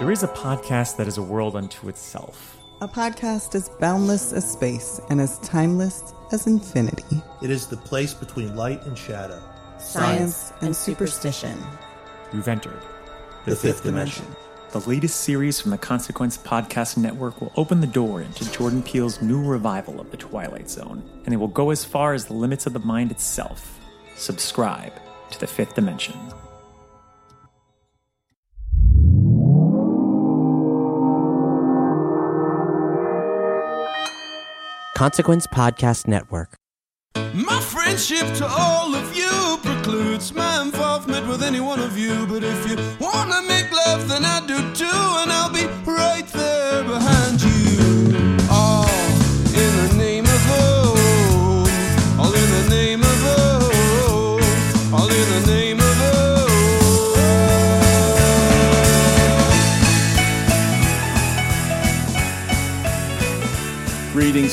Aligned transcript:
There 0.00 0.10
is 0.10 0.22
a 0.22 0.28
podcast 0.28 0.96
that 0.96 1.06
is 1.06 1.18
a 1.18 1.22
world 1.22 1.54
unto 1.54 1.90
itself. 1.90 2.56
A 2.80 2.88
podcast 2.88 3.54
as 3.54 3.68
boundless 3.68 4.32
as 4.32 4.50
space 4.50 4.98
and 5.10 5.20
as 5.20 5.38
timeless 5.40 6.14
as 6.32 6.46
infinity. 6.46 7.22
It 7.42 7.50
is 7.50 7.66
the 7.66 7.76
place 7.76 8.14
between 8.14 8.56
light 8.56 8.82
and 8.86 8.96
shadow. 8.96 9.42
Science 9.78 10.54
and 10.62 10.74
superstition. 10.74 11.54
You've 12.32 12.48
entered 12.48 12.80
The 13.44 13.54
fifth 13.54 13.82
dimension. 13.82 14.24
The 14.70 14.80
latest 14.88 15.20
series 15.20 15.60
from 15.60 15.70
the 15.70 15.76
Consequence 15.76 16.38
Podcast 16.38 16.96
Network 16.96 17.38
will 17.42 17.52
open 17.56 17.82
the 17.82 17.86
door 17.86 18.22
into 18.22 18.50
Jordan 18.52 18.82
Peele's 18.82 19.20
new 19.20 19.44
revival 19.44 20.00
of 20.00 20.10
The 20.10 20.16
Twilight 20.16 20.70
Zone, 20.70 21.02
and 21.26 21.34
it 21.34 21.36
will 21.36 21.46
go 21.46 21.68
as 21.68 21.84
far 21.84 22.14
as 22.14 22.24
the 22.24 22.32
limits 22.32 22.64
of 22.64 22.72
the 22.72 22.78
mind 22.78 23.10
itself. 23.10 23.78
Subscribe 24.16 24.94
to 25.32 25.38
The 25.38 25.46
Fifth 25.46 25.74
Dimension. 25.74 26.18
Consequence 35.00 35.46
Podcast 35.46 36.06
Network. 36.06 36.56
My 37.32 37.58
friendship 37.58 38.34
to 38.34 38.46
all 38.46 38.94
of 38.94 39.16
you 39.16 39.58
precludes 39.62 40.34
my 40.34 40.60
involvement 40.60 41.26
with 41.26 41.42
any 41.42 41.58
one 41.58 41.80
of 41.80 41.96
you. 41.96 42.26
But 42.26 42.44
if 42.44 42.68
you 42.68 42.76
wanna 43.00 43.40
make 43.48 43.72
love, 43.72 44.10
then 44.10 44.26
I 44.26 44.46
do 44.46 44.58
too, 44.74 45.00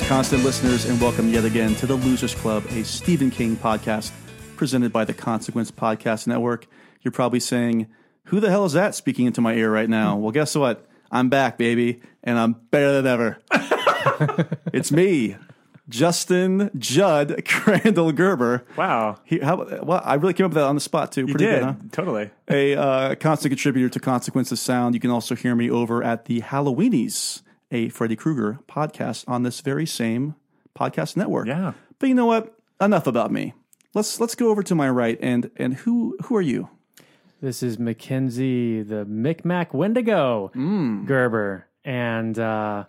constant 0.07 0.41
listeners, 0.45 0.85
and 0.85 1.01
welcome 1.01 1.27
yet 1.27 1.43
again 1.43 1.75
to 1.75 1.85
the 1.85 1.95
Losers 1.95 2.33
Club, 2.33 2.63
a 2.69 2.83
Stephen 2.85 3.29
King 3.29 3.57
podcast 3.57 4.11
presented 4.55 4.93
by 4.93 5.03
the 5.03 5.13
Consequence 5.13 5.69
Podcast 5.69 6.27
Network. 6.27 6.65
You're 7.01 7.11
probably 7.11 7.41
saying, 7.41 7.87
Who 8.25 8.39
the 8.39 8.49
hell 8.49 8.63
is 8.63 8.71
that 8.71 8.95
speaking 8.95 9.25
into 9.25 9.41
my 9.41 9.53
ear 9.55 9.69
right 9.69 9.89
now? 9.89 10.15
Well, 10.15 10.31
guess 10.31 10.55
what? 10.55 10.87
I'm 11.11 11.27
back, 11.27 11.57
baby, 11.57 12.01
and 12.23 12.39
I'm 12.39 12.53
better 12.71 13.01
than 13.01 13.05
ever. 13.05 13.37
it's 14.73 14.93
me, 14.93 15.35
Justin 15.89 16.71
Judd 16.77 17.43
Crandall 17.47 18.13
Gerber. 18.13 18.65
Wow. 18.77 19.19
He, 19.25 19.39
how, 19.39 19.57
well, 19.83 20.01
I 20.05 20.13
really 20.15 20.33
came 20.33 20.45
up 20.45 20.51
with 20.51 20.55
that 20.55 20.67
on 20.67 20.75
the 20.75 20.81
spot, 20.81 21.11
too. 21.11 21.27
You 21.27 21.33
Pretty 21.33 21.45
did. 21.45 21.59
good, 21.59 21.63
huh? 21.65 21.73
Totally. 21.91 22.29
a 22.49 22.75
uh, 22.77 23.15
constant 23.15 23.51
contributor 23.51 23.89
to 23.89 23.99
Consequence 23.99 24.53
of 24.53 24.59
Sound. 24.59 24.95
You 24.95 25.01
can 25.01 25.11
also 25.11 25.35
hear 25.35 25.53
me 25.53 25.69
over 25.69 26.01
at 26.01 26.25
the 26.25 26.39
Halloweenies, 26.41 27.41
a 27.71 27.89
Freddy 27.89 28.15
Krueger 28.15 28.59
podcast 28.67 29.25
on 29.27 29.43
this 29.43 29.61
very 29.61 29.85
same 29.85 30.35
podcast 30.77 31.17
network. 31.17 31.47
Yeah. 31.47 31.73
But 31.99 32.09
you 32.09 32.15
know 32.15 32.25
what? 32.25 32.53
Enough 32.79 33.07
about 33.07 33.31
me. 33.31 33.53
Let's 33.93 34.19
let's 34.19 34.35
go 34.35 34.49
over 34.49 34.61
to 34.63 34.75
my 34.75 34.89
right 34.89 35.17
and 35.21 35.49
and 35.57 35.73
who 35.73 36.17
who 36.25 36.35
are 36.35 36.41
you? 36.41 36.69
This 37.41 37.61
is 37.63 37.77
Mackenzie, 37.79 38.81
the 38.83 39.05
Micmac 39.05 39.73
Wendigo 39.73 40.51
Gerber, 41.05 41.67
and 41.85 42.37
uh, 42.37 42.85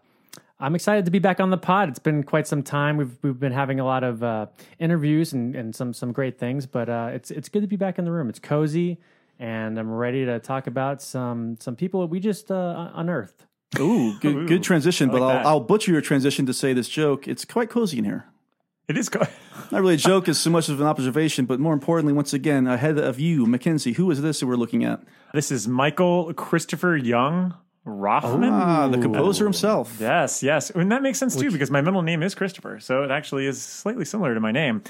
I'm 0.61 0.75
excited 0.75 1.05
to 1.05 1.11
be 1.11 1.19
back 1.19 1.39
on 1.41 1.51
the 1.51 1.59
pod. 1.59 1.89
It's 1.89 1.99
been 1.99 2.23
quite 2.23 2.47
some 2.47 2.63
time. 2.63 2.97
We've 2.97 3.17
we've 3.23 3.39
been 3.39 3.53
having 3.53 3.81
a 3.81 3.85
lot 3.85 4.05
of 4.05 4.23
uh, 4.23 4.47
interviews 4.79 5.33
and, 5.33 5.55
and 5.55 5.75
some 5.75 5.95
some 5.95 6.13
great 6.13 6.39
things, 6.39 6.67
but 6.67 6.89
uh, 6.89 7.11
it's 7.13 7.31
it's 7.31 7.49
good 7.49 7.63
to 7.63 7.69
be 7.69 7.77
back 7.77 7.99
in 7.99 8.05
the 8.05 8.13
room. 8.13 8.29
It's 8.29 8.39
cozy, 8.39 8.99
and 9.39 9.79
I'm 9.79 9.91
ready 9.91 10.25
to 10.27 10.39
talk 10.41 10.67
about 10.67 11.01
some 11.01 11.57
some 11.61 11.77
people 11.77 12.01
that 12.01 12.09
we 12.09 12.21
just 12.21 12.51
uh, 12.51 12.91
unearthed. 12.95 13.45
Ooh, 13.79 14.19
good, 14.21 14.49
good 14.49 14.63
transition. 14.63 15.11
but 15.11 15.23
I'll. 15.23 15.47
I'll 15.47 15.61
butcher 15.61 15.93
your 15.93 16.01
transition 16.01 16.47
to 16.47 16.55
say 16.55 16.73
this 16.73 16.89
joke. 16.89 17.29
It's 17.29 17.45
quite 17.45 17.71
cozy 17.71 17.99
in 17.99 18.05
here. 18.05 18.27
It 18.89 18.97
is. 18.97 19.09
Co- 19.09 19.21
Not 19.71 19.83
really 19.83 19.95
a 19.95 19.99
joke 19.99 20.29
as 20.29 20.39
so 20.39 20.49
much 20.51 20.69
as 20.69 20.81
an 20.81 20.87
observation, 20.87 21.45
but 21.45 21.61
more 21.61 21.75
importantly, 21.75 22.15
once 22.15 22.33
again, 22.33 22.67
ahead 22.67 22.99
of 22.99 23.21
you, 23.21 23.45
Mackenzie. 23.45 23.93
Who 23.93 24.11
is 24.11 24.23
this 24.23 24.41
that 24.41 24.47
we're 24.47 24.57
looking 24.57 24.85
at? 24.85 25.01
this 25.35 25.51
is 25.51 25.69
Michael 25.69 26.33
Christopher 26.33 26.97
Young 26.97 27.55
Roffman. 27.89 28.53
Ah, 28.53 28.89
the 28.89 28.99
composer 28.99 29.45
himself. 29.45 29.97
Yes, 29.99 30.43
yes. 30.43 30.71
And 30.71 30.93
that 30.93 31.03
makes 31.03 31.19
sense 31.19 31.35
too 31.35 31.51
because 31.51 31.71
my 31.71 31.81
middle 31.81 32.03
name 32.03 32.23
is 32.23 32.35
Christopher. 32.35 32.79
So 32.81 33.03
it 33.03 33.11
actually 33.11 33.47
is 33.47 33.61
slightly 33.61 34.05
similar 34.05 34.35
to 34.35 34.41
my 34.41 34.53
name. 34.53 34.83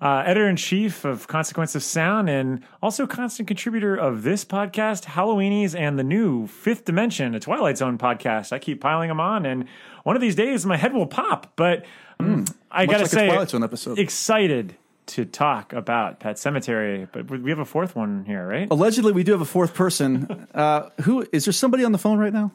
Uh, 0.00 0.22
Editor 0.26 0.48
in 0.48 0.56
chief 0.56 1.04
of 1.04 1.28
Consequence 1.28 1.74
of 1.74 1.82
Sound 1.82 2.28
and 2.28 2.62
also 2.82 3.06
constant 3.06 3.46
contributor 3.46 3.94
of 3.94 4.22
this 4.22 4.44
podcast, 4.44 5.04
Halloweenies, 5.04 5.78
and 5.78 5.98
the 5.98 6.04
new 6.04 6.46
Fifth 6.46 6.84
Dimension, 6.84 7.34
a 7.34 7.40
Twilight 7.40 7.78
Zone 7.78 7.98
podcast. 7.98 8.52
I 8.52 8.58
keep 8.58 8.80
piling 8.80 9.08
them 9.08 9.20
on, 9.20 9.46
and 9.46 9.66
one 10.04 10.16
of 10.16 10.22
these 10.22 10.34
days 10.34 10.64
my 10.66 10.76
head 10.76 10.92
will 10.92 11.06
pop. 11.06 11.52
But 11.56 11.84
um, 12.18 12.44
I 12.70 12.86
got 12.86 12.98
to 12.98 13.02
like 13.02 13.10
say, 13.10 13.26
Twilight 13.28 13.50
Zone 13.50 13.62
episode. 13.62 13.98
excited 13.98 14.76
to 15.06 15.24
talk 15.24 15.72
about 15.72 16.20
Pet 16.20 16.36
Sematary. 16.36 17.08
But 17.10 17.30
we 17.30 17.50
have 17.50 17.58
a 17.58 17.64
fourth 17.64 17.94
one 17.96 18.24
here, 18.24 18.46
right? 18.46 18.68
Allegedly, 18.70 19.12
we 19.12 19.22
do 19.22 19.32
have 19.32 19.40
a 19.40 19.46
fourth 19.46 19.74
person. 19.74 20.46
Uh, 20.56 20.88
who 21.02 21.26
is 21.32 21.44
there? 21.44 21.52
Somebody 21.52 21.84
on 21.84 21.92
the 21.92 21.98
phone 21.98 22.18
right 22.18 22.32
now? 22.32 22.50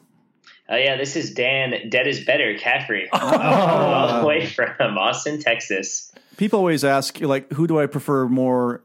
Oh 0.68 0.76
yeah, 0.76 0.96
this 0.96 1.14
is 1.14 1.32
Dan. 1.32 1.88
Dead 1.88 2.08
is 2.08 2.24
better, 2.24 2.58
Caffrey, 2.58 3.08
all 3.12 4.20
the 4.20 4.26
way 4.26 4.46
from 4.46 4.98
Austin, 4.98 5.38
Texas. 5.38 6.10
People 6.36 6.58
always 6.58 6.82
ask, 6.82 7.20
like, 7.20 7.52
who 7.52 7.68
do 7.68 7.78
I 7.78 7.86
prefer 7.86 8.26
more, 8.26 8.82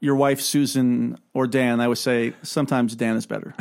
your 0.00 0.16
wife 0.16 0.40
Susan 0.40 1.18
or 1.34 1.46
Dan? 1.46 1.80
I 1.80 1.88
would 1.88 1.98
say 1.98 2.32
sometimes 2.42 2.96
Dan 2.96 3.16
is 3.16 3.26
better. 3.26 3.54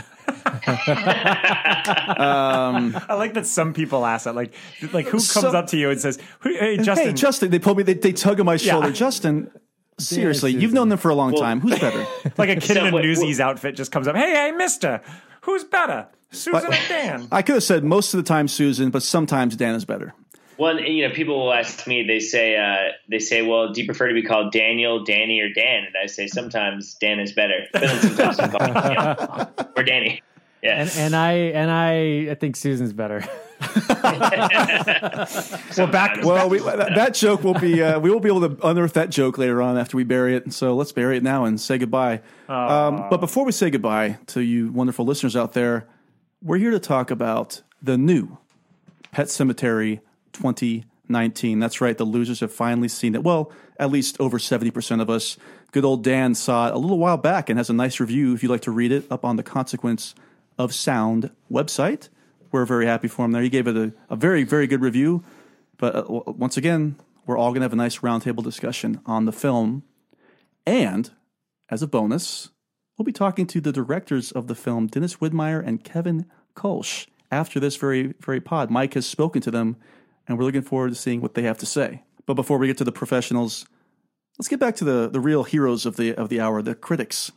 I 2.26 3.14
like 3.16 3.34
that 3.36 3.46
some 3.46 3.74
people 3.74 4.06
ask 4.06 4.26
that. 4.26 4.36
Like, 4.36 4.54
like 4.92 5.06
who 5.06 5.12
comes 5.12 5.28
So- 5.30 5.50
up 5.50 5.68
to 5.68 5.78
you 5.78 5.90
and 5.90 6.00
says, 6.00 6.20
"Hey, 6.44 6.78
Justin, 6.78 7.08
hey, 7.08 7.14
Justin, 7.14 7.52
they 7.52 7.59
pull 7.59 7.76
me. 7.76 7.84
They, 7.84 7.94
they 7.94 8.12
tug 8.14 8.40
on 8.40 8.46
my 8.46 8.58
shoulder. 8.58 8.92
Justin, 8.92 9.52
seriously, 10.00 10.52
you've 10.54 10.74
known 10.74 10.90
them 10.90 10.98
for 11.00 11.09
a 11.09 11.16
long 11.16 11.36
time. 11.36 11.59
Who's 11.62 11.80
better? 11.80 12.06
like 12.38 12.50
a 12.50 12.56
kid 12.56 12.64
So 12.76 12.81
in 12.81 12.88
a 12.88 12.92
what- 12.92 13.04
Newsies 13.04 13.40
outfit 13.40 13.76
just 13.76 13.92
comes 13.92 14.08
up. 14.08 14.16
Hey, 14.16 14.31
hey, 14.34 14.52
Mister, 14.52 15.02
who's 15.42 15.64
better, 15.64 16.08
Susan 16.31 16.66
or 16.66 16.78
Dan? 16.88 17.28
I 17.31 17.42
could 17.42 17.56
have 17.56 17.64
said 17.64 17.84
most 17.84 18.14
of 18.14 18.18
the 18.24 18.28
time 18.28 18.48
Susan, 18.48 18.90
but 18.90 19.04
sometimes 19.04 19.56
Dan 19.56 19.75
is 19.75 19.86
better. 19.86 20.14
Well, 20.56 20.80
you 20.80 21.08
know, 21.08 21.14
people 21.16 21.40
will 21.40 21.52
ask 21.54 21.88
me. 21.88 22.04
They 22.06 22.20
say, 22.20 22.56
uh, 22.56 22.92
they 23.10 23.18
say, 23.18 23.42
"Well, 23.42 23.74
do 23.74 23.81
you 23.81 23.88
prefer 23.88 24.08
to 24.10 24.14
be 24.14 24.22
called 24.22 24.52
Daniel, 24.52 25.04
Danny, 25.04 25.40
or 25.40 25.50
Dan?" 25.52 25.86
And 25.86 25.96
I 26.02 26.06
say, 26.06 26.28
sometimes 26.28 26.94
Dan 27.02 27.20
is 27.20 27.31
better, 27.34 27.66
but 27.74 27.81
then 27.81 28.00
sometimes 28.02 28.38
you 28.38 28.48
call 28.50 28.68
me 28.68 28.74
Daniel 28.74 29.50
or 29.75 29.84
Danny. 29.84 30.22
Yeah, 30.63 30.79
And 30.79 30.91
and 30.97 31.16
I 31.16 31.34
and 31.34 31.69
I 31.69 32.31
I 32.31 32.35
think 32.35 32.56
Susan's 32.56 32.94
better. 32.94 33.24
Well, 35.78 35.88
back. 35.88 36.24
Well, 36.24 36.50
we, 36.50 36.59
that, 36.59 36.91
that 36.96 37.13
joke 37.13 37.44
will 37.44 37.53
be. 37.53 37.81
Uh, 37.81 38.00
we 38.00 38.09
will 38.09 38.19
be 38.19 38.29
able 38.29 38.50
to 38.50 38.68
unearth 38.68 38.94
that 38.94 39.09
joke 39.09 39.38
later 39.38 39.62
on 39.62 39.78
after 39.78 39.97
we 39.97 40.03
bury 40.03 40.35
it. 40.35 40.53
So 40.53 40.75
let's 40.75 40.91
bury 40.91 41.18
it 41.18 41.24
now 41.24 41.46
and 41.46 41.59
say 41.59 41.78
goodbye. 41.78 42.22
Um, 42.47 43.07
but 43.09 43.18
before 43.18 43.46
we 43.46 43.51
say 43.51 43.69
goodbye 43.69 44.18
to 44.28 44.41
you 44.41 44.72
wonderful 44.72 45.06
listeners 45.06 45.35
out 45.35 45.53
there, 45.53 45.88
we're 46.41 46.57
here 46.57 46.72
to 46.72 46.80
talk 46.80 47.12
about 47.12 47.62
the 47.81 47.97
new 47.97 48.38
Pet 49.12 49.28
Sematary 49.28 50.00
2019. 50.34 51.59
That's 51.59 51.81
right. 51.81 51.97
The 51.97 52.06
losers 52.06 52.40
have 52.41 52.51
finally 52.51 52.88
seen 52.88 53.16
it. 53.16 53.24
Well, 53.24 53.51
at 53.78 53.91
least 53.91 54.19
over 54.19 54.38
70% 54.38 55.01
of 55.01 55.09
us. 55.09 55.38
Good 55.72 55.85
old 55.85 56.03
Dan 56.03 56.35
saw 56.35 56.68
it 56.68 56.74
a 56.74 56.78
little 56.78 57.00
while 57.00 57.18
back 57.18 57.50
and 57.50 57.57
has 57.57 57.69
a 57.69 57.74
nice 57.74 58.00
review 58.00 58.34
if 58.34 58.44
you'd 58.44 58.50
like 58.50 58.62
to 58.62 58.72
read 58.72 58.91
it 58.91 59.12
up 59.12 59.25
on 59.25 59.38
the 59.38 59.44
Consequence 59.44 60.13
of 60.58 60.74
Sound 60.74 61.31
website. 61.52 62.09
We're 62.52 62.66
very 62.66 62.86
happy 62.86 63.08
for 63.08 63.25
him 63.25 63.31
there. 63.31 63.41
He 63.41 63.50
gave 63.50 63.68
it 63.68 63.75
a, 63.75 63.94
a 64.09 64.16
very, 64.16 64.44
very 64.44 64.68
good 64.68 64.81
review. 64.81 65.24
But 65.78 65.96
uh, 65.96 66.02
w- 66.02 66.24
once 66.28 66.58
again, 66.58 66.97
we're 67.25 67.38
all 67.38 67.52
going 67.52 67.62
to 67.62 67.66
have 67.66 67.74
a 67.74 67.78
nice 67.78 68.00
roundtable 68.00 68.44
discussion 68.44 69.02
on 69.06 69.25
the 69.25 69.31
film. 69.31 69.84
And 70.66 71.12
as 71.69 71.81
a 71.81 71.88
bonus, 71.88 72.50
we'll 72.97 73.06
be 73.06 73.12
talking 73.12 73.47
to 73.47 73.62
the 73.62 73.72
directors 73.72 74.31
of 74.31 74.48
the 74.48 74.56
film, 74.56 74.88
Dennis 74.88 75.18
Widmyer 75.18 75.66
and 75.66 75.83
Kevin 75.83 76.25
Kölsch, 76.56 77.07
after 77.31 77.60
this 77.60 77.75
very, 77.75 78.13
very 78.19 78.39
pod. 78.39 78.69
Mike 78.69 78.94
has 78.94 79.06
spoken 79.06 79.42
to 79.42 79.51
them, 79.51 79.78
and 80.28 80.38
we're 80.38 80.45
looking 80.45 80.62
forward 80.62 80.89
to 80.89 80.95
seeing 80.95 81.22
what 81.22 81.33
they 81.33 81.44
have 81.44 81.57
to 81.57 81.66
say. 81.66 82.04
But 82.25 82.36
before 82.36 82.57
we 82.57 82.68
get 82.68 82.78
to 82.78 82.83
the 82.83 82.92
professionals, 82.92 83.66
let's 84.38 84.48
get 84.48 84.60
back 84.60 84.75
to 84.78 84.86
the, 84.86 85.10
the 85.10 85.19
real 85.19 85.44
heroes 85.44 85.86
of 85.86 85.98
the 85.98 86.13
of 86.16 86.30
the 86.30 86.39
hour, 86.39 86.62
the 86.62 86.75
critics. 86.75 87.31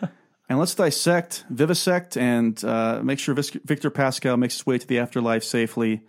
and 0.48 0.58
let's 0.58 0.74
dissect, 0.74 1.44
vivisect, 1.50 2.16
and 2.16 2.62
uh, 2.64 3.00
make 3.02 3.18
sure 3.18 3.34
Victor 3.34 3.90
Pascow 3.90 4.38
makes 4.38 4.54
his 4.54 4.66
way 4.66 4.78
to 4.78 4.86
the 4.86 4.98
afterlife 4.98 5.42
safely 5.44 6.02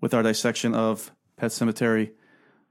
with 0.00 0.14
our 0.14 0.22
dissection 0.22 0.74
of 0.74 1.10
Pet 1.36 1.50
Sematary. 1.50 2.12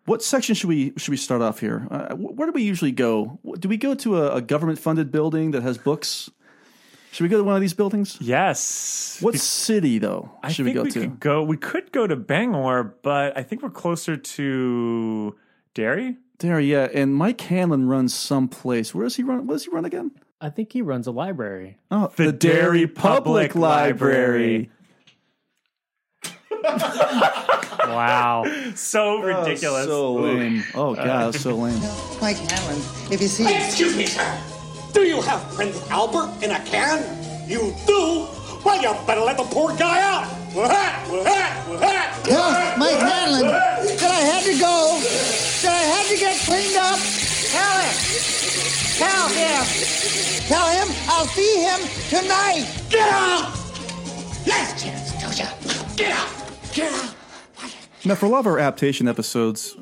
What 0.05 0.23
section 0.23 0.55
should 0.55 0.69
we 0.69 0.93
should 0.97 1.11
we 1.11 1.17
start 1.17 1.41
off 1.41 1.59
here? 1.59 1.87
Uh, 1.91 2.15
where 2.15 2.47
do 2.47 2.51
we 2.53 2.63
usually 2.63 2.91
go? 2.91 3.39
Do 3.59 3.69
we 3.69 3.77
go 3.77 3.93
to 3.95 4.17
a, 4.17 4.35
a 4.37 4.41
government 4.41 4.79
funded 4.79 5.11
building 5.11 5.51
that 5.51 5.61
has 5.61 5.77
books? 5.77 6.29
Should 7.11 7.23
we 7.23 7.29
go 7.29 7.37
to 7.37 7.43
one 7.43 7.55
of 7.55 7.61
these 7.61 7.73
buildings? 7.73 8.17
yes. 8.21 9.17
What 9.21 9.35
city 9.35 9.99
though 9.99 10.31
should 10.49 10.65
we 10.65 10.73
go 10.73 10.83
we 10.83 10.91
to? 10.91 10.99
could 11.01 11.19
go. 11.19 11.43
We 11.43 11.57
could 11.57 11.91
go 11.91 12.07
to 12.07 12.15
Bangor, 12.15 12.95
but 13.03 13.37
I 13.37 13.43
think 13.43 13.61
we're 13.61 13.69
closer 13.71 14.15
to 14.15 15.35
Derry. 15.73 16.17
Derry, 16.37 16.71
yeah. 16.71 16.87
And 16.93 17.13
Mike 17.13 17.41
Hanlon 17.41 17.87
runs 17.87 18.13
someplace. 18.13 18.95
Where 18.95 19.03
does 19.03 19.15
he 19.15 19.23
run? 19.23 19.45
What 19.45 19.55
does 19.55 19.65
he 19.65 19.71
run 19.71 19.85
again? 19.85 20.11
I 20.41 20.49
think 20.49 20.71
he 20.71 20.81
runs 20.81 21.05
a 21.07 21.11
library. 21.11 21.77
Oh, 21.91 22.11
The 22.15 22.31
Derry 22.31 22.87
Public 22.87 23.55
Library. 23.55 24.69
Wow. 27.89 28.45
So 28.75 29.17
oh, 29.17 29.21
ridiculous. 29.23 29.85
So 29.85 30.13
lame. 30.13 30.63
Oh 30.75 30.93
god, 30.93 31.33
that's 31.33 31.41
so 31.41 31.55
lame. 31.55 31.79
Mike 32.21 32.37
Hanlon, 32.37 32.77
if 33.11 33.19
you 33.19 33.27
see. 33.27 33.51
Excuse 33.53 33.97
me, 33.97 34.05
sir. 34.05 34.41
Do 34.93 35.01
you 35.01 35.21
have 35.21 35.41
Prince 35.55 35.89
Albert 35.89 36.43
in 36.43 36.51
a 36.51 36.59
can? 36.65 37.01
You 37.49 37.73
do? 37.87 38.27
Well, 38.63 38.81
you 38.81 38.93
better 39.07 39.21
let 39.21 39.37
the 39.37 39.43
poor 39.43 39.75
guy 39.75 40.01
out. 40.01 40.27
Tell 42.25 42.77
Mike 42.77 42.99
Hanlon 42.99 43.47
that 43.47 44.11
I 44.11 44.21
had 44.21 44.43
to 44.43 44.59
go, 44.59 44.99
that 45.63 45.73
I 45.73 45.83
had 45.93 46.05
to 46.09 46.17
get 46.19 46.39
cleaned 46.45 46.77
up. 46.77 46.99
Tell 47.51 47.81
him. 47.81 48.48
Tell 48.99 49.29
him. 49.29 49.63
Tell 50.49 50.67
him 50.67 50.87
I'll 51.07 51.25
see 51.27 51.63
him 51.63 51.79
tonight. 52.09 52.67
Get 52.89 53.07
out! 53.09 53.43
Last 54.45 54.83
chance, 54.83 55.13
Tosha. 55.13 55.95
Get 55.95 56.11
out! 56.11 56.29
Get 56.73 56.91
out! 56.91 57.15
Now, 58.03 58.15
for 58.15 58.25
a 58.25 58.29
lot 58.29 58.39
of 58.39 58.47
our 58.47 58.59
adaptation 58.59 59.07
episodes, 59.07 59.77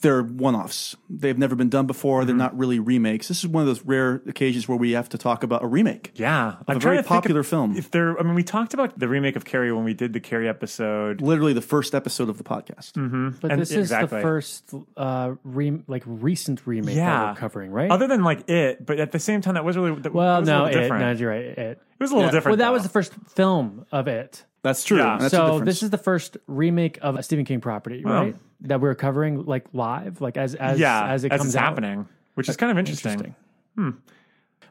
they're 0.00 0.22
one-offs. 0.22 0.96
They've 1.10 1.36
never 1.36 1.54
been 1.54 1.68
done 1.68 1.86
before. 1.86 2.24
They're 2.24 2.34
not 2.34 2.56
really 2.56 2.78
remakes. 2.78 3.28
This 3.28 3.40
is 3.40 3.46
one 3.46 3.60
of 3.60 3.66
those 3.66 3.82
rare 3.82 4.22
occasions 4.26 4.66
where 4.66 4.78
we 4.78 4.92
have 4.92 5.08
to 5.10 5.18
talk 5.18 5.42
about 5.42 5.62
a 5.62 5.66
remake. 5.66 6.12
Yeah, 6.14 6.52
a 6.52 6.56
I'm 6.66 6.80
very 6.80 6.80
trying 6.80 6.96
to 6.96 7.02
think 7.02 7.06
popular 7.08 7.40
if- 7.40 7.46
film. 7.46 7.76
If 7.76 7.90
there, 7.90 8.18
I 8.18 8.22
mean, 8.22 8.34
we 8.34 8.42
talked 8.42 8.72
about 8.74 8.98
the 8.98 9.06
remake 9.06 9.36
of 9.36 9.44
Carrie 9.44 9.70
when 9.72 9.84
we 9.84 9.92
did 9.94 10.12
the 10.14 10.20
Carrie 10.20 10.48
episode. 10.48 11.20
Literally 11.20 11.52
the 11.52 11.60
first 11.60 11.94
episode 11.94 12.28
of 12.30 12.38
the 12.38 12.44
podcast. 12.44 12.92
But 13.40 13.50
And- 13.52 13.60
this 13.60 13.70
is 13.70 13.76
exactly. 13.92 14.18
the 14.18 14.22
first 14.22 14.72
uh, 14.96 15.32
re- 15.44 15.82
like 15.86 16.02
recent 16.06 16.66
remake 16.66 16.94
that 16.94 17.00
Yeah, 17.00 17.30
we're 17.32 17.36
covering, 17.36 17.70
right? 17.70 17.90
Other 17.90 18.06
than 18.08 18.24
like 18.24 18.48
it, 18.48 18.86
but 18.86 18.98
at 18.98 19.12
the 19.12 19.18
same 19.18 19.40
time, 19.42 19.54
that 19.54 19.64
was 19.64 19.76
really 19.76 19.94
that 20.00 20.14
well, 20.14 20.40
was 20.40 20.48
no, 20.48 20.64
little 20.64 20.78
it, 20.78 20.82
different. 20.82 21.02
no, 21.04 21.10
you're 21.12 21.30
right. 21.30 21.44
It. 21.44 21.58
It 21.58 21.78
was 22.00 22.10
a 22.10 22.14
little 22.14 22.28
Yeah. 22.28 22.32
different. 22.32 22.58
Well, 22.58 22.64
that 22.66 22.70
though. 22.70 22.72
was 22.72 22.82
the 22.82 22.88
first 22.88 23.12
film 23.28 23.84
of 23.92 24.08
it. 24.08 24.44
That's 24.62 24.84
true. 24.84 24.98
Yeah. 24.98 25.18
That's 25.18 25.32
so 25.32 25.58
this 25.60 25.82
is 25.82 25.90
the 25.90 25.98
first 25.98 26.36
remake 26.46 26.98
of 27.02 27.16
a 27.16 27.22
Stephen 27.22 27.44
King 27.44 27.60
property, 27.60 28.02
right? 28.04 28.36
That 28.62 28.80
we're 28.80 28.94
covering 28.94 29.44
like 29.44 29.66
live, 29.72 30.20
like 30.20 30.36
as 30.36 30.54
as 30.54 30.78
yeah, 30.78 31.06
as 31.06 31.24
it 31.24 31.32
as 31.32 31.38
comes 31.40 31.54
it's 31.54 31.56
out. 31.56 31.64
happening, 31.64 32.08
which 32.34 32.48
is 32.48 32.56
kind 32.56 32.70
of 32.70 32.78
interesting. 32.78 33.34
hmm 33.76 33.90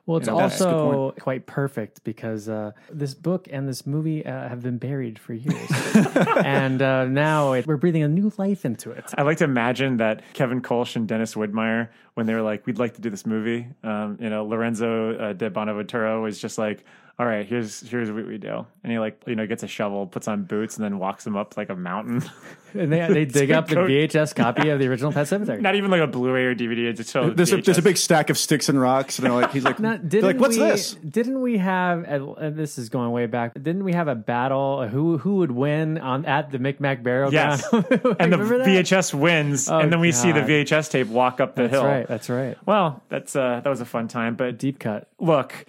Well, 0.06 0.18
it's 0.18 0.28
You 0.28 0.34
know, 0.34 0.40
that's 0.40 0.62
also 0.62 1.14
quite 1.20 1.46
perfect 1.46 2.04
because 2.04 2.50
uh, 2.50 2.72
this 2.92 3.14
book 3.14 3.48
and 3.52 3.68
this 3.68 3.86
movie 3.86 4.26
uh, 4.26 4.50
have 4.50 4.62
been 4.64 4.78
buried 4.78 5.20
for 5.20 5.34
years, 5.34 5.70
and 6.44 6.82
uh, 6.82 7.06
now 7.06 7.54
it, 7.54 7.68
we're 7.68 7.78
breathing 7.78 8.04
a 8.04 8.08
new 8.08 8.32
life 8.38 8.66
into 8.66 8.92
it. 8.92 9.06
I 9.18 9.22
like 9.24 9.38
to 9.38 9.44
imagine 9.44 9.98
that 9.98 10.24
Kevin 10.34 10.62
Kölsch 10.62 10.96
and 10.96 11.08
Dennis 11.08 11.36
Widmyer, 11.36 11.90
when 12.16 12.26
they 12.26 12.34
were 12.34 12.42
like, 12.42 12.66
"We'd 12.66 12.80
like 12.80 12.96
to 12.96 13.02
do 13.02 13.10
this 13.10 13.26
movie," 13.26 13.68
um, 13.84 14.18
you 14.20 14.30
know, 14.30 14.46
Lorenzo 14.46 15.16
uh, 15.18 15.34
di 15.34 15.50
Bonaventura 15.50 16.20
was 16.22 16.40
just 16.40 16.58
like, 16.58 16.84
"All 17.19 17.25
right, 17.25 17.46
here's 17.46 17.81
here's 17.81 18.12
what 18.12 18.25
we 18.28 18.38
do," 18.38 18.66
and 18.84 18.92
he 18.92 19.00
like 19.00 19.22
you 19.25 19.36
know 19.36 19.48
gets 19.48 19.63
a 19.63 19.68
shovel, 19.68 20.08
puts 20.08 20.28
on 20.28 20.44
boots, 20.44 20.78
and 20.78 20.84
then 20.84 21.00
walks 21.00 21.24
them 21.24 21.36
up 21.36 21.58
like 21.58 21.69
a 21.69 21.75
mountain. 21.75 22.24
And 22.74 22.90
they 22.90 23.06
they 23.06 23.25
dig 23.40 23.52
up 23.52 23.68
the 23.68 23.75
VHS 23.75 24.34
copy 24.34 24.69
of 24.69 24.80
the 24.80 24.88
original 24.90 25.12
Pet 25.12 25.28
Sematary. 25.28 25.60
Not 25.60 25.75
even 25.75 25.92
like 25.92 26.00
a 26.00 26.08
Blu-ray 26.08 26.46
or 26.46 26.56
DVD. 26.56 26.86
It's 26.86 27.00
just 27.00 27.12
show 27.12 27.30
there's 27.30 27.52
a, 27.52 27.58
there's 27.62 27.78
a 27.78 27.81
big 27.81 27.98
stack 27.98 28.30
of 28.30 28.38
sticks 28.38 28.69
and 28.69 28.80
rocks, 28.80 29.19
and 29.19 29.25
they're 29.25 29.34
like, 29.34 29.52
he's 29.52 29.66
like, 29.66 29.78
Now, 29.80 29.98
didn't 29.98 30.24
like, 30.24 30.40
what's 30.40 30.56
we, 30.56 30.63
this? 30.63 30.94
Didn't 30.96 31.42
we 31.42 31.58
have? 31.58 32.06
And 32.06 32.56
this 32.56 32.78
is 32.78 32.88
going 32.88 33.12
way 33.12 33.25
back. 33.25 33.56
Didn't 33.56 33.84
we 33.84 33.92
have 33.92 34.07
a 34.07 34.16
battle? 34.16 34.88
Who 34.88 35.18
who 35.18 35.36
would 35.40 35.52
win 35.52 35.98
on 35.98 36.25
at 36.25 36.52
the 36.52 36.60
Micmac 36.60 37.04
burial 37.04 37.34
Yes, 37.34 37.68
ground? 37.69 37.88
and 38.22 38.31
the 38.31 38.38
that? 38.38 38.66
VHS 38.66 39.14
wins, 39.14 39.69
Oh, 39.69 39.80
and 39.80 39.92
then 39.92 40.00
we 40.00 40.14
see 40.14 40.31
the 40.31 40.40
VHS 40.40 40.90
tape 40.92 41.07
walk 41.07 41.42
up 41.42 41.56
the 41.56 41.64
That's 41.64 41.74
hill. 41.74 41.84
That's 41.84 41.92
right. 42.00 42.07
That's 42.07 42.30
right. 42.30 42.57
Well, 42.66 43.04
that's 43.10 43.36
uh, 43.36 43.60
that 43.62 43.69
was 43.69 43.81
a 43.81 43.86
fun 43.86 44.07
time, 44.07 44.36
but 44.36 44.57
Deep 44.57 44.80
cut. 44.80 45.10
look, 45.19 45.66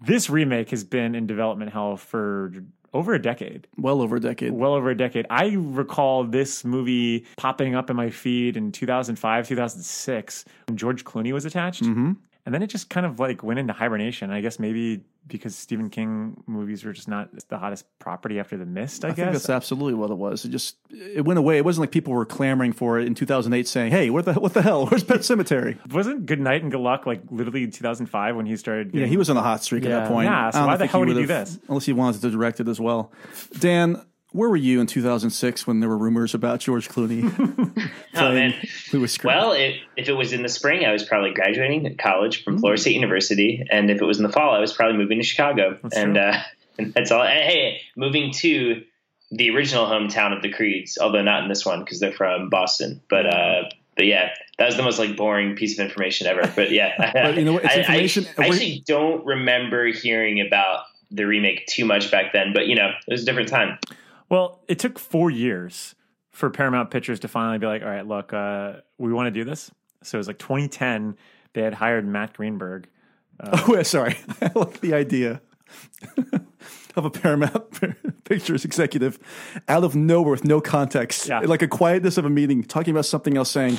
this 0.00 0.30
remake 0.30 0.70
has 0.70 0.84
been 0.84 1.14
in 1.14 1.26
development 1.26 1.72
hell 1.72 1.96
for 1.96 2.52
over 2.92 3.14
a 3.14 3.22
decade. 3.22 3.68
Well 3.76 4.00
over 4.02 4.16
a 4.16 4.20
decade. 4.20 4.52
well 4.52 4.74
over 4.74 4.90
a 4.90 4.96
decade. 4.96 5.26
I 5.30 5.54
recall 5.56 6.24
this 6.24 6.64
movie 6.64 7.26
popping 7.36 7.74
up 7.74 7.88
in 7.90 7.96
my 7.96 8.10
feed 8.10 8.56
in 8.56 8.72
2005, 8.72 9.48
2006 9.48 10.44
when 10.66 10.76
George 10.76 11.04
Clooney 11.04 11.32
was 11.32 11.44
attached. 11.44 11.84
Mm-hmm. 11.84 12.12
And 12.46 12.54
then 12.54 12.62
it 12.62 12.68
just 12.68 12.88
kind 12.88 13.04
of 13.06 13.18
like 13.20 13.42
went 13.42 13.58
into 13.58 13.72
hibernation. 13.72 14.30
I 14.30 14.40
guess 14.40 14.58
maybe 14.58 15.04
because 15.26 15.54
Stephen 15.54 15.90
King 15.90 16.42
movies 16.46 16.84
were 16.84 16.92
just 16.92 17.06
not 17.08 17.28
the 17.48 17.58
hottest 17.58 17.84
property 17.98 18.40
after 18.40 18.56
The 18.56 18.64
Mist, 18.66 19.04
I, 19.04 19.08
I 19.08 19.12
think 19.12 19.28
guess. 19.28 19.34
that's 19.34 19.50
absolutely 19.50 19.94
what 19.94 20.10
it 20.10 20.16
was. 20.16 20.44
It 20.44 20.48
just 20.48 20.76
it 20.90 21.24
went 21.24 21.38
away. 21.38 21.58
It 21.58 21.64
wasn't 21.64 21.82
like 21.82 21.90
people 21.92 22.12
were 22.14 22.24
clamoring 22.24 22.72
for 22.72 22.98
it 22.98 23.06
in 23.06 23.14
2008, 23.14 23.68
saying, 23.68 23.92
"Hey, 23.92 24.10
what 24.10 24.24
the 24.24 24.34
what 24.34 24.54
the 24.54 24.62
hell? 24.62 24.86
Where's 24.90 25.04
Pet 25.04 25.18
Sematary?" 25.20 25.76
Wasn't 25.92 26.26
Good 26.26 26.40
Night 26.40 26.62
and 26.62 26.70
Good 26.72 26.80
Luck 26.80 27.06
like 27.06 27.22
literally 27.30 27.64
in 27.64 27.70
2005 27.70 28.36
when 28.36 28.46
he 28.46 28.56
started? 28.56 28.94
Yeah, 28.94 29.06
he 29.06 29.16
was 29.16 29.28
on 29.30 29.36
a 29.36 29.42
hot 29.42 29.62
streak 29.62 29.84
at 29.84 29.90
that 29.90 30.08
point. 30.08 30.26
Yeah, 30.30 30.50
so 30.50 30.60
I 30.60 30.66
why 30.66 30.76
the 30.76 30.78
think 30.80 30.90
hell 30.92 31.00
would 31.00 31.08
he 31.08 31.14
do 31.14 31.26
this? 31.26 31.58
Unless 31.68 31.84
he 31.86 31.92
wanted 31.92 32.20
to 32.22 32.30
direct 32.30 32.60
it 32.60 32.68
as 32.68 32.80
well. 32.80 33.12
Dan, 33.58 34.02
where 34.32 34.48
were 34.48 34.56
you 34.56 34.80
in 34.80 34.86
2006 34.86 35.66
when 35.66 35.80
there 35.80 35.88
were 35.88 35.98
rumors 35.98 36.34
about 36.34 36.60
George 36.60 36.88
Clooney 36.88 37.22
Oh 38.14 38.32
man. 38.32 38.54
Lewis 38.92 39.12
Scream? 39.12 39.34
Well, 39.34 39.52
if, 39.52 39.76
if 39.96 40.08
it 40.08 40.12
was 40.12 40.32
in 40.32 40.42
the 40.42 40.48
spring, 40.48 40.84
I 40.84 40.92
was 40.92 41.02
probably 41.04 41.32
graduating 41.32 41.96
college 41.96 42.44
from 42.44 42.58
Florida 42.58 42.80
State 42.80 42.94
University, 42.94 43.64
and 43.70 43.90
if 43.90 44.00
it 44.00 44.04
was 44.04 44.18
in 44.18 44.22
the 44.24 44.32
fall, 44.32 44.54
I 44.54 44.58
was 44.60 44.72
probably 44.72 44.98
moving 44.98 45.18
to 45.18 45.24
Chicago, 45.24 45.78
and 45.94 46.16
uh, 46.16 46.38
and 46.78 46.92
that's 46.94 47.10
all. 47.10 47.22
And, 47.22 47.38
hey, 47.38 47.80
moving 47.96 48.32
to 48.34 48.82
the 49.30 49.50
original 49.50 49.86
hometown 49.86 50.36
of 50.36 50.42
the 50.42 50.50
Creeds, 50.50 50.98
although 51.00 51.22
not 51.22 51.42
in 51.44 51.48
this 51.48 51.64
one 51.64 51.80
because 51.80 52.00
they're 52.00 52.12
from 52.12 52.50
Boston. 52.50 53.00
But 53.08 53.26
uh, 53.26 53.62
but 53.96 54.06
yeah, 54.06 54.30
that 54.58 54.66
was 54.66 54.76
the 54.76 54.82
most 54.82 54.98
like 54.98 55.16
boring 55.16 55.56
piece 55.56 55.78
of 55.78 55.84
information 55.84 56.26
ever. 56.26 56.50
But 56.54 56.70
yeah, 56.72 57.12
But 57.12 57.36
you 57.36 57.44
know 57.44 57.52
what? 57.54 57.64
It's 57.64 57.74
I- 57.74 57.76
I- 57.94 57.98
information- 57.98 58.26
I, 58.38 58.46
actually 58.46 58.82
don't 58.86 59.24
remember 59.24 59.86
hearing 59.86 60.40
about 60.40 60.84
the 61.10 61.26
remake 61.26 61.66
too 61.66 61.84
much 61.84 62.10
back 62.10 62.32
then, 62.32 62.52
but 62.52 62.66
you 62.66 62.74
know, 62.76 62.88
it 63.06 63.10
was 63.10 63.22
a 63.22 63.26
different 63.26 63.48
time. 63.48 63.78
Well, 64.30 64.62
it 64.68 64.78
took 64.78 64.98
four 64.98 65.30
years 65.30 65.94
for 66.30 66.48
Paramount 66.50 66.90
Pictures 66.90 67.20
to 67.20 67.28
finally 67.28 67.58
be 67.58 67.66
like, 67.66 67.82
all 67.82 67.88
right, 67.88 68.06
look, 68.06 68.32
uh, 68.32 68.74
we 68.98 69.12
want 69.12 69.26
to 69.26 69.30
do 69.30 69.44
this. 69.44 69.70
So 70.02 70.16
it 70.16 70.20
was 70.20 70.26
like 70.28 70.38
2010. 70.38 71.16
They 71.52 71.62
had 71.62 71.74
hired 71.74 72.06
Matt 72.06 72.32
Greenberg. 72.34 72.88
oh, 73.40 73.74
yeah, 73.74 73.82
sorry. 73.82 74.16
I 74.40 74.50
like 74.54 74.80
the 74.80 74.94
idea 74.94 75.42
of 76.96 77.04
a 77.04 77.10
Paramount 77.10 77.64
Pictures 78.24 78.64
executive 78.64 79.18
out 79.68 79.82
of 79.82 79.96
nowhere 79.96 80.30
with 80.30 80.44
no 80.44 80.60
context, 80.60 81.28
Yeah. 81.28 81.40
like 81.40 81.62
a 81.62 81.68
quietness 81.68 82.16
of 82.16 82.24
a 82.24 82.30
meeting, 82.30 82.62
talking 82.62 82.92
about 82.92 83.06
something 83.06 83.36
else, 83.36 83.50
saying, 83.50 83.76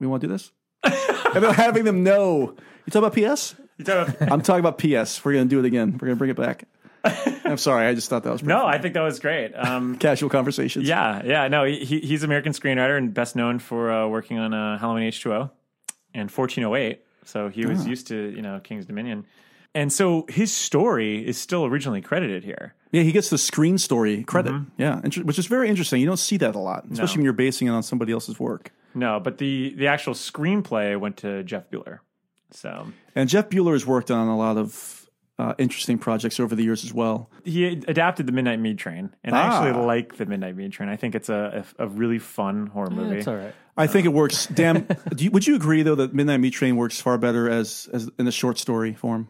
"We 0.00 0.06
want 0.06 0.20
to 0.20 0.26
do 0.26 0.32
this," 0.34 0.52
and 0.84 1.42
then 1.42 1.54
having 1.54 1.84
them 1.84 2.02
know. 2.02 2.54
You 2.86 2.90
talk 2.90 3.02
about 3.04 3.14
PS? 3.14 3.54
You 3.78 3.84
talk 3.86 4.08
about- 4.08 4.30
I'm 4.32 4.42
talking 4.42 4.60
about 4.60 4.76
PS. 4.78 5.24
We're 5.24 5.32
going 5.32 5.48
to 5.48 5.54
do 5.54 5.58
it 5.60 5.64
again. 5.64 5.92
We're 5.92 6.06
going 6.08 6.16
to 6.16 6.16
bring 6.16 6.30
it 6.30 6.36
back. 6.36 6.64
I'm 7.44 7.58
sorry. 7.58 7.86
I 7.86 7.94
just 7.94 8.08
thought 8.08 8.22
that 8.24 8.32
was 8.32 8.40
pretty 8.42 8.54
no, 8.54 8.62
funny. 8.62 8.78
I 8.78 8.80
think 8.80 8.94
that 8.94 9.02
was 9.02 9.18
great. 9.20 9.52
Um, 9.54 9.96
casual 9.98 10.30
conversations. 10.30 10.86
yeah, 10.86 11.22
yeah. 11.24 11.48
No, 11.48 11.64
he, 11.64 11.84
he- 11.84 12.00
he's 12.00 12.22
American 12.22 12.52
screenwriter 12.52 12.96
and 12.96 13.12
best 13.12 13.36
known 13.36 13.58
for 13.58 13.90
uh, 13.90 14.06
working 14.08 14.38
on 14.38 14.54
uh, 14.54 14.78
Halloween 14.78 15.10
H2O 15.10 15.50
and 16.14 16.30
1408. 16.30 17.00
So 17.24 17.48
he 17.48 17.66
was 17.66 17.86
used 17.86 18.08
to, 18.08 18.32
you 18.34 18.42
know, 18.42 18.60
King's 18.62 18.86
Dominion. 18.86 19.24
And 19.74 19.92
so 19.92 20.26
his 20.28 20.52
story 20.52 21.26
is 21.26 21.38
still 21.38 21.64
originally 21.64 22.02
credited 22.02 22.44
here. 22.44 22.74
Yeah, 22.90 23.02
he 23.02 23.12
gets 23.12 23.30
the 23.30 23.38
screen 23.38 23.78
story 23.78 24.22
credit. 24.24 24.54
Yeah, 24.76 25.00
which 25.00 25.38
is 25.38 25.46
very 25.46 25.68
interesting. 25.70 26.00
You 26.00 26.06
don't 26.06 26.18
see 26.18 26.36
that 26.38 26.54
a 26.54 26.58
lot, 26.58 26.84
especially 26.90 27.18
when 27.18 27.24
you're 27.24 27.32
basing 27.32 27.68
it 27.68 27.70
on 27.70 27.82
somebody 27.82 28.12
else's 28.12 28.38
work. 28.38 28.70
No, 28.94 29.18
but 29.18 29.38
the 29.38 29.74
the 29.76 29.86
actual 29.86 30.12
screenplay 30.12 30.98
went 31.00 31.16
to 31.18 31.42
Jeff 31.44 31.70
Buhler. 31.70 32.00
So 32.50 32.88
And 33.14 33.30
Jeff 33.30 33.48
Buhler 33.48 33.72
has 33.72 33.86
worked 33.86 34.10
on 34.10 34.28
a 34.28 34.36
lot 34.36 34.58
of 34.58 35.01
uh, 35.38 35.54
interesting 35.58 35.98
projects 35.98 36.38
over 36.38 36.54
the 36.54 36.62
years 36.62 36.84
as 36.84 36.92
well. 36.92 37.30
he 37.44 37.64
adapted 37.66 38.26
the 38.26 38.32
Midnight 38.32 38.60
Meat 38.60 38.78
Train, 38.78 39.14
and 39.24 39.34
I 39.34 39.40
Ah. 39.40 39.64
actually 39.64 39.84
like 39.84 40.16
the 40.16 40.26
Midnight 40.26 40.56
Meat 40.56 40.72
Train. 40.72 40.88
I 40.88 40.96
think 40.96 41.14
it's 41.14 41.28
a 41.28 41.64
a, 41.78 41.84
a 41.84 41.88
really 41.88 42.18
fun 42.18 42.66
horror 42.68 42.90
movie. 42.90 43.16
That's 43.16 43.28
all 43.28 43.36
right. 43.36 43.54
I 43.76 43.86
think 43.86 44.04
it 44.04 44.10
works. 44.12 44.46
Damn, 44.54 44.86
do 45.14 45.24
you, 45.24 45.30
would 45.30 45.46
you 45.46 45.56
agree 45.56 45.82
though 45.82 45.94
that 45.94 46.12
Midnight 46.14 46.40
Meat 46.40 46.52
Train 46.52 46.76
works 46.76 47.00
far 47.00 47.16
better 47.18 47.48
as 47.48 47.88
as 47.92 48.10
in 48.18 48.26
a 48.26 48.32
short 48.32 48.58
story 48.58 48.92
form? 48.94 49.28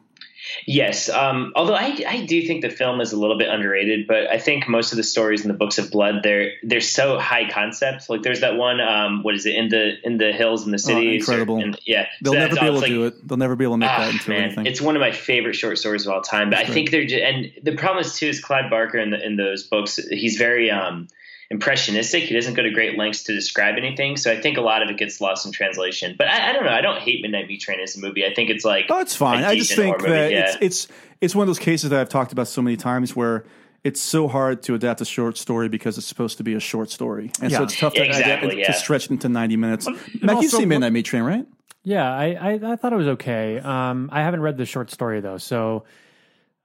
Yes, 0.67 1.09
um, 1.09 1.53
although 1.57 1.75
I, 1.75 1.97
I 2.07 2.25
do 2.27 2.47
think 2.47 2.63
the 2.63 2.71
film 2.71 3.01
is 3.01 3.13
a 3.13 3.17
little 3.19 3.39
bit 3.39 3.49
underrated, 3.49 4.07
but 4.07 4.29
I 4.29 4.39
think 4.39 4.69
most 4.69 4.93
of 4.93 4.97
the 4.97 5.03
stories 5.03 5.43
in 5.43 5.49
the 5.49 5.55
books 5.55 5.79
of 5.79 5.91
blood 5.91 6.17
they're 6.23 6.53
they're 6.63 6.81
so 6.81 7.19
high 7.19 7.49
concept. 7.51 8.09
Like 8.11 8.23
there's 8.23 8.41
that 8.41 8.57
one, 8.57 8.81
um, 8.81 9.23
what 9.23 9.35
is 9.35 9.47
it 9.47 9.55
in 9.55 9.69
the 9.69 9.95
in 10.05 10.19
the 10.19 10.33
hills 10.33 10.65
in 10.67 10.73
the 10.73 10.79
cities? 10.79 11.29
or- 11.29 11.33
Oh, 11.33 11.35
incredible. 11.35 11.59
and- 11.59 11.79
yeah, 11.87 12.07
They'll 12.23 12.33
So 12.35 12.39
never 12.39 12.55
be 12.55 12.61
all- 12.61 12.67
able 12.67 12.75
to 12.77 12.81
like- 12.83 12.91
do 12.91 13.05
it. 13.07 13.29
They'll 13.29 13.39
never 13.39 13.57
be 13.57 13.65
able 13.65 13.75
to 13.75 13.79
make 13.79 13.91
Ah, 13.91 13.99
that 14.07 14.13
into 14.15 14.31
man, 14.31 14.43
anything. 14.45 14.67
it's 14.67 14.81
one 14.81 14.97
of 14.97 15.01
my 15.01 15.13
favorite 15.13 15.55
short 15.55 15.79
stories 15.79 16.07
of 16.07 16.13
all 16.13 16.21
time. 16.23 16.51
But 16.51 16.59
I 16.61 16.65
think 16.65 16.91
they're 16.91 17.05
just, 17.07 17.23
and 17.23 17.53
the 17.63 17.77
problem 17.77 18.05
is 18.05 18.15
too 18.19 18.27
is 18.29 18.41
Clive 18.41 18.71
Barker 18.71 18.99
in 18.99 19.11
the 19.11 19.25
in 19.25 19.37
those 19.37 19.63
books. 19.65 19.97
He's 20.11 20.37
very 20.37 20.71
um, 20.71 21.09
impressionistic. 21.53 22.25
He 22.25 22.35
doesn't 22.35 22.55
go 22.55 22.63
to 22.63 22.71
great 22.71 22.97
lengths 22.99 23.25
to 23.25 23.35
describe 23.35 23.77
anything. 23.77 24.17
So 24.17 24.33
I 24.33 24.41
think 24.41 24.57
a 24.57 24.63
lot 24.63 24.83
of 24.83 24.89
it 24.89 24.97
gets 24.97 25.21
lost 25.21 25.45
in 25.45 25.53
translation. 25.53 26.15
But 26.17 26.29
I, 26.29 26.49
I 26.51 26.53
don't 26.53 26.65
know. 26.65 26.73
I 26.73 26.81
don't 26.81 26.99
hate 26.99 27.21
Midnight 27.21 27.47
Meat 27.47 27.61
Train 27.61 27.79
as 27.79 27.95
a 27.95 28.01
movie. 28.01 28.25
I 28.25 28.33
think 28.33 28.49
it's 28.51 28.65
like 28.65 28.87
Oh, 28.89 29.01
it's 29.01 29.15
fine. 29.15 29.45
I 29.45 29.55
just 29.55 29.75
think 29.77 30.01
that 30.03 30.33
yeah. 30.33 30.49
it's 30.49 30.57
it's 30.61 30.89
it's 31.21 31.35
one 31.35 31.45
of 31.45 31.49
those 31.49 31.59
cases 31.59 31.91
that 31.91 32.01
I've 32.01 32.09
talked 32.09 32.33
about 32.33 32.49
so 32.49 32.63
many 32.63 32.77
times 32.77 33.15
where 33.15 33.45
it's 33.85 34.01
so 34.01 34.29
hard 34.29 34.63
to 34.63 34.75
adapt 34.75 35.01
a 35.03 35.05
short 35.05 35.37
story 35.37 35.69
because 35.69 35.99
it's 35.99 36.07
supposed 36.07 36.39
to 36.39 36.45
be 36.45 36.55
a 36.55 36.61
short 36.61 36.91
story, 36.91 37.31
and 37.41 37.53
so 37.53 37.65
it's 37.65 37.79
tough 37.79 37.95
to, 37.95 38.05
exactly, 38.05 38.51
to 38.51 38.61
yeah. 38.61 38.73
stretch 38.73 39.07
it 39.07 39.11
into 39.11 39.29
ninety 39.29 39.57
minutes. 39.57 39.87
Mac, 39.87 39.99
you've 40.13 40.31
also- 40.31 40.59
seen 40.59 40.69
Midnight 40.69 40.93
Meat 40.93 41.05
Train, 41.05 41.23
right? 41.23 41.47
Yeah, 41.85 42.09
I, 42.09 42.27
I, 42.41 42.73
I 42.73 42.77
thought 42.77 42.93
it 42.93 42.97
was 42.97 43.09
okay. 43.09 43.59
Um, 43.59 44.09
I 44.13 44.23
haven't 44.23 44.41
read 44.41 44.57
the 44.57 44.65
short 44.65 44.91
story 44.93 45.21
though, 45.21 45.39
so 45.39 45.83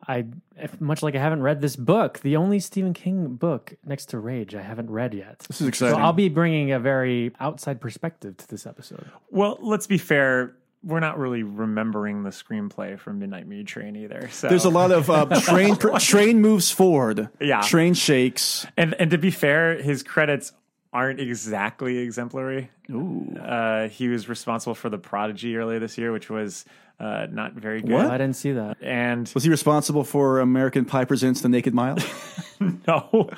I 0.07 0.25
if- 0.55 0.79
much 0.79 1.03
like 1.03 1.15
I 1.15 1.19
haven't 1.19 1.41
read 1.43 1.61
this 1.61 1.75
book, 1.75 2.19
the 2.19 2.37
only 2.37 2.59
Stephen 2.59 2.93
King 2.93 3.35
book 3.35 3.73
next 3.85 4.07
to 4.07 4.19
Rage 4.19 4.55
I 4.55 4.61
haven't 4.61 4.89
read 4.89 5.13
yet. 5.13 5.39
This 5.47 5.61
is 5.61 5.67
exciting. 5.67 5.95
So 5.95 6.01
I'll 6.01 6.13
be 6.13 6.29
bringing 6.29 6.71
a 6.71 6.79
very 6.79 7.31
outside 7.39 7.81
perspective 7.81 8.37
to 8.37 8.47
this 8.47 8.65
episode. 8.65 9.09
Well, 9.29 9.57
let's 9.61 9.87
be 9.87 9.97
fair. 9.97 10.55
We're 10.83 10.99
not 10.99 11.17
really 11.17 11.43
remembering 11.43 12.23
the 12.23 12.29
screenplay 12.29 12.97
from 12.97 13.19
Midnight 13.19 13.47
Meat 13.47 13.67
Train 13.67 13.95
either. 13.95 14.29
So 14.31 14.47
There's 14.47 14.63
a 14.63 14.69
lot 14.69 14.91
of 14.91 15.09
uh, 15.09 15.25
train 15.41 15.75
train 15.75 16.39
moves 16.39 16.71
forward. 16.71 17.29
Yeah. 17.41 17.61
Train 17.61 17.93
shakes. 17.93 18.65
And 18.77 18.93
and 18.99 19.11
to 19.11 19.17
be 19.17 19.31
fair, 19.31 19.81
his 19.81 20.03
credits 20.03 20.53
aren't 20.97 21.19
exactly 21.19 21.99
exemplary. 21.99 22.71
Ooh. 22.89 23.37
Uh, 23.39 23.87
he 23.87 24.07
was 24.07 24.27
responsible 24.27 24.73
for 24.73 24.89
the 24.89 24.97
Prodigy 24.97 25.55
earlier 25.55 25.77
this 25.77 25.95
year, 25.95 26.11
which 26.11 26.27
was 26.27 26.65
uh, 26.99 27.27
not 27.29 27.53
very 27.53 27.81
good. 27.81 27.91
What? 27.91 28.07
I 28.07 28.17
didn't 28.17 28.35
see 28.35 28.53
that. 28.53 28.77
And 28.81 29.29
Was 29.35 29.43
he 29.43 29.51
responsible 29.51 30.03
for 30.03 30.39
American 30.39 30.85
Pie 30.85 31.05
Presents 31.05 31.41
The 31.41 31.49
Naked 31.49 31.75
Mile? 31.75 31.99
no, 32.87 33.29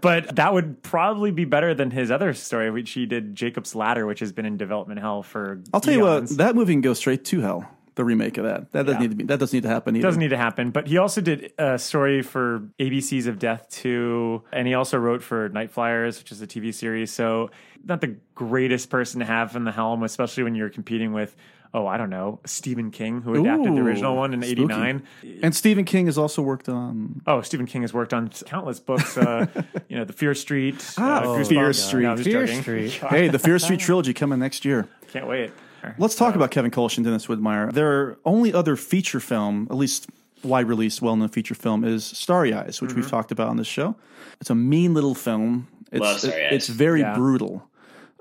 but 0.00 0.36
that 0.36 0.54
would 0.54 0.80
probably 0.84 1.32
be 1.32 1.44
better 1.44 1.74
than 1.74 1.90
his 1.90 2.12
other 2.12 2.32
story, 2.34 2.70
which 2.70 2.92
he 2.92 3.04
did 3.04 3.34
Jacob's 3.34 3.74
Ladder, 3.74 4.06
which 4.06 4.20
has 4.20 4.30
been 4.30 4.46
in 4.46 4.56
development 4.56 5.00
hell 5.00 5.24
for. 5.24 5.60
I'll 5.74 5.80
tell 5.80 5.94
you 5.94 6.04
what, 6.04 6.28
that 6.36 6.54
movie 6.54 6.74
can 6.74 6.82
go 6.82 6.94
straight 6.94 7.24
to 7.24 7.40
hell. 7.40 7.68
The 7.98 8.04
remake 8.04 8.38
of 8.38 8.44
that. 8.44 8.70
That 8.70 8.86
doesn't 8.86 9.00
Yeah. 9.02 9.06
need 9.08 9.10
to 9.10 9.16
be. 9.16 9.24
That 9.24 9.40
doesn't 9.40 9.56
need 9.56 9.64
to 9.64 9.68
happen 9.68 9.96
either. 9.96 10.02
doesn't 10.06 10.20
need 10.20 10.28
to 10.30 10.36
happen. 10.36 10.70
But 10.70 10.86
he 10.86 10.98
also 10.98 11.20
did 11.20 11.52
a 11.58 11.78
story 11.80 12.22
for 12.22 12.62
ABC's 12.78 13.26
of 13.26 13.40
Death 13.40 13.66
2, 13.70 14.44
and 14.52 14.68
he 14.68 14.74
also 14.74 14.98
wrote 14.98 15.20
for 15.22 15.48
Night 15.48 15.72
Flyers, 15.72 16.18
which 16.20 16.30
is 16.30 16.40
a 16.40 16.46
TV 16.46 16.72
series. 16.72 17.12
So, 17.12 17.50
not 17.84 18.00
the 18.00 18.14
greatest 18.36 18.88
person 18.88 19.18
to 19.18 19.26
have 19.26 19.56
in 19.56 19.64
the 19.64 19.72
helm, 19.72 20.04
especially 20.04 20.44
when 20.44 20.54
you're 20.54 20.68
competing 20.70 21.12
with, 21.12 21.34
oh, 21.74 21.88
I 21.88 21.96
don't 21.96 22.08
know, 22.10 22.38
Stephen 22.46 22.92
King, 22.92 23.20
who 23.22 23.34
adapted 23.40 23.74
the 23.74 23.80
original 23.80 24.14
one 24.14 24.32
in 24.32 24.44
89. 24.44 25.02
And 25.42 25.52
Stephen 25.52 25.84
King 25.84 26.06
has 26.06 26.16
also 26.16 26.40
worked 26.40 26.68
on. 26.68 27.20
Oh, 27.26 27.40
Stephen 27.40 27.66
King 27.66 27.82
has 27.82 27.92
worked 27.92 28.14
on 28.14 28.28
countless 28.46 28.78
books. 28.78 29.16
Uh, 29.18 29.46
you 29.88 29.96
know, 29.96 30.04
The 30.04 30.12
Fear 30.12 30.34
Street, 30.34 30.94
Ah, 30.98 31.18
uh, 31.22 31.24
Goosebumps. 31.26 31.48
Fear 31.48 31.72
Street. 31.72 32.06
I'm 32.06 32.16
Fear 32.18 32.46
joking. 32.46 32.62
Street. 32.62 32.92
Hey, 33.10 33.26
the 33.26 33.40
Fear 33.40 33.58
Street 33.58 33.80
trilogy 33.80 34.14
coming 34.14 34.38
next 34.38 34.64
year. 34.64 34.86
Can't 35.08 35.26
wait. 35.26 35.50
Let's 35.98 36.14
talk 36.14 36.34
about 36.34 36.50
Kevin 36.50 36.70
Kölsch 36.70 36.96
and 36.96 37.04
Dennis 37.04 37.26
Widmyer. 37.26 37.72
Their 37.72 38.16
only 38.24 38.52
other 38.52 38.76
feature 38.76 39.20
film, 39.20 39.66
at 39.70 39.76
least 39.76 40.08
wide 40.42 40.68
released, 40.68 41.00
well 41.02 41.16
known 41.16 41.28
feature 41.28 41.54
film, 41.54 41.84
is 41.84 42.04
Starry 42.04 42.52
Eyes, 42.52 42.80
which 42.80 42.90
Mm-hmm. 42.90 43.00
we've 43.00 43.10
talked 43.10 43.32
about 43.32 43.48
on 43.48 43.56
this 43.56 43.66
show. 43.66 43.96
It's 44.40 44.50
a 44.50 44.54
mean 44.54 44.94
little 44.94 45.14
film. 45.14 45.68
It's, 45.90 46.00
Love 46.00 46.18
Starry 46.20 46.46
Eyes. 46.46 46.52
it's 46.52 46.68
very 46.68 47.00
Yeah. 47.00 47.14
brutal. 47.14 47.68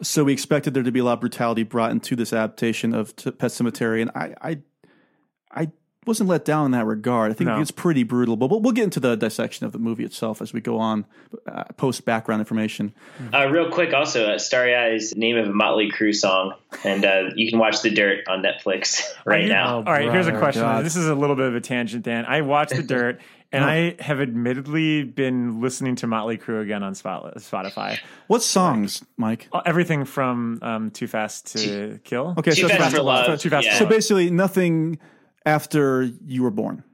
So 0.04 0.24
we 0.24 0.34
expected 0.34 0.74
there 0.76 0.84
to 0.84 0.92
be 0.92 1.00
a 1.00 1.04
lot 1.04 1.14
of 1.14 1.20
brutality 1.22 1.64
brought 1.64 1.92
into 1.92 2.16
this 2.16 2.32
adaptation 2.32 2.94
of 2.94 3.16
T- 3.16 3.32
Pet 3.32 3.50
Sematary, 3.52 4.02
and 4.02 4.12
I, 4.14 4.34
I, 4.42 4.58
I 5.52 5.72
wasn't 6.08 6.30
let 6.30 6.46
down 6.46 6.66
in 6.66 6.72
that 6.72 6.86
regard. 6.86 7.32
I 7.32 7.34
think 7.34 7.50
No. 7.50 7.60
it's 7.62 7.72
pretty 7.72 8.04
brutal, 8.04 8.36
but 8.38 8.50
we'll, 8.50 8.62
we'll 8.62 8.72
get 8.74 8.86
into 8.86 9.00
the 9.00 9.16
dissection 9.16 9.66
of 9.66 9.72
the 9.74 9.80
movie 9.80 10.04
itself 10.04 10.42
as 10.42 10.54
we 10.54 10.62
go 10.62 10.78
on, 10.80 11.06
uh, 11.48 11.66
post 11.76 12.06
background 12.06 12.40
information. 12.42 12.94
Uh, 13.34 13.48
real 13.50 13.70
quick, 13.70 13.94
also, 13.94 14.32
uh, 14.32 14.38
Starry 14.40 14.76
Eyes, 14.76 15.16
name 15.16 15.38
of 15.38 15.48
a 15.48 15.54
Motley 15.54 15.92
Crue 15.92 16.16
song, 16.16 16.54
and 16.84 17.06
uh, 17.06 17.30
you 17.36 17.50
can 17.50 17.60
watch 17.60 17.82
The 17.82 17.90
Dirt 17.92 18.28
on 18.28 18.42
Netflix 18.42 19.02
right 19.26 19.44
you- 19.44 19.50
now. 19.50 19.78
All 19.78 19.84
right, 19.84 20.12
here's 20.12 20.28
a 20.28 20.38
question. 20.38 20.64
God. 20.64 20.86
This 20.86 20.96
is 20.96 21.08
a 21.08 21.16
little 21.16 21.36
bit 21.36 21.46
of 21.48 21.56
a 21.56 21.62
tangent, 21.62 22.04
Dan. 22.06 22.26
I 22.26 22.42
watched 22.42 22.76
The 22.76 22.84
Dirt, 22.84 23.20
and 23.52 23.64
I 23.64 23.96
have 24.00 24.20
admittedly 24.20 25.04
been 25.04 25.62
listening 25.62 25.96
to 25.98 26.08
Motley 26.08 26.38
Crue 26.38 26.62
again 26.62 26.84
on 26.84 26.94
Spotify. 26.94 27.98
What 28.28 28.44
songs, 28.44 29.04
Mike? 29.18 29.48
Uh, 29.54 29.62
Everything 29.66 30.06
from 30.06 30.60
um, 30.62 30.92
Too 30.92 31.08
Fast 31.08 31.56
to 31.58 32.00
Kill. 32.04 32.36
Okay, 32.38 32.52
Too 32.52 32.64
so 32.64 32.68
Fast 32.70 32.82
it's 32.88 32.96
for 32.96 33.04
Love. 33.04 33.40
Too 33.40 33.50
Fast 33.50 33.66
yeah. 33.66 33.80
So 33.80 33.86
basically, 33.86 34.30
nothing 34.30 35.00
after 35.48 36.04
you 36.26 36.44
were 36.44 36.52
born. 36.52 36.84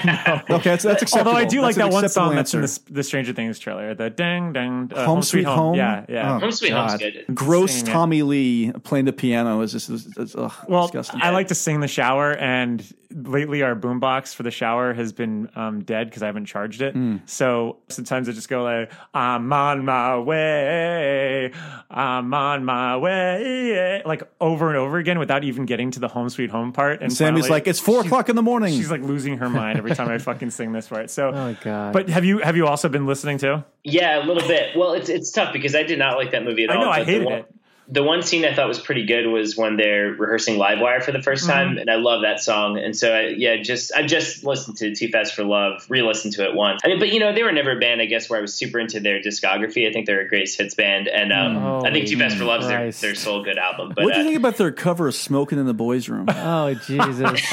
Okay, 0.00 0.70
that's, 0.70 0.84
that's 0.84 1.02
acceptable. 1.02 1.32
Although 1.32 1.40
I 1.40 1.44
do 1.44 1.60
like 1.60 1.74
That's 1.74 1.86
an 1.86 1.90
that 1.90 1.92
one 1.92 2.04
acceptable 2.04 2.28
song 2.28 2.36
that's 2.36 2.54
in 2.54 2.60
the, 2.62 2.92
the 2.92 3.02
Stranger 3.02 3.32
Things 3.32 3.58
trailer, 3.58 3.92
the 3.94 4.08
dang 4.08 4.52
dang 4.52 4.90
uh, 4.94 5.04
Home, 5.04 5.22
Sweet 5.22 5.44
Home. 5.44 5.74
Yeah, 5.74 6.06
yeah. 6.08 6.36
Oh, 6.36 6.38
Home 6.38 6.52
Sweet 6.52 6.70
Home's 6.70 6.96
good. 6.96 7.24
Gross 7.34 7.72
Singing 7.72 7.88
it. 7.88 7.92
Tommy 7.92 8.22
Lee 8.22 8.72
playing 8.84 9.06
the 9.06 9.12
piano 9.12 9.60
is 9.60 9.72
just 9.72 9.90
is, 9.90 10.06
is, 10.16 10.36
ugh, 10.36 10.52
Well, 10.68 10.86
disgusting. 10.86 11.20
I 11.20 11.30
like 11.30 11.48
to 11.48 11.56
sing 11.56 11.74
in 11.74 11.80
the 11.80 11.88
shower, 11.88 12.32
and 12.32 12.84
lately 13.10 13.62
our 13.62 13.74
boombox 13.74 14.34
for 14.34 14.42
the 14.42 14.50
shower 14.50 14.92
has 14.92 15.12
been 15.12 15.48
um, 15.56 15.82
dead 15.82 16.08
because 16.08 16.22
I 16.22 16.26
haven't 16.26 16.44
charged 16.46 16.82
it. 16.82 16.92
Hmm. 16.94 17.16
So 17.26 17.78
sometimes 17.88 18.28
I 18.28 18.32
just 18.32 18.48
go 18.48 18.62
like, 18.64 18.92
"I'm 19.14 19.52
on 19.52 19.84
my 19.84 20.18
way, 20.18 21.52
I'm 21.90 22.32
on 22.34 22.64
my 22.64 22.96
way," 22.98 24.02
like 24.04 24.22
over 24.40 24.68
and 24.68 24.76
over 24.76 24.98
again 24.98 25.18
without 25.18 25.44
even 25.44 25.66
getting 25.66 25.90
to 25.92 26.00
the 26.00 26.08
home 26.08 26.28
sweet 26.28 26.50
home 26.50 26.72
part. 26.72 27.00
And 27.02 27.12
Sammy's 27.12 27.44
finally- 27.44 27.50
like, 27.50 27.66
it's 27.66 27.80
four 27.80 28.00
o'clock 28.00 28.28
in 28.28 28.36
the 28.36 28.42
morning. 28.42 28.74
She's 28.74 28.90
like 28.90 29.02
losing 29.02 29.38
her 29.38 29.48
mind 29.48 29.78
every 29.78 29.94
time 29.94 30.08
I 30.08 30.18
fucking 30.18 30.50
sing 30.50 30.72
this 30.72 30.88
part. 30.88 31.10
So, 31.10 31.28
Oh 31.28 31.56
God. 31.62 31.92
but 31.92 32.08
have 32.08 32.24
you 32.24 32.38
have 32.38 32.56
you 32.56 32.66
also 32.66 32.88
been 32.88 33.06
listening 33.06 33.38
to? 33.38 33.64
Yeah, 33.84 34.22
a 34.22 34.24
little 34.26 34.46
bit. 34.46 34.76
Well, 34.76 34.92
it's 34.92 35.08
it's 35.08 35.30
tough 35.30 35.52
because 35.52 35.74
I 35.74 35.82
did 35.82 35.98
not 35.98 36.16
like 36.18 36.32
that 36.32 36.44
movie 36.44 36.64
at 36.64 36.70
I 36.70 36.74
all. 36.76 36.84
know, 36.84 36.90
I 36.90 36.98
but 37.00 37.06
the 37.06 37.12
hated 37.12 37.24
one- 37.24 37.34
it. 37.34 37.54
The 37.90 38.02
one 38.02 38.22
scene 38.22 38.44
I 38.44 38.54
thought 38.54 38.68
was 38.68 38.78
pretty 38.78 39.06
good 39.06 39.26
was 39.26 39.56
when 39.56 39.76
they're 39.76 40.10
rehearsing 40.12 40.58
Livewire 40.58 41.02
for 41.02 41.10
the 41.12 41.18
1st 41.20 41.24
Mm-hmm. 41.38 41.46
time, 41.50 41.78
and 41.78 41.88
I 41.90 41.94
love 41.94 42.20
that 42.22 42.40
song. 42.40 42.76
And 42.78 42.94
so, 42.94 43.12
I, 43.14 43.28
yeah, 43.28 43.56
just 43.62 43.92
I 43.94 44.02
just 44.06 44.44
listened 44.44 44.76
to 44.78 44.94
Too 44.94 45.08
Fast 45.08 45.34
for 45.34 45.42
Love, 45.44 45.86
re-listened 45.88 46.34
to 46.34 46.44
it 46.44 46.54
once. 46.54 46.82
I 46.84 46.88
mean, 46.88 46.98
but 46.98 47.12
you 47.12 47.18
know, 47.20 47.32
they 47.32 47.42
were 47.42 47.52
never 47.52 47.72
a 47.76 47.80
band, 47.80 48.02
I 48.02 48.06
guess, 48.06 48.28
where 48.28 48.38
I 48.38 48.42
was 48.42 48.52
super 48.54 48.78
into 48.78 49.00
their 49.00 49.20
discography. 49.22 49.88
I 49.88 49.92
think 49.92 50.06
they're 50.06 50.20
a 50.20 50.28
great 50.28 50.50
hits 50.52 50.74
band, 50.74 51.08
and 51.08 51.32
um, 51.32 51.84
I 51.86 51.90
think 51.90 52.08
Too 52.08 52.18
Fast 52.18 52.36
for 52.36 52.44
Love 52.44 52.60
is 52.62 52.68
their, 52.68 52.90
their 52.92 53.14
sole 53.14 53.42
good 53.42 53.56
album. 53.56 53.92
But 53.96 54.04
what 54.04 54.12
do 54.14 54.20
you 54.20 54.24
uh, 54.24 54.28
think 54.28 54.36
about 54.38 54.56
their 54.58 54.72
cover 54.72 55.08
of 55.08 55.14
"Smoking 55.14 55.58
in 55.58 55.64
the 55.66 55.72
Boys' 55.74 56.08
Room"? 56.10 56.26
oh 56.28 56.74
Jesus. 56.74 57.40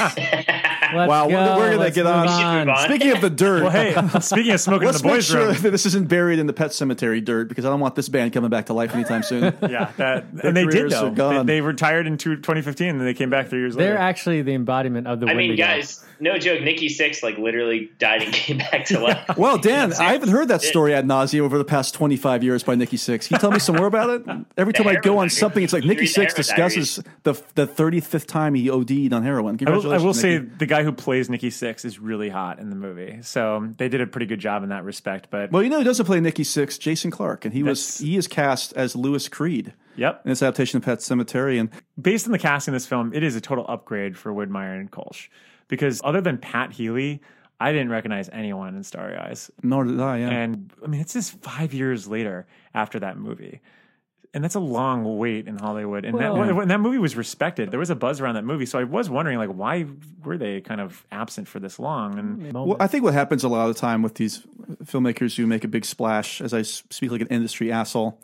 Let's 0.94 1.08
Wow, 1.10 1.28
go. 1.28 1.56
we're 1.56 1.76
gonna 1.76 1.90
get 1.90 2.04
move 2.04 2.12
on. 2.14 2.26
We 2.26 2.32
should 2.32 2.66
move 2.66 2.68
on. 2.68 2.84
Speaking 2.88 3.10
of 3.12 3.20
the 3.20 3.30
dirt, 3.30 3.62
Well, 3.64 3.70
hey, 3.72 3.94
speaking 4.20 4.52
of 4.52 4.60
smoking 4.60 4.82
in 4.82 4.86
let's 4.86 5.00
the 5.02 5.06
make 5.08 5.16
boys' 5.16 5.24
sure 5.26 5.46
room, 5.48 5.56
that 5.62 5.70
this 5.70 5.84
isn't 5.86 6.08
buried 6.08 6.38
in 6.38 6.46
the 6.46 6.52
Pet 6.52 6.70
Sematary 6.70 7.24
dirt 7.24 7.48
because 7.48 7.64
I 7.64 7.70
don't 7.70 7.80
want 7.80 7.96
this 7.96 8.08
band 8.08 8.32
coming 8.32 8.50
back 8.50 8.66
to 8.66 8.72
life 8.72 8.94
anytime 8.94 9.22
soon. 9.24 9.52
yeah, 9.68 9.90
that, 9.96 10.25
and 10.42 10.56
they 10.56 10.64
did 10.64 10.72
careers 10.72 10.92
though. 10.92 11.10
gone. 11.10 11.46
They, 11.46 11.54
they 11.56 11.60
retired 11.60 12.06
in 12.06 12.16
two- 12.18 12.36
2015, 12.36 12.88
and 12.88 13.00
then 13.00 13.06
they 13.06 13.14
came 13.14 13.30
back 13.30 13.48
three 13.48 13.60
years 13.60 13.76
later. 13.76 13.90
They're 13.90 13.98
actually 13.98 14.42
the 14.42 14.54
embodiment 14.54 15.06
of 15.06 15.20
the 15.20 15.26
I 15.26 15.30
mean, 15.30 15.50
Wendigo. 15.50 15.64
guys, 15.66 16.04
no 16.20 16.38
joke. 16.38 16.62
Nikki 16.62 16.88
Sixx 16.88 17.22
like 17.22 17.38
literally 17.38 17.90
died 17.98 18.22
and 18.22 18.32
came 18.32 18.58
back 18.58 18.86
to 18.86 19.00
life. 19.00 19.24
Well, 19.36 19.58
Dan, 19.58 19.92
I 19.94 20.12
haven't 20.12 20.30
heard 20.30 20.48
that 20.48 20.62
story 20.62 20.94
ad 20.94 21.06
nauseum 21.06 21.40
over 21.42 21.58
the 21.58 21.64
past 21.64 21.94
25 21.94 22.42
years 22.42 22.62
by 22.62 22.74
Nikki 22.74 22.96
Sixx. 22.96 23.28
Can 23.28 23.34
you 23.36 23.38
tell 23.40 23.50
me 23.50 23.58
some 23.58 23.76
more 23.76 23.86
about 23.86 24.10
it? 24.10 24.46
Every 24.56 24.72
time 24.72 24.86
I 24.88 24.94
go 24.96 25.12
on 25.18 25.28
diary. 25.28 25.30
something, 25.30 25.62
it's 25.64 25.72
like 25.72 25.82
You 25.82 25.88
Nikki 25.90 26.00
read 26.02 26.08
the 26.08 26.12
Six 26.12 26.32
heroin 26.48 26.70
discusses 26.72 27.04
the 27.22 27.34
the 27.54 27.66
35th 27.66 28.26
time 28.26 28.54
he 28.54 28.70
OD'd 28.70 29.12
on 29.12 29.22
heroin. 29.22 29.58
I 29.66 29.70
will, 29.70 29.92
I 29.92 29.98
will 29.98 30.14
say 30.14 30.38
the 30.38 30.66
guy 30.66 30.82
who 30.84 30.92
plays 30.92 31.28
Nikki 31.28 31.50
Sixx 31.50 31.84
is 31.84 31.98
really 31.98 32.28
hot 32.28 32.58
in 32.58 32.70
the 32.70 32.76
movie, 32.76 33.18
so 33.22 33.68
they 33.76 33.88
did 33.88 34.00
a 34.00 34.06
pretty 34.06 34.26
good 34.26 34.40
job 34.40 34.62
in 34.62 34.70
that 34.70 34.84
respect. 34.84 35.28
But 35.30 35.52
Well, 35.52 35.62
you 35.62 35.68
know 35.68 35.78
who 35.78 35.84
doesn't 35.84 36.06
play 36.06 36.20
Nikki 36.20 36.42
Sixx? 36.44 36.78
Jason 36.78 37.10
Clarke, 37.10 37.44
and 37.44 37.52
he 37.52 37.62
was 37.62 37.98
he 37.98 38.16
is 38.16 38.26
cast 38.26 38.72
as 38.74 38.96
Lewis 38.96 39.28
Creed 39.28 39.74
yep, 39.96 40.22
in 40.24 40.30
this 40.30 40.42
adaptation 40.42 40.76
of 40.78 40.84
Pet 40.84 40.98
Sematary, 40.98 41.58
and 41.58 41.70
based 42.00 42.26
on 42.26 42.32
the 42.32 42.38
casting 42.38 42.72
of 42.72 42.76
this 42.76 42.86
film, 42.86 43.12
it 43.14 43.22
is 43.22 43.36
a 43.36 43.40
total 43.40 43.64
upgrade 43.68 44.16
for 44.16 44.32
Widmyer 44.32 44.78
and 44.78 44.90
Kölsch 44.90 45.28
because 45.68 46.00
other 46.04 46.20
than 46.20 46.38
Pat 46.38 46.72
Healy, 46.72 47.20
I 47.58 47.72
didn't 47.72 47.90
recognize 47.90 48.28
anyone 48.32 48.74
in 48.74 48.82
Starry 48.82 49.16
Eyes. 49.16 49.50
nor 49.62 49.84
did 49.84 50.00
I. 50.00 50.18
Yeah. 50.18 50.30
And 50.30 50.72
I 50.84 50.88
mean, 50.88 51.00
it's 51.00 51.14
just 51.14 51.40
five 51.42 51.72
years 51.72 52.06
later 52.06 52.46
after 52.74 53.00
that 53.00 53.18
movie. 53.18 53.60
And 54.34 54.44
that's 54.44 54.54
a 54.54 54.60
long 54.60 55.16
wait 55.16 55.48
in 55.48 55.56
Hollywood. 55.56 56.04
And 56.04 56.18
that, 56.18 56.34
Well- 56.34 56.54
when 56.54 56.68
that 56.68 56.80
movie 56.80 56.98
was 56.98 57.16
respected, 57.16 57.70
there 57.70 57.78
was 57.80 57.88
a 57.88 57.94
buzz 57.94 58.20
around 58.20 58.34
that 58.34 58.44
movie. 58.44 58.66
So 58.66 58.78
I 58.78 58.84
was 58.84 59.08
wondering, 59.08 59.38
like, 59.38 59.48
why 59.48 59.86
were 60.22 60.36
they 60.36 60.60
kind 60.60 60.82
of 60.82 61.06
absent 61.10 61.48
for 61.48 61.58
this 61.58 61.78
long? 61.78 62.18
And 62.18 62.38
mm-hmm. 62.40 62.52
Well, 62.52 62.76
I 62.78 62.86
think 62.86 63.02
what 63.02 63.14
happens 63.14 63.44
a 63.44 63.48
lot 63.48 63.66
of 63.66 63.74
the 63.74 63.80
time 63.80 64.02
with 64.02 64.16
these 64.16 64.42
filmmakers 64.84 65.36
who 65.36 65.46
make 65.46 65.64
a 65.64 65.68
big 65.68 65.86
splash, 65.86 66.42
as 66.42 66.52
I 66.52 66.62
speak 66.62 67.10
like 67.10 67.22
an 67.22 67.28
industry 67.28 67.72
asshole, 67.72 68.20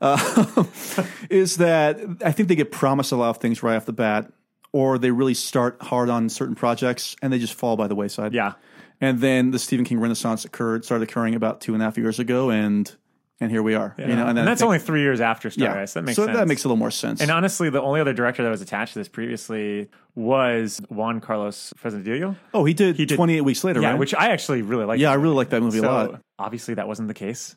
uh, 0.00 0.64
is 1.30 1.56
that 1.56 1.98
I 2.24 2.32
think 2.32 2.48
they 2.48 2.54
get 2.56 2.70
promised 2.72 3.12
a 3.12 3.16
lot 3.16 3.30
of 3.30 3.38
things 3.38 3.62
right 3.62 3.76
off 3.76 3.86
the 3.86 3.92
bat, 3.92 4.30
or 4.72 4.98
they 4.98 5.10
really 5.10 5.34
start 5.34 5.80
hard 5.82 6.08
on 6.10 6.28
certain 6.28 6.54
projects 6.54 7.16
and 7.22 7.32
they 7.32 7.38
just 7.38 7.54
fall 7.54 7.76
by 7.76 7.86
the 7.86 7.94
wayside. 7.94 8.32
yeah, 8.34 8.52
And 9.00 9.20
then 9.20 9.50
the 9.50 9.58
Stephen 9.58 9.84
King 9.84 9.98
Renaissance 10.00 10.44
occurred, 10.44 10.84
started 10.84 11.08
occurring 11.08 11.34
about 11.34 11.60
two 11.60 11.74
and 11.74 11.82
a 11.82 11.84
half 11.86 11.96
years 11.96 12.18
ago, 12.18 12.50
and 12.50 12.94
and 13.40 13.52
here 13.52 13.62
we 13.62 13.74
are. 13.74 13.94
You 13.96 14.06
know, 14.08 14.26
and, 14.26 14.36
I 14.40 14.44
that's 14.44 14.60
think- 14.60 14.66
only 14.66 14.78
three 14.80 15.00
years 15.02 15.20
after 15.20 15.48
Starry 15.48 15.82
Eyes. 15.82 15.92
So 15.92 16.00
that 16.00 16.06
makes 16.06 16.16
so 16.16 16.24
sense. 16.26 16.36
that 16.36 16.48
makes 16.48 16.64
a 16.64 16.68
little 16.68 16.76
more 16.76 16.90
sense. 16.90 17.20
And 17.20 17.30
honestly, 17.30 17.70
the 17.70 17.80
only 17.80 18.00
other 18.00 18.12
director 18.12 18.42
that 18.42 18.50
was 18.50 18.60
attached 18.62 18.94
to 18.94 18.98
this 18.98 19.06
previously 19.08 19.88
was 20.16 20.80
Juan 20.88 21.20
Carlos 21.20 21.72
Fresnadillo. 21.80 22.34
oh, 22.52 22.64
he 22.64 22.74
did, 22.74 22.96
He 22.96 23.06
did- 23.06 23.14
28 23.14 23.42
weeks 23.42 23.62
later, 23.62 23.80
Yeah, 23.80 23.90
right? 23.90 23.98
which 23.98 24.12
I 24.12 24.30
actually 24.30 24.62
really 24.62 24.84
like. 24.86 24.98
yeah, 24.98 25.12
I 25.12 25.14
really 25.14 25.36
like 25.36 25.50
that 25.50 25.60
movie 25.62 25.78
so, 25.78 25.88
a 25.88 25.92
lot. 25.92 26.20
Obviously, 26.40 26.74
that 26.74 26.88
wasn't 26.88 27.06
the 27.06 27.14
case. 27.14 27.54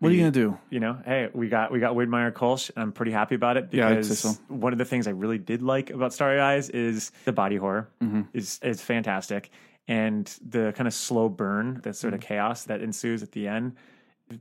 What 0.00 0.12
are 0.12 0.14
you 0.14 0.20
gonna 0.20 0.30
do? 0.30 0.58
you 0.70 0.80
know, 0.80 0.98
hey, 1.04 1.28
we 1.32 1.48
got 1.48 1.72
we 1.72 1.80
got 1.80 1.94
Widmyer 1.96 2.32
Kölsch, 2.32 2.70
and 2.74 2.82
I'm 2.82 2.92
pretty 2.92 3.12
happy 3.12 3.34
about 3.34 3.56
it 3.56 3.68
Yeah, 3.72 3.88
I'd 3.88 3.96
because 3.96 4.08
say 4.20 4.28
so. 4.28 4.38
one 4.48 4.72
of 4.72 4.78
the 4.78 4.84
things 4.84 5.06
I 5.06 5.10
really 5.12 5.38
did 5.38 5.62
like 5.62 5.90
about 5.90 6.12
Starry 6.12 6.40
Eyes 6.40 6.70
is 6.70 7.10
the 7.24 7.32
body 7.32 7.56
horror 7.56 7.88
Mm-hmm. 8.02 8.22
is 8.32 8.60
is 8.62 8.80
fantastic, 8.80 9.50
and 9.88 10.26
the 10.46 10.72
kind 10.76 10.86
of 10.86 10.94
slow 10.94 11.28
burn, 11.28 11.80
the 11.82 11.92
sort 11.92 12.12
Mm-hmm. 12.14 12.22
of 12.22 12.26
chaos 12.28 12.64
that 12.64 12.80
ensues 12.80 13.22
at 13.22 13.32
the 13.32 13.48
end 13.48 13.74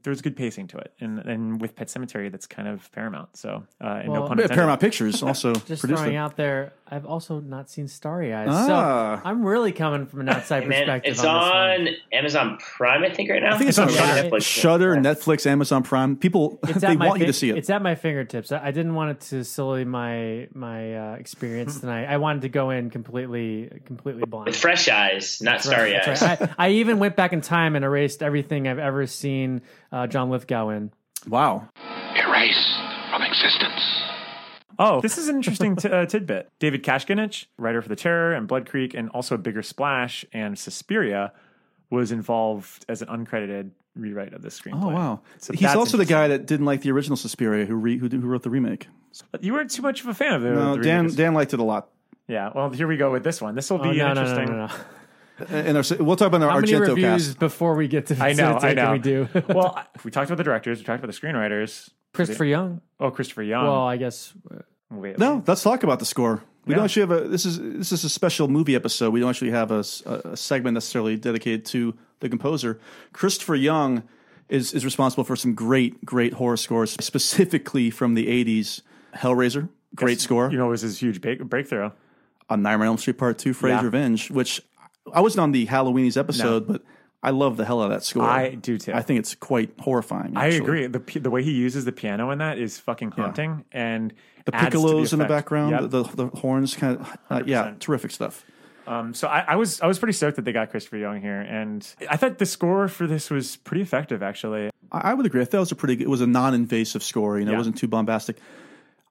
there's 0.04 0.22
good 0.22 0.36
pacing 0.36 0.68
to 0.68 0.78
it, 0.78 0.92
and 1.00 1.20
and 1.20 1.62
with 1.62 1.74
Pet 1.74 1.88
Sematary, 1.88 2.30
that's 2.30 2.46
kind 2.46 2.68
of 2.68 2.92
paramount. 2.92 3.38
So, 3.38 3.64
uh, 3.82 4.02
and 4.04 4.12
Well, 4.12 4.24
no 4.24 4.28
pun 4.28 4.38
Yeah, 4.38 4.44
intended. 4.44 4.56
Paramount 4.56 4.82
Pictures 4.82 5.24
also 5.30 5.54
Just 5.54 5.80
produced 5.82 6.02
throwing 6.02 6.16
it. 6.16 6.18
out 6.18 6.36
there, 6.36 6.74
I've 6.90 7.06
also 7.06 7.40
not 7.42 7.70
seen 7.70 7.88
Starry 7.88 8.34
Eyes, 8.34 8.48
Ah. 8.50 8.66
so 9.22 9.22
I'm 9.30 9.44
really 9.44 9.72
coming 9.72 10.06
from 10.06 10.22
an 10.22 10.30
outside 10.30 10.64
Hey, 10.64 10.70
man, 10.70 10.80
perspective. 10.86 11.12
it's 11.12 11.24
on, 11.24 11.86
this 11.86 11.94
on 12.14 12.18
Amazon 12.20 12.58
Prime, 12.60 13.04
I 13.04 13.10
think, 13.14 13.30
right 13.30 13.42
now. 13.44 13.56
I 13.56 13.58
think 13.58 13.70
it's 13.70 13.78
on 13.80 13.90
Yeah. 13.90 13.96
Shudder, 13.96 14.30
Netflix. 14.30 14.42
Shudder, 14.44 14.96
Netflix, 14.96 15.46
Amazon 15.48 15.84
Prime. 15.84 16.16
People 16.16 16.60
It's 16.64 16.80
they 16.82 16.88
at 16.88 16.98
my 16.98 17.08
want 17.10 17.20
you 17.20 17.26
to 17.26 17.34
see 17.34 17.50
it. 17.50 17.58
It's 17.58 17.70
at 17.70 17.82
my 17.82 17.96
fingertips. 17.96 18.52
I, 18.52 18.68
I 18.68 18.72
didn't 18.72 18.94
want 18.96 19.12
it 19.12 19.20
to 19.30 19.44
sully 19.44 19.84
my 19.86 20.48
my 20.54 20.96
uh, 20.96 21.16
experience 21.16 21.80
tonight. 21.82 22.06
I 22.06 22.18
wanted 22.18 22.44
to 22.44 22.50
go 22.50 22.70
in 22.70 22.90
completely 22.90 23.82
completely 23.86 24.24
blind. 24.26 24.48
With 24.48 24.56
fresh 24.58 24.88
eyes, 24.88 25.42
not 25.42 25.62
starry 25.62 25.96
eyes. 25.98 26.22
Right. 26.22 26.42
I, 26.42 26.50
I 26.58 26.70
even 26.72 27.00
went 27.00 27.16
back 27.16 27.34
in 27.34 27.42
time 27.42 27.76
and 27.76 27.84
erased 27.84 28.24
everything 28.24 28.68
I've 28.68 28.80
ever 28.80 29.06
seen 29.08 29.62
uh, 29.92 30.08
John 30.08 30.30
Lithgow 30.30 30.70
in. 30.70 30.92
wow. 31.28 31.68
Erased 32.16 32.80
from 33.12 33.22
existence. 33.24 33.84
Oh, 34.80 35.02
this 35.02 35.18
is 35.18 35.28
an 35.28 35.36
interesting 35.38 35.76
t- 35.76 35.90
uh, 35.90 36.06
tidbit. 36.06 36.50
David 36.60 36.84
Kajganich, 36.84 37.46
writer 37.58 37.82
for 37.82 37.90
The 37.90 37.96
Terror 37.96 38.34
and 38.34 38.48
Blood 38.48 38.70
Creek, 38.70 38.94
and 38.94 39.10
also 39.10 39.36
a 39.36 39.38
Bigger 39.38 39.64
Splash 39.64 40.24
and 40.34 40.58
Suspiria, 40.58 41.34
was 41.90 42.12
involved 42.12 42.86
as 42.90 43.02
an 43.02 43.08
uncredited 43.08 43.72
rewrite 43.96 44.34
of 44.34 44.42
this 44.44 44.60
screenplay. 44.60 44.84
Oh 44.84 44.90
wow. 44.90 45.22
So 45.40 45.54
He's 45.54 45.74
also 45.76 45.98
the 45.98 46.06
guy 46.06 46.28
that 46.28 46.46
didn't 46.46 46.66
like 46.68 46.82
the 46.82 46.92
original 46.92 47.18
Suspiria, 47.18 47.66
who 47.66 47.76
re, 47.76 47.98
who, 47.98 48.08
who 48.08 48.20
wrote 48.28 48.44
the 48.44 48.50
remake. 48.50 48.88
But 49.32 49.44
You 49.44 49.54
weren't 49.54 49.72
too 49.72 49.82
much 49.82 50.02
of 50.02 50.08
a 50.08 50.14
fan 50.14 50.34
of 50.34 50.46
it. 50.46 50.52
No, 50.52 50.76
the 50.76 50.84
Dan 50.84 51.04
remake. 51.06 51.18
Dan 51.18 51.34
liked 51.34 51.54
it 51.54 51.60
a 51.60 51.64
lot. 51.64 51.90
Yeah, 52.28 52.52
well, 52.54 52.70
here 52.70 52.88
we 52.88 52.98
go 52.98 53.12
with 53.12 53.24
this 53.24 53.42
one. 53.42 53.56
This 53.56 53.70
will 53.72 53.80
be 53.80 53.90
Oh, 53.90 53.92
no, 53.94 54.14
no, 54.14 54.14
no, 54.14 54.22
interesting. 54.22 54.58
no, 54.58 54.68
no. 54.68 54.74
And 55.50 55.78
our, 55.78 55.84
we'll 56.04 56.16
talk 56.16 56.28
about 56.28 56.42
our 56.44 56.50
How 56.50 56.60
many 56.60 56.72
Argento 56.74 56.88
reviews 56.90 57.28
cast. 57.28 57.40
before 57.40 57.76
we 57.76 57.88
get 57.88 58.08
to 58.08 58.18
I 58.24 58.34
know, 58.34 58.56
Cinematech 58.56 58.64
I 58.64 58.74
know. 58.74 58.92
we 58.94 59.00
do? 59.00 59.28
well, 59.50 59.80
we 60.04 60.12
talked 60.12 60.30
about 60.30 60.38
the 60.38 60.44
directors, 60.44 60.80
we 60.80 60.84
talked 60.86 61.04
about 61.04 61.14
the 61.14 61.20
screenwriters. 61.20 61.90
Christopher 62.14 62.46
Young. 62.46 62.82
Oh, 63.00 63.12
Christopher 63.12 63.44
Young. 63.44 63.64
Well, 63.66 63.84
I 63.88 63.98
guess 63.98 64.34
uh, 64.52 64.60
Wait, 64.90 65.20
No, 65.20 65.44
let's 65.46 65.64
talk 65.64 65.84
about 65.84 66.00
the 66.00 66.06
score. 66.06 66.44
We 66.66 66.72
Yeah. 66.72 66.78
don't 66.78 66.86
actually 66.86 67.02
have 67.02 67.12
a. 67.12 67.28
This 67.28 67.46
is 67.46 67.60
this 67.60 67.92
is 67.92 68.04
a 68.04 68.10
special 68.10 68.48
movie 68.48 68.76
episode. 68.76 69.12
We 69.12 69.20
don't 69.20 69.30
actually 69.30 69.52
have 69.52 69.72
a 69.72 69.84
segment 70.38 70.74
necessarily 70.76 71.16
dedicated 71.18 71.66
to 71.68 71.96
the 72.20 72.30
composer. 72.30 72.80
Christopher 73.14 73.56
Young 73.56 74.04
is 74.50 74.74
is 74.74 74.84
responsible 74.86 75.24
for 75.24 75.36
some 75.36 75.54
great 75.54 76.04
great 76.06 76.34
horror 76.34 76.58
scores, 76.58 76.92
specifically 77.00 77.90
from 77.90 78.14
the 78.16 78.28
'80s. 78.28 78.82
Hellraiser, 79.16 79.70
great 79.96 80.20
score. 80.22 80.50
You 80.52 80.58
know, 80.58 80.68
it 80.68 80.72
was 80.72 80.82
his 80.82 81.00
huge 81.02 81.22
break- 81.22 81.44
breakthrough. 81.44 81.92
on 82.50 82.62
Nightmare 82.62 82.88
on 82.88 82.92
Elm 82.94 82.98
Street 82.98 83.18
Part 83.18 83.38
Two, 83.38 83.54
Freddy's 83.54 83.80
Yeah. 83.82 83.86
Revenge, 83.86 84.32
which 84.32 84.62
I 85.14 85.22
wasn't 85.22 85.42
on 85.42 85.52
the 85.52 85.66
Halloweenies 85.68 86.18
episode, 86.18 86.68
but 86.68 86.82
I 87.24 87.32
love 87.32 87.58
the 87.58 87.66
hell 87.66 87.82
out 87.82 87.86
of 87.86 87.92
that 87.92 88.04
score. 88.04 88.24
I 88.24 88.56
do 88.56 88.78
too. 88.78 88.94
I 88.94 89.02
think 89.02 89.20
it's 89.20 89.34
quite 89.36 89.72
horrifying. 89.80 90.38
I 90.38 90.48
agree. 90.48 90.88
The 90.88 91.00
the 91.20 91.32
way 91.32 91.44
he 91.44 91.52
uses 91.52 91.84
the 91.86 91.92
piano 91.92 92.30
in 92.32 92.38
that 92.40 92.58
is 92.60 92.78
fucking 92.80 93.12
haunting, 93.12 93.66
and 93.72 94.14
The 94.46 94.52
piccolos 94.52 95.14
in 95.14 95.20
the 95.20 95.26
background, 95.26 95.72
Yep. 95.72 95.90
the, 95.90 96.04
the 96.04 96.28
horns, 96.28 96.76
kind 96.76 97.00
of, 97.00 97.18
uh, 97.30 97.44
yeah, 97.46 97.74
terrific 97.80 98.12
stuff. 98.12 98.46
Um, 98.86 99.14
so 99.14 99.28
I, 99.28 99.40
I 99.50 99.56
was 99.58 99.82
I 99.82 99.88
was 99.88 100.00
pretty 100.00 100.14
stoked 100.14 100.38
that 100.38 100.46
they 100.46 100.54
got 100.54 100.70
Christopher 100.70 100.98
Young 100.98 101.20
here, 101.20 101.42
and 101.42 101.86
I 102.10 102.16
thought 102.16 102.38
the 102.38 102.46
score 102.46 102.88
for 102.88 103.06
this 103.08 103.30
was 103.30 103.58
pretty 103.58 103.82
effective. 103.82 104.24
Actually, 104.24 104.70
I, 104.92 105.12
I 105.12 105.14
would 105.14 105.26
agree. 105.26 105.42
I 105.42 105.46
thought 105.46 105.58
it 105.58 105.62
was 105.62 105.72
a 105.74 105.76
pretty. 105.76 105.98
good- 105.98 106.06
It 106.06 106.10
was 106.10 106.22
a 106.22 106.28
non-invasive 106.28 107.04
score. 107.04 107.38
You 107.40 107.46
know, 107.46 107.54
it 107.54 107.58
wasn't 107.58 107.78
too 107.78 107.88
bombastic. 107.90 108.38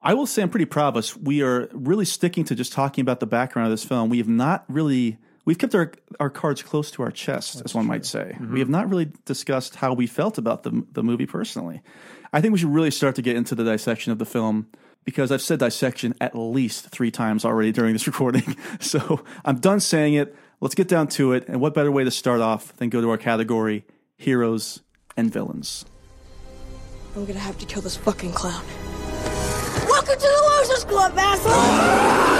I 0.00 0.14
will 0.14 0.26
say 0.26 0.40
I'm 0.42 0.48
pretty 0.48 0.64
proud 0.66 0.90
of 0.90 0.96
us. 0.96 1.14
We 1.16 1.42
are 1.42 1.68
really 1.72 2.04
sticking 2.06 2.44
to 2.44 2.54
just 2.54 2.72
talking 2.72 3.02
about 3.02 3.18
the 3.20 3.26
background 3.26 3.66
of 3.66 3.72
this 3.72 3.84
film. 3.84 4.08
We 4.08 4.18
have 4.18 4.28
not 4.28 4.64
really. 4.68 5.18
We've 5.47 5.57
kept 5.57 5.75
our 5.76 5.93
our 6.19 6.29
cards 6.29 6.62
close 6.62 6.91
to 6.91 7.03
our 7.05 7.12
chest, 7.12 7.62
as 7.65 7.73
one 7.73 7.87
might 7.87 8.05
say. 8.05 8.33
Mm-hmm. 8.35 8.53
We 8.53 8.59
have 8.59 8.69
not 8.69 8.91
really 8.91 9.12
discussed 9.25 9.76
how 9.76 9.95
we 9.95 10.09
felt 10.09 10.37
about 10.38 10.65
the 10.65 10.85
the 10.93 11.05
movie 11.05 11.25
personally. 11.25 11.83
I 12.33 12.41
think 12.41 12.53
we 12.53 12.59
should 12.59 12.75
really 12.75 12.91
start 12.91 13.15
to 13.15 13.23
get 13.23 13.37
into 13.37 13.55
the 13.55 13.62
dissection 13.62 14.11
of 14.11 14.19
the 14.19 14.26
film 14.26 14.67
because 15.05 15.31
I've 15.31 15.41
said 15.41 15.61
dissection 15.61 16.15
at 16.21 16.35
least 16.35 16.88
three 16.91 17.12
times 17.12 17.45
already 17.45 17.71
during 17.71 17.93
this 17.93 18.07
recording. 18.12 18.57
So 18.81 19.25
I'm 19.45 19.61
done 19.61 19.79
saying 19.79 20.15
it. 20.15 20.35
Let's 20.61 20.75
get 20.75 20.88
down 20.88 21.07
to 21.09 21.33
it. 21.33 21.47
And 21.49 21.61
what 21.61 21.75
better 21.75 21.93
way 21.93 22.03
to 22.03 22.11
start 22.11 22.41
off 22.41 22.75
than 22.76 22.88
go 22.88 23.00
to 23.00 23.09
our 23.11 23.19
category 23.19 23.85
heroes 24.17 24.82
and 25.17 25.32
villains? 25.32 25.85
I'm 27.15 27.25
gonna 27.25 27.39
have 27.39 27.59
to 27.59 27.67
kill 27.67 27.82
this 27.82 27.97
fucking 27.97 28.32
clown. 28.32 28.65
Welcome 29.87 30.17
to 30.17 30.21
the 30.21 30.59
Losers 30.59 30.85
Club, 30.85 31.15
asshole! 31.17 32.35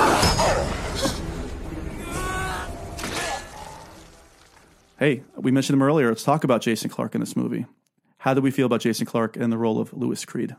Hey, 4.99 5.23
we 5.37 5.51
mentioned 5.51 5.75
him 5.75 5.83
earlier. 5.83 6.09
Let's 6.09 6.23
talk 6.25 6.45
about 6.45 6.63
Jason 6.63 6.89
Clarke 6.91 7.15
in 7.15 7.21
this 7.21 7.37
movie. 7.37 7.67
How 8.19 8.35
do 8.35 8.41
we 8.41 8.51
feel 8.51 8.67
about 8.67 8.81
Jason 8.81 9.07
Clarke 9.07 9.37
and 9.37 9.53
the 9.53 9.59
role 9.59 9.79
of 9.81 9.93
Lewis 9.93 10.25
Creed? 10.25 10.57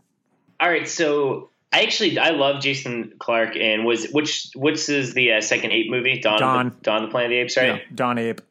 All 0.59 0.69
right, 0.69 0.87
so 0.87 1.49
I 1.73 1.83
actually 1.83 2.17
I 2.17 2.29
love 2.29 2.61
Jason 2.61 3.13
Clarke 3.19 3.55
and 3.57 3.83
was 3.85 4.07
which 4.11 4.49
which 4.55 4.87
is 4.89 5.13
the 5.13 5.33
uh, 5.33 5.41
second 5.41 5.71
ape 5.71 5.89
movie 5.89 6.19
Dawn 6.19 6.39
Dawn. 6.39 6.69
The, 6.69 6.81
Dawn 6.83 7.01
the 7.03 7.07
Planet 7.09 7.25
of 7.25 7.29
the 7.31 7.37
Apes 7.39 7.57
right 7.57 7.67
Yeah, 7.67 7.79
Don 7.93 8.17
Ape. 8.17 8.41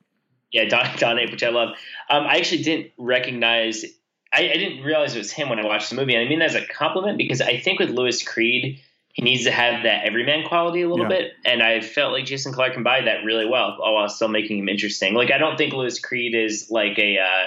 yeah 0.53 0.65
Dawn 0.69 0.87
Dawn 0.99 1.19
Ape 1.19 1.31
which 1.31 1.43
I 1.43 1.49
love 1.49 1.71
um, 2.11 2.25
I 2.25 2.37
actually 2.37 2.63
didn't 2.63 2.93
recognize 2.99 3.85
I, 4.33 4.51
I 4.51 4.55
didn't 4.55 4.85
realize 4.85 5.15
it 5.15 5.19
was 5.19 5.33
him 5.33 5.49
when 5.49 5.59
I 5.59 5.65
watched 5.65 5.89
the 5.91 5.97
movie 5.97 6.15
and 6.15 6.27
I 6.27 6.29
mean 6.29 6.41
that 6.41 6.51
as 6.51 6.55
a 6.57 6.67
compliment 6.67 7.17
because 7.17 7.41
I 7.41 7.59
think 7.59 7.81
with 7.81 7.91
Lewis 7.91 8.23
Creed 8.23 8.81
he 9.17 9.23
needs 9.23 9.45
to 9.45 9.51
have 9.51 9.83
that 9.85 10.05
everyman 10.05 10.47
quality 10.47 10.83
a 10.83 10.89
little 10.89 11.11
Yeah. 11.11 11.19
bit 11.21 11.33
and 11.47 11.63
I 11.63 11.81
felt 11.81 12.13
like 12.13 12.27
Jason 12.27 12.53
Clarke 12.53 12.77
embodied 12.77 13.07
that 13.07 13.25
really 13.25 13.47
well 13.47 13.77
while 13.81 14.09
still 14.11 14.29
making 14.29 14.59
him 14.59 14.69
interesting 14.69 15.15
like 15.15 15.31
I 15.31 15.39
don't 15.39 15.57
think 15.57 15.73
Lewis 15.73 15.99
Creed 15.99 16.35
is 16.35 16.71
like 16.71 16.99
a 16.99 17.19
uh, 17.19 17.47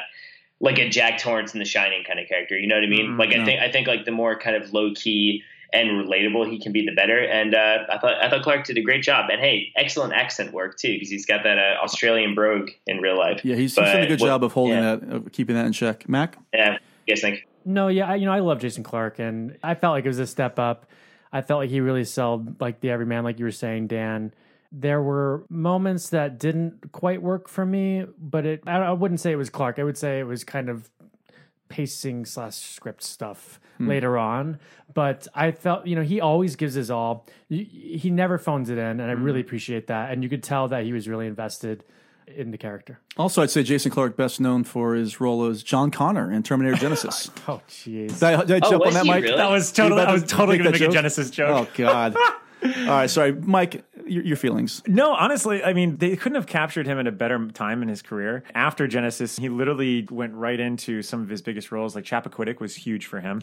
like 0.60 0.80
a 0.80 0.90
Jack 0.90 1.20
Torrance 1.20 1.54
in 1.54 1.60
The 1.60 1.66
Shining 1.66 2.04
kind 2.04 2.20
of 2.20 2.28
character. 2.28 2.58
You 2.58 2.68
know 2.68 2.76
what 2.76 2.84
I 2.84 2.88
mean? 2.88 3.12
Mm, 3.12 3.20
like 3.20 3.30
I 3.34 3.46
think 3.46 3.62
I 3.62 3.72
think 3.72 3.88
like 3.88 4.04
the 4.06 4.12
more 4.12 4.38
kind 4.38 4.56
of 4.56 4.74
low 4.74 4.92
key 4.94 5.44
and 5.72 5.90
relatable 5.92 6.50
he 6.52 6.60
can 6.60 6.72
be, 6.72 6.84
the 6.84 6.94
better. 6.94 7.20
And 7.20 7.54
uh, 7.54 7.86
I 7.90 7.98
thought 8.00 8.22
I 8.22 8.30
thought 8.30 8.42
Clarke 8.44 8.66
did 8.66 8.78
a 8.78 8.82
great 8.82 9.04
job. 9.04 9.30
And 9.30 9.40
hey, 9.40 9.72
excellent 9.76 10.14
accent 10.14 10.52
work 10.52 10.78
too 10.78 10.94
because 10.94 11.10
he's 11.10 11.26
got 11.26 11.44
that 11.44 11.58
uh, 11.60 11.84
Australian 11.84 12.34
brogue 12.36 12.72
in 12.88 12.98
real 12.98 13.18
life. 13.18 13.42
Yeah, 13.46 13.56
he's, 13.56 13.76
he's 13.76 13.86
done 13.86 14.02
a 14.02 14.08
good 14.08 14.20
what- 14.20 14.28
job 14.28 14.44
of 14.44 14.52
holding 14.52 14.78
yeah. 14.78 14.96
that, 14.96 15.16
of 15.16 15.32
keeping 15.32 15.56
that 15.56 15.66
in 15.66 15.72
check. 15.72 16.10
Mac? 16.10 16.38
Yeah, 16.54 16.78
you 17.06 17.16
guys 17.16 17.22
think? 17.22 17.46
No, 17.66 17.88
yeah, 17.88 18.10
I, 18.10 18.16
you 18.16 18.26
know, 18.26 18.32
I 18.32 18.40
love 18.40 18.60
Jason 18.60 18.84
Clarke, 18.84 19.20
and 19.20 19.58
I 19.64 19.76
felt 19.76 19.94
like 19.94 20.06
it 20.06 20.08
was 20.08 20.18
a 20.20 20.26
step 20.26 20.58
up. 20.58 20.88
I 21.32 21.42
felt 21.42 21.60
like 21.60 21.70
he 21.70 21.80
really 21.80 22.04
sold 22.04 22.60
like 22.60 22.80
the 22.80 22.89
everyman, 22.89 23.24
like 23.24 23.39
you 23.39 23.46
were 23.46 23.52
saying, 23.52 23.88
Dan. 23.88 24.34
There 24.72 25.02
were 25.02 25.46
moments 25.50 26.10
that 26.10 26.38
didn't 26.38 26.92
quite 26.92 27.22
work 27.22 27.48
for 27.48 27.65
me, 27.65 28.06
but 28.20 28.46
it 28.46 28.63
I, 28.68 28.78
I 28.78 28.92
wouldn't 28.92 29.20
say 29.20 29.32
it 29.32 29.36
was 29.36 29.50
Clarke. 29.50 29.80
I 29.80 29.84
would 29.84 29.98
say 29.98 30.20
it 30.20 30.28
was 30.28 30.44
kind 30.44 30.70
of 30.70 30.89
pacing 31.70 32.26
slash 32.26 32.56
script 32.56 33.04
stuff 33.04 33.60
hmm. 33.78 33.88
later 33.88 34.18
on. 34.18 34.60
But 34.94 35.28
I 35.34 35.52
felt, 35.52 35.88
you 35.88 35.96
know, 35.96 36.02
he 36.02 36.20
always 36.20 36.56
gives 36.56 36.74
his 36.74 36.92
all. 36.92 37.26
He 37.48 38.10
never 38.12 38.38
phones 38.38 38.70
it 38.70 38.78
in, 38.78 39.00
and 39.00 39.10
I 39.10 39.15
hmm. 39.15 39.24
really 39.24 39.42
appreciate 39.42 39.88
that. 39.88 40.12
And 40.12 40.24
you 40.24 40.30
could 40.30 40.44
tell 40.44 40.68
that 40.68 40.84
he 40.84 40.94
was 40.94 41.08
really 41.08 41.28
invested 41.28 41.84
in 42.36 42.52
the 42.52 42.58
character. 42.58 43.00
Also, 43.18 43.42
I'd 43.42 43.50
say 43.50 43.63
Jason 43.63 43.92
Clarke 43.92 44.15
best 44.15 44.39
known 44.39 44.63
for 44.63 44.94
his 44.96 45.20
role 45.20 45.46
as 45.46 45.63
John 45.63 45.92
Connor 45.92 46.32
in 46.32 46.44
Terminator 46.44 46.76
Genisys. 46.86 47.30
Oh, 47.48 47.62
jeez. 47.70 48.20
Did 48.20 48.24
I, 48.24 48.44
did 48.46 48.63
I 48.63 48.68
Oh, 48.68 48.72
jump 48.72 48.86
on 48.86 48.94
that, 48.94 49.06
Mike? 49.06 49.24
really? 49.24 49.38
That 49.38 49.50
was 49.50 49.72
totally. 49.72 50.02
I 50.02 50.12
was 50.13 50.24
totally 50.24 50.58
going 50.58 50.72
to 50.74 50.80
that 50.80 50.88
make 50.89 50.96
a? 50.98 51.02
Genisys 51.08 51.32
joke. 51.32 51.70
Oh, 51.70 51.74
God. 51.78 52.15
All 52.63 52.86
right, 52.88 53.10
sorry. 53.10 53.32
Mike, 53.34 53.84
your, 54.10 54.24
your 54.24 54.38
feelings. 54.38 54.82
No, 54.88 55.13
honestly, 55.13 55.63
I 55.63 55.74
mean, 55.74 55.98
they 55.98 56.15
couldn't 56.15 56.36
have 56.36 56.48
captured 56.48 56.88
him 56.88 57.00
at 57.00 57.08
a 57.08 57.12
better 57.12 57.48
time 57.50 57.82
in 57.82 57.89
his 57.89 58.02
career. 58.02 58.43
After 58.56 58.88
Genisys, 58.88 59.39
he 59.39 59.50
literally 59.50 60.08
went 60.10 60.34
right 60.34 60.60
into 60.60 61.02
some 61.02 61.22
of 61.22 61.30
his 61.30 61.41
biggest 61.41 61.72
roles. 61.72 61.95
Like 61.95 62.06
Chappaquiddick 62.06 62.60
was 62.60 62.76
huge 62.76 63.06
for 63.06 63.19
him, 63.19 63.41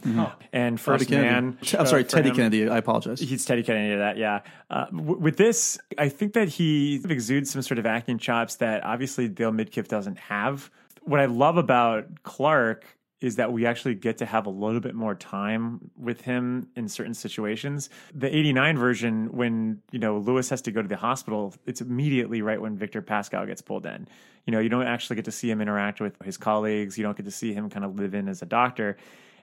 and 0.52 0.76
Bobby 0.76 0.76
First 0.76 1.08
Kennedy. 1.08 1.28
Man. 1.28 1.58
I'm 1.74 1.80
uh, 1.80 1.84
sorry, 1.84 2.04
for 2.04 2.10
Teddy 2.10 2.30
him. 2.30 2.36
Kennedy. 2.36 2.68
I 2.68 2.78
apologize. 2.78 3.20
He's 3.20 3.44
Teddy 3.44 3.62
Kennedy 3.62 3.92
to 3.92 3.98
that, 3.98 4.16
yeah. 4.16 4.40
Uh, 4.70 4.86
w- 4.86 5.18
with 5.18 5.36
this, 5.36 5.78
I 5.98 6.08
think 6.08 6.32
that 6.32 6.48
he 6.48 7.00
exudes 7.08 7.50
some 7.50 7.62
sort 7.62 7.78
of 7.78 7.86
acting 7.86 8.18
chops 8.18 8.56
that 8.56 8.84
obviously 8.84 9.28
Dale 9.28 9.52
Midkiff 9.52 9.88
doesn't 9.88 10.18
have. 10.18 10.70
What 11.02 11.20
I 11.20 11.26
love 11.26 11.56
about 11.56 12.22
Clarke 12.24 12.95
is 13.20 13.36
that 13.36 13.52
we 13.52 13.64
actually 13.64 13.94
get 13.94 14.18
to 14.18 14.26
have 14.26 14.46
a 14.46 14.50
little 14.50 14.80
bit 14.80 14.94
more 14.94 15.14
time 15.14 15.90
with 15.96 16.20
him 16.20 16.68
in 16.76 16.88
certain 16.88 17.14
situations. 17.14 17.88
The 18.14 18.34
89 18.34 18.76
version, 18.76 19.32
when, 19.32 19.80
you 19.90 19.98
know, 19.98 20.18
Lewis 20.18 20.50
has 20.50 20.60
to 20.62 20.70
go 20.70 20.82
to 20.82 20.88
the 20.88 20.96
hospital, 20.96 21.54
it's 21.64 21.80
immediately 21.80 22.42
right 22.42 22.60
when 22.60 22.76
Victor 22.76 23.00
Pascow 23.00 23.46
gets 23.46 23.62
pulled 23.62 23.86
in. 23.86 24.06
You 24.44 24.52
know, 24.52 24.60
you 24.60 24.68
don't 24.68 24.86
actually 24.86 25.16
get 25.16 25.24
to 25.24 25.32
see 25.32 25.50
him 25.50 25.60
interact 25.60 26.00
with 26.00 26.20
his 26.22 26.36
colleagues. 26.36 26.98
You 26.98 27.04
don't 27.04 27.16
get 27.16 27.24
to 27.24 27.32
see 27.32 27.54
him 27.54 27.70
kind 27.70 27.84
of 27.84 27.96
live 27.96 28.14
in 28.14 28.28
as 28.28 28.42
a 28.42 28.46
doctor. 28.46 28.96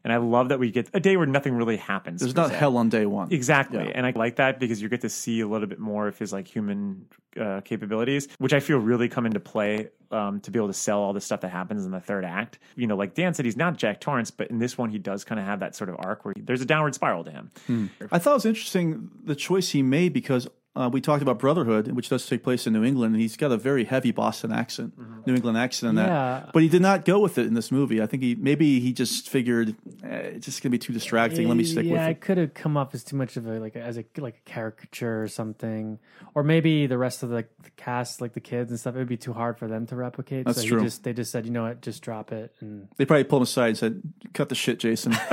And 0.03 0.11
I 0.11 0.17
love 0.17 0.49
that 0.49 0.59
we 0.59 0.69
get 0.69 0.89
a 0.93 0.99
day 0.99 1.15
where 1.15 1.25
nothing 1.25 1.53
really 1.55 1.77
happens. 1.77 2.19
There's 2.19 2.35
not 2.35 2.51
hell 2.51 2.75
on 2.77 2.89
day 2.89 3.05
one. 3.05 3.31
Exactly. 3.31 3.85
Yeah. 3.85 3.91
And 3.95 4.05
I 4.05 4.11
like 4.15 4.35
that 4.35 4.59
because 4.59 4.81
you 4.81 4.89
get 4.89 5.01
to 5.01 5.09
see 5.09 5.39
a 5.39 5.47
little 5.47 5.67
bit 5.67 5.79
more 5.79 6.07
of 6.07 6.17
his 6.17 6.33
like 6.33 6.47
human 6.47 7.05
uh, 7.39 7.61
capabilities, 7.61 8.27
which 8.37 8.53
I 8.53 8.59
feel 8.59 8.79
really 8.79 9.07
come 9.07 9.25
into 9.25 9.39
play 9.39 9.89
um, 10.11 10.41
to 10.41 10.51
be 10.51 10.59
able 10.59 10.67
to 10.67 10.73
sell 10.73 10.99
all 10.99 11.13
the 11.13 11.21
stuff 11.21 11.41
that 11.41 11.49
happens 11.49 11.85
in 11.85 11.91
the 11.91 12.01
third 12.01 12.25
act. 12.25 12.59
You 12.75 12.87
know, 12.87 12.97
like 12.97 13.13
Dan 13.13 13.33
said, 13.33 13.45
he's 13.45 13.57
not 13.57 13.77
Jack 13.77 14.01
Torrance, 14.01 14.29
but 14.29 14.49
in 14.49 14.59
this 14.59 14.77
one, 14.77 14.89
he 14.89 14.99
does 14.99 15.23
kind 15.23 15.39
of 15.39 15.45
have 15.45 15.61
that 15.61 15.75
sort 15.75 15.89
of 15.89 15.95
arc 15.99 16.25
where 16.25 16.33
there's 16.37 16.61
a 16.61 16.65
downward 16.65 16.95
spiral 16.95 17.23
to 17.23 17.31
him. 17.31 17.89
I 18.11 18.19
thought 18.19 18.31
it 18.31 18.35
was 18.35 18.45
interesting 18.45 19.09
the 19.23 19.35
choice 19.35 19.69
he 19.69 19.81
made 19.81 20.11
because 20.11 20.47
uh, 20.75 20.89
we 20.91 21.01
talked 21.01 21.21
about 21.21 21.37
Brotherhood, 21.37 21.91
which 21.91 22.09
does 22.09 22.25
take 22.25 22.43
place 22.43 22.65
in 22.65 22.73
New 22.73 22.83
England, 22.83 23.13
and 23.13 23.21
he's 23.21 23.37
got 23.37 23.51
a 23.51 23.57
very 23.57 23.83
heavy 23.83 24.11
Boston 24.11 24.51
accent, 24.51 24.93
New 25.27 25.35
England 25.35 25.57
accent 25.57 25.89
in 25.91 25.95
that. 25.97 26.07
Yeah. 26.07 26.49
But 26.51 26.63
he 26.63 26.69
did 26.69 26.81
not 26.81 27.05
go 27.05 27.19
with 27.19 27.37
it 27.37 27.45
in 27.45 27.53
this 27.53 27.71
movie. 27.71 28.01
I 28.01 28.07
think 28.07 28.23
he 28.23 28.33
maybe 28.35 28.79
he 28.79 28.91
just 28.91 29.29
figured 29.29 29.75
eh, 30.03 30.07
it's 30.35 30.45
just 30.45 30.63
gonna 30.63 30.71
be 30.71 30.79
too 30.79 30.91
distracting. 30.93 31.47
Let 31.47 31.57
me 31.57 31.63
stick 31.63 31.85
yeah, 31.85 31.91
with 31.91 32.01
it 32.01 32.03
Yeah, 32.03 32.09
it. 32.09 32.21
could 32.21 32.37
have 32.39 32.53
come 32.55 32.75
off 32.75 32.95
as 32.95 33.03
too 33.03 33.15
much 33.15 33.37
of 33.37 33.45
a 33.45 33.59
like 33.59 33.75
as 33.75 33.97
a 33.97 34.05
like 34.17 34.37
a 34.37 34.49
caricature 34.49 35.21
or 35.21 35.27
something, 35.27 35.99
or 36.33 36.43
maybe 36.43 36.87
the 36.87 36.97
rest 36.97 37.21
of 37.21 37.29
the, 37.29 37.45
the 37.61 37.69
cast, 37.77 38.19
like 38.19 38.33
the 38.33 38.41
kids 38.41 38.71
and 38.71 38.79
stuff, 38.79 38.95
it 38.95 38.97
would 38.97 39.07
be 39.07 39.17
too 39.17 39.33
hard 39.33 39.59
for 39.59 39.67
them 39.67 39.85
to 39.87 39.95
replicate. 39.95 40.45
That's 40.45 40.61
so 40.61 40.67
true. 40.67 40.79
He 40.79 40.85
just, 40.85 41.03
they 41.03 41.13
just 41.13 41.31
said, 41.31 41.45
you 41.45 41.51
know 41.51 41.63
what, 41.63 41.81
just 41.81 42.01
drop 42.01 42.31
it. 42.31 42.51
And 42.61 42.87
They 42.97 43.05
probably 43.05 43.25
pulled 43.25 43.41
him 43.41 43.43
aside 43.43 43.67
and 43.69 43.77
said, 43.77 44.01
"Cut 44.33 44.49
the 44.49 44.55
shit, 44.55 44.79
Jason." 44.79 45.15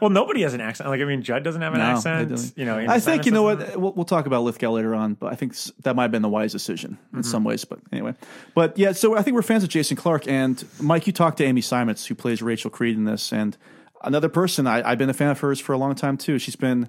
Well, 0.00 0.10
nobody 0.10 0.42
has 0.42 0.54
an 0.54 0.60
accent. 0.60 0.88
Like 0.88 1.00
I 1.00 1.04
mean, 1.04 1.22
Judd 1.22 1.42
doesn't 1.42 1.60
have 1.60 1.74
an 1.74 1.80
No, 1.80 1.86
they 1.86 1.92
accent. 1.92 2.28
don't. 2.30 2.52
You 2.56 2.64
know, 2.64 2.78
Amy 2.78 2.88
I 2.88 3.00
think 3.00 3.22
Simons 3.22 3.26
you 3.26 3.32
know 3.32 3.42
what 3.42 3.76
we'll, 3.78 3.92
we'll 3.92 4.04
talk 4.10 4.26
about 4.26 4.42
Lithgow 4.42 4.70
later 4.72 4.94
on, 4.94 5.14
but 5.14 5.32
I 5.32 5.36
think 5.36 5.56
that 5.82 5.96
might 5.96 6.02
have 6.02 6.10
been 6.10 6.22
the 6.22 6.28
wise 6.28 6.52
decision 6.52 6.98
in 7.14 7.22
some 7.22 7.44
ways. 7.44 7.64
But 7.64 7.78
anyway, 7.92 8.14
but 8.54 8.76
yeah, 8.76 8.92
so 8.92 9.16
I 9.16 9.22
think 9.22 9.34
we're 9.34 9.42
fans 9.42 9.62
of 9.64 9.70
Jason 9.70 9.96
Clarke 9.96 10.28
and 10.28 10.62
Mike. 10.80 11.06
You 11.06 11.12
talked 11.12 11.38
to 11.38 11.44
Amy 11.44 11.62
Seimetz, 11.62 12.06
who 12.06 12.14
plays 12.14 12.42
Rachel 12.42 12.70
Creed 12.70 12.96
in 12.96 13.04
this, 13.04 13.32
and 13.32 13.56
another 14.04 14.28
person 14.28 14.66
I, 14.66 14.88
I've 14.88 14.98
been 14.98 15.08
a 15.10 15.14
fan 15.14 15.30
of 15.30 15.40
hers 15.40 15.58
for 15.60 15.72
a 15.72 15.78
long 15.78 15.94
time 15.94 16.16
too. 16.18 16.38
She's 16.38 16.56
been 16.56 16.88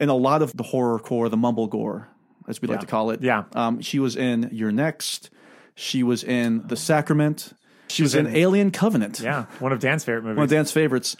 in 0.00 0.08
a 0.10 0.14
lot 0.14 0.42
of 0.42 0.56
the 0.56 0.62
horror 0.62 0.98
core, 0.98 1.28
the 1.28 1.36
mumble 1.36 1.66
gore, 1.66 2.08
as 2.46 2.60
we 2.62 2.68
like 2.68 2.80
to 2.80 2.86
call 2.86 3.10
it. 3.10 3.22
Yeah. 3.22 3.44
um, 3.54 3.80
she 3.80 3.98
was 3.98 4.16
in 4.16 4.48
You're 4.52 4.72
Next. 4.72 5.30
She 5.74 6.02
was 6.02 6.22
in 6.24 6.66
The 6.66 6.76
Sacrament. 6.76 7.52
She 7.88 8.02
was 8.02 8.14
in, 8.14 8.26
in- 8.26 8.36
Alien 8.36 8.70
Covenant. 8.70 9.20
Yeah, 9.20 9.46
one 9.60 9.72
of 9.72 9.80
Dan's 9.80 10.04
favorite 10.04 10.22
movies. 10.24 10.36
one 10.36 10.44
of 10.44 10.50
Dan's 10.50 10.70
favorites. 10.72 11.16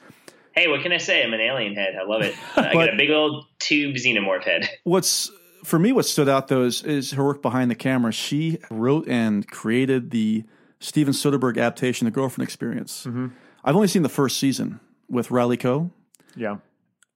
Hey, 0.59 0.67
what 0.67 0.83
can 0.83 0.93
I 0.93 0.99
say? 0.99 1.23
I'm 1.23 1.33
an 1.33 1.41
alien 1.41 1.75
head. 1.77 1.95
I 1.95 2.05
love 2.05 2.23
it. 2.23 2.35
I 2.57 2.73
got 2.73 2.93
a 2.93 2.97
big 2.97 3.11
old 3.11 3.45
tube 3.61 3.95
xenomorph 3.95 4.43
head. 4.43 4.69
What's 4.83 5.31
for 5.65 5.79
me, 5.79 5.93
what 5.93 6.05
stood 6.05 6.29
out 6.29 6.49
though 6.49 6.65
is, 6.65 6.83
is 6.83 7.13
her 7.13 7.25
work 7.25 7.43
behind 7.43 7.71
the 7.71 7.75
camera. 7.77 8.11
She 8.13 8.59
wrote 8.69 9.07
and 9.09 9.49
created 9.49 10.11
the 10.11 10.45
Steven 10.81 11.13
Soderbergh 11.15 11.59
adaptation, 11.59 12.07
The 12.07 12.11
Girlfriend 12.11 12.47
Experience. 12.47 13.05
Mm-hmm. 13.07 13.29
I've 13.65 13.77
only 13.77 13.87
seen 13.89 14.03
the 14.03 14.09
first 14.09 14.39
season 14.39 14.81
with 15.09 15.31
Riley 15.31 15.57
Keough. 15.57 15.91
yeah, 16.37 16.57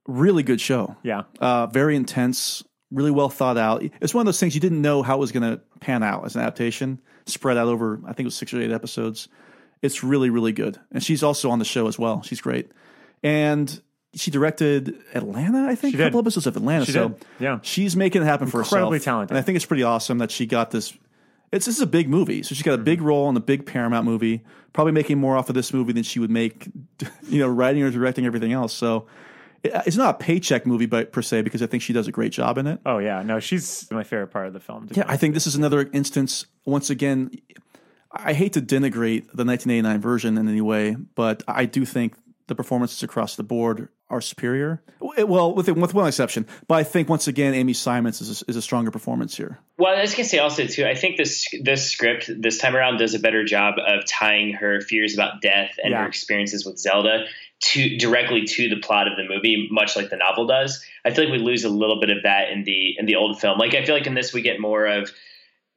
Really 0.06 0.42
good 0.42 0.60
show. 0.60 0.96
yeah, 1.02 1.22
Uh, 1.40 1.66
very 1.66 1.94
intense, 1.96 2.62
really 2.90 3.10
well 3.12 3.28
thought 3.28 3.56
out. 3.56 3.82
It's 4.00 4.12
one 4.14 4.22
of 4.22 4.26
those 4.26 4.38
things 4.40 4.54
you 4.54 4.60
didn't 4.60 4.82
know 4.82 5.02
how 5.02 5.16
it 5.16 5.20
was 5.20 5.32
going 5.32 5.50
to 5.50 5.60
pan 5.80 6.02
out 6.02 6.24
as 6.24 6.34
an 6.34 6.42
adaptation, 6.42 7.00
spread 7.26 7.56
out 7.56 7.68
over, 7.68 8.00
I 8.04 8.12
think 8.12 8.20
it 8.20 8.24
was 8.26 8.36
six 8.36 8.52
or 8.52 8.60
eight 8.60 8.72
episodes. 8.72 9.28
It's 9.82 10.02
really, 10.04 10.30
really 10.30 10.52
good. 10.52 10.78
And 10.92 11.02
she's 11.02 11.22
also 11.22 11.50
on 11.50 11.58
the 11.58 11.64
show 11.64 11.86
as 11.88 11.98
well. 11.98 12.22
She's 12.22 12.40
great. 12.40 12.70
And 13.22 13.80
she 14.14 14.30
directed 14.30 14.94
Atlanta, 15.14 15.66
I 15.68 15.74
think, 15.74 15.94
She 15.94 16.00
a 16.00 16.04
couple 16.06 16.20
did. 16.22 16.26
episodes 16.26 16.46
of 16.46 16.56
Atlanta. 16.56 16.84
She 16.84 16.92
so 16.92 17.10
did. 17.10 17.24
Yeah. 17.38 17.58
she's 17.62 17.96
making 17.96 18.22
it 18.22 18.26
happen 18.26 18.46
for 18.46 18.58
herself. 18.58 18.72
Incredibly 18.72 19.00
talented. 19.00 19.30
And 19.30 19.38
I 19.38 19.42
think 19.42 19.56
it's 19.56 19.64
pretty 19.64 19.82
awesome 19.82 20.18
that 20.18 20.30
she 20.30 20.46
got 20.46 20.70
this. 20.70 20.92
It's 21.50 21.66
this 21.66 21.76
is 21.76 21.82
a 21.82 21.86
big 21.86 22.08
movie, 22.08 22.42
so 22.42 22.54
she's 22.54 22.62
got 22.62 22.74
a 22.74 22.78
big 22.78 22.98
mm-hmm. 22.98 23.08
role 23.08 23.28
in 23.28 23.36
a 23.36 23.40
big 23.40 23.66
Paramount 23.66 24.06
movie. 24.06 24.42
Probably 24.72 24.92
making 24.92 25.18
more 25.18 25.36
off 25.36 25.48
of 25.50 25.54
this 25.54 25.72
movie 25.72 25.92
than 25.92 26.02
she 26.02 26.18
would 26.18 26.30
make, 26.30 26.68
you 27.28 27.38
know, 27.38 27.48
writing 27.48 27.82
or 27.82 27.90
directing 27.90 28.24
everything 28.26 28.52
else. 28.52 28.72
So 28.72 29.06
it- 29.62 29.72
it's 29.86 29.96
not 29.96 30.14
a 30.14 30.18
paycheck 30.18 30.66
movie, 30.66 30.86
but 30.86 31.12
per 31.12 31.22
se, 31.22 31.42
because 31.42 31.62
I 31.62 31.66
think 31.66 31.82
she 31.82 31.92
does 31.92 32.08
a 32.08 32.12
great 32.12 32.32
job 32.32 32.58
in 32.58 32.66
it. 32.66 32.80
Oh 32.86 32.98
yeah, 32.98 33.22
no, 33.22 33.38
she's 33.38 33.86
my 33.90 34.02
favorite 34.02 34.28
part 34.28 34.46
of 34.46 34.52
the 34.54 34.60
film. 34.60 34.88
Yeah, 34.92 35.04
I 35.06 35.16
think 35.16 35.34
this 35.34 35.46
is 35.46 35.54
another 35.54 35.88
instance. 35.92 36.46
Once 36.64 36.88
again, 36.90 37.30
I 38.10 38.34
hate 38.34 38.54
to 38.54 38.60
denigrate 38.60 39.28
the 39.32 39.44
1989 39.44 40.00
version 40.00 40.38
in 40.38 40.48
any 40.48 40.60
way, 40.60 40.96
but 41.14 41.42
I 41.48 41.64
do 41.64 41.84
think 41.84 42.14
the 42.52 42.56
performances 42.62 43.02
across 43.02 43.36
the 43.36 43.42
board 43.42 43.88
are 44.10 44.20
superior. 44.20 44.82
Eh, 45.16 45.22
well, 45.22 45.54
with 45.54 45.68
with 45.70 45.94
one 45.94 46.06
exception, 46.06 46.46
but 46.68 46.74
I 46.74 46.84
think 46.84 47.08
once 47.08 47.26
again, 47.28 47.54
Amy 47.54 47.72
Seimetz 47.72 48.20
is 48.20 48.42
a, 48.42 48.44
is 48.50 48.56
a 48.56 48.62
stronger 48.62 48.90
performance 48.90 49.34
here. 49.36 49.58
Well, 49.78 49.96
I 49.96 50.02
was 50.02 50.14
gonna 50.14 50.28
say 50.28 50.38
also 50.38 50.66
too. 50.66 50.84
I 50.86 50.94
think 50.94 51.16
this 51.16 51.46
this 51.62 51.90
script 51.90 52.30
this 52.40 52.58
time 52.58 52.76
around 52.76 52.98
does 52.98 53.14
a 53.14 53.18
better 53.18 53.42
job 53.44 53.74
of 53.78 54.04
tying 54.06 54.52
her 54.54 54.80
fears 54.82 55.14
about 55.14 55.40
death 55.40 55.76
and 55.82 55.92
Yeah. 55.92 56.02
her 56.02 56.06
experiences 56.08 56.66
with 56.66 56.78
Zelda 56.78 57.24
to 57.70 57.96
directly 57.96 58.44
to 58.44 58.68
the 58.68 58.76
plot 58.80 59.06
of 59.08 59.16
the 59.16 59.24
movie, 59.24 59.68
much 59.70 59.96
like 59.96 60.10
the 60.10 60.16
novel 60.16 60.46
does. 60.46 60.84
I 61.04 61.10
feel 61.12 61.24
like 61.24 61.32
we 61.32 61.38
lose 61.38 61.64
a 61.64 61.68
little 61.70 61.98
bit 62.00 62.10
of 62.10 62.18
that 62.24 62.50
in 62.50 62.64
the 62.64 62.94
in 62.98 63.06
the 63.06 63.16
old 63.16 63.40
film. 63.40 63.58
Like 63.58 63.74
I 63.74 63.84
feel 63.84 63.94
like 63.94 64.06
in 64.06 64.14
this 64.14 64.32
we 64.34 64.42
get 64.42 64.60
more 64.60 64.84
of 64.86 65.10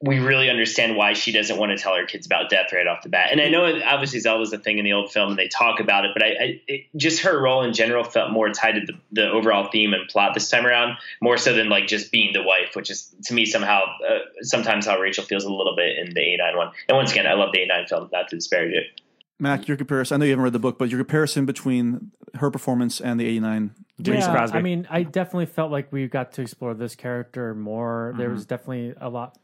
we 0.02 0.18
really 0.18 0.50
understand 0.50 0.94
why 0.94 1.14
she 1.14 1.32
doesn't 1.32 1.58
want 1.58 1.70
to 1.70 1.78
tell 1.82 1.94
her 1.96 2.04
kids 2.04 2.26
about 2.26 2.50
death 2.50 2.66
right 2.72 2.86
off 2.86 3.02
the 3.02 3.08
bat. 3.08 3.28
And 3.32 3.40
I 3.40 3.48
know 3.48 3.64
obviously 3.82 4.20
Zelda's 4.20 4.52
a 4.52 4.58
thing 4.58 4.78
in 4.78 4.84
the 4.84 4.92
old 4.92 5.10
film 5.10 5.30
and 5.30 5.38
they 5.38 5.48
talk 5.48 5.80
about 5.80 6.04
it, 6.04 6.10
but 6.14 6.22
I, 6.22 6.26
I 6.26 6.62
it, 6.66 6.86
just 6.96 7.22
her 7.22 7.40
role 7.40 7.62
in 7.62 7.72
general 7.72 8.04
felt 8.04 8.30
more 8.30 8.50
tied 8.50 8.72
to 8.72 8.80
the, 8.86 8.92
the 9.12 9.30
overall 9.30 9.70
theme 9.70 9.94
and 9.94 10.06
plot 10.08 10.34
this 10.34 10.50
time 10.50 10.66
around, 10.66 10.98
more 11.22 11.38
so 11.38 11.54
than 11.54 11.70
like 11.70 11.86
just 11.86 12.12
being 12.12 12.34
the 12.34 12.42
wife, 12.42 12.76
which 12.76 12.90
is 12.90 13.14
to 13.24 13.32
me 13.34 13.46
somehow 13.46 13.80
uh, 14.06 14.18
sometimes 14.42 14.84
how 14.84 14.98
Rachel 15.00 15.24
feels 15.24 15.44
a 15.44 15.50
little 15.52 15.74
bit 15.74 15.96
in 15.98 16.12
the 16.12 16.20
A9 16.20 16.56
one. 16.56 16.72
And 16.88 16.96
once 16.96 17.12
again, 17.12 17.26
I 17.26 17.32
love 17.32 17.50
the 17.52 17.60
A9 17.60 17.88
film, 17.88 18.10
not 18.12 18.28
to 18.28 18.36
disparage 18.36 18.74
it. 18.74 19.00
Mac, 19.38 19.68
your 19.68 19.76
comparison. 19.76 20.14
I 20.14 20.18
know 20.18 20.24
you 20.24 20.30
haven't 20.32 20.44
read 20.44 20.52
the 20.54 20.58
book, 20.58 20.78
but 20.78 20.88
your 20.90 20.98
comparison 20.98 21.44
between 21.46 22.10
her 22.34 22.50
performance 22.50 23.00
and 23.00 23.20
the 23.20 23.26
89. 23.26 23.74
Denise 24.00 24.24
yeah, 24.26 24.48
I 24.52 24.60
mean, 24.60 24.86
I 24.90 25.02
definitely 25.04 25.46
felt 25.46 25.70
like 25.70 25.90
we 25.92 26.06
got 26.06 26.32
to 26.32 26.42
explore 26.42 26.74
this 26.74 26.94
character 26.94 27.54
more. 27.54 28.14
There 28.16 28.26
Mm-hmm. 28.28 28.34
was 28.34 28.46
definitely 28.46 28.94
a 29.00 29.08
lot, 29.10 29.38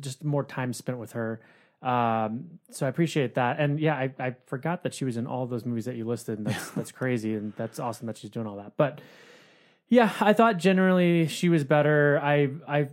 just 0.00 0.24
more 0.24 0.44
time 0.44 0.72
spent 0.72 0.98
with 0.98 1.12
her. 1.12 1.40
Um, 1.82 2.58
so 2.70 2.86
I 2.86 2.88
appreciate 2.88 3.34
that. 3.34 3.60
And 3.60 3.78
yeah, 3.78 3.94
I, 3.94 4.12
I 4.18 4.36
forgot 4.46 4.82
that 4.82 4.94
she 4.94 5.04
was 5.04 5.16
in 5.16 5.26
all 5.26 5.46
those 5.46 5.64
movies 5.64 5.84
that 5.84 5.96
you 5.96 6.04
listed. 6.04 6.38
And 6.38 6.46
that's 6.46 6.70
that's 6.76 6.92
crazy, 6.92 7.34
and 7.34 7.52
that's 7.56 7.78
awesome 7.78 8.06
that 8.06 8.16
she's 8.16 8.30
doing 8.30 8.46
all 8.46 8.56
that. 8.56 8.72
But 8.76 9.00
yeah, 9.88 10.12
I 10.20 10.32
thought 10.32 10.58
generally 10.58 11.28
she 11.28 11.48
was 11.48 11.64
better. 11.64 12.18
I 12.22 12.48
I 12.66 12.88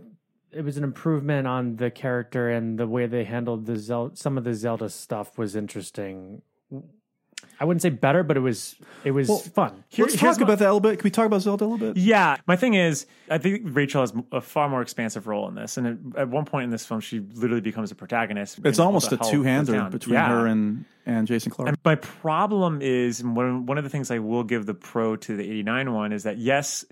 it 0.52 0.64
was 0.64 0.76
an 0.76 0.84
improvement 0.84 1.46
on 1.46 1.76
the 1.76 1.90
character 1.90 2.48
and 2.48 2.78
the 2.78 2.86
way 2.86 3.06
they 3.06 3.24
handled 3.24 3.66
the 3.66 3.76
Zel- 3.76 4.12
some 4.14 4.38
of 4.38 4.44
the 4.44 4.54
Zelda 4.54 4.88
stuff 4.88 5.36
was 5.36 5.56
interesting. 5.56 6.42
I 7.60 7.64
wouldn't 7.64 7.82
say 7.82 7.90
better, 7.90 8.22
but 8.22 8.36
it 8.36 8.40
was 8.40 8.76
it 9.04 9.10
was 9.12 9.46
fun. 9.48 9.84
Here- 9.88 10.04
Let's 10.06 10.16
talk 10.16 10.38
my- 10.38 10.44
about 10.44 10.58
that 10.58 10.64
a 10.66 10.72
little 10.74 10.80
bit. 10.80 10.98
Can 10.98 11.04
we 11.04 11.10
talk 11.10 11.26
about 11.26 11.42
Zelda 11.42 11.64
a 11.64 11.66
little 11.66 11.92
bit? 11.92 11.96
Yeah, 11.96 12.36
my 12.46 12.56
thing 12.56 12.74
is, 12.74 13.06
I 13.30 13.38
think 13.38 13.62
Rachel 13.64 14.00
has 14.02 14.12
a 14.32 14.40
far 14.40 14.68
more 14.68 14.82
expansive 14.82 15.26
role 15.26 15.46
in 15.48 15.54
this, 15.54 15.76
and 15.76 15.86
at, 16.14 16.20
at 16.22 16.28
one 16.28 16.44
point 16.44 16.64
in 16.64 16.70
this 16.70 16.84
film, 16.86 17.00
she 17.00 17.20
literally 17.20 17.60
becomes 17.60 17.90
a 17.90 17.94
protagonist. 17.94 18.60
It's 18.64 18.78
almost 18.78 19.12
a 19.12 19.16
two 19.16 19.38
goes 19.38 19.44
hander 19.44 19.88
between 19.90 20.14
Yeah. 20.14 20.28
her 20.28 20.46
and, 20.46 20.84
and 21.06 21.26
Jason 21.26 21.50
Clarke. 21.52 21.68
And 21.68 21.78
my 21.84 21.94
problem 21.96 22.80
is 22.82 23.20
and 23.20 23.36
one 23.36 23.66
one 23.66 23.78
of 23.78 23.84
the 23.84 23.90
things 23.90 24.10
I 24.10 24.18
will 24.18 24.44
give 24.44 24.66
the 24.66 24.74
pro 24.74 25.16
to 25.16 25.36
the 25.36 25.42
'89 25.44 25.92
one 25.92 26.12
is 26.12 26.22
that 26.24 26.38
yes, 26.38 26.84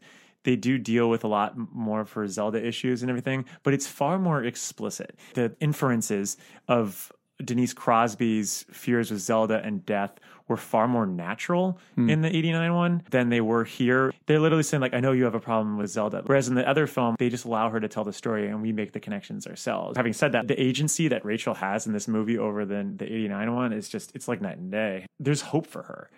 they 0.45 0.57
do 0.57 0.77
deal 0.77 1.09
with 1.09 1.23
a 1.23 1.29
lot 1.29 1.53
m- 1.53 1.69
more 1.73 2.05
for 2.05 2.27
Zelda 2.27 2.65
issues 2.67 3.03
and 3.03 3.09
everything, 3.11 3.45
but 3.63 3.73
it's 3.75 3.87
far 3.87 4.19
more 4.19 4.43
explicit. 4.43 5.17
The 5.35 5.55
inferences 5.61 6.37
of 6.69 7.13
Denise 7.45 7.75
Crosby's 7.75 8.65
fears 8.71 9.11
with 9.11 9.21
Zelda 9.21 9.61
and 9.65 9.85
death 9.85 10.19
were 10.49 10.57
far 10.57 10.89
more 10.89 11.07
natural 11.07 11.79
hmm. 11.95 12.11
in 12.11 12.21
the 12.21 12.35
89 12.35 12.75
one 12.75 13.03
than 13.11 13.31
they 13.31 13.41
were 13.41 13.65
here. 13.65 14.13
They're 14.27 14.41
literally 14.41 14.63
saying 14.63 14.81
like 14.81 14.95
I 14.95 15.01
know 15.01 15.13
you 15.13 15.25
have 15.25 15.35
a 15.35 15.41
problem 15.41 15.79
with 15.79 15.91
Zelda. 15.91 16.23
Whereas 16.25 16.49
in 16.49 16.55
the 16.55 16.69
other 16.69 16.87
film 16.87 17.17
they 17.19 17.29
just 17.29 17.45
allow 17.45 17.71
her 17.71 17.81
to 17.81 17.89
tell 17.89 18.05
the 18.05 18.13
story 18.13 18.49
and 18.49 18.63
we 18.63 18.73
make 18.73 18.93
the 18.93 19.01
connections 19.01 19.47
ourselves. 19.47 19.97
Having 19.97 20.13
said 20.13 20.33
that, 20.33 20.49
the 20.49 20.61
agency 20.61 21.09
that 21.09 21.25
Rachel 21.25 21.55
has 21.55 21.87
in 21.87 21.93
this 21.93 22.09
movie 22.09 22.39
over 22.39 22.65
the 22.65 22.93
the 22.97 23.07
89 23.07 23.55
one 23.55 23.73
is 23.73 23.89
just 23.89 24.15
it's 24.15 24.29
like 24.29 24.41
night 24.41 24.59
and 24.59 24.71
day. 24.71 25.07
There's 25.19 25.41
hope 25.41 25.67
for 25.67 25.83
her. 25.83 26.11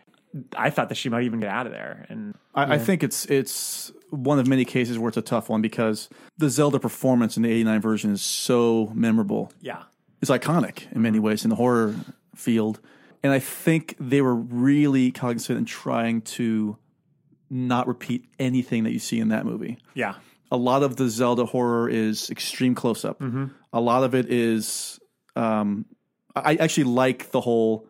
I 0.56 0.70
thought 0.70 0.88
that 0.88 0.96
she 0.96 1.08
might 1.08 1.22
even 1.22 1.38
get 1.38 1.48
out 1.48 1.66
of 1.66 1.72
there 1.72 2.06
and 2.08 2.34
I, 2.54 2.74
I 2.74 2.78
think 2.78 3.04
it's 3.04 3.24
it's 3.26 3.92
one 4.10 4.38
of 4.38 4.46
many 4.46 4.64
cases 4.64 4.98
where 4.98 5.08
it's 5.08 5.16
a 5.16 5.22
tough 5.22 5.48
one 5.48 5.62
because 5.62 6.08
the 6.38 6.48
Zelda 6.48 6.78
performance 6.80 7.37
in 7.37 7.42
the 7.42 7.50
89 7.50 7.80
version 7.80 8.12
is 8.12 8.22
so 8.22 8.90
memorable. 8.94 9.52
yeah. 9.60 9.82
It's 10.24 10.30
iconic 10.30 10.90
in 10.90 11.02
many 11.02 11.18
ways 11.18 11.44
in 11.44 11.50
the 11.50 11.56
horror 11.56 11.94
field. 12.34 12.80
And 13.22 13.30
I 13.30 13.40
think 13.40 13.94
they 14.00 14.22
were 14.22 14.34
really 14.34 15.12
cognizant 15.12 15.58
in 15.58 15.66
trying 15.66 16.22
to 16.22 16.78
not 17.50 17.87
repeat 17.87 18.30
anything 18.38 18.84
that 18.84 18.92
you 18.92 18.98
see 18.98 19.20
in 19.20 19.28
that 19.28 19.44
movie. 19.44 19.76
Yeah. 19.92 20.14
A 20.50 20.56
lot 20.56 20.82
of 20.82 20.96
the 20.96 21.10
Zelda 21.10 21.44
horror 21.44 21.90
is 21.90 22.30
extreme 22.30 22.74
close 22.74 23.04
up. 23.04 23.20
A 23.74 23.80
lot 23.82 24.02
of 24.02 24.14
it 24.14 24.32
is. 24.32 24.98
Um, 25.37 25.84
I 26.34 26.54
actually 26.54 26.84
like 26.84 27.30
the 27.30 27.42
whole 27.42 27.87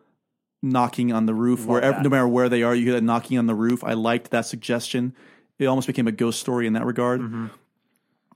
knocking 0.61 1.13
on 1.13 1.27
the 1.27 1.33
roof 1.33 1.65
wherever, 1.65 1.93
that. 1.93 2.03
no 2.03 2.09
matter 2.09 2.27
where 2.27 2.49
they 2.49 2.63
are, 2.63 2.75
you 2.75 2.83
hear 2.83 2.95
that 2.95 3.03
knocking 3.03 3.37
on 3.37 3.47
the 3.47 3.55
roof. 3.55 3.81
I 3.81 3.93
liked 3.93 4.31
that 4.31 4.45
suggestion. 4.45 5.15
It 5.57 5.67
almost 5.67 5.87
became 5.87 6.07
a 6.09 6.11
ghost 6.11 6.41
story 6.41 6.67
in 6.67 6.73
that 6.73 6.85
regard. 6.85 7.21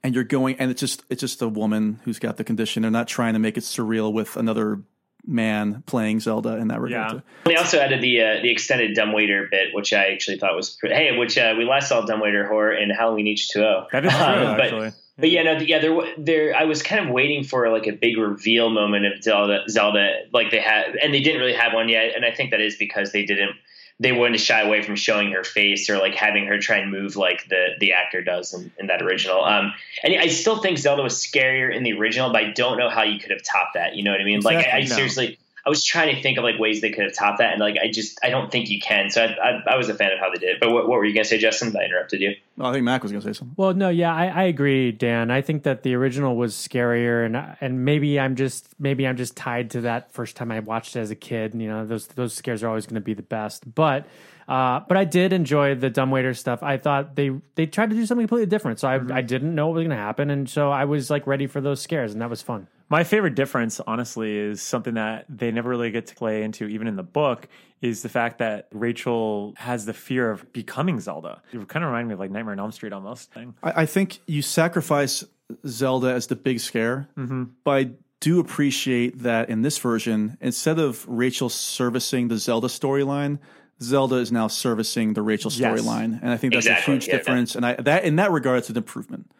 And 0.04 0.16
you're 0.16 0.24
going, 0.24 0.56
and 0.60 0.72
it's 0.72 0.80
just 0.80 1.04
it's 1.10 1.20
just 1.20 1.42
a 1.42 1.48
woman 1.50 2.00
who's 2.06 2.20
got 2.20 2.38
the 2.38 2.44
condition. 2.44 2.84
They're 2.84 2.92
not 2.92 3.08
trying 3.08 3.34
to 3.34 3.40
make 3.40 3.58
it 3.58 3.64
surreal 3.66 4.14
with 4.14 4.38
another 4.38 4.82
man 5.26 5.84
playing 5.86 6.22
Zelda 6.22 6.56
in 6.56 6.70
that 6.70 6.80
regard. 6.80 7.16
Yeah. 7.16 7.22
They 7.44 7.56
also 7.58 7.80
added 7.80 8.02
the 8.02 8.22
uh, 8.22 8.42
the 8.42 8.50
extended 8.50 8.96
dumbwaiter 8.96 9.50
bit, 9.52 9.74
which 9.74 9.92
I 9.92 10.14
actually 10.14 10.38
thought 10.38 10.56
was 10.56 10.70
pretty, 10.70 10.96
hey, 10.96 11.18
which 11.18 11.38
uh, 11.38 11.56
we 11.58 11.66
last 11.66 11.90
saw 11.90 12.06
dumbwaiter 12.06 12.48
horror 12.48 12.74
in 12.74 12.90
Halloween 12.90 13.28
H 13.28 13.50
two 13.50 13.62
O. 13.62 13.88
That 13.92 14.06
is 14.06 14.12
true, 14.12 14.20
but, 14.22 14.62
actually. 14.62 14.92
But 15.18 15.32
yeah, 15.32 15.44
no, 15.44 15.58
yeah, 15.58 15.80
there, 15.80 15.94
wa- 15.94 16.08
there. 16.18 16.56
I 16.56 16.64
was 16.64 16.82
kind 16.82 17.06
of 17.06 17.14
waiting 17.14 17.44
for 17.44 17.70
like 17.70 17.88
a 17.88 17.92
big 17.92 18.18
reveal 18.18 18.70
moment 18.70 19.06
of 19.06 19.22
Zelda, 19.22 19.64
Zelda, 19.68 20.22
like 20.32 20.50
they 20.50 20.62
had, 20.62 20.96
and 20.96 21.14
they 21.14 21.20
didn't 21.20 21.42
really 21.42 21.56
have 21.56 21.74
one 21.74 21.90
yet. 21.90 22.16
And 22.16 22.24
I 22.24 22.32
think 22.32 22.52
that 22.52 22.62
is 22.62 22.78
because 22.78 23.12
they 23.12 23.26
didn't 23.26 23.52
they 24.00 24.12
wouldn't 24.12 24.40
shy 24.40 24.62
away 24.62 24.82
from 24.82 24.96
showing 24.96 25.32
her 25.32 25.44
face 25.44 25.90
or 25.90 25.98
like 25.98 26.16
having 26.16 26.46
her 26.46 26.58
try 26.58 26.78
and 26.78 26.92
move 26.92 27.16
like 27.16 27.48
the 27.50 27.70
the 27.80 27.94
actor 27.94 28.22
does 28.22 28.54
in, 28.54 28.72
in 28.78 28.88
that 28.88 29.02
original. 29.02 29.44
Um, 29.44 29.74
and 30.04 30.14
I 30.18 30.28
still 30.28 30.62
think 30.62 30.78
Zelda 30.78 31.04
was 31.04 31.16
scarier 31.16 31.76
in 31.76 31.84
the 31.84 31.94
original, 31.94 32.32
but 32.32 32.44
I 32.44 32.52
don't 32.52 32.78
know 32.78 32.90
how 32.90 33.04
you 33.04 33.20
could 33.20 33.32
have 33.32 33.44
topped 33.44 33.74
that. 33.74 33.96
You 33.96 34.04
know 34.04 34.12
what 34.12 34.22
I 34.22 34.24
mean? 34.24 34.40
like 34.42 34.66
I, 34.66 34.78
I 34.78 34.80
no. 34.82 34.86
seriously. 34.86 35.38
I 35.70 35.72
was 35.72 35.84
trying 35.84 36.16
to 36.16 36.20
think 36.20 36.40
of 36.40 36.44
like 36.44 36.58
ways 36.58 36.82
they 36.82 36.90
could 36.90 37.04
have 37.04 37.14
topped 37.14 37.38
that, 37.38 37.52
and 37.52 37.62
like 37.62 37.78
I 37.78 37.92
just 37.92 38.18
I 38.24 38.32
don't 38.32 38.52
think 38.52 38.72
you 38.72 38.80
can. 38.80 39.12
So 39.12 39.24
I, 39.24 39.28
I, 39.28 39.74
I 39.74 39.78
was 39.78 39.88
a 39.88 39.94
fan 39.94 40.12
of 40.12 40.18
how 40.18 40.32
they 40.32 40.40
did 40.40 40.50
it. 40.50 40.58
But 40.60 40.72
what, 40.72 40.88
what 40.88 40.98
were 40.98 41.06
you 41.06 41.14
gonna 41.14 41.26
say, 41.26 41.38
Justin? 41.38 41.76
I 41.78 41.86
interrupted 41.86 42.22
you. 42.22 42.34
Oh, 42.60 42.66
I 42.66 42.74
think 42.74 42.86
Mac 42.86 43.04
was 43.04 43.12
going 43.12 43.22
to 43.22 43.28
say 43.28 43.38
something. 43.38 43.54
Well, 43.56 43.74
no, 43.74 43.90
yeah, 43.90 44.14
I, 44.14 44.26
I 44.26 44.44
agree, 44.44 44.92
Dan. 44.92 45.32
I 45.32 45.42
think 45.42 45.64
that 45.64 45.84
the 45.84 45.94
original 45.94 46.36
was 46.36 46.56
scarier, 46.56 47.24
and 47.24 47.38
and 47.62 47.86
maybe 47.86 48.20
I'm 48.20 48.36
just 48.36 48.68
maybe 48.80 49.08
I'm 49.08 49.16
just 49.16 49.38
tied 49.38 49.70
to 49.72 49.82
that 49.82 50.12
first 50.12 50.36
time 50.36 50.52
I 50.52 50.60
watched 50.60 50.96
it 50.96 51.00
as 51.02 51.12
a 51.12 51.16
kid. 51.16 51.54
And, 51.54 51.62
you 51.62 51.70
know, 51.70 51.86
those 51.86 52.08
those 52.08 52.34
scares 52.34 52.64
are 52.64 52.68
always 52.68 52.88
going 52.88 52.96
to 52.96 53.02
be 53.02 53.14
the 53.14 53.22
best. 53.22 53.74
But 53.76 54.08
uh, 54.50 54.82
but 54.88 54.98
I 54.98 55.06
did 55.06 55.32
enjoy 55.32 55.76
the 55.76 55.92
dumbwaiter 55.92 56.34
stuff. 56.34 56.64
I 56.64 56.78
thought 56.78 57.16
they 57.16 57.30
they 57.54 57.68
tried 57.68 57.92
to 57.92 57.96
do 57.96 58.06
something 58.08 58.28
completely 58.28 58.48
different, 58.48 58.80
so 58.80 58.88
I 58.88 59.00
I 59.14 59.22
didn't 59.22 59.54
know 59.54 59.68
what 59.68 59.76
was 59.76 59.82
going 59.84 59.92
to 59.92 59.96
happen, 59.96 60.32
and 60.32 60.50
so 60.50 60.72
I 60.72 60.86
was 60.86 61.10
like 61.12 61.28
ready 61.28 61.46
for 61.46 61.62
those 61.62 61.80
scares, 61.82 62.14
and 62.14 62.22
that 62.22 62.30
was 62.30 62.42
fun. 62.42 62.68
My 62.90 63.04
favorite 63.04 63.36
difference, 63.36 63.80
honestly, 63.80 64.36
is 64.36 64.62
something 64.62 64.96
that 64.96 65.26
they 65.30 65.52
never 65.52 65.70
really 65.70 65.92
get 65.92 66.08
to 66.08 66.16
play 66.16 66.44
into, 66.44 66.68
even 66.68 66.88
in 66.88 66.96
the 66.96 67.04
book, 67.04 67.48
is 67.82 68.02
the 68.02 68.10
fact 68.10 68.40
that 68.40 68.68
Rachel 68.72 69.54
has 69.58 69.86
the 69.86 69.94
fear 69.94 70.32
of 70.32 70.52
becoming 70.52 71.00
Zelda. 71.00 71.42
It 71.54 71.68
kind 71.68 71.86
of 71.86 71.92
reminded 71.92 72.08
me 72.08 72.14
of 72.14 72.20
like 72.20 72.32
Nightmare 72.32 72.54
on 72.54 72.60
Elm 72.60 72.72
Street 72.72 72.92
almost. 72.92 73.32
Thing. 73.32 73.54
I, 73.64 73.84
I 73.84 73.86
think 73.86 74.20
you 74.26 74.42
sacrifice 74.42 75.24
Zelda 75.68 76.08
as 76.14 76.28
the 76.28 76.36
big 76.36 76.60
scare, 76.60 77.08
mm-hmm. 77.16 77.46
but 77.64 77.72
I 77.72 77.92
do 78.20 78.40
appreciate 78.40 79.20
that 79.20 79.50
in 79.50 79.62
this 79.62 79.78
version, 79.78 80.38
instead 80.42 80.80
of 80.80 81.08
Rachel 81.08 81.48
servicing 81.50 82.28
the 82.28 82.38
Zelda 82.38 82.68
storyline, 82.68 83.40
Zelda 83.82 84.16
is 84.16 84.32
now 84.32 84.48
servicing 84.48 85.14
the 85.14 85.22
Rachel 85.22 85.52
Yes. 85.54 85.80
storyline, 85.80 86.20
and 86.22 86.32
I 86.32 86.38
think 86.38 86.54
that's 86.54 86.66
Exactly, 86.66 86.94
a 86.94 86.96
huge 86.96 87.08
yeah, 87.08 87.18
difference. 87.18 87.56
And 87.56 87.66
I 87.66 87.76
that 87.76 88.04
in 88.04 88.18
that 88.18 88.32
regard, 88.32 88.58
it's 88.60 88.70
an 88.70 88.76
improvement. 88.78 89.32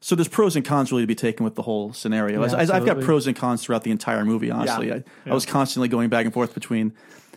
So 0.00 0.14
there's 0.14 0.28
pros 0.28 0.54
and 0.56 0.64
cons 0.64 0.90
really 0.92 1.02
to 1.02 1.06
be 1.06 1.14
taken 1.14 1.44
with 1.44 1.54
the 1.54 1.62
whole 1.62 1.92
scenario. 1.92 2.42
As- 2.42 2.54
as 2.54 2.70
I've 2.70 2.86
got 2.86 3.00
pros 3.00 3.26
and 3.26 3.36
cons 3.36 3.62
throughout 3.62 3.82
the 3.84 3.90
entire 3.90 4.24
movie. 4.24 4.50
Honestly, 4.50 4.92
I, 4.92 5.04
I 5.26 5.34
was 5.34 5.46
constantly 5.46 5.88
going 5.88 6.08
back 6.08 6.24
and 6.24 6.32
forth 6.34 6.54
between 6.54 6.92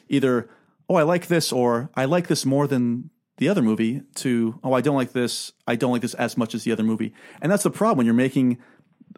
either 0.10 0.50
oh 0.90 0.96
I 0.96 1.04
like 1.04 1.28
this 1.28 1.52
or 1.52 1.90
I 1.96 2.06
like 2.06 2.28
this 2.28 2.46
more 2.46 2.68
than 2.68 3.10
the 3.38 3.50
other 3.50 3.62
movie 3.62 4.02
to 4.16 4.60
oh 4.64 4.74
I 4.74 4.82
don't 4.82 4.96
like 4.96 5.14
this 5.14 5.54
I 5.66 5.76
don't 5.76 5.92
like 5.92 6.02
this 6.02 6.14
as 6.16 6.38
much 6.38 6.54
as 6.54 6.64
the 6.64 6.72
other 6.72 6.84
movie. 6.84 7.14
And 7.42 7.52
that's 7.52 7.64
the 7.64 7.72
problem 7.72 7.98
when 7.98 8.06
you're 8.06 8.14
making 8.16 8.58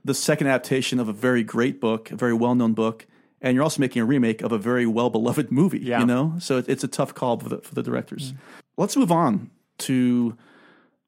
the 0.06 0.14
second 0.14 0.48
adaptation 0.48 1.00
of 1.00 1.08
a 1.10 1.14
very 1.14 1.44
great 1.44 1.80
book, 1.80 2.12
a 2.12 2.16
very 2.16 2.34
well 2.34 2.56
known 2.56 2.74
book, 2.74 3.06
and 3.42 3.56
you're 3.56 3.64
also 3.64 3.80
making 3.82 4.02
a 4.02 4.06
remake 4.06 4.42
of 4.42 4.52
a 4.52 4.58
very 4.58 4.86
well 4.86 5.10
beloved 5.10 5.52
movie. 5.52 5.80
Yeah. 5.80 6.00
You 6.00 6.06
know, 6.06 6.36
so 6.40 6.58
it, 6.58 6.70
it's 6.70 6.84
a 6.84 6.88
tough 6.88 7.14
call 7.14 7.40
for 7.40 7.50
the, 7.50 7.58
for 7.60 7.76
the 7.76 7.84
directors. 7.84 8.32
Mm. 8.32 8.38
Let's 8.78 8.96
move 8.98 9.12
on 9.12 9.52
to 9.80 10.38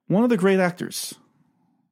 one 0.07 0.23
of 0.23 0.29
the 0.29 0.37
great 0.37 0.59
actors, 0.59 1.15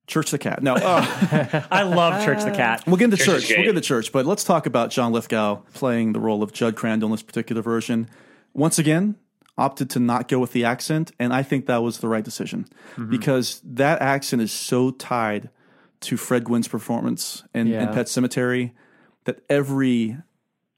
Church 0.08 0.32
the 0.32 0.38
Cat. 0.38 0.62
No, 0.62 0.76
uh, 0.76 1.64
I 1.72 1.84
love 1.84 2.24
Church 2.26 2.44
the 2.44 2.52
Cat. 2.52 2.84
we'll 2.86 2.98
get 2.98 3.06
into 3.06 3.18
Church 3.18 3.46
church. 3.48 3.50
We'll 3.50 3.60
get 3.66 3.70
into 3.70 3.82
church, 3.82 4.12
but 4.12 4.26
let's 4.26 4.44
talk 4.44 4.66
about 4.66 4.92
John 4.92 5.12
Lithgow 5.14 5.62
playing 5.74 6.14
the 6.14 6.20
role 6.20 6.44
of 6.44 6.52
Judd 6.52 6.76
Crandall 6.76 7.08
in 7.08 7.12
this 7.12 7.24
particular 7.24 7.62
version. 7.62 8.10
Once 8.54 8.78
again, 8.78 9.16
opted 9.58 9.90
to 9.92 10.00
not 10.00 10.28
go 10.28 10.40
with 10.40 10.52
the 10.52 10.66
accent, 10.66 11.12
and 11.20 11.34
I 11.34 11.42
think 11.44 11.68
that 11.68 11.82
was 11.84 12.00
the 12.00 12.08
right 12.08 12.24
decision 12.24 12.66
because 13.10 13.62
that 13.64 14.02
accent 14.02 14.42
is 14.42 14.52
so 14.52 14.92
tied 14.92 15.50
to 16.02 16.18
Fred 16.18 16.44
Gwynne's 16.44 16.68
performance 16.68 17.44
in, 17.54 17.72
in 17.72 17.88
Pet 17.94 18.08
Sematary 18.08 18.72
that 19.24 19.42
every 19.50 20.18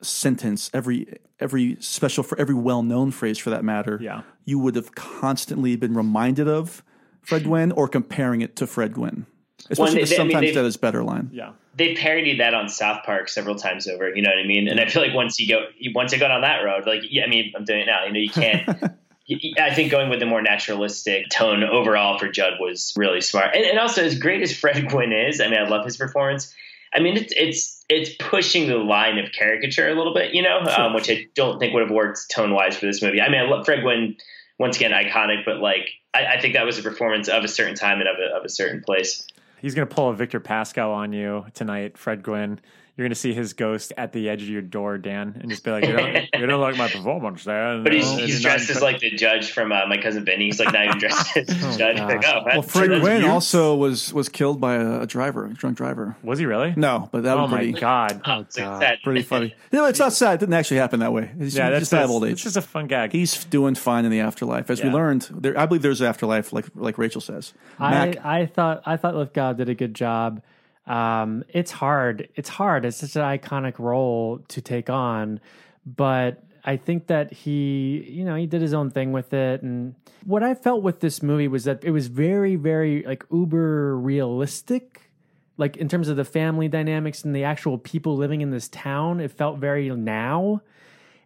sentence, 0.01 0.69
every 0.73 1.17
every 1.39 1.77
special 1.79 2.23
for 2.23 2.39
every 2.39 2.55
well 2.55 2.83
known 2.83 3.11
phrase 3.11 3.37
for 3.37 3.49
that 3.49 3.63
matter, 3.63 3.97
Yeah. 4.01 4.21
you 4.45 4.59
would 4.59 4.75
have 4.75 4.93
constantly 4.95 5.75
been 5.75 5.95
reminded 5.95 6.47
of 6.47 6.83
Fred 7.25 7.43
Gwynne 7.43 7.71
or 7.71 7.87
comparing 7.87 8.41
it 8.41 8.55
to 8.57 8.67
Fred 8.67 8.93
Gwynne. 8.93 9.25
Especially 9.69 9.95
they- 9.95 10.01
the 10.03 10.07
they- 10.09 10.15
I 10.15 10.23
mean, 10.23 10.31
sometimes 10.31 10.55
that 10.55 10.65
is 10.65 10.77
better 10.77 11.03
line. 11.03 11.29
Yeah. 11.33 11.51
They 11.77 11.93
parodied 11.95 12.39
that 12.39 12.53
on 12.53 12.69
South 12.69 13.03
Park 13.05 13.27
several 13.27 13.55
times 13.55 13.87
over. 13.87 14.13
You 14.15 14.21
know 14.21 14.29
what 14.29 14.39
I 14.39 14.47
mean? 14.47 14.67
And 14.69 14.79
I 14.79 14.85
feel 14.85 15.01
like 15.01 15.13
once 15.13 15.39
you 15.39 15.47
go, 15.49 15.65
once 15.93 16.13
you 16.13 16.19
go 16.19 16.27
down 16.27 16.41
that 16.41 16.59
road, 16.63 16.85
like 16.87 17.01
yeah, 17.09 17.23
I 17.23 17.27
mean, 17.27 17.51
I'm 17.55 17.65
doing 17.65 17.81
it 17.81 17.85
now. 17.87 18.05
You 18.05 18.13
know, 18.13 18.19
you 18.19 18.29
can't. 18.29 18.67
I 19.59 19.73
think 19.73 19.89
going 19.91 20.09
with 20.11 20.19
the 20.19 20.27
more 20.27 20.41
naturalistic 20.41 21.29
tone 21.29 21.63
overall 21.63 22.19
for 22.19 22.29
Judd 22.29 22.53
was 22.59 22.93
really 22.95 23.21
smart. 23.21 23.55
And, 23.55 23.65
and 23.65 23.79
also, 23.79 24.03
as 24.03 24.19
great 24.19 24.43
as 24.43 24.55
Fred 24.55 24.87
Gwynne 24.87 25.11
is, 25.11 25.41
I 25.41 25.47
mean, 25.47 25.59
I 25.59 25.67
love 25.67 25.83
his 25.83 25.97
performance. 25.97 26.53
I 26.93 26.99
mean, 26.99 27.17
it's 27.17 27.33
it's 27.35 27.83
it's 27.89 28.11
pushing 28.19 28.67
the 28.69 28.77
line 28.77 29.17
of 29.17 29.31
caricature 29.31 29.89
a 29.89 29.95
little 29.95 30.13
bit, 30.13 30.33
you 30.33 30.43
know, 30.43 30.59
um, 30.59 30.93
which 30.93 31.09
I 31.09 31.25
don't 31.33 31.59
think 31.59 31.73
would 31.73 31.81
have 31.81 31.91
worked 31.91 32.19
tone 32.33 32.53
wise 32.53 32.77
for 32.77 32.85
this 32.85 33.01
movie. 33.01 33.19
I 33.19 33.29
mean, 33.29 33.41
I 33.41 33.45
love 33.49 33.65
Fred 33.65 33.81
Gwynne. 33.81 34.15
Once 34.57 34.77
again, 34.77 34.91
iconic, 34.91 35.43
but 35.45 35.57
like 35.57 35.91
I, 36.13 36.35
I 36.37 36.41
think 36.41 36.53
that 36.53 36.65
was 36.65 36.79
a 36.79 36.81
performance 36.81 37.27
of 37.27 37.43
a 37.43 37.47
certain 37.47 37.75
time 37.75 37.99
and 37.99 38.07
of 38.07 38.17
a, 38.17 38.35
of 38.35 38.45
a 38.45 38.49
certain 38.49 38.81
place. 38.81 39.27
He's 39.61 39.75
going 39.75 39.87
to 39.87 39.93
pull 39.93 40.09
a 40.09 40.15
Victor 40.15 40.39
Pascow 40.39 40.93
on 40.93 41.11
you 41.11 41.45
tonight, 41.53 41.97
Fred 41.97 42.23
Gwynne. 42.23 42.59
You're 42.97 43.03
going 43.03 43.11
to 43.11 43.15
see 43.19 43.33
his 43.33 43.51
ghost 43.51 43.91
at 43.97 44.13
the 44.13 44.29
edge 44.29 44.41
of 44.41 44.47
your 44.47 44.61
door, 44.61 44.97
Dan, 44.97 45.37
and 45.41 45.49
just 45.49 45.65
be 45.65 45.71
like, 45.71 45.85
"You 45.85 45.91
don't, 45.97 46.15
you 46.39 46.45
don't 46.45 46.61
like 46.61 46.77
my 46.77 46.87
performance, 46.87 47.43
Dan." 47.43 47.83
But 47.83 47.91
he's, 47.91 48.09
And 48.09 48.21
he's 48.21 48.41
you're 48.41 48.51
dressed 48.51 48.69
as 48.69 48.81
like 48.81 48.99
the 49.01 49.11
judge 49.11 49.51
from 49.51 49.73
uh, 49.73 49.85
My 49.87 49.97
Cousin 49.97 50.23
Benny. 50.23 50.45
He's 50.45 50.59
like 50.61 50.71
not 50.71 50.85
even 50.85 50.97
dressed 50.99 51.35
as 51.35 51.49
a 51.75 51.77
judge. 51.77 51.97
Like, 51.99 52.23
oh, 52.25 52.31
Well, 52.33 52.43
that's- 52.45 52.71
Fred 52.71 52.91
that's 52.91 53.01
Gwynne 53.01 53.25
also 53.25 53.75
was 53.75 54.13
was 54.13 54.29
killed 54.29 54.61
by 54.61 54.75
a, 54.75 55.01
a 55.01 55.05
driver, 55.07 55.45
a 55.45 55.49
drunk 55.53 55.75
driver. 55.75 56.15
Was 56.23 56.39
he 56.39 56.45
really? 56.45 56.73
No, 56.77 57.09
but 57.11 57.23
that 57.23 57.37
Oh 57.37 57.41
was 57.41 57.51
my 57.51 57.57
pretty, 57.57 57.73
god. 57.73 58.21
Oh, 58.23 58.39
it's 58.39 58.55
sad. 58.55 58.99
pretty 59.03 59.23
funny. 59.23 59.53
No, 59.73 59.87
it's 59.87 59.99
not 59.99 60.13
sad. 60.13 60.35
It 60.35 60.39
didn't 60.39 60.53
actually 60.53 60.77
happen 60.77 61.01
that 61.01 61.11
way. 61.11 61.31
It's 61.37 61.53
Yeah, 61.53 61.69
that's 61.71 61.81
just 61.81 61.91
have 61.91 61.97
that's- 62.03 62.09
old 62.11 62.23
It's 62.23 62.43
just 62.43 62.55
a 62.55 62.61
fun 62.61 62.87
gag. 62.87 63.11
He's 63.11 63.43
doing 63.43 63.75
fine 63.75 64.05
in 64.05 64.11
the 64.11 64.21
afterlife, 64.21 64.69
as 64.69 64.81
we 64.81 64.89
learned. 64.89 65.27
There, 65.33 65.59
I 65.59 65.65
believe 65.65 65.81
there's 65.81 65.99
an 65.99 66.07
afterlife, 66.07 66.53
like 66.53 66.67
like 66.75 66.97
Rachel 66.97 67.19
says. 67.19 67.53
Mac, 67.77 68.23
I, 68.25 68.39
I 68.41 68.45
thought 68.45 68.83
I 68.85 68.95
thought 68.95 69.15
Lithgow 69.15 69.51
did 69.51 69.67
a 69.67 69.75
good 69.75 69.93
job. 69.93 70.41
Um, 70.87 71.43
it's 71.49 71.71
hard. 71.71 72.29
It's 72.35 72.49
hard. 72.49 72.85
It's 72.85 72.97
such 72.97 73.15
an 73.15 73.23
iconic 73.23 73.79
role 73.79 74.39
to 74.49 74.61
take 74.61 74.89
on, 74.89 75.39
but 75.85 76.43
I 76.63 76.77
think 76.77 77.07
that 77.07 77.31
he, 77.31 78.03
you 78.09 78.25
know, 78.25 78.35
he 78.35 78.47
did 78.47 78.61
his 78.61 78.73
own 78.73 78.89
thing 78.89 79.11
with 79.11 79.33
it. 79.33 79.61
And 79.61 79.95
what 80.25 80.41
I 80.41 80.55
felt 80.55 80.81
with 80.81 80.99
this 80.99 81.21
movie 81.21 81.47
was 81.47 81.65
that 81.65 81.83
it 81.83 81.91
was 81.91 82.07
very, 82.07 82.55
very 82.55 83.03
like 83.03 83.23
uber 83.31 83.95
realistic. 83.97 85.11
Like 85.57 85.77
in 85.77 85.87
terms 85.87 86.09
of 86.09 86.17
the 86.17 86.25
family 86.25 86.67
dynamics 86.67 87.23
and 87.23 87.35
the 87.35 87.43
actual 87.43 87.77
people 87.77 88.17
living 88.17 88.41
in 88.41 88.49
this 88.49 88.67
town, 88.67 89.19
it 89.19 89.31
felt 89.31 89.59
very 89.59 89.89
now. 89.89 90.61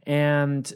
And 0.05 0.71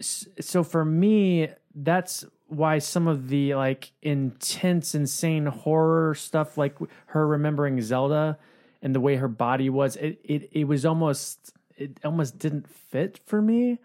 so 0.00 0.64
for 0.64 0.84
me, 0.84 1.48
that's 1.74 2.24
why 2.48 2.78
some 2.78 3.06
of 3.06 3.28
the 3.28 3.54
like 3.54 3.92
intense, 4.02 4.94
insane 4.94 5.46
horror 5.46 6.14
stuff, 6.14 6.58
like 6.58 6.76
her 7.06 7.26
remembering 7.26 7.80
Zelda 7.80 8.38
and 8.82 8.94
the 8.94 9.00
way 9.00 9.16
her 9.16 9.28
body 9.28 9.70
was, 9.70 9.96
it 9.96 10.18
it, 10.24 10.48
it 10.52 10.64
was 10.64 10.84
almost 10.84 11.52
it 11.76 11.98
almost 12.04 12.38
didn't 12.38 12.68
fit 12.68 13.20
for 13.26 13.40
me. 13.40 13.78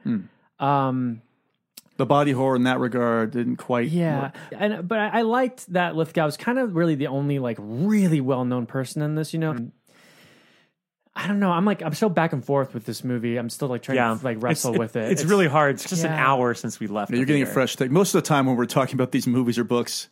Um, 0.60 1.22
the 1.98 2.06
body 2.06 2.32
horror 2.32 2.56
in 2.56 2.64
that 2.64 2.80
regard 2.80 3.32
didn't 3.32 3.58
quite. 3.58 3.90
yeah, 3.90 4.22
work. 4.22 4.36
and 4.52 4.88
but 4.88 5.00
I, 5.00 5.20
I 5.20 5.22
liked 5.22 5.72
that 5.74 5.96
Lithgow 5.96 6.26
was 6.26 6.38
kind 6.38 6.58
of 6.58 6.76
really 6.76 6.96
the 6.96 7.08
only 7.08 7.40
like 7.40 7.58
really 7.60 8.20
well 8.22 8.46
known 8.46 8.66
person 8.66 9.02
in 9.02 9.16
this. 9.16 9.34
You 9.34 9.40
know, 9.40 9.72
I 11.16 11.28
don't 11.28 11.40
know. 11.40 11.52
I'm 11.52 11.66
like 11.66 11.82
I'm 11.84 11.94
so 11.94 12.10
back 12.10 12.34
and 12.34 12.44
forth 12.44 12.74
with 12.74 12.86
this 12.86 13.04
movie. 13.04 13.38
I'm 13.38 13.50
still 13.50 13.68
like 13.68 13.84
trying 13.84 13.98
yeah, 13.98 14.16
to 14.18 14.24
like 14.26 14.42
wrestle 14.42 14.72
It's- 14.74 14.80
with 14.80 14.96
it. 14.96 15.12
It's, 15.12 15.24
really 15.24 15.48
hard. 15.48 15.76
It's 15.76 15.88
just 15.88 16.04
an 16.04 16.12
hour 16.12 16.54
since 16.56 16.80
we 16.80 16.88
left. 16.88 17.12
Yeah, 17.12 17.16
the 17.16 17.18
you're 17.20 17.26
getting 17.28 17.44
a 17.44 17.48
fresh 17.48 17.76
take. 17.76 17.92
Most 17.92 18.16
of 18.16 18.24
the 18.24 18.28
time 18.28 18.46
when 18.48 18.56
we're 18.56 18.66
talking 18.66 18.96
about 18.96 19.12
these 19.12 19.28
movies 19.28 19.60
or 19.60 19.64
books, 19.64 20.10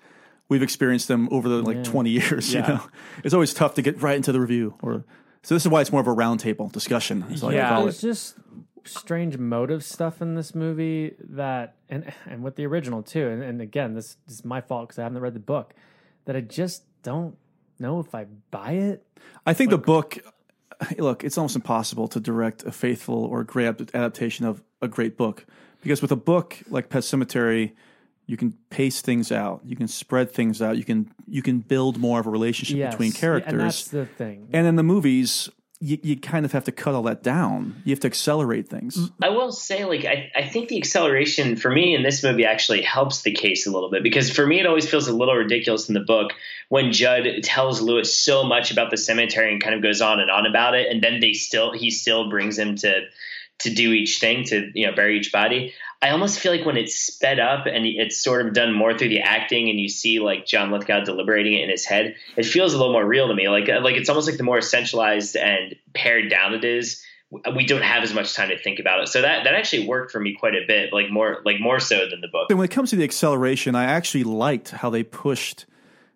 we've 0.47 0.61
experienced 0.61 1.07
them 1.07 1.27
over 1.31 1.49
the 1.49 1.61
like 1.63 1.83
20 1.83 2.09
years. 2.11 2.53
Yeah. 2.53 2.67
You 2.67 2.73
know, 2.75 2.83
it's 3.23 3.33
always 3.33 3.53
tough 3.53 3.73
to 3.75 3.81
get 3.81 4.01
right 4.01 4.15
into 4.15 4.31
the 4.31 4.39
review. 4.39 4.75
Or 4.83 5.03
so 5.41 5.55
this 5.55 5.65
is 5.65 5.69
why 5.71 5.81
it's 5.81 5.91
more 5.91 6.01
of 6.01 6.07
a 6.07 6.13
roundtable 6.15 6.71
discussion. 6.71 7.23
Is 7.31 7.41
what 7.41 7.53
I 7.53 7.57
Yeah. 7.57 7.69
call 7.69 7.83
There's 7.83 8.03
it. 8.03 8.07
just 8.07 8.35
strange 8.83 9.37
motive 9.39 9.83
stuff 9.83 10.21
in 10.21 10.35
this 10.35 10.53
movie 10.53 11.15
that, 11.29 11.75
and 11.89 12.13
and 12.27 12.43
with 12.43 12.55
the 12.57 12.65
original 12.67 13.01
too. 13.01 13.27
And, 13.27 13.41
and 13.41 13.59
again, 13.61 13.95
this, 13.95 14.17
this 14.27 14.37
is 14.39 14.45
my 14.45 14.61
fault 14.61 14.89
because 14.89 14.99
I 14.99 15.03
haven't 15.03 15.19
read 15.19 15.33
the 15.33 15.39
book. 15.39 15.73
That 16.25 16.35
I 16.35 16.41
just 16.41 16.83
don't 17.01 17.37
know 17.79 17.99
if 17.99 18.13
I 18.13 18.25
buy 18.51 18.73
it. 18.73 19.03
I 19.47 19.53
think 19.55 19.71
the 19.71 19.79
book. 19.79 20.19
Look, 20.97 21.23
it's 21.23 21.37
almost 21.37 21.55
impossible 21.55 22.07
to 22.09 22.19
direct 22.19 22.63
a 22.63 22.71
faithful 22.71 23.25
or 23.25 23.43
great 23.43 23.67
adaptation 23.93 24.45
of 24.45 24.63
a 24.81 24.87
great 24.87 25.15
book 25.17 25.45
because 25.81 26.01
with 26.01 26.11
a 26.11 26.15
book 26.15 26.57
like 26.69 26.89
Pet 26.89 27.03
Sematary, 27.03 27.73
you 28.25 28.37
can 28.37 28.53
pace 28.69 29.01
things 29.01 29.31
out, 29.31 29.61
you 29.65 29.75
can 29.75 29.87
spread 29.87 30.31
things 30.31 30.61
out, 30.61 30.77
you 30.77 30.83
can 30.83 31.11
you 31.27 31.41
can 31.41 31.59
build 31.59 31.97
more 31.97 32.19
of 32.19 32.27
a 32.27 32.29
relationship 32.29 32.77
Yes, 32.77 32.93
between 32.93 33.11
characters. 33.11 33.51
and 33.53 33.61
that's 33.61 33.87
the 33.87 34.05
thing. 34.05 34.47
And 34.53 34.65
in 34.67 34.75
the 34.75 34.83
movies, 34.83 35.49
you, 35.81 35.97
you 36.03 36.15
kind 36.15 36.45
of 36.45 36.51
have 36.51 36.65
to 36.65 36.71
cut 36.71 36.93
all 36.93 37.01
that 37.03 37.23
down. 37.23 37.81
You 37.85 37.91
have 37.91 37.99
to 38.01 38.07
accelerate 38.07 38.69
things. 38.69 39.09
I 39.21 39.29
will 39.29 39.51
say, 39.51 39.83
like, 39.83 40.05
I, 40.05 40.31
I 40.35 40.47
think 40.47 40.69
the 40.69 40.77
acceleration 40.77 41.55
for 41.55 41.71
me 41.71 41.95
in 41.95 42.03
this 42.03 42.23
movie 42.23 42.45
actually 42.45 42.83
helps 42.83 43.23
the 43.23 43.31
case 43.31 43.65
a 43.65 43.71
little 43.71 43.89
bit 43.89 44.03
because 44.03 44.31
for 44.31 44.45
me, 44.45 44.59
it 44.59 44.67
always 44.67 44.87
feels 44.87 45.07
a 45.07 45.15
little 45.15 45.35
ridiculous 45.35 45.89
in 45.89 45.95
the 45.95 46.01
book 46.01 46.33
when 46.69 46.91
Judd 46.91 47.25
tells 47.43 47.81
Lewis 47.81 48.15
so 48.15 48.43
much 48.43 48.71
about 48.71 48.91
the 48.91 48.97
cemetery 48.97 49.51
and 49.51 49.61
kind 49.61 49.73
of 49.73 49.81
goes 49.81 50.01
on 50.01 50.19
and 50.19 50.29
on 50.29 50.45
about 50.45 50.75
it. 50.75 50.87
And 50.91 51.01
then 51.01 51.19
they 51.19 51.33
still, 51.33 51.73
he 51.73 51.89
still 51.89 52.29
brings 52.29 52.59
him 52.59 52.75
to, 52.77 53.01
to 53.59 53.73
do 53.73 53.91
each 53.91 54.19
thing 54.19 54.43
to, 54.45 54.69
you 54.75 54.85
know, 54.85 54.95
bury 54.95 55.17
each 55.17 55.31
body. 55.31 55.73
I 56.01 56.09
almost 56.09 56.39
feel 56.39 56.51
like 56.51 56.65
when 56.65 56.77
it's 56.77 56.95
sped 56.95 57.39
up 57.39 57.67
and 57.67 57.85
it's 57.85 58.19
sort 58.21 58.45
of 58.45 58.53
done 58.53 58.73
more 58.73 58.97
through 58.97 59.09
the 59.09 59.19
acting, 59.19 59.69
and 59.69 59.79
you 59.79 59.87
see 59.87 60.19
like 60.19 60.45
John 60.47 60.71
Lithgow 60.71 61.03
deliberating 61.03 61.53
it 61.53 61.63
in 61.63 61.69
his 61.69 61.85
head, 61.85 62.15
it 62.35 62.43
feels 62.45 62.73
a 62.73 62.77
little 62.77 62.93
more 62.93 63.05
real 63.05 63.27
to 63.27 63.35
me. 63.35 63.47
Like 63.49 63.67
like 63.67 63.95
it's 63.95 64.09
almost 64.09 64.27
like 64.27 64.37
the 64.37 64.43
more 64.43 64.57
essentialized 64.57 65.39
and 65.39 65.75
pared 65.93 66.29
down 66.29 66.55
it 66.55 66.63
is, 66.63 67.03
we 67.55 67.65
don't 67.67 67.83
have 67.83 68.01
as 68.03 68.13
much 68.13 68.33
time 68.33 68.49
to 68.49 68.57
think 68.57 68.79
about 68.79 69.01
it. 69.01 69.09
So 69.09 69.21
that 69.21 69.43
that 69.43 69.53
actually 69.53 69.87
worked 69.87 70.11
for 70.11 70.19
me 70.19 70.35
quite 70.39 70.55
a 70.55 70.65
bit, 70.67 70.91
like 70.91 71.11
more 71.11 71.37
like 71.45 71.59
more 71.59 71.79
so 71.79 72.09
than 72.09 72.19
the 72.21 72.27
book. 72.27 72.47
And 72.49 72.57
when 72.57 72.65
it 72.65 72.71
comes 72.71 72.89
to 72.89 72.95
the 72.95 73.03
acceleration, 73.03 73.75
I 73.75 73.83
actually 73.83 74.23
liked 74.23 74.71
how 74.71 74.89
they 74.89 75.03
pushed 75.03 75.67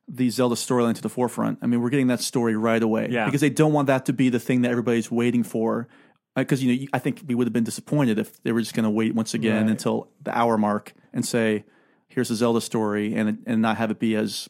the 0.08 0.30
Zelda 0.30 0.56
storyline 0.56 0.95
to 0.95 1.02
the 1.02 1.10
forefront. 1.10 1.60
I 1.62 1.67
mean, 1.67 1.82
we're 1.82 1.89
getting 1.89 2.08
that 2.08 2.21
story 2.21 2.56
right 2.56 2.82
away 2.82 3.08
Yeah. 3.10 3.26
because 3.26 3.41
they 3.41 3.50
don't 3.50 3.74
want 3.74 3.88
that 3.88 4.06
to 4.06 4.13
be 4.13 4.30
the 4.30 4.39
thing 4.39 4.62
that 4.62 4.69
everybody's 4.71 5.10
waiting 5.10 5.43
for. 5.43 5.88
Uh, 6.36 6.41
because 6.41 6.63
you 6.63 6.82
know, 6.82 6.88
I 6.93 7.00
think 7.00 7.24
we 7.28 7.34
would 7.36 7.48
have 7.48 7.54
been 7.54 7.63
disappointed 7.63 8.19
if 8.19 8.41
they 8.43 8.52
were 8.52 8.60
just 8.62 8.74
going 8.74 8.84
to 8.84 8.89
wait 8.89 9.15
once 9.15 9.34
again 9.34 9.63
Right. 9.63 9.71
until 9.71 10.10
the 10.21 10.38
hour 10.38 10.58
mark 10.58 10.93
and 11.13 11.26
say, 11.26 11.63
"Here's 12.08 12.30
the 12.30 12.36
Zelda 12.36 12.60
story," 12.62 13.13
and 13.15 13.41
and 13.45 13.62
not 13.62 13.78
have 13.78 13.89
it 13.91 14.00
be 14.00 14.15
as 14.15 14.50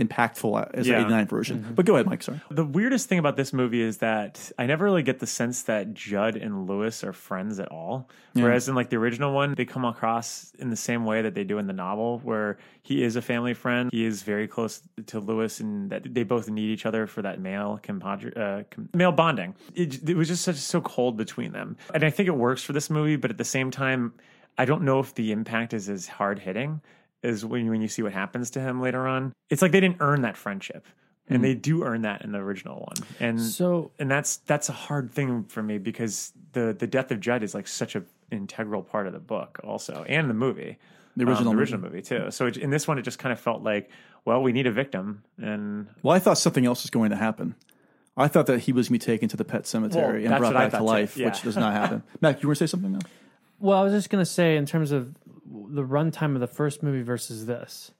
impactful 0.00 0.70
as 0.74 0.88
Yeah. 0.88 0.96
the 1.00 1.04
'89 1.06 1.26
version. 1.26 1.72
But 1.74 1.84
go 1.86 1.94
ahead, 1.94 2.06
Mike. 2.06 2.22
Sorry. 2.22 2.40
The 2.50 2.64
weirdest 2.64 3.08
thing 3.08 3.18
about 3.18 3.36
this 3.36 3.52
movie 3.52 3.82
is 3.82 3.98
that 3.98 4.50
I 4.58 4.66
never 4.66 4.84
really 4.84 5.02
get 5.02 5.18
the 5.20 5.26
sense 5.26 5.62
that 5.62 5.94
Judd 5.94 6.36
and 6.36 6.66
Lewis 6.66 7.04
are 7.04 7.12
friends 7.12 7.60
at 7.60 7.68
all. 7.68 8.08
Yeah. 8.34 8.44
Whereas 8.44 8.68
in 8.68 8.74
like 8.74 8.88
the 8.90 8.96
original 8.96 9.32
one, 9.34 9.54
they 9.54 9.64
come 9.64 9.84
across 9.84 10.52
in 10.58 10.70
the 10.70 10.76
same 10.76 11.04
way 11.04 11.22
that 11.22 11.34
they 11.34 11.44
do 11.44 11.58
in 11.58 11.66
the 11.66 11.72
novel, 11.72 12.20
where 12.24 12.58
he 12.82 13.02
is 13.02 13.16
a 13.16 13.22
family 13.22 13.54
friend. 13.54 13.90
He 13.92 14.04
is 14.04 14.22
very 14.22 14.48
close 14.48 14.82
to 15.06 15.20
Lewis, 15.20 15.60
and 15.60 15.90
that 15.90 16.14
they 16.14 16.22
both 16.22 16.48
need 16.48 16.70
each 16.70 16.86
other 16.86 17.06
for 17.06 17.22
that 17.22 17.40
male 17.40 17.78
compadre, 17.82 18.32
uh, 18.34 18.62
com- 18.70 18.88
male 18.94 19.12
bonding. 19.12 19.54
It, 19.74 20.08
it 20.08 20.16
was 20.16 20.28
just 20.28 20.42
such 20.44 20.56
so 20.56 20.80
cold 20.80 21.16
between 21.16 21.52
them, 21.52 21.76
and 21.94 22.04
I 22.04 22.10
think 22.10 22.26
it 22.28 22.36
works 22.36 22.62
for 22.62 22.72
this 22.72 22.88
movie. 22.90 23.16
But 23.16 23.30
at 23.30 23.38
the 23.38 23.44
same 23.44 23.70
time, 23.70 24.12
I 24.56 24.64
don't 24.64 24.82
know 24.82 25.00
if 25.00 25.14
the 25.14 25.32
impact 25.32 25.74
is 25.74 25.88
as 25.88 26.06
hard 26.06 26.38
hitting 26.38 26.80
as 27.22 27.44
when 27.44 27.68
when 27.68 27.82
you 27.82 27.88
see 27.88 28.02
what 28.02 28.12
happens 28.12 28.50
to 28.52 28.60
him 28.60 28.80
later 28.80 29.06
on. 29.06 29.32
It's 29.50 29.62
like 29.62 29.72
they 29.72 29.80
didn't 29.80 29.98
earn 30.00 30.22
that 30.22 30.36
friendship. 30.36 30.86
And 31.28 31.38
Mm. 31.38 31.42
they 31.42 31.54
do 31.54 31.84
earn 31.84 32.02
that 32.02 32.22
in 32.24 32.32
the 32.32 32.38
original 32.38 32.80
one, 32.80 33.06
and 33.20 33.40
So- 33.40 33.92
and 34.00 34.10
that's 34.10 34.38
that's 34.38 34.68
a 34.68 34.72
hard 34.72 35.12
thing 35.12 35.44
for 35.44 35.62
me 35.62 35.78
because 35.78 36.32
the 36.54 36.74
the 36.76 36.88
death 36.88 37.12
of 37.12 37.20
Judd 37.20 37.44
is 37.44 37.54
like 37.54 37.68
such 37.68 37.94
an 37.94 38.04
integral 38.32 38.82
part 38.82 39.06
of 39.06 39.12
the 39.12 39.20
book, 39.20 39.60
also, 39.62 40.04
and 40.08 40.28
the 40.28 40.34
movie, 40.34 40.76
The 41.16 41.22
Um, 41.22 41.28
original 41.28 41.52
the 41.52 41.56
movie. 41.56 41.60
original 41.60 41.80
movie 41.82 42.02
too. 42.02 42.30
So 42.32 42.46
it, 42.46 42.56
in 42.56 42.70
this 42.70 42.88
one, 42.88 42.98
it 42.98 43.02
just 43.02 43.20
kind 43.20 43.32
of 43.32 43.38
felt 43.38 43.62
like, 43.62 43.90
well, 44.24 44.42
we 44.42 44.52
need 44.52 44.66
a 44.66 44.72
victim, 44.72 45.22
and 45.38 45.86
Well, 46.02 46.16
I 46.16 46.18
thought 46.18 46.36
something 46.38 46.66
else 46.66 46.82
was 46.82 46.90
going 46.90 47.10
to 47.10 47.16
happen. 47.16 47.54
I 48.16 48.26
thought 48.26 48.46
that 48.46 48.60
he 48.60 48.72
was 48.72 48.88
going 48.88 48.98
to 48.98 49.06
be 49.06 49.12
taken 49.12 49.28
to 49.28 49.36
the 49.36 49.44
pet 49.44 49.66
cemetery 49.68 50.24
Well, 50.24 50.32
and 50.32 50.40
brought 50.40 50.54
back 50.54 50.72
to 50.72 50.82
life, 50.82 51.16
yeah. 51.16 51.26
which 51.26 51.42
does 51.42 51.56
not 51.56 51.72
happen. 51.74 52.02
Mac, 52.20 52.42
you 52.42 52.48
want 52.48 52.58
to 52.58 52.66
say 52.66 52.70
something 52.70 52.90
now? 52.90 52.98
Well, 53.60 53.78
I 53.78 53.84
was 53.84 53.92
just 53.92 54.10
gonna 54.10 54.24
say 54.24 54.56
in 54.56 54.66
terms 54.66 54.90
of 54.90 55.14
the 55.50 55.82
runtime 55.82 56.34
of 56.34 56.40
the 56.40 56.46
first 56.46 56.82
movie 56.82 57.02
versus 57.02 57.46
this. 57.46 57.90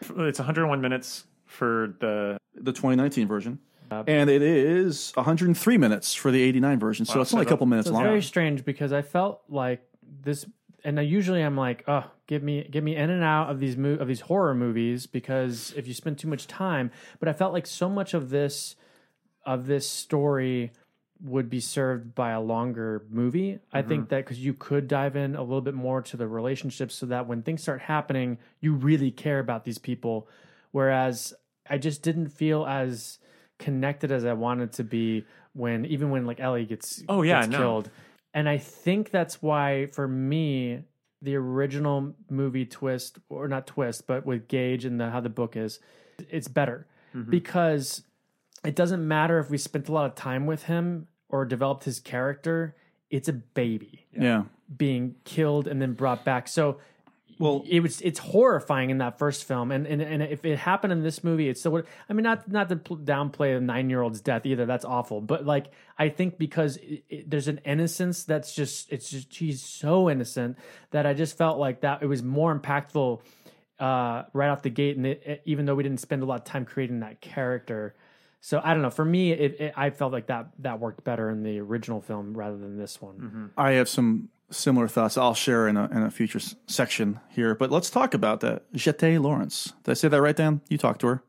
it's 0.00 0.38
101 0.38 0.80
minutes 0.80 1.24
for 1.44 1.94
the 2.00 2.38
the 2.54 2.72
2019 2.72 3.28
version, 3.28 3.58
uh, 3.90 4.02
and 4.06 4.28
it 4.30 4.42
is 4.42 5.12
103 5.14 5.78
minutes 5.78 6.14
for 6.14 6.30
the 6.30 6.42
89 6.42 6.78
version. 6.80 7.06
So 7.06 7.16
Wow, 7.16 7.22
it's 7.22 7.32
only 7.34 7.46
a 7.46 7.48
couple 7.48 7.66
minutes 7.66 7.86
So 7.86 7.90
it's 7.92 7.94
long. 7.96 8.04
very 8.04 8.22
strange 8.22 8.64
because 8.64 8.92
I 8.92 9.02
felt 9.02 9.42
like 9.48 9.82
this, 10.22 10.46
and 10.84 10.98
I 10.98 11.02
usually 11.02 11.42
I'm 11.42 11.56
like, 11.56 11.84
oh, 11.86 12.10
give 12.26 12.42
me 12.42 12.66
get 12.70 12.82
me 12.82 12.96
in 12.96 13.10
and 13.10 13.22
out 13.22 13.50
of 13.50 13.60
these 13.60 13.76
mo- 13.76 13.94
of 14.00 14.08
these 14.08 14.20
horror 14.22 14.54
movies 14.54 15.06
because 15.06 15.72
if 15.76 15.86
you 15.86 15.94
spend 15.94 16.18
too 16.18 16.28
much 16.28 16.46
time, 16.46 16.90
but 17.20 17.28
I 17.28 17.32
felt 17.32 17.52
like 17.52 17.66
so 17.66 17.88
much 17.88 18.14
of 18.14 18.30
this 18.30 18.74
of 19.44 19.66
this 19.66 19.88
story 19.88 20.72
would 21.22 21.48
be 21.48 21.60
served 21.60 22.14
by 22.14 22.30
a 22.32 22.40
longer 22.40 23.02
movie. 23.10 23.58
I 23.72 23.82
think 23.82 24.10
that 24.10 24.18
because 24.24 24.38
you 24.38 24.52
could 24.52 24.86
dive 24.88 25.16
in 25.16 25.34
a 25.34 25.42
little 25.42 25.60
bit 25.62 25.74
more 25.74 26.02
to 26.02 26.16
the 26.16 26.28
relationships 26.28 26.94
so 26.94 27.06
that 27.06 27.26
when 27.26 27.42
things 27.42 27.62
start 27.62 27.80
happening, 27.82 28.38
you 28.60 28.74
really 28.74 29.10
care 29.10 29.38
about 29.38 29.64
these 29.64 29.78
people. 29.78 30.28
Whereas 30.72 31.32
I 31.68 31.78
just 31.78 32.02
didn't 32.02 32.28
feel 32.28 32.66
as 32.66 33.18
connected 33.58 34.12
as 34.12 34.24
I 34.24 34.34
wanted 34.34 34.72
to 34.74 34.84
be 34.84 35.24
when 35.54 35.86
even 35.86 36.10
when 36.10 36.26
like 36.26 36.38
Ellie 36.40 36.66
gets 36.66 37.02
Oh, 37.08 37.22
yeah, 37.22 37.40
gets 37.40 37.52
no. 37.52 37.58
killed. 37.58 37.90
And 38.34 38.48
I 38.48 38.58
think 38.58 39.10
that's 39.10 39.40
why 39.40 39.86
for 39.86 40.06
me 40.06 40.82
the 41.22 41.36
original 41.36 42.14
movie 42.28 42.66
twist 42.66 43.18
or 43.30 43.48
not 43.48 43.66
twist 43.66 44.06
but 44.06 44.26
with 44.26 44.48
Gage 44.48 44.84
and 44.84 45.00
the, 45.00 45.08
how 45.10 45.20
the 45.20 45.30
book 45.30 45.56
is 45.56 45.80
it's 46.28 46.48
better 46.48 46.86
Mm-hmm. 47.14 47.30
because 47.30 48.02
it 48.66 48.74
doesn't 48.74 49.06
matter 49.06 49.38
if 49.38 49.50
we 49.50 49.58
spent 49.58 49.88
a 49.88 49.92
lot 49.92 50.06
of 50.06 50.14
time 50.14 50.46
with 50.46 50.64
him 50.64 51.08
or 51.28 51.44
developed 51.44 51.84
his 51.84 52.00
character 52.00 52.74
it's 53.10 53.28
a 53.28 53.32
baby 53.32 54.06
yeah. 54.12 54.44
being 54.76 55.14
killed 55.24 55.66
and 55.66 55.80
then 55.80 55.92
brought 55.92 56.24
back. 56.24 56.48
So 56.48 56.78
well 57.38 57.64
it 57.68 57.80
was 57.80 58.00
it's 58.00 58.18
horrifying 58.18 58.90
in 58.90 58.98
that 58.98 59.18
first 59.18 59.44
film. 59.44 59.70
And 59.70 59.86
and, 59.86 60.00
and 60.02 60.22
if 60.22 60.44
it 60.44 60.58
happened 60.58 60.92
in 60.92 61.02
this 61.02 61.22
movie 61.22 61.48
it's 61.48 61.60
still 61.60 61.82
i 62.08 62.12
mean 62.12 62.22
not 62.24 62.50
not 62.50 62.68
to 62.70 62.76
downplay 62.76 63.56
a 63.56 63.60
nine 63.60 63.90
year 63.90 64.02
old's 64.02 64.20
death 64.20 64.46
either. 64.46 64.66
That's 64.66 64.84
awful. 64.84 65.20
But 65.20 65.44
like 65.44 65.66
i 65.98 66.08
think 66.08 66.38
because 66.38 66.78
it, 66.78 67.04
it, 67.08 67.30
there's 67.30 67.48
an 67.48 67.60
innocence 67.64 68.24
that's 68.24 68.54
just 68.54 68.92
it's 68.92 69.08
just 69.10 69.32
she's 69.32 69.62
so 69.62 70.10
innocent 70.10 70.58
that 70.90 71.06
i 71.06 71.14
just 71.14 71.38
felt 71.38 71.58
like 71.58 71.80
that 71.80 72.02
it 72.02 72.06
was 72.06 72.22
more 72.22 72.58
impactful 72.58 73.20
uh 73.78 74.22
right 74.32 74.48
off 74.48 74.62
the 74.62 74.70
gate. 74.70 74.96
And 74.96 75.06
it- 75.06 75.42
even 75.44 75.66
though 75.66 75.74
we 75.74 75.82
didn't 75.82 76.00
spend 76.00 76.22
a 76.22 76.26
lot 76.26 76.40
of 76.40 76.44
time 76.44 76.64
creating 76.64 77.00
that 77.00 77.20
character 77.20 77.94
so 78.46 78.60
i 78.64 78.72
don't 78.72 78.82
know 78.82 78.90
for 78.90 79.04
me 79.04 79.32
it, 79.32 79.60
it 79.60 79.72
i 79.76 79.90
felt 79.90 80.12
like 80.12 80.26
that 80.28 80.46
that 80.60 80.78
worked 80.78 81.02
better 81.04 81.30
in 81.30 81.42
the 81.42 81.58
original 81.58 82.00
film 82.00 82.32
rather 82.36 82.56
than 82.56 82.76
this 82.78 83.00
one 83.02 83.50
I 83.56 83.72
have 83.72 83.88
some 83.88 84.28
similar 84.50 84.86
thoughts 84.88 85.18
I'll 85.18 85.34
share 85.34 85.66
in 85.66 85.76
a, 85.76 85.84
in 85.90 86.02
a 86.04 86.10
future 86.10 86.38
s- 86.38 86.54
section 86.68 87.18
here, 87.30 87.54
but 87.56 87.70
let's 87.72 87.90
talk 87.90 88.14
about 88.14 88.38
that. 88.40 88.70
Jeté 88.72 89.20
Laurence. 89.20 89.72
Did 89.82 89.90
I 89.90 89.94
say 89.94 90.06
that 90.08 90.20
right, 90.22 90.36
Dan? 90.36 90.60
You 90.68 90.78
talked 90.78 91.00
to 91.00 91.08
her. 91.08 91.22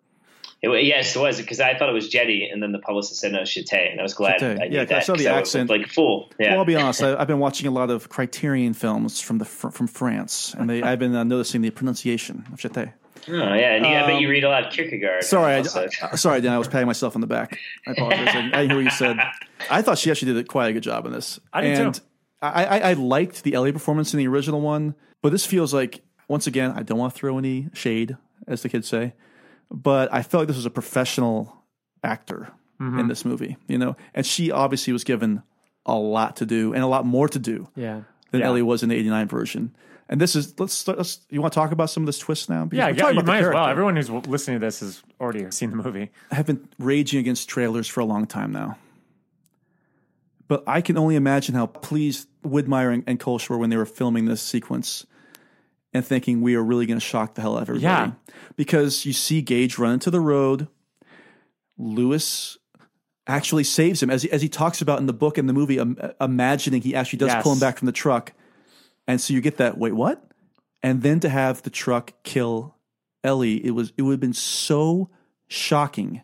It, 0.61 0.85
yes, 0.85 1.15
it 1.15 1.19
was 1.19 1.37
because 1.41 1.59
I 1.59 1.75
thought 1.77 1.89
it 1.89 1.93
was 1.93 2.09
Jetty, 2.09 2.47
and 2.51 2.61
then 2.61 2.71
the 2.73 2.79
publicist 2.79 3.19
said 3.21 3.31
no, 3.31 3.43
Chate, 3.43 3.73
and 3.91 3.99
I 3.99 4.03
was 4.03 4.13
glad 4.13 4.39
Chate. 4.39 4.59
I 4.61 4.67
knew 4.67 4.75
Yeah, 4.77 4.81
'cause 4.85 4.89
that. 4.89 4.97
I 4.97 4.99
saw 5.01 5.13
the 5.13 5.17
'cause 5.23 5.27
I 5.27 5.39
was 5.39 5.49
accent. 5.55 5.69
like 5.71 5.87
fool. 5.87 6.29
Yeah, 6.39 6.51
Well, 6.51 6.59
I'll 6.59 6.65
be 6.65 6.75
honest. 6.83 7.01
I, 7.01 7.15
I've 7.15 7.27
been 7.27 7.39
watching 7.39 7.65
a 7.67 7.71
lot 7.71 7.89
of 7.89 8.07
Criterion 8.09 8.73
films 8.75 9.19
from 9.19 9.39
the 9.39 9.45
fr- 9.45 9.69
from 9.69 9.87
France, 9.87 10.53
and 10.57 10.69
they, 10.69 10.83
I've 10.83 10.99
been 10.99 11.15
uh, 11.15 11.23
noticing 11.23 11.61
the 11.61 11.71
pronunciation 11.71 12.45
of 12.53 12.59
Jete. 12.59 12.93
Oh, 13.29 13.33
yeah, 13.33 13.75
and 13.75 13.85
you, 13.85 13.91
I 13.91 14.07
bet 14.07 14.21
you 14.21 14.27
Um, 14.27 14.31
read 14.31 14.43
a 14.43 14.49
lot 14.49 14.65
of 14.67 14.71
Kierkegaard. 14.73 15.23
Sorry, 15.23 15.53
I, 15.53 15.57
also. 15.59 15.87
I- 16.03 16.15
sorry, 16.15 16.41
Dan. 16.41 16.53
I 16.53 16.57
was 16.57 16.67
patting 16.67 16.87
myself 16.87 17.15
on 17.15 17.21
the 17.21 17.27
back. 17.27 17.57
I 17.87 17.91
apologize. 17.91 18.27
I, 18.29 18.39
I 18.39 18.41
didn't 18.41 18.69
hear 18.69 18.75
what 18.77 18.83
you 18.85 18.89
said. 18.91 19.17
I 19.69 19.81
thought 19.81 19.97
she 19.97 20.11
actually 20.11 20.33
did 20.33 20.47
quite 20.47 20.67
a 20.69 20.73
good 20.73 20.83
job 20.83 21.05
in 21.05 21.11
this. 21.11 21.39
I 21.53 21.61
did 21.61 21.79
and 21.79 21.95
too. 21.95 22.01
I, 22.41 22.65
I, 22.65 22.79
I 22.89 22.93
liked 22.93 23.43
the 23.43 23.53
Ellie 23.55 23.71
performance 23.71 24.13
in 24.13 24.17
the 24.19 24.27
original 24.27 24.61
one, 24.61 24.95
but 25.21 25.31
this 25.31 25.45
feels 25.45 25.73
like 25.73 26.01
once 26.27 26.45
again 26.47 26.71
I 26.71 26.83
don't 26.83 26.97
want 26.99 27.13
to 27.13 27.19
throw 27.19 27.37
any 27.37 27.69
shade, 27.73 28.15
as 28.47 28.61
the 28.61 28.69
kids 28.69 28.87
say, 28.87 29.13
but 29.71 30.13
I 30.13 30.21
felt 30.21 30.41
like 30.41 30.47
this 30.47 30.57
was 30.57 30.65
a 30.65 30.71
professional 30.71 31.63
actor 32.03 32.51
Mm-hmm. 32.79 32.99
in 32.99 33.07
this 33.07 33.25
movie. 33.25 33.57
You 33.67 33.79
know, 33.79 33.95
and 34.13 34.23
she 34.23 34.51
obviously 34.51 34.93
was 34.93 35.03
given 35.03 35.41
a 35.87 35.95
lot 35.95 36.35
to 36.35 36.45
do 36.45 36.73
and 36.73 36.83
a 36.83 36.87
lot 36.87 37.07
more 37.07 37.27
to 37.27 37.39
do 37.39 37.67
yeah 37.75 38.01
than 38.29 38.41
Yeah. 38.41 38.47
Ellie 38.47 38.61
was 38.61 38.83
in 38.83 38.89
the 38.89 38.95
'89 38.95 39.27
version. 39.27 39.75
And 40.09 40.21
this 40.21 40.35
is 40.35 40.57
let's. 40.59 40.87
Let's, 40.87 41.19
you 41.29 41.41
want 41.41 41.53
to 41.53 41.59
talk 41.59 41.71
about 41.71 41.89
some 41.89 42.03
of 42.03 42.07
this 42.07 42.19
twist 42.19 42.49
now? 42.49 42.65
Because 42.65 42.95
yeah, 42.97 43.07
yeah, 43.07 43.11
you 43.11 43.23
might 43.23 43.43
as 43.43 43.53
well. 43.53 43.67
Everyone 43.67 43.95
who's 43.95 44.09
listening 44.09 44.59
to 44.59 44.65
this 44.65 44.79
has 44.79 45.03
already 45.19 45.49
seen 45.51 45.69
the 45.69 45.75
movie. 45.75 46.11
I 46.31 46.35
have 46.35 46.45
been 46.45 46.67
raging 46.79 47.19
against 47.19 47.49
trailers 47.49 47.87
for 47.87 47.99
a 47.99 48.05
long 48.05 48.25
time 48.25 48.51
now. 48.51 48.77
But 50.47 50.63
I 50.65 50.79
can 50.79 50.97
only 50.97 51.17
imagine 51.17 51.55
how 51.55 51.65
pleased 51.65 52.29
Widmyer 52.45 52.93
and, 52.93 53.03
and 53.05 53.19
Kölsch 53.19 53.49
were 53.49 53.57
when 53.57 53.69
they 53.69 53.75
were 53.75 53.85
filming 53.85 54.25
this 54.25 54.41
sequence 54.41 55.05
and 55.93 56.05
thinking 56.05 56.41
we 56.41 56.55
are 56.55 56.63
really 56.63 56.85
going 56.85 56.99
to 56.99 57.05
shock 57.05 57.35
the 57.35 57.41
hell 57.41 57.57
out 57.57 57.63
of 57.63 57.69
everybody. 57.69 57.83
Yeah. 57.83 58.11
Because 58.55 59.05
you 59.05 59.11
see 59.11 59.41
Gage 59.41 59.77
run 59.77 59.93
into 59.95 60.09
the 60.09 60.21
road. 60.21 60.69
Lewis 61.77 62.57
actually 63.27 63.65
saves 63.65 64.01
him, 64.01 64.09
as 64.09 64.23
he, 64.23 64.31
as 64.31 64.41
he 64.41 64.47
talks 64.47 64.81
about 64.81 64.99
in 64.99 65.05
the 65.05 65.11
book 65.13 65.37
and 65.37 65.49
the 65.49 65.53
movie, 65.53 65.81
um, 65.81 65.97
imagining 66.21 66.81
he 66.81 66.95
actually 66.95 67.19
does 67.19 67.27
Yes. 67.27 67.43
pull 67.43 67.51
him 67.51 67.59
back 67.59 67.77
from 67.77 67.85
the 67.87 67.91
truck. 67.91 68.31
And 69.07 69.21
so 69.21 69.33
you 69.33 69.41
get 69.41 69.57
that, 69.57 69.77
wait, 69.77 69.93
what? 69.93 70.23
And 70.83 71.01
then 71.01 71.19
to 71.21 71.29
have 71.29 71.63
the 71.63 71.69
truck 71.69 72.13
kill 72.23 72.75
Ellie, 73.23 73.65
it 73.65 73.71
was 73.71 73.93
it 73.97 74.03
would 74.03 74.11
have 74.13 74.19
been 74.19 74.33
so 74.33 75.09
shocking. 75.47 76.21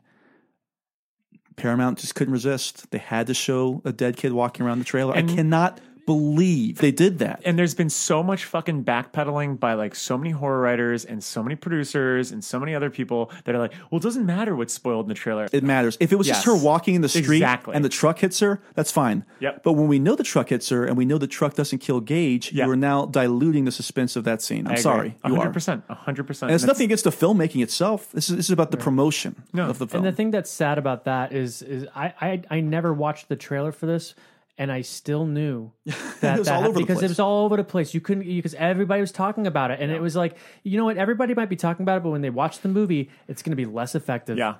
Paramount 1.55 1.99
just 1.99 2.15
couldn't 2.15 2.33
resist. 2.33 2.89
They 2.91 2.97
had 2.97 3.27
to 3.27 3.33
show 3.33 3.81
a 3.85 3.91
dead 3.91 4.17
kid 4.17 4.33
walking 4.33 4.65
around 4.65 4.79
the 4.79 4.85
trailer. 4.85 5.15
And- 5.15 5.29
I 5.29 5.35
cannot 5.35 5.81
believe 6.05 6.77
they 6.79 6.91
did 6.91 7.19
that. 7.19 7.41
And 7.45 7.57
there's 7.57 7.73
been 7.75 7.89
so 7.89 8.21
much 8.23 8.45
fucking 8.45 8.83
backpedaling 8.83 9.59
by 9.59 9.73
like 9.73 9.95
so 9.95 10.17
many 10.17 10.31
horror 10.31 10.59
writers 10.59 11.05
and 11.05 11.23
so 11.23 11.41
many 11.43 11.55
producers 11.55 12.31
and 12.31 12.43
so 12.43 12.59
many 12.59 12.75
other 12.75 12.89
people 12.89 13.31
that 13.45 13.55
are 13.55 13.59
like, 13.59 13.73
well, 13.89 13.99
it 13.99 14.03
doesn't 14.03 14.25
matter 14.25 14.55
what's 14.55 14.73
spoiled 14.73 15.05
in 15.05 15.09
the 15.09 15.13
trailer. 15.15 15.47
It 15.51 15.63
matters. 15.63 15.97
If 15.99 16.11
it 16.11 16.15
was 16.17 16.27
just 16.27 16.45
her 16.45 16.55
walking 16.55 16.95
in 16.95 17.01
the 17.01 17.09
street 17.09 17.37
Exactly. 17.37 17.75
and 17.75 17.83
the 17.83 17.89
truck 17.89 18.19
hits 18.19 18.39
her, 18.39 18.61
that's 18.75 18.91
fine. 18.91 19.25
Yep. 19.39 19.63
But 19.63 19.73
when 19.73 19.87
we 19.87 19.99
know 19.99 20.15
the 20.15 20.23
truck 20.23 20.49
hits 20.49 20.69
her 20.69 20.85
and 20.85 20.97
we 20.97 21.05
know 21.05 21.17
the 21.17 21.27
truck 21.27 21.55
doesn't 21.55 21.79
kill 21.79 21.99
Gage, 21.99 22.51
Yeah. 22.51 22.65
you 22.65 22.71
are 22.71 22.75
now 22.75 23.05
diluting 23.05 23.65
the 23.65 23.71
suspense 23.71 24.15
of 24.15 24.23
that 24.25 24.41
scene. 24.41 24.65
I'm 24.67 24.71
I 24.71 24.73
agree. 24.73 24.81
sorry. 24.81 25.17
You 25.25 25.35
are. 25.37 25.47
100%. 25.51 25.83
100%. 25.87 26.41
And 26.43 26.51
it's 26.51 26.63
And 26.63 26.67
nothing 26.67 26.85
against 26.85 27.03
the 27.03 27.09
filmmaking 27.11 27.61
itself. 27.63 28.11
This 28.11 28.29
is, 28.29 28.35
this 28.37 28.45
is 28.47 28.51
about 28.51 28.71
the 28.71 28.77
promotion 28.77 29.43
No. 29.53 29.69
of 29.69 29.79
the 29.79 29.87
film. 29.87 30.03
And 30.05 30.13
the 30.13 30.15
thing 30.15 30.31
that's 30.31 30.51
sad 30.51 30.77
about 30.77 31.05
that 31.05 31.31
is 31.31 31.61
is 31.61 31.87
I, 31.95 32.13
I 32.21 32.41
I 32.49 32.59
never 32.61 32.93
watched 32.93 33.29
the 33.29 33.35
trailer 33.35 33.71
for 33.71 33.85
this, 33.85 34.15
and 34.57 34.71
I 34.71 34.81
still 34.81 35.25
knew 35.25 35.71
that, 35.85 36.21
that 36.21 36.47
all 36.47 36.65
over 36.65 36.73
the 36.73 36.79
because 36.79 37.01
it 37.01 37.09
was 37.09 37.19
all 37.19 37.45
over 37.45 37.57
the 37.57 37.63
place. 37.63 37.93
You 37.93 38.01
couldn't 38.01 38.25
because 38.25 38.53
everybody 38.55 39.01
was 39.01 39.11
talking 39.11 39.47
about 39.47 39.71
it, 39.71 39.79
and 39.79 39.91
it 39.91 40.01
was 40.01 40.15
like 40.15 40.37
you 40.63 40.77
know 40.77 40.85
what 40.85 40.97
everybody 40.97 41.33
might 41.33 41.49
be 41.49 41.55
talking 41.55 41.83
about 41.83 41.97
it, 41.97 42.03
but 42.03 42.09
when 42.09 42.21
they 42.21 42.29
watch 42.29 42.59
the 42.59 42.69
movie, 42.69 43.09
it's 43.27 43.41
going 43.41 43.51
to 43.51 43.55
be 43.55 43.65
less 43.65 43.95
effective. 43.95 44.37
Yeah. 44.37 44.55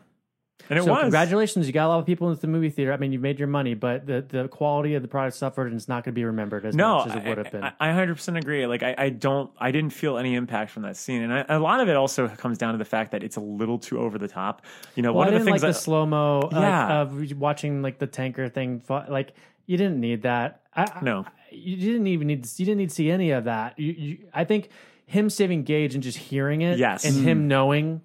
And 0.70 0.80
it 0.80 0.84
so 0.84 0.92
was. 0.92 1.02
congratulations, 1.02 1.68
you 1.68 1.74
got 1.74 1.88
a 1.88 1.90
lot 1.90 2.00
of 2.00 2.06
people 2.06 2.30
into 2.30 2.40
the 2.40 2.48
movie 2.48 2.70
theater. 2.70 2.94
I 2.94 2.98
mean, 2.98 3.12
you 3.12 3.20
made 3.20 3.38
your 3.38 3.50
money, 3.50 3.74
but 3.74 4.06
the, 4.06 4.22
the 4.22 4.48
quality 4.48 4.96
of 4.96 5.02
the 5.02 5.10
product 5.10 5.36
suffered, 5.36 5.68
and 5.68 5.76
it's 5.76 5.90
not 5.90 6.06
going 6.06 6.14
to 6.14 6.16
be 6.16 6.24
remembered 6.24 6.66
as 6.66 6.74
no, 6.74 7.00
much 7.00 7.08
as 7.08 7.16
it 7.16 7.28
would 7.28 7.38
have 7.38 7.52
been. 7.52 7.64
I, 7.64 7.74
I 7.82 7.88
100% 7.90 8.38
agree. 8.38 8.66
Like, 8.66 8.82
I, 8.82 8.96
I 8.98 9.10
don't, 9.10 9.52
I 9.60 9.72
didn't 9.72 9.92
feel 9.92 10.18
any 10.18 10.36
impact 10.36 10.72
from 10.72 10.84
that 10.84 10.96
scene. 10.96 11.22
And 11.22 11.34
I, 11.34 11.46
a 11.50 11.60
lot 11.60 11.82
of 11.82 11.90
it 11.90 11.98
also 11.98 12.30
comes 12.30 12.58
down 12.58 12.74
to 12.74 12.78
the 12.78 12.86
fact 12.86 13.12
that 13.12 13.24
it's 13.24 13.36
a 13.36 13.42
little 13.42 13.78
too 13.78 14.00
over 14.00 14.18
the 14.18 14.30
top. 14.30 14.62
You 14.96 15.04
know, 15.04 15.12
well, 15.12 15.26
one 15.26 15.34
I 15.34 15.38
of 15.38 15.40
the 15.42 15.46
things 15.46 15.52
like 15.52 15.62
that, 15.62 15.68
the 15.68 15.74
slow 15.74 16.06
mo. 16.06 16.48
Yeah. 16.52 17.02
of 17.02 17.34
watching 17.34 17.82
like 17.82 18.00
the 18.00 18.08
tanker 18.08 18.48
thing. 18.48 18.82
Like 18.90 19.34
you 19.66 19.78
didn't 19.78 20.00
need 20.00 20.24
that. 20.24 20.62
I, 20.76 20.84
I- 20.84 21.02
No. 21.02 21.26
you 21.52 21.76
didn't 21.78 22.08
even 22.08 22.28
need. 22.28 22.44
To, 22.44 22.50
you 22.58 22.66
didn't 22.66 22.78
need 22.80 22.90
to 22.90 22.96
see 22.96 23.12
any 23.12 23.32
of 23.32 23.46
that. 23.46 23.78
You, 23.80 23.92
you, 23.94 24.18
I 24.34 24.44
think 24.44 24.70
him 25.06 25.30
saving 25.30 25.64
Gage 25.64 25.94
and 25.94 26.04
just 26.04 26.18
hearing 26.18 26.62
it, 26.62 26.80
Yes. 26.80 27.06
and 27.06 27.16
him 27.24 27.44
mm. 27.44 27.46
knowing. 27.46 28.02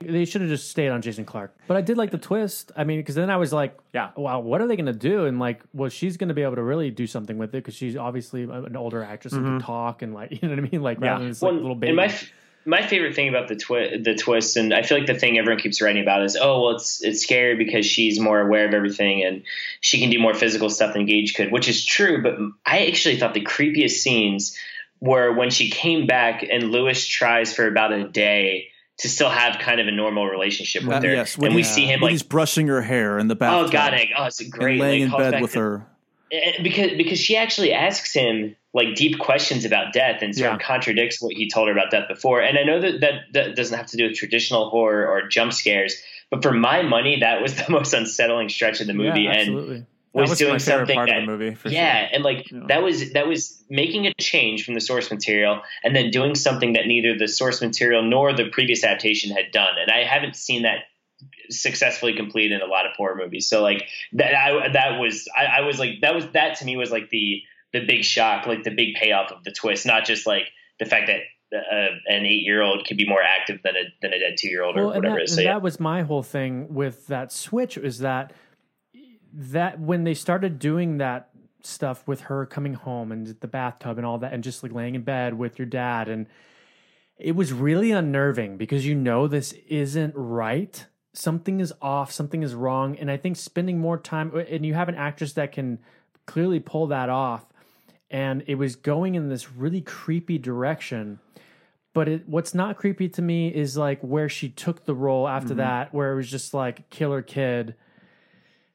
They 0.00 0.24
should 0.24 0.40
have 0.40 0.50
just 0.50 0.68
stayed 0.70 0.88
on 0.88 1.00
Jason 1.02 1.24
Clarke. 1.24 1.56
But 1.68 1.76
I 1.76 1.80
did 1.80 1.96
like 1.96 2.10
the 2.10 2.18
twist. 2.18 2.72
I 2.76 2.84
mean, 2.84 2.98
because 2.98 3.14
then 3.14 3.30
I 3.30 3.36
was 3.36 3.52
like, 3.52 3.78
Yeah. 3.94 4.10
wow, 4.16 4.40
what 4.40 4.60
are 4.60 4.66
they 4.66 4.76
going 4.76 4.86
to 4.86 4.92
do? 4.92 5.24
And 5.24 5.38
like, 5.38 5.62
well, 5.72 5.88
she's 5.88 6.16
going 6.16 6.28
to 6.28 6.34
be 6.34 6.42
able 6.42 6.56
to 6.56 6.62
really 6.62 6.90
do 6.90 7.06
something 7.06 7.38
with 7.38 7.50
it 7.50 7.58
because 7.58 7.74
she's 7.74 7.96
obviously 7.96 8.42
an 8.42 8.76
older 8.76 9.02
actress 9.02 9.32
and 9.32 9.44
can 9.44 9.58
mm-hmm. 9.58 9.66
talk 9.66 10.02
and 10.02 10.12
like, 10.12 10.30
you 10.42 10.48
know 10.48 10.56
what 10.56 10.64
I 10.64 10.68
mean? 10.68 10.82
Like, 10.82 10.98
Yeah. 11.00 11.10
rather 11.10 11.20
than 11.20 11.28
this 11.30 11.40
like, 11.40 11.52
Well, 11.52 11.60
little 11.60 11.72
and 11.72 11.80
baby. 11.80 11.96
my 11.96 12.06
f- 12.06 12.30
my 12.66 12.86
favorite 12.86 13.14
thing 13.14 13.28
about 13.28 13.48
the 13.48 13.56
twi- 13.56 13.98
the 13.98 14.14
twist, 14.14 14.56
and 14.56 14.72
I 14.72 14.82
feel 14.82 14.98
like 14.98 15.06
the 15.06 15.14
thing 15.14 15.38
everyone 15.38 15.60
keeps 15.60 15.82
writing 15.82 16.02
about 16.02 16.22
is, 16.24 16.36
oh, 16.36 16.62
well, 16.62 16.76
it's 16.76 17.02
it's 17.02 17.22
scary 17.22 17.56
because 17.56 17.84
she's 17.86 18.18
more 18.18 18.40
aware 18.40 18.66
of 18.66 18.74
everything 18.74 19.22
and 19.24 19.42
she 19.80 20.00
can 20.00 20.10
do 20.10 20.18
more 20.18 20.34
physical 20.34 20.70
stuff 20.70 20.94
than 20.94 21.06
Gage 21.06 21.34
could, 21.34 21.52
which 21.52 21.68
is 21.68 21.84
true. 21.84 22.22
But 22.22 22.36
I 22.64 22.86
actually 22.86 23.18
thought 23.18 23.34
the 23.34 23.44
creepiest 23.44 23.98
scenes 24.02 24.56
were 25.00 25.32
when 25.32 25.50
she 25.50 25.70
came 25.70 26.06
back 26.06 26.42
and 26.50 26.70
Lewis 26.70 27.06
tries 27.06 27.52
for 27.52 27.66
about 27.66 27.92
a 27.92 28.08
day 28.08 28.68
to 28.98 29.08
still 29.08 29.28
have 29.28 29.58
kind 29.58 29.80
of 29.80 29.88
a 29.88 29.90
normal 29.90 30.26
relationship 30.26 30.84
with 30.84 30.92
Uh, 30.96 31.00
her, 31.02 31.14
yes, 31.14 31.36
when 31.36 31.48
and 31.48 31.56
we 31.56 31.62
he- 31.62 31.68
see 31.68 31.84
him 31.84 32.00
like, 32.00 32.12
he's 32.12 32.22
brushing 32.22 32.68
her 32.68 32.80
hair 32.80 33.18
in 33.18 33.26
the 33.28 33.36
oh 33.40 33.68
god, 33.68 33.92
oh, 34.16 34.24
it's 34.24 34.40
great, 34.48 34.74
and 34.74 34.80
laying 34.80 35.10
like, 35.10 35.24
in 35.24 35.30
bed 35.32 35.42
with 35.42 35.54
her. 35.54 35.86
And 36.32 36.62
because 36.64 36.92
because 36.96 37.18
she 37.18 37.36
actually 37.36 37.72
asks 37.72 38.12
him 38.12 38.56
like 38.72 38.94
deep 38.96 39.18
questions 39.20 39.64
about 39.64 39.92
death 39.92 40.20
and 40.22 40.34
sort 40.34 40.52
of 40.52 40.58
contradicts 40.58 41.22
what 41.22 41.32
he 41.32 41.48
told 41.48 41.68
her 41.68 41.72
about 41.72 41.90
death 41.92 42.08
before. 42.08 42.40
And 42.40 42.58
I 42.58 42.64
know 42.64 42.80
that, 42.80 43.00
that 43.00 43.14
that 43.32 43.56
doesn't 43.56 43.76
have 43.76 43.86
to 43.88 43.96
do 43.96 44.08
with 44.08 44.16
traditional 44.16 44.68
horror 44.70 45.06
or 45.06 45.28
jump 45.28 45.52
scares, 45.52 45.94
but 46.30 46.42
for 46.42 46.52
my 46.52 46.82
money, 46.82 47.20
that 47.20 47.40
was 47.40 47.54
the 47.66 47.70
most 47.70 47.94
unsettling 47.94 48.48
stretch 48.48 48.80
of 48.80 48.86
the 48.88 48.94
movie. 48.94 49.22
yeah, 49.22 49.30
and 49.30 49.40
absolutely. 49.40 49.86
was, 50.12 50.30
was 50.30 50.38
doing 50.38 50.58
something 50.58 50.96
part 50.96 51.08
of 51.08 51.14
that 51.14 51.20
the 51.20 51.26
movie, 51.26 51.54
for 51.54 51.68
yeah, 51.68 52.08
and 52.12 52.24
like 52.24 52.50
Yeah. 52.50 52.62
that 52.68 52.82
was 52.82 53.12
that 53.12 53.28
was 53.28 53.62
making 53.70 54.06
a 54.08 54.12
change 54.20 54.64
from 54.64 54.74
the 54.74 54.80
source 54.80 55.10
material 55.10 55.60
and 55.84 55.94
then 55.94 56.10
doing 56.10 56.34
something 56.34 56.72
that 56.72 56.86
neither 56.86 57.16
the 57.16 57.28
source 57.28 57.60
material 57.60 58.02
nor 58.02 58.32
the 58.32 58.48
previous 58.50 58.82
adaptation 58.82 59.30
had 59.30 59.52
done. 59.52 59.76
And 59.80 59.90
I 59.90 60.02
haven't 60.04 60.34
seen 60.36 60.62
that 60.62 60.78
successfully 61.50 62.14
complete 62.14 62.52
in 62.52 62.60
a 62.60 62.66
lot 62.66 62.86
of 62.86 62.92
horror 62.96 63.16
movies. 63.16 63.48
So 63.48 63.62
like 63.62 63.88
that 64.12 64.34
I 64.34 64.68
that 64.72 64.98
was 64.98 65.28
I, 65.36 65.44
I 65.44 65.60
was 65.62 65.78
like 65.78 66.00
that 66.02 66.14
was 66.14 66.26
that 66.32 66.58
to 66.58 66.64
me 66.64 66.76
was 66.76 66.90
like 66.90 67.10
the 67.10 67.42
the 67.72 67.84
big 67.84 68.04
shock, 68.04 68.46
like 68.46 68.62
the 68.62 68.70
big 68.70 68.94
payoff 68.94 69.32
of 69.32 69.42
the 69.44 69.50
twist, 69.50 69.84
not 69.84 70.04
just 70.04 70.26
like 70.26 70.48
the 70.78 70.86
fact 70.86 71.08
that 71.08 71.20
uh, 71.54 71.88
an 72.06 72.24
eight 72.24 72.42
year 72.44 72.62
old 72.62 72.86
could 72.86 72.96
be 72.96 73.06
more 73.06 73.22
active 73.22 73.60
than 73.62 73.76
a 73.76 73.84
than 74.00 74.12
a 74.12 74.18
dead 74.18 74.36
two 74.38 74.48
year 74.48 74.62
old 74.62 74.76
or 74.76 74.86
well, 74.86 74.94
whatever 74.94 75.16
that, 75.16 75.20
it 75.20 75.24
is. 75.24 75.30
and 75.32 75.36
So 75.36 75.42
yeah. 75.42 75.54
that 75.54 75.62
was 75.62 75.78
my 75.78 76.02
whole 76.02 76.22
thing 76.22 76.72
with 76.72 77.06
that 77.08 77.32
switch 77.32 77.76
is 77.76 77.98
that 77.98 78.32
that 79.32 79.80
when 79.80 80.04
they 80.04 80.14
started 80.14 80.58
doing 80.58 80.98
that 80.98 81.30
stuff 81.62 82.06
with 82.06 82.22
her 82.22 82.46
coming 82.46 82.74
home 82.74 83.10
and 83.10 83.26
the 83.26 83.48
bathtub 83.48 83.96
and 83.96 84.06
all 84.06 84.18
that 84.18 84.32
and 84.32 84.44
just 84.44 84.62
like 84.62 84.72
laying 84.72 84.94
in 84.94 85.02
bed 85.02 85.34
with 85.34 85.58
your 85.58 85.66
dad 85.66 86.08
and 86.08 86.26
it 87.16 87.34
was 87.34 87.52
really 87.52 87.90
unnerving 87.90 88.56
because 88.56 88.86
you 88.86 88.94
know 88.94 89.26
this 89.26 89.52
isn't 89.68 90.12
right 90.14 90.86
something 91.16 91.60
is 91.60 91.72
off 91.80 92.10
something 92.12 92.42
is 92.42 92.54
wrong 92.54 92.96
and 92.98 93.10
i 93.10 93.16
think 93.16 93.36
spending 93.36 93.78
more 93.78 93.96
time 93.96 94.34
and 94.50 94.66
you 94.66 94.74
have 94.74 94.88
an 94.88 94.94
actress 94.96 95.32
that 95.34 95.52
can 95.52 95.78
clearly 96.26 96.58
pull 96.60 96.88
that 96.88 97.08
off 97.08 97.46
and 98.10 98.42
it 98.48 98.56
was 98.56 98.74
going 98.76 99.14
in 99.14 99.28
this 99.28 99.50
really 99.52 99.80
creepy 99.80 100.36
direction 100.38 101.18
but 101.92 102.08
it, 102.08 102.28
what's 102.28 102.52
not 102.54 102.76
creepy 102.76 103.08
to 103.08 103.22
me 103.22 103.46
is 103.48 103.76
like 103.76 104.00
where 104.00 104.28
she 104.28 104.48
took 104.48 104.84
the 104.84 104.94
role 104.94 105.28
after 105.28 105.50
Mm-hmm. 105.50 105.58
that 105.58 105.94
where 105.94 106.12
it 106.12 106.16
was 106.16 106.28
just 106.30 106.52
like 106.52 106.90
killer 106.90 107.22
kid 107.22 107.76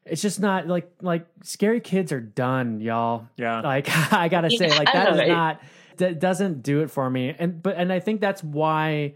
it's 0.06 0.22
just 0.22 0.40
not 0.40 0.66
like 0.68 0.90
like 1.02 1.28
scary 1.44 1.82
kids 1.82 2.12
are 2.14 2.22
done 2.22 2.80
y'all 2.80 3.28
Yeah. 3.36 3.60
like 3.62 3.88
i 4.14 4.30
gotta 4.30 4.50
say 4.50 4.70
like 4.70 4.92
that 4.94 5.10
is 5.12 5.18
that 5.18 5.26
don't 5.28 5.36
not 5.36 5.62
that 5.98 6.20
doesn't 6.22 6.64
do 6.64 6.80
it 6.84 6.90
for 6.90 7.10
me 7.10 7.36
and 7.38 7.62
but 7.62 7.76
and 7.76 7.92
i 7.92 8.00
think 8.00 8.22
that's 8.22 8.42
why 8.42 9.14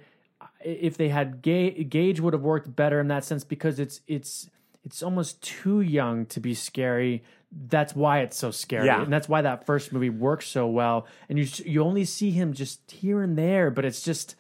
if 0.64 0.98
they 0.98 1.10
had 1.10 1.42
Ga- 1.42 1.84
gauge 1.84 2.20
would 2.20 2.34
have 2.34 2.42
worked 2.44 2.76
better 2.76 3.00
in 3.00 3.08
that 3.10 3.24
sense 3.26 3.44
because 3.44 3.80
it's 3.80 4.02
it's 4.08 4.50
it's 4.84 5.02
almost 5.04 5.42
too 5.42 5.82
young 5.82 6.26
to 6.28 6.40
be 6.40 6.54
scary 6.54 7.24
that's 7.68 7.96
why 7.96 8.20
it's 8.20 8.36
so 8.38 8.50
scary 8.52 8.88
Yeah. 8.88 9.04
and 9.04 9.14
that's 9.14 9.30
why 9.30 9.42
that 9.44 9.66
first 9.66 9.94
movie 9.94 10.10
works 10.10 10.48
so 10.48 10.68
well 10.68 11.06
and 11.30 11.38
you 11.38 11.46
you 11.66 11.84
only 11.84 12.06
see 12.06 12.32
him 12.32 12.54
just 12.54 12.90
here 12.92 13.22
and 13.22 13.38
there 13.38 13.70
but 13.72 13.86
it's 13.86 14.02
just 14.02 14.36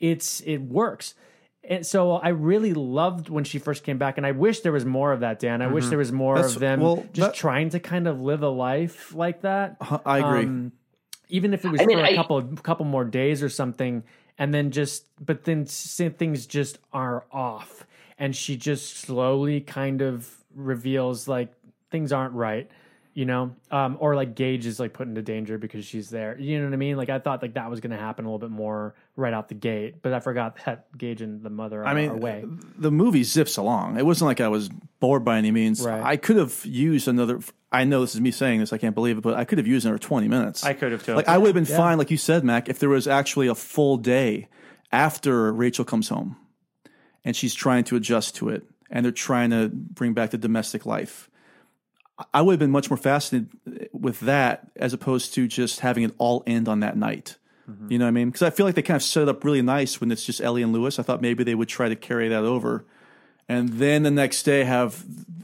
it's 0.00 0.40
it 0.40 0.58
works 0.58 1.14
and 1.66 1.86
so 1.86 2.12
I 2.12 2.28
really 2.28 2.74
loved 2.74 3.30
when 3.30 3.44
she 3.44 3.58
first 3.58 3.84
came 3.84 3.96
back, 3.96 4.18
and 4.18 4.26
I 4.26 4.32
wish 4.32 4.60
there 4.60 4.70
was 4.72 4.84
more 4.84 5.12
of 5.14 5.20
that, 5.20 5.38
Dan. 5.38 5.62
I 5.62 5.66
wish 5.68 5.86
there 5.86 5.96
was 5.96 6.12
more 6.12 6.34
That's- 6.34 6.52
of 6.56 6.60
them 6.60 6.78
well, 6.82 6.96
just 7.14 7.28
that- 7.30 7.34
trying 7.34 7.70
to 7.70 7.80
kind 7.80 8.06
of 8.06 8.20
live 8.20 8.42
a 8.42 8.50
life 8.50 9.14
like 9.14 9.40
that. 9.40 9.78
Uh, 9.80 9.96
I 10.04 10.18
agree. 10.18 10.42
Um, 10.44 10.72
even 11.30 11.54
if 11.54 11.64
it 11.64 11.70
was 11.70 11.80
I 11.80 11.86
mean, 11.86 11.96
for 11.96 12.04
a 12.04 12.08
I- 12.10 12.14
couple 12.16 12.42
couple 12.62 12.84
more 12.84 13.06
days 13.06 13.42
or 13.42 13.48
something, 13.48 14.02
and 14.38 14.52
then 14.52 14.70
just 14.70 15.06
but 15.24 15.44
then 15.44 15.66
things 15.66 16.46
just 16.46 16.78
are 16.92 17.24
off, 17.32 17.86
and 18.18 18.34
she 18.34 18.56
just 18.56 18.96
slowly 18.98 19.60
kind 19.60 20.02
of 20.02 20.44
reveals 20.54 21.28
like 21.28 21.52
things 21.90 22.12
aren't 22.12 22.34
right, 22.34 22.70
you 23.14 23.24
know, 23.24 23.54
um, 23.70 23.96
or 24.00 24.16
like 24.16 24.34
Gage 24.34 24.66
is 24.66 24.80
like 24.80 24.92
put 24.92 25.06
into 25.06 25.22
danger 25.22 25.56
because 25.56 25.84
she's 25.84 26.10
there. 26.10 26.36
You 26.36 26.58
know 26.58 26.64
what 26.64 26.74
I 26.74 26.76
mean? 26.76 26.96
Like 26.96 27.08
I 27.08 27.20
thought 27.20 27.40
like 27.40 27.54
that 27.54 27.70
was 27.70 27.80
going 27.80 27.92
to 27.92 27.96
happen 27.96 28.24
a 28.24 28.28
little 28.28 28.40
bit 28.40 28.50
more 28.50 28.94
right 29.16 29.32
out 29.32 29.48
the 29.48 29.54
gate, 29.54 30.02
but 30.02 30.12
I 30.12 30.18
forgot 30.18 30.58
that 30.66 30.96
Gage 30.98 31.22
and 31.22 31.42
the 31.42 31.50
mother 31.50 31.82
are 31.82 31.86
I 31.86 31.94
mean, 31.94 32.10
away. 32.10 32.44
the 32.76 32.90
movie 32.90 33.22
zips 33.22 33.56
along. 33.56 33.98
It 33.98 34.04
wasn't 34.04 34.26
like 34.26 34.40
I 34.40 34.48
was 34.48 34.68
bored 34.98 35.24
by 35.24 35.38
any 35.38 35.52
means. 35.52 35.80
Right. 35.80 36.02
I 36.02 36.16
could 36.16 36.36
have 36.36 36.66
used 36.66 37.06
another. 37.06 37.38
I 37.70 37.84
know 37.84 38.00
this 38.00 38.16
is 38.16 38.20
me 38.20 38.32
saying 38.32 38.60
this. 38.60 38.72
I 38.72 38.78
can't 38.78 38.96
believe 38.96 39.18
it, 39.18 39.22
but 39.22 39.34
I 39.34 39.44
could 39.44 39.58
have 39.58 39.66
used 39.66 39.86
another 39.86 39.98
twenty 39.98 40.26
minutes. 40.26 40.64
I 40.64 40.72
could 40.72 40.90
have 40.90 41.04
too. 41.04 41.14
Like 41.14 41.28
I 41.28 41.38
would 41.38 41.46
have 41.46 41.54
been 41.54 41.64
fine, 41.64 41.98
like 41.98 42.10
you 42.10 42.16
said, 42.18 42.42
Mac, 42.42 42.68
if 42.68 42.80
there 42.80 42.88
was 42.88 43.06
actually 43.06 43.46
a 43.46 43.54
full 43.54 43.96
day 43.96 44.48
after 44.90 45.52
Rachel 45.52 45.84
comes 45.84 46.08
home, 46.08 46.36
and 47.24 47.36
she's 47.36 47.54
trying 47.54 47.84
to 47.84 47.96
adjust 47.96 48.34
to 48.36 48.48
it, 48.48 48.64
and 48.90 49.04
they're 49.04 49.12
trying 49.12 49.50
to 49.50 49.68
bring 49.68 50.14
back 50.14 50.30
the 50.30 50.38
domestic 50.38 50.84
life. 50.84 51.30
I 52.32 52.42
would 52.42 52.52
have 52.52 52.58
been 52.60 52.70
much 52.70 52.90
more 52.90 52.96
fascinated 52.96 53.88
with 53.92 54.20
that 54.20 54.70
as 54.76 54.92
opposed 54.92 55.34
to 55.34 55.48
just 55.48 55.80
having 55.80 56.04
it 56.04 56.14
all 56.18 56.42
end 56.46 56.68
on 56.68 56.80
that 56.80 56.96
night. 56.96 57.36
Mm-hmm. 57.68 57.90
You 57.90 57.98
know 57.98 58.04
what 58.04 58.08
I 58.08 58.12
mean? 58.12 58.28
Because 58.28 58.42
I 58.42 58.50
feel 58.50 58.66
like 58.66 58.74
they 58.74 58.82
kind 58.82 58.96
of 58.96 59.02
set 59.02 59.24
it 59.24 59.28
up 59.28 59.42
really 59.42 59.62
nice 59.62 60.00
when 60.00 60.12
it's 60.12 60.24
just 60.24 60.40
Ellie 60.40 60.62
and 60.62 60.72
Lewis. 60.72 60.98
I 60.98 61.02
thought 61.02 61.20
maybe 61.22 61.42
they 61.44 61.54
would 61.54 61.68
try 61.68 61.88
to 61.88 61.96
carry 61.96 62.28
that 62.28 62.44
over, 62.44 62.84
and 63.48 63.68
then 63.70 64.02
the 64.02 64.10
next 64.10 64.42
day 64.44 64.64
have 64.64 65.02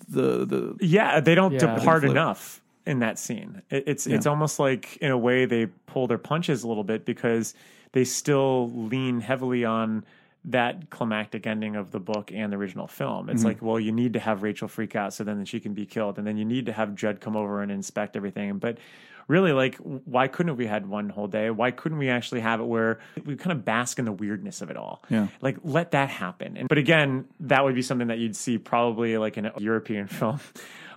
the 0.09 0.45
the 0.45 0.77
Yeah, 0.81 1.21
they 1.21 1.35
don't 1.35 1.53
Yeah. 1.55 1.77
depart 1.77 2.05
enough 2.05 2.61
in 2.87 2.99
that 3.01 3.19
scene. 3.19 3.63
It, 3.71 3.85
it's 3.87 4.07
it's 4.07 4.27
almost 4.27 4.59
like 4.59 4.97
in 4.99 5.11
a 5.11 5.19
way 5.19 5.47
they 5.47 5.67
pull 5.87 6.07
their 6.07 6.19
punches 6.19 6.63
a 6.63 6.69
little 6.69 6.85
bit 6.85 7.05
because 7.05 7.55
they 7.93 8.05
still 8.05 8.71
lean 8.71 9.21
heavily 9.21 9.65
on 9.65 10.05
that 10.45 10.91
climactic 10.91 11.47
ending 11.47 11.77
of 11.77 11.91
the 11.91 12.01
book 12.01 12.33
and 12.33 12.53
the 12.53 12.57
original 12.57 12.87
film. 12.87 13.29
It's 13.29 13.41
mm-hmm. 13.41 13.49
like, 13.49 13.63
well, 13.63 13.79
you 13.79 13.93
need 13.93 14.15
to 14.15 14.19
have 14.19 14.43
Rachel 14.43 14.69
freak 14.69 14.97
out 14.97 15.13
so 15.13 15.25
then 15.25 15.45
she 15.45 15.61
can 15.61 15.75
be 15.75 15.87
killed, 15.87 16.19
and 16.19 16.27
then 16.27 16.37
you 16.37 16.45
need 16.45 16.67
to 16.67 16.73
have 16.73 16.95
Judd 16.95 17.21
come 17.21 17.37
over 17.37 17.63
and 17.63 17.71
inspect 17.71 18.17
everything. 18.17 18.59
But 18.59 18.79
really, 19.29 19.53
like, 19.53 19.77
why 19.77 20.29
couldn't 20.29 20.57
we 20.57 20.67
had 20.67 20.89
one 20.89 21.11
whole 21.11 21.29
day? 21.29 21.51
Why 21.51 21.71
couldn't 21.71 21.99
we 21.99 22.09
actually 22.09 22.41
have 22.41 22.61
it 22.61 22.65
where 22.65 23.01
we 23.25 23.37
kind 23.37 23.53
of 23.53 23.65
bask 23.65 23.99
in 23.99 24.07
the 24.07 24.13
weirdness 24.13 24.63
of 24.63 24.71
it 24.71 24.77
all? 24.77 25.03
Yeah. 25.11 25.29
like 25.43 25.59
let 25.63 25.91
that 25.91 26.09
happen. 26.09 26.57
And 26.57 26.69
but 26.69 26.79
again, 26.79 27.27
that 27.41 27.63
would 27.63 27.75
be 27.75 27.83
something 27.83 28.09
that 28.09 28.19
you'd 28.19 28.37
see 28.37 28.57
probably 28.59 29.19
like 29.19 29.37
in 29.37 29.47
a 29.47 29.53
European 29.59 30.07
film. 30.09 30.41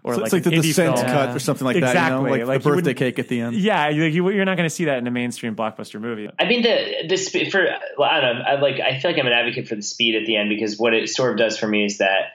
Or 0.06 0.16
So 0.16 0.20
like 0.20 0.26
it's 0.26 0.34
like 0.34 0.46
an 0.48 0.52
the 0.52 0.58
indie 0.58 0.62
descent 0.64 0.98
film. 0.98 1.08
cut 1.08 1.36
or 1.36 1.40
something 1.40 1.66
like 1.66 1.78
exactly. 1.78 2.00
that. 2.02 2.10
You 2.10 2.24
know, 2.24 2.30
like, 2.30 2.46
like 2.46 2.64
the 2.64 2.70
birthday 2.70 2.76
wouldn't- 2.90 2.98
cake 2.98 3.20
at 3.20 3.28
the 3.30 3.40
end. 3.40 3.56
Yeah, 3.56 3.88
you, 3.88 4.04
you, 4.04 4.30
you're 4.32 4.44
not 4.44 4.58
going 4.58 4.68
to 4.68 4.76
see 4.76 4.86
that 4.86 4.98
in 4.98 5.08
a 5.08 5.12
mainstream 5.12 5.56
blockbuster 5.56 6.02
movie. 6.02 6.30
I 6.38 6.46
mean 6.46 6.62
the 6.62 7.08
the 7.08 7.16
sp- 7.16 7.48
for 7.52 7.66
well, 7.98 8.10
I 8.10 8.20
don't 8.20 8.40
know. 8.40 8.44
I 8.46 8.60
like 8.60 8.80
I 8.82 9.00
feel 9.00 9.12
like 9.12 9.20
I'm 9.20 9.28
an 9.28 9.34
advocate 9.34 9.68
for 9.70 9.76
the 9.76 9.82
speed 9.82 10.16
at 10.16 10.26
the 10.26 10.36
end 10.36 10.50
because 10.50 10.78
what 10.78 10.94
it 10.94 11.08
sort 11.10 11.32
of 11.32 11.38
does 11.38 11.58
for 11.58 11.68
me 11.68 11.86
is 11.86 12.00
that 12.00 12.34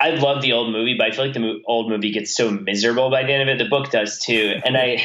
I 0.00 0.10
love 0.10 0.42
the 0.42 0.52
old 0.52 0.72
movie, 0.72 0.94
but 0.98 1.06
I 1.06 1.10
feel 1.12 1.26
like 1.26 1.34
the 1.34 1.40
mo- 1.40 1.60
old 1.66 1.88
movie 1.90 2.10
gets 2.10 2.34
so 2.34 2.50
miserable 2.50 3.08
by 3.10 3.22
the 3.22 3.32
end 3.34 3.48
of 3.48 3.54
it. 3.54 3.62
The 3.62 3.68
book 3.68 3.90
does 3.90 4.18
too, 4.18 4.58
and 4.64 4.76
I 4.76 5.02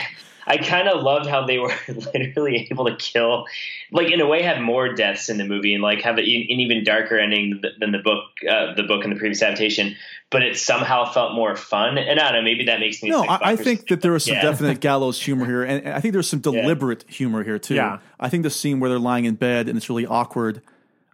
I 0.47 0.57
kind 0.57 0.87
of 0.87 1.01
loved 1.01 1.27
how 1.27 1.45
they 1.45 1.57
were 1.57 1.73
literally 1.87 2.67
able 2.71 2.85
to 2.85 2.95
kill, 2.95 3.45
like 3.91 4.11
in 4.11 4.21
a 4.21 4.27
way, 4.27 4.41
have 4.43 4.61
more 4.61 4.93
deaths 4.93 5.29
in 5.29 5.37
the 5.37 5.45
movie 5.45 5.73
and 5.73 5.81
like 5.81 6.01
have 6.01 6.17
an 6.17 6.25
even 6.25 6.83
darker 6.83 7.17
ending 7.17 7.61
than 7.79 7.91
the 7.91 7.99
book, 7.99 8.23
uh, 8.49 8.73
the 8.75 8.83
book 8.83 9.03
and 9.03 9.11
the 9.15 9.17
previous 9.19 9.41
adaptation. 9.41 9.95
But 10.29 10.43
it 10.43 10.57
somehow 10.57 11.05
felt 11.11 11.33
more 11.33 11.55
fun. 11.55 11.97
And 11.97 12.19
I 12.19 12.31
don't 12.31 12.41
know, 12.41 12.43
maybe 12.43 12.65
that 12.65 12.79
makes 12.79 13.01
me. 13.01 13.09
No, 13.09 13.23
I, 13.23 13.51
I 13.51 13.55
think 13.55 13.87
that 13.87 14.01
there 14.01 14.11
was 14.11 14.25
some 14.25 14.35
Yeah. 14.35 14.41
definite 14.41 14.79
gallows 14.81 15.21
humor 15.21 15.45
here, 15.45 15.63
and 15.63 15.87
I 15.89 15.99
think 15.99 16.13
there's 16.13 16.29
some 16.29 16.39
deliberate 16.51 17.05
humor 17.07 17.43
here 17.43 17.59
too. 17.59 17.75
Yeah. 17.75 17.99
I 18.19 18.29
think 18.29 18.43
the 18.43 18.49
scene 18.49 18.79
where 18.79 18.89
they're 18.89 18.99
lying 18.99 19.25
in 19.25 19.35
bed 19.35 19.67
and 19.69 19.77
it's 19.77 19.89
really 19.89 20.05
awkward. 20.05 20.61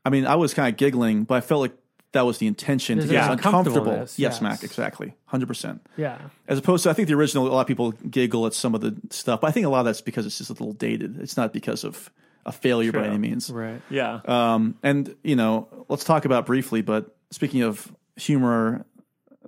I 0.05 0.09
mean, 0.09 0.25
I 0.25 0.35
was 0.35 0.53
kind 0.53 0.67
of 0.73 0.77
giggling, 0.77 1.23
but 1.25 1.35
I 1.35 1.41
felt 1.41 1.61
like 1.61 1.73
that 2.13 2.25
was 2.25 2.39
the 2.39 2.47
intention 2.47 2.99
to 2.99 3.07
get 3.07 3.23
us 3.23 3.31
uncomfortable. 3.31 3.93
Yes, 3.93 4.19
yes. 4.19 4.41
Mac, 4.41 4.63
exactly, 4.63 5.15
hundred 5.25 5.47
percent. 5.47 5.85
Yeah. 5.97 6.17
As 6.47 6.59
opposed 6.59 6.83
to, 6.83 6.89
I 6.89 6.93
think 6.93 7.07
the 7.07 7.13
original, 7.13 7.47
a 7.47 7.49
lot 7.49 7.61
of 7.61 7.67
people 7.67 7.91
giggle 7.91 8.45
at 8.45 8.53
some 8.53 8.75
of 8.75 8.81
the 8.81 8.95
stuff, 9.09 9.41
but 9.41 9.47
I 9.47 9.51
think 9.51 9.65
a 9.65 9.69
lot 9.69 9.79
of 9.79 9.85
that's 9.85 10.01
because 10.01 10.25
it's 10.25 10.37
just 10.37 10.49
a 10.49 10.53
little 10.53 10.73
dated. 10.73 11.19
It's 11.19 11.37
not 11.37 11.53
because 11.53 11.83
of 11.83 12.09
a 12.45 12.51
failure 12.51 12.91
by 12.91 13.05
any 13.05 13.17
means. 13.17 13.49
Right. 13.49 13.81
Yeah. 13.89 14.19
Um, 14.25 14.75
and 14.83 15.15
you 15.23 15.35
know, 15.35 15.67
let's 15.89 16.03
talk 16.03 16.25
about 16.25 16.45
briefly. 16.45 16.81
But 16.81 17.15
speaking 17.29 17.61
of 17.61 17.91
humor 18.15 18.85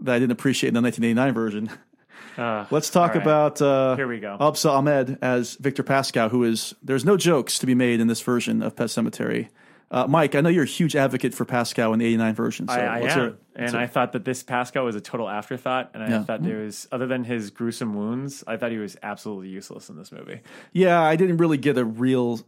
that 0.02 0.16
I 0.16 0.20
didn't 0.20 0.32
appreciate 0.32 0.70
in 0.70 0.74
the 0.74 0.82
1989 0.82 1.34
version, 1.34 1.70
Uh, 2.38 2.66
let's 2.72 2.90
talk 2.90 3.12
all 3.12 3.18
right. 3.18 3.22
about 3.22 3.62
uh, 3.62 3.96
Here 3.96 4.08
we 4.08 4.20
go. 4.20 4.38
Obssa 4.40 4.72
Ahmed 4.72 5.20
as 5.22 5.56
Victor 5.56 5.84
Pascow, 5.84 6.30
who 6.30 6.44
is 6.44 6.74
there's 6.82 7.06
no 7.06 7.18
jokes 7.18 7.60
to 7.60 7.66
be 7.66 7.76
made 7.76 8.00
in 8.00 8.08
this 8.08 8.22
version 8.22 8.64
of 8.64 8.76
Pet 8.76 8.88
Sematary. 8.88 9.50
Uh, 9.94 10.08
Mike, 10.08 10.34
I 10.34 10.42
know 10.42 10.50
you're 10.50 10.64
a 10.64 10.68
huge 10.68 10.96
advocate 10.96 11.36
for 11.36 11.46
Pascow 11.46 11.94
in 11.94 12.00
the 12.00 12.06
89 12.06 12.34
version. 12.34 12.68
So 12.68 12.74
I, 12.74 12.80
I 12.80 13.00
am. 13.02 13.20
it. 13.28 13.36
And 13.56 13.76
I 13.76 13.86
thought 13.86 14.14
that 14.14 14.26
this 14.26 14.44
Pascow 14.44 14.84
was 14.84 14.96
a 14.96 15.02
total 15.02 15.30
afterthought. 15.30 15.92
And 15.94 16.02
I 16.02 16.10
Yeah. 16.10 16.24
thought 16.24 16.42
there 16.42 16.58
was, 16.64 16.88
other 16.92 17.06
than 17.06 17.24
his 17.24 17.52
gruesome 17.52 17.94
wounds, 17.94 18.44
I 18.48 18.58
thought 18.58 18.72
he 18.72 18.80
was 18.80 18.98
absolutely 19.04 19.50
useless 19.50 19.90
in 19.90 19.96
this 19.96 20.12
movie. 20.12 20.42
Yeah, 20.72 21.00
I 21.00 21.16
didn't 21.16 21.38
really 21.38 21.58
get 21.58 21.78
a 21.78 21.86
real 21.86 22.40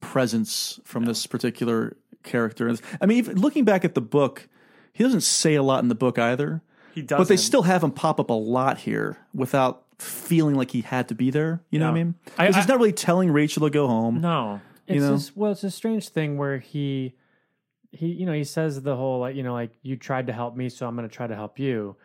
presence 0.00 0.80
from 0.84 1.04
this 1.04 1.26
particular 1.28 1.96
character. 2.24 2.74
I 3.00 3.06
mean, 3.06 3.18
even 3.18 3.40
looking 3.40 3.64
back 3.64 3.84
at 3.84 3.94
the 3.94 4.00
book, 4.00 4.48
he 4.92 5.04
doesn't 5.04 5.20
say 5.22 5.54
a 5.54 5.62
lot 5.62 5.82
in 5.82 5.88
the 5.88 5.94
book 5.94 6.18
either. 6.18 6.60
He 6.92 7.02
does 7.02 7.18
But 7.18 7.28
they 7.28 7.36
still 7.36 7.62
have 7.62 7.82
him 7.84 7.92
pop 7.92 8.18
up 8.20 8.30
a 8.30 8.34
lot 8.34 8.78
here 8.78 9.16
without 9.32 9.84
feeling 9.98 10.56
like 10.56 10.72
he 10.72 10.80
had 10.80 11.08
to 11.08 11.14
be 11.14 11.30
there. 11.30 11.62
You 11.70 11.78
know 11.78 11.86
what 11.86 11.92
I 11.92 12.02
mean? 12.02 12.14
Because 12.36 12.56
he's 12.56 12.68
not 12.68 12.78
really 12.78 12.92
telling 12.92 13.30
Rachel 13.30 13.64
to 13.66 13.70
go 13.70 13.86
home. 13.86 14.20
No. 14.20 14.60
You 14.92 14.98
It's 14.98 15.10
know? 15.10 15.16
just, 15.16 15.36
well, 15.36 15.52
it's 15.52 15.64
a 15.64 15.70
strange 15.70 16.08
thing 16.08 16.38
where 16.38 16.58
he, 16.58 17.14
he, 17.90 18.06
you 18.06 18.26
know, 18.26 18.32
he 18.32 18.44
says 18.44 18.82
the 18.82 18.96
whole 18.96 19.20
like, 19.20 19.34
you 19.36 19.42
know, 19.42 19.52
like 19.52 19.72
you 19.82 19.96
tried 19.96 20.26
to 20.28 20.32
help 20.32 20.56
me, 20.56 20.68
so 20.68 20.86
I'm 20.86 20.96
going 20.96 21.08
to 21.08 21.14
try 21.14 21.26
to 21.26 21.34
help 21.34 21.58
you, 21.58 21.96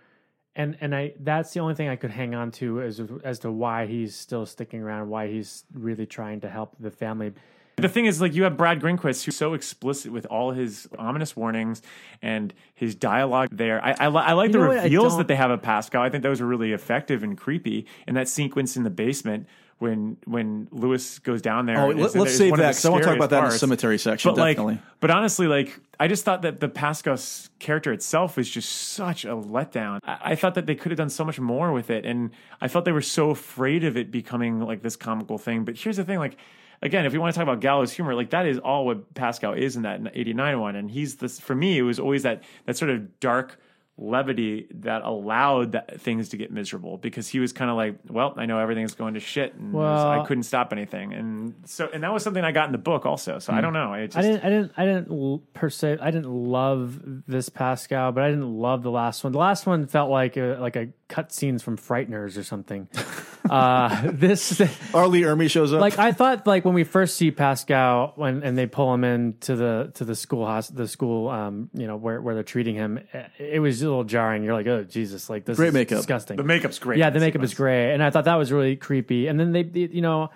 and 0.55 0.77
and 0.81 0.95
I 0.95 1.13
that's 1.19 1.53
the 1.53 1.59
only 1.59 1.75
thing 1.75 1.87
I 1.87 1.95
could 1.95 2.11
hang 2.11 2.35
on 2.35 2.51
to 2.51 2.81
as 2.81 3.01
as 3.23 3.39
to 3.39 3.51
why 3.51 3.85
he's 3.85 4.15
still 4.15 4.45
sticking 4.45 4.81
around, 4.81 5.09
why 5.09 5.27
he's 5.27 5.63
really 5.73 6.05
trying 6.05 6.41
to 6.41 6.49
help 6.49 6.75
the 6.79 6.91
family. 6.91 7.33
The 7.79 7.87
thing 7.87 8.07
is, 8.07 8.19
like, 8.19 8.33
you 8.33 8.41
have 8.41 8.57
Brad 8.57 8.81
Greenquist, 8.81 9.23
who's 9.23 9.35
so 9.35 9.53
explicit 9.53 10.11
with 10.11 10.25
all 10.25 10.49
his 10.49 10.89
ominous 10.97 11.35
warnings 11.35 11.83
and 12.23 12.51
his 12.73 12.95
dialogue 12.95 13.49
there. 13.51 13.79
I, 13.85 13.95
I, 13.99 14.07
li- 14.07 14.23
I 14.25 14.33
like 14.33 14.47
You 14.47 14.53
the 14.53 14.57
know? 14.57 14.71
I 14.71 14.83
reveals 14.85 15.15
that 15.19 15.27
they 15.27 15.35
have 15.35 15.51
of 15.51 15.61
Pascow. 15.61 15.99
I 15.99 16.09
think 16.09 16.23
those 16.23 16.41
are 16.41 16.47
really 16.47 16.71
effective 16.71 17.21
and 17.21 17.37
creepy. 17.37 17.85
And 18.07 18.17
that 18.17 18.27
sequence 18.29 18.77
in 18.77 18.83
the 18.83 18.89
basement 18.89 19.45
when 19.79 20.17
when 20.25 20.67
Lewis 20.71 21.19
goes 21.19 21.41
down 21.41 21.65
there. 21.67 21.77
Oh, 21.79 21.87
let- 21.89 22.15
let's 22.15 22.31
is 22.31 22.37
save 22.37 22.51
that, 22.55 22.57
the 22.57 22.63
'cause 22.63 22.85
I 22.85 22.89
wanna 22.89 23.03
talk 23.05 23.15
about 23.15 23.29
that 23.29 23.43
in 23.43 23.49
the 23.51 23.57
cemetery 23.57 23.97
section, 23.99 24.33
But 24.33 24.37
like, 24.39 24.57
but 24.99 25.11
honestly, 25.11 25.47
like, 25.47 25.79
I 25.99 26.07
just 26.07 26.25
thought 26.25 26.41
that 26.41 26.59
the 26.59 26.67
Pascow's 26.67 27.49
character 27.59 27.93
itself 27.93 28.37
was 28.37 28.49
just 28.49 28.69
such 28.71 29.23
a 29.23 29.35
letdown. 29.35 29.99
I, 30.03 30.17
I 30.31 30.35
thought 30.35 30.55
that 30.55 30.65
they 30.65 30.75
could 30.75 30.91
have 30.91 30.97
done 30.97 31.09
so 31.09 31.23
much 31.23 31.39
more 31.39 31.71
with 31.71 31.89
it, 31.91 32.05
and 32.05 32.31
I 32.59 32.67
felt 32.67 32.85
they 32.85 32.91
were 32.91 33.01
so 33.01 33.29
afraid 33.29 33.83
of 33.83 33.95
it 33.97 34.09
becoming 34.11 34.61
like 34.61 34.81
this 34.81 34.95
comical 34.95 35.37
thing. 35.37 35.63
But 35.63 35.77
here's 35.77 35.97
the 35.97 36.03
thing, 36.03 36.19
like. 36.19 36.37
Again, 36.79 37.07
if 37.07 37.13
you 37.13 37.19
want 37.19 37.33
to 37.33 37.39
talk 37.39 37.41
about 37.41 37.59
gallows 37.59 37.91
humor, 37.91 38.13
like 38.13 38.29
that 38.29 38.45
is 38.45 38.59
all 38.59 38.85
what 38.85 39.11
Pascow 39.15 39.57
is 39.57 39.75
in 39.75 39.81
that 39.81 39.99
'89 40.13 40.59
one, 40.59 40.75
and 40.75 40.91
he's 40.91 41.15
this. 41.15 41.39
For 41.39 41.55
me, 41.55 41.79
it 41.79 41.81
was 41.81 41.99
always 41.99 42.21
that 42.21 42.43
that 42.67 42.77
sort 42.77 42.91
of 42.91 43.19
dark 43.19 43.59
levity 43.97 44.67
that 44.71 45.01
allowed 45.01 45.71
that, 45.71 45.99
things 45.99 46.29
to 46.29 46.37
get 46.37 46.51
miserable 46.51 46.97
because 46.97 47.27
he 47.27 47.39
was 47.39 47.51
kind 47.51 47.71
of 47.71 47.77
like, 47.77 47.95
well, 48.07 48.33
I 48.37 48.45
know 48.45 48.59
everything's 48.59 48.93
going 48.93 49.15
to 49.15 49.19
shit, 49.19 49.55
and 49.55 49.73
was- 49.73 50.03
I 50.03 50.25
couldn't 50.25 50.43
stop 50.43 50.71
anything, 50.71 51.13
and 51.13 51.53
so 51.65 51.89
and 51.93 52.03
that 52.03 52.13
was 52.13 52.23
something 52.23 52.43
I 52.43 52.51
got 52.51 52.67
in 52.67 52.71
the 52.71 52.77
book 52.77 53.05
also. 53.05 53.39
So 53.39 53.53
I 53.53 53.57
hmm. 53.57 53.61
don't 53.63 53.73
know. 53.73 54.05
Just, 54.05 54.17
I 54.17 54.21
didn't, 54.21 54.43
I 54.43 54.49
didn't, 54.49 54.71
I 54.77 54.85
didn't 54.85 55.53
per 55.53 55.69
se, 55.69 55.97
I 56.01 56.11
didn't 56.11 56.31
love 56.31 57.01
this 57.27 57.49
Pascow, 57.49 58.13
but 58.13 58.23
I 58.23 58.29
didn't 58.29 58.53
love 58.53 58.83
the 58.83 58.91
last 58.91 59.23
one. 59.23 59.33
The 59.33 59.39
last 59.39 59.65
one 59.65 59.87
felt 59.87 60.09
like 60.09 60.37
a, 60.37 60.57
like 60.59 60.75
a 60.75 60.89
cut 61.07 61.31
scenes 61.31 61.63
from 61.63 61.77
Frighteners 61.77 62.37
or 62.37 62.43
something. 62.43 62.87
uh, 63.49 64.11
this. 64.13 64.59
R. 64.93 65.07
Lee 65.07 65.21
Ermey 65.21 65.49
shows 65.49 65.73
up. 65.73 65.81
like 65.81 65.97
I 65.99 66.11
thought 66.11 66.45
like 66.47 66.65
when 66.65 66.73
we 66.73 66.83
first 66.83 67.15
see 67.15 67.31
Pascow 67.31 68.17
when 68.17 68.43
and 68.43 68.57
they 68.57 68.67
pull 68.67 68.93
him 68.93 69.03
into 69.03 69.55
the 69.55 69.91
to 69.95 70.05
the 70.05 70.15
school 70.15 70.45
house 70.45 70.67
the 70.69 70.87
school 70.87 71.29
um 71.29 71.69
you 71.73 71.87
know 71.87 71.95
where 71.95 72.21
where 72.21 72.33
they're 72.35 72.43
treating 72.43 72.75
him 72.75 72.97
it, 73.13 73.31
it 73.39 73.59
was 73.59 73.81
a 73.81 73.85
little 73.87 74.03
jarring 74.03 74.43
you're 74.43 74.53
like 74.53 74.67
oh 74.67 74.83
Jesus 74.83 75.29
like 75.29 75.45
this 75.45 75.57
Great 75.57 75.69
is 75.69 75.73
makeup. 75.73 75.97
disgusting 75.99 76.37
the 76.37 76.43
makeup's 76.43 76.79
great. 76.79 76.99
yeah 76.99 77.09
the 77.09 77.15
this 77.19 77.21
makeup 77.27 77.43
is 77.43 77.53
great 77.53 77.93
and 77.93 78.03
I 78.03 78.09
thought 78.09 78.25
that 78.25 78.35
was 78.35 78.51
really 78.51 78.75
creepy 78.75 79.27
and 79.27 79.39
then 79.39 79.51
they, 79.51 79.63
they 79.63 79.81
you 79.81 80.01
know 80.01 80.29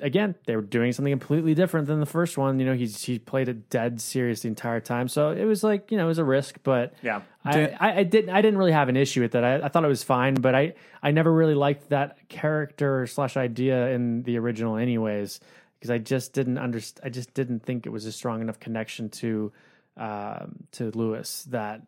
again 0.00 0.34
they 0.46 0.56
were 0.56 0.62
doing 0.62 0.92
something 0.92 1.12
completely 1.12 1.54
different 1.54 1.86
than 1.86 2.00
the 2.00 2.06
first 2.06 2.36
one 2.36 2.58
you 2.58 2.66
know 2.66 2.74
he's 2.74 3.02
he 3.02 3.18
played 3.18 3.48
it 3.48 3.70
dead 3.70 4.00
serious 4.00 4.42
the 4.42 4.48
entire 4.48 4.80
time 4.80 5.08
so 5.08 5.30
it 5.30 5.44
was 5.44 5.62
like 5.64 5.90
you 5.90 5.96
know 5.96 6.04
it 6.04 6.08
was 6.08 6.18
a 6.18 6.24
risk 6.24 6.58
but 6.62 6.92
Yeah. 7.02 7.22
I, 7.44 7.76
I, 7.80 7.98
I 7.98 8.02
didn't 8.02 8.30
I 8.30 8.42
didn't 8.42 8.58
really 8.58 8.72
have 8.72 8.88
an 8.88 8.96
issue 8.96 9.22
with 9.22 9.32
that. 9.32 9.44
I, 9.44 9.56
I 9.62 9.68
thought 9.68 9.84
it 9.84 9.88
was 9.88 10.02
fine, 10.02 10.34
but 10.34 10.54
I, 10.54 10.74
I 11.02 11.10
never 11.10 11.32
really 11.32 11.54
liked 11.54 11.88
that 11.88 12.28
character 12.28 13.06
slash 13.06 13.36
idea 13.36 13.88
in 13.90 14.22
the 14.24 14.38
original, 14.38 14.76
anyways, 14.76 15.40
because 15.78 15.90
I 15.90 15.98
just 15.98 16.32
didn't 16.34 16.58
understand. 16.58 17.06
I 17.06 17.08
just 17.08 17.32
didn't 17.32 17.60
think 17.60 17.86
it 17.86 17.90
was 17.90 18.04
a 18.04 18.12
strong 18.12 18.42
enough 18.42 18.60
connection 18.60 19.08
to 19.10 19.52
um, 19.96 20.64
to 20.72 20.90
Lewis 20.90 21.44
that 21.50 21.82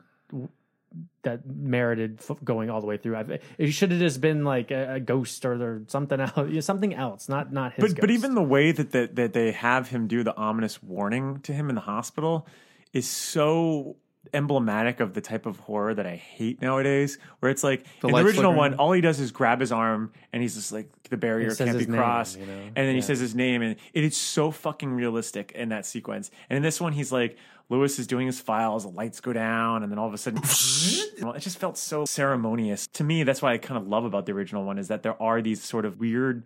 that 1.22 1.46
merited 1.46 2.18
f- 2.20 2.36
going 2.42 2.70
all 2.70 2.80
the 2.80 2.86
way 2.86 2.96
through. 2.96 3.16
I, 3.16 3.38
it 3.58 3.72
should 3.72 3.90
have 3.90 4.00
just 4.00 4.20
been 4.20 4.44
like 4.44 4.70
a, 4.70 4.94
a 4.94 5.00
ghost 5.00 5.44
or, 5.44 5.52
or 5.52 5.82
something 5.88 6.20
else, 6.20 6.34
something 6.64 6.94
else, 6.94 7.28
not 7.28 7.52
not 7.52 7.74
his. 7.74 7.92
But 7.92 8.00
but 8.00 8.10
even 8.10 8.34
the 8.34 8.42
way 8.42 8.72
that, 8.72 8.92
that 8.92 9.16
that 9.16 9.32
they 9.34 9.52
have 9.52 9.88
him 9.88 10.06
do 10.06 10.22
the 10.22 10.36
ominous 10.36 10.82
warning 10.82 11.40
to 11.40 11.52
him 11.52 11.68
in 11.68 11.74
the 11.74 11.82
hospital 11.82 12.46
is 12.92 13.08
so 13.08 13.96
emblematic 14.32 15.00
of 15.00 15.14
the 15.14 15.20
type 15.20 15.46
of 15.46 15.58
horror 15.58 15.94
that 15.94 16.06
I 16.06 16.16
hate 16.16 16.62
nowadays. 16.62 17.18
Where 17.40 17.50
it's 17.50 17.62
like 17.64 17.84
The 18.00 18.08
in 18.08 18.14
the 18.14 18.20
original 18.20 18.52
flickering. 18.52 18.56
one, 18.56 18.74
all 18.74 18.92
he 18.92 19.00
does 19.00 19.20
is 19.20 19.30
grab 19.32 19.60
his 19.60 19.72
arm 19.72 20.12
and 20.32 20.42
he's 20.42 20.54
just 20.54 20.72
like 20.72 20.88
the 21.10 21.16
barrier 21.16 21.54
can't 21.54 21.78
be 21.78 21.86
name, 21.86 21.96
crossed, 21.96 22.38
you 22.38 22.46
know? 22.46 22.52
and 22.52 22.76
then 22.76 22.94
he 22.94 23.02
says 23.02 23.18
his 23.20 23.34
name, 23.34 23.60
and 23.62 23.76
it 23.92 24.04
is 24.04 24.16
so 24.16 24.50
fucking 24.50 24.92
realistic 24.92 25.52
in 25.52 25.68
that 25.70 25.84
sequence. 25.86 26.30
And 26.48 26.56
in 26.56 26.62
this 26.62 26.80
one, 26.80 26.92
he's 26.92 27.12
like. 27.12 27.36
Lewis 27.68 27.98
is 27.98 28.06
doing 28.06 28.26
his 28.26 28.38
files, 28.38 28.82
the 28.82 28.90
lights 28.90 29.20
go 29.20 29.32
down, 29.32 29.82
and 29.82 29.90
then 29.90 29.98
all 29.98 30.06
of 30.06 30.12
a 30.12 30.18
sudden, 30.18 30.40
it 30.42 31.38
just 31.38 31.56
felt 31.56 31.78
so 31.78 32.04
ceremonious. 32.04 32.86
To 32.88 33.04
me, 33.04 33.22
that's 33.22 33.40
what 33.40 33.50
I 33.52 33.56
kind 33.56 33.80
of 33.80 33.88
love 33.88 34.04
about 34.04 34.26
the 34.26 34.32
original 34.32 34.64
one 34.64 34.76
is 34.76 34.88
that 34.88 35.02
there 35.02 35.20
are 35.22 35.40
these 35.40 35.62
sort 35.62 35.86
of 35.86 35.98
weird 35.98 36.42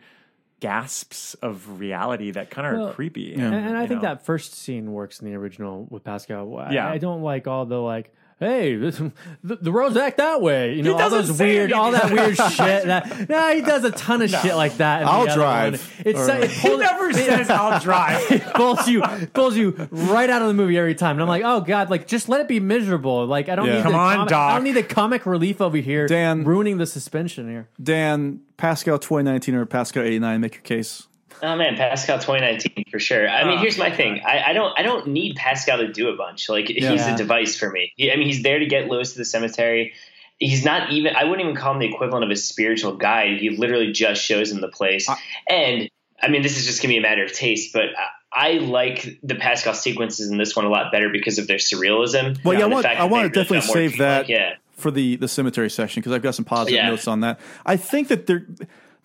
gasps 0.60 1.34
of 1.34 1.78
reality 1.80 2.30
that 2.32 2.50
kind 2.50 2.66
of 2.66 2.72
Well, 2.74 2.88
are 2.88 2.92
creepy. 2.94 3.34
And, 3.34 3.54
and 3.54 3.76
I 3.76 3.86
think 3.86 4.02
know. 4.02 4.08
that 4.08 4.24
first 4.24 4.54
scene 4.54 4.92
works 4.92 5.20
in 5.20 5.26
the 5.26 5.34
original 5.34 5.86
with 5.90 6.04
Pascow. 6.04 6.68
I, 6.68 6.72
Yeah. 6.72 6.88
I 6.90 6.98
don't 6.98 7.22
like 7.22 7.46
all 7.46 7.66
the 7.66 7.76
like, 7.80 8.12
hey, 8.38 8.76
this, 8.76 9.00
the, 9.42 9.56
the 9.56 9.72
roads 9.72 9.96
act 9.96 10.18
that 10.18 10.42
way. 10.42 10.74
You 10.74 10.82
know, 10.82 10.98
all 10.98 11.08
those 11.10 11.38
weird, 11.38 11.72
all 11.72 11.92
that 11.92 12.12
weird 12.12 12.36
shit. 12.36 12.84
That, 12.86 13.28
no, 13.28 13.54
he 13.54 13.62
does 13.62 13.84
a 13.84 13.90
ton 13.90 14.20
of 14.22 14.30
shit 14.42 14.54
like 14.54 14.76
that. 14.76 15.00
in 15.02 15.06
the 15.06 15.12
I'll 15.12 15.34
drive. 15.34 15.72
one. 15.72 16.06
It's 16.06 16.18
Or- 16.28 16.30
it 16.42 16.50
he 16.50 16.68
pulls, 16.68 16.80
never 16.80 17.12
says 17.12 17.48
I'll 17.50 17.80
drive. 17.80 18.30
it 18.30 18.42
pulls 18.54 18.86
you 18.88 19.02
pulls 19.32 19.56
you 19.56 19.70
right 19.90 20.28
out 20.28 20.42
of 20.42 20.48
the 20.48 20.54
movie 20.54 20.76
every 20.78 20.94
time. 20.94 21.16
And 21.16 21.22
I'm 21.22 21.28
like, 21.28 21.42
oh 21.44 21.60
god, 21.60 21.88
like 21.90 22.06
just 22.06 22.28
let 22.28 22.40
it 22.40 22.48
be 22.48 22.60
miserable. 22.60 23.26
Like 23.26 23.48
I 23.48 23.54
don't 23.56 23.66
Yeah. 23.66 23.76
need 23.76 23.82
Come 23.84 23.92
the 23.92 23.98
on, 23.98 24.16
comic, 24.16 24.28
Doc. 24.30 24.50
I 24.50 24.54
don't 24.56 24.64
need 24.64 24.72
the 24.72 24.82
comic 24.82 25.26
relief 25.26 25.60
over 25.60 25.76
here, 25.78 26.06
Dan- 26.06 26.44
ruining 26.44 26.78
the 26.78 26.86
suspension 26.86 27.48
here. 27.48 27.68
Dan, 27.82 28.40
Pascow 28.58 29.00
2019 29.00 29.54
or 29.54 29.66
Pascow 29.66 30.02
89, 30.02 30.40
make 30.40 30.54
your 30.54 30.62
case. 30.62 31.06
Oh 31.42 31.54
man, 31.56 31.76
Pascow 31.76 32.16
2019 32.20 32.84
for 32.90 32.98
sure. 32.98 33.28
I 33.28 33.44
mean, 33.44 33.58
Oh, 33.58 33.60
here's 33.60 33.78
my 33.78 33.90
thing. 33.90 34.22
I, 34.26 34.50
I 34.50 34.52
don't 34.52 34.78
I 34.78 34.82
don't 34.82 35.08
need 35.08 35.36
Pascow 35.36 35.76
to 35.78 35.92
do 35.92 36.08
a 36.08 36.16
bunch. 36.16 36.48
Like 36.48 36.66
he's 36.68 37.06
a 37.06 37.16
device 37.16 37.56
for 37.58 37.70
me. 37.70 37.92
He- 37.96 38.10
I 38.12 38.16
mean, 38.16 38.26
he's 38.26 38.42
there 38.42 38.58
to 38.58 38.66
get 38.66 38.88
Lewis 38.88 39.12
to 39.12 39.18
the 39.18 39.24
cemetery. 39.24 39.92
He's 40.38 40.64
not 40.64 40.90
even. 40.92 41.14
I 41.16 41.24
wouldn't 41.24 41.40
even 41.48 41.56
call 41.56 41.72
him 41.74 41.78
the 41.80 41.86
equivalent 41.86 42.24
of 42.24 42.30
a 42.30 42.36
spiritual 42.36 42.96
guide. 42.96 43.38
He 43.40 43.50
literally 43.50 43.92
just 43.92 44.22
shows 44.22 44.50
him 44.52 44.60
the 44.60 44.68
place. 44.68 45.08
and 45.48 45.88
I 46.22 46.28
mean, 46.28 46.42
this 46.42 46.56
is 46.58 46.66
just 46.66 46.82
gonna 46.82 46.92
be 46.92 46.98
a 46.98 47.02
matter 47.02 47.24
of 47.24 47.32
taste, 47.32 47.72
but. 47.72 47.84
I, 47.96 48.08
I 48.38 48.52
like 48.58 49.18
the 49.22 49.34
Pascow 49.34 49.74
sequences 49.74 50.30
in 50.30 50.36
this 50.36 50.54
one 50.54 50.66
a 50.66 50.68
lot 50.68 50.92
better 50.92 51.08
because 51.08 51.38
of 51.38 51.46
their 51.46 51.56
surrealism. 51.56 52.42
Well, 52.44 52.58
yeah, 52.58 52.64
I 52.64 52.68
want, 52.68 52.84
I 52.84 53.04
want 53.04 53.32
to 53.32 53.40
definitely 53.40 53.66
save 53.66 53.96
that 53.98 54.26
dreamlike. 54.26 54.28
Yeah. 54.28 54.54
for 54.72 54.90
the, 54.90 55.16
the 55.16 55.28
cemetery 55.28 55.70
section 55.70 56.00
because 56.02 56.12
I've 56.12 56.20
got 56.22 56.34
some 56.34 56.44
positive 56.44 56.76
Yeah. 56.76 56.90
notes 56.90 57.08
on 57.08 57.20
that. 57.20 57.40
I 57.64 57.78
think 57.78 58.08
that 58.08 58.26
there 58.26 58.44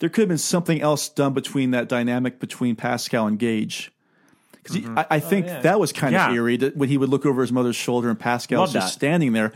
there 0.02 0.10
could 0.10 0.24
have 0.24 0.30
been 0.30 0.38
something 0.38 0.82
else 0.82 1.08
done 1.10 1.34
between 1.34 1.72
that 1.72 1.88
dynamic 1.88 2.40
between 2.40 2.76
Pascow 2.76 3.28
and 3.28 3.40
Gage. 3.40 3.92
Because 4.64 4.86
I, 4.98 5.06
I 5.12 5.20
think 5.20 5.46
that 5.48 5.80
was 5.80 5.92
kind 5.94 6.14
Mm-hmm. 6.14 6.22
Oh, 6.22 6.28
Yeah. 6.28 6.30
of 6.32 6.36
eerie 6.36 6.58
that 6.58 6.76
when 6.78 6.90
he 6.90 6.98
would 6.98 7.10
look 7.10 7.26
over 7.26 7.42
his 7.42 7.52
mother's 7.52 7.76
shoulder 7.76 8.10
and 8.10 8.20
Pascow's 8.20 8.58
Love 8.58 8.74
just 8.74 8.94
standing 8.94 9.32
there. 9.34 9.54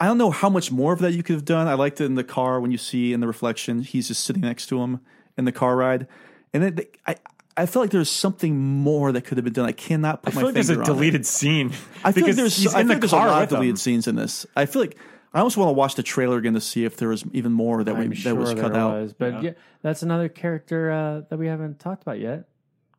I 0.00 0.06
don't 0.06 0.18
know 0.18 0.30
how 0.30 0.48
much 0.48 0.70
more 0.72 0.92
of 0.92 0.98
that 0.98 1.12
you 1.12 1.22
could 1.22 1.34
have 1.36 1.44
done. 1.44 1.68
I 1.68 1.74
liked 1.74 2.00
it 2.00 2.04
in 2.06 2.16
the 2.16 2.24
car 2.24 2.60
when 2.60 2.70
you 2.72 2.78
see 2.78 3.12
in 3.12 3.20
the 3.20 3.26
reflection 3.28 3.82
he's 3.82 4.08
just 4.08 4.24
sitting 4.24 4.42
next 4.42 4.66
to 4.66 4.82
him 4.82 5.00
in 5.38 5.44
the 5.44 5.52
car 5.52 5.76
ride, 5.76 6.06
and 6.52 6.62
then 6.62 6.78
I 7.06 7.16
I 7.56 7.66
feel 7.66 7.82
like 7.82 7.90
there's 7.92 8.10
something 8.10 8.58
more 8.58 9.12
that 9.12 9.22
could 9.22 9.38
have 9.38 9.44
been 9.44 9.52
done. 9.52 9.66
I 9.68 9.72
cannot 9.72 10.20
I 10.24 10.30
put 10.30 10.34
my 10.34 10.40
feel 10.40 10.48
like 10.48 10.54
there's 10.54 10.70
a 10.70 10.74
finger 10.74 10.82
on 10.82 10.90
it. 10.90 10.94
deleted 10.94 11.26
scene. 11.26 11.68
I 11.68 11.70
feel 11.70 11.82
like 12.04 12.14
because 12.14 12.36
there's 12.36 12.56
he's 12.56 12.74
I 12.74 12.80
in 12.80 12.88
think 12.88 13.00
the 13.00 13.06
there's 13.06 13.12
a 13.12 13.16
car 13.16 13.26
lot 13.28 13.34
of 13.36 13.40
with 13.42 13.50
them. 13.50 13.56
deleted 13.60 13.78
scenes 13.78 14.08
in 14.08 14.16
this. 14.16 14.44
I 14.56 14.66
feel 14.66 14.82
like 14.82 14.96
I 15.34 15.38
almost 15.38 15.56
want 15.56 15.68
to 15.68 15.72
watch 15.72 15.94
the 15.94 16.02
trailer 16.02 16.36
again 16.38 16.54
to 16.54 16.60
see 16.60 16.84
if 16.84 16.96
there 16.98 17.08
was 17.08 17.24
even 17.32 17.52
more 17.52 17.82
that 17.84 17.96
I'm 17.96 18.10
that 18.10 18.16
sure 18.16 18.34
was 18.34 18.52
there 18.54 18.62
cut 18.62 18.76
out. 18.76 18.92
was, 19.00 19.12
but 19.14 19.42
yeah. 19.42 19.52
that's 19.80 20.02
another 20.02 20.28
character 20.28 20.90
uh, 20.92 21.20
that 21.30 21.38
we 21.38 21.46
haven't 21.46 21.78
talked 21.78 22.02
about 22.02 22.20
yet. 22.20 22.44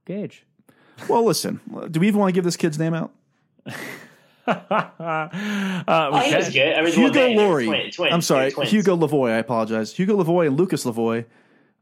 Gage. 0.05 0.45
Well, 1.07 1.23
listen, 1.25 1.59
do 1.91 1.99
we 1.99 2.07
even 2.07 2.19
want 2.19 2.29
to 2.29 2.33
give 2.33 2.43
this 2.43 2.57
kid's 2.57 2.79
name 2.79 2.93
out? 2.93 3.11
Uh, 4.45 5.29
we 6.11 6.19
Oh, 6.19 6.19
he 6.19 6.35
was 6.35 6.49
good. 6.51 6.73
I 6.73 6.81
mean, 6.81 6.83
well, 6.83 6.93
Hugo 7.07 7.13
they- 7.13 7.35
Laurie. 7.37 7.65
twin- 7.65 7.91
twins, 7.91 8.13
I'm 8.13 8.21
sorry, 8.21 8.51
twins. 8.51 8.71
Hugo 8.71 8.97
Lavoie. 8.97 9.31
I 9.31 9.37
apologize. 9.37 9.93
Hugo 9.95 10.21
Lavoie 10.21 10.47
and 10.47 10.57
Lucas 10.57 10.83
Lavoie. 10.83 11.25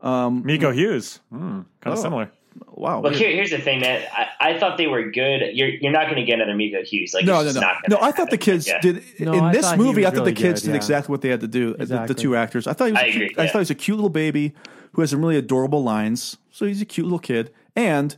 Um, 0.02 0.43
Miko 0.45 0.72
Hughes. 0.72 1.20
Mm, 1.34 1.39
kind 1.39 1.93
of 1.93 1.97
Oh. 1.97 2.02
similar. 2.02 2.32
Wow. 2.68 3.02
Look, 3.02 3.12
weird. 3.12 3.16
here, 3.16 3.32
here's 3.32 3.52
the 3.52 3.60
thing, 3.60 3.80
man. 3.82 4.06
I, 4.12 4.28
I 4.39 4.60
thought 4.60 4.78
they 4.78 4.88
were 4.88 5.10
good. 5.12 5.56
You're 5.56 5.70
you're 5.70 5.91
not 5.91 6.06
going 6.06 6.18
to 6.18 6.24
get 6.26 6.36
another 6.36 6.56
Miko 6.56 6.84
Hughes. 6.84 7.14
Like, 7.14 7.26
no, 7.26 7.43
no, 7.43 7.52
no, 7.52 7.60
not 7.62 7.76
no. 7.89 7.97
I 8.02 8.12
thought 8.12 8.30
the 8.30 8.38
kids 8.38 8.68
Yeah. 8.68 8.82
did 8.82 9.04
No, 9.20 9.34
in 9.34 9.39
I 9.43 9.52
this 9.54 9.76
movie. 9.78 10.06
I 10.06 10.10
thought 10.10 10.20
really 10.20 10.32
the 10.34 10.41
kids 10.41 10.62
good, 10.62 10.68
did 10.68 10.72
yeah. 10.74 10.78
exactly 10.78 11.12
what 11.14 11.22
they 11.22 11.30
had 11.30 11.41
to 11.41 11.47
do. 11.47 11.74
the- 11.76 12.06
The, 12.08 12.14
two 12.14 12.36
actors. 12.36 12.68
I 12.68 12.74
thought 12.74 12.86
he 12.88 12.91
was. 12.93 13.02
I 13.02 13.06
a 13.06 13.12
cute- 13.12 13.32
agree, 13.32 13.43
I 13.43 13.47
thought 13.47 13.54
he 13.54 13.60
was 13.60 13.70
a 13.72 13.76
cute 13.76 13.97
little 13.97 14.10
baby 14.10 14.54
who 14.93 15.02
has 15.02 15.12
some 15.12 15.22
really 15.22 15.38
adorable 15.38 15.84
lines. 15.84 16.38
So 16.52 16.66
he's 16.66 16.82
a 16.82 16.86
cute 16.86 17.06
little 17.06 17.20
kid, 17.20 17.52
and 17.76 18.16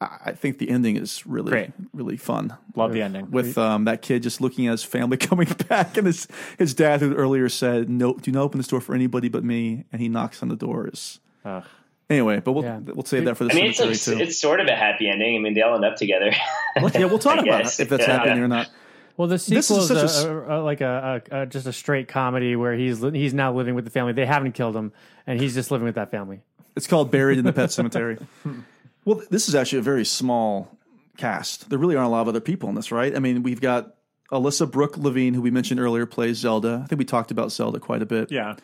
I 0.00 0.18
I 0.26 0.32
think 0.32 0.58
the 0.58 0.68
ending 0.68 0.96
is 0.96 1.26
really, 1.26 1.50
Great. 1.50 1.70
really 1.94 2.16
fun. 2.18 2.54
Love 2.74 2.92
the 2.92 3.00
ending. 3.02 3.30
with 3.30 3.56
um, 3.56 3.84
that 3.86 4.02
kid 4.02 4.22
just 4.22 4.40
looking 4.40 4.66
at 4.66 4.72
his 4.72 4.84
family 4.84 5.16
coming 5.28 5.48
back, 5.68 5.96
and 5.96 6.06
his 6.06 6.26
his 6.58 6.74
dad, 6.74 7.00
who 7.00 7.14
earlier 7.14 7.48
said, 7.48 7.88
"No, 7.88 8.14
do 8.14 8.30
not 8.32 8.42
open 8.42 8.58
this 8.58 8.68
door 8.68 8.80
for 8.80 8.94
anybody 8.94 9.28
but 9.28 9.44
me," 9.44 9.84
and 9.92 10.02
he 10.02 10.08
knocks 10.08 10.42
on 10.42 10.48
the 10.48 10.56
doors. 10.56 11.20
Ugh. 11.44 11.64
Anyway, 12.08 12.40
but 12.40 12.52
we'll 12.52 12.64
Yeah. 12.64 12.78
we'll 12.78 13.04
save 13.04 13.24
that 13.24 13.36
for 13.36 13.44
the 13.44 13.52
I 13.52 13.54
mean, 13.54 13.66
it's 13.66 13.80
like, 13.80 14.00
too. 14.00 14.22
it's 14.22 14.38
sort 14.40 14.60
of 14.60 14.68
a 14.68 14.74
happy 14.76 15.08
ending. 15.08 15.34
I 15.36 15.38
mean, 15.40 15.54
they 15.54 15.62
all 15.62 15.74
end 15.74 15.84
up 15.84 15.96
together. 15.96 16.30
yeah, 16.76 17.06
we'll 17.06 17.18
talk 17.18 17.34
about 17.40 17.44
guess. 17.64 17.80
if 17.80 17.88
that's 17.88 18.06
Yeah. 18.06 18.18
happening 18.18 18.44
or 18.44 18.48
not. 18.48 18.68
Well, 19.16 19.28
the 19.28 19.34
This 19.36 19.70
is 19.70 19.70
is, 19.70 19.88
such 19.88 19.96
a 19.96 20.00
a, 20.00 20.04
s- 20.04 20.24
a- 20.24 20.44
a- 20.58 20.62
like 20.62 20.80
a, 20.82 21.22
a, 21.32 21.42
a 21.42 21.46
just 21.46 21.66
a 21.66 21.72
straight 21.72 22.06
comedy 22.06 22.54
where 22.54 22.74
he's 22.74 23.00
he's 23.00 23.32
now 23.34 23.52
living 23.52 23.74
with 23.74 23.84
the 23.84 23.90
family. 23.90 24.12
They 24.12 24.26
haven't 24.26 24.52
killed 24.52 24.76
him, 24.76 24.92
and 25.26 25.40
he's 25.40 25.54
just 25.54 25.70
living 25.70 25.86
with 25.86 25.94
that 25.96 26.10
family. 26.10 26.42
It's 26.76 26.86
called 26.86 27.10
Buried 27.10 27.38
in 27.38 27.44
the 27.44 27.52
Pet 27.52 27.70
Cemetery. 27.72 28.18
Well, 29.04 29.22
this 29.30 29.48
is 29.48 29.54
actually 29.54 29.78
a 29.78 29.82
very 29.82 30.04
small 30.04 30.76
cast. 31.16 31.70
There 31.70 31.78
really 31.78 31.94
aren't 31.94 32.08
a 32.08 32.10
lot 32.10 32.22
of 32.22 32.28
other 32.28 32.40
people 32.40 32.68
in 32.68 32.74
this, 32.74 32.90
right? 32.90 33.14
I 33.14 33.20
mean, 33.20 33.44
we've 33.44 33.60
got 33.60 33.94
Alyssa 34.32 34.68
Brooke 34.68 34.98
Levine, 34.98 35.32
who 35.32 35.40
we 35.40 35.52
mentioned 35.52 35.78
earlier, 35.78 36.06
plays 36.06 36.38
Zelda. 36.38 36.80
I 36.82 36.88
think 36.88 36.98
we 36.98 37.04
talked 37.04 37.30
about 37.30 37.52
Zelda 37.52 37.78
quite 37.78 38.02
a 38.02 38.06
bit. 38.06 38.32
Yeah. 38.32 38.56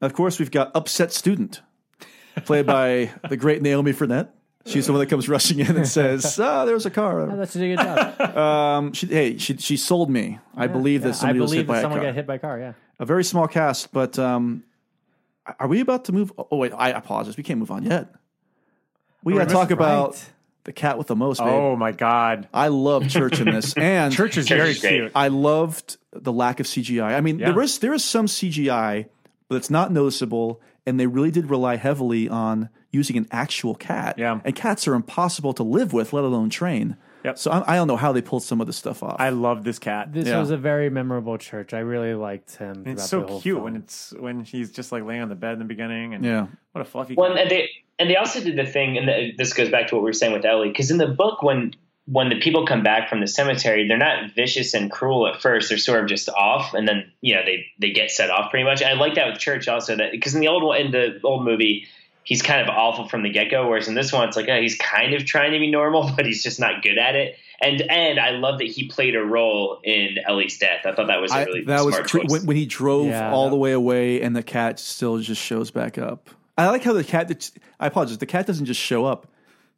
Of 0.00 0.12
course, 0.14 0.38
we've 0.38 0.52
got 0.52 0.70
Upset 0.76 1.10
Student, 1.12 1.62
played 2.44 2.66
by 2.66 3.10
the 3.28 3.36
great 3.36 3.62
Naomi 3.62 3.92
Fournette. 3.92 4.28
She's 4.64 4.86
the 4.86 4.92
one 4.92 5.00
that 5.00 5.08
comes 5.08 5.28
rushing 5.28 5.58
in 5.58 5.76
and 5.76 5.88
says, 5.88 6.38
"Ah, 6.40 6.64
there's 6.64 6.86
a 6.86 6.90
Oh, 6.90 6.92
car." 6.92 7.26
that's 7.36 7.56
a 7.56 7.58
good 7.58 7.78
job. 7.78 8.20
Um, 8.36 8.92
she, 8.92 9.06
hey, 9.06 9.36
she 9.38 9.56
she 9.56 9.76
sold 9.76 10.08
me. 10.08 10.38
I 10.56 10.68
believe 10.68 11.00
Yeah, 11.02 11.08
that 11.08 11.14
somebody 11.14 11.38
I 11.40 11.42
was 11.42 11.50
hit 11.52 11.56
believe 11.56 11.66
by 11.66 11.74
that 11.74 11.78
a 11.78 11.82
someone 11.82 11.98
car. 12.00 12.08
got 12.08 12.14
hit 12.14 12.26
by 12.28 12.34
a 12.36 12.38
car. 12.38 12.58
Yeah. 12.58 12.72
A 13.00 13.04
very 13.04 13.24
small 13.24 13.48
cast, 13.48 13.92
but 13.92 14.18
um, 14.20 14.62
are 15.58 15.66
we 15.66 15.80
about 15.80 16.04
to 16.04 16.12
move? 16.12 16.32
Oh 16.38 16.56
wait, 16.58 16.72
I 16.76 16.90
apologize. 16.90 17.36
We 17.36 17.42
can't 17.42 17.58
move 17.58 17.72
on 17.72 17.82
yet. 17.82 18.14
We 19.24 19.34
got 19.34 19.48
to 19.48 19.52
talk 19.54 19.70
about 19.72 20.22
the 20.64 20.72
cat 20.72 20.96
with 20.98 21.08
the 21.08 21.16
most. 21.16 21.38
Babe. 21.38 21.48
Oh 21.48 21.74
my 21.76 21.90
God. 21.92 22.48
I 22.54 22.68
love 22.68 23.08
Church 23.08 23.40
in 23.40 23.46
this, 23.50 23.72
and 23.76 24.12
Church 24.14 24.36
is 24.36 24.48
very 24.48 24.74
great. 24.74 24.92
cute. 24.92 25.12
I 25.14 25.26
loved 25.28 25.96
the 26.12 26.32
lack 26.32 26.60
of 26.60 26.66
CGI. 26.66 27.14
I 27.16 27.20
mean, 27.20 27.40
Yeah. 27.40 27.50
there 27.50 27.62
is 27.62 27.78
there 27.80 27.92
is 27.94 28.04
some 28.04 28.26
CGI, 28.26 29.06
but 29.48 29.56
it's 29.56 29.70
not 29.70 29.90
noticeable, 29.92 30.60
and 30.86 30.98
they 30.98 31.06
really 31.06 31.30
did 31.30 31.48
rely 31.50 31.76
heavily 31.76 32.28
on 32.28 32.68
using 32.90 33.16
an 33.16 33.26
actual 33.30 33.74
cat. 33.74 34.16
Yeah. 34.18 34.40
and 34.44 34.54
cats 34.54 34.86
are 34.88 34.94
impossible 34.94 35.52
to 35.54 35.62
live 35.62 35.92
with, 35.92 36.12
let 36.12 36.24
alone 36.24 36.50
train. 36.50 36.96
Yep. 37.24 37.38
So 37.38 37.50
I, 37.52 37.74
I 37.74 37.76
don't 37.76 37.86
know 37.86 37.96
how 37.96 38.10
they 38.12 38.20
pulled 38.20 38.42
some 38.42 38.60
of 38.60 38.66
this 38.66 38.76
stuff 38.76 39.02
off. 39.02 39.16
I 39.20 39.28
love 39.30 39.62
this 39.64 39.78
cat. 39.78 40.12
This 40.12 40.26
Yeah. 40.26 40.40
was 40.40 40.50
a 40.50 40.56
very 40.56 40.90
memorable 40.90 41.38
church. 41.38 41.72
I 41.72 41.78
really 41.78 42.14
liked 42.14 42.56
him. 42.56 42.82
It's 42.86 43.08
throughout 43.08 43.08
so 43.08 43.20
the 43.20 43.26
whole 43.28 43.40
cute 43.40 43.54
film. 43.56 43.64
when 43.64 43.76
it's 43.76 44.12
when 44.18 44.44
he's 44.44 44.72
just 44.72 44.90
like 44.92 45.04
laying 45.04 45.22
on 45.22 45.28
the 45.28 45.36
bed 45.36 45.52
in 45.54 45.58
the 45.60 45.64
beginning 45.64 46.14
and 46.14 46.24
yeah, 46.24 46.46
what 46.72 46.82
a 46.82 46.84
fluffy 46.84 47.14
Well, 47.14 47.30
cat. 47.30 47.42
and 47.42 47.50
they 47.50 47.68
and 47.98 48.10
they 48.10 48.16
also 48.16 48.40
did 48.40 48.56
the 48.56 48.66
thing, 48.66 48.98
and 48.98 49.06
the, 49.06 49.32
this 49.38 49.52
goes 49.52 49.68
back 49.70 49.86
to 49.88 49.94
what 49.94 50.02
we 50.02 50.08
were 50.08 50.12
saying 50.14 50.32
with 50.32 50.44
Ellie, 50.44 50.68
because 50.68 50.90
in 50.90 50.98
the 50.98 51.06
book, 51.06 51.42
when 51.44 51.72
when 52.06 52.28
the 52.28 52.40
people 52.40 52.66
come 52.66 52.82
back 52.82 53.08
from 53.08 53.20
the 53.20 53.26
cemetery, 53.28 53.86
they're 53.86 53.96
not 53.96 54.32
vicious 54.34 54.74
and 54.74 54.90
cruel 54.90 55.28
at 55.28 55.40
first. 55.40 55.68
They're 55.68 55.78
sort 55.78 56.02
of 56.02 56.08
just 56.08 56.28
off, 56.28 56.74
and 56.74 56.86
then 56.88 57.10
you 57.20 57.34
know 57.34 57.42
they 57.44 57.66
they 57.78 57.90
get 57.92 58.10
set 58.10 58.30
off 58.30 58.50
pretty 58.50 58.64
much. 58.64 58.82
I 58.82 58.94
like 58.94 59.14
that 59.14 59.28
with 59.28 59.38
Church 59.38 59.68
also, 59.68 59.96
that 59.96 60.10
because 60.10 60.34
in 60.34 60.40
the 60.40 60.48
old 60.48 60.76
in 60.76 60.90
the 60.90 61.20
old 61.24 61.44
movie. 61.44 61.86
He's 62.24 62.40
kind 62.40 62.60
of 62.60 62.68
awful 62.68 63.08
from 63.08 63.24
the 63.24 63.30
get 63.30 63.50
go, 63.50 63.66
whereas 63.68 63.88
in 63.88 63.94
this 63.96 64.12
one, 64.12 64.28
it's 64.28 64.36
like 64.36 64.48
oh, 64.48 64.60
he's 64.60 64.76
kind 64.78 65.12
of 65.14 65.24
trying 65.24 65.54
to 65.54 65.58
be 65.58 65.68
normal, 65.68 66.08
but 66.16 66.24
he's 66.24 66.44
just 66.44 66.60
not 66.60 66.80
good 66.80 66.96
at 66.96 67.16
it. 67.16 67.34
And 67.60 67.82
and 67.82 68.20
I 68.20 68.30
love 68.30 68.58
that 68.58 68.68
he 68.68 68.86
played 68.86 69.16
a 69.16 69.20
role 69.24 69.80
in 69.82 70.18
Ellie's 70.24 70.56
death. 70.56 70.86
I 70.86 70.92
thought 70.92 71.08
that 71.08 71.20
was 71.20 71.32
a 71.32 71.34
I, 71.34 71.44
really 71.46 71.64
that 71.64 71.84
was 71.84 71.96
smart 71.96 72.08
cre- 72.08 72.18
choice. 72.20 72.30
when, 72.30 72.46
when 72.46 72.56
he 72.56 72.64
drove 72.64 73.08
Yeah. 73.08 73.32
all 73.32 73.50
the 73.50 73.56
way 73.56 73.72
away, 73.72 74.22
and 74.22 74.36
the 74.36 74.42
cat 74.44 74.78
still 74.78 75.18
just 75.18 75.42
shows 75.42 75.72
back 75.72 75.98
up. 75.98 76.30
I 76.56 76.68
like 76.68 76.84
how 76.84 76.92
the 76.92 77.02
cat. 77.02 77.50
I 77.80 77.88
apologize. 77.88 78.18
The 78.18 78.26
cat 78.26 78.46
doesn't 78.46 78.66
just 78.66 78.80
show 78.80 79.04
up. 79.04 79.26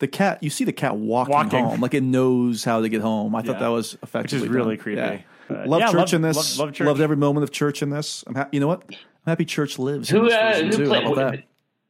The 0.00 0.08
cat, 0.08 0.42
you 0.42 0.50
see 0.50 0.64
the 0.64 0.72
cat 0.72 0.96
walking, 0.96 1.32
Walking. 1.32 1.64
home, 1.64 1.80
like 1.80 1.94
it 1.94 2.02
knows 2.02 2.64
how 2.64 2.80
to 2.80 2.88
get 2.88 3.00
home. 3.00 3.34
I 3.34 3.42
thought 3.42 3.60
that 3.60 3.68
was 3.68 3.96
effective. 4.02 4.40
Which 4.40 4.48
is 4.50 4.54
really 4.54 4.76
done. 4.76 4.82
creepy. 4.82 5.00
Yeah. 5.00 5.18
But, 5.48 5.68
love 5.68 5.80
yeah, 5.80 5.86
church 5.86 5.94
love- 5.96 6.14
in 6.14 6.22
this. 6.22 6.36
love- 6.58 6.66
love 6.66 6.74
church. 6.74 6.86
Loved 6.86 7.00
every 7.00 7.16
moment 7.16 7.44
of 7.44 7.50
church 7.52 7.82
in 7.82 7.90
this. 7.90 8.24
I'm 8.26 8.34
ha- 8.34 8.48
you 8.50 8.60
know 8.60 8.66
what? 8.66 8.82
I'm 8.88 8.96
happy 9.30 9.44
church 9.44 9.78
lives. 9.78 10.10
in 10.10 10.16
Who, 10.16 10.24
this 10.24 10.34
uh, 10.34 10.62
who 10.64 10.70
too. 10.70 10.86
played? 10.86 11.04
How 11.04 11.12
about 11.12 11.32
that? 11.32 11.44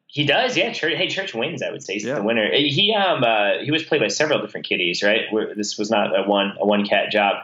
He 0.07 0.25
does, 0.27 0.57
yeah. 0.57 0.73
Church, 0.73 0.95
hey, 0.97 1.09
Church 1.09 1.35
wins. 1.35 1.61
I 1.63 1.71
would 1.71 1.83
say 1.83 1.95
he's 1.95 2.05
Yeah. 2.05 2.17
the 2.17 2.23
winner. 2.23 2.49
He 2.53 2.95
um 2.95 3.25
uh, 3.25 3.59
he 3.63 3.71
was 3.73 3.83
played 3.83 4.01
by 4.01 4.09
several 4.09 4.41
different 4.41 4.67
kitties, 4.67 5.03
right? 5.03 5.23
Where 5.33 5.55
this 5.55 5.77
was 5.79 5.91
not 5.91 6.17
a 6.17 6.23
one 6.29 6.53
a 6.61 6.67
one 6.67 6.87
cat 6.87 7.11
job. 7.11 7.37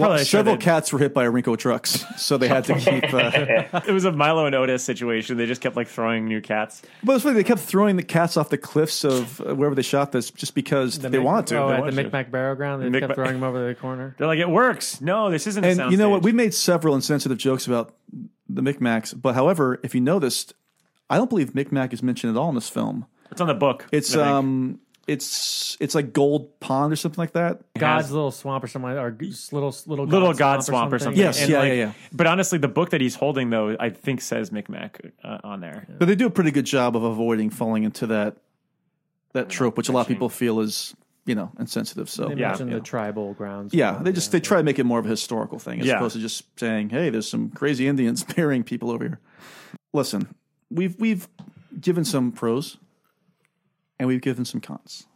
I 0.00 0.08
Well, 0.08 0.18
several 0.18 0.56
cats 0.56 0.92
were 0.92 0.98
hit 0.98 1.12
by 1.14 1.24
Rinko 1.26 1.56
trucks, 1.58 2.04
so 2.16 2.36
they 2.38 2.48
had 2.48 2.64
to 2.64 2.74
keep. 2.78 3.12
Uh, 3.12 3.80
It 3.86 3.92
was 3.92 4.04
a 4.04 4.12
Milo 4.12 4.46
and 4.46 4.54
Otis 4.54 4.82
situation. 4.84 5.36
They 5.36 5.46
just 5.46 5.60
kept 5.60 5.76
like 5.76 5.88
throwing 5.88 6.26
new 6.26 6.40
cats. 6.40 6.82
but 7.02 7.14
it's 7.14 7.22
funny 7.24 7.34
they 7.36 7.44
kept 7.44 7.60
throwing 7.60 7.96
the 7.96 8.02
cats 8.02 8.36
off 8.36 8.48
the 8.50 8.58
cliffs 8.58 9.04
of 9.04 9.40
uh, 9.40 9.54
wherever 9.54 9.74
they 9.74 9.82
shot 9.82 10.12
this, 10.12 10.30
just 10.30 10.54
because 10.54 10.98
The 10.98 11.08
they 11.08 11.18
Mick- 11.18 11.22
wanted 11.24 11.46
to. 11.48 11.56
Oh, 11.58 11.68
They 11.68 11.72
at 11.74 11.76
the 11.76 11.80
wanted 11.82 11.96
to. 11.96 12.02
Micmac 12.04 12.30
Barrow 12.30 12.54
Ground, 12.54 12.82
they 12.82 12.88
Mick- 12.88 13.00
kept 13.00 13.14
throwing 13.14 13.36
him 13.36 13.42
over 13.44 13.66
the 13.66 13.74
corner. 13.74 14.14
They're 14.18 14.26
like, 14.26 14.38
it 14.38 14.48
works. 14.48 15.00
No, 15.00 15.30
this 15.30 15.46
isn't. 15.46 15.64
And 15.64 15.80
a 15.80 15.90
you 15.90 15.96
know 15.96 16.10
what? 16.10 16.20
soundstage. 16.20 16.24
We 16.24 16.32
made 16.32 16.54
several 16.54 16.94
insensitive 16.94 17.38
jokes 17.38 17.66
about 17.66 17.94
the 18.48 18.62
Micmacs, 18.62 19.14
but 19.20 19.34
however, 19.34 19.80
if 19.82 19.94
you 19.94 20.00
noticed, 20.00 20.54
I 21.08 21.16
don't 21.16 21.30
believe 21.30 21.52
Micmac 21.54 21.92
is 21.92 22.02
mentioned 22.02 22.36
at 22.36 22.40
all 22.40 22.48
in 22.50 22.54
this 22.54 22.68
film. 22.68 23.06
It's 23.30 23.40
on 23.40 23.46
the 23.46 23.54
book. 23.54 23.86
It's 23.92 24.14
I 24.14 24.18
think. 24.18 24.26
um, 24.28 24.80
it's 25.08 25.76
it's 25.80 25.94
like 25.94 26.12
Gold 26.12 26.58
Pond 26.60 26.92
or 26.92 26.96
something 26.96 27.20
like 27.20 27.32
that. 27.32 27.60
God's 27.78 28.10
little 28.12 28.30
swamp 28.30 28.62
or 28.62 28.68
something, 28.68 28.94
like, 28.94 28.98
or 29.02 29.10
g- 29.10 29.32
little 29.50 29.74
little 29.86 30.06
little 30.06 30.28
God 30.32 30.38
God 30.58 30.64
swamp 30.64 30.92
or 30.92 30.98
something. 30.98 31.18
Yes, 31.20 31.40
And, 31.40 31.50
yeah, 31.50 31.58
like, 31.58 31.68
yeah, 31.68 31.74
yeah. 31.74 31.92
But 32.12 32.26
honestly, 32.28 32.58
the 32.58 32.68
book 32.68 32.90
that 32.90 33.00
he's 33.00 33.14
holding 33.16 33.50
though, 33.50 33.76
I 33.80 33.90
think 33.90 34.20
says 34.20 34.50
Micmac 34.50 35.12
uh, 35.24 35.38
on 35.42 35.60
there. 35.60 35.86
But 35.98 36.06
they 36.06 36.14
do 36.14 36.26
a 36.26 36.30
pretty 36.30 36.50
good 36.52 36.66
job 36.66 36.96
of 36.96 37.02
avoiding 37.02 37.50
falling 37.50 37.82
into 37.84 38.06
that 38.08 38.36
that 39.32 39.48
trope, 39.48 39.76
which 39.76 39.88
a 39.88 39.92
lot 39.92 40.02
of 40.02 40.08
people 40.08 40.28
feel 40.28 40.60
is 40.60 40.94
you 41.26 41.34
know 41.34 41.50
insensitive. 41.58 42.08
So 42.08 42.28
They 42.28 42.34
Yeah, 42.36 42.48
mentioned 42.48 42.70
yeah. 42.70 42.76
the 42.78 42.82
tribal 42.82 43.34
grounds. 43.34 43.74
Yeah, 43.74 43.98
they 44.00 44.12
just 44.12 44.30
they 44.30 44.40
try 44.40 44.58
to 44.58 44.62
make 44.64 44.78
it 44.78 44.84
more 44.84 44.98
of 45.00 45.06
a 45.06 45.08
historical 45.08 45.58
thing 45.58 45.80
as 45.80 45.86
Yeah. 45.86 45.96
opposed 45.96 46.14
to 46.14 46.20
just 46.20 46.44
saying, 46.60 46.90
"Hey, 46.90 47.10
there's 47.10 47.28
some 47.28 47.50
crazy 47.50 47.88
Indians 47.88 48.22
burying 48.36 48.62
people 48.62 48.90
over 48.90 49.04
here." 49.04 49.20
Listen, 49.92 50.28
we've 50.70 50.94
we've 51.00 51.28
given 51.80 52.04
some 52.04 52.30
pros 52.32 52.76
and 54.02 54.08
we've 54.08 54.20
given 54.20 54.44
some 54.44 54.60
cons, 54.60 55.06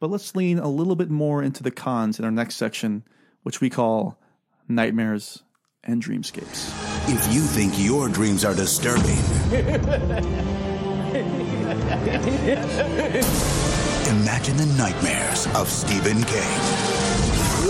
but 0.00 0.10
let's 0.10 0.34
lean 0.34 0.58
a 0.58 0.66
little 0.66 0.96
bit 0.96 1.08
more 1.08 1.44
into 1.44 1.62
the 1.62 1.70
cons 1.70 2.18
in 2.18 2.24
our 2.24 2.30
next 2.32 2.56
section, 2.56 3.04
which 3.44 3.60
we 3.60 3.70
call 3.70 4.18
nightmares 4.66 5.44
and 5.84 6.02
dreamscapes. 6.02 6.68
If 7.08 7.32
you 7.32 7.40
think 7.40 7.72
your 7.78 8.08
dreams 8.08 8.44
are 8.44 8.52
disturbing, 8.52 9.16
imagine 14.10 14.56
the 14.56 14.74
nightmares 14.76 15.46
of 15.54 15.68
Stephen 15.68 16.20
King. 16.24 16.42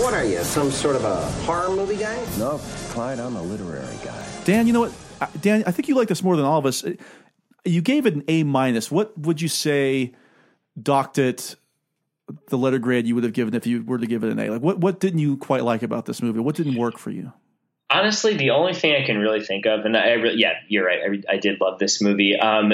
What 0.01 0.15
are 0.15 0.25
you, 0.25 0.43
some 0.43 0.71
sort 0.71 0.95
of 0.95 1.05
a 1.05 1.17
horror 1.43 1.69
movie 1.69 1.97
guy? 1.97 2.17
No, 2.39 2.59
Clyde, 2.89 3.19
I'm 3.19 3.35
a 3.35 3.43
literary 3.43 3.95
guy. 4.03 4.25
Dan, 4.43 4.65
you 4.65 4.73
know 4.73 4.79
what? 4.79 4.91
Dan, 5.39 5.65
I 5.67 5.71
think 5.71 5.87
you 5.87 5.93
like 5.93 6.07
this 6.07 6.23
more 6.23 6.35
than 6.35 6.45
all 6.45 6.57
of 6.57 6.65
us. 6.65 6.83
You 7.63 7.83
gave 7.83 8.07
it 8.07 8.15
an 8.15 8.23
A 8.27 8.41
minus. 8.41 8.89
What 8.89 9.15
would 9.19 9.39
you 9.39 9.47
say 9.47 10.13
docked 10.81 11.17
it 11.17 11.55
the 12.47 12.57
letter 12.57 12.79
grade 12.79 13.05
you 13.05 13.15
would 13.15 13.23
have 13.23 13.33
given 13.33 13.53
if 13.53 13.67
you 13.67 13.83
were 13.83 13.97
to 13.97 14.07
give 14.07 14.23
it 14.23 14.31
an 14.31 14.39
A? 14.39 14.49
Like, 14.49 14.61
what 14.61 14.79
what 14.79 14.99
didn't 14.99 15.19
you 15.19 15.37
quite 15.37 15.63
like 15.63 15.83
about 15.83 16.05
this 16.05 16.21
movie? 16.21 16.39
What 16.39 16.55
didn't 16.55 16.75
work 16.75 16.97
for 16.97 17.11
you? 17.11 17.33
honestly, 17.93 18.35
the 18.35 18.49
only 18.49 18.73
thing 18.73 18.95
I 18.95 19.05
can 19.05 19.19
really 19.19 19.41
think 19.41 19.65
of, 19.65 19.85
and 19.85 19.95
I 19.95 20.13
really, 20.13 20.39
yeah, 20.39 20.53
you're 20.67 20.85
right. 20.85 20.99
I, 21.01 21.07
re- 21.07 21.23
I 21.29 21.37
did 21.37 21.61
love 21.61 21.79
this 21.79 22.01
movie. 22.01 22.37
Um, 22.37 22.73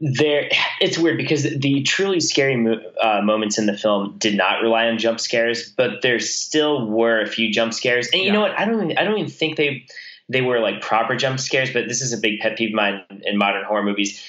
there, 0.00 0.48
it's 0.80 0.98
weird 0.98 1.18
because 1.18 1.42
the 1.42 1.82
truly 1.82 2.20
scary 2.20 2.56
mo- 2.56 2.80
uh, 3.00 3.20
moments 3.22 3.58
in 3.58 3.66
the 3.66 3.76
film 3.76 4.16
did 4.18 4.36
not 4.36 4.62
rely 4.62 4.86
on 4.86 4.98
jump 4.98 5.20
scares, 5.20 5.70
but 5.70 6.02
there 6.02 6.18
still 6.18 6.88
were 6.88 7.20
a 7.20 7.26
few 7.26 7.52
jump 7.52 7.74
scares. 7.74 8.08
And 8.12 8.22
you 8.22 8.32
know 8.32 8.40
what? 8.40 8.58
I 8.58 8.64
don't, 8.64 8.82
even, 8.82 8.98
I 8.98 9.04
don't 9.04 9.18
even 9.18 9.30
think 9.30 9.56
they 9.56 9.86
they 10.30 10.40
were 10.40 10.58
like 10.58 10.80
proper 10.80 11.16
jump 11.16 11.38
scares. 11.38 11.72
But 11.72 11.86
this 11.86 12.00
is 12.00 12.12
a 12.12 12.18
big 12.18 12.40
pet 12.40 12.56
peeve 12.56 12.70
of 12.70 12.74
mine 12.74 13.04
in 13.24 13.38
modern 13.38 13.64
horror 13.64 13.84
movies. 13.84 14.22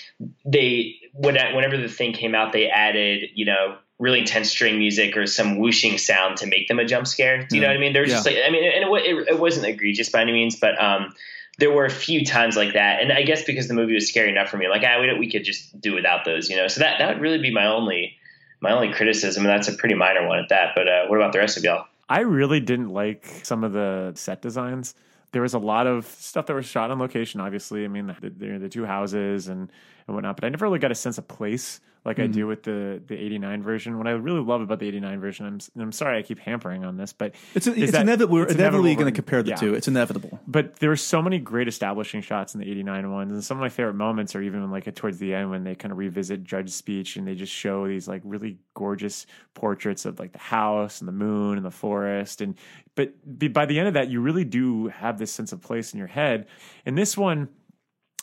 They 0.46 0.96
when 1.16 1.36
whenever 1.56 1.78
the 1.78 1.88
thing 1.90 2.14
came 2.14 2.36
out, 2.36 2.54
they 2.54 2.68
added 2.70 3.30
you 3.34 3.46
know 3.46 3.78
really 3.98 4.20
intense 4.20 4.50
string 4.52 4.78
music 4.78 5.16
or 5.16 5.26
some 5.26 5.58
whooshing 5.58 5.98
sound 5.98 6.36
to 6.38 6.46
make 6.46 6.68
them 6.68 6.80
a 6.80 6.86
jump 6.86 7.08
scare. 7.08 7.46
Do 7.48 7.56
you 7.56 7.62
know 7.62 7.68
what 7.68 7.78
I 7.78 7.80
mean? 7.80 7.94
They're 7.94 8.06
just 8.06 8.26
like 8.26 8.36
I 8.46 8.50
mean, 8.52 8.64
and 8.66 8.84
it, 8.84 9.06
it, 9.06 9.28
it 9.36 9.40
wasn't 9.40 9.66
egregious 9.66 10.10
by 10.10 10.22
any 10.22 10.34
means, 10.34 10.58
but 10.60 10.82
um, 10.84 11.14
there 11.60 11.72
were 11.72 11.86
a 11.86 11.90
few 11.90 12.26
times 12.26 12.58
like 12.58 12.74
that, 12.74 13.02
and 13.02 13.14
I 13.14 13.24
guess 13.24 13.46
because 13.46 13.68
the 13.70 13.74
movie 13.74 13.94
was 13.94 14.10
scary 14.10 14.30
enough 14.30 14.50
for 14.50 14.58
me, 14.58 14.68
like 14.68 14.84
ah, 14.86 15.00
we 15.00 15.08
don't- 15.08 15.20
we 15.20 15.32
could 15.32 15.46
just 15.46 15.80
do 15.80 15.94
without 15.94 16.26
those, 16.26 16.50
you 16.50 16.58
know. 16.58 16.68
So 16.68 16.82
that 16.82 17.00
that 17.00 17.14
would 17.14 17.22
really 17.22 17.40
be 17.40 17.52
my 17.52 17.66
only 17.66 18.18
my 18.60 18.72
only 18.72 18.92
criticism, 18.92 19.46
and 19.46 19.50
that's 19.50 19.68
a 19.70 19.74
pretty 19.74 19.96
minor 19.96 20.28
one 20.28 20.40
at 20.40 20.50
that. 20.50 20.74
But 20.76 20.88
uh, 20.90 21.06
what 21.08 21.16
about 21.18 21.32
the 21.34 21.40
rest 21.40 21.56
of 21.58 21.64
y'all? 21.64 21.86
I 22.10 22.20
really 22.22 22.60
didn't 22.60 22.90
like 22.90 23.26
some 23.44 23.64
of 23.64 23.72
the 23.74 24.12
set 24.16 24.42
designs. 24.42 24.94
There 25.32 25.42
was 25.42 25.54
a 25.54 25.60
lot 25.60 25.88
of 25.88 26.06
stuff 26.06 26.46
that 26.48 26.54
was 26.54 26.66
shot 26.66 26.92
on 26.92 27.00
location. 27.00 27.42
Obviously, 27.42 27.84
I 27.84 27.88
mean, 27.88 28.08
the, 28.22 28.30
the, 28.30 28.58
the 28.60 28.70
two 28.70 28.86
houses 28.86 29.48
and 29.48 29.72
and 30.08 30.16
whatnot. 30.16 30.36
But 30.38 30.46
I 30.46 30.50
never 30.50 30.66
really 30.66 30.80
got 30.80 30.92
a 30.92 30.96
sense 30.96 31.18
of 31.18 31.28
place 31.28 31.80
like 32.04 32.20
I 32.20 32.28
Mhm. 32.28 32.34
do 32.34 32.46
with 32.46 32.62
the 32.62 33.02
the 33.08 33.16
'89 33.18 33.64
version. 33.64 33.98
What 33.98 34.06
I 34.06 34.12
really 34.12 34.40
love 34.40 34.62
about 34.62 34.78
the 34.78 34.88
'89 34.88 35.20
version, 35.20 35.48
I'm 35.48 35.82
I'm 35.82 35.92
sorry 35.92 36.20
I 36.20 36.22
keep 36.22 36.38
hampering 36.38 36.86
on 36.86 36.98
this, 36.98 37.14
but 37.14 37.34
It's, 37.56 37.66
is 37.66 37.76
it's 37.76 37.92
that 37.94 38.02
inevitable. 38.04 38.36
We're 38.36 38.44
it's 38.44 38.54
inevitably 38.54 38.94
going 38.94 39.08
to 39.08 39.12
compare 39.12 39.42
the 39.42 39.50
yeah. 39.50 39.56
two. 39.56 39.74
It's 39.74 39.88
inevitable. 39.88 40.40
But 40.48 40.76
there 40.76 40.90
were 40.90 40.98
so 40.98 41.20
many 41.24 41.40
great 41.40 41.68
establishing 41.68 42.22
shots 42.22 42.54
in 42.54 42.60
the 42.62 42.70
89 42.70 43.12
ones. 43.12 43.32
And 43.32 43.44
some 43.44 43.58
of 43.58 43.62
my 43.62 43.70
favorite 43.70 43.96
moments 43.96 44.36
are 44.36 44.42
even 44.44 44.70
like 44.70 44.94
towards 44.94 45.18
the 45.18 45.34
end 45.34 45.50
when 45.50 45.64
they 45.64 45.74
kind 45.74 45.92
of 45.92 45.98
revisit 45.98 46.44
Judd's 46.44 46.76
speech 46.76 47.16
and 47.16 47.28
they 47.28 47.34
just 47.34 47.52
show 47.52 47.88
these 47.88 48.08
like 48.08 48.22
really 48.24 48.60
gorgeous 48.76 49.26
portraits 49.56 50.06
of 50.06 50.20
like 50.20 50.32
the 50.32 50.38
house 50.38 51.02
and 51.02 51.08
the 51.08 51.12
moon 51.12 51.58
and 51.58 51.66
the 51.66 51.72
forest. 51.72 52.40
And, 52.40 52.54
but 52.94 53.14
by 53.52 53.66
the 53.66 53.80
end 53.80 53.88
of 53.88 53.96
that, 53.96 54.10
you 54.10 54.22
really 54.22 54.46
do 54.46 54.90
have 54.90 55.18
this 55.18 55.32
sense 55.32 55.52
of 55.52 55.60
place 55.60 55.92
in 55.92 55.98
your 55.98 56.08
head. 56.08 56.46
And 56.86 56.96
this 56.96 57.18
one, 57.18 57.50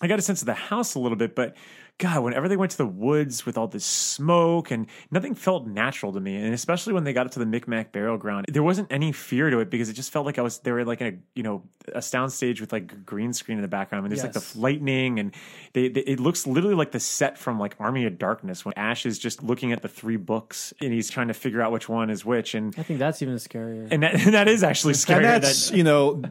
I 0.03 0.09
got 0.09 0.19
a 0.19 0.23
sense 0.23 0.43
of 0.43 0.47
the 0.47 0.55
house 0.55 0.95
a 0.95 0.99
little 0.99 1.17
bit, 1.17 1.35
but 1.35 1.57
God, 1.99 2.25
whenever 2.25 2.49
they 2.49 2.57
went 2.57 2.73
to 2.73 2.79
the 2.79 2.87
woods 2.87 3.47
with 3.47 3.57
all 3.57 3.69
this 3.69 3.85
smoke 3.85 4.71
and 4.73 4.87
nothing 5.13 5.35
felt 5.37 5.67
natural 5.69 6.13
to 6.13 6.19
me, 6.21 6.35
and 6.37 6.53
especially 6.53 6.93
when 6.95 7.05
they 7.05 7.13
got 7.13 7.27
up 7.27 7.33
to 7.33 7.39
the 7.39 7.47
Micmac 7.47 7.93
burial 7.93 8.17
ground, 8.17 8.47
there 8.49 8.63
wasn't 8.63 8.91
any 8.91 9.13
fear 9.13 9.51
to 9.51 9.61
it 9.61 9.71
because 9.71 9.89
it 9.89 9.93
just 9.93 10.11
felt 10.11 10.27
like 10.27 10.39
I 10.39 10.43
was 10.43 10.59
they 10.61 10.73
were 10.73 10.85
like 10.85 11.01
in 11.01 11.07
a 11.07 11.19
you 11.37 11.45
know 11.45 11.63
a 11.95 11.99
soundstage 11.99 12.61
with 12.61 12.73
like 12.73 12.91
a 12.93 12.97
green 12.97 13.33
screen 13.33 13.59
in 13.59 13.63
the 13.63 13.69
background. 13.69 14.01
I 14.01 14.09
mean, 14.09 14.17
there's 14.17 14.25
like 14.25 14.33
the 14.33 14.59
lightning, 14.59 15.21
and 15.21 15.33
they, 15.75 15.89
they 15.89 16.01
it 16.01 16.19
looks 16.19 16.47
literally 16.47 16.75
like 16.75 16.91
the 16.91 16.99
set 17.01 17.39
from 17.39 17.61
like 17.61 17.77
Army 17.79 18.05
of 18.07 18.19
Darkness 18.19 18.65
when 18.65 18.75
Ash 18.77 19.07
is 19.07 19.19
just 19.19 19.43
looking 19.43 19.71
at 19.73 19.83
the 19.83 19.89
three 19.89 20.17
books 20.17 20.73
and 20.81 20.93
he's 20.93 21.09
trying 21.11 21.29
to 21.29 21.35
figure 21.35 21.63
out 21.63 21.71
which 21.71 21.89
one 21.89 22.11
is 22.11 22.25
which, 22.25 22.55
and 22.55 22.75
I 22.77 22.83
think 22.83 22.99
that's 22.99 23.23
even 23.23 23.37
scarier. 23.37 23.87
and 23.93 24.03
that 24.03 24.15
and 24.15 24.35
that 24.35 24.49
is 24.49 24.65
actually 24.65 24.95
scary. 24.95 25.25
And 25.25 25.45
that's 25.45 25.71
you 25.71 25.85
know 25.85 26.23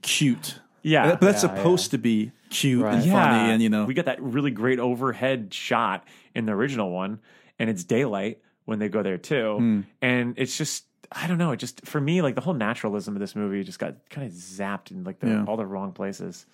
cute. 0.00 0.60
Yeah. 0.82 1.10
but 1.10 1.20
that's 1.20 1.44
Yeah, 1.44 1.54
supposed 1.54 1.90
to 1.92 1.98
be 1.98 2.32
cute 2.52 2.84
and 2.84 3.04
yeah. 3.04 3.12
funny, 3.12 3.52
and 3.52 3.62
you 3.62 3.68
know 3.68 3.84
we 3.84 3.94
got 3.94 4.04
that 4.06 4.20
really 4.22 4.50
great 4.50 4.78
overhead 4.78 5.52
shot 5.52 6.06
in 6.34 6.46
the 6.46 6.52
original 6.52 6.90
one, 6.90 7.20
and 7.58 7.68
it's 7.70 7.84
daylight 7.84 8.40
when 8.64 8.78
they 8.78 8.88
go 8.88 9.02
there 9.02 9.18
too, 9.18 9.56
Hmm. 9.58 9.80
and 10.00 10.34
it's 10.38 10.56
just 10.56 10.84
I 11.14 11.26
don't 11.26 11.36
know, 11.38 11.52
it 11.52 11.58
just 11.58 11.84
for 11.86 12.00
me 12.00 12.22
like 12.22 12.34
the 12.36 12.40
whole 12.40 12.54
naturalism 12.54 13.14
of 13.16 13.20
this 13.20 13.36
movie 13.36 13.62
just 13.64 13.78
got 13.78 13.96
kind 14.08 14.26
of 14.26 14.32
zapped 14.32 14.90
in 14.90 15.04
like 15.04 15.18
the, 15.20 15.26
Yeah. 15.28 15.44
all 15.46 15.56
the 15.56 15.66
wrong 15.66 15.92
places. 15.92 16.46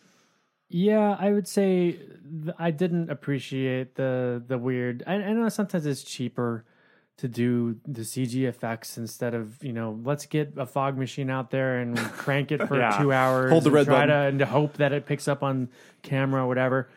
Yeah, 0.70 1.16
I 1.18 1.32
would 1.32 1.49
say 1.49 1.92
th- 1.92 2.55
I 2.59 2.70
didn't 2.72 3.09
appreciate 3.11 3.94
the 3.94 4.42
the 4.46 4.59
weird. 4.59 5.03
I, 5.07 5.14
I 5.14 5.32
know 5.32 5.49
sometimes 5.49 5.86
it's 5.86 6.03
cheaper 6.03 6.64
to 7.19 7.29
do 7.29 7.77
the 7.87 8.03
CG 8.03 8.45
effects 8.49 8.97
instead 8.97 9.35
of 9.35 9.62
you 9.62 9.73
know 9.73 9.99
let's 10.05 10.25
get 10.27 10.53
a 10.57 10.64
fog 10.66 10.97
machine 10.97 11.31
out 11.31 11.51
there 11.51 11.79
and 11.81 11.97
crank 12.16 12.51
it 12.53 12.66
for 12.69 12.79
Yeah. 12.79 12.97
two 12.99 13.12
hours. 13.12 13.51
Hold 13.51 13.64
the 13.64 13.69
and 13.69 13.75
red 13.75 13.87
try 13.87 13.95
button. 14.07 14.09
to 14.09 14.14
and 14.29 14.39
to 14.41 14.47
hope 14.47 14.75
that 14.79 14.93
it 14.93 15.05
picks 15.07 15.29
up 15.29 15.43
on 15.43 15.69
camera 16.03 16.45
or 16.45 16.47
whatever. 16.49 16.89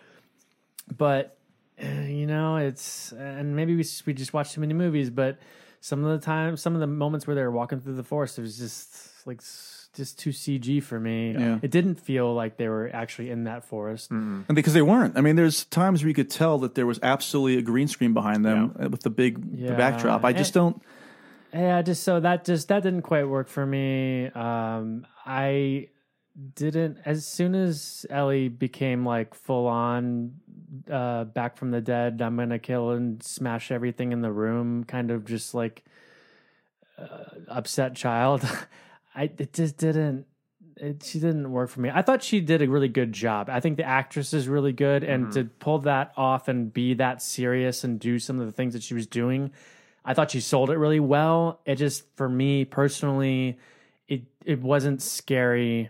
But 0.97 1.37
uh, 1.83 1.87
you 2.01 2.27
know, 2.27 2.57
it's 2.57 3.11
and 3.13 3.55
maybe 3.55 3.75
we 3.75 3.83
we 4.05 4.13
just 4.13 4.33
watch 4.33 4.53
too 4.53 4.61
many 4.61 4.73
movies. 4.73 5.09
But 5.09 5.39
some 5.79 6.03
of 6.03 6.19
the 6.19 6.23
time, 6.23 6.57
some 6.57 6.75
of 6.75 6.79
the 6.79 6.87
moments 6.87 7.25
where 7.25 7.35
they 7.35 7.41
were 7.41 7.51
walking 7.51 7.79
through 7.79 7.95
the 7.95 8.03
forest, 8.03 8.37
it 8.37 8.41
was 8.41 8.57
just 8.57 9.25
like 9.25 9.41
just 9.93 10.17
too 10.19 10.29
CG 10.29 10.81
for 10.83 10.99
me. 10.99 11.33
Yeah. 11.33 11.59
It 11.61 11.71
didn't 11.71 11.95
feel 11.95 12.33
like 12.33 12.57
they 12.57 12.67
were 12.69 12.89
actually 12.93 13.29
in 13.29 13.43
that 13.43 13.65
forest. 13.65 14.09
and 14.11 14.45
because 14.53 14.73
they 14.73 14.81
weren't. 14.81 15.17
I 15.17 15.21
mean, 15.21 15.35
there's 15.35 15.65
times 15.65 16.01
where 16.01 16.07
you 16.07 16.13
could 16.13 16.29
tell 16.29 16.57
that 16.59 16.75
there 16.75 16.85
was 16.85 16.99
absolutely 17.03 17.57
a 17.57 17.61
green 17.61 17.87
screen 17.87 18.13
behind 18.13 18.45
them 18.45 18.75
uh, 18.81 18.89
with 18.89 19.01
the 19.01 19.09
big 19.09 19.57
the 19.67 19.73
backdrop. 19.73 20.23
I 20.23 20.33
just 20.33 20.55
And- 20.55 20.73
don't. 20.73 20.83
Yeah, 21.53 21.81
just 21.81 22.03
so 22.03 22.21
that 22.21 22.45
just 22.45 22.69
that 22.69 22.81
didn't 22.83 23.01
quite 23.01 23.25
work 23.27 23.49
for 23.49 23.65
me. 23.65 24.27
Um, 24.27 25.05
I 25.25 25.89
didn't 26.55 26.99
as 27.03 27.25
soon 27.25 27.55
as 27.55 28.05
Ellie 28.09 28.47
became 28.47 29.05
like 29.05 29.33
full 29.35 29.67
on 29.67 30.35
uh, 30.89 31.25
back 31.25 31.57
from 31.57 31.71
the 31.71 31.81
dead. 31.81 32.21
I'm 32.21 32.37
gonna 32.37 32.57
kill 32.57 32.91
and 32.91 33.21
smash 33.21 33.69
everything 33.69 34.13
in 34.13 34.21
the 34.21 34.31
room. 34.31 34.85
Kind 34.85 35.11
of 35.11 35.25
just 35.25 35.53
like 35.53 35.83
uh, 36.97 37.25
upset 37.49 37.95
child. 37.95 38.47
I 39.15 39.23
it 39.37 39.53
just 39.53 39.77
didn't. 39.77 40.25
It, 40.77 41.03
she 41.03 41.19
didn't 41.19 41.51
work 41.51 41.69
for 41.69 41.81
me. 41.81 41.91
I 41.93 42.01
thought 42.01 42.23
she 42.23 42.39
did 42.39 42.61
a 42.61 42.67
really 42.67 42.87
good 42.87 43.13
job. 43.13 43.49
I 43.49 43.59
think 43.59 43.77
the 43.77 43.83
actress 43.83 44.33
is 44.33 44.47
really 44.47 44.71
good, 44.71 45.03
and 45.03 45.25
mm-hmm. 45.25 45.33
to 45.33 45.43
pull 45.59 45.79
that 45.79 46.11
off 46.17 46.47
and 46.47 46.73
be 46.73 46.95
that 46.95 47.21
serious 47.21 47.83
and 47.83 47.99
do 47.99 48.17
some 48.19 48.39
of 48.39 48.45
the 48.45 48.51
things 48.51 48.73
that 48.73 48.81
she 48.81 48.93
was 48.93 49.05
doing, 49.05 49.51
I 50.03 50.13
thought 50.13 50.31
she 50.31 50.39
sold 50.39 50.71
it 50.71 50.77
really 50.77 50.99
well. 50.99 51.59
It 51.65 51.75
just, 51.75 52.05
for 52.15 52.27
me 52.27 52.65
personally, 52.65 53.59
it 54.07 54.23
it 54.43 54.61
wasn't 54.61 55.01
scary. 55.01 55.89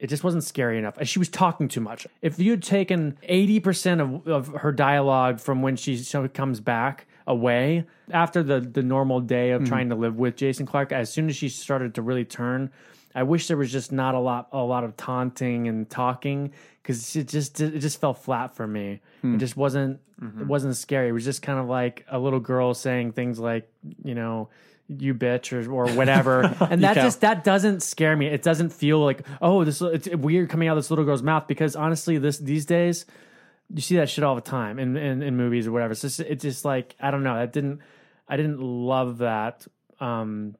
It 0.00 0.08
just 0.08 0.24
wasn't 0.24 0.42
scary 0.42 0.78
enough. 0.78 0.98
And 0.98 1.08
she 1.08 1.18
was 1.18 1.28
talking 1.28 1.68
too 1.68 1.80
much. 1.80 2.06
If 2.20 2.38
you 2.38 2.52
had 2.52 2.62
taken 2.62 3.18
eighty 3.22 3.60
percent 3.60 4.00
of, 4.00 4.26
of 4.26 4.48
her 4.48 4.72
dialogue 4.72 5.38
from 5.38 5.62
when 5.62 5.76
she 5.76 6.02
comes 6.32 6.60
back 6.60 7.06
away 7.26 7.84
after 8.10 8.42
the 8.42 8.60
the 8.60 8.82
normal 8.82 9.20
day 9.20 9.50
of 9.52 9.62
Mhm. 9.62 9.66
trying 9.68 9.88
to 9.88 9.94
live 9.94 10.16
with 10.18 10.36
Jason 10.36 10.66
Clarke, 10.66 10.92
as 10.92 11.10
soon 11.12 11.28
as 11.28 11.36
she 11.36 11.48
started 11.48 11.94
to 11.94 12.02
really 12.02 12.24
turn, 12.24 12.70
I 13.14 13.22
wish 13.22 13.48
there 13.48 13.56
was 13.56 13.72
just 13.72 13.92
not 13.92 14.14
a 14.14 14.18
lot 14.18 14.48
a 14.52 14.62
lot 14.62 14.84
of 14.84 14.96
taunting 14.96 15.68
and 15.68 15.88
talking 15.88 16.52
because 16.82 17.16
it 17.16 17.28
just 17.28 17.60
it 17.60 17.78
just 17.78 18.00
fell 18.00 18.14
flat 18.14 18.54
for 18.54 18.66
me. 18.66 19.00
Hmm. 19.22 19.34
It 19.36 19.38
just 19.38 19.56
wasn't 19.56 20.00
it 20.40 20.46
wasn't 20.46 20.76
scary. 20.76 21.08
It 21.08 21.12
was 21.12 21.24
just 21.24 21.42
kind 21.42 21.58
of 21.58 21.66
like 21.66 22.04
a 22.08 22.18
little 22.18 22.40
girl 22.40 22.72
saying 22.74 23.12
things 23.12 23.38
like 23.38 23.68
you 24.04 24.14
know 24.14 24.48
you 24.88 25.14
bitch 25.14 25.52
or 25.52 25.70
or 25.70 25.88
whatever, 25.96 26.42
and 26.70 26.82
that 26.82 26.94
just 26.94 27.20
that 27.22 27.42
doesn't 27.42 27.82
scare 27.82 28.16
me. 28.16 28.26
It 28.26 28.42
doesn't 28.42 28.70
feel 28.72 29.00
like 29.00 29.26
oh 29.42 29.64
this 29.64 29.80
it's 29.80 30.08
weird 30.08 30.50
coming 30.50 30.68
out 30.68 30.76
of 30.76 30.82
this 30.82 30.90
little 30.90 31.04
girl's 31.06 31.22
mouth 31.22 31.46
because 31.48 31.74
honestly 31.74 32.18
this 32.18 32.38
these 32.38 32.64
days 32.66 33.06
you 33.72 33.80
see 33.80 33.96
that 33.96 34.08
shit 34.08 34.24
all 34.24 34.34
the 34.34 34.40
time 34.40 34.78
in 34.78 34.96
in, 34.96 35.22
in 35.22 35.36
movies 35.36 35.66
or 35.66 35.72
whatever. 35.72 35.92
It's 35.92 36.02
just 36.02 36.20
it's 36.20 36.42
just 36.42 36.64
like 36.64 36.94
I 37.00 37.10
don't 37.10 37.22
know. 37.22 37.34
That 37.34 37.52
didn't 37.52 37.80
I 38.28 38.36
didn't 38.36 38.60
love 38.60 39.18
that. 39.18 39.66
Um, 40.00 40.56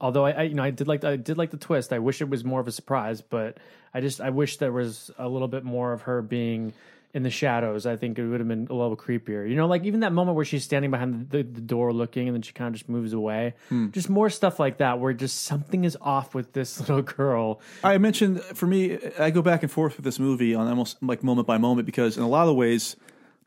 although 0.00 0.24
I, 0.24 0.30
I 0.32 0.42
you 0.42 0.54
know 0.54 0.62
I 0.62 0.70
did 0.70 0.88
like 0.88 1.04
I 1.04 1.16
did 1.16 1.38
like 1.38 1.50
the 1.50 1.56
twist. 1.56 1.92
I 1.92 1.98
wish 1.98 2.20
it 2.20 2.28
was 2.28 2.44
more 2.44 2.60
of 2.60 2.68
a 2.68 2.72
surprise, 2.72 3.20
but 3.20 3.58
I 3.92 4.00
just 4.00 4.20
I 4.20 4.30
wish 4.30 4.56
there 4.56 4.72
was 4.72 5.10
a 5.18 5.28
little 5.28 5.48
bit 5.48 5.64
more 5.64 5.92
of 5.92 6.02
her 6.02 6.22
being 6.22 6.72
in 7.12 7.22
the 7.24 7.30
shadows. 7.30 7.86
I 7.86 7.96
think 7.96 8.18
it 8.18 8.26
would 8.26 8.40
have 8.40 8.48
been 8.48 8.68
a 8.70 8.74
little 8.74 8.96
creepier. 8.96 9.48
You 9.48 9.56
know, 9.56 9.66
like 9.66 9.84
even 9.84 10.00
that 10.00 10.12
moment 10.12 10.36
where 10.36 10.44
she's 10.44 10.62
standing 10.64 10.90
behind 10.90 11.30
the, 11.30 11.38
the 11.42 11.60
door 11.60 11.92
looking, 11.92 12.28
and 12.28 12.34
then 12.36 12.42
she 12.42 12.52
kind 12.52 12.68
of 12.68 12.74
just 12.78 12.88
moves 12.88 13.12
away. 13.12 13.54
Hmm. 13.68 13.90
Just 13.90 14.08
more 14.08 14.30
stuff 14.30 14.60
like 14.60 14.78
that, 14.78 15.00
where 15.00 15.12
just 15.12 15.42
something 15.42 15.84
is 15.84 15.96
off 16.00 16.34
with 16.34 16.52
this 16.52 16.78
little 16.88 17.02
girl. 17.02 17.60
I 17.82 17.98
mentioned 17.98 18.42
for 18.42 18.66
me, 18.66 18.98
I 19.18 19.30
go 19.30 19.42
back 19.42 19.62
and 19.62 19.70
forth 19.72 19.96
with 19.96 20.04
this 20.04 20.18
movie 20.18 20.54
on 20.54 20.68
almost 20.68 21.02
like 21.02 21.24
moment 21.24 21.46
by 21.48 21.58
moment 21.58 21.86
because 21.86 22.16
in 22.16 22.22
a 22.22 22.28
lot 22.28 22.48
of 22.48 22.54
ways, 22.56 22.94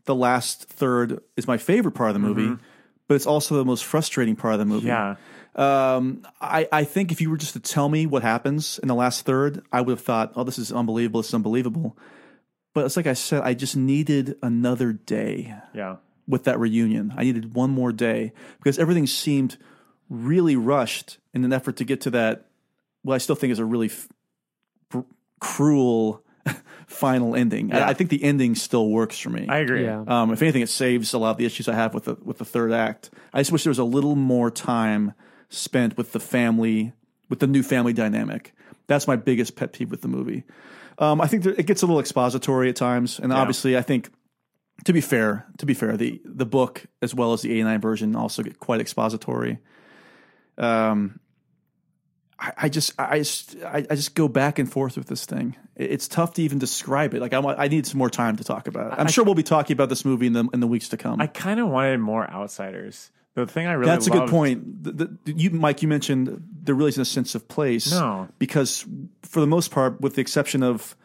the 0.06 0.16
last 0.16 0.66
third 0.66 1.22
is 1.38 1.48
my 1.48 1.58
favorite 1.58 1.94
part 1.94 2.10
of 2.10 2.14
the 2.16 2.20
movie, 2.20 2.48
Mhm. 2.48 2.60
but 3.08 3.16
it's 3.16 3.26
also 3.26 3.56
the 3.56 3.64
most 3.66 3.86
frustrating 3.86 4.36
part 4.36 4.54
of 4.54 4.60
the 4.60 4.66
movie. 4.66 4.88
Yeah. 4.88 5.16
Um, 5.56 6.26
I, 6.42 6.68
I 6.72 6.84
think 6.84 7.12
if 7.12 7.22
you 7.22 7.30
were 7.30 7.38
just 7.38 7.54
to 7.54 7.60
tell 7.60 7.88
me 7.88 8.06
what 8.08 8.24
happens 8.24 8.80
in 8.80 8.88
the 8.88 8.96
last 8.96 9.24
third, 9.24 9.62
I 9.72 9.82
would 9.82 9.92
have 9.92 10.02
thought, 10.02 10.34
oh, 10.36 10.44
this 10.44 10.58
is 10.58 10.72
unbelievable. 10.72 11.22
This 11.22 11.28
is 11.30 11.34
unbelievable. 11.36 11.96
But 12.74 12.86
it's 12.86 12.98
like 12.98 13.08
I 13.08 13.14
said, 13.14 13.42
I 13.44 13.54
just 13.54 13.76
needed 13.76 14.36
another 14.42 14.94
day 14.94 15.54
Yeah. 15.76 15.98
with 16.28 16.44
that 16.46 16.60
reunion. 16.60 17.14
I 17.16 17.24
needed 17.24 17.54
one 17.54 17.70
more 17.70 17.92
day 17.92 18.34
because 18.58 18.80
everything 18.80 19.06
seemed 19.08 19.58
really 20.10 20.56
rushed 20.56 21.18
in 21.34 21.44
an 21.46 21.54
effort 21.54 21.76
to 21.78 21.86
get 21.86 22.02
to 22.02 22.10
that. 22.12 22.46
Well, 23.04 23.16
I 23.16 23.20
still 23.20 23.36
think 23.36 23.52
is 23.52 23.60
a 23.60 23.66
really 23.66 23.88
f- 23.88 24.08
br- 24.90 25.02
cruel 25.40 26.24
final 26.88 27.36
ending. 27.36 27.70
Yeah. 27.70 27.86
I, 27.86 27.90
I 27.90 27.94
think 27.94 28.10
the 28.10 28.24
ending 28.24 28.56
still 28.56 28.90
works 28.90 29.20
for 29.20 29.30
me. 29.30 29.46
I 29.48 29.60
agree. 29.60 29.84
Yeah. 29.84 30.04
Um, 30.08 30.32
if 30.32 30.42
anything, 30.42 30.62
it 30.62 30.70
saves 30.70 31.14
a 31.14 31.18
lot 31.18 31.32
of 31.32 31.38
the 31.38 31.46
issues 31.46 31.68
I 31.68 31.76
have 31.76 31.94
with 31.94 32.06
the 32.06 32.16
with 32.24 32.38
the 32.40 32.46
third 32.46 32.72
act. 32.72 33.12
I 33.34 33.40
just 33.42 33.52
wish 33.52 33.64
there 33.64 33.72
was 33.72 33.80
a 33.80 33.84
little 33.84 34.16
more 34.16 34.50
time 34.50 35.14
spent 35.50 35.96
with 35.98 36.12
the 36.12 36.20
family, 36.20 36.94
with 37.30 37.40
the 37.40 37.48
new 37.48 37.62
family 37.64 37.94
dynamic. 37.94 38.54
That's 38.88 39.08
my 39.08 39.16
biggest 39.16 39.56
pet 39.56 39.74
peeve 39.74 39.92
with 39.92 40.02
the 40.02 40.08
movie. 40.08 40.44
Um, 41.12 41.22
I 41.22 41.28
think 41.28 41.44
there, 41.44 41.54
it 41.58 41.66
gets 41.66 41.82
a 41.82 41.86
little 41.86 42.00
expository 42.00 42.70
at 42.70 42.76
times, 42.76 43.20
and 43.20 43.32
Yeah. 43.32 43.38
obviously, 43.40 43.78
I 43.78 43.82
think 43.82 44.10
to 44.86 44.94
be 44.94 45.02
fair, 45.02 45.46
to 45.58 45.66
be 45.66 45.74
fair, 45.74 45.98
the 45.98 46.22
the 46.26 46.46
book 46.46 46.86
as 47.02 47.14
well 47.14 47.34
as 47.34 47.42
the 47.42 47.52
'89 47.52 47.82
version 47.82 48.16
also 48.16 48.42
get 48.44 48.60
quite 48.60 48.82
expository. 48.82 49.60
Um, 50.58 51.20
I, 52.40 52.52
I 52.64 52.70
just 52.70 52.94
I 53.00 53.20
just 53.20 53.56
I, 53.64 53.86
I 53.90 53.96
just 53.96 54.16
go 54.16 54.28
back 54.28 54.60
and 54.60 54.72
forth 54.72 54.98
with 54.98 55.08
this 55.08 55.26
thing. 55.26 55.56
It's 55.76 56.08
tough 56.08 56.34
to 56.36 56.42
even 56.44 56.60
describe 56.60 57.14
it. 57.14 57.22
Like 57.22 57.34
I 57.34 57.40
I 57.40 57.68
need 57.68 57.86
some 57.86 57.98
more 57.98 58.10
time 58.10 58.36
to 58.38 58.44
talk 58.44 58.68
about 58.68 58.94
it. 58.94 59.00
I'm 59.00 59.08
I- 59.08 59.12
sure 59.12 59.24
we'll 59.24 59.36
be 59.36 59.44
talking 59.44 59.74
about 59.76 59.90
this 59.90 60.04
movie 60.06 60.28
in 60.28 60.34
the 60.34 60.48
in 60.54 60.60
the 60.60 60.68
weeks 60.68 60.90
to 60.90 60.98
come. 60.98 61.22
I 61.22 61.28
kind 61.28 61.60
of 61.60 61.70
wanted 61.70 62.00
more 62.00 62.30
outsiders. 62.30 63.12
The 63.36 63.48
thing 63.48 63.66
I 63.66 63.74
really 63.74 63.90
That's 63.90 64.08
a 64.08 64.12
good 64.12 64.30
point. 64.30 64.84
The, 64.84 64.92
the, 64.92 65.18
you, 65.26 65.50
Mike, 65.50 65.82
you 65.82 65.88
mentioned 65.88 66.48
there 66.64 66.76
really 66.76 66.90
isn't 66.90 67.02
a 67.02 67.06
sense 67.06 67.34
of 67.34 67.48
place. 67.48 67.92
No. 67.92 68.28
because 68.38 68.86
for 69.24 69.40
the 69.40 69.48
most 69.48 69.72
part, 69.72 70.00
with 70.02 70.16
the 70.16 70.22
exception 70.22 70.62
of 70.62 70.96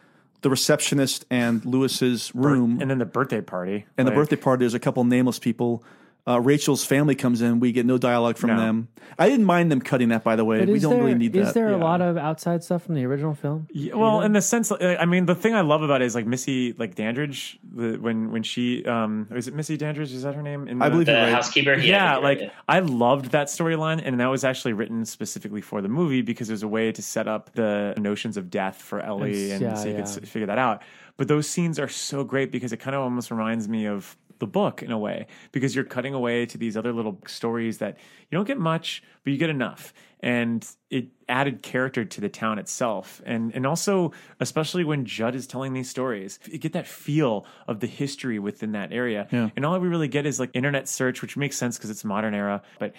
the 0.41 0.49
receptionist 0.49 1.25
and 1.29 1.65
Lewis's 1.65 2.33
room, 2.35 2.79
and 2.81 2.89
then 2.89 2.99
the 2.99 3.05
birthday 3.05 3.41
party 3.41 3.85
and 3.97 4.07
the 4.07 4.11
birthday 4.11 4.35
party, 4.35 4.61
there's 4.61 4.73
a 4.73 4.79
couple 4.79 5.03
nameless 5.03 5.39
people. 5.39 5.83
Uh, 6.27 6.39
Rachel's 6.39 6.85
family 6.85 7.15
comes 7.15 7.41
in. 7.41 7.59
We 7.59 7.71
get 7.71 7.87
no 7.87 7.97
dialogue 7.97 8.37
from 8.37 8.51
No. 8.51 8.57
them. 8.59 8.87
I 9.17 9.27
didn't 9.27 9.45
mind 9.45 9.71
them 9.71 9.81
cutting 9.81 10.09
that, 10.09 10.23
by 10.23 10.35
the 10.35 10.45
way. 10.45 10.59
But 10.59 10.67
we 10.67 10.75
is 10.75 10.83
don't 10.83 10.93
there, 10.93 11.03
really 11.03 11.15
need 11.17 11.33
that. 11.33 11.39
Is 11.39 11.53
there 11.53 11.69
a 11.69 11.77
lot 11.77 12.01
of 12.01 12.17
outside 12.17 12.63
stuff 12.63 12.83
from 12.83 12.93
the 12.95 13.05
original 13.05 13.33
film? 13.33 13.67
Yeah, 13.71 13.95
well, 13.95 14.21
in 14.21 14.33
the 14.33 14.41
sense, 14.41 14.71
uh, 14.71 14.97
I 14.99 15.05
mean, 15.05 15.25
the 15.25 15.33
thing 15.33 15.55
I 15.55 15.61
love 15.61 15.81
about 15.81 16.03
it 16.03 16.05
is 16.05 16.13
like 16.13 16.27
Missy, 16.27 16.73
like 16.77 16.93
Dandridge, 16.93 17.57
the, 17.73 17.97
when 17.97 18.31
when 18.31 18.43
she, 18.43 18.85
um, 18.85 19.27
is 19.33 19.47
it 19.47 19.55
Missy 19.55 19.75
Dandridge? 19.77 20.11
Is 20.13 20.21
that 20.21 20.35
her 20.35 20.43
name? 20.43 20.67
In 20.67 20.81
I 20.83 20.89
believe 20.89 21.07
The 21.07 21.13
you're 21.13 21.21
right. 21.21 21.31
housekeeper? 21.33 21.73
Yeah, 21.75 22.13
Yeah, 22.13 22.17
like 22.17 22.39
you're 22.41 22.51
I 22.67 22.79
loved 22.79 23.31
that 23.31 23.47
storyline, 23.47 23.99
and 24.05 24.19
that 24.19 24.27
was 24.27 24.43
actually 24.43 24.73
written 24.73 25.05
specifically 25.05 25.61
for 25.61 25.81
the 25.81 25.89
movie 25.89 26.21
because 26.21 26.49
it 26.49 26.53
was 26.53 26.63
a 26.63 26.67
way 26.67 26.91
to 26.91 27.01
set 27.01 27.27
up 27.27 27.53
the 27.53 27.95
notions 27.97 28.37
of 28.37 28.51
death 28.51 28.79
for 28.81 28.99
Ellie, 28.99 29.31
It's- 29.45 29.51
and 29.53 29.61
yeah, 29.61 29.73
so 29.73 29.85
you 29.85 29.91
yeah. 29.93 29.95
could 30.01 30.05
s- 30.05 30.19
figure 30.29 30.45
that 30.47 30.59
out. 30.59 30.83
But 31.17 31.27
those 31.27 31.47
scenes 31.49 31.79
are 31.79 31.87
so 31.89 32.23
great 32.23 32.51
because 32.51 32.71
it 32.71 32.77
kind 32.77 32.95
of 32.95 33.01
almost 33.01 33.31
reminds 33.31 33.67
me 33.67 33.87
of 33.87 34.15
the 34.39 34.47
book 34.47 34.81
in 34.83 34.91
a 34.91 34.97
way 34.97 35.27
because 35.51 35.75
you're 35.75 35.83
cutting 35.85 36.13
away 36.13 36.45
to 36.45 36.57
these 36.57 36.75
other 36.77 36.91
little 36.93 37.19
stories 37.27 37.77
that 37.79 37.97
you 38.29 38.37
don't 38.37 38.47
get 38.47 38.57
much, 38.57 39.03
but 39.23 39.31
you 39.33 39.37
get 39.39 39.49
enough, 39.49 39.93
and 40.21 40.67
it 40.89 41.07
added 41.27 41.61
character 41.61 42.03
to 42.05 42.21
the 42.21 42.29
town 42.29 42.57
itself, 42.59 43.21
and 43.25 43.53
and 43.55 43.65
also 43.67 44.11
especially 44.39 44.83
when 44.83 45.05
Judd 45.05 45.35
is 45.35 45.45
telling 45.47 45.73
these 45.73 45.89
stories, 45.89 46.39
you 46.51 46.57
get 46.57 46.73
that 46.73 46.87
feel 46.87 47.45
of 47.67 47.79
the 47.79 47.87
history 47.87 48.39
within 48.39 48.71
that 48.73 48.91
area, 48.91 49.27
Yeah. 49.31 49.49
and 49.55 49.65
all 49.65 49.79
we 49.79 49.87
really 49.87 50.07
get 50.07 50.25
is 50.25 50.39
like 50.39 50.49
internet 50.53 50.87
search, 50.87 51.21
which 51.21 51.37
makes 51.37 51.57
sense 51.57 51.77
because 51.77 51.89
it's 51.89 52.03
modern 52.05 52.33
era, 52.33 52.61
but 52.79 52.93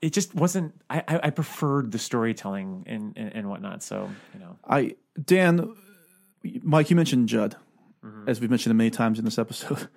it 0.00 0.12
just 0.12 0.34
wasn't. 0.34 0.74
I, 0.90 1.02
I, 1.08 1.30
preferred 1.30 1.92
the 1.92 1.98
storytelling 1.98 2.84
and, 2.88 3.12
and 3.16 3.32
and 3.34 3.48
whatnot. 3.48 3.82
So 3.84 4.10
you 4.34 4.40
know, 4.40 4.58
I 4.68 4.96
Dan, 5.24 5.74
Mike, 6.62 6.90
you 6.90 6.96
mentioned 6.96 7.28
Judd, 7.28 7.56
Mm-hmm. 8.04 8.28
as 8.28 8.40
we've 8.40 8.50
mentioned 8.50 8.76
many 8.76 8.90
times 8.90 9.20
in 9.20 9.24
this 9.24 9.38
episode. 9.38 9.88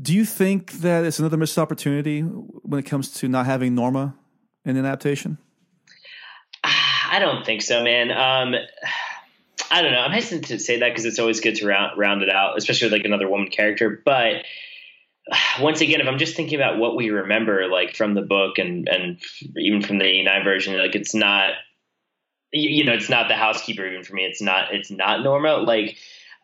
Do 0.00 0.14
you 0.14 0.24
think 0.24 0.72
that 0.80 1.04
it's 1.04 1.18
another 1.18 1.36
missed 1.36 1.58
opportunity 1.58 2.20
when 2.20 2.78
it 2.78 2.84
comes 2.84 3.10
to 3.14 3.28
not 3.28 3.46
having 3.46 3.74
Norma 3.74 4.14
in 4.64 4.76
an 4.76 4.84
adaptation? 4.84 5.38
I 6.64 7.18
don't 7.20 7.44
think 7.44 7.62
so, 7.62 7.82
man. 7.82 8.10
Um, 8.10 8.54
I 9.70 9.82
don't 9.82 9.92
know. 9.92 10.00
I'm 10.00 10.12
hesitant 10.12 10.46
to 10.46 10.58
say 10.58 10.80
that 10.80 10.88
because 10.88 11.04
it's 11.04 11.18
always 11.18 11.40
good 11.40 11.56
to 11.56 11.66
round, 11.66 11.98
round 11.98 12.22
it 12.22 12.30
out, 12.30 12.56
especially 12.56 12.86
with 12.86 12.92
like 12.92 13.04
another 13.04 13.28
woman 13.28 13.48
character. 13.48 14.00
But 14.04 14.44
once 15.60 15.80
again, 15.80 16.00
if 16.00 16.06
I'm 16.06 16.18
just 16.18 16.36
thinking 16.36 16.58
about 16.58 16.78
what 16.78 16.96
we 16.96 17.10
remember, 17.10 17.68
like 17.68 17.96
from 17.96 18.14
the 18.14 18.22
book 18.22 18.58
and 18.58 18.88
and 18.88 19.18
even 19.56 19.82
from 19.82 19.98
the 19.98 20.04
'89 20.04 20.44
version, 20.44 20.78
like 20.78 20.94
it's 20.94 21.14
not, 21.14 21.50
you, 22.52 22.84
know, 22.84 22.94
it's 22.94 23.10
not 23.10 23.28
the 23.28 23.34
housekeeper. 23.34 23.86
Even 23.86 24.04
for 24.04 24.14
me, 24.14 24.24
it's 24.24 24.40
not. 24.40 24.72
It's 24.72 24.90
not 24.90 25.22
Norma. 25.22 25.56
Like 25.56 25.96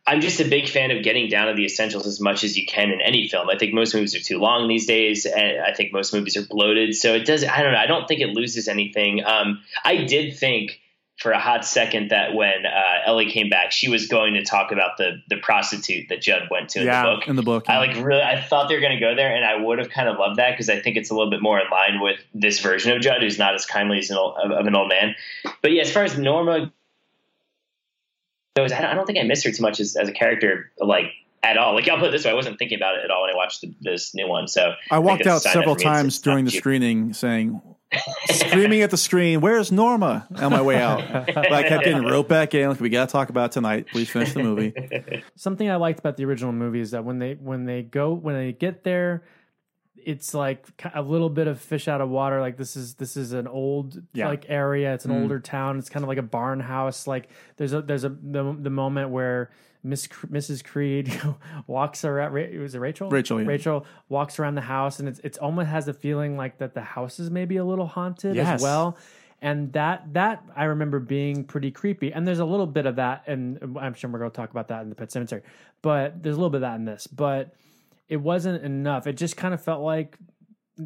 I'm 0.06 0.20
just 0.20 0.38
a 0.40 0.44
big 0.44 0.68
fan 0.68 0.90
of 0.90 1.02
getting 1.02 1.28
down 1.30 1.48
to 1.48 1.54
the 1.54 1.64
essentials 1.64 2.06
as 2.06 2.20
much 2.20 2.44
as 2.44 2.56
you 2.58 2.66
can 2.66 2.90
in 2.90 3.00
any 3.00 3.26
film. 3.28 3.48
I 3.48 3.56
think 3.56 3.72
most 3.72 3.94
movies 3.94 4.14
are 4.14 4.20
too 4.20 4.38
long 4.38 4.68
these 4.68 4.86
days, 4.86 5.24
and 5.24 5.60
I 5.62 5.72
think 5.72 5.92
most 5.92 6.12
movies 6.12 6.36
are 6.36 6.46
bloated. 6.46 6.94
So 6.94 7.14
it 7.14 7.24
does. 7.24 7.42
I 7.44 7.62
don't 7.62 7.72
know. 7.72 7.78
I 7.78 7.86
don't 7.86 8.06
think 8.06 8.20
it 8.20 8.28
loses 8.28 8.68
anything. 8.68 9.24
Um, 9.24 9.62
I 9.82 10.04
did 10.04 10.36
think 10.36 10.80
for 11.16 11.30
a 11.30 11.38
hot 11.38 11.64
second 11.64 12.10
that 12.10 12.34
when 12.34 12.66
uh, 12.66 13.06
Ellie 13.06 13.30
came 13.30 13.48
back, 13.48 13.70
she 13.72 13.88
was 13.88 14.08
going 14.08 14.34
to 14.34 14.44
talk 14.44 14.72
about 14.72 14.98
the 14.98 15.22
the 15.28 15.36
prostitute 15.38 16.08
that 16.10 16.20
Judd 16.20 16.48
went 16.50 16.70
to 16.70 16.80
in 16.80 16.86
Yeah, 16.86 17.02
the 17.02 17.14
book. 17.16 17.28
in 17.28 17.36
the 17.36 17.42
book, 17.42 17.64
I 17.68 17.78
like 17.78 17.96
really. 17.96 18.20
I 18.20 18.40
thought 18.42 18.68
they 18.68 18.74
were 18.74 18.80
going 18.82 18.98
to 18.98 19.00
go 19.00 19.14
there, 19.14 19.34
and 19.34 19.44
I 19.44 19.56
would 19.64 19.78
have 19.78 19.88
kind 19.88 20.08
of 20.08 20.18
loved 20.18 20.36
that 20.36 20.50
because 20.50 20.68
I 20.68 20.80
think 20.80 20.96
it's 20.96 21.10
a 21.10 21.14
little 21.14 21.30
bit 21.30 21.40
more 21.40 21.58
in 21.58 21.70
line 21.70 22.00
with 22.02 22.20
this 22.34 22.58
version 22.60 22.92
of 22.94 23.00
Judd, 23.00 23.22
who's 23.22 23.38
not 23.38 23.54
as 23.54 23.64
kindly 23.64 24.00
as 24.00 24.10
an 24.10 24.16
old, 24.18 24.36
of, 24.36 24.50
of 24.50 24.66
an 24.66 24.74
old 24.74 24.88
man. 24.90 25.14
But 25.62 25.72
yeah, 25.72 25.82
as 25.82 25.90
far 25.92 26.02
as 26.02 26.18
Norma 26.18 26.72
goes, 28.56 28.72
I 28.72 28.80
don't, 28.80 28.90
I 28.90 28.94
don't 28.94 29.06
think 29.06 29.18
I 29.18 29.22
miss 29.24 29.42
her 29.44 29.50
too 29.50 29.62
much 29.62 29.80
as, 29.80 29.96
as 29.96 30.08
a 30.08 30.12
character, 30.12 30.70
like 30.78 31.06
at 31.42 31.58
all. 31.58 31.74
Like 31.74 31.88
I'll 31.88 31.98
put 31.98 32.08
it 32.08 32.12
this 32.12 32.24
way, 32.24 32.30
I 32.30 32.34
wasn't 32.34 32.58
thinking 32.58 32.78
about 32.78 32.96
it 32.96 33.04
at 33.04 33.10
all 33.10 33.22
when 33.22 33.30
I 33.30 33.36
watched 33.36 33.62
the, 33.62 33.74
this 33.80 34.14
new 34.14 34.28
one. 34.28 34.46
So 34.48 34.72
I 34.90 34.96
think 34.96 35.04
walked 35.06 35.20
it's 35.22 35.28
out 35.28 35.42
several 35.42 35.74
that 35.74 35.82
for 35.82 35.88
me 35.88 35.90
it's- 35.92 36.02
times 36.02 36.18
during 36.20 36.44
the 36.44 36.50
cheap. 36.52 36.60
screening 36.60 37.12
saying, 37.14 37.60
screaming 38.30 38.82
at 38.82 38.90
the 38.90 38.96
screen, 38.96 39.40
"Where's 39.40 39.70
Norma?" 39.70 40.26
on 40.36 40.50
my 40.50 40.62
way 40.62 40.80
out. 40.80 41.00
but 41.32 41.52
I 41.52 41.62
kept 41.62 41.84
getting 41.84 42.02
roped 42.10 42.28
back 42.28 42.54
in. 42.54 42.68
Like, 42.68 42.80
we 42.80 42.88
got 42.88 43.08
to 43.08 43.12
talk 43.12 43.28
about 43.28 43.50
it 43.50 43.52
tonight. 43.52 43.86
Please 43.92 44.08
finish 44.10 44.32
the 44.32 44.42
movie. 44.42 44.72
Something 45.36 45.70
I 45.70 45.76
liked 45.76 46.00
about 46.00 46.16
the 46.16 46.24
original 46.24 46.52
movie 46.52 46.80
is 46.80 46.90
that 46.92 47.04
when 47.04 47.18
they 47.20 47.34
when 47.34 47.66
they 47.66 47.82
go 47.82 48.12
when 48.12 48.34
they 48.36 48.52
get 48.52 48.82
there, 48.82 49.22
it's 50.06 50.34
like 50.34 50.66
a 50.94 51.02
little 51.02 51.30
bit 51.30 51.46
of 51.46 51.60
fish 51.60 51.88
out 51.88 52.00
of 52.00 52.08
water. 52.08 52.40
Like 52.40 52.56
this 52.56 52.76
is 52.76 52.94
this 52.94 53.16
is 53.16 53.32
an 53.32 53.46
old 53.46 54.00
Yeah. 54.12 54.28
like 54.28 54.46
area. 54.48 54.94
It's 54.94 55.04
an 55.04 55.10
Mm. 55.12 55.22
older 55.22 55.40
town. 55.40 55.78
It's 55.78 55.88
kind 55.88 56.02
of 56.04 56.08
like 56.08 56.18
a 56.18 56.22
barn 56.22 56.60
house. 56.60 57.06
Like 57.06 57.28
there's 57.56 57.72
a 57.72 57.82
there's 57.82 58.04
a 58.04 58.08
the, 58.10 58.56
the 58.58 58.70
moment 58.70 59.10
where 59.10 59.50
Miss 59.82 60.06
Mrs. 60.08 60.64
Creed 60.64 61.12
walks 61.66 62.04
around. 62.04 62.32
Was 62.58 62.74
it 62.74 62.78
Rachel? 62.78 63.10
Rachel, 63.10 63.40
yeah. 63.40 63.46
Rachel 63.46 63.86
walks 64.08 64.38
around 64.38 64.54
the 64.54 64.62
house, 64.62 64.98
and 64.98 65.08
it's 65.08 65.20
it's 65.22 65.38
almost 65.38 65.68
has 65.68 65.88
a 65.88 65.92
feeling 65.92 66.36
like 66.36 66.58
that 66.58 66.74
the 66.74 66.80
house 66.82 67.18
is 67.20 67.30
maybe 67.30 67.56
a 67.56 67.64
little 67.64 67.86
haunted 67.86 68.36
Yes. 68.36 68.48
as 68.48 68.62
well. 68.62 68.96
And 69.42 69.74
that 69.74 70.14
that 70.14 70.42
I 70.56 70.64
remember 70.64 71.00
being 71.00 71.44
pretty 71.44 71.70
creepy. 71.70 72.12
And 72.14 72.26
there's 72.26 72.38
a 72.38 72.46
little 72.46 72.66
bit 72.66 72.86
of 72.86 72.96
that, 72.96 73.24
and 73.26 73.76
I'm 73.78 73.92
sure 73.92 74.08
we're 74.08 74.20
going 74.20 74.30
to 74.30 74.36
talk 74.36 74.50
about 74.50 74.68
that 74.68 74.82
in 74.82 74.88
the 74.88 74.94
Pet 74.94 75.12
Cemetery. 75.12 75.42
But 75.82 76.22
there's 76.22 76.36
a 76.36 76.38
little 76.38 76.48
bit 76.50 76.58
of 76.58 76.62
that 76.62 76.76
in 76.76 76.86
this, 76.86 77.06
but 77.06 77.54
it 78.08 78.18
wasn't 78.18 78.62
enough. 78.64 79.06
It 79.06 79.14
just 79.16 79.36
kind 79.36 79.54
of 79.54 79.62
felt 79.62 79.82
like 79.82 80.18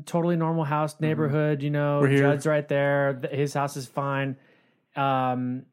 totally 0.07 0.37
normal 0.37 0.64
house 0.64 1.01
neighborhood. 1.01 1.62
You 1.62 1.71
know, 1.71 2.01
Mm-hmm. 2.01 2.03
We're 2.03 2.09
here. 2.11 2.23
Judd's 2.33 2.47
right 2.47 2.69
there. 2.69 3.21
His 3.31 3.55
house 3.55 3.77
is 3.77 3.87
fine. 3.87 4.37
Um, 4.97 5.64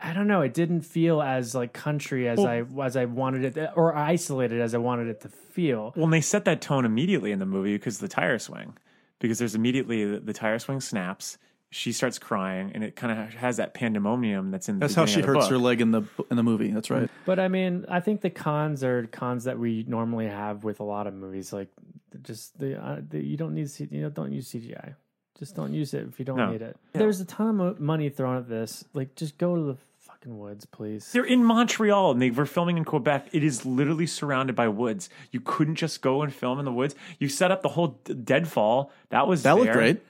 I 0.00 0.12
don't 0.12 0.28
know. 0.28 0.42
It 0.42 0.54
didn't 0.54 0.82
feel 0.82 1.20
as 1.20 1.54
like 1.54 1.72
country 1.72 2.28
as 2.28 2.38
I 2.38 2.62
as 2.82 2.96
I 2.96 3.06
wanted 3.06 3.44
it, 3.44 3.54
to, 3.54 3.72
or 3.72 3.94
isolated 3.96 4.60
as 4.60 4.74
I 4.74 4.78
wanted 4.78 5.08
it 5.08 5.20
to 5.22 5.28
feel. 5.28 5.92
well, 5.96 6.04
and 6.04 6.12
they 6.12 6.20
set 6.20 6.44
that 6.44 6.60
tone 6.60 6.84
immediately 6.84 7.32
in 7.32 7.40
the 7.40 7.46
movie 7.46 7.74
because 7.74 7.98
the 7.98 8.06
tire 8.06 8.38
swing, 8.38 8.76
because 9.18 9.38
there's 9.40 9.56
immediately 9.56 10.04
the, 10.04 10.20
the 10.20 10.32
tire 10.32 10.58
swing 10.60 10.80
snaps. 10.80 11.36
She 11.70 11.92
starts 11.92 12.18
crying, 12.18 12.72
and 12.74 12.82
it 12.82 12.96
kind 12.96 13.12
of 13.18 13.34
has 13.34 13.58
that 13.58 13.74
pandemonium 13.74 14.50
that's 14.50 14.68
in. 14.70 14.76
The 14.78 14.84
That's 14.84 14.94
how 14.94 15.04
she 15.04 15.16
beginning 15.16 15.28
of 15.28 15.34
the 15.34 15.40
hurts 15.40 15.50
her 15.50 15.58
leg 15.58 15.80
in 15.82 15.90
the 15.90 16.02
in 16.30 16.36
the 16.38 16.42
movie. 16.42 16.70
That's 16.70 16.88
right. 16.90 17.10
But 17.26 17.38
I 17.38 17.48
mean, 17.48 17.84
I 17.90 18.00
think 18.00 18.22
the 18.22 18.30
cons 18.30 18.82
are 18.82 19.06
cons 19.08 19.44
that 19.44 19.58
we 19.58 19.84
normally 19.86 20.28
have 20.28 20.64
with 20.64 20.80
a 20.80 20.84
lot 20.84 21.06
of 21.06 21.12
movies. 21.12 21.52
Like, 21.52 21.68
just 22.22 22.58
the, 22.58 22.82
uh, 22.82 23.00
the 23.06 23.20
you 23.22 23.36
don't 23.36 23.54
need 23.54 23.68
C- 23.70 23.86
you 23.90 24.00
know 24.00 24.08
don't 24.08 24.32
use 24.32 24.50
CGI. 24.50 24.94
Just 25.38 25.54
don't 25.54 25.74
use 25.74 25.92
it 25.92 26.06
if 26.08 26.18
you 26.18 26.24
don't 26.24 26.38
No. 26.38 26.50
need 26.50 26.62
it. 26.62 26.76
There's 26.94 27.20
a 27.20 27.24
ton 27.26 27.60
of 27.60 27.78
money 27.78 28.08
thrown 28.08 28.38
at 28.38 28.48
this. 28.48 28.84
Like, 28.94 29.14
just 29.14 29.36
go 29.38 29.54
to 29.54 29.62
the 29.62 29.76
fucking 29.98 30.36
woods, 30.36 30.64
please. 30.66 31.12
They're 31.12 31.22
in 31.22 31.44
Montreal 31.44 32.10
and 32.12 32.20
they 32.22 32.30
were 32.30 32.46
filming 32.46 32.76
in 32.78 32.84
Quebec. 32.84 33.28
It 33.32 33.44
is 33.44 33.64
literally 33.64 34.06
surrounded 34.06 34.56
by 34.56 34.66
woods. 34.68 35.08
You 35.30 35.38
couldn't 35.40 35.76
just 35.76 36.00
go 36.02 36.22
and 36.22 36.32
film 36.34 36.58
in 36.58 36.64
the 36.64 36.72
woods. 36.72 36.96
You 37.20 37.28
set 37.28 37.52
up 37.52 37.62
the 37.62 37.68
whole 37.68 37.98
d- 38.04 38.14
deadfall. 38.14 38.90
That 39.10 39.28
was 39.28 39.44
That 39.44 39.58
looked 39.58 39.70
great. 39.72 40.02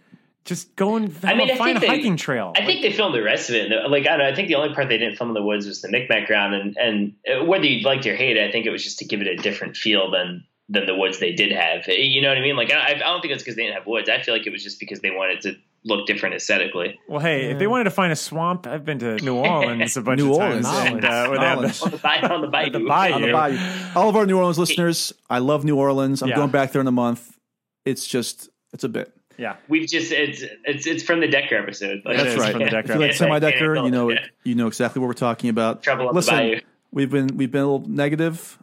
Just 0.45 0.75
go 0.77 0.97
and 0.97 1.15
I 1.25 1.35
mean, 1.35 1.49
have 1.49 1.51
a 1.51 1.53
I 1.53 1.57
fine 1.59 1.67
think 1.75 1.81
they- 1.83 1.87
hiking 1.89 2.17
trail. 2.17 2.53
I 2.57 2.65
think 2.65 2.81
they 2.81 2.91
filmed 2.93 3.15
the 3.15 3.23
rest 3.23 3.51
of 3.51 3.57
it. 3.57 3.71
and, 3.71 3.91
Like 3.93 4.07
I 4.07 4.11
don't 4.17 4.19
know. 4.21 4.27
I 4.29 4.35
think 4.35 4.49
the 4.49 4.55
only 4.55 4.75
part 4.75 4.89
they 4.89 4.97
didn't 4.97 5.17
film 5.17 5.29
in 5.31 5.35
the 5.35 5.43
woods 5.43 5.67
was 5.67 5.83
the 5.83 5.89
Micmac 5.89 6.27
ground, 6.27 6.55
and 6.55 6.77
and 6.79 7.13
uh, 7.31 7.45
whether 7.45 7.67
you 7.67 7.83
liked 7.85 8.07
it 8.07 8.11
or 8.13 8.17
hate 8.17 8.37
it, 8.39 8.49
I 8.49 8.51
think 8.51 8.65
it 8.65 8.71
was 8.71 8.83
just 8.83 8.99
to 9.01 9.05
give 9.05 9.21
it 9.21 9.27
a 9.27 9.37
different 9.37 9.77
feel 9.77 10.11
than 10.11 10.45
than 10.71 10.87
the 10.87 10.95
woods 10.95 11.19
they 11.19 11.33
did 11.33 11.53
have. 11.53 11.87
You 11.89 12.23
know 12.23 12.29
what 12.29 12.39
I 12.39 12.41
mean? 12.41 12.57
Like 12.57 12.73
I, 12.73 12.93
I 12.95 12.99
don't 12.99 13.21
think 13.21 13.35
it's 13.35 13.43
because 13.43 13.57
they 13.57 13.63
didn't 13.65 13.75
have 13.77 13.87
woods. 13.87 14.09
I 14.09 14.21
feel 14.23 14.33
like 14.35 14.47
it 14.47 14.51
was 14.53 14.63
just 14.63 14.81
because 14.81 15.01
they 15.01 15.11
wanted 15.11 15.41
to 15.43 15.57
look 15.85 16.07
different 16.07 16.35
aesthetically. 16.35 16.99
Well, 17.09 17.21
hey, 17.21 17.51
if 17.53 17.59
they 17.59 17.67
wanted 17.67 17.85
to 17.85 17.91
find 17.91 18.11
a 18.13 18.17
swamp, 18.17 18.67
I've 18.67 18.85
been 18.85 18.99
to 19.01 19.17
New 19.17 19.37
Orleans 19.47 19.97
a 19.97 20.03
bunch 20.03 20.19
New 20.19 20.33
of 20.33 20.39
Orleans. 20.39 20.67
times. 20.67 20.91
And, 20.97 21.05
uh, 21.05 21.27
where 21.29 21.39
they 21.39 21.45
have 21.45 21.59
Orleans. 21.59 21.79
the- 21.81 21.85
on 21.87 21.91
the 21.93 21.99
bayou. 21.99 22.29
On 22.35 22.41
the 22.41 22.47
bayou. 22.49 22.71
the 22.71 22.81
bayou. 22.81 23.15
On 23.15 23.23
the 23.23 23.33
bayou. 23.33 23.59
All 23.95 24.09
of 24.09 24.17
our 24.17 24.27
New 24.27 24.37
Orleans 24.39 24.59
listeners, 24.59 25.13
I 25.31 25.39
love 25.39 25.65
New 25.65 25.77
Orleans. 25.77 26.21
I'm 26.23 26.31
Yeah. 26.31 26.37
going 26.37 26.51
back 26.51 26.73
there 26.73 26.81
in 26.81 26.87
a 26.89 26.93
month. 26.93 27.37
It's 27.85 28.07
just, 28.07 28.49
it's 28.73 28.85
a 28.85 28.89
bit. 28.89 29.13
Yeah. 29.39 29.57
We've 29.69 29.89
just 29.89 30.13
it's 30.13 30.43
it's 30.65 30.87
it's 30.87 31.03
from 31.03 31.21
the 31.21 31.29
Decker 31.29 31.57
episode. 31.57 32.03
Like, 32.05 32.17
That's 32.19 32.37
right. 32.39 32.51
from 32.51 32.59
the 32.61 32.67
If 32.67 32.71
Decker 32.73 32.93
you 32.95 32.99
like 32.99 33.09
episode. 33.11 33.25
semi 33.25 33.39
decker, 33.39 33.77
you 33.77 33.91
know 33.91 34.13
you 34.45 34.55
know 34.55 34.67
exactly 34.67 35.01
what 35.01 35.07
we're 35.07 35.15
talking 35.15 35.49
about. 35.51 35.83
Trouble 35.83 36.09
on 36.09 36.15
the 36.15 36.19
Listen, 36.19 36.35
bayou. 36.35 36.61
we've 36.93 37.11
been 37.11 37.29
we've 37.37 37.51
been 37.51 37.63
a 37.63 37.71
little 37.73 37.89
negative. 37.89 38.59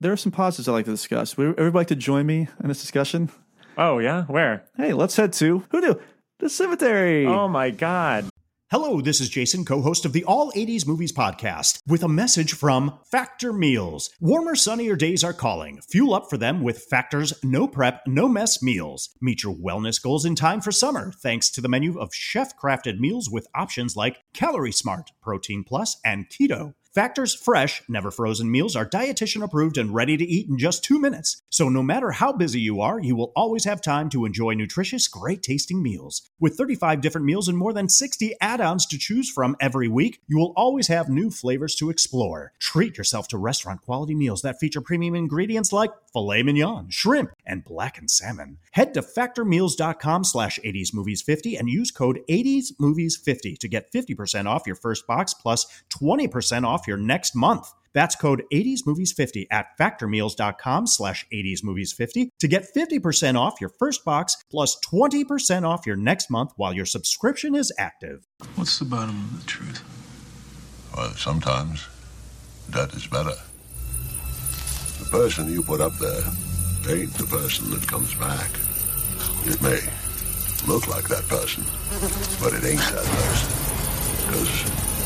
There 0.00 0.12
are 0.12 0.16
some 0.16 0.32
positives 0.32 0.68
I'd 0.68 0.72
like 0.72 0.84
to 0.86 0.90
discuss. 0.92 1.36
Would 1.36 1.58
everybody 1.58 1.80
like 1.80 1.86
to 1.88 1.96
join 1.96 2.24
me 2.26 2.48
in 2.62 2.68
this 2.68 2.80
discussion? 2.80 3.30
Oh 3.76 3.98
yeah, 3.98 4.24
where? 4.24 4.64
Hey, 4.76 4.92
let's 4.92 5.14
head 5.16 5.32
to 5.34 5.64
who 5.70 5.80
knew 5.80 6.00
the 6.40 6.48
cemetery. 6.48 7.26
Oh 7.26 7.48
my 7.48 7.70
God. 7.70 8.24
Hello, 8.70 9.00
this 9.00 9.18
is 9.18 9.30
Jason, 9.30 9.64
co 9.64 9.80
host 9.80 10.04
of 10.04 10.12
the 10.12 10.24
All 10.24 10.52
80s 10.52 10.86
Movies 10.86 11.10
Podcast, 11.10 11.80
with 11.86 12.02
a 12.02 12.08
message 12.08 12.52
from 12.52 12.98
Factor 13.10 13.50
Meals. 13.50 14.10
Warmer, 14.20 14.54
sunnier 14.54 14.94
days 14.94 15.24
are 15.24 15.32
calling. 15.32 15.80
Fuel 15.88 16.12
up 16.12 16.28
for 16.28 16.36
them 16.36 16.60
with 16.60 16.84
Factor's 16.84 17.32
no 17.42 17.66
prep, 17.66 18.02
no 18.06 18.28
mess 18.28 18.62
meals. 18.62 19.08
Meet 19.22 19.42
your 19.42 19.54
wellness 19.54 20.02
goals 20.02 20.26
in 20.26 20.34
time 20.34 20.60
for 20.60 20.70
summer, 20.70 21.12
thanks 21.12 21.48
to 21.52 21.62
the 21.62 21.68
menu 21.70 21.98
of 21.98 22.12
chef 22.12 22.58
crafted 22.58 22.98
meals 22.98 23.30
with 23.30 23.48
options 23.54 23.96
like 23.96 24.18
Calorie 24.34 24.70
Smart, 24.70 25.12
Protein 25.22 25.64
Plus, 25.64 25.96
and 26.04 26.28
Keto. 26.28 26.74
Factor's 26.98 27.32
fresh, 27.32 27.80
never 27.88 28.10
frozen 28.10 28.50
meals 28.50 28.74
are 28.74 28.84
dietitian 28.84 29.44
approved 29.44 29.78
and 29.78 29.94
ready 29.94 30.16
to 30.16 30.24
eat 30.24 30.48
in 30.48 30.58
just 30.58 30.82
two 30.82 30.98
minutes. 30.98 31.40
So 31.48 31.68
no 31.68 31.80
matter 31.80 32.10
how 32.10 32.32
busy 32.32 32.58
you 32.58 32.80
are, 32.80 32.98
you 32.98 33.14
will 33.14 33.30
always 33.36 33.64
have 33.66 33.80
time 33.80 34.10
to 34.10 34.24
enjoy 34.24 34.54
nutritious, 34.54 35.06
great 35.06 35.40
tasting 35.40 35.80
meals. 35.80 36.28
With 36.40 36.56
35 36.56 37.00
different 37.00 37.24
meals 37.24 37.46
and 37.46 37.56
more 37.56 37.72
than 37.72 37.88
60 37.88 38.34
add 38.40 38.60
ons 38.60 38.84
to 38.86 38.98
choose 38.98 39.30
from 39.30 39.54
every 39.60 39.86
week, 39.86 40.22
you 40.26 40.38
will 40.38 40.52
always 40.56 40.88
have 40.88 41.08
new 41.08 41.30
flavors 41.30 41.76
to 41.76 41.88
explore. 41.88 42.52
Treat 42.58 42.98
yourself 42.98 43.28
to 43.28 43.38
restaurant 43.38 43.80
quality 43.82 44.16
meals 44.16 44.42
that 44.42 44.58
feature 44.58 44.80
premium 44.80 45.14
ingredients 45.14 45.72
like 45.72 45.92
filet 46.12 46.42
mignon, 46.42 46.90
shrimp, 46.90 47.30
and 47.46 47.62
blackened 47.64 48.10
salmon. 48.10 48.58
Head 48.72 48.92
to 48.94 49.02
factormeals.com 49.02 50.24
slash 50.24 50.58
80smovies50 50.64 51.60
and 51.60 51.70
use 51.70 51.92
code 51.92 52.22
80smovies50 52.28 53.56
to 53.58 53.68
get 53.68 53.92
50% 53.92 54.46
off 54.46 54.66
your 54.66 54.74
first 54.74 55.06
box 55.06 55.32
plus 55.32 55.66
20% 55.90 56.64
off 56.64 56.87
your 56.88 56.96
next 56.96 57.36
month. 57.36 57.72
That's 57.94 58.14
code 58.16 58.42
80smovies50 58.52 59.46
at 59.50 59.76
factormeals.com 59.78 60.86
slash 60.86 61.26
80smovies50 61.32 62.30
to 62.38 62.48
get 62.48 62.66
50% 62.74 63.38
off 63.38 63.60
your 63.60 63.70
first 63.70 64.04
box 64.04 64.36
plus 64.50 64.78
20% 64.92 65.66
off 65.66 65.86
your 65.86 65.96
next 65.96 66.30
month 66.30 66.52
while 66.56 66.72
your 66.72 66.84
subscription 66.84 67.54
is 67.54 67.72
active. 67.78 68.26
What's 68.54 68.78
the 68.78 68.84
bottom 68.84 69.16
of 69.16 69.40
the 69.40 69.46
truth? 69.46 69.82
Well, 70.96 71.10
sometimes 71.14 71.86
that 72.70 72.92
is 72.94 73.06
better. 73.06 73.34
The 74.98 75.08
person 75.10 75.50
you 75.50 75.62
put 75.62 75.80
up 75.80 75.94
there 75.94 76.22
ain't 76.88 77.12
the 77.14 77.26
person 77.26 77.70
that 77.70 77.86
comes 77.86 78.14
back. 78.14 78.50
It 79.44 79.60
may 79.62 79.80
look 80.66 80.88
like 80.88 81.08
that 81.08 81.26
person, 81.28 81.64
but 82.40 82.52
it 82.52 82.64
ain't 82.64 82.80
that 82.80 83.04
person. 83.04 83.68
Because 84.26 84.97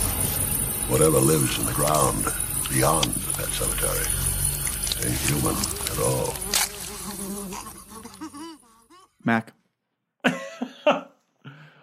whatever 0.89 1.18
lives 1.18 1.59
in 1.59 1.66
the 1.66 1.72
ground 1.72 2.24
beyond 2.70 3.05
the 3.05 3.33
pet 3.35 3.49
cemetery 3.49 4.07
ain't 5.05 5.18
human 5.20 5.57
at 5.57 5.99
all. 5.99 6.35
Mac. 9.24 9.53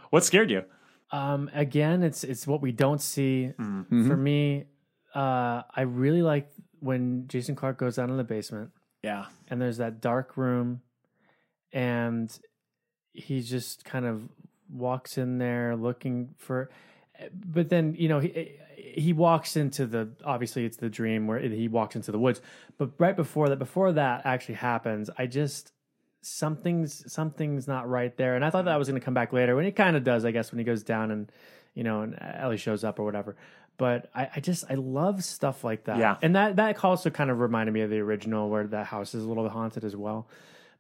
What 0.10 0.24
scared 0.24 0.50
you? 0.50 0.64
Um, 1.12 1.50
again, 1.54 2.04
it's 2.04 2.24
it's 2.24 2.48
what 2.48 2.62
we 2.62 2.72
don't 2.72 3.02
see. 3.02 3.52
Mm-hmm. 3.60 4.08
For 4.08 4.18
me, 4.18 4.66
uh, 5.14 5.62
I 5.70 5.82
really 5.82 6.22
like 6.22 6.50
when 6.80 7.28
Jason 7.28 7.56
Clarke 7.56 7.78
goes 7.78 7.98
down 7.98 8.10
in 8.10 8.18
the 8.18 8.24
basement. 8.24 8.72
Yeah. 9.04 9.26
And 9.50 9.62
there's 9.62 9.78
that 9.78 10.02
dark 10.02 10.36
room, 10.36 10.82
and 11.72 12.36
he 13.14 13.42
just 13.42 13.86
kind 13.86 14.06
of 14.06 14.28
walks 14.72 15.18
in 15.18 15.38
there 15.38 15.76
looking 15.76 16.34
for. 16.38 16.70
But 17.34 17.70
then 17.70 17.96
you 17.96 18.10
know 18.10 18.20
he 18.20 18.58
he 18.82 19.14
walks 19.14 19.56
into 19.58 19.86
the 19.86 20.10
obviously 20.24 20.66
it's 20.66 20.78
the 20.78 20.90
dream 20.90 21.28
where 21.28 21.40
he 21.40 21.68
walks 21.68 21.96
into 21.96 22.12
the 22.12 22.20
woods. 22.20 22.42
But 22.78 22.92
right 22.98 23.16
before 23.16 23.50
that, 23.50 23.60
before 23.60 23.92
that 23.94 24.26
actually 24.26 24.56
happens, 24.56 25.10
I 25.18 25.26
just 25.28 25.74
something's 26.22 27.12
something's 27.12 27.68
not 27.68 27.90
right 27.90 28.16
there. 28.18 28.36
And 28.36 28.44
I 28.44 28.50
thought 28.50 28.66
that 28.66 28.78
was 28.78 28.88
going 28.88 29.00
to 29.00 29.04
come 29.06 29.14
back 29.14 29.34
later 29.34 29.56
when 29.56 29.66
it 29.66 29.76
kind 29.76 29.96
of 29.96 30.04
does, 30.04 30.26
I 30.26 30.32
guess, 30.32 30.52
when 30.52 30.60
he 30.60 30.66
goes 30.66 30.84
down 30.84 31.12
and 31.12 31.32
you 31.76 31.84
know 31.84 32.02
and 32.02 32.18
Ellie 32.20 32.58
shows 32.58 32.84
up 32.84 33.00
or 33.00 33.04
whatever. 33.06 33.36
But 33.78 34.10
I, 34.14 34.30
I 34.36 34.40
just 34.42 34.66
I 34.70 34.74
love 34.76 35.24
stuff 35.24 35.64
like 35.64 35.86
that. 35.86 35.98
Yeah. 35.98 36.18
and 36.22 36.36
that 36.36 36.58
that 36.58 36.84
also 36.84 37.10
kind 37.10 37.30
of 37.30 37.40
reminded 37.40 37.72
me 37.72 37.82
of 37.82 37.90
the 37.90 38.00
original 38.00 38.50
where 38.50 38.68
that 38.68 38.88
house 38.88 39.16
is 39.16 39.24
a 39.24 39.28
little 39.28 39.44
bit 39.44 39.54
haunted 39.54 39.84
as 39.86 39.96
well. 39.96 40.28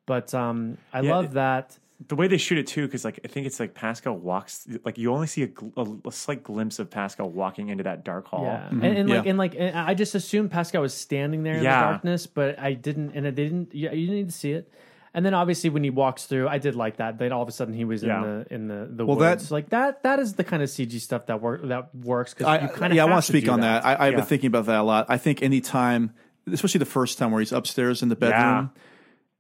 But 0.05 0.33
um, 0.33 0.77
I 0.93 1.01
Yeah, 1.01 1.15
love 1.15 1.25
it- 1.25 1.31
that. 1.33 1.77
The 2.07 2.15
way 2.15 2.27
they 2.29 2.37
shoot 2.37 2.57
it 2.57 2.65
too, 2.67 2.85
because 2.87 3.03
like 3.03 3.19
I 3.25 3.27
think 3.27 3.45
it's 3.45 3.59
like 3.59 3.73
Pascow 3.73 4.17
walks, 4.17 4.65
like 4.85 4.97
you 4.97 5.11
only 5.13 5.27
see 5.27 5.43
a, 5.43 5.49
a, 5.75 5.85
a 6.07 6.11
slight 6.13 6.43
glimpse 6.43 6.79
of 6.79 6.89
Pascow 6.89 7.29
walking 7.29 7.67
into 7.67 7.83
that 7.83 8.05
dark 8.05 8.25
hall. 8.27 8.45
Yeah, 8.45 8.59
mm-hmm. 8.69 8.83
and, 8.85 8.97
and 8.97 9.09
like 9.09 9.25
and 9.25 9.37
like 9.37 9.55
and 9.57 9.77
I 9.77 9.95
just 9.95 10.15
assumed 10.15 10.49
Pascow 10.49 10.79
was 10.79 10.93
standing 10.93 11.43
there 11.43 11.55
in 11.55 11.63
Yeah. 11.63 11.81
the 11.81 11.87
darkness, 11.91 12.25
but 12.25 12.57
I 12.57 12.73
didn't, 12.73 13.11
and 13.15 13.27
I 13.27 13.31
didn't. 13.31 13.75
Yeah, 13.75 13.91
you 13.91 14.05
didn't 14.05 14.15
need 14.15 14.29
to 14.29 14.35
see 14.35 14.53
it. 14.53 14.71
And 15.13 15.25
then 15.25 15.33
obviously 15.33 15.69
when 15.71 15.83
he 15.83 15.89
walks 15.89 16.25
through, 16.25 16.47
I 16.47 16.57
did 16.59 16.75
like 16.75 16.97
that. 16.97 17.17
Then 17.17 17.33
all 17.33 17.41
of 17.41 17.49
a 17.49 17.51
sudden 17.51 17.73
he 17.73 17.83
was 17.83 18.01
Yeah. 18.01 18.17
in 18.17 18.21
the 18.23 18.53
in 18.53 18.67
the 18.69 18.87
the 18.89 19.05
Well, 19.05 19.17
that- 19.17 19.51
like 19.51 19.69
that. 19.71 20.03
That 20.03 20.19
is 20.19 20.35
the 20.35 20.45
kind 20.45 20.63
of 20.63 20.69
CG 20.69 21.01
stuff 21.01 21.25
that 21.25 21.41
work 21.41 21.67
that 21.67 21.93
works 21.93 22.33
because 22.33 22.47
I, 22.47 22.61
you 22.61 22.67
kind 22.69 22.93
of 22.93 22.95
yeah, 22.95 23.01
I 23.01 23.05
want 23.05 23.15
want 23.15 23.25
to 23.25 23.31
speak 23.33 23.49
on 23.49 23.59
that. 23.61 23.85
I, 23.85 23.95
I've 24.07 24.11
Yeah. 24.13 24.19
been 24.19 24.25
thinking 24.25 24.47
about 24.47 24.67
that 24.67 24.79
a 24.79 24.83
lot. 24.83 25.07
I 25.09 25.17
think 25.17 25.41
any 25.43 25.59
time, 25.59 26.13
especially 26.49 26.79
the 26.79 26.85
first 26.85 27.17
time 27.17 27.31
where 27.31 27.41
he's 27.41 27.51
upstairs 27.51 28.01
in 28.01 28.07
the 28.07 28.15
bedroom, 28.15 28.71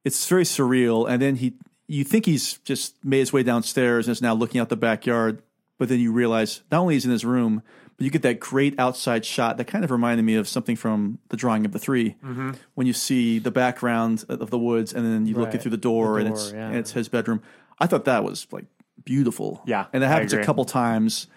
it's 0.03 0.27
very 0.27 0.43
surreal. 0.43 1.07
And 1.09 1.21
then 1.21 1.35
he, 1.35 1.53
you 1.89 2.03
think 2.03 2.25
he's 2.25 2.53
just 2.59 3.03
made 3.03 3.19
his 3.19 3.33
way 3.33 3.43
downstairs 3.43 4.07
and 4.07 4.11
is 4.11 4.21
now 4.21 4.33
looking 4.33 4.61
out 4.61 4.69
the 4.69 4.77
backyard, 4.77 5.41
but 5.77 5.89
then 5.89 5.99
you 5.99 6.11
realize 6.11 6.61
not 6.71 6.81
only 6.81 6.95
is 6.95 7.03
he 7.03 7.07
in 7.07 7.11
his 7.11 7.25
room, 7.25 7.63
but 7.97 8.05
you 8.05 8.11
get 8.11 8.21
that 8.21 8.39
great 8.39 8.79
outside 8.79 9.25
shot 9.25 9.57
that 9.57 9.65
kind 9.65 9.83
of 9.83 9.91
reminded 9.91 10.23
me 10.23 10.35
of 10.35 10.47
something 10.47 10.75
from 10.75 11.17
the 11.29 11.35
drawing 11.35 11.65
of 11.65 11.71
the 11.71 11.79
3 11.79 12.15
Mhm. 12.23 12.55
when 12.75 12.85
you 12.87 12.93
see 12.93 13.39
the 13.39 13.51
background 13.51 14.23
of 14.29 14.51
the 14.51 14.59
woods 14.59 14.93
and 14.93 15.05
then 15.05 15.25
you 15.25 15.33
look 15.35 15.47
Right. 15.47 15.55
in 15.55 15.59
through 15.61 15.71
the 15.71 15.77
door, 15.77 16.13
The 16.19 16.25
and 16.25 16.33
it's 16.35 16.51
yeah. 16.53 16.67
and 16.67 16.75
it's 16.77 16.91
his 16.91 17.09
bedroom. 17.09 17.41
I 17.79 17.87
thought 17.87 18.05
that 18.05 18.23
was 18.23 18.45
like 18.51 18.65
beautiful. 19.03 19.61
Yeah, 19.65 19.85
and 19.91 20.03
that 20.03 20.07
happens 20.09 20.31
a 20.33 20.43
couple 20.43 20.63
times 20.65 21.27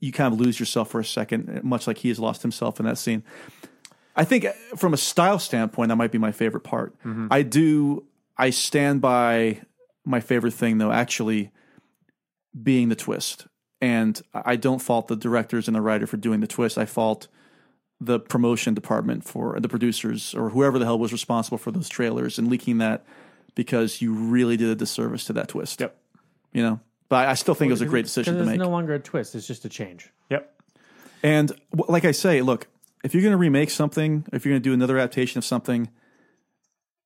you 0.00 0.12
kind 0.12 0.32
of 0.32 0.38
lose 0.40 0.60
yourself 0.60 0.90
for 0.90 1.00
a 1.00 1.04
second, 1.04 1.64
much 1.64 1.86
like 1.88 1.98
he 1.98 2.08
has 2.08 2.18
lost 2.20 2.42
himself 2.42 2.78
in 2.78 2.86
that 2.86 2.98
scene. 2.98 3.24
I 4.14 4.24
think 4.24 4.44
uh, 4.44 4.52
from 4.76 4.92
a 4.94 4.96
style 4.96 5.38
standpoint, 5.38 5.88
that 5.88 5.96
might 5.96 6.12
be 6.12 6.18
my 6.18 6.30
favorite 6.32 6.60
part. 6.60 6.94
Mhm. 7.04 7.28
I 7.30 7.42
do, 7.42 8.04
I 8.42 8.50
stand 8.50 9.00
by 9.00 9.62
my 10.04 10.18
favorite 10.18 10.54
thing, 10.54 10.78
though, 10.78 10.90
actually 10.90 11.52
being 12.60 12.88
the 12.88 12.96
twist. 12.96 13.46
And 13.80 14.20
I 14.34 14.56
don't 14.56 14.80
fault 14.80 15.06
the 15.06 15.14
directors 15.14 15.68
and 15.68 15.76
the 15.76 15.80
writer 15.80 16.08
for 16.08 16.16
doing 16.16 16.40
the 16.40 16.48
twist. 16.48 16.76
I 16.76 16.84
fault 16.84 17.28
the 18.00 18.18
promotion 18.18 18.74
department 18.74 19.22
for 19.22 19.60
the 19.60 19.68
producers 19.68 20.34
or 20.34 20.50
whoever 20.50 20.80
the 20.80 20.84
hell 20.84 20.98
was 20.98 21.12
responsible 21.12 21.56
for 21.56 21.70
those 21.70 21.88
trailers 21.88 22.36
and 22.36 22.48
leaking 22.48 22.78
that 22.78 23.04
because 23.54 24.02
you 24.02 24.12
really 24.12 24.56
did 24.56 24.70
a 24.70 24.74
disservice 24.74 25.24
to 25.26 25.32
that 25.34 25.46
twist. 25.46 25.80
Yep. 25.80 25.96
You 26.52 26.64
know, 26.64 26.80
but 27.08 27.28
I 27.28 27.34
still 27.34 27.54
think 27.54 27.70
it 27.70 27.74
was 27.74 27.80
a 27.80 27.86
great 27.86 28.06
decision 28.06 28.38
to 28.38 28.44
make. 28.44 28.56
It's 28.56 28.64
no 28.64 28.70
longer 28.70 28.94
a 28.94 28.98
twist; 28.98 29.36
it's 29.36 29.46
just 29.46 29.64
a 29.64 29.68
change. 29.68 30.10
Yep. 30.30 30.52
And 31.22 31.52
like 31.72 32.04
I 32.04 32.10
say, 32.10 32.42
look, 32.42 32.66
if 33.04 33.14
you're 33.14 33.22
going 33.22 33.32
to 33.32 33.38
remake 33.38 33.70
something, 33.70 34.26
if 34.32 34.44
you're 34.44 34.52
going 34.52 34.62
to 34.62 34.68
do 34.68 34.74
another 34.74 34.98
adaptation 34.98 35.38
of 35.38 35.44
something, 35.44 35.88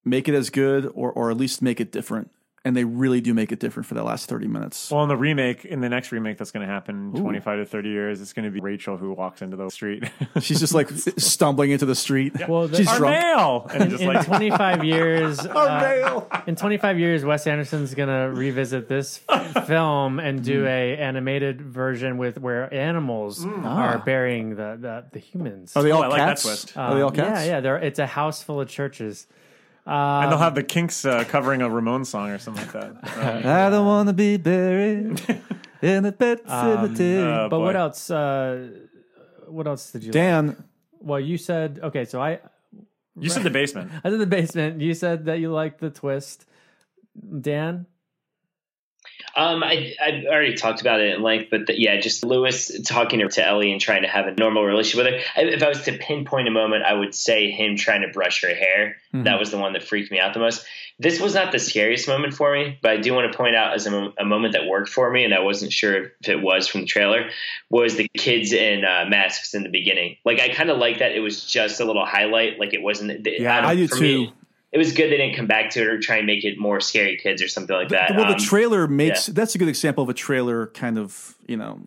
make 0.07 0.28
it 0.28 0.34
as 0.34 0.48
good 0.48 0.86
or 0.94 1.11
or 1.12 1.30
at 1.30 1.36
least 1.36 1.61
make 1.61 1.80
it 1.80 1.92
different. 1.92 2.30
And 2.64 2.76
they 2.76 2.82
really 2.82 3.20
do 3.20 3.32
make 3.32 3.52
it 3.52 3.61
different 3.61 3.86
for 3.86 3.94
that 3.94 4.02
last 4.02 4.28
30 4.28 4.48
minutes. 4.48 4.90
Well, 4.90 5.04
in 5.04 5.09
the 5.09 5.16
remake, 5.16 5.64
in 5.64 5.80
the 5.80 5.88
next 5.88 6.11
remake 6.11 6.36
that's 6.36 6.50
going 6.50 6.66
to 6.66 6.72
happen 6.72 7.12
Ooh. 7.16 7.20
25 7.20 7.59
to 7.61 7.64
30 7.64 7.88
years, 7.90 8.20
it's 8.20 8.32
going 8.32 8.44
to 8.44 8.50
be 8.50 8.59
Rachel 8.59 8.96
who 8.96 9.12
walks 9.12 9.40
into 9.40 9.57
the 9.57 9.70
street. 9.70 10.02
She's 10.40 10.59
just 10.59 10.74
like 10.74 10.90
stumbling 11.16 11.70
into 11.70 11.86
the 11.86 11.94
street. 11.94 12.32
Well, 12.48 12.66
the- 12.66 12.78
She's 12.78 12.88
Our 12.88 12.98
drunk. 12.98 13.20
mail! 13.22 13.66
And 13.72 13.82
in, 13.84 13.90
just 13.90 14.02
in 14.02 14.09
like, 14.09 14.26
25 14.26 14.82
years, 14.82 15.46
Our 15.46 15.68
uh, 15.68 15.80
mail! 15.80 16.28
in 16.48 16.57
25 16.57 16.98
years, 16.98 17.24
Wes 17.24 17.46
Anderson's 17.46 17.94
gonna 17.94 18.32
revisit 18.32 18.88
this 18.88 19.20
f- 19.28 19.68
film 19.68 20.18
and 20.18 20.42
do 20.42 20.64
Mm. 20.64 20.66
a 20.66 20.96
animated 20.96 21.62
version 21.62 22.18
with 22.18 22.40
where 22.40 22.74
animals 22.74 23.46
are 23.46 23.94
Ah. 23.94 24.02
burying 24.04 24.57
the, 24.57 24.76
the 24.80 25.04
the 25.12 25.20
humans. 25.20 25.76
Are 25.76 25.84
they 25.84 25.92
all 25.92 26.02
I 26.02 26.09
like 26.09 26.18
that 26.18 26.26
cats? 26.30 26.42
twist. 26.42 26.76
Are 26.76 26.96
they 26.96 27.00
all 27.02 27.11
Um, 27.11 27.14
cats? 27.14 27.46
Yeah, 27.46 27.61
yeah. 27.61 27.74
It's 27.76 28.00
a 28.00 28.07
house 28.09 28.42
full 28.42 28.61
of 28.61 28.68
churches. 28.68 29.28
Um, 29.87 29.95
and 30.24 30.32
they'll 30.32 30.39
have 30.39 30.55
the 30.57 30.64
Kinks 30.64 31.05
uh, 31.05 31.22
covering 31.24 31.62
a 31.62 31.70
Ramon 31.70 32.05
song 32.05 32.30
or 32.30 32.39
something 32.39 32.64
like 32.64 32.72
that. 32.72 33.47
I 33.47 33.70
don't 33.70 33.87
want 33.87 34.09
to 34.09 34.12
be 34.12 34.37
buried 34.37 35.20
in 35.80 36.03
the 36.03 36.11
pet 36.12 36.41
Um, 36.51 36.89
cemetery. 36.89 37.22
uh, 37.22 37.49
but 37.49 37.59
boy. 37.59 37.64
what 37.66 37.76
else? 37.76 38.11
Uh, 38.11 38.68
what 39.47 39.66
else 39.68 39.93
did 39.93 40.03
you? 40.03 40.11
Dan, 40.12 40.57
Well, 41.01 41.20
you 41.20 41.39
said 41.39 41.78
okay. 41.84 42.05
So 42.05 42.20
I 42.20 42.41
you 43.18 43.30
said 43.30 43.45
the 43.45 43.51
basement. 43.51 43.93
I 44.05 44.11
did 44.11 44.18
the 44.20 44.26
basement. 44.26 44.80
You 44.80 44.93
said 44.93 45.26
that 45.26 45.39
you 45.39 45.53
liked 45.53 45.78
the 45.80 45.91
twist. 45.91 46.47
Dan, 47.41 47.87
Um, 49.37 49.62
I 49.62 49.95
I 50.03 50.24
already 50.26 50.55
talked 50.55 50.80
about 50.80 51.01
it 51.01 51.12
at 51.12 51.20
length, 51.20 51.49
but 51.51 51.66
the, 51.66 51.78
yeah, 51.78 52.01
just 52.01 52.24
Louis 52.24 52.80
talking 52.84 53.20
to 53.28 53.47
Ellie 53.47 53.70
and 53.70 53.80
trying 53.80 54.03
to 54.03 54.09
have 54.09 54.26
a 54.26 54.32
normal 54.32 54.64
relationship 54.64 55.05
with 55.05 55.14
her. 55.14 55.20
If 55.49 55.62
I 55.62 55.68
was 55.68 55.82
to 55.82 55.99
pinpoint 55.99 56.49
a 56.49 56.51
moment, 56.51 56.84
I 56.84 56.95
would 56.95 57.14
say 57.14 57.51
him 57.51 57.76
trying 57.76 58.01
to 58.01 58.09
brush 58.09 58.43
her 58.43 58.55
hair. 58.55 58.97
Mhm. 59.14 59.24
That 59.24 59.39
was 59.39 59.51
the 59.51 59.59
one 59.59 59.74
that 59.74 59.82
freaked 59.82 60.11
me 60.11 60.18
out 60.18 60.32
the 60.32 60.41
most. 60.41 60.64
This 60.99 61.20
was 61.20 61.34
not 61.34 61.53
the 61.53 61.59
scariest 61.59 62.09
moment 62.09 62.32
for 62.32 62.55
me, 62.55 62.78
but 62.80 62.93
I 62.93 62.97
do 62.97 63.12
want 63.12 63.30
to 63.30 63.37
point 63.37 63.55
out 63.55 63.74
as 63.74 63.87
a, 63.87 64.12
a 64.18 64.24
moment 64.24 64.55
that 64.55 64.64
worked 64.66 64.89
for 64.89 65.11
me, 65.11 65.24
and 65.24 65.34
I 65.34 65.41
wasn't 65.41 65.70
sure 65.70 66.12
if 66.22 66.28
it 66.30 66.41
was 66.41 66.66
from 66.68 66.80
the 66.80 66.87
trailer, 66.87 67.28
was 67.68 67.97
the 67.97 68.09
kids 68.16 68.55
in 68.55 68.87
uh, 68.87 69.05
masks 69.07 69.53
in 69.53 69.62
the 69.62 69.68
beginning. 69.68 70.16
Like 70.24 70.41
I 70.41 70.49
kind 70.49 70.70
of 70.70 70.78
like 70.78 71.01
that 71.01 71.12
it 71.12 71.20
was 71.20 71.45
just 71.45 71.80
a 71.80 71.84
little 71.84 72.07
highlight, 72.07 72.59
like 72.59 72.72
it 72.72 72.80
wasn't. 72.82 73.26
Yeah, 73.26 73.61
don't- 73.61 73.70
I 73.70 73.76
do 73.76 73.87
for 73.89 73.97
too. 73.97 74.03
me, 74.03 74.32
it 74.72 74.78
was 74.78 74.92
good 74.92 75.10
they 75.10 75.16
didn't 75.16 75.36
come 75.36 75.46
back 75.46 75.70
to 75.70 75.80
it 75.80 75.86
or 75.86 75.98
try 76.00 76.16
and 76.16 76.26
make 76.26 76.44
it 76.44 76.58
more 76.58 76.80
scary 76.80 77.16
kids 77.16 77.40
or 77.42 77.48
something 77.48 77.74
like 77.76 77.88
that. 77.90 78.14
well, 78.16 78.26
the 78.26 78.34
Um, 78.34 78.38
trailer 78.38 78.86
makes 78.88 79.28
yeah. 79.28 79.34
that's 79.34 79.54
a 79.54 79.58
good 79.58 79.68
example 79.68 80.02
of 80.04 80.10
a 80.10 80.14
trailer 80.14 80.66
kind 80.68 80.98
of, 80.98 81.34
you 81.46 81.56
know, 81.56 81.80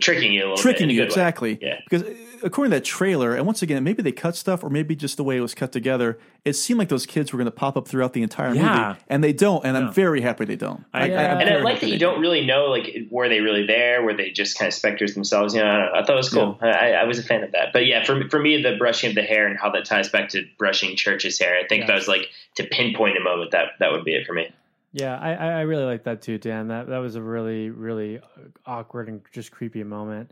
tricking 0.00 0.32
you 0.32 0.40
a 0.40 0.44
little 0.44 0.56
tricking 0.56 0.88
bit. 0.88 0.94
you 0.94 1.00
good 1.00 1.04
way. 1.04 1.06
exactly. 1.12 1.58
Yeah. 1.60 1.80
Because 1.88 2.02
according 2.44 2.70
to 2.70 2.76
that 2.76 2.84
trailer, 2.84 3.34
and 3.34 3.46
once 3.46 3.62
again, 3.62 3.82
maybe 3.82 4.02
they 4.02 4.12
cut 4.12 4.36
stuff, 4.36 4.62
or 4.62 4.70
maybe 4.70 4.94
just 4.94 5.16
the 5.16 5.24
way 5.24 5.36
it 5.36 5.40
was 5.40 5.54
cut 5.54 5.72
together, 5.72 6.18
it 6.44 6.52
seemed 6.52 6.78
like 6.78 6.88
those 6.88 7.06
kids 7.06 7.32
were 7.32 7.38
going 7.38 7.46
to 7.46 7.50
pop 7.50 7.76
up 7.76 7.88
throughout 7.88 8.12
the 8.12 8.22
entire 8.22 8.54
Yeah. 8.54 8.88
movie, 8.88 9.00
and 9.08 9.24
they 9.24 9.32
don't. 9.32 9.64
And 9.64 9.76
I'm 9.76 9.92
very 9.92 10.20
happy 10.20 10.44
they 10.44 10.56
don't. 10.56 10.84
I, 10.92 11.08
and 11.08 11.50
I 11.50 11.58
like 11.60 11.80
that 11.80 11.88
you 11.88 11.98
don't 11.98 12.20
really 12.20 12.44
know, 12.46 12.66
like, 12.66 12.94
were 13.10 13.28
they 13.28 13.40
really 13.40 13.66
there? 13.66 14.02
Were 14.02 14.14
they 14.14 14.30
just 14.30 14.58
kind 14.58 14.68
of 14.68 14.74
specters 14.74 15.14
themselves? 15.14 15.54
You 15.54 15.62
know, 15.62 15.66
I 15.68 15.76
don't 15.78 15.92
know. 15.92 15.98
I 15.98 16.04
thought 16.04 16.12
it 16.12 16.16
was 16.16 16.28
cool. 16.28 16.58
I, 16.62 16.92
I 16.92 17.04
was 17.04 17.18
a 17.18 17.22
fan 17.22 17.42
of 17.42 17.52
that. 17.52 17.72
But 17.72 17.86
yeah, 17.86 18.04
for 18.04 18.28
for 18.28 18.38
me, 18.38 18.62
the 18.62 18.76
brushing 18.76 19.08
of 19.10 19.14
the 19.16 19.22
hair 19.22 19.46
and 19.46 19.58
how 19.58 19.70
that 19.70 19.84
ties 19.84 20.08
back 20.08 20.28
to 20.30 20.44
brushing 20.58 20.96
Church's 20.96 21.38
hair, 21.38 21.56
I 21.58 21.66
think 21.66 21.84
if 21.84 21.90
I 21.90 21.94
was 21.94 22.06
like 22.08 22.28
to 22.56 22.64
pinpoint 22.64 23.16
a 23.16 23.20
moment, 23.20 23.50
that 23.52 23.70
that 23.80 23.90
would 23.90 24.04
be 24.04 24.14
it 24.14 24.26
for 24.26 24.32
me. 24.34 24.52
Yeah, 24.92 25.18
I, 25.18 25.32
I 25.34 25.46
I 25.46 25.60
really 25.62 25.84
like 25.84 26.04
that 26.04 26.22
too, 26.22 26.38
Dan. 26.38 26.68
That 26.68 26.86
that 26.88 26.98
was 26.98 27.16
a 27.16 27.22
really 27.22 27.70
really 27.70 28.20
awkward 28.64 29.08
and 29.08 29.22
just 29.32 29.50
creepy 29.50 29.82
moment. 29.82 30.30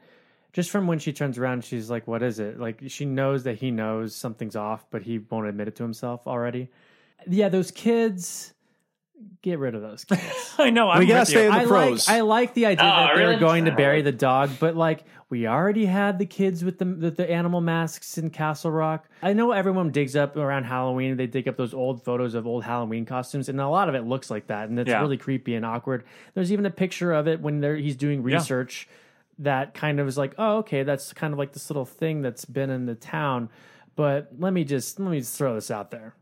Just 0.53 0.71
from 0.71 0.87
when 0.87 0.99
she 0.99 1.13
turns 1.13 1.39
around, 1.39 1.65
she's 1.65 1.89
like, 1.91 2.07
"What 2.07 2.23
is 2.23 2.39
it?" 2.39 2.61
Like 2.61 2.81
she 2.89 3.05
knows 3.07 3.45
that 3.45 3.57
he 3.59 3.71
knows 3.71 4.15
something's 4.15 4.57
off, 4.57 4.85
but 4.91 5.03
he 5.03 5.19
won't 5.19 5.47
admit 5.47 5.69
it 5.69 5.77
to 5.77 5.83
himself 5.83 6.27
already. 6.27 6.69
Yeah, 7.27 7.49
those 7.49 7.71
kids. 7.71 8.53
Get 9.41 9.61
rid 9.61 9.77
of 9.77 9.83
those 9.83 10.05
kids. 10.05 10.55
I 10.59 10.71
know. 10.71 10.91
I'm 10.91 10.99
We 10.99 11.07
gotta 11.07 11.27
stay 11.27 11.43
you. 11.45 11.49
in 11.49 11.55
the 11.55 11.61
I 11.61 11.65
pros. 11.67 12.09
like 12.09 12.17
I 12.17 12.21
like 12.23 12.55
the 12.55 12.67
idea 12.67 12.85
Oh, 12.85 12.89
that 13.07 13.15
they 13.15 13.21
really? 13.21 13.35
were 13.35 13.41
going 13.41 13.65
to 13.67 13.71
bury 13.73 14.03
the 14.03 14.11
dog, 14.11 14.51
but 14.59 14.75
like 14.77 15.05
we 15.31 15.47
already 15.47 15.87
had 15.87 16.19
the 16.19 16.27
kids 16.27 16.65
with 16.65 16.79
the, 16.79 16.85
the 16.85 17.11
the 17.13 17.31
animal 17.31 17.61
masks 17.61 18.19
in 18.19 18.31
Castle 18.31 18.73
Rock. 18.73 19.09
I 19.23 19.33
know 19.33 19.53
everyone 19.53 19.91
digs 19.91 20.17
up 20.17 20.37
around 20.37 20.65
Halloween. 20.65 21.17
They 21.17 21.29
dig 21.29 21.47
up 21.47 21.57
those 21.57 21.73
old 21.73 22.03
photos 22.03 22.35
of 22.35 22.49
old 22.49 22.65
Halloween 22.65 23.05
costumes, 23.07 23.49
and 23.49 23.61
a 23.61 23.69
lot 23.69 23.89
of 23.89 23.95
it 23.95 24.03
looks 24.05 24.29
like 24.29 24.49
that, 24.49 24.69
and 24.69 24.79
it's 24.81 24.91
Yeah. 24.91 25.01
really 25.01 25.17
creepy 25.19 25.55
and 25.55 25.65
awkward. 25.65 26.03
There's 26.35 26.51
even 26.53 26.67
a 26.67 26.71
picture 26.71 27.13
of 27.13 27.29
it 27.29 27.41
when 27.41 27.61
they're, 27.61 27.77
he's 27.77 27.97
doing 27.97 28.19
Yeah. 28.29 28.39
Research 29.39 29.45
that 29.47 29.75
kind 29.75 30.01
of 30.01 30.07
is 30.09 30.17
like, 30.19 30.35
oh, 30.39 30.59
okay, 30.59 30.83
that's 30.83 31.13
kind 31.13 31.33
of 31.33 31.39
like 31.39 31.53
this 31.53 31.69
little 31.71 31.85
thing 31.85 32.23
that's 32.23 32.45
been 32.45 32.71
in 32.71 32.87
the 32.87 32.95
town. 32.95 33.49
But 33.95 34.29
let 34.39 34.53
me 34.53 34.65
just 34.65 34.99
let 35.01 35.11
me 35.11 35.21
just 35.21 35.37
throw 35.37 35.55
this 35.55 35.71
out 35.71 35.91
there: 35.91 36.15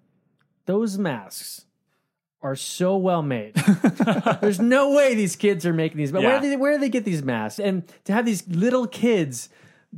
those 0.66 0.98
masks 0.98 1.66
are 2.42 2.56
so 2.56 2.96
well 2.96 3.22
made. 3.22 3.54
There's 4.40 4.58
no 4.60 4.92
way 4.94 5.14
these 5.14 5.36
kids 5.36 5.66
are 5.66 5.72
making 5.72 5.98
these. 5.98 6.10
But 6.10 6.22
where, 6.22 6.36
Yeah. 6.36 6.40
do 6.40 6.48
they, 6.50 6.56
where 6.56 6.72
do 6.72 6.78
they 6.80 6.88
get 6.88 7.04
these 7.04 7.22
masks? 7.22 7.60
And 7.60 7.84
to 8.04 8.12
have 8.12 8.24
these 8.24 8.48
little 8.48 8.86
kids 8.86 9.50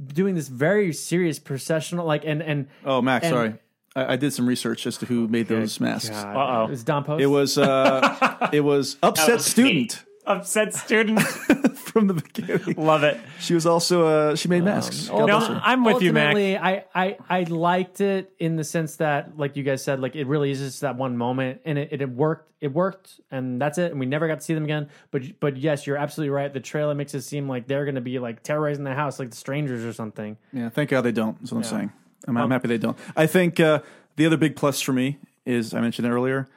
doing 0.08 0.34
this 0.34 0.48
very 0.48 0.92
serious 0.92 1.38
processional, 1.38 2.04
like 2.04 2.24
and 2.24 2.42
and 2.42 2.68
Oh, 2.84 3.00
Max, 3.00 3.24
and- 3.26 3.32
sorry. 3.34 3.54
I, 3.94 4.14
I 4.14 4.16
did 4.16 4.32
some 4.32 4.46
research 4.46 4.86
as 4.86 4.96
to 4.98 5.06
who 5.06 5.28
made 5.28 5.48
those 5.48 5.78
masks. 5.78 6.10
Uh-oh. 6.10 6.64
it 6.64 6.70
was 6.70 6.82
Don 6.82 7.04
Post. 7.04 7.22
It 7.22 7.26
was 7.26 7.58
uh, 7.58 8.48
it 8.52 8.60
was 8.62 8.96
upset 9.02 9.34
was 9.34 9.44
student 9.46 10.02
Upset 10.24 10.74
student. 10.74 11.20
from 11.92 12.06
the 12.06 12.14
beginning. 12.14 12.74
Love 12.76 13.04
it. 13.04 13.20
She 13.38 13.54
was 13.54 13.66
also 13.66 14.06
uh, 14.06 14.36
she 14.36 14.48
made 14.48 14.64
masks. 14.64 15.08
God 15.08 15.26
No. 15.26 15.60
I'm 15.62 15.84
with 15.84 16.02
you, 16.02 16.12
Mac. 16.12 16.34
I, 16.34 16.84
I 16.94 17.16
I 17.28 17.42
liked 17.44 18.00
it 18.00 18.32
in 18.38 18.56
the 18.56 18.64
sense 18.64 18.96
that, 18.96 19.38
like 19.38 19.56
you 19.56 19.62
guys 19.62 19.84
said, 19.84 20.00
like 20.00 20.16
it 20.16 20.26
really 20.26 20.50
is 20.50 20.58
just 20.58 20.80
that 20.80 20.96
one 20.96 21.16
moment, 21.16 21.60
and 21.64 21.78
it, 21.78 22.00
it, 22.00 22.08
worked. 22.08 22.50
It 22.60 22.72
worked, 22.72 23.20
and 23.30 23.60
that's 23.60 23.78
it. 23.78 23.90
And 23.90 24.00
we 24.00 24.06
never 24.06 24.26
got 24.26 24.40
to 24.40 24.44
see 24.44 24.54
them 24.54 24.64
again. 24.64 24.88
But 25.10 25.38
but 25.38 25.56
yes, 25.56 25.86
you're 25.86 25.98
absolutely 25.98 26.30
right. 26.30 26.52
The 26.52 26.60
trailer 26.60 26.94
makes 26.94 27.14
it 27.14 27.22
seem 27.22 27.48
like 27.48 27.66
they're 27.66 27.84
going 27.84 27.96
to 27.96 28.00
be 28.00 28.18
like 28.18 28.42
terrorizing 28.42 28.84
the 28.84 28.94
house, 28.94 29.18
like 29.18 29.30
the 29.30 29.36
strangers 29.36 29.84
or 29.84 29.92
something. 29.92 30.36
Yeah, 30.52 30.70
thank 30.70 30.90
God 30.90 31.02
they 31.02 31.12
don't. 31.12 31.38
That's 31.40 31.52
what 31.52 31.58
I'm 31.58 31.64
saying. 31.64 31.92
I'm, 32.26 32.36
I'm 32.36 32.50
happy 32.50 32.68
they 32.68 32.78
don't. 32.78 32.96
I 33.16 33.26
think 33.26 33.60
uh, 33.60 33.80
the 34.16 34.26
other 34.26 34.36
big 34.36 34.56
plus 34.56 34.80
for 34.80 34.92
me 34.92 35.18
is 35.44 35.74
I 35.74 35.80
mentioned 35.80 36.08
earlier. 36.08 36.48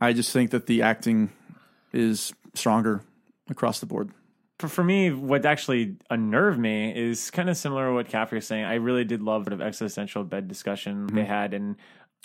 I 0.00 0.12
just 0.12 0.30
think 0.32 0.50
that 0.50 0.66
the 0.66 0.82
acting 0.82 1.30
is 1.92 2.34
stronger 2.56 3.02
across 3.48 3.80
the 3.80 3.86
board. 3.86 4.10
for, 4.58 4.68
for 4.68 4.84
me, 4.84 5.10
what 5.10 5.44
actually 5.44 5.96
unnerved 6.10 6.58
me 6.58 6.94
is 6.96 7.30
kind 7.30 7.50
of 7.50 7.56
similar 7.56 7.88
to 7.88 7.92
what 7.92 8.08
Caffrey 8.08 8.38
was 8.38 8.46
saying. 8.46 8.64
I 8.64 8.74
really 8.74 9.04
did 9.04 9.22
love 9.22 9.44
the 9.44 9.62
existential 9.62 10.24
bed 10.24 10.48
discussion 10.48 11.06
mm-hmm. 11.06 11.16
they 11.16 11.24
had, 11.24 11.54
and 11.54 11.76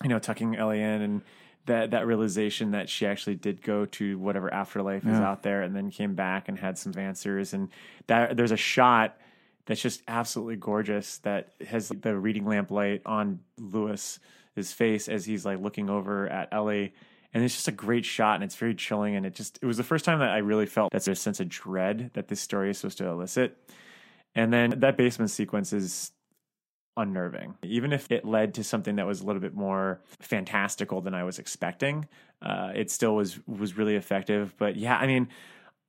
you 0.03 0.09
know, 0.09 0.19
tucking 0.19 0.55
Ellie 0.55 0.81
in, 0.81 1.01
and 1.01 1.21
that 1.65 1.91
that 1.91 2.07
realization 2.07 2.71
that 2.71 2.89
she 2.89 3.05
actually 3.05 3.35
did 3.35 3.61
go 3.61 3.85
to 3.85 4.17
whatever 4.17 4.51
afterlife 4.53 5.05
is 5.05 5.19
out 5.19 5.43
there, 5.43 5.61
and 5.61 5.75
then 5.75 5.91
came 5.91 6.15
back 6.15 6.47
and 6.47 6.57
had 6.57 6.77
some 6.77 6.93
answers. 6.97 7.53
And 7.53 7.69
that 8.07 8.35
there's 8.37 8.51
a 8.51 8.57
shot 8.57 9.17
that's 9.65 9.81
just 9.81 10.01
absolutely 10.07 10.55
gorgeous 10.55 11.19
that 11.19 11.53
has 11.67 11.89
the 11.89 12.17
reading 12.17 12.45
lamp 12.45 12.71
light 12.71 13.01
on 13.05 13.39
Louis 13.59 14.19
his 14.55 14.73
face 14.73 15.07
as 15.07 15.25
he's 15.25 15.45
like 15.45 15.59
looking 15.59 15.89
over 15.89 16.27
at 16.27 16.49
Ellie. 16.51 16.93
And 17.33 17.43
it's 17.43 17.55
just 17.55 17.67
a 17.67 17.71
great 17.71 18.05
shot 18.05 18.35
and 18.35 18.43
it's 18.43 18.55
very 18.55 18.75
chilling. 18.75 19.15
And 19.15 19.25
it 19.25 19.35
just, 19.35 19.59
it 19.61 19.65
was 19.65 19.77
the 19.77 19.83
first 19.83 20.03
time 20.03 20.19
that 20.19 20.29
I 20.29 20.39
really 20.39 20.65
felt 20.65 20.91
that 20.91 21.05
there's 21.05 21.19
a 21.19 21.21
sense 21.21 21.39
of 21.39 21.49
dread 21.49 22.11
that 22.13 22.27
this 22.27 22.41
story 22.41 22.71
is 22.71 22.77
supposed 22.77 22.97
to 22.97 23.07
elicit. 23.07 23.57
And 24.35 24.51
then 24.51 24.79
that 24.79 24.97
basement 24.97 25.31
sequence 25.31 25.73
is 25.73 26.11
unnerving. 26.97 27.55
Even 27.63 27.93
if 27.93 28.11
it 28.11 28.25
led 28.25 28.53
to 28.55 28.63
something 28.63 28.95
that 28.97 29.07
was 29.07 29.21
a 29.21 29.25
little 29.25 29.41
bit 29.41 29.53
more 29.53 30.01
fantastical 30.19 31.01
than 31.01 31.13
I 31.13 31.23
was 31.23 31.39
expecting, 31.39 32.07
uh, 32.41 32.71
it 32.75 32.91
still 32.91 33.15
was 33.15 33.39
was 33.47 33.77
really 33.77 33.95
effective. 33.95 34.53
But 34.57 34.75
yeah, 34.75 34.97
I 34.97 35.07
mean, 35.07 35.29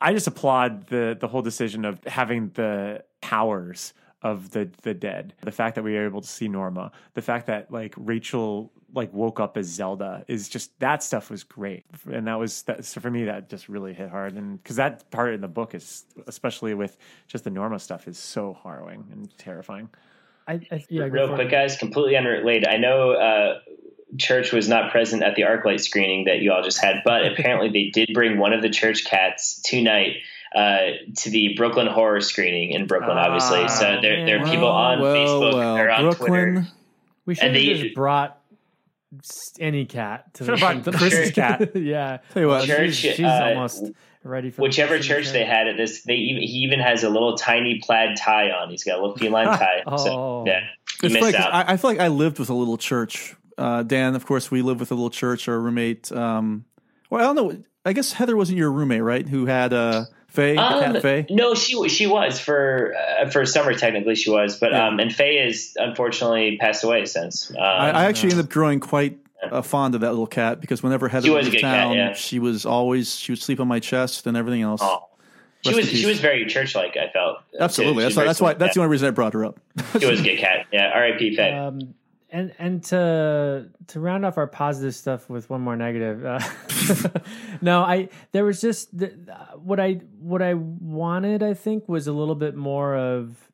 I 0.01 0.12
just 0.12 0.26
applaud 0.26 0.86
the 0.88 1.16
the 1.18 1.28
whole 1.28 1.43
decision 1.43 1.84
of 1.84 2.03
having 2.05 2.51
the 2.51 3.05
powers 3.20 3.95
of 4.22 4.51
the 4.51 4.70
the 4.82 4.95
dead. 4.95 5.34
The 5.43 5.53
fact 5.53 5.74
that 5.74 5.84
we 5.84 5.95
were 5.95 6.05
able 6.05 6.20
to 6.20 6.28
see 6.28 6.49
Norma, 6.49 6.93
the 7.14 7.22
fact 7.22 7.47
that 7.47 7.70
like 7.70 7.95
Rachel 7.97 8.72
like 8.95 9.12
woke 9.12 9.40
up 9.40 9.57
as 9.57 9.66
Zelda 9.66 10.24
is 10.28 10.49
just 10.49 10.78
that 10.80 11.03
stuff 11.03 11.30
was 11.30 11.45
great, 11.45 11.84
and 12.11 12.26
that 12.26 12.38
was 12.38 12.62
that 12.62 12.84
so 12.84 13.01
for 13.01 13.11
me 13.11 13.24
that 13.24 13.49
just 13.49 13.68
really 13.68 13.95
hit 13.95 14.11
hard, 14.11 14.34
and 14.34 14.62
because 14.62 14.76
that 14.76 15.11
part 15.11 15.34
in 15.34 15.40
the 15.40 15.49
book 15.49 15.74
is 15.74 16.05
especially 16.26 16.74
with 16.74 16.97
just 17.28 17.45
the 17.45 17.51
Norma 17.51 17.78
stuff 17.78 18.07
is 18.09 18.18
so 18.18 18.57
harrowing 18.62 19.05
and 19.12 19.36
terrifying. 19.38 19.88
I, 20.47 20.55
I 20.70 20.84
yeah, 20.88 21.05
Real 21.05 21.34
quick, 21.34 21.51
guys, 21.51 21.76
completely 21.76 22.16
unrelated. 22.16 22.66
I 22.68 22.76
know 22.76 23.12
uh, 23.12 23.61
Church 24.18 24.53
was 24.53 24.68
not 24.68 24.90
present 24.90 25.22
at 25.22 25.36
the 25.36 25.43
ArcLight 25.43 25.80
screening 25.80 26.24
that 26.24 26.40
you 26.40 26.53
all 26.53 26.62
just 26.62 26.82
had, 26.82 27.03
but 27.05 27.26
apparently 27.32 27.68
they 27.70 27.90
did 27.90 28.12
bring 28.12 28.38
one 28.38 28.53
of 28.53 28.61
the 28.61 28.70
Church 28.70 29.05
cats 29.05 29.62
tonight 29.62 30.16
uh, 30.55 30.78
to 31.18 31.30
the 31.30 31.55
Brooklyn 31.57 31.86
horror 31.86 32.20
screening 32.20 32.72
in 32.72 32.86
Brooklyn, 32.86 33.16
obviously. 33.16 33.68
So 33.68 34.01
there, 34.03 34.26
there 34.26 34.43
are 34.43 34.45
people 34.45 34.68
on 34.68 35.01
well, 35.01 35.14
Facebook 35.14 35.55
well, 35.55 35.76
or 35.78 35.90
on 35.90 36.03
Brooklyn. 36.03 36.28
Twitter. 36.28 36.66
We 37.24 37.34
should 37.36 37.45
And 37.45 37.57
have 37.57 37.64
they- 37.64 37.82
just 37.84 37.95
brought 37.95 38.30
s- 38.30 38.41
any 39.60 39.84
cat 39.84 40.32
to 40.34 40.44
Should've 40.44 40.60
brought 40.60 40.84
Chris's 40.96 41.32
cat. 41.32 41.72
yeah, 41.76 42.18
Tell 42.32 42.42
you 42.42 42.48
what, 42.48 42.66
Church, 42.66 42.94
she's 42.94 43.20
uh, 43.20 43.52
almost 43.54 43.90
ready 44.24 44.50
for 44.50 44.62
Whichever 44.62 44.98
the 44.98 45.02
church 45.04 45.30
they 45.30 45.44
had 45.44 45.68
at 45.68 45.76
this, 45.76 46.02
they 46.02 46.14
even, 46.14 46.42
he 46.42 46.58
even 46.58 46.80
has 46.80 47.02
a 47.02 47.08
little 47.08 47.36
tiny 47.36 47.80
plaid 47.82 48.16
tie 48.16 48.50
on. 48.50 48.70
He's 48.70 48.84
got 48.84 48.98
a 48.98 49.02
little 49.02 49.16
feline 49.16 49.46
tie. 49.58 49.82
Oh. 49.86 49.96
So 49.96 50.44
yeah, 50.46 50.60
It's 51.02 51.14
missed 51.14 51.20
like 51.20 51.34
out. 51.34 51.52
I, 51.52 51.72
I 51.72 51.76
feel 51.76 51.90
like 51.90 52.00
I 52.00 52.08
lived 52.08 52.38
with 52.38 52.50
a 52.50 52.54
little 52.54 52.78
church. 52.78 53.34
Uh, 53.58 53.82
Dan, 53.82 54.14
of 54.14 54.26
course, 54.26 54.50
we 54.50 54.62
lived 54.62 54.80
with 54.80 54.90
a 54.90 54.94
little 54.94 55.10
church. 55.10 55.48
Our 55.48 55.58
roommate. 55.58 56.10
Um, 56.10 56.64
well, 57.10 57.20
I 57.20 57.24
don't 57.24 57.36
know. 57.36 57.64
I 57.84 57.92
guess 57.92 58.12
Heather 58.12 58.36
wasn't 58.36 58.58
your 58.58 58.70
roommate, 58.70 59.02
right? 59.02 59.28
Who 59.28 59.46
had 59.46 59.72
uh, 59.72 60.04
Faye, 60.32 60.56
Um, 60.56 61.00
Faye? 61.00 61.26
No, 61.30 61.54
she 61.54 61.88
she 61.88 62.06
was 62.06 62.40
for 62.40 62.94
uh, 63.20 63.28
for 63.30 63.44
summer 63.46 63.74
technically 63.74 64.14
she 64.14 64.30
was, 64.30 64.58
but 64.58 64.72
Yeah. 64.72 64.86
um, 64.88 64.98
and 65.00 65.14
Faye 65.14 65.38
is 65.46 65.76
unfortunately 65.78 66.56
passed 66.58 66.82
away 66.84 67.04
since. 67.04 67.50
Um, 67.50 67.56
I, 67.60 67.90
I 67.90 68.04
actually 68.06 68.30
ended 68.32 68.46
up 68.46 68.50
growing 68.50 68.80
quite 68.80 69.18
uh, 69.42 69.60
fond 69.60 69.94
of 69.94 70.00
that 70.00 70.10
little 70.10 70.26
cat 70.26 70.60
because 70.60 70.82
whenever 70.82 71.08
Heather 71.08 71.26
She 71.26 71.30
was 71.30 71.46
was 71.46 71.46
a 71.46 71.50
in 71.50 71.52
good 71.56 71.60
cat, 71.60 71.76
town, 71.88 71.96
yeah. 71.96 72.12
she 72.14 72.38
was 72.38 72.64
always 72.64 73.14
she 73.14 73.32
would 73.32 73.40
sleep 73.42 73.60
on 73.60 73.68
my 73.68 73.78
chest 73.80 74.26
and 74.26 74.36
everything 74.36 74.62
else. 74.62 74.80
Oh. 74.82 75.08
she 75.62 75.70
Rest 75.74 75.90
was 75.90 76.00
she 76.00 76.06
was 76.06 76.20
very 76.20 76.46
church 76.46 76.74
like. 76.74 76.96
I 76.96 77.10
felt 77.12 77.38
Absolutely. 77.60 78.04
That's 78.04 78.14
She- 78.14 78.14
she 78.14 78.20
why, 78.20 78.24
that's 78.26 78.40
why 78.40 78.48
very 78.52 78.58
that's 78.58 78.74
the 78.74 78.80
only 78.80 78.90
reason 78.90 79.08
I 79.08 79.10
brought 79.10 79.32
her 79.34 79.44
up. 79.44 79.60
cat. 79.76 80.00
she 80.02 80.06
was 80.08 80.20
a 80.20 80.24
good 80.24 80.38
cat. 80.38 80.66
Yeah, 80.72 80.90
R.I.P. 80.94 81.36
Faye. 81.36 81.52
Um, 81.52 81.94
and 82.32 82.52
and 82.58 82.82
to 82.84 83.68
to 83.88 84.00
round 84.00 84.24
off 84.26 84.38
our 84.38 84.46
positive 84.48 84.94
stuff 84.94 85.28
with 85.30 85.48
one 85.50 85.60
more 85.60 85.76
negative. 85.76 86.24
Uh, 86.24 86.40
no, 87.60 87.82
I 87.82 88.08
there 88.32 88.44
was 88.44 88.60
just 88.60 88.96
the, 88.98 89.08
what 89.62 89.78
I 89.78 90.00
what 90.18 90.42
I 90.42 90.54
wanted. 90.54 91.42
I 91.42 91.54
think 91.54 91.88
was 91.88 92.06
a 92.08 92.12
little 92.12 92.34
bit 92.34 92.56
more 92.56 92.96
of 92.96 93.50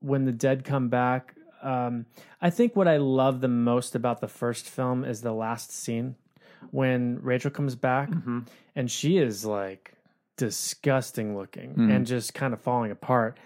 when 0.00 0.24
the 0.26 0.32
dead 0.32 0.64
come 0.64 0.88
back. 0.88 1.34
Um, 1.62 2.06
I 2.40 2.50
think 2.50 2.74
what 2.74 2.88
I 2.88 2.96
love 2.96 3.40
the 3.40 3.48
most 3.48 3.94
about 3.94 4.20
the 4.20 4.28
first 4.28 4.66
film 4.68 5.04
is 5.04 5.20
the 5.20 5.32
last 5.32 5.70
scene 5.72 6.16
when 6.70 7.20
Rachel 7.22 7.50
comes 7.50 7.74
back 7.74 8.10
and 8.74 8.90
she 8.90 9.18
is 9.18 9.44
like 9.44 9.92
disgusting 10.36 11.36
looking 11.36 11.74
Mhm. 11.74 11.94
and 11.94 12.06
just 12.06 12.32
kind 12.34 12.54
of 12.54 12.60
falling 12.60 12.90
apart. 12.90 13.38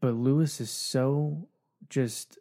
But 0.00 0.14
Louis 0.14 0.60
is 0.60 0.70
so 0.70 1.48
just 1.90 2.38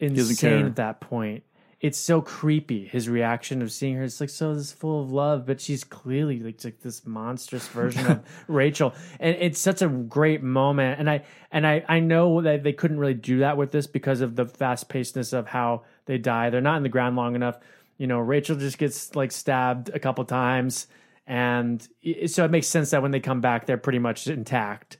insane 0.00 0.66
at 0.66 0.76
that 0.76 1.00
point. 1.00 1.44
It's 1.80 1.96
so 1.96 2.20
creepy. 2.20 2.86
His 2.86 3.08
reaction 3.08 3.62
of 3.62 3.72
seeing 3.72 3.96
her, 3.96 4.02
it's 4.02 4.20
like 4.20 4.28
so 4.28 4.54
this 4.54 4.70
full 4.70 5.02
of 5.02 5.10
love, 5.10 5.46
but 5.46 5.62
she's 5.62 5.82
clearly 5.82 6.38
like, 6.40 6.62
like 6.62 6.80
this 6.80 7.06
monstrous 7.06 7.66
version 7.68 8.06
of 8.06 8.20
Rachel, 8.48 8.92
and 9.18 9.34
it's 9.40 9.58
such 9.58 9.80
a 9.80 9.88
great 9.88 10.42
moment. 10.42 11.00
And 11.00 11.08
I 11.08 11.24
and 11.50 11.66
I 11.66 11.82
I 11.88 12.00
know 12.00 12.42
that 12.42 12.64
they 12.64 12.74
couldn't 12.74 12.98
really 12.98 13.14
do 13.14 13.38
that 13.38 13.56
with 13.56 13.72
this 13.72 13.86
because 13.86 14.20
of 14.20 14.36
the 14.36 14.44
fast 14.44 14.90
pacedness 14.90 15.32
of 15.32 15.46
how 15.46 15.84
they 16.04 16.18
die. 16.18 16.50
They're 16.50 16.60
not 16.60 16.76
in 16.76 16.82
the 16.82 16.90
ground 16.90 17.16
long 17.16 17.34
enough. 17.34 17.58
You 17.96 18.06
know, 18.06 18.18
Rachel 18.18 18.56
just 18.56 18.76
gets 18.76 19.14
like 19.14 19.32
stabbed 19.32 19.88
a 19.88 19.98
couple 19.98 20.24
times, 20.26 20.86
and 21.26 21.80
so 22.26 22.44
it 22.44 22.50
makes 22.50 22.66
sense 22.66 22.90
that 22.90 23.00
when 23.00 23.10
they 23.10 23.20
come 23.20 23.40
back, 23.40 23.64
they're 23.64 23.78
pretty 23.78 24.00
much 24.00 24.26
intact. 24.26 24.98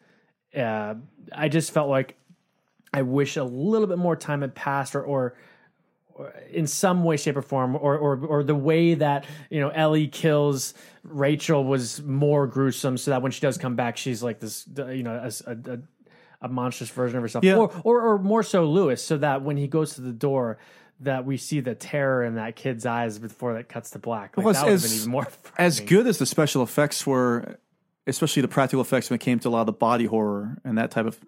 uh, 0.57 0.95
I 1.33 1.49
just 1.49 1.73
felt 1.73 1.91
like 1.91 2.17
I 2.93 3.03
wish 3.03 3.37
a 3.37 3.45
little 3.45 3.87
bit 3.87 3.99
more 3.99 4.17
time 4.17 4.41
had 4.41 4.55
passed, 4.55 4.95
or, 4.95 5.03
or, 5.03 5.35
in 6.51 6.67
some 6.67 7.05
way, 7.05 7.17
shape, 7.17 7.37
or 7.37 7.43
form, 7.43 7.77
or, 7.77 7.97
or 7.97 8.19
or 8.27 8.43
the 8.43 8.55
way 8.55 8.95
that 8.95 9.25
you 9.49 9.61
know 9.61 9.71
Ellie 9.71 10.09
kills 10.09 10.75
Rachel 11.05 11.65
was 11.65 12.03
more 12.03 12.47
gruesome, 12.47 12.99
so 12.99 13.11
that 13.13 13.23
when 13.23 13.33
she 13.33 13.41
does 13.41 13.57
come 13.59 13.77
back, 13.77 13.97
she's 13.97 14.23
like 14.23 14.41
this, 14.41 14.67
you 14.77 15.03
know, 15.03 15.31
a, 15.47 15.51
a, 15.51 15.79
a 16.43 16.49
monstrous 16.49 16.91
version 16.91 17.17
of 17.17 17.23
herself, 17.23 17.45
Yeah. 17.45 17.57
or, 17.57 17.71
or 17.85 18.01
or 18.03 18.19
more 18.19 18.43
so 18.43 18.65
Louis, 18.65 19.03
so 19.03 19.17
that 19.19 19.43
when 19.43 19.57
he 19.57 19.67
goes 19.67 19.95
to 19.95 20.01
the 20.01 20.13
door. 20.13 20.59
That 21.03 21.25
we 21.25 21.39
see 21.39 21.61
the 21.61 21.75
terror 21.75 22.23
in 22.23 22.35
that 22.35 22.57
kid's 22.57 22.85
eyes 22.85 23.19
before 23.19 23.55
that 23.55 23.71
cuts 23.71 23.89
to 23.93 23.99
black. 23.99 24.37
Like, 24.37 24.45
Well, 24.45 24.53
that 24.53 24.65
would 24.67 24.73
have 24.73 24.83
been 24.83 24.93
even 24.93 25.11
more. 25.11 25.27
as 25.57 25.81
good 25.81 26.07
as 26.07 26.19
the 26.19 26.27
special 26.27 26.63
effects 26.63 27.07
were, 27.07 27.59
especially 28.07 28.43
the 28.43 28.49
practical 28.49 28.83
effects 28.83 29.09
when 29.09 29.15
it 29.15 29.23
came 29.23 29.39
to 29.39 29.49
a 29.49 29.51
lot 29.51 29.61
of 29.61 29.67
the 29.67 29.73
body 29.73 30.05
horror 30.05 30.59
and 30.63 30.77
that 30.77 30.91
type 30.91 31.07
of 31.07 31.19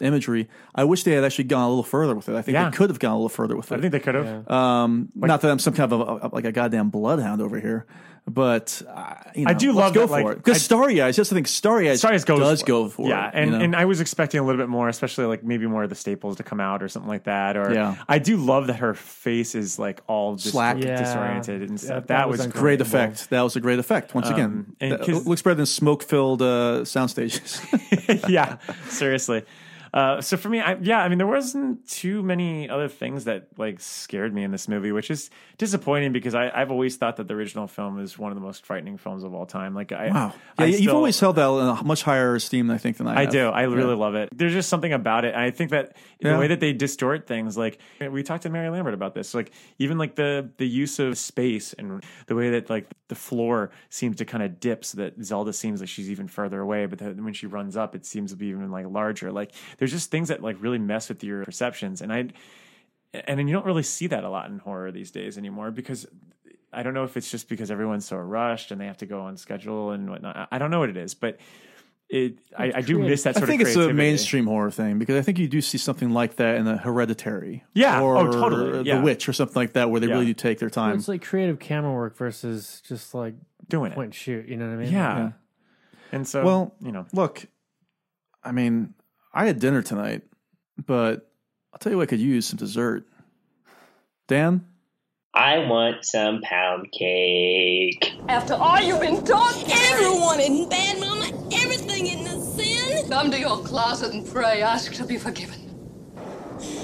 imagery, 0.00 0.48
I 0.74 0.84
wish 0.84 1.02
they 1.04 1.12
had 1.12 1.24
actually 1.24 1.44
gone 1.44 1.64
a 1.64 1.68
little 1.68 1.82
further 1.82 2.14
with 2.14 2.28
it. 2.28 2.34
I 2.36 2.42
think 2.42 2.54
Yeah. 2.54 2.70
they 2.70 2.76
could 2.76 2.90
have 2.90 2.98
gone 2.98 3.12
a 3.12 3.16
little 3.16 3.28
further 3.28 3.56
with 3.56 3.70
it. 3.72 3.76
I 3.76 3.80
think 3.80 3.92
they 3.92 4.00
could 4.00 4.14
have. 4.14 4.48
Um, 4.50 5.08
not 5.14 5.40
that 5.42 5.50
I'm 5.50 5.58
some 5.58 5.74
kind 5.74 5.92
of 5.92 6.00
a, 6.00 6.26
a- 6.26 6.30
like 6.32 6.44
a 6.44 6.52
goddamn 6.52 6.90
bloodhound 6.90 7.40
over 7.42 7.58
here, 7.60 7.86
but 8.26 8.82
uh, 8.86 9.14
you 9.34 9.46
know, 9.46 9.50
I 9.50 9.54
do 9.54 9.68
let's 9.72 9.78
love 9.78 9.94
go 9.94 10.00
that, 10.02 10.08
for 10.08 10.12
like, 10.22 10.32
it 10.32 10.36
because 10.44 10.56
I- 10.56 10.60
Starry 10.60 11.00
Eyes. 11.00 11.16
Just 11.16 11.32
I 11.32 11.34
think 11.34 11.48
Starry 11.48 11.88
Eyes, 11.90 12.00
Starry 12.00 12.14
Eyes 12.16 12.24
goes 12.24 12.38
does 12.40 12.60
for 12.60 12.66
go 12.66 12.86
it. 12.86 12.92
for 12.92 13.08
yeah, 13.08 13.28
it. 13.28 13.32
and, 13.34 13.50
you 13.52 13.58
know? 13.58 13.64
and 13.64 13.74
I 13.76 13.86
was 13.86 14.00
expecting 14.02 14.38
a 14.38 14.44
little 14.44 14.60
bit 14.60 14.68
more, 14.68 14.88
especially 14.90 15.24
like 15.24 15.42
maybe 15.44 15.66
more 15.66 15.82
of 15.82 15.88
the 15.88 15.94
staples 15.96 16.36
to 16.36 16.42
come 16.42 16.60
out 16.60 16.82
or 16.82 16.88
something 16.88 17.08
like 17.08 17.24
that. 17.24 17.56
Or 17.56 17.72
Yeah. 17.72 17.96
I 18.06 18.18
do 18.18 18.36
love 18.36 18.66
that 18.66 18.74
her 18.76 18.92
face 18.94 19.54
is 19.54 19.78
like 19.78 20.02
all 20.08 20.34
dis- 20.36 20.50
Slack. 20.52 20.76
Yeah. 20.78 20.98
disoriented 20.98 21.62
and 21.62 21.70
Yeah, 21.72 21.76
stuff. 21.76 21.96
that 22.02 22.08
that, 22.08 22.28
was 22.28 22.36
was 22.38 22.40
uncomfortable. 22.46 22.62
great 22.62 22.80
effect. 22.82 23.30
That 23.30 23.40
was 23.42 23.56
a 23.56 23.60
great 23.60 23.78
effect. 23.78 24.14
Once 24.14 24.26
Um, 24.28 24.34
again, 24.34 24.66
and 24.80 24.92
That 24.92 25.02
'cause- 25.06 25.26
looks 25.26 25.40
better 25.42 25.54
than 25.54 25.66
smoke-filled 25.66 26.42
uh, 26.42 26.84
sound 26.84 27.08
stages. 27.10 27.62
yeah, 28.28 28.56
seriously. 28.90 29.44
Uh, 29.94 30.20
so 30.20 30.36
for 30.36 30.48
me, 30.48 30.60
I, 30.60 30.76
yeah, 30.80 31.00
I 31.00 31.08
mean, 31.08 31.18
there 31.18 31.26
wasn't 31.26 31.88
too 31.88 32.22
many 32.22 32.68
other 32.68 32.88
things 32.88 33.24
that 33.24 33.48
like 33.56 33.80
scared 33.80 34.34
me 34.34 34.42
in 34.44 34.50
this 34.50 34.68
movie, 34.68 34.92
which 34.92 35.10
is 35.10 35.30
disappointing 35.56 36.12
because 36.12 36.34
I, 36.34 36.50
I've 36.54 36.70
always 36.70 36.96
thought 36.96 37.16
that 37.16 37.28
the 37.28 37.34
original 37.34 37.66
film 37.66 37.98
is 38.00 38.18
one 38.18 38.30
of 38.30 38.36
the 38.36 38.42
most 38.42 38.64
frightening 38.66 38.96
films 38.98 39.24
of 39.24 39.34
all 39.34 39.46
time. 39.46 39.74
Like, 39.74 39.92
I, 39.92 40.08
wow, 40.10 40.34
I 40.58 40.64
yeah, 40.64 40.66
you've 40.70 40.80
still- 40.82 40.96
always 40.96 41.18
held 41.18 41.36
that 41.36 41.48
in 41.48 41.66
a 41.66 41.82
much 41.84 42.02
higher 42.02 42.34
esteem, 42.34 42.70
I 42.70 42.78
think, 42.78 42.96
than 42.98 43.06
I. 43.06 43.16
I 43.16 43.20
have. 43.22 43.30
do. 43.32 43.48
I 43.48 43.62
really 43.62 43.90
Yeah. 43.90 43.94
love 43.94 44.14
it. 44.14 44.28
There's 44.36 44.52
just 44.52 44.68
something 44.68 44.92
about 44.92 45.24
it. 45.24 45.34
I 45.34 45.50
think 45.50 45.70
that 45.70 45.96
Yeah. 46.20 46.32
the 46.34 46.38
way 46.38 46.48
that 46.48 46.60
they 46.60 46.72
distort 46.72 47.26
things, 47.26 47.56
like 47.56 47.78
we 48.00 48.22
talked 48.22 48.42
to 48.44 48.50
Mary 48.50 48.68
Lambert 48.70 48.94
about 48.94 49.14
this, 49.14 49.34
like 49.34 49.52
even 49.78 49.98
like 49.98 50.14
the 50.16 50.50
the 50.58 50.66
use 50.68 50.98
of 50.98 51.16
space 51.18 51.72
and 51.72 52.02
the 52.26 52.34
way 52.34 52.50
that 52.50 52.68
like 52.70 52.86
the 53.08 53.14
floor 53.14 53.70
seems 53.88 54.16
to 54.16 54.24
kind 54.24 54.42
of 54.42 54.60
dip 54.60 54.84
so 54.84 54.98
that 54.98 55.14
Zelda 55.24 55.52
seems 55.52 55.80
like 55.80 55.88
she's 55.88 56.10
even 56.10 56.28
further 56.28 56.60
away, 56.60 56.86
but 56.86 56.98
then 56.98 57.24
when 57.24 57.32
she 57.32 57.46
runs 57.46 57.76
up, 57.76 57.94
it 57.94 58.04
seems 58.04 58.32
to 58.32 58.36
be 58.36 58.46
even 58.48 58.70
like 58.70 58.86
larger. 58.86 59.32
Like 59.32 59.52
there's 59.78 59.87
just 59.92 60.10
things 60.10 60.28
that 60.28 60.42
like 60.42 60.56
really 60.60 60.78
mess 60.78 61.08
with 61.08 61.22
your 61.24 61.44
perceptions, 61.44 62.00
and 62.02 62.12
I 62.12 62.28
and 63.14 63.38
then 63.38 63.48
you 63.48 63.54
don't 63.54 63.64
really 63.66 63.82
see 63.82 64.06
that 64.08 64.24
a 64.24 64.28
lot 64.30 64.50
in 64.50 64.58
horror 64.58 64.92
these 64.92 65.10
days 65.10 65.38
anymore 65.38 65.70
because 65.70 66.06
I 66.72 66.82
don't 66.82 66.92
know 66.94 67.04
if 67.04 67.16
it's 67.16 67.30
just 67.30 67.48
because 67.48 67.70
everyone's 67.70 68.04
so 68.04 68.16
rushed 68.18 68.70
and 68.70 68.80
they 68.80 68.86
have 68.86 68.98
to 68.98 69.06
go 69.06 69.20
on 69.22 69.36
schedule 69.38 69.92
and 69.92 70.10
whatnot. 70.10 70.36
I- 70.36 70.48
I 70.52 70.58
don't 70.58 70.70
know 70.70 70.80
what 70.80 70.90
it 70.90 70.96
is, 70.98 71.14
but 71.14 71.38
it 72.10 72.38
I, 72.56 72.72
I 72.76 72.80
do 72.82 72.98
miss 72.98 73.22
that 73.24 73.36
I 73.36 73.40
sort 73.40 73.48
think 73.48 73.62
of 73.62 73.68
it's 73.68 73.76
a 73.76 73.92
mainstream 73.92 74.46
horror 74.46 74.70
thing 74.70 74.98
because 74.98 75.16
I 75.16 75.22
think 75.22 75.38
you 75.38 75.46
do 75.48 75.60
see 75.60 75.76
something 75.78 76.10
like 76.10 76.36
that 76.36 76.56
in 76.56 76.64
the 76.64 76.76
Hereditary, 76.76 77.64
Yeah. 77.74 78.00
Oh, 78.00 78.04
or 78.06 78.16
Oh, 78.16 78.30
totally. 78.32 78.82
Yeah. 78.86 78.96
The 78.98 79.02
Witch, 79.02 79.28
or 79.28 79.32
something 79.34 79.54
like 79.56 79.72
that, 79.74 79.90
where 79.90 80.00
they 80.00 80.06
Yeah. 80.06 80.14
really 80.14 80.26
do 80.26 80.34
take 80.34 80.58
their 80.58 80.68
Well, 80.68 80.86
time. 80.86 80.96
it's 80.98 81.08
like 81.08 81.22
creative 81.22 81.58
camera 81.58 81.92
work 81.92 82.16
versus 82.16 82.82
just 82.86 83.14
like 83.14 83.34
Doing 83.68 83.92
point 83.92 84.06
and 84.06 84.14
shoot. 84.14 84.48
You 84.48 84.56
know 84.56 84.66
what 84.68 84.74
I 84.74 84.76
mean? 84.84 84.92
Yeah. 84.92 85.18
Yeah. 85.18 85.30
And 86.12 86.26
so 86.26 86.42
well, 86.44 86.74
you 86.80 86.92
know, 86.92 87.06
look, 87.12 87.46
I 88.42 88.52
mean, 88.52 88.94
I 89.32 89.46
had 89.46 89.60
dinner 89.60 89.82
tonight, 89.82 90.22
but 90.84 91.30
I'll 91.72 91.78
tell 91.78 91.92
you 91.92 91.98
what 91.98 92.04
I 92.04 92.06
could 92.06 92.20
use 92.20 92.46
some 92.46 92.58
dessert. 92.58 93.06
Dan, 94.26 94.64
I 95.34 95.58
want 95.58 96.04
some 96.04 96.40
pound 96.42 96.90
cake. 96.92 98.12
After 98.28 98.54
all 98.54 98.80
you've 98.80 99.00
been 99.00 99.24
taught, 99.24 99.54
everyone 99.70 100.40
in 100.40 100.68
bad, 100.68 100.98
Mama. 100.98 101.26
Everything 101.52 102.06
in 102.06 102.24
the 102.24 102.40
sin. 102.40 103.08
Come 103.08 103.30
to 103.30 103.38
your 103.38 103.58
closet 103.58 104.12
and 104.12 104.26
pray. 104.26 104.62
Ask 104.62 104.92
to 104.94 105.04
be 105.04 105.16
forgiven. 105.16 105.56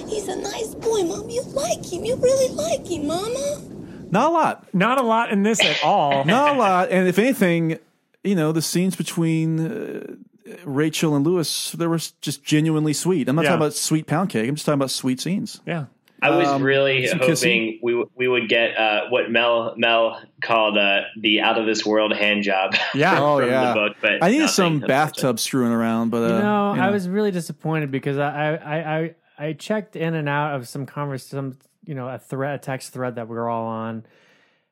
He's 0.09 0.29
a 0.29 0.37
nice 0.37 0.75
boy, 0.75 1.03
Mom. 1.03 1.29
You 1.29 1.43
like 1.43 1.85
him. 1.85 2.05
You 2.05 2.17
really 2.17 2.55
like 2.55 2.87
him, 2.87 3.07
Mama. 3.07 3.63
not 4.11 4.31
a 4.31 4.33
lot, 4.33 4.75
not 4.75 4.99
a 4.99 5.03
lot 5.03 5.31
in 5.31 5.43
this 5.43 5.63
at 5.63 5.83
all. 5.83 6.25
not 6.27 6.55
a 6.55 6.59
lot, 6.59 6.91
and 6.91 7.09
if 7.09 7.19
anything, 7.19 7.79
you 8.23 8.35
know, 8.35 8.53
the 8.53 8.63
scenes 8.63 8.97
between. 8.97 9.61
Uh, 9.61 10.17
Rachel 10.65 11.15
and 11.17 11.27
Louis, 11.27 11.73
they 11.73 11.87
were 11.87 11.99
just 12.21 12.45
genuinely 12.45 12.93
sweet. 12.93 13.29
I'm 13.29 13.37
not 13.37 13.43
Yeah. 13.43 13.51
talking 13.51 13.63
about 13.63 13.75
sweet 13.75 14.07
pound 14.07 14.31
cake. 14.31 14.49
I'm 14.49 14.55
just 14.57 14.67
talking 14.67 14.79
about 14.79 14.91
sweet 14.91 15.21
scenes. 15.21 15.61
Yeah. 15.67 15.87
I 16.23 16.31
was 16.31 16.49
Um, 16.49 16.63
really 16.63 17.07
some 17.07 17.19
hoping 17.19 17.31
kissing. 17.33 17.79
we 17.83 18.03
we 18.17 18.29
would 18.29 18.49
get 18.49 18.79
uh, 18.79 19.09
what 19.11 19.31
Mel 19.31 19.75
Mel 19.77 20.23
called 20.43 20.79
uh, 20.79 21.01
the 21.21 21.41
out 21.43 21.59
of 21.59 21.67
this 21.67 21.85
world 21.85 22.15
hand 22.15 22.43
job. 22.45 22.75
Yeah. 22.95 23.21
Oh 23.21 23.41
from 23.41 23.51
yeah. 23.51 23.69
the 23.69 23.75
book, 23.75 23.97
but 24.01 24.23
I 24.23 24.29
needed 24.29 24.43
nothing, 24.43 24.49
some 24.55 24.81
bathtub 24.81 25.39
screwing 25.39 25.73
around, 25.73 26.11
but 26.11 26.23
uh, 26.23 26.37
you 26.37 26.43
know, 26.43 26.75
you 26.75 26.81
I 26.81 26.91
was 26.91 27.09
really 27.09 27.31
disappointed 27.31 27.91
because 27.91 28.17
I 28.17 28.55
I, 28.55 28.99
I 28.99 29.15
I 29.49 29.53
checked 29.53 29.97
in 29.97 30.15
and 30.15 30.29
out 30.29 30.55
of 30.55 30.67
some 30.69 30.87
convers 30.87 31.25
some 31.27 31.59
you 31.85 31.95
know 31.95 32.09
a 32.09 32.19
thread 32.19 32.55
a 32.55 32.59
text 32.59 32.93
thread 32.95 33.17
that 33.17 33.29
we 33.29 33.35
were 33.37 33.51
all 33.51 33.67
on 33.67 34.07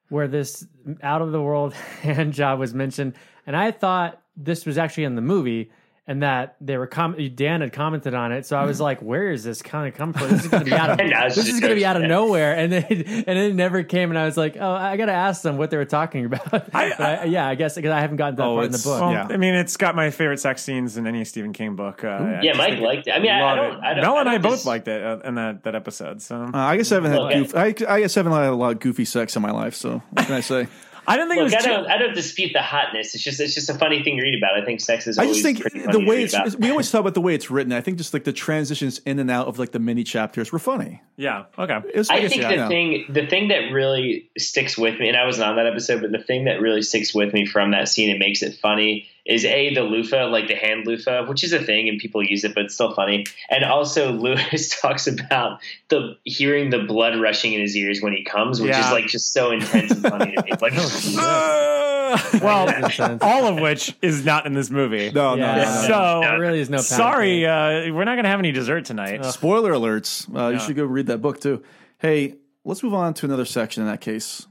where 0.08 0.28
this 0.28 0.66
out 1.02 1.20
of 1.20 1.32
the 1.32 1.42
world 1.42 1.74
hand 2.02 2.32
job 2.32 2.60
was 2.60 2.72
mentioned, 2.72 3.12
and 3.46 3.54
I 3.56 3.72
thought 3.72 4.21
this 4.36 4.66
was 4.66 4.78
actually 4.78 5.04
in 5.04 5.14
the 5.14 5.22
movie. 5.22 5.70
And 6.04 6.24
that 6.24 6.56
they 6.60 6.76
were 6.78 6.88
com- 6.88 7.14
Dan 7.36 7.60
had 7.60 7.72
commented 7.72 8.12
on 8.12 8.32
it, 8.32 8.44
so 8.44 8.56
I 8.56 8.64
was 8.64 8.80
like, 8.88 9.00
"Where 9.00 9.30
is 9.30 9.44
this 9.44 9.62
kind 9.62 9.86
of 9.86 9.94
come 9.96 10.12
from? 10.12 10.30
This 10.30 10.42
is 10.42 10.48
going 10.50 10.64
to 10.64 10.68
be 10.70 10.76
out 10.76 10.90
of 10.90 10.98
And 10.98 11.14
I 11.14 11.26
was 11.26 11.36
this 11.36 11.46
is 11.46 11.60
going 11.60 11.70
to 11.70 11.76
be 11.76 11.86
out 11.86 11.94
of 11.96 12.02
nowhere." 12.02 12.56
And 12.56 12.72
then 12.72 12.82
and 12.90 13.38
it 13.38 13.54
never 13.54 13.84
came, 13.84 14.10
and 14.10 14.18
I 14.18 14.24
was 14.24 14.36
like, 14.36 14.56
"Oh, 14.58 14.72
I 14.72 14.96
got 14.96 15.06
to 15.06 15.12
ask 15.12 15.42
them 15.42 15.58
what 15.58 15.70
they 15.70 15.76
were 15.76 15.84
talking 15.84 16.24
about." 16.24 16.50
But 16.50 16.74
I- 16.74 17.24
yeah, 17.26 17.46
I 17.46 17.54
guess 17.54 17.76
because 17.76 17.92
I 17.92 18.00
haven't 18.00 18.16
gotten 18.16 18.34
that 18.34 18.42
Oh, 18.44 18.56
far 18.56 18.64
in 18.64 18.72
the 18.72 18.78
book. 18.78 19.00
Well, 19.00 19.12
Yeah. 19.12 19.28
I 19.30 19.36
mean, 19.36 19.54
it's 19.54 19.76
got 19.76 19.94
my 19.94 20.10
favorite 20.10 20.40
sex 20.40 20.60
scenes 20.64 20.96
in 20.96 21.06
any 21.06 21.24
Stephen 21.24 21.52
King 21.52 21.76
book. 21.76 22.02
Uh, 22.02 22.40
Yeah, 22.42 22.54
Mike 22.56 22.80
liked 22.80 23.06
it. 23.06 23.12
I 23.12 23.20
mean, 23.20 23.30
I- 23.30 23.52
I 23.52 23.54
don't- 23.54 23.84
I 23.84 23.94
don't- 23.94 24.02
Mel 24.02 24.16
I 24.16 24.20
and 24.22 24.28
I 24.28 24.38
both 24.38 24.54
dis- 24.54 24.66
liked 24.66 24.88
it 24.88 25.04
uh, 25.04 25.18
in 25.24 25.36
that, 25.36 25.62
that 25.62 25.76
episode. 25.76 26.20
So 26.20 26.34
Uh, 26.34 26.50
I 26.52 26.76
guess 26.78 26.90
I 26.90 26.96
haven't 26.96 27.12
had 27.12 27.20
Look, 27.20 27.32
goof. 27.32 27.54
I, 27.54 27.66
I 27.88 28.00
guess 28.00 28.16
I 28.16 28.20
haven't 28.20 28.32
had 28.32 28.46
a 28.48 28.56
lot 28.56 28.72
of 28.72 28.80
goofy 28.80 29.04
sex 29.04 29.36
in 29.36 29.42
my 29.42 29.52
life. 29.52 29.76
So 29.76 30.02
what 30.10 30.26
can 30.26 30.34
I 30.34 30.40
say? 30.40 30.66
I 31.06 31.16
don't 31.16 31.28
think 31.28 31.42
Look, 31.42 31.52
it 31.52 31.58
I 31.58 31.62
don't, 31.62 31.86
I 31.90 31.98
don't 31.98 32.14
dispute 32.14 32.52
the 32.52 32.62
hotness. 32.62 33.14
It's 33.14 33.24
just, 33.24 33.40
it's 33.40 33.54
just 33.54 33.68
a 33.68 33.74
funny 33.74 34.02
thing 34.02 34.16
to 34.18 34.22
read 34.22 34.38
about. 34.38 34.60
I 34.60 34.64
think 34.64 34.80
sex 34.80 35.06
is. 35.06 35.18
I 35.18 35.26
just 35.26 35.42
think 35.42 35.60
pretty 35.60 35.80
the 35.80 35.86
funny 35.86 36.04
to 36.04 36.08
way 36.08 36.16
read 36.18 36.24
it's 36.24 36.34
about. 36.34 36.60
we 36.60 36.70
always 36.70 36.90
talk 36.90 37.00
about 37.00 37.14
the 37.14 37.20
way 37.20 37.34
it's 37.34 37.50
written. 37.50 37.72
I 37.72 37.80
think 37.80 37.98
just 37.98 38.14
like 38.14 38.24
the 38.24 38.32
transitions 38.32 39.00
in 39.04 39.18
and 39.18 39.30
out 39.30 39.48
of 39.48 39.58
like 39.58 39.72
the 39.72 39.78
mini 39.78 40.04
chapters 40.04 40.52
were 40.52 40.58
funny. 40.58 41.02
yeah. 41.16 41.44
Okay. 41.58 41.80
It's, 41.94 42.08
I 42.08 42.20
guess, 42.20 42.30
think 42.30 42.42
yeah, 42.42 42.50
the 42.50 42.56
know. 42.56 42.68
thing, 42.68 43.04
the 43.08 43.26
thing 43.26 43.48
that 43.48 43.72
really 43.72 44.30
sticks 44.38 44.78
with 44.78 44.98
me, 45.00 45.08
and 45.08 45.16
I 45.16 45.24
wasn't 45.24 45.48
on 45.48 45.56
that 45.56 45.66
episode, 45.66 46.02
but 46.02 46.12
the 46.12 46.22
thing 46.22 46.44
that 46.44 46.60
really 46.60 46.82
sticks 46.82 47.14
with 47.14 47.32
me 47.32 47.46
from 47.46 47.72
that 47.72 47.88
scene 47.88 48.10
and 48.10 48.18
makes 48.18 48.42
it 48.42 48.58
funny 48.60 49.08
is 49.24 49.44
a 49.44 49.72
the 49.74 49.82
loofah, 49.82 50.26
like 50.26 50.48
the 50.48 50.54
hand 50.56 50.84
loofah, 50.86 51.26
which 51.28 51.44
is 51.44 51.52
a 51.52 51.62
thing 51.62 51.88
and 51.88 51.98
people 52.00 52.22
use 52.24 52.42
it, 52.44 52.54
but 52.54 52.64
it's 52.64 52.74
still 52.74 52.92
funny. 52.94 53.24
And 53.50 53.64
also, 53.64 54.10
Louis 54.24 54.68
talks 54.80 55.06
about 55.06 55.60
the 55.88 56.16
hearing 56.24 56.70
the 56.70 56.80
blood 56.80 57.20
rushing 57.20 57.52
in 57.52 57.60
his 57.60 57.76
ears 57.76 58.00
when 58.02 58.12
he 58.12 58.24
comes, 58.24 58.60
which 58.60 58.70
Yeah. 58.70 58.86
is 58.86 58.92
like 58.92 59.06
just 59.06 59.32
so 59.32 59.52
intense 59.52 59.92
and 59.92 60.02
funny 60.02 60.34
to 60.36 60.42
me. 60.42 60.50
Like, 60.60 60.72
well, 62.42 63.18
all 63.22 63.46
of 63.46 63.58
which 63.60 63.94
is 64.02 64.24
not 64.24 64.44
in 64.46 64.52
this 64.54 64.70
movie. 64.70 65.10
No, 65.12 65.34
Yeah, 65.34 65.54
no, 65.56 65.62
no, 65.64 65.64
no. 65.64 65.86
So 65.86 66.20
There 66.22 66.40
really 66.40 66.60
is 66.60 66.68
no 66.68 66.76
pound 66.76 66.84
sorry, 66.86 67.46
uh, 67.46 67.92
we're 67.92 68.04
not 68.04 68.14
going 68.16 68.24
to 68.24 68.30
have 68.30 68.38
any 68.38 68.52
dessert 68.52 68.84
tonight. 68.84 69.24
Spoiler 69.24 69.72
alerts. 69.72 70.28
Uh, 70.34 70.48
You 70.50 70.58
should 70.58 70.76
go 70.76 70.84
read 70.84 71.06
that 71.06 71.18
book 71.22 71.40
too. 71.40 71.62
Hey, 71.98 72.34
let's 72.64 72.82
move 72.82 72.94
on 72.94 73.14
to 73.14 73.26
another 73.26 73.44
section 73.44 73.82
in 73.82 73.88
that 73.88 74.00
case, 74.00 74.46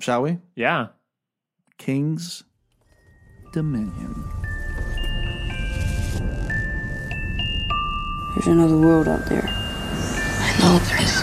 shall 0.00 0.22
we? 0.22 0.38
Yeah. 0.54 0.88
King's 1.78 2.44
Dominion. 3.52 4.24
There's 8.34 8.46
another 8.48 8.76
world 8.76 9.08
out 9.08 9.24
there. 9.26 9.48
I 9.48 10.56
know 10.60 10.78
there 10.78 11.02
is. 11.02 11.22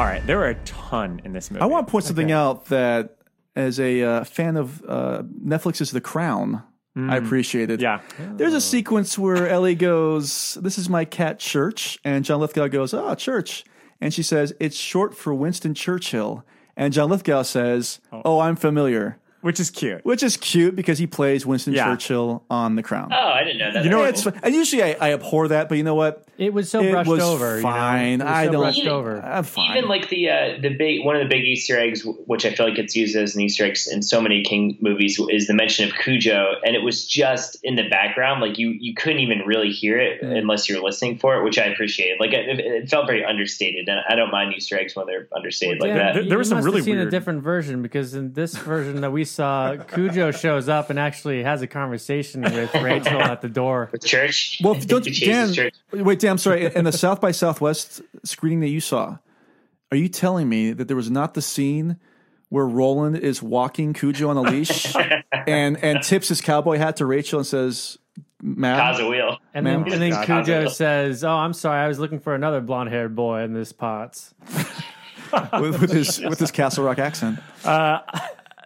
All 0.00 0.06
right. 0.06 0.26
There 0.26 0.38
were 0.38 0.48
a 0.48 0.54
ton 0.64 1.20
in 1.24 1.32
this 1.32 1.50
movie. 1.50 1.60
I 1.60 1.66
want 1.66 1.86
to 1.86 1.90
point 1.90 2.04
something 2.06 2.32
out 2.32 2.66
that 2.66 3.18
as 3.54 3.78
a 3.78 4.02
uh, 4.02 4.24
fan 4.24 4.56
of 4.56 4.82
uh, 4.88 5.22
Netflix's 5.44 5.90
The 5.90 6.00
Crown, 6.00 6.62
I 6.96 7.16
appreciate 7.16 7.70
it. 7.70 7.80
Yeah. 7.80 8.00
There's 8.18 8.52
a 8.52 8.60
sequence 8.60 9.18
where 9.18 9.48
Ellie 9.48 9.74
goes, 9.74 10.58
This 10.60 10.76
is 10.78 10.88
my 10.90 11.04
cat, 11.06 11.38
Church. 11.38 11.98
And 12.04 12.22
John 12.24 12.40
Lithgow 12.40 12.68
goes, 12.68 12.92
Oh, 12.92 13.14
Church. 13.14 13.64
And 14.00 14.12
she 14.12 14.22
says, 14.22 14.52
It's 14.60 14.76
short 14.76 15.14
for 15.16 15.32
Winston 15.32 15.72
Churchill. 15.74 16.44
And 16.76 16.92
John 16.92 17.10
Lithgow 17.10 17.42
says, 17.42 18.00
oh. 18.12 18.22
oh, 18.24 18.40
I'm 18.40 18.56
familiar. 18.56 19.18
Which 19.42 19.58
is 19.58 19.70
cute. 19.70 20.04
Which 20.04 20.22
is 20.22 20.36
cute 20.36 20.76
because 20.76 20.98
he 20.98 21.06
plays 21.08 21.44
Winston 21.44 21.74
Yeah. 21.74 21.84
Churchill 21.86 22.44
on 22.48 22.76
The 22.76 22.82
Crown. 22.82 23.10
oh, 23.12 23.16
I 23.16 23.42
didn't 23.42 23.58
know 23.58 23.72
that. 23.72 23.84
You 23.84 23.90
know 23.90 24.02
Yeah, 24.02 24.10
it's 24.10 24.24
and 24.24 24.54
usually 24.54 24.82
I, 24.84 24.96
I 25.00 25.12
abhor 25.14 25.48
that, 25.48 25.68
but 25.68 25.78
you 25.78 25.84
know 25.84 25.96
what? 25.96 26.24
It 26.38 26.52
was 26.54 26.70
so 26.70 26.80
It 26.82 26.90
brushed 26.90 27.10
was 27.10 27.22
over. 27.22 27.56
you 27.58 27.62
know? 27.62 27.68
fine. 27.68 28.20
It 28.20 28.24
was 28.24 28.32
I 28.32 28.46
so 28.46 28.52
don't- 28.52 28.60
brushed 28.62 28.86
over. 28.86 29.20
I'm 29.22 29.44
fine. 29.44 29.76
Even 29.76 29.88
like 29.88 30.08
the 30.08 30.30
uh, 30.30 30.58
the 30.60 30.70
big 30.70 31.04
one 31.04 31.14
of 31.14 31.22
the 31.22 31.28
big 31.28 31.44
Easter 31.44 31.78
eggs, 31.78 32.04
which 32.26 32.46
I 32.46 32.52
feel 32.54 32.66
like 32.66 32.74
gets 32.76 32.96
used 32.96 33.14
as 33.16 33.34
an 33.34 33.42
Easter 33.42 33.64
egg 33.64 33.76
in 33.92 34.02
so 34.02 34.20
many 34.20 34.42
King 34.42 34.78
movies, 34.80 35.20
is 35.30 35.46
the 35.46 35.54
mention 35.54 35.88
of 35.88 35.94
Cujo, 35.94 36.54
and 36.64 36.74
it 36.74 36.82
was 36.82 37.06
just 37.06 37.58
in 37.62 37.76
the 37.76 37.88
background, 37.88 38.40
like 38.40 38.58
you 38.58 38.70
you 38.80 38.94
couldn't 38.94 39.20
even 39.20 39.40
really 39.46 39.70
hear 39.70 39.98
it 39.98 40.22
unless 40.22 40.68
you're 40.68 40.82
listening 40.82 41.18
for 41.18 41.36
it, 41.36 41.44
which 41.44 41.58
I 41.58 41.64
appreciated. 41.66 42.18
Like 42.18 42.32
it, 42.32 42.58
it 42.60 42.88
felt 42.88 43.06
very 43.06 43.24
understated, 43.24 43.88
and 43.88 44.00
I 44.08 44.14
don't 44.16 44.30
mind 44.30 44.54
Easter 44.56 44.78
eggs 44.78 44.96
when 44.96 45.06
they're 45.06 45.28
understated 45.36 45.80
like 45.80 45.88
Yeah, 45.88 46.12
that. 46.14 46.24
you- 46.24 46.30
you 46.32 46.38
must 46.38 46.50
have 46.50 46.82
seen 46.84 46.98
a 46.98 47.10
different 47.10 47.42
version 47.42 47.82
because 47.82 48.14
in 48.14 48.32
this 48.32 48.56
version 48.56 49.02
that 49.02 49.12
we 49.12 49.24
saw, 49.24 49.76
Cujo 49.92 50.30
shows 50.30 50.68
up 50.68 50.88
and 50.88 50.98
actually 50.98 51.42
has 51.42 51.60
a 51.62 51.66
conversation 51.66 52.40
with 52.40 52.74
Rachel 52.82 53.20
at 53.20 53.42
the 53.42 53.48
door. 53.50 53.90
With 53.92 54.02
church. 54.04 54.60
Well, 54.64 54.74
don't 54.74 55.04
Chases 55.12 55.26
Dan? 55.28 55.52
church. 55.52 55.74
Wait, 56.22 56.28
I'm 56.30 56.38
sorry. 56.38 56.74
In 56.74 56.84
the 56.84 56.92
South 56.92 57.20
by 57.20 57.32
Southwest 57.32 58.02
screening 58.24 58.60
that 58.60 58.68
you 58.68 58.80
saw, 58.80 59.18
are 59.90 59.96
you 59.96 60.08
telling 60.08 60.48
me 60.48 60.72
that 60.72 60.88
there 60.88 60.96
was 60.96 61.10
not 61.10 61.34
the 61.34 61.42
scene 61.42 61.98
where 62.48 62.66
Roland 62.66 63.16
is 63.16 63.42
walking 63.42 63.92
Cujo 63.94 64.28
on 64.28 64.36
a 64.36 64.42
leash 64.42 64.94
and 65.46 65.82
and 65.82 66.02
tips 66.02 66.28
his 66.28 66.40
cowboy 66.40 66.76
hat 66.76 66.96
to 66.96 67.06
Rachel 67.06 67.38
and 67.38 67.46
says, 67.46 67.98
"Ma'am, 68.42 68.78
Cause 68.78 69.00
a 69.00 69.08
wheel. 69.08 69.38
And 69.54 69.66
then, 69.66 69.82
Ma'am? 69.82 69.92
and 69.92 70.02
then 70.02 70.10
God. 70.10 70.26
Cujo 70.26 70.68
says, 70.68 71.24
"Oh, 71.24 71.30
I'm 71.32 71.54
sorry, 71.54 71.80
I 71.80 71.88
was 71.88 71.98
looking 71.98 72.20
for 72.20 72.34
another 72.34 72.60
blonde-haired 72.60 73.14
boy 73.16 73.40
in 73.42 73.54
this 73.54 73.72
pots." 73.72 74.34
with, 75.60 75.80
with 75.80 75.90
his 75.90 76.20
with 76.20 76.38
his 76.38 76.50
Castle 76.50 76.84
Rock 76.84 76.98
accent." 76.98 77.38
Uh, 77.64 78.00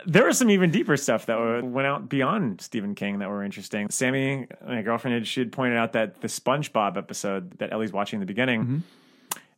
there 0.07 0.24
was 0.27 0.39
some 0.39 0.51
even 0.51 0.70
deeper 0.70 0.97
stuff 0.97 1.27
that 1.27 1.62
went 1.65 1.87
out 1.87 2.09
beyond 2.09 2.61
Stephen 2.61 2.95
King 2.95 3.19
that 3.19 3.28
were 3.28 3.43
interesting. 3.43 3.89
Sammy, 3.91 4.47
my 4.66 4.83
girlfriend, 4.83 5.15
had, 5.16 5.27
she 5.27 5.41
had 5.41 5.53
pointed 5.53 5.77
out 5.77 5.93
that 5.95 6.20
the 6.20 6.28
SpongeBob 6.28 6.97
episode 6.97 7.59
that 7.59 7.73
Ellie's 7.73 7.93
watching 7.93 8.19
in 8.19 8.20
the 8.20 8.27
beginning 8.27 8.62
Mm-hmm. 8.65 8.78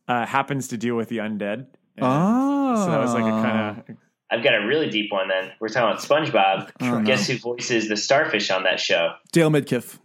uh, 0.09 0.27
happens 0.27 0.69
to 0.69 0.77
deal 0.77 0.97
with 0.97 1.09
the 1.09 1.19
undead. 1.19 1.67
And 1.97 2.07
Oh, 2.07 2.85
so 2.85 2.91
that 2.91 3.01
was 3.01 3.13
like 3.15 3.25
a 3.25 3.31
kind 3.31 3.79
of 3.89 3.97
I've 4.31 4.43
got 4.45 4.55
a 4.55 4.67
really 4.67 4.91
deep 4.91 5.11
one. 5.11 5.29
Then 5.29 5.53
we're 5.61 5.69
talking 5.69 5.89
about 5.91 6.03
SpongeBob. 6.03 6.71
Oh, 6.81 6.99
no. 6.99 7.05
Guess 7.07 7.29
who 7.29 7.39
voices 7.39 7.89
the 7.89 7.97
starfish 7.97 8.51
on 8.51 8.65
that 8.65 8.79
show? 8.79 9.15
Dale 9.33 9.51
Midkiff. 9.51 9.99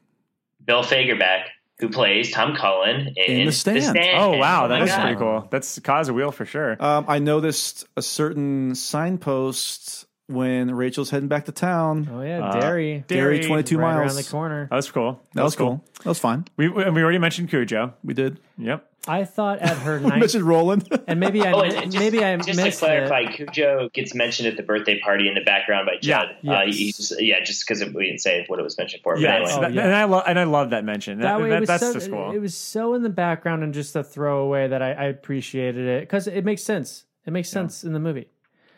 Bill 0.65 0.81
Fagerbakke, 0.81 1.43
who 1.79 1.89
plays 1.89 2.31
Tom 2.31 2.55
Cullen 2.55 3.13
in, 3.17 3.39
In 3.41 3.45
The 3.47 3.51
Stand. 3.51 3.97
Oh 4.15 4.37
wow, 4.37 4.61
my 4.61 4.67
that 4.69 4.81
is 4.83 4.89
God. 4.91 5.01
pretty 5.01 5.17
cool. 5.17 5.47
That's 5.51 5.77
cause 5.79 6.07
a 6.07 6.13
wheel 6.13 6.31
for 6.31 6.45
sure. 6.45 6.77
Um, 6.79 7.03
I 7.09 7.19
noticed 7.19 7.85
a 7.97 8.01
certain 8.01 8.75
signpost 8.75 10.05
when 10.27 10.73
Rachel's 10.73 11.09
heading 11.09 11.27
back 11.27 11.45
to 11.45 11.51
town. 11.51 12.09
Oh 12.11 12.21
yeah, 12.21 12.45
Uh, 12.45 12.59
Derry, 12.59 13.03
Derry, 13.07 13.43
22 13.43 13.77
right 13.77 13.95
miles. 13.95 14.13
around 14.15 14.23
the 14.23 14.29
corner. 14.29 14.67
That 14.69 14.75
was 14.77 14.89
cool. 14.91 15.21
That 15.33 15.43
was 15.43 15.55
cool. 15.55 15.83
That 16.03 16.05
was 16.09 16.19
fine. 16.19 16.45
We 16.57 16.67
and 16.67 16.95
we 16.95 17.01
already 17.03 17.17
mentioned 17.19 17.49
Cujo. 17.49 17.93
We 18.03 18.13
did. 18.13 18.39
Yep. 18.57 18.89
I 19.05 19.25
thought 19.25 19.59
at 19.59 19.75
her 19.79 19.97
We 19.99 20.07
ninth, 20.07 20.19
mentioned 20.21 20.45
Roland. 20.45 20.87
and 21.07 21.19
maybe 21.19 21.41
I 21.41 21.51
Oh, 21.51 21.59
and 21.61 21.91
just, 21.91 21.97
maybe 21.97 22.23
I 22.23 22.37
just 22.37 22.57
to 22.79 22.85
clarify, 22.85 23.19
it. 23.21 23.33
Cujo 23.35 23.89
gets 23.93 24.15
mentioned 24.15 24.47
at 24.47 24.55
the 24.55 24.63
birthday 24.63 24.97
party 25.01 25.27
in 25.27 25.33
the 25.33 25.41
background 25.41 25.87
by 25.87 25.97
Judd. 26.01 26.37
Yeah, 26.41 26.59
uh, 26.59 26.63
yes. 26.63 26.75
he's, 26.77 27.13
yeah, 27.19 27.43
just 27.43 27.67
because 27.67 27.83
we 27.93 28.05
didn't 28.05 28.21
say 28.21 28.45
what 28.47 28.59
it 28.59 28.63
was 28.63 28.77
mentioned 28.77 29.03
for. 29.03 29.15
But 29.15 29.21
Yeah, 29.21 29.35
anyway. 29.35 29.51
Oh, 29.55 29.67
yeah. 29.67 29.83
and 29.83 29.93
I 29.95 30.05
love 30.05 30.23
and 30.25 30.39
I 30.39 30.45
love 30.45 30.69
that 30.69 30.85
mention. 30.85 31.19
That, 31.19 31.33
That 31.37 31.41
way, 31.43 31.49
that- 31.49 31.59
was 31.59 31.67
that's 31.67 31.83
so, 31.83 31.93
just 31.93 32.09
cool. 32.09 32.31
It 32.31 32.39
was 32.39 32.55
so 32.55 32.93
in 32.93 33.03
the 33.03 33.09
background 33.09 33.61
and 33.63 33.73
just 33.73 33.93
a 33.97 34.03
throwaway 34.05 34.69
that 34.69 34.81
I, 34.81 34.93
I 34.93 35.03
appreciated 35.07 35.85
it 35.85 36.01
because 36.03 36.27
it 36.27 36.45
makes 36.45 36.63
sense. 36.63 37.03
It 37.25 37.31
makes 37.31 37.49
sense 37.49 37.83
in 37.83 37.91
the 37.91 37.99
movie. 37.99 38.27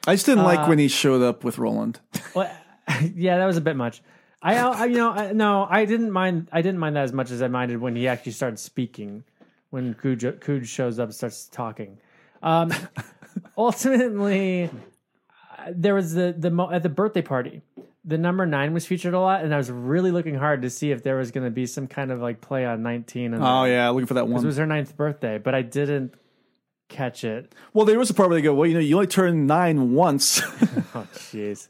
I 0.07 0.13
just 0.15 0.25
didn't 0.25 0.43
like 0.43 0.59
Uh, 0.59 0.65
when 0.67 0.79
he 0.79 0.87
showed 0.87 1.21
up 1.21 1.43
with 1.43 1.57
Roland. 1.57 1.99
Well, 2.35 2.51
yeah, 3.15 3.37
that 3.37 3.45
was 3.45 3.57
a 3.57 3.61
bit 3.61 3.75
much. 3.75 4.01
I, 4.41 4.57
I 4.57 4.85
you 4.85 4.97
know, 4.97 5.09
I, 5.11 5.31
no, 5.33 5.65
I 5.69 5.85
didn't 5.85 6.11
mind. 6.11 6.49
I 6.51 6.61
didn't 6.61 6.79
mind 6.79 6.95
that 6.95 7.03
as 7.03 7.13
much 7.13 7.31
as 7.31 7.41
I 7.41 7.47
minded 7.47 7.79
when 7.81 7.95
he 7.95 8.07
actually 8.07 8.33
started 8.33 8.59
speaking. 8.59 9.23
When 9.71 9.93
Cujo, 9.95 10.33
Cujo 10.33 10.63
shows 10.65 10.99
up 10.99 11.05
and 11.09 11.15
starts 11.15 11.45
talking. 11.47 11.97
Um, 12.43 12.71
ultimately, 13.57 14.69
there 15.71 15.95
was 15.95 16.13
the 16.13 16.35
the 16.37 16.51
mo- 16.51 16.71
at 16.71 16.83
the 16.83 16.89
birthday 16.89 17.21
party. 17.21 17.61
The 18.07 18.17
number 18.19 18.45
nine 18.45 18.71
was 18.73 18.85
featured 18.85 19.15
a 19.15 19.19
lot, 19.19 19.43
and 19.43 19.53
I 19.53 19.57
was 19.57 19.71
really 19.71 20.11
looking 20.11 20.35
hard 20.35 20.61
to 20.61 20.69
see 20.69 20.91
if 20.91 21.01
there 21.01 21.15
was 21.17 21.31
going 21.31 21.43
to 21.45 21.49
be 21.51 21.65
some 21.65 21.87
kind 21.87 22.11
of 22.11 22.21
like 22.21 22.39
play 22.39 22.65
on 22.65 22.83
nineteen. 22.83 23.33
And 23.33 23.43
Oh 23.43 23.63
yeah, 23.63 23.89
looking 23.89 24.05
for 24.05 24.13
that 24.15 24.27
one. 24.27 24.45
was 24.45 24.57
her 24.57 24.67
ninth 24.67 24.95
birthday, 24.95 25.39
but 25.39 25.55
I 25.55 25.63
didn't 25.63 26.13
catch 26.89 27.23
it. 27.23 27.53
Well, 27.73 27.85
there 27.85 27.97
was 27.99 28.09
a 28.09 28.13
part 28.13 28.29
where 28.29 28.37
they 28.37 28.41
go, 28.41 28.53
"Well, 28.53 28.67
you 28.67 28.73
know, 28.73 28.79
you 28.79 28.95
only 28.95 29.07
turn 29.07 29.47
nine 29.47 29.91
once." 29.93 30.41
Oh, 30.97 31.05
jeez. 31.15 31.67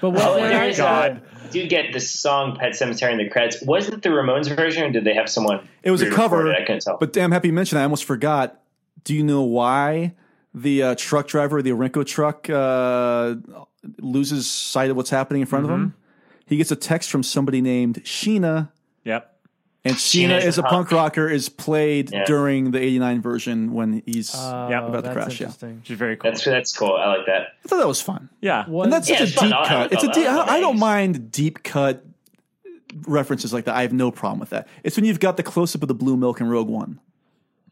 But 0.00 0.08
Oh, 0.08 0.10
what? 0.10 0.40
and 0.42 0.50
there's, 0.52 0.80
uh, 0.80 1.18
do 1.52 1.64
get 1.68 1.92
the 1.92 2.00
song 2.00 2.56
"Pet 2.58 2.72
Sematary" 2.72 3.12
in 3.12 3.18
the 3.18 3.28
credits. 3.28 3.62
Was 3.62 3.88
it 3.88 4.02
the 4.02 4.08
Ramones 4.08 4.54
version, 4.56 4.82
or 4.82 4.90
did 4.90 5.04
they 5.04 5.14
have 5.14 5.28
someone? 5.28 5.68
It 5.84 5.92
was 5.92 6.02
a 6.02 6.10
cover, 6.10 6.50
it? 6.50 6.56
I 6.56 6.62
couldn't 6.64 6.80
tell. 6.82 6.96
but 6.98 7.12
damn 7.12 7.30
happy 7.30 7.48
you 7.48 7.54
mentioned. 7.54 7.76
that. 7.76 7.82
I 7.82 7.84
almost 7.84 8.04
forgot. 8.04 8.60
Do 9.04 9.14
you 9.14 9.22
know 9.22 9.42
why 9.42 10.14
the 10.52 10.82
uh, 10.82 10.94
truck 10.96 11.28
driver, 11.28 11.62
the 11.62 11.70
Orinco 11.70 12.04
truck, 12.04 12.50
uh, 12.50 13.36
loses 14.00 14.50
sight 14.50 14.90
of 14.90 14.96
what's 14.96 15.10
happening 15.10 15.42
in 15.42 15.46
front 15.46 15.66
of 15.66 15.70
Mm-hmm. 15.70 15.82
him? 15.84 15.94
He 16.46 16.56
gets 16.56 16.72
a 16.72 16.76
text 16.76 17.10
from 17.10 17.22
somebody 17.22 17.60
named 17.60 18.02
Sheena, 18.02 18.70
Yep. 19.04 19.35
And 19.86 19.96
Sheena 19.96 20.28
Sheena 20.28 20.38
is 20.38 20.44
is 20.46 20.58
a 20.58 20.60
a 20.62 20.64
punk 20.64 20.88
punk. 20.88 20.92
rocker. 20.92 21.28
Is 21.28 21.48
played 21.48 22.12
Yeah. 22.12 22.24
during 22.24 22.70
the 22.70 22.78
'89 22.80 23.20
version 23.22 23.72
when 23.72 24.02
he's 24.06 24.34
Oh, 24.34 24.68
Yeah, 24.68 24.86
about 24.86 25.04
to 25.04 25.12
crash. 25.12 25.40
Yeah, 25.40 25.46
interesting. 25.46 25.76
Which 25.80 25.90
is 25.90 25.98
very 25.98 26.16
cool. 26.16 26.30
that's 26.30 26.44
that's 26.44 26.76
cool. 26.76 26.94
I 26.96 27.06
like 27.16 27.26
that. 27.26 27.48
I 27.64 27.68
thought 27.68 27.78
that 27.78 27.86
was 27.88 28.00
fun. 28.02 28.28
yeah. 28.40 28.64
and 28.66 28.92
that's 28.92 29.08
Yeah, 29.08 29.18
such 29.18 29.28
it's 29.28 29.36
a 29.36 29.40
fun. 29.40 29.48
deep 29.48 29.56
I- 29.56 29.62
I 29.64 29.68
cut. 29.68 29.92
It's 29.92 30.04
a 30.04 30.12
deep. 30.12 30.26
I, 30.26 30.56
I 30.56 30.60
don't 30.60 30.78
mind 30.78 31.30
deep 31.32 31.62
cut 31.62 32.04
references 33.06 33.52
like 33.52 33.64
that. 33.66 33.74
I 33.74 33.82
have 33.82 33.92
no 33.92 34.10
problem 34.10 34.40
with 34.40 34.50
that. 34.50 34.68
It's 34.84 34.96
when 34.96 35.04
you've 35.04 35.20
got 35.20 35.36
the 35.36 35.42
close 35.42 35.74
up 35.74 35.82
of 35.82 35.88
the 35.88 35.94
blue 35.94 36.16
milk 36.16 36.40
in 36.40 36.48
Rogue 36.48 36.68
One. 36.68 37.00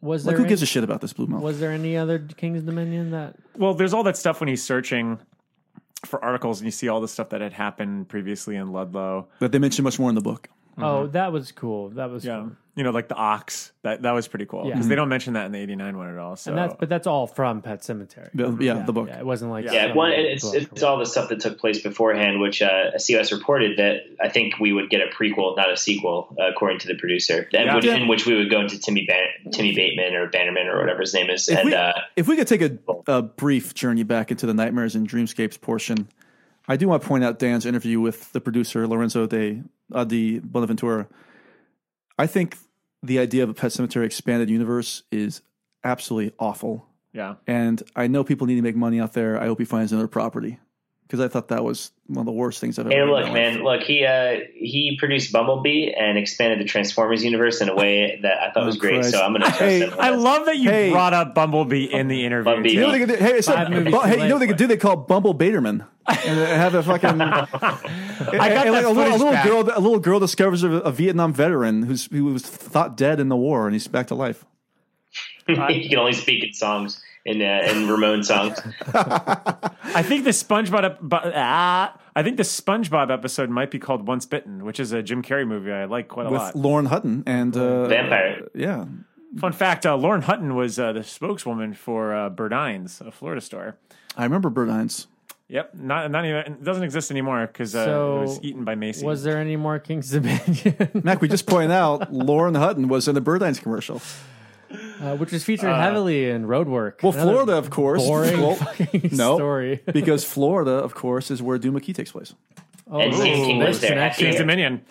Was 0.01 0.27
Like, 0.27 0.37
who 0.37 0.43
any- 0.43 0.51
gives 0.51 0.61
a 0.63 0.67
shit 0.67 0.85
about 0.85 1.01
this 1.01 1.15
blue 1.15 1.27
milk? 1.27 1.43
Was 1.43 1.61
there 1.61 1.71
any 1.71 1.97
other 1.97 2.19
King's 2.19 2.63
Dominion 2.63 3.11
that? 3.13 3.37
Well, 3.57 3.73
there's 3.73 3.95
all 3.95 4.03
that 4.03 4.19
stuff 4.19 4.39
when 4.41 4.49
he's 4.49 4.63
searching 4.63 5.19
for 6.05 6.23
articles, 6.23 6.61
and 6.61 6.67
you 6.67 6.71
see 6.71 6.89
all 6.89 7.01
the 7.01 7.09
stuff 7.09 7.31
that 7.31 7.41
had 7.41 7.55
happened 7.55 8.09
previously 8.11 8.57
in 8.57 8.71
Ludlow. 8.71 9.29
But 9.39 9.53
they 9.53 9.59
mention 9.59 9.83
much 9.83 9.99
more 9.99 10.11
in 10.11 10.15
the 10.15 10.21
book. 10.21 10.51
Oh, 10.79 11.07
that 11.09 11.33
was 11.33 11.53
cool. 11.53 11.91
That 11.91 12.11
was 12.11 12.25
Yeah, 12.25 12.41
fun. 12.41 12.57
you 12.75 12.83
know, 12.85 12.91
like 12.91 13.09
the 13.09 13.15
ox. 13.15 13.73
That 13.83 14.03
that 14.03 14.13
was 14.13 14.27
pretty 14.29 14.47
cool 14.47 14.65
Yeah. 14.67 14.73
because 14.75 14.89
they 14.89 14.95
don't 14.95 15.09
mention 15.09 15.35
that 15.35 15.47
in 15.47 15.53
the 15.53 15.59
'89 15.59 15.97
one 15.97 16.09
at 16.11 16.19
all. 16.19 16.37
So 16.37 16.51
And 16.51 16.59
that's 16.59 16.75
but 16.79 16.89
that's 16.89 17.07
all 17.07 17.27
from 17.27 17.63
Pet 17.63 17.81
Sematary. 17.81 18.31
The- 18.35 18.57
yeah, 18.65 18.83
the 18.85 18.93
book. 18.93 19.09
Yeah, 19.09 19.19
it 19.19 19.27
wasn't 19.27 19.51
like 19.53 19.65
Yeah, 19.67 19.89
some 19.89 19.97
one. 19.97 20.13
It's 20.13 20.43
book. 20.45 20.55
it's 20.73 20.83
all 20.83 20.99
the 20.99 21.07
stuff 21.07 21.29
that 21.29 21.41
took 21.41 21.59
place 21.59 21.81
beforehand, 21.83 22.41
which 22.41 22.63
uh, 22.63 22.91
COS 22.99 23.31
reported 23.33 23.77
that 23.79 24.03
I 24.21 24.29
think 24.29 24.59
we 24.59 24.73
would 24.73 24.91
get 24.91 25.01
a 25.01 25.07
prequel, 25.15 25.57
not 25.57 25.71
a 25.71 25.77
sequel, 25.77 26.35
uh, 26.41 26.49
according 26.49 26.79
to 26.81 26.89
the 26.89 26.95
producer, 26.97 27.49
and 27.55 27.67
Yeah. 27.67 27.75
which, 27.77 27.85
Yeah. 27.85 27.97
in 27.97 28.09
which 28.09 28.27
we 28.27 28.35
would 28.35 28.51
go 28.51 28.61
into 28.61 28.79
Timmy 28.81 29.07
Ban- 29.07 29.53
Timmy 29.53 29.75
Baterman 29.75 30.13
or 30.15 30.29
Bannerman 30.29 30.67
or 30.67 30.81
whatever 30.81 31.01
his 31.01 31.15
name 31.15 31.31
is, 31.31 31.49
If 31.49 31.59
and 31.59 31.69
we, 31.69 31.75
uh, 31.75 31.93
if 32.17 32.27
we 32.27 32.37
could 32.37 32.49
take 32.49 32.63
a, 32.63 32.73
a 33.07 33.23
brief 33.23 33.75
journey 33.75 34.03
back 34.03 34.31
into 34.31 34.47
the 34.47 34.55
nightmares 34.55 34.95
and 34.97 35.09
dreamscapes 35.09 35.61
portion, 35.61 36.09
I 36.67 36.77
do 36.77 36.89
want 36.89 37.03
to 37.03 37.09
point 37.09 37.25
out 37.25 37.39
Dan's 37.39 37.67
interview 37.67 38.01
with 38.01 38.33
the 38.33 38.41
producer 38.41 38.87
Lorenzo 38.87 39.27
de 39.27 39.63
uh, 39.93 40.05
di 40.05 40.39
Bonaventura. 40.39 41.07
I 42.19 42.27
think 42.27 42.57
the 43.03 43.19
idea 43.19 43.43
of 43.43 43.51
a 43.51 43.55
Pet 43.55 43.71
Sematary 43.71 44.07
expanded 44.07 44.49
universe 44.49 45.03
is 45.11 45.43
absolutely 45.83 46.33
awful, 46.39 46.87
yeah, 47.13 47.35
and 47.47 47.83
I 47.95 48.07
know 48.07 48.25
people 48.25 48.47
need 48.47 48.57
to 48.57 48.63
make 48.63 48.77
money 48.77 49.01
out 49.01 49.13
there. 49.13 49.41
I 49.41 49.47
hope 49.47 49.59
he 49.59 49.65
finds 49.65 49.93
another 49.93 50.09
property 50.09 50.59
because 51.07 51.21
I 51.21 51.29
thought 51.29 51.49
that 51.49 51.63
was 51.63 51.93
one 52.07 52.21
of 52.21 52.27
the 52.27 52.33
worst 52.33 52.61
things 52.61 52.79
I've 52.79 52.87
ever. 52.87 52.95
Hey, 52.95 53.03
look, 53.03 53.23
my 53.23 53.23
life. 53.23 53.33
man, 53.33 53.63
look, 53.63 53.83
he 53.83 54.05
uh, 54.05 54.41
he 54.55 54.97
produced 54.99 55.33
Bumblebee 55.33 55.93
and 55.93 56.19
expanded 56.19 56.59
the 56.61 56.65
Transformers 56.65 57.23
universe 57.25 57.61
in 57.61 57.69
a 57.69 57.75
way 57.75 58.19
that 58.23 58.39
I 58.43 58.51
thought 58.53 58.67
was 58.67 58.77
Oh, 58.77 58.81
great. 58.81 58.95
Christ. 59.01 59.11
So 59.13 59.23
I'm 59.23 59.33
going 59.33 59.43
to 59.43 59.49
trust 59.49 59.61
Hey, 59.61 59.81
him. 59.81 59.95
I 59.99 60.11
this. 60.13 60.23
love 60.23 60.47
that 60.47 60.57
you 60.57 60.71
Hey. 60.71 60.91
brought 60.91 61.15
up 61.15 61.35
Bumblebee 61.35 61.85
in 61.93 62.09
the 62.09 62.25
interview. 62.25 62.45
Bumblebee. 62.45 62.73
You 62.75 62.81
know 62.81 62.87
what 62.89 62.93
they 62.93 62.99
could 63.07 63.09
do? 63.11 63.17
Hey, 63.17 63.41
so, 63.43 63.55
bu- 63.55 64.01
hey, 64.01 64.23
you 64.23 64.29
know 64.29 64.35
what 64.35 64.39
they 64.41 64.47
could 64.47 64.57
do? 64.57 64.67
They 64.67 64.77
call 64.77 64.97
Bumble 64.97 65.35
Baterman 65.35 65.87
and 66.07 66.39
have 66.39 66.75
a 66.75 66.83
fucking. 66.83 67.21
I 67.21 68.49
got 68.49 68.65
that 68.65 68.73
like 68.73 68.85
a 68.85 68.91
little, 68.91 69.15
a 69.15 69.19
little 69.19 69.43
girl. 69.45 69.61
A 69.77 69.81
little 69.81 70.01
girl 70.01 70.21
discovers 70.21 70.63
a, 70.63 70.71
a 70.73 70.91
Vietnam 70.93 71.33
veteran 71.33 71.83
who's 71.85 72.07
who 72.07 72.25
was 72.27 72.43
thought 72.43 72.97
dead 72.97 73.21
in 73.21 73.29
the 73.29 73.37
war, 73.37 73.67
and 73.67 73.75
he's 73.75 73.89
back 73.89 74.07
to 74.09 74.15
life. 74.15 74.45
he 75.47 75.89
can 75.89 75.99
only 75.99 76.13
speak 76.13 76.43
in 76.43 76.53
songs 76.55 77.01
in 77.25 77.41
uh, 77.43 77.61
in 77.71 77.89
Ramon 77.89 78.23
songs. 78.23 78.59
I 78.95 80.03
think 80.03 80.25
the 80.25 80.31
SpongeBob 80.31 80.85
ep- 80.85 81.01
bu- 81.01 81.17
ah, 81.35 81.97
I 82.15 82.23
think 82.23 82.37
the 82.37 82.43
SpongeBob 82.43 83.11
episode 83.11 83.51
might 83.51 83.71
be 83.71 83.79
called 83.79 84.07
Once 84.07 84.27
Bitten, 84.27 84.65
which 84.65 84.79
is 84.81 84.93
a 84.93 85.03
Jim 85.03 85.23
Carrey 85.23 85.47
movie 85.47 85.73
I 85.73 85.85
like 85.87 86.09
quite 86.09 86.27
a 86.27 86.31
with 86.31 86.41
lot. 86.41 86.57
Lauren 86.57 86.87
Hutton 86.87 87.23
and 87.27 87.57
uh, 87.57 87.87
Vampire. 87.89 88.49
Yeah, 88.55 88.87
Fun 89.39 89.53
fact: 89.53 89.85
uh, 89.85 89.97
Lauren 89.97 90.23
Hutton 90.23 90.55
was 90.55 90.79
uh, 90.79 90.93
the 90.93 91.03
spokeswoman 91.03 91.75
for 91.75 92.15
uh, 92.15 92.31
Burdines, 92.31 93.01
a 93.01 93.11
Florida 93.11 93.41
store. 93.41 93.77
I 94.17 94.25
remember 94.25 94.51
Burdines. 94.51 95.07
Yep, 95.49 95.75
not 95.75 96.11
not 96.11 96.25
even 96.25 96.37
it 96.39 96.65
doesn't 96.65 96.85
exist 96.85 97.11
anymore 97.11 97.47
because 97.47 97.75
uh, 97.75 97.85
So, 97.85 98.17
it 98.19 98.21
was 98.23 98.41
eaten 98.43 98.65
by 98.65 98.75
Macy. 98.77 99.05
Was 99.05 99.25
there 99.25 99.39
any 99.39 99.57
more 99.57 99.79
King's 99.79 100.11
Dominion? 100.11 101.03
Mac, 101.05 101.21
we 101.21 101.29
just 101.29 101.47
pointed 101.47 101.73
out 101.73 102.13
Lauren 102.13 102.55
Hutton 102.55 102.89
was 102.89 103.09
in 103.09 103.15
the 103.15 103.21
Burdines 103.21 103.61
commercial. 103.61 104.01
Uh, 105.01 105.17
which 105.17 105.33
was 105.33 105.45
featured 105.45 105.75
heavily 105.75 106.31
in 106.31 106.47
Roadwork. 106.47 107.03
Well, 107.03 107.13
Another 107.13 107.31
Florida, 107.33 107.53
of 107.57 107.71
course. 107.71 108.03
Boring 108.05 108.41
Well, 108.41 108.55
fucking 108.55 109.11
no, 109.13 109.37
story. 109.37 109.81
because 109.93 110.25
Florida, 110.25 110.71
of 110.73 110.95
course, 110.95 111.31
is 111.31 111.43
where 111.43 111.59
Duma 111.59 111.81
Key 111.81 111.93
takes 111.93 112.13
place. 112.13 112.35
Oh, 112.91 113.01
And 113.01 113.15
Stephen 113.15 113.45
King 113.45 113.59
there's 113.59 113.69
was 113.69 113.81
there. 113.81 113.91
connection. 113.91 114.25
King's 114.27 114.37
Dominion. 114.37 114.83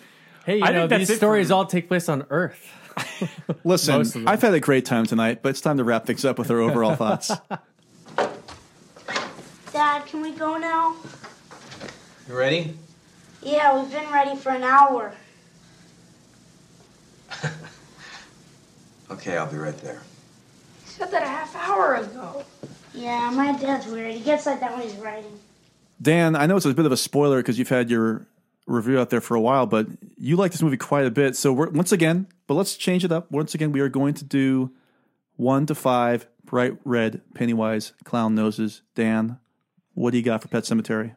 Hey, 0.46 0.58
you 0.58 0.64
I 0.64 0.72
know 0.72 0.86
think 0.88 1.06
these 1.08 1.16
stories 1.16 1.50
all 1.50 1.64
take 1.66 1.88
place 1.88 2.08
on 2.08 2.26
Earth. 2.30 2.68
Listen, 3.64 3.96
Most 3.98 4.14
of 4.14 4.22
them. 4.24 4.28
I've 4.28 4.42
had 4.42 4.54
a 4.54 4.60
great 4.60 4.84
time 4.84 5.06
tonight, 5.06 5.40
but 5.42 5.48
it's 5.50 5.60
time 5.60 5.78
to 5.78 5.84
wrap 5.84 6.06
things 6.06 6.24
up 6.24 6.38
with 6.38 6.50
our 6.50 6.60
overall 6.60 6.94
thoughts. 6.96 7.30
Dad, 9.72 10.06
can 10.06 10.20
we 10.20 10.30
go 10.32 10.56
now? 10.58 10.94
You 12.28 12.36
ready? 12.36 12.74
Yeah, 13.42 13.80
we've 13.80 13.90
been 13.90 14.10
ready 14.12 14.36
for 14.36 14.50
an 14.50 14.62
hour. 14.62 15.12
Okay, 19.10 19.36
I'll 19.36 19.50
be 19.50 19.58
right 19.58 19.76
there. 19.78 20.02
You 20.84 20.90
said 20.90 21.10
that 21.10 21.22
a 21.22 21.26
half 21.26 21.54
hour 21.56 21.96
ago. 21.96 22.44
Yeah, 22.94 23.30
my 23.30 23.52
dad's 23.58 23.86
weird. 23.86 24.14
He 24.14 24.20
gets 24.20 24.46
like 24.46 24.60
that 24.60 24.72
when 24.72 24.82
he's 24.82 24.96
writing. 24.96 25.38
Dan, 26.00 26.36
I 26.36 26.46
know 26.46 26.56
it's 26.56 26.66
a 26.66 26.74
bit 26.74 26.86
of 26.86 26.92
a 26.92 26.96
spoiler 26.96 27.38
because 27.38 27.58
you've 27.58 27.68
had 27.68 27.90
your 27.90 28.26
review 28.66 28.98
out 28.98 29.10
there 29.10 29.20
for 29.20 29.34
a 29.34 29.40
while, 29.40 29.66
but 29.66 29.86
you 30.16 30.36
like 30.36 30.52
this 30.52 30.62
movie 30.62 30.76
quite 30.76 31.06
a 31.06 31.10
bit. 31.10 31.36
So 31.36 31.52
we're, 31.52 31.70
once 31.70 31.92
again, 31.92 32.26
but 32.46 32.54
let's 32.54 32.76
change 32.76 33.04
it 33.04 33.12
up. 33.12 33.30
Once 33.30 33.54
again, 33.54 33.72
we 33.72 33.80
are 33.80 33.88
going 33.88 34.14
to 34.14 34.24
do 34.24 34.70
one 35.36 35.66
to 35.66 35.74
five 35.74 36.26
bright 36.44 36.76
red 36.84 37.20
Pennywise 37.34 37.92
clown 38.04 38.34
noses. 38.34 38.82
Dan, 38.94 39.38
what 39.94 40.12
do 40.12 40.18
you 40.18 40.22
got 40.24 40.42
for 40.42 40.48
Pet 40.48 40.64
Sematary? 40.64 41.14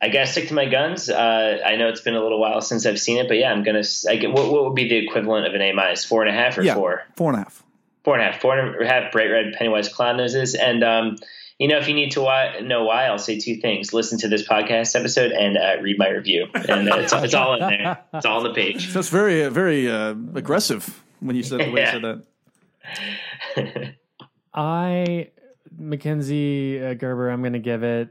I 0.00 0.08
gotta 0.10 0.26
stick 0.26 0.48
to 0.48 0.54
my 0.54 0.66
guns. 0.66 1.10
Uh, 1.10 1.58
I 1.64 1.76
know 1.76 1.88
it's 1.88 2.00
been 2.00 2.14
a 2.14 2.22
little 2.22 2.40
while 2.40 2.60
since 2.60 2.86
I've 2.86 3.00
seen 3.00 3.18
it, 3.18 3.26
but 3.26 3.36
yeah, 3.36 3.50
I'm 3.50 3.64
gonna. 3.64 3.80
s- 3.80 4.06
I 4.06 4.16
get, 4.16 4.32
what, 4.32 4.50
what 4.52 4.64
would 4.64 4.74
be 4.74 4.88
the 4.88 4.96
equivalent 4.96 5.46
of 5.46 5.54
an 5.54 5.60
A 5.60 5.72
minus? 5.72 6.04
Four 6.04 6.24
and 6.24 6.30
a 6.30 6.38
half 6.38 6.56
or 6.56 6.62
yeah, 6.62 6.74
four? 6.74 7.04
four 7.16 7.32
and 7.32 7.40
a 7.40 7.44
half. 7.44 7.64
Four 8.04 8.14
and 8.14 8.22
a 8.22 8.32
half. 8.32 8.40
Four 8.40 8.58
and 8.58 8.80
a 8.80 8.86
half 8.86 9.10
bright 9.12 9.26
red 9.26 9.54
Pennywise 9.54 9.88
clown 9.88 10.16
noses. 10.18 10.54
And 10.54 10.84
um, 10.84 11.16
you 11.58 11.66
know, 11.66 11.78
if 11.78 11.88
you 11.88 11.94
need 11.94 12.12
to 12.12 12.20
why, 12.20 12.60
know 12.60 12.84
why, 12.84 13.06
I'll 13.06 13.18
say 13.18 13.40
two 13.40 13.56
things: 13.56 13.92
listen 13.92 14.18
to 14.20 14.28
this 14.28 14.46
podcast 14.46 14.94
episode 14.94 15.32
and 15.32 15.58
uh, 15.58 15.82
read 15.82 15.98
my 15.98 16.08
review. 16.10 16.46
And 16.54 16.88
uh, 16.88 16.96
it's, 16.98 17.12
it's 17.12 17.34
all 17.34 17.54
in 17.54 17.60
there. 17.60 17.98
It's 18.14 18.24
all 18.24 18.38
on 18.38 18.44
the 18.44 18.54
page. 18.54 18.92
So 18.92 19.00
it's 19.00 19.08
very, 19.08 19.42
uh, 19.44 19.50
very 19.50 19.90
uh, 19.90 20.14
aggressive 20.34 21.02
when 21.18 21.34
you 21.34 21.42
said 21.42 21.58
the 21.58 21.70
way 21.72 21.80
you 21.80 21.86
said 23.56 23.64
that. 23.64 23.94
I, 24.54 25.30
Mackenzie 25.76 26.84
uh, 26.84 26.94
Gerber, 26.94 27.30
I'm 27.30 27.40
going 27.40 27.52
to 27.54 27.58
give 27.58 27.82
it 27.82 28.10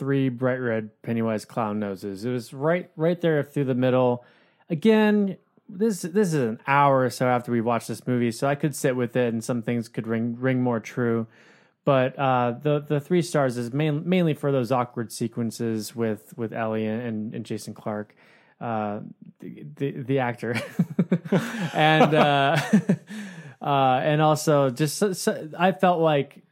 three 0.00 0.30
bright 0.30 0.56
red 0.56 0.90
Pennywise 1.02 1.44
clown 1.44 1.78
noses. 1.78 2.24
It 2.24 2.30
was 2.30 2.54
right, 2.54 2.90
right 2.96 3.20
there 3.20 3.42
through 3.42 3.66
the 3.66 3.74
middle. 3.74 4.24
Again, 4.70 5.36
this 5.68 6.00
this 6.00 6.28
is 6.28 6.42
an 6.42 6.58
hour 6.66 7.02
or 7.02 7.10
so 7.10 7.28
after 7.28 7.52
we 7.52 7.60
watched 7.60 7.86
this 7.86 8.06
movie, 8.06 8.32
so 8.32 8.48
I 8.48 8.54
could 8.54 8.74
sit 8.74 8.96
with 8.96 9.14
it, 9.14 9.32
and 9.32 9.44
some 9.44 9.60
things 9.60 9.88
could 9.88 10.06
ring 10.06 10.36
ring 10.40 10.62
more 10.62 10.80
true. 10.80 11.26
But 11.84 12.18
uh, 12.18 12.54
the 12.62 12.80
the 12.80 12.98
three 12.98 13.20
stars 13.20 13.58
is 13.58 13.74
main, 13.74 14.08
mainly 14.08 14.32
for 14.32 14.50
those 14.50 14.72
awkward 14.72 15.12
sequences 15.12 15.94
with 15.94 16.32
with 16.36 16.54
Ellie 16.54 16.86
and, 16.86 17.34
and 17.34 17.44
Jason 17.44 17.74
Clarke, 17.74 18.16
uh, 18.58 19.00
the, 19.40 19.66
the 19.76 19.90
the 19.90 20.18
actor, 20.20 20.58
and 21.74 22.14
uh, 22.14 22.56
uh, 23.62 24.00
and 24.02 24.22
also 24.22 24.70
just 24.70 24.96
so, 24.96 25.12
so, 25.12 25.50
I 25.58 25.72
felt 25.72 26.00
like 26.00 26.42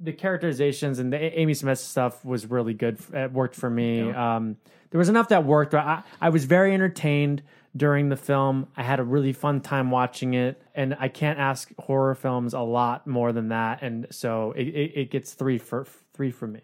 the 0.00 0.12
characterizations 0.12 0.98
and 0.98 1.12
the 1.12 1.38
Amy 1.38 1.52
Seimetz 1.52 1.78
stuff 1.78 2.24
was 2.24 2.46
really 2.46 2.74
good. 2.74 2.98
It 3.12 3.32
worked 3.32 3.54
for 3.54 3.68
me. 3.68 4.10
Um, 4.10 4.56
there 4.90 4.98
was 4.98 5.08
enough 5.08 5.28
that 5.28 5.44
worked. 5.44 5.74
I, 5.74 6.02
I 6.20 6.30
was 6.30 6.44
very 6.44 6.72
entertained 6.72 7.42
during 7.76 8.08
the 8.08 8.16
film. 8.16 8.68
I 8.76 8.82
had 8.82 9.00
a 9.00 9.04
really 9.04 9.32
fun 9.32 9.60
time 9.60 9.90
watching 9.90 10.34
it, 10.34 10.60
and 10.74 10.96
I 10.98 11.08
can't 11.08 11.38
ask 11.38 11.70
horror 11.78 12.14
films 12.14 12.54
a 12.54 12.60
lot 12.60 13.06
more 13.06 13.32
than 13.32 13.48
that. 13.48 13.82
And 13.82 14.06
so 14.10 14.52
it, 14.52 14.68
it, 14.68 14.92
it 14.94 15.10
gets 15.10 15.34
three 15.34 15.58
for 15.58 15.86
three 16.14 16.30
for 16.30 16.46
me. 16.46 16.60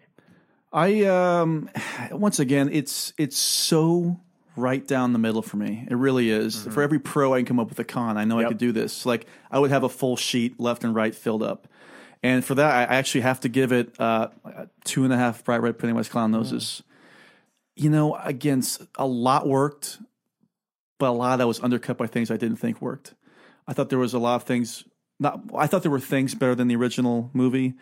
I 0.73 1.03
um 1.03 1.69
once 2.11 2.39
again 2.39 2.69
it's 2.71 3.13
it's 3.17 3.37
so 3.37 4.19
right 4.57 4.85
down 4.87 5.13
the 5.13 5.19
middle 5.19 5.41
for 5.41 5.57
me. 5.57 5.85
It 5.89 5.95
really 5.95 6.29
is. 6.29 6.65
For 6.67 6.81
every 6.81 6.99
pro 6.99 7.33
I 7.33 7.39
can 7.39 7.45
come 7.45 7.59
up 7.59 7.69
with 7.69 7.79
a 7.79 7.83
con, 7.83 8.17
I 8.17 8.23
know 8.23 8.39
I 8.39 8.45
could 8.45 8.57
do 8.57 8.71
this. 8.71 9.05
Like 9.05 9.27
I 9.51 9.59
would 9.59 9.71
have 9.71 9.83
a 9.83 9.89
full 9.89 10.15
sheet 10.15 10.59
left 10.59 10.83
and 10.83 10.95
right 10.95 11.13
filled 11.13 11.43
up. 11.43 11.67
And 12.23 12.43
for 12.43 12.55
that, 12.55 12.89
I 12.89 12.95
actually 12.95 13.21
have 13.21 13.39
to 13.41 13.49
give 13.49 13.71
it 13.71 13.99
uh, 13.99 14.29
two 14.83 15.03
and 15.03 15.13
a 15.13 15.17
half 15.17 15.43
bright 15.43 15.61
red 15.61 15.77
Pennywise 15.77 16.09
clown 16.09 16.31
noses. 16.31 16.81
You 17.75 17.89
know, 17.89 18.15
again, 18.15 18.63
a 18.97 19.05
lot 19.05 19.47
worked, 19.47 19.99
but 20.97 21.09
a 21.09 21.11
lot 21.11 21.33
of 21.33 21.39
that 21.39 21.47
was 21.47 21.59
undercut 21.61 21.97
by 21.97 22.07
things 22.07 22.31
I 22.31 22.37
didn't 22.37 22.57
think 22.57 22.81
worked. 22.81 23.13
I 23.67 23.73
thought 23.73 23.89
there 23.89 23.99
was 23.99 24.13
a 24.13 24.19
lot 24.19 24.35
of 24.35 24.43
things. 24.43 24.85
Not, 25.19 25.41
I 25.55 25.67
thought 25.67 25.81
there 25.81 25.91
were 25.91 25.99
things 25.99 26.35
better 26.35 26.55
than 26.55 26.67
the 26.67 26.75
original 26.75 27.29
movie, 27.33 27.73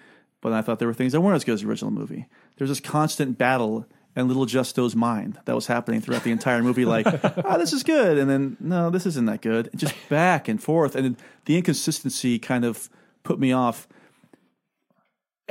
but 0.42 0.52
I 0.52 0.62
thought 0.62 0.80
there 0.80 0.88
were 0.88 0.94
things 0.94 1.14
that 1.14 1.22
weren't 1.22 1.36
as 1.36 1.44
good 1.44 1.54
as 1.54 1.62
the 1.62 1.68
original 1.68 1.92
movie. 1.92 2.28
There's 2.58 2.70
this 2.70 2.80
constant 2.80 3.38
battle 3.38 3.88
in 4.16 4.28
Little 4.28 4.46
Justo's 4.46 4.96
mind 4.96 5.40
that 5.46 5.56
was 5.56 5.68
happening 5.68 6.02
throughout 6.02 6.24
the 6.24 6.32
entire 6.32 6.62
movie. 6.62 6.86
Like, 6.86 7.08
ah, 7.46 7.58
this 7.58 7.74
is 7.74 7.84
good, 7.84 8.18
and 8.18 8.30
then 8.30 8.58
no, 8.60 8.90
this 8.90 9.06
isn't 9.06 9.26
that 9.26 9.42
good. 9.42 9.70
And 9.72 9.80
just 9.80 9.96
back 10.10 10.48
and 10.48 10.62
forth, 10.62 10.96
and 10.96 11.18
the 11.46 11.58
inconsistency 11.58 12.40
kind 12.40 12.66
of 12.66 12.90
put 13.24 13.40
me 13.40 13.52
off. 13.52 13.88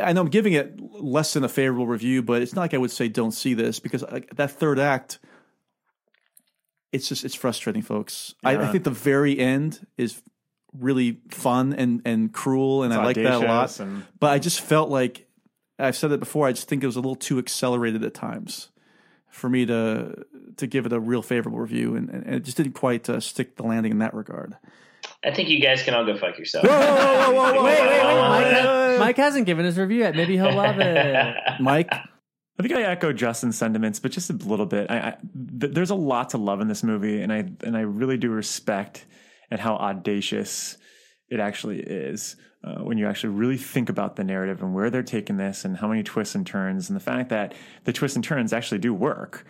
I 0.03 0.12
know 0.12 0.20
I'm 0.23 0.29
giving 0.31 0.53
it 0.53 0.79
less 0.81 1.33
than 1.33 1.45
a 1.45 1.49
favorable 1.49 1.87
review, 1.87 2.23
but 2.23 2.43
it's 2.43 2.55
not 2.55 2.62
like 2.62 2.74
I 2.74 2.79
would 2.79 2.91
say 2.91 3.09
don't 3.09 3.33
see 3.33 3.55
this 3.55 3.81
because 3.81 4.03
like, 4.03 4.35
that 4.37 4.51
third 4.51 4.79
act, 4.79 5.19
it's 6.93 7.09
just 7.09 7.24
it's 7.24 7.35
frustrating, 7.35 7.83
folks. 7.83 8.35
I, 8.45 8.57
I 8.57 8.70
think 8.73 8.85
the 8.85 8.91
very 8.91 9.39
end 9.39 9.87
is 9.97 10.20
really 10.79 11.20
fun 11.31 11.73
and 11.73 12.03
and 12.05 12.33
cruel, 12.33 12.83
and 12.83 12.93
It's 12.93 13.01
I 13.01 13.05
like 13.05 13.16
that 13.16 13.43
a 13.43 13.47
lot. 13.47 13.81
and- 13.81 14.05
But 14.20 14.33
I 14.33 14.39
just 14.39 14.61
felt 14.61 14.91
like 14.91 15.27
I've 15.79 15.97
said 15.97 16.12
it 16.12 16.20
before. 16.20 16.47
I 16.47 16.53
just 16.53 16.69
think 16.69 16.83
it 16.83 16.87
was 16.87 16.97
a 16.97 17.01
little 17.01 17.16
too 17.16 17.39
accelerated 17.39 18.05
at 18.05 18.15
times 18.15 18.69
for 19.31 19.49
me 19.49 19.65
to 19.66 20.24
to 20.59 20.66
give 20.66 20.85
it 20.85 20.93
a 20.93 21.01
real 21.01 21.23
favorable 21.23 21.59
review, 21.59 21.97
and, 21.97 22.11
and 22.11 22.27
it 22.35 22.45
just 22.45 22.57
didn't 22.59 22.74
quite 22.74 23.09
uh, 23.09 23.20
stick 23.20 23.57
the 23.57 23.62
landing 23.62 23.93
in 23.93 23.99
that 23.99 24.12
regard. 24.15 24.57
I 25.24 25.31
think 25.32 25.49
you 25.49 25.61
guys 25.61 25.82
can 25.82 25.94
all 25.94 26.05
go 26.05 26.16
fuck 26.16 26.39
yourself. 26.39 26.66
Whoa, 26.66 26.70
whoa, 26.70 27.32
whoa, 27.32 27.55
whoa, 27.55 27.65
Wait, 27.65 27.81
wait, 27.81 27.90
wait. 27.90 28.28
Mike, 28.28 28.53
ha- 28.53 28.97
Mike 28.99 29.16
hasn't 29.16 29.47
given 29.47 29.65
his 29.65 29.78
review 29.78 29.99
yet. 30.01 30.16
Maybe 30.16 30.36
he'll 30.36 30.55
love 30.55 30.78
it. 30.81 31.36
Mike, 31.61 31.93
I 31.93 32.62
think 32.62 32.74
I 32.74 32.82
echo 32.82 33.12
Justin's 33.12 33.57
sentiments, 33.57 34.01
but 34.01 34.11
just 34.11 34.31
a 34.31 34.32
little 34.35 34.66
bit. 34.66 34.90
I, 34.90 34.97
I, 34.99 35.16
th- 35.61 35.73
there's 35.73 35.90
a 35.90 35.94
lot 35.94 36.31
to 36.31 36.39
love 36.39 36.61
in 36.61 36.69
this 36.69 36.82
movie, 36.82 37.23
and 37.23 37.32
I 37.32 37.49
and 37.65 37.77
I 37.77 37.81
really 37.82 38.16
do 38.16 38.31
respect 38.31 39.07
at 39.51 39.61
how 39.61 39.77
audacious 39.77 40.77
it 41.28 41.40
actually 41.40 41.81
is 41.81 42.36
uh, 42.65 42.78
when 42.81 42.99
you 42.99 43.07
actually 43.07 43.31
really 43.35 43.57
think 43.57 43.89
about 43.89 44.16
the 44.16 44.24
narrative 44.24 44.62
and 44.62 44.74
where 44.74 44.90
they're 44.90 45.03
taking 45.03 45.36
this, 45.36 45.65
and 45.65 45.77
how 45.77 45.89
many 45.89 46.03
twists 46.03 46.35
and 46.35 46.47
turns, 46.47 46.90
and 46.90 46.97
the 46.97 47.03
fact 47.03 47.31
that 47.31 47.55
the 47.85 47.93
twists 47.93 48.16
and 48.16 48.24
turns 48.24 48.53
actually 48.53 48.78
do 48.78 48.93
work. 48.93 49.47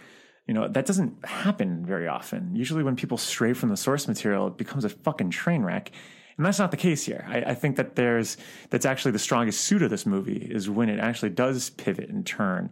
You 0.47 0.55
know 0.55 0.69
that 0.69 0.87
doesn't 0.87 1.25
happen 1.25 1.87
very 1.87 2.09
often. 2.09 2.55
Usually, 2.55 2.83
when 2.83 2.97
people 2.97 3.19
stray 3.19 3.53
from 3.53 3.69
the 3.69 3.77
source 3.77 4.09
material, 4.09 4.49
it 4.49 4.57
becomes 4.57 4.85
a 4.85 4.89
fucking 4.89 5.31
train 5.31 5.63
wreck. 5.63 5.91
And 6.37 6.47
that's 6.47 6.59
not 6.59 6.71
the 6.71 6.77
case 6.77 7.05
here. 7.05 7.25
I, 7.29 7.39
I 7.43 7.55
think 7.55 7.77
that 7.77 7.95
there's 7.95 8.37
that's 8.71 8.87
actually 8.87 9.13
the 9.13 9.19
strongest 9.19 9.61
suit 9.61 9.83
of 9.83 9.91
this 9.91 10.07
movie 10.07 10.49
is 10.51 10.69
when 10.69 10.89
it 10.89 10.99
actually 10.99 11.31
does 11.31 11.71
pivot 11.71 12.09
and 12.09 12.27
turn. 12.27 12.71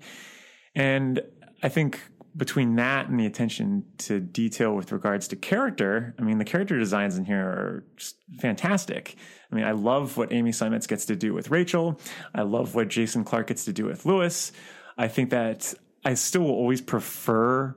And 0.74 1.20
I 1.62 1.68
think 1.68 2.01
between 2.36 2.76
that 2.76 3.09
and 3.09 3.18
the 3.18 3.26
attention 3.26 3.84
to 3.98 4.20
detail 4.20 4.74
with 4.74 4.92
regards 4.92 5.28
to 5.28 5.36
character, 5.36 6.14
I 6.18 6.22
mean, 6.22 6.38
the 6.38 6.44
character 6.44 6.78
designs 6.78 7.18
in 7.18 7.24
here 7.24 7.40
are 7.40 7.84
just 7.97 8.16
fantastic. 8.40 9.16
I 9.51 9.55
mean, 9.55 9.64
I 9.64 9.72
love 9.72 10.16
what 10.16 10.32
Amy 10.32 10.52
Seimetz 10.52 10.86
gets 10.86 11.06
to 11.06 11.16
do 11.16 11.34
with 11.34 11.51
Rachel. 11.51 12.01
I 12.34 12.42
love 12.42 12.74
what 12.74 12.88
Jason 12.88 13.24
Clarke 13.24 13.48
gets 13.48 13.64
to 13.64 13.72
do 13.72 13.84
with 13.84 14.06
Louis. 14.06 14.52
I 14.97 15.09
think 15.09 15.30
that 15.30 15.74
I 16.05 16.14
still 16.14 16.43
will 16.43 16.51
always 16.51 16.81
prefer 16.81 17.77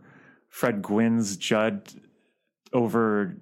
Fred 0.49 0.81
Gwynne's 0.81 1.37
Judd 1.37 1.89
over, 2.71 3.35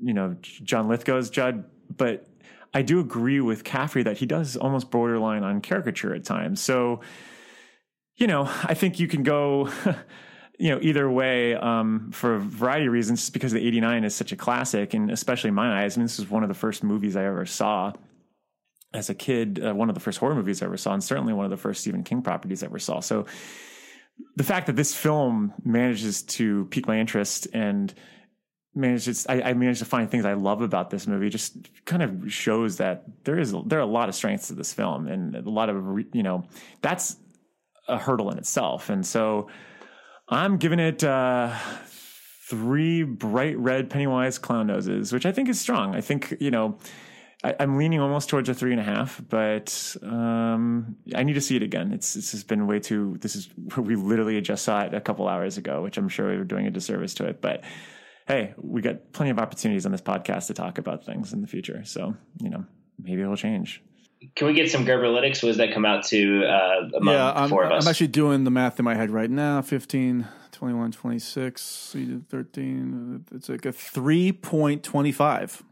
you 0.00 0.14
know, 0.14 0.36
John 0.40 0.88
Lithgow's 0.88 1.30
Judd, 1.30 1.64
but 1.94 2.26
I 2.72 2.82
do 2.82 3.00
agree 3.00 3.40
with 3.40 3.64
Caffrey 3.64 4.02
that 4.04 4.18
he 4.18 4.26
does 4.26 4.56
almost 4.56 4.90
borderline 4.90 5.42
on 5.42 5.60
caricature 5.60 6.14
at 6.14 6.24
times. 6.24 6.60
So, 6.60 7.00
you 8.16 8.26
know, 8.26 8.44
I 8.64 8.74
think 8.74 9.00
you 9.00 9.08
can 9.08 9.22
go, 9.22 9.70
you 10.58 10.70
know, 10.70 10.78
either 10.80 11.10
way 11.10 11.54
um, 11.54 12.10
for 12.12 12.36
a 12.36 12.38
variety 12.38 12.86
of 12.86 12.92
reasons. 12.92 13.20
Just 13.20 13.32
because 13.32 13.52
the 13.52 13.66
'89 13.66 14.04
is 14.04 14.14
such 14.14 14.30
a 14.30 14.36
classic, 14.36 14.94
and 14.94 15.10
especially 15.10 15.48
in 15.48 15.54
my 15.54 15.82
eyes, 15.82 15.96
I 15.96 16.00
mean, 16.00 16.04
this 16.04 16.18
is 16.18 16.30
one 16.30 16.42
of 16.42 16.48
the 16.48 16.54
first 16.54 16.84
movies 16.84 17.16
I 17.16 17.24
ever 17.24 17.46
saw 17.46 17.92
as 18.92 19.10
a 19.10 19.14
kid. 19.14 19.60
Uh, 19.64 19.74
one 19.74 19.88
of 19.88 19.94
the 19.94 20.00
first 20.00 20.18
horror 20.18 20.34
movies 20.34 20.62
I 20.62 20.66
ever 20.66 20.76
saw, 20.76 20.92
and 20.92 21.02
certainly 21.02 21.32
one 21.32 21.44
of 21.44 21.50
the 21.50 21.56
first 21.56 21.80
Stephen 21.80 22.04
King 22.04 22.22
properties 22.22 22.62
I 22.62 22.66
ever 22.66 22.78
saw. 22.78 23.00
So, 23.00 23.26
the 24.36 24.44
fact 24.44 24.66
that 24.66 24.76
this 24.76 24.94
film 24.94 25.52
manages 25.64 26.22
to 26.22 26.66
pique 26.66 26.86
my 26.86 26.98
interest 26.98 27.48
and 27.52 27.92
manages 28.74 29.26
I, 29.28 29.42
I 29.42 29.52
managed 29.54 29.80
to 29.80 29.84
find 29.84 30.10
things 30.10 30.24
I 30.24 30.34
love 30.34 30.62
about 30.62 30.90
this 30.90 31.06
movie 31.06 31.28
just 31.28 31.56
kind 31.84 32.02
of 32.02 32.32
shows 32.32 32.76
that 32.76 33.04
there 33.24 33.38
is 33.38 33.54
there 33.66 33.78
are 33.78 33.82
a 33.82 33.86
lot 33.86 34.08
of 34.08 34.14
strengths 34.14 34.48
to 34.48 34.54
this 34.54 34.72
film 34.72 35.08
and 35.08 35.34
a 35.34 35.50
lot 35.50 35.68
of 35.68 35.76
you 36.12 36.22
know 36.22 36.44
that's 36.80 37.16
a 37.88 37.98
hurdle 37.98 38.30
in 38.30 38.38
itself. 38.38 38.88
And 38.88 39.04
so 39.04 39.48
I'm 40.28 40.58
giving 40.58 40.78
it 40.78 41.02
uh, 41.02 41.56
three 42.48 43.02
bright 43.02 43.58
red 43.58 43.90
Pennywise 43.90 44.38
clown 44.38 44.68
noses 44.68 45.12
which 45.12 45.26
I 45.26 45.32
think 45.32 45.48
is 45.48 45.60
strong. 45.60 45.94
I 45.94 46.00
think 46.00 46.36
you 46.40 46.50
know 46.50 46.78
I, 47.42 47.54
I'm 47.58 47.78
leaning 47.78 48.00
almost 48.00 48.28
towards 48.28 48.48
a 48.48 48.54
three 48.54 48.72
and 48.72 48.80
a 48.80 48.84
half 48.84 49.22
but 49.28 49.96
um, 50.02 50.96
I 51.14 51.22
need 51.22 51.34
to 51.34 51.40
see 51.40 51.56
it 51.56 51.62
again 51.62 51.92
it's 51.92 52.16
it's 52.16 52.32
just 52.32 52.48
been 52.48 52.66
way 52.66 52.80
too 52.80 53.16
this 53.20 53.36
is 53.36 53.48
we 53.76 53.96
literally 53.96 54.40
just 54.40 54.64
saw 54.64 54.82
it 54.82 54.94
a 54.94 55.00
couple 55.00 55.28
hours 55.28 55.58
ago 55.58 55.82
which 55.82 55.96
I'm 55.96 56.08
sure 56.08 56.30
we 56.30 56.36
were 56.36 56.44
doing 56.44 56.66
a 56.66 56.70
disservice 56.70 57.14
to 57.14 57.26
it 57.26 57.40
but 57.40 57.64
hey, 58.30 58.54
we 58.56 58.80
got 58.80 59.12
plenty 59.12 59.30
of 59.30 59.38
opportunities 59.40 59.84
on 59.86 59.92
this 59.92 60.00
podcast 60.00 60.46
to 60.46 60.54
talk 60.54 60.78
about 60.78 61.04
things 61.04 61.32
in 61.32 61.40
the 61.40 61.48
future. 61.48 61.82
So, 61.84 62.14
you 62.40 62.48
know, 62.48 62.64
maybe 63.02 63.22
it'll 63.22 63.36
change. 63.36 63.82
Can 64.36 64.46
we 64.46 64.52
get 64.52 64.70
some 64.70 64.86
Gerberlytics? 64.86 65.42
What 65.42 65.48
does 65.48 65.56
that 65.56 65.74
come 65.74 65.84
out 65.84 66.04
to 66.06 66.44
uh, 66.44 66.88
among 66.96 67.14
yeah, 67.14 67.32
I'm, 67.32 67.48
four 67.48 67.64
of 67.64 67.72
us? 67.72 67.84
I'm 67.84 67.90
actually 67.90 68.06
doing 68.08 68.44
the 68.44 68.50
math 68.50 68.78
in 68.78 68.84
my 68.84 68.94
head 68.94 69.10
right 69.10 69.30
now 69.30 69.62
15, 69.62 70.28
21, 70.52 70.92
26, 70.92 71.96
13. 72.28 73.24
It's 73.32 73.48
like 73.48 73.66
a 73.66 73.72
3.25. 73.72 75.62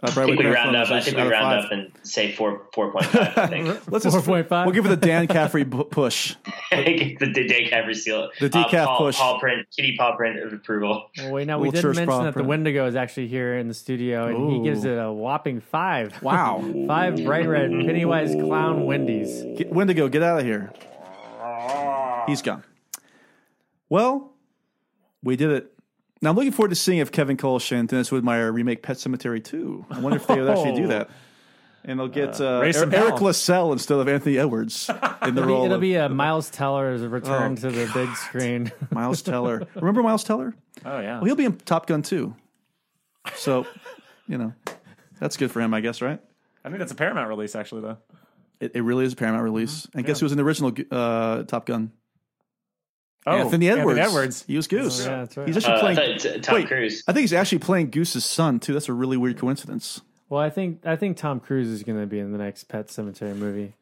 Uh, 0.00 0.06
I 0.06 0.26
think 0.26 0.38
we 0.38 0.46
round 0.46 0.76
up. 0.76 0.90
I 0.90 1.00
think 1.00 1.16
we 1.16 1.24
round 1.24 1.64
up 1.64 1.72
and 1.72 1.90
say 2.04 2.30
four 2.30 2.62
four 2.72 2.92
point 2.92 3.06
five. 3.06 3.36
I 3.36 3.46
think 3.48 3.66
Let's 3.90 4.04
just, 4.04 4.16
4.5? 4.16 4.64
We'll 4.64 4.72
give 4.72 4.86
it 4.86 4.90
the 4.90 4.96
Dan 4.96 5.26
Caffrey 5.26 5.64
bu- 5.64 5.84
push. 5.84 6.36
the, 6.70 7.16
the 7.18 7.66
Caffrey 7.68 7.94
seal. 7.94 8.30
The 8.38 8.48
decaf 8.48 8.74
uh, 8.74 8.86
paw, 8.86 8.98
push. 8.98 9.16
Paw 9.16 9.40
print, 9.40 9.66
kitty 9.74 9.96
paw 9.96 10.14
print 10.14 10.38
of 10.38 10.52
approval. 10.52 11.10
Well, 11.16 11.32
wait, 11.32 11.48
now 11.48 11.58
we 11.58 11.72
didn't 11.72 11.96
mention 11.96 12.22
that 12.22 12.26
the 12.26 12.32
prop. 12.32 12.46
Wendigo 12.46 12.86
is 12.86 12.94
actually 12.94 13.26
here 13.26 13.58
in 13.58 13.66
the 13.66 13.74
studio, 13.74 14.28
and 14.28 14.52
he 14.52 14.62
gives 14.62 14.84
it 14.84 14.96
a 14.96 15.12
whopping 15.12 15.60
five. 15.60 16.22
Wow. 16.22 16.64
five 16.86 17.16
bright 17.24 17.48
red 17.48 17.70
Pennywise 17.70 18.34
clown 18.34 18.86
Wendy's. 18.86 19.42
Get, 19.58 19.72
Wendigo, 19.72 20.08
get 20.08 20.22
out 20.22 20.38
of 20.38 20.44
here. 20.44 20.72
He's 22.28 22.42
gone. 22.42 22.62
Well, 23.88 24.32
we 25.24 25.34
did 25.34 25.50
it. 25.50 25.72
Now 26.20 26.30
I'm 26.30 26.36
looking 26.36 26.52
forward 26.52 26.70
to 26.70 26.74
seeing 26.74 26.98
if 26.98 27.12
Kevin 27.12 27.36
Kölsch 27.36 27.70
and 27.72 27.88
Dennis 27.88 28.10
Widmyer 28.10 28.52
remake 28.52 28.82
Pet 28.82 28.96
Sematary 28.96 29.42
2. 29.42 29.86
I 29.90 30.00
wonder 30.00 30.16
if 30.16 30.26
they 30.26 30.40
would 30.40 30.50
actually 30.50 30.74
do 30.74 30.88
that. 30.88 31.10
And 31.84 31.98
they'll 31.98 32.08
get 32.08 32.40
uh, 32.40 32.58
raise 32.60 32.76
some 32.76 32.92
Eric 32.92 33.14
hell. 33.14 33.24
LaSalle 33.28 33.72
instead 33.72 33.98
of 33.98 34.08
Anthony 34.08 34.36
Edwards 34.36 34.90
in 34.90 34.96
the 34.96 35.26
It'll 35.28 35.32
be, 35.32 35.40
role. 35.42 35.64
it'll 35.64 35.74
of 35.76 35.80
be 35.80 35.94
a 35.94 36.08
Miles 36.08 36.50
Teller's 36.50 37.02
return 37.02 37.52
Oh, 37.52 37.54
to 37.56 37.70
the 37.70 37.90
big 37.94 38.14
screen. 38.16 38.72
Miles 38.90 39.22
Teller. 39.22 39.66
Remember 39.76 40.02
Miles 40.02 40.24
Teller? 40.24 40.54
Oh, 40.84 40.98
yeah. 41.00 41.16
Well, 41.16 41.24
he'll 41.26 41.36
be 41.36 41.44
in 41.44 41.56
Top 41.56 41.86
Gun 41.86 42.02
too. 42.02 42.34
So, 43.36 43.64
you 44.26 44.38
know, 44.38 44.52
that's 45.20 45.36
good 45.36 45.50
for 45.52 45.60
him, 45.60 45.72
I 45.72 45.80
guess, 45.80 46.02
right? 46.02 46.20
I 46.64 46.68
think 46.68 46.80
that's 46.80 46.92
a 46.92 46.96
Paramount 46.96 47.28
release, 47.28 47.54
actually, 47.54 47.82
though. 47.82 47.98
It, 48.60 48.72
it 48.74 48.82
really 48.82 49.04
is 49.04 49.12
a 49.12 49.16
Paramount 49.16 49.44
release. 49.44 49.86
And 49.94 50.04
guess 50.04 50.18
who 50.20 50.24
was 50.26 50.32
in 50.32 50.38
the 50.38 50.44
original 50.44 50.72
uh, 50.90 51.44
Top 51.44 51.64
Gun? 51.64 51.92
Oh, 53.28 53.38
Anthony 53.38 53.68
Edwards. 53.70 53.98
Edwards. 53.98 54.44
He 54.46 54.56
was 54.56 54.66
Goose. 54.66 55.04
Yeah, 55.04 55.18
that's 55.18 55.36
right. 55.36 55.46
He's 55.46 55.56
actually 55.56 55.74
Uh, 55.74 55.80
playing. 55.80 56.18
thought 56.18 56.42
Tom 56.42 56.54
wait, 56.56 56.66
Cruise. 56.68 57.02
I 57.08 57.12
think 57.12 57.22
he's 57.22 57.32
actually 57.32 57.58
playing 57.58 57.90
Goose's 57.90 58.24
son 58.24 58.58
too. 58.60 58.72
That's 58.72 58.88
a 58.88 58.92
really 58.92 59.16
weird 59.16 59.38
coincidence. 59.38 60.00
Well, 60.28 60.40
I 60.40 60.50
think 60.50 60.80
I 60.84 60.96
think 60.96 61.16
Tom 61.16 61.40
Cruise 61.40 61.68
is 61.68 61.82
going 61.82 62.00
to 62.00 62.06
be 62.06 62.18
in 62.18 62.32
the 62.32 62.38
next 62.38 62.64
Pet 62.64 62.88
Sematary 62.88 63.34
movie, 63.36 63.74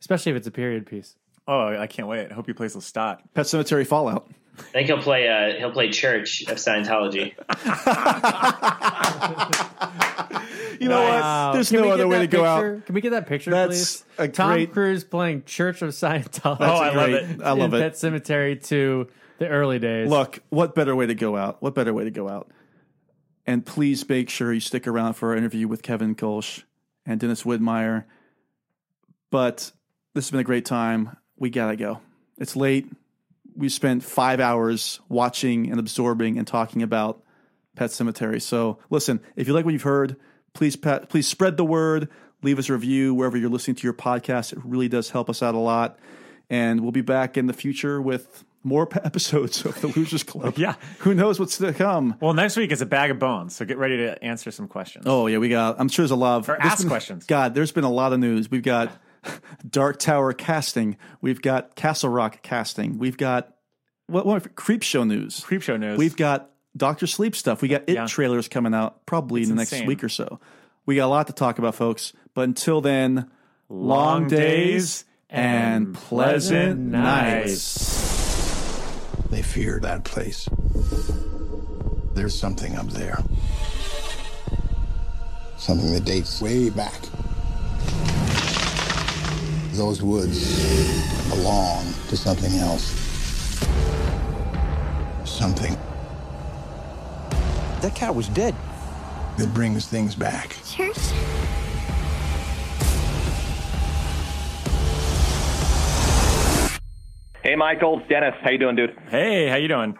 especially 0.00 0.30
if 0.32 0.36
it's 0.36 0.46
a 0.46 0.50
period 0.50 0.86
piece. 0.86 1.14
Oh, 1.46 1.68
I 1.68 1.86
can't 1.86 2.08
wait. 2.08 2.30
I 2.30 2.34
hope 2.34 2.46
he 2.46 2.52
plays 2.52 2.74
Lestat. 2.74 3.18
Pet 3.34 3.46
Sematary 3.46 3.86
Fallout. 3.86 4.26
I 4.58 4.62
think 4.62 4.86
he'll 4.88 5.02
play. 5.02 5.28
Uh, 5.28 5.58
he'll 5.58 5.72
play 5.72 5.90
Church 5.90 6.42
of 6.48 6.56
Scientology. 6.58 7.34
You 10.80 10.88
know 10.88 11.00
Wow. 11.02 11.46
what? 11.48 11.52
There's 11.54 11.68
Can 11.70 11.76
we 11.82 11.82
no 11.82 11.88
get 11.88 11.94
other 11.94 12.08
way 12.08 12.16
that 12.18 12.22
to 12.22 12.26
go 12.36 12.42
picture? 12.42 12.76
out. 12.76 12.86
Can 12.86 12.94
we 12.96 13.00
get 13.00 13.10
that 13.10 13.26
picture, 13.28 13.50
That's 13.52 14.02
please? 14.02 14.04
a 14.18 14.28
Tom 14.28 14.52
great- 14.52 14.72
Cruise 14.72 15.04
playing 15.04 15.44
Church 15.44 15.82
of 15.82 15.90
Scientology. 15.90 16.56
Oh, 16.60 16.64
I 16.64 16.94
love 16.94 17.10
great. 17.10 17.22
it. 17.22 17.42
I 17.42 17.52
love 17.52 17.72
in 17.74 17.80
it. 17.80 17.84
Pet 17.84 17.92
Sematary 17.94 18.62
to 18.68 19.06
the 19.38 19.48
early 19.48 19.78
days. 19.78 20.10
Look, 20.10 20.40
what 20.50 20.74
better 20.74 20.94
way 20.96 21.06
to 21.06 21.14
go 21.14 21.36
out? 21.36 21.62
What 21.62 21.74
better 21.76 21.94
way 21.94 22.02
to 22.04 22.10
go 22.10 22.28
out? 22.28 22.50
And 23.46 23.64
please 23.64 24.06
make 24.08 24.28
sure 24.28 24.52
you 24.52 24.58
stick 24.60 24.86
around 24.88 25.14
for 25.14 25.30
our 25.30 25.36
interview 25.36 25.68
with 25.68 25.82
Kevin 25.82 26.14
Kölsch 26.16 26.64
and 27.06 27.20
Dennis 27.20 27.44
Widmyer. 27.44 28.04
But 29.30 29.70
this 30.14 30.26
has 30.26 30.30
been 30.32 30.40
a 30.40 30.44
great 30.44 30.64
time. 30.64 31.16
We 31.36 31.50
gotta 31.50 31.76
go. 31.76 32.00
It's 32.36 32.56
late. 32.56 32.88
We 33.56 33.68
spent 33.68 34.02
five 34.02 34.40
hours 34.40 35.00
watching 35.08 35.70
and 35.70 35.78
absorbing 35.78 36.38
and 36.38 36.46
talking 36.46 36.82
about 36.82 37.22
Pet 37.76 37.90
Sematary. 37.90 38.40
So 38.42 38.78
listen, 38.90 39.20
if 39.36 39.46
you 39.48 39.54
like 39.54 39.64
what 39.64 39.72
you've 39.72 39.82
heard, 39.82 40.16
please 40.52 40.76
pa- 40.76 41.00
please 41.00 41.26
spread 41.28 41.56
the 41.56 41.64
word. 41.64 42.08
Leave 42.42 42.58
us 42.58 42.68
a 42.68 42.72
review 42.72 43.14
wherever 43.14 43.36
you're 43.36 43.50
listening 43.50 43.74
to 43.76 43.84
your 43.84 43.94
podcast. 43.94 44.52
It 44.52 44.58
really 44.64 44.88
does 44.88 45.10
help 45.10 45.30
us 45.30 45.42
out 45.42 45.54
a 45.54 45.58
lot. 45.58 45.98
And 46.50 46.82
we'll 46.82 46.92
be 46.92 47.00
back 47.00 47.36
in 47.36 47.46
the 47.46 47.52
future 47.54 48.02
with 48.02 48.44
more 48.62 48.88
episodes 49.04 49.64
of 49.64 49.80
the 49.80 49.88
Losers 49.88 50.22
Club. 50.22 50.54
Yeah. 50.58 50.74
Who 51.00 51.14
knows 51.14 51.40
what's 51.40 51.56
to 51.58 51.72
come? 51.72 52.16
Well, 52.20 52.34
next 52.34 52.56
week 52.56 52.70
is 52.70 52.82
a 52.82 52.86
bag 52.86 53.10
of 53.10 53.18
bones, 53.18 53.56
so 53.56 53.64
get 53.64 53.78
ready 53.78 53.96
to 53.98 54.22
answer 54.22 54.50
some 54.50 54.68
questions. 54.68 55.04
Oh 55.08 55.26
yeah, 55.26 55.38
we 55.38 55.48
got. 55.48 55.76
I'm 55.78 55.88
sure 55.88 56.02
there's 56.02 56.10
a 56.10 56.16
lot 56.16 56.38
of 56.38 56.48
Or 56.48 56.60
ask 56.60 56.78
been- 56.78 56.88
questions. 56.88 57.24
God, 57.26 57.54
there's 57.54 57.72
been 57.72 57.84
a 57.84 57.90
lot 57.90 58.12
of 58.12 58.18
news. 58.20 58.50
We've 58.50 58.62
got 58.62 58.90
Dark 59.68 59.98
Tower 59.98 60.32
casting. 60.32 60.96
We've 61.20 61.40
got 61.42 61.74
Castle 61.76 62.10
Rock 62.10 62.42
casting. 62.42 62.98
We've 62.98 63.16
got 63.16 63.54
what, 64.06 64.26
what 64.26 64.54
Creep 64.54 64.82
Show 64.82 65.04
news. 65.04 65.40
Creep 65.40 65.62
Show 65.62 65.76
news. 65.76 65.98
We've 65.98 66.16
got 66.16 66.50
Doctor 66.76 67.06
Sleep 67.06 67.34
stuff. 67.36 67.62
We 67.62 67.68
got 67.68 67.82
It 67.86 67.94
Yeah. 67.94 68.06
trailers 68.06 68.48
coming 68.48 68.74
out 68.74 69.06
probably 69.06 69.42
It's 69.42 69.50
in 69.50 69.56
the 69.56 69.60
next 69.62 69.86
week 69.86 70.02
or 70.04 70.08
so. 70.08 70.40
We 70.86 70.96
got 70.96 71.06
a 71.06 71.08
lot 71.08 71.26
to 71.28 71.32
talk 71.32 71.58
about, 71.58 71.74
folks. 71.74 72.12
But 72.34 72.42
until 72.42 72.80
then, 72.80 73.30
Long 73.70 74.28
days 74.28 75.04
and 75.30 75.94
pleasant 75.94 76.78
nights. 76.80 78.02
They 79.30 79.40
fear 79.42 79.80
that 79.80 80.04
place. 80.04 80.48
There's 82.14 82.38
something 82.38 82.76
up 82.76 82.88
there. 82.90 83.18
Something 85.56 85.92
that 85.94 86.04
dates 86.04 86.42
way 86.42 86.68
back. 86.70 86.94
Those 89.74 90.02
woods 90.02 91.28
belong 91.30 91.84
to 92.08 92.16
something 92.16 92.52
else. 92.60 92.84
Something 95.28 95.76
That 97.80 97.94
cat 97.96 98.14
was 98.14 98.28
dead. 98.28 98.54
that 99.36 99.52
brings 99.52 99.86
things 99.86 100.14
back. 100.14 100.56
Church? 100.64 100.96
Hey, 107.42 107.56
Michael, 107.56 107.98
it's 107.98 108.08
Dennis. 108.08 108.34
How 108.42 108.50
you 108.50 108.58
doing, 108.58 108.76
dude? 108.76 108.96
Hey, 109.10 109.48
how 109.48 109.56
you 109.56 109.68
doing? 109.68 109.94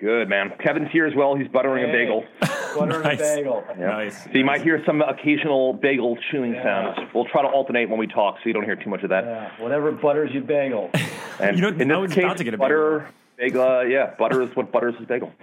Good, 0.00 0.28
man. 0.28 0.52
Kevin's 0.62 0.90
here 0.92 1.06
as 1.06 1.14
well. 1.16 1.34
He's 1.34 1.48
buttering 1.48 1.82
a 1.88 1.92
bagel. 1.92 2.24
Butter 2.78 3.02
Nice. 3.02 3.20
and 3.20 3.36
bagel. 3.38 3.64
Nice. 3.76 4.24
So 4.24 4.30
you 4.34 4.44
might 4.44 4.62
hear 4.62 4.80
some 4.86 5.02
occasional 5.02 5.72
bagel 5.72 6.16
chewing 6.30 6.54
sounds. 6.62 6.98
We'll 7.12 7.24
try 7.24 7.42
to 7.42 7.48
alternate 7.48 7.88
when 7.90 7.98
we 7.98 8.06
talk, 8.06 8.36
so 8.36 8.42
you 8.44 8.52
don't 8.52 8.64
hear 8.64 8.76
too 8.76 8.90
much 8.90 9.02
of 9.02 9.08
that. 9.10 9.24
Yeah, 9.24 9.50
whatever 9.60 9.90
butters 9.90 10.30
your 10.32 10.42
bagel. 10.44 10.90
And 11.40 11.56
You 11.58 11.62
know, 11.62 11.68
in 11.70 11.90
I 11.90 12.00
this 12.02 12.08
was 12.08 12.14
case, 12.14 12.24
about 12.24 12.36
to 12.38 12.44
get 12.44 12.54
a 12.54 12.58
butter, 12.58 13.08
bagel. 13.36 13.62
Uh, 13.62 13.80
yeah, 13.82 14.14
butter 14.16 14.40
is 14.42 14.54
what 14.54 14.70
butters 14.70 14.94
his 14.98 15.06
bagel. 15.06 15.32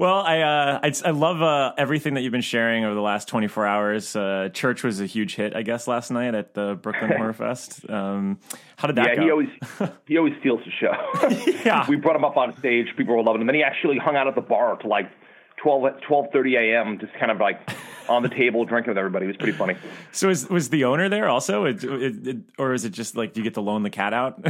Well, 0.00 0.22
I 0.22 0.40
uh, 0.40 0.80
I, 0.82 0.94
I 1.04 1.10
love 1.10 1.42
uh, 1.42 1.74
everything 1.76 2.14
that 2.14 2.22
you've 2.22 2.32
been 2.32 2.40
sharing 2.40 2.86
over 2.86 2.94
the 2.94 3.02
last 3.02 3.28
24 3.28 3.66
hours. 3.66 4.16
Uh, 4.16 4.48
Church 4.50 4.82
was 4.82 4.98
a 4.98 5.04
huge 5.04 5.34
hit, 5.34 5.54
I 5.54 5.60
guess, 5.60 5.86
last 5.86 6.10
night 6.10 6.34
at 6.34 6.54
the 6.54 6.78
Brooklyn 6.80 7.12
Horror 7.18 7.34
Fest. 7.34 7.84
Um, 7.90 8.38
how 8.76 8.86
did 8.86 8.96
that 8.96 9.08
yeah, 9.08 9.16
go? 9.16 9.22
he 9.22 9.30
always 9.30 9.48
he 10.06 10.16
always 10.16 10.32
steals 10.40 10.60
the 10.64 10.70
show. 10.70 11.52
Yeah. 11.66 11.86
we 11.86 11.96
brought 11.96 12.16
him 12.16 12.24
up 12.24 12.38
on 12.38 12.56
stage. 12.60 12.86
People 12.96 13.14
were 13.14 13.22
loving 13.22 13.42
him. 13.42 13.46
Then 13.46 13.56
he 13.56 13.62
actually 13.62 13.98
hung 13.98 14.16
out 14.16 14.26
at 14.26 14.34
the 14.34 14.40
bar 14.40 14.74
to 14.78 14.86
like 14.86 15.10
12 15.58 16.00
12:30 16.08 16.56
a.m. 16.56 16.98
Just 16.98 17.12
kind 17.20 17.30
of 17.30 17.38
like 17.38 17.60
on 18.08 18.22
the 18.22 18.30
table 18.30 18.64
drinking 18.64 18.92
with 18.92 18.98
everybody. 18.98 19.26
It 19.26 19.28
was 19.28 19.36
pretty 19.36 19.52
funny. 19.52 19.76
so 20.12 20.30
is, 20.30 20.48
was 20.48 20.70
the 20.70 20.84
owner 20.84 21.10
there 21.10 21.28
also, 21.28 21.66
it, 21.66 21.84
it, 21.84 22.26
it, 22.26 22.36
or 22.56 22.72
is 22.72 22.86
it 22.86 22.94
just 22.94 23.16
like 23.16 23.36
you 23.36 23.42
get 23.42 23.52
to 23.52 23.60
loan 23.60 23.82
the 23.82 23.90
cat 23.90 24.14
out, 24.14 24.40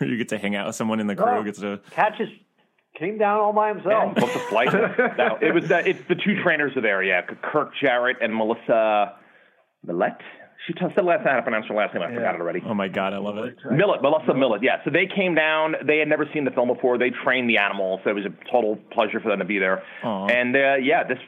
or 0.00 0.06
you 0.06 0.16
get 0.16 0.30
to 0.30 0.38
hang 0.38 0.56
out 0.56 0.66
with 0.66 0.76
someone 0.76 0.98
in 0.98 1.08
the 1.08 1.14
crew? 1.14 1.26
No. 1.26 1.42
Gets 1.42 1.58
to 1.58 1.80
Cat 1.90 2.14
just 2.16 2.32
came 2.98 3.18
down 3.18 3.40
all 3.40 3.52
by 3.52 3.68
himself. 3.68 4.14
he 4.14 4.20
booked 4.20 4.36
a 4.36 4.38
flight. 4.40 4.72
no, 5.18 5.38
it 5.40 5.52
was 5.54 5.70
uh, 5.70 5.82
it's 5.84 6.00
the 6.08 6.14
two 6.14 6.42
trainers 6.42 6.76
are 6.76 6.80
there. 6.80 7.02
Yeah, 7.02 7.22
Kirk 7.22 7.72
Jarrett 7.80 8.18
and 8.20 8.34
Melissa 8.34 9.16
Millett. 9.86 10.12
She 10.66 10.72
t- 10.72 10.80
said 10.94 11.04
last 11.04 11.24
night 11.26 11.36
I 11.36 11.40
pronounced 11.42 11.68
her 11.68 11.74
last 11.74 11.92
name. 11.92 12.02
I 12.02 12.14
forgot 12.14 12.34
it 12.36 12.40
already. 12.40 12.62
oh 12.64 12.72
my 12.74 12.88
god, 12.88 13.12
I 13.12 13.18
love 13.18 13.36
it. 13.38 13.56
Millet, 13.70 14.00
Melissa 14.00 14.32
Millet. 14.34 14.62
Yeah. 14.62 14.82
So 14.84 14.90
they 14.90 15.06
came 15.06 15.34
down. 15.34 15.74
They 15.86 15.98
had 15.98 16.08
never 16.08 16.26
seen 16.32 16.44
the 16.44 16.50
film 16.50 16.68
before. 16.68 16.96
They 16.96 17.10
trained 17.10 17.50
the 17.50 17.58
animals. 17.58 18.00
So 18.04 18.10
it 18.10 18.14
was 18.14 18.24
a 18.24 18.50
total 18.50 18.76
pleasure 18.92 19.20
for 19.20 19.28
them 19.28 19.40
to 19.40 19.44
be 19.44 19.58
there. 19.58 19.82
Aw. 20.04 20.26
And 20.28 20.56
uh, 20.56 20.74
yeah, 20.76 21.04
this 21.04 21.18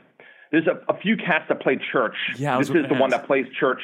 there's 0.52 0.66
a, 0.66 0.80
a 0.90 0.98
few 0.98 1.16
cats 1.16 1.44
that 1.48 1.60
played 1.60 1.80
Church. 1.92 2.14
Yeah, 2.36 2.58
this 2.58 2.68
is 2.68 2.74
gonna 2.74 2.88
the 2.88 2.94
one 2.94 3.10
that 3.10 3.26
plays 3.26 3.46
Church. 3.58 3.82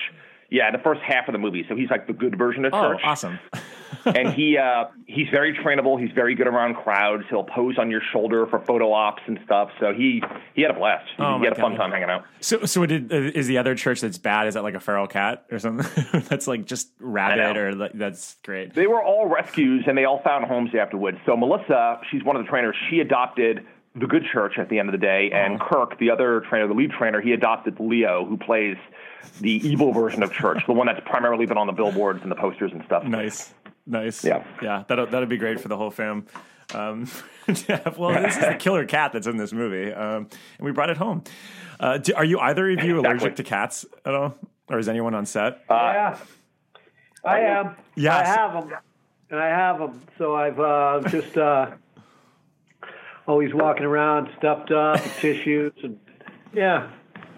Yeah, 0.53 0.71
the 0.71 0.83
first 0.85 1.01
half 1.01 1.29
of 1.29 1.33
the 1.33 1.39
movie. 1.39 1.65
So 1.67 1.75
he's 1.75 1.89
like 1.89 2.07
the 2.07 2.13
good 2.13 2.37
version 2.37 2.67
of 2.67 2.75
Oh, 2.75 2.99
awesome. 3.03 3.39
and 4.05 4.35
he 4.35 4.59
uh, 4.59 4.85
he's 5.07 5.29
very 5.31 5.57
trainable. 5.57 5.99
He's 5.99 6.13
very 6.15 6.35
good 6.35 6.47
around 6.47 6.75
crowds. 6.75 7.25
He'll 7.31 7.43
pose 7.45 7.79
on 7.79 7.91
your 7.91 8.03
shoulder 8.13 8.47
for 8.47 8.61
photo 8.61 8.93
ops 8.93 9.23
and 9.27 9.39
stuff. 9.47 9.71
So 9.81 9.95
he 9.95 10.23
he 10.55 10.61
had 10.61 10.71
a 10.71 10.75
blast. 10.75 11.09
He, 11.17 11.23
Oh, 11.23 11.39
he 11.39 11.45
had 11.45 11.57
a 11.57 11.61
fun 11.61 11.75
time 11.77 11.91
hanging 11.91 12.11
out. 12.11 12.25
So, 12.41 12.67
so 12.67 12.85
did, 12.85 13.11
uh, 13.11 13.17
is 13.17 13.47
the 13.47 13.57
other 13.57 13.75
church 13.75 14.03
that's 14.03 14.19
bad? 14.19 14.47
Is 14.47 14.53
that 14.53 14.63
like 14.63 14.75
a 14.75 14.81
feral 14.81 15.07
cat 15.07 15.47
or 15.51 15.59
something? 15.59 15.87
that's 16.29 16.47
like 16.47 16.67
just 16.67 16.91
rabid, 16.99 17.57
or 17.57 17.75
like, 17.75 17.93
that's 17.95 18.37
great. 18.45 18.75
They 18.75 18.87
were 18.87 19.03
all 19.03 19.27
rescues, 19.29 19.85
and 19.87 19.97
they 19.97 20.05
all 20.05 20.21
found 20.23 20.45
homes 20.45 20.75
afterwards. 20.79 21.17
So 21.25 21.35
Melissa, 21.35 21.99
she's 22.11 22.23
one 22.25 22.37
of 22.37 22.45
the 22.45 22.49
trainers. 22.49 22.77
She 22.91 23.01
adopted 23.01 23.65
the 23.95 24.07
good 24.07 24.25
church 24.33 24.59
at 24.59 24.69
the 24.69 24.79
end 24.79 24.89
of 24.89 24.93
the 24.93 25.05
day, 25.05 25.31
and 25.33 25.61
Kirk, 25.61 25.99
the 25.99 26.11
other 26.11 26.41
trainer, 26.49 26.67
the 26.67 26.75
lead 26.75 26.93
trainer, 26.93 27.21
he 27.21 27.33
adopted 27.33 27.79
Leo, 27.79 28.25
who 28.25 28.37
plays 28.37 28.77
the 29.41 29.51
evil 29.51 29.93
version 29.93 30.23
of 30.23 30.33
church, 30.33 30.63
the 30.67 30.73
one 30.73 30.87
that's 30.87 31.01
primarily 31.05 31.47
been 31.47 31.59
on 31.59 31.67
the 31.67 31.73
billboards 31.73 32.23
and 32.23 32.31
the 32.31 32.37
posters 32.37 32.73
and 32.73 32.83
stuff. 32.85 33.05
Nice, 33.05 33.53
nice. 33.87 34.25
Yeah. 34.25 34.45
yeah. 34.63 34.85
That'll 34.89 35.07
that'll 35.07 35.29
be 35.29 35.37
great 35.37 35.61
for 35.61 35.69
the 35.69 35.77
whole 35.77 35.91
fam. 35.91 36.27
Um, 36.75 37.11
well, 37.99 38.23
this 38.23 38.37
is 38.37 38.41
the 38.41 38.57
killer 38.59 38.87
cat 38.87 39.13
that's 39.13 39.27
in 39.27 39.37
this 39.37 39.53
movie, 39.53 39.93
um, 39.93 40.29
and 40.59 40.65
we 40.65 40.73
brought 40.73 40.91
it 40.91 40.97
home. 40.97 41.23
Uh, 41.79 41.99
do, 41.99 42.15
are 42.15 42.25
you 42.25 42.39
either 42.39 42.71
of 42.71 42.85
you 42.85 43.01
allergic 43.01 43.37
to 43.37 43.43
cats 43.43 43.85
at 44.07 44.15
all, 44.15 44.37
or 44.69 44.79
is 44.79 44.89
anyone 44.89 45.15
on 45.15 45.27
set? 45.27 45.63
yeah, 45.69 46.17
I 47.25 47.41
am. 47.41 47.77
Yes. 47.95 48.27
I 48.27 48.31
have 48.31 48.53
them, 48.55 48.79
and 49.31 49.41
I 49.41 49.49
have 49.49 49.79
them. 49.79 50.01
So 50.17 50.35
I've 50.35 50.59
uh, 50.59 51.03
just 51.09 51.37
uh, 51.37 51.73
always 53.27 53.55
walking 53.55 53.85
around 53.85 54.29
stuffed 54.39 54.71
up 54.71 55.03
with 55.03 55.17
tissues 55.21 55.73
and 55.83 55.99
yeah. 56.53 56.91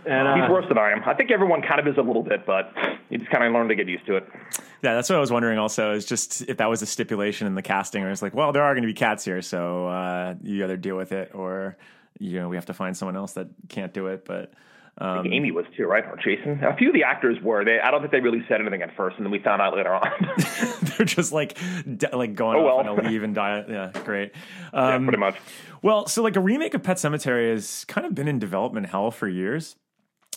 And 0.06 0.38
He's 0.38 0.50
uh, 0.50 0.52
worse 0.52 0.66
than 0.68 0.76
I 0.76 0.92
am. 0.92 1.02
I 1.06 1.14
think 1.14 1.30
everyone 1.30 1.62
kind 1.62 1.80
of 1.80 1.86
is 1.86 1.96
a 1.96 2.02
little 2.02 2.22
bit, 2.22 2.44
but 2.44 2.72
you 3.08 3.18
just 3.18 3.30
kind 3.30 3.42
of 3.42 3.52
learn 3.52 3.68
to 3.68 3.74
get 3.74 3.88
used 3.88 4.04
to 4.06 4.16
it. 4.16 4.28
Yeah, 4.82 4.94
that's 4.94 5.08
what 5.08 5.16
I 5.16 5.20
was 5.20 5.32
wondering. 5.32 5.58
Also, 5.58 5.92
is 5.92 6.04
just 6.04 6.42
if 6.42 6.58
that 6.58 6.68
was 6.68 6.82
a 6.82 6.86
stipulation 6.86 7.46
in 7.46 7.54
the 7.54 7.62
casting, 7.62 8.02
or 8.02 8.10
it's 8.10 8.20
like, 8.20 8.34
well, 8.34 8.52
there 8.52 8.62
are 8.64 8.74
going 8.74 8.82
to 8.82 8.86
be 8.86 8.92
cats 8.92 9.24
here, 9.24 9.40
so 9.40 9.88
uh, 9.88 10.34
you 10.42 10.62
either 10.62 10.76
deal 10.76 10.96
with 10.96 11.12
it, 11.12 11.30
or 11.34 11.78
you 12.18 12.38
know, 12.38 12.50
we 12.50 12.56
have 12.56 12.66
to 12.66 12.74
find 12.74 12.94
someone 12.94 13.16
else 13.16 13.32
that 13.32 13.48
can't 13.68 13.94
do 13.94 14.08
it. 14.08 14.26
But 14.26 14.52
I 14.98 15.16
um, 15.18 15.22
think 15.24 15.34
Amy 15.34 15.50
was 15.50 15.66
too, 15.76 15.86
right? 15.86 16.04
Or 16.04 16.16
Jason. 16.16 16.62
A 16.62 16.76
few 16.76 16.88
of 16.88 16.94
the 16.94 17.02
actors 17.02 17.36
were. 17.42 17.64
They. 17.64 17.80
I 17.80 17.90
don't 17.90 18.00
think 18.00 18.12
they 18.12 18.20
really 18.20 18.44
said 18.48 18.60
anything 18.60 18.82
at 18.82 18.94
first, 18.96 19.16
and 19.16 19.26
then 19.26 19.32
we 19.32 19.40
found 19.40 19.60
out 19.60 19.74
later 19.76 19.92
on. 19.94 20.08
they're 20.96 21.04
just 21.06 21.32
like 21.32 21.58
de- 21.96 22.16
like 22.16 22.34
going 22.36 22.58
Oh, 22.58 22.66
off 22.68 22.84
well. 22.86 22.96
on 22.96 23.04
a 23.04 23.08
leave 23.08 23.22
and 23.24 23.34
die. 23.34 23.64
Yeah, 23.68 23.90
great. 24.04 24.32
yeah, 24.72 24.94
Um, 24.94 25.04
pretty 25.04 25.18
much. 25.18 25.36
Well, 25.82 26.06
so 26.06 26.22
like 26.22 26.36
a 26.36 26.40
remake 26.40 26.74
of 26.74 26.82
Pet 26.82 26.98
Sematary 26.98 27.50
has 27.50 27.84
kind 27.86 28.06
of 28.06 28.14
been 28.14 28.28
in 28.28 28.38
development 28.38 28.86
hell 28.86 29.10
for 29.10 29.26
years. 29.28 29.76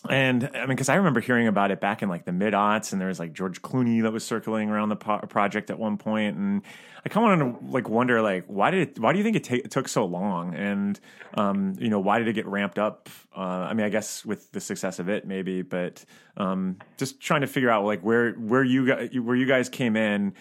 And 0.10 0.50
I 0.54 0.60
mean, 0.60 0.70
because 0.70 0.90
I 0.90 0.96
remember 0.96 1.20
hearing 1.20 1.48
about 1.48 1.72
it 1.72 1.82
back 1.82 2.02
in 2.02 2.10
like 2.10 2.26
the 2.26 2.32
mid 2.32 2.54
aughts, 2.54 2.92
and 2.92 3.02
there 3.02 3.08
was 3.08 3.20
like 3.20 3.34
George 3.34 3.62
Clooney 3.62 4.02
that 4.04 4.12
was 4.12 4.24
circling 4.24 4.70
around 4.70 4.90
the 4.90 4.96
po- 4.96 5.20
project 5.20 5.70
at 5.70 5.80
one 5.80 5.98
point, 5.98 6.38
and 6.38 6.62
I 7.06 7.10
kind 7.10 7.26
of 7.26 7.40
wanted 7.40 7.60
to 7.60 7.72
like 7.72 7.90
wonder 7.90 8.22
like 8.22 8.46
why 8.46 8.72
did 8.72 8.90
it, 8.90 9.00
why 9.00 9.12
do 9.12 9.18
you 9.18 9.24
think 9.24 9.38
it, 9.38 9.44
ta- 9.44 9.56
it 9.56 9.72
took 9.72 9.88
so 9.88 10.06
long, 10.06 10.54
and 10.54 11.00
um, 11.34 11.74
you 11.80 11.90
know 11.90 12.00
why 12.00 12.20
did 12.20 12.28
it 12.28 12.34
get 12.34 12.46
ramped 12.46 12.80
up? 12.80 13.10
Uh, 13.36 13.40
I 13.40 13.74
mean, 13.74 13.86
I 13.86 13.90
guess 13.90 14.26
with 14.26 14.52
the 14.52 14.62
success 14.62 15.00
of 15.00 15.10
it, 15.10 15.26
maybe, 15.26 15.62
but 15.62 16.06
um, 16.38 16.78
just 16.98 17.20
trying 17.20 17.42
to 17.42 17.48
figure 17.48 17.70
out 17.70 17.86
like 17.86 18.02
where 18.02 18.34
where 18.34 18.64
you 18.64 18.88
guys 18.88 19.10
where 19.20 19.36
you 19.36 19.48
guys 19.48 19.68
came 19.68 19.96
in, 19.96 20.34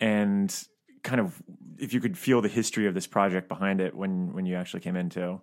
and 0.00 0.54
kind 1.02 1.20
of 1.20 1.42
if 1.78 1.92
you 1.92 2.00
could 2.00 2.18
feel 2.18 2.42
the 2.42 2.48
history 2.48 2.86
of 2.86 2.94
this 2.94 3.06
project 3.06 3.48
behind 3.48 3.80
it 3.80 3.94
when 3.94 4.32
when 4.32 4.44
you 4.44 4.54
actually 4.56 4.80
came 4.80 4.96
into. 4.96 5.40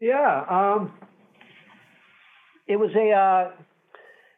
Yeah, 0.00 0.44
um, 0.48 0.92
it 2.66 2.76
was 2.76 2.90
a. 2.94 3.10
Uh, 3.10 3.50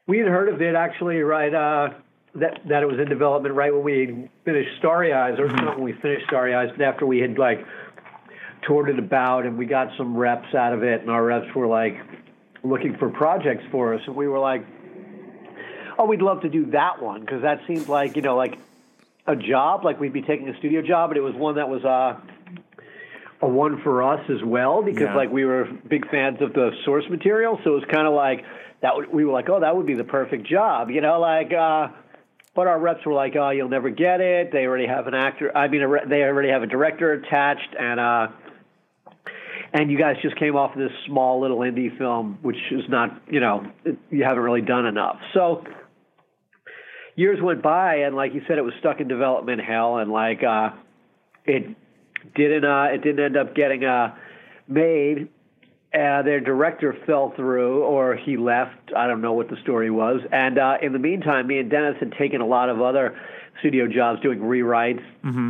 we 0.06 0.18
had 0.18 0.28
heard 0.28 0.48
of 0.48 0.60
it 0.60 0.74
actually, 0.74 1.18
right? 1.18 1.52
Uh, 1.52 1.88
that 2.34 2.60
that 2.68 2.82
it 2.82 2.86
was 2.86 2.98
in 2.98 3.08
development 3.08 3.54
right 3.54 3.72
when 3.72 3.82
we 3.82 4.30
finished 4.44 4.70
Starry 4.78 5.12
Eyes, 5.12 5.38
or 5.38 5.48
not 5.48 5.76
when 5.76 5.84
we 5.84 5.92
finished 5.94 6.26
Starry 6.26 6.54
Eyes, 6.54 6.70
but 6.76 6.82
after 6.82 7.06
we 7.06 7.18
had 7.18 7.38
like 7.38 7.64
toured 8.66 8.90
it 8.90 8.98
about 8.98 9.46
and 9.46 9.56
we 9.56 9.66
got 9.66 9.88
some 9.96 10.16
reps 10.16 10.54
out 10.54 10.72
of 10.72 10.82
it, 10.82 11.00
and 11.00 11.10
our 11.10 11.24
reps 11.24 11.54
were 11.54 11.66
like 11.66 11.96
looking 12.62 12.96
for 12.98 13.08
projects 13.08 13.64
for 13.70 13.94
us, 13.94 14.00
and 14.06 14.14
we 14.14 14.28
were 14.28 14.38
like, 14.38 14.64
"Oh, 15.98 16.06
we'd 16.06 16.22
love 16.22 16.42
to 16.42 16.48
do 16.48 16.66
that 16.66 17.02
one 17.02 17.20
because 17.20 17.42
that 17.42 17.60
seemed 17.66 17.88
like 17.88 18.16
you 18.16 18.22
know 18.22 18.36
like 18.36 18.58
a 19.26 19.36
job, 19.36 19.84
like 19.84 20.00
we'd 20.00 20.12
be 20.12 20.22
taking 20.22 20.48
a 20.48 20.56
studio 20.58 20.82
job, 20.82 21.10
but 21.10 21.16
it 21.16 21.22
was 21.22 21.34
one 21.34 21.56
that 21.56 21.68
was 21.68 21.84
uh, 21.84 22.18
a 23.40 23.48
one 23.48 23.80
for 23.82 24.02
us 24.02 24.20
as 24.30 24.42
well 24.44 24.82
because 24.82 25.02
Yeah. 25.02 25.14
like 25.16 25.30
we 25.30 25.44
were 25.44 25.64
big 25.88 26.08
fans 26.10 26.40
of 26.40 26.52
the 26.54 26.70
source 26.84 27.04
material, 27.08 27.58
so 27.64 27.70
it 27.72 27.74
was 27.74 27.84
kind 27.90 28.06
of 28.06 28.14
like 28.14 28.44
that. 28.82 28.96
Would, 28.96 29.12
we 29.12 29.24
were 29.24 29.32
like, 29.32 29.48
oh, 29.48 29.60
that 29.60 29.76
would 29.76 29.86
be 29.86 29.94
the 29.94 30.04
perfect 30.04 30.46
job, 30.46 30.90
you 30.90 31.00
know, 31.00 31.20
like. 31.20 31.52
uh 31.52 31.88
but 32.54 32.66
our 32.66 32.80
reps 32.80 33.06
were 33.06 33.12
like, 33.12 33.36
"Oh, 33.36 33.50
you'll 33.50 33.68
never 33.68 33.88
get 33.88 34.20
it. 34.20 34.50
They 34.50 34.66
already 34.66 34.86
have 34.88 35.06
an 35.06 35.14
actor. 35.14 35.56
I 35.56 35.68
mean, 35.68 35.80
a 35.82 35.86
re- 35.86 36.06
they 36.08 36.22
already 36.22 36.48
have 36.48 36.64
a 36.64 36.66
director 36.66 37.12
attached, 37.12 37.72
and 37.78 38.00
uh, 38.00 38.28
and 39.72 39.92
you 39.92 39.96
guys 39.98 40.16
just 40.22 40.34
came 40.36 40.56
off 40.56 40.72
of 40.72 40.78
this 40.80 40.90
small 41.06 41.40
little 41.40 41.58
indie 41.58 41.96
film, 41.96 42.38
which 42.42 42.56
is 42.72 42.82
not, 42.88 43.22
you 43.30 43.38
know, 43.38 43.64
it, 43.84 43.96
you 44.10 44.24
haven't 44.24 44.42
really 44.42 44.62
done 44.62 44.86
enough. 44.86 45.20
So 45.34 45.62
years 47.14 47.38
went 47.40 47.62
by, 47.62 47.96
and 47.96 48.16
like 48.16 48.34
you 48.34 48.42
said, 48.48 48.58
it 48.58 48.64
was 48.64 48.74
stuck 48.80 48.98
in 48.98 49.06
development 49.06 49.60
hell, 49.62 49.98
and 49.98 50.10
like 50.10 50.42
uh, 50.42 50.70
it 51.44 51.76
didn't, 52.34 52.64
uh, 52.64 52.84
it 52.92 53.02
didn't 53.02 53.24
end 53.24 53.36
up 53.36 53.54
getting 53.54 53.84
uh, 53.84 54.14
made. 54.66 55.28
Uh, 55.94 56.20
their 56.22 56.40
director 56.40 56.94
fell 57.06 57.32
through, 57.34 57.82
or 57.82 58.14
he 58.14 58.36
left. 58.36 58.76
I 58.94 59.06
don't 59.06 59.22
know 59.22 59.32
what 59.32 59.48
the 59.48 59.56
story 59.62 59.90
was. 59.90 60.20
And 60.30 60.58
uh, 60.58 60.76
in 60.82 60.92
the 60.92 60.98
meantime, 60.98 61.46
me 61.46 61.58
and 61.58 61.70
Dennis 61.70 61.96
had 61.98 62.12
taken 62.12 62.42
a 62.42 62.46
lot 62.46 62.68
of 62.68 62.82
other 62.82 63.18
studio 63.60 63.86
jobs 63.88 64.20
doing 64.20 64.38
rewrites 64.40 65.02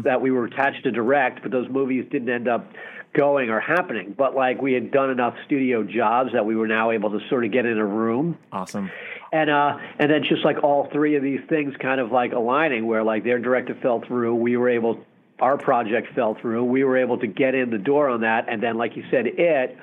that 0.04 0.20
we 0.22 0.30
were 0.30 0.44
attached 0.46 0.84
to 0.84 0.90
direct, 0.92 1.42
but 1.42 1.50
those 1.50 1.68
movies 1.68 2.04
didn't 2.10 2.28
end 2.30 2.46
up 2.48 2.72
going 3.14 3.50
or 3.50 3.58
happening. 3.58 4.14
But 4.16 4.34
like 4.36 4.62
we 4.62 4.72
had 4.74 4.90
done 4.92 5.10
enough 5.10 5.34
studio 5.46 5.82
jobs 5.82 6.30
that 6.34 6.46
we 6.46 6.54
were 6.54 6.68
now 6.68 6.90
able 6.92 7.10
to 7.10 7.20
sort 7.28 7.44
of 7.44 7.50
get 7.52 7.66
in 7.66 7.76
a 7.78 7.84
room 7.84 8.38
Awesome. 8.52 8.90
and 9.32 9.48
uh 9.50 9.78
and 9.98 10.10
then 10.10 10.22
just 10.24 10.44
like 10.44 10.62
all 10.62 10.88
three 10.92 11.16
of 11.16 11.22
these 11.22 11.40
things 11.48 11.74
kind 11.80 12.00
of 12.00 12.12
like 12.12 12.32
aligning 12.32 12.86
where 12.86 13.02
like 13.02 13.24
their 13.24 13.38
director 13.38 13.74
fell 13.82 14.02
through 14.06 14.34
we 14.34 14.56
were 14.58 14.68
able 14.68 15.02
our 15.40 15.56
project 15.56 16.14
fell 16.14 16.34
through 16.40 16.64
we 16.64 16.84
were 16.84 16.96
able 16.96 17.18
to 17.18 17.26
get 17.26 17.54
in 17.54 17.70
the 17.70 17.78
door 17.78 18.08
on 18.08 18.22
that. 18.22 18.46
And 18.48 18.62
then 18.62 18.76
like 18.76 18.96
you 18.96 19.04
said 19.10 19.26
it 19.26 19.76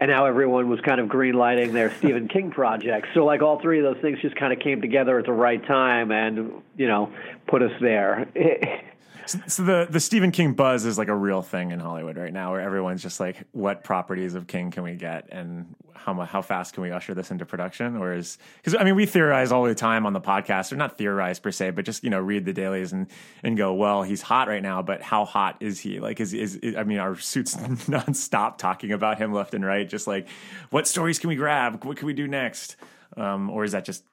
and 0.00 0.10
now 0.10 0.26
everyone 0.26 0.68
was 0.68 0.80
kind 0.80 1.00
of 1.00 1.08
green 1.08 1.34
lighting 1.34 1.72
their 1.72 1.94
Stephen 1.98 2.28
King 2.28 2.50
project 2.50 3.08
so 3.14 3.24
like 3.24 3.42
all 3.42 3.60
three 3.60 3.78
of 3.78 3.84
those 3.84 4.02
things 4.02 4.18
just 4.20 4.36
kind 4.36 4.52
of 4.52 4.58
came 4.58 4.80
together 4.80 5.18
at 5.18 5.26
the 5.26 5.32
right 5.32 5.64
time 5.66 6.10
and 6.10 6.62
you 6.76 6.88
know 6.88 7.12
put 7.46 7.62
us 7.62 7.72
there 7.80 8.28
So, 9.26 9.62
the 9.62 9.86
the 9.88 10.00
Stephen 10.00 10.30
King 10.30 10.52
buzz 10.54 10.84
is 10.84 10.98
like 10.98 11.08
a 11.08 11.14
real 11.14 11.42
thing 11.42 11.70
in 11.70 11.80
Hollywood 11.80 12.16
right 12.16 12.32
now, 12.32 12.52
where 12.52 12.60
everyone's 12.60 13.02
just 13.02 13.20
like, 13.20 13.44
"What 13.52 13.84
properties 13.84 14.34
of 14.34 14.46
King 14.46 14.70
can 14.70 14.82
we 14.82 14.96
get, 14.96 15.28
and 15.30 15.74
how 15.94 16.14
how 16.22 16.42
fast 16.42 16.74
can 16.74 16.82
we 16.82 16.90
usher 16.90 17.14
this 17.14 17.30
into 17.30 17.46
production?" 17.46 17.96
Or 17.96 18.12
is 18.12 18.38
because 18.56 18.74
I 18.78 18.84
mean, 18.84 18.96
we 18.96 19.06
theorize 19.06 19.50
all 19.52 19.64
the 19.64 19.74
time 19.74 20.04
on 20.06 20.12
the 20.12 20.20
podcast, 20.20 20.72
or 20.72 20.76
not 20.76 20.98
theorize 20.98 21.38
per 21.40 21.50
se, 21.50 21.70
but 21.70 21.84
just 21.84 22.04
you 22.04 22.10
know 22.10 22.20
read 22.20 22.44
the 22.44 22.52
dailies 22.52 22.92
and 22.92 23.06
and 23.42 23.56
go, 23.56 23.72
"Well, 23.72 24.02
he's 24.02 24.22
hot 24.22 24.48
right 24.48 24.62
now, 24.62 24.82
but 24.82 25.00
how 25.00 25.24
hot 25.24 25.56
is 25.60 25.80
he? 25.80 26.00
Like, 26.00 26.20
is 26.20 26.34
is, 26.34 26.56
is 26.56 26.76
I 26.76 26.84
mean, 26.84 26.98
our 26.98 27.16
suits 27.16 27.56
nonstop 27.56 28.58
talking 28.58 28.92
about 28.92 29.18
him 29.18 29.32
left 29.32 29.54
and 29.54 29.64
right, 29.64 29.88
just 29.88 30.06
like, 30.06 30.28
what 30.70 30.86
stories 30.86 31.18
can 31.18 31.28
we 31.28 31.36
grab? 31.36 31.84
What 31.84 31.96
can 31.96 32.06
we 32.06 32.14
do 32.14 32.28
next? 32.28 32.76
Um, 33.16 33.48
or 33.48 33.64
is 33.64 33.72
that 33.72 33.84
just 33.84 34.04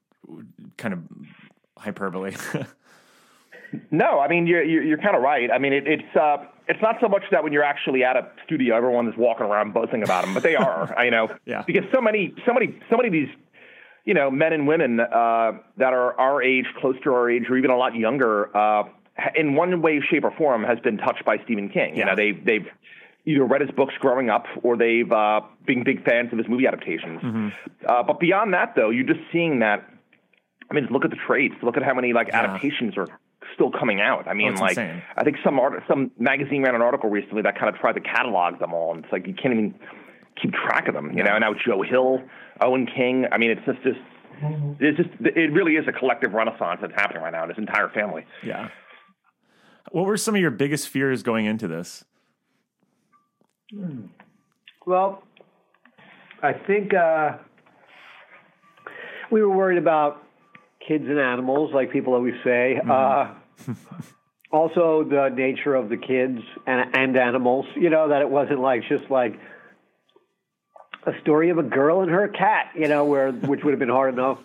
kind 0.78 0.94
of 0.94 1.04
hyperbole? 1.78 2.36
No, 3.92 4.20
I 4.20 4.28
mean 4.28 4.48
you're 4.48 4.64
you're, 4.64 4.84
you're 4.84 4.98
kind 4.98 5.16
of 5.16 5.22
right. 5.22 5.50
I 5.52 5.58
mean 5.58 5.74
it, 5.74 5.88
it's 5.88 6.16
uh, 6.16 6.38
it's 6.68 6.82
not 6.82 6.98
so 7.02 7.08
much 7.08 7.24
that 7.32 7.44
when 7.44 7.54
you're 7.54 7.64
actually 7.64 8.04
at 8.04 8.16
a 8.16 8.28
studio, 8.46 8.76
everyone 8.76 9.08
is 9.08 9.16
walking 9.18 9.46
around 9.46 9.74
buzzing 9.74 10.04
about 10.04 10.24
them, 10.26 10.34
but 10.34 10.44
they 10.44 10.56
are. 10.56 10.94
you 11.04 11.12
know, 11.12 11.30
Yeah. 11.46 11.64
because 11.66 11.84
so 11.94 12.02
many 12.02 12.34
so 12.46 12.54
many 12.54 12.78
so 12.90 12.98
many 12.98 13.08
of 13.08 13.14
these 13.14 13.30
you 14.06 14.14
know 14.14 14.30
men 14.32 14.54
and 14.54 14.68
women 14.68 15.00
uh, 15.00 15.52
that 15.78 15.94
are 15.94 16.20
our 16.20 16.42
age, 16.42 16.66
close 16.80 16.96
to 17.04 17.14
our 17.14 17.30
age, 17.30 17.44
or 17.50 17.58
even 17.58 17.72
a 17.72 17.78
lot 17.78 17.96
younger, 17.96 18.56
uh, 18.56 18.84
in 19.36 19.56
one 19.56 19.82
way, 19.82 20.02
shape, 20.10 20.24
or 20.24 20.32
form, 20.32 20.64
has 20.64 20.80
been 20.80 20.98
touched 20.98 21.24
by 21.26 21.38
Stephen 21.44 21.70
King. 21.70 21.96
You 21.96 22.06
know, 22.06 22.16
they 22.16 22.32
they've 22.32 22.68
either 23.26 23.44
read 23.46 23.62
his 23.62 23.70
books 23.72 23.94
growing 24.00 24.30
up 24.32 24.48
or 24.64 24.76
they've 24.76 25.12
uh, 25.12 25.42
been 25.66 25.84
big 25.84 26.04
fans 26.04 26.32
of 26.32 26.40
his 26.40 26.48
movie 26.48 26.66
adaptations. 26.66 27.22
Uh, 27.86 28.02
but 28.04 28.20
beyond 28.20 28.54
that, 28.56 28.74
though, 28.76 28.90
you're 28.90 29.06
just 29.06 29.20
seeing 29.32 29.60
that. 29.60 29.88
I 30.70 30.74
mean, 30.74 30.88
look 30.90 31.04
at 31.06 31.12
the 31.12 31.18
trades. 31.28 31.54
Look 31.62 31.78
at 31.78 31.84
how 31.84 31.94
many 31.94 32.14
like 32.14 32.30
adaptations 32.30 32.98
are 32.98 33.08
still 33.54 33.72
coming 33.72 34.00
out. 34.02 34.28
I 34.28 34.34
mean, 34.34 34.54
Oh, 34.58 34.62
like 34.62 34.72
insane. 34.72 35.02
I 35.18 35.24
think 35.24 35.38
some 35.44 35.60
art, 35.60 35.82
some 35.88 36.12
magazine 36.20 36.64
ran 36.64 36.76
an 36.76 36.82
article 36.82 37.10
recently 37.10 37.42
that 37.44 37.58
kind 37.60 37.74
of 37.74 37.80
tried 37.80 37.94
to 37.94 38.02
catalog 38.02 38.60
them 38.60 38.74
all, 38.74 38.94
and 38.94 39.04
it's 39.04 39.12
like 39.12 39.28
you 39.28 39.34
can't 39.34 39.54
even 39.54 39.76
keep 40.42 40.52
track 40.54 40.88
of 40.88 40.94
them. 40.94 41.16
You 41.18 41.24
know, 41.24 41.32
And 41.32 41.42
now 41.42 41.54
Joe 41.54 41.82
Hill, 41.82 42.22
Owen 42.62 42.88
King. 42.88 43.26
I 43.32 43.38
mean, 43.38 43.52
it's 43.52 43.66
just 43.66 43.82
just 43.84 44.00
it's 44.80 44.98
just 44.98 45.10
it 45.20 45.52
really 45.52 45.74
is 45.76 45.88
a 45.88 45.92
collective 45.92 46.34
renaissance 46.34 46.80
that's 46.82 46.94
happening 46.96 47.22
right 47.24 47.32
now 47.32 47.44
in 47.44 47.50
his 47.50 47.58
entire 47.58 47.90
family. 47.90 48.26
Yeah. 48.44 48.70
What 49.92 50.06
were 50.06 50.18
some 50.18 50.36
of 50.36 50.42
your 50.42 50.52
biggest 50.52 50.88
fears 50.90 51.22
going 51.24 51.46
into 51.46 51.68
this? 51.68 52.06
Well, 54.86 55.24
I 56.42 56.54
think 56.54 56.94
uh, 56.94 57.38
we 59.32 59.42
were 59.42 59.50
worried 59.56 59.78
about 59.78 60.24
kids 60.88 61.06
and 61.08 61.20
animals, 61.20 61.74
like 61.74 61.92
people 61.92 62.14
always 62.14 62.36
say. 62.44 62.80
Uh, 62.90 63.34
also, 64.52 65.04
the 65.04 65.30
nature 65.34 65.76
of 65.76 65.90
the 65.90 65.98
kids 65.98 66.40
and, 66.68 66.96
and 66.96 67.18
animals. 67.18 67.66
You 67.76 67.90
know 67.90 68.10
that 68.10 68.22
it 68.22 68.30
wasn't 68.30 68.60
like 68.60 68.84
just 68.90 69.10
like 69.10 69.40
a 71.06 71.12
story 71.22 71.50
of 71.50 71.58
a 71.58 71.64
girl 71.64 72.02
and 72.02 72.12
her 72.12 72.28
cat. 72.28 72.72
You 72.76 72.88
know, 72.88 73.06
where 73.06 73.32
which 73.32 73.64
would 73.64 73.72
have 73.72 73.80
been 73.80 73.90
hard 73.90 74.14
enough 74.14 74.40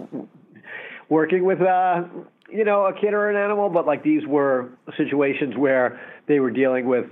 working 1.08 1.44
with 1.44 1.60
uh, 1.60 2.04
you 2.50 2.64
know 2.64 2.86
a 2.86 2.92
kid 2.92 3.14
or 3.14 3.30
an 3.30 3.36
animal, 3.36 3.68
but 3.68 3.86
like 3.86 4.02
these 4.02 4.26
were 4.26 4.70
situations 4.96 5.56
where 5.56 6.00
they 6.26 6.40
were 6.40 6.50
dealing 6.50 6.86
with 6.86 7.06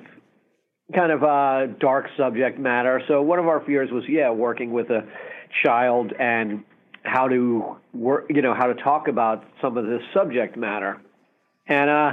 kind 0.95 1.13
of 1.13 1.23
uh, 1.23 1.67
dark 1.79 2.07
subject 2.17 2.59
matter. 2.59 3.03
So 3.09 3.23
one 3.23 3.39
of 3.39 3.47
our 3.47 3.61
fears 3.65 3.91
was, 3.91 4.05
yeah, 4.09 4.31
working 4.31 4.73
with 4.73 4.91
a 4.91 5.07
child 5.65 6.13
and 6.19 6.65
how 7.05 7.29
to 7.29 7.77
work, 7.93 8.27
you 8.31 8.43
know, 8.43 8.55
how 8.55 8.67
to 8.67 8.75
talk 8.75 9.09
about 9.09 9.45
some 9.61 9.77
of 9.77 9.87
this 9.87 10.03
subject 10.13 10.57
matter. 10.57 11.01
And 11.67 11.91
uh, 11.91 12.13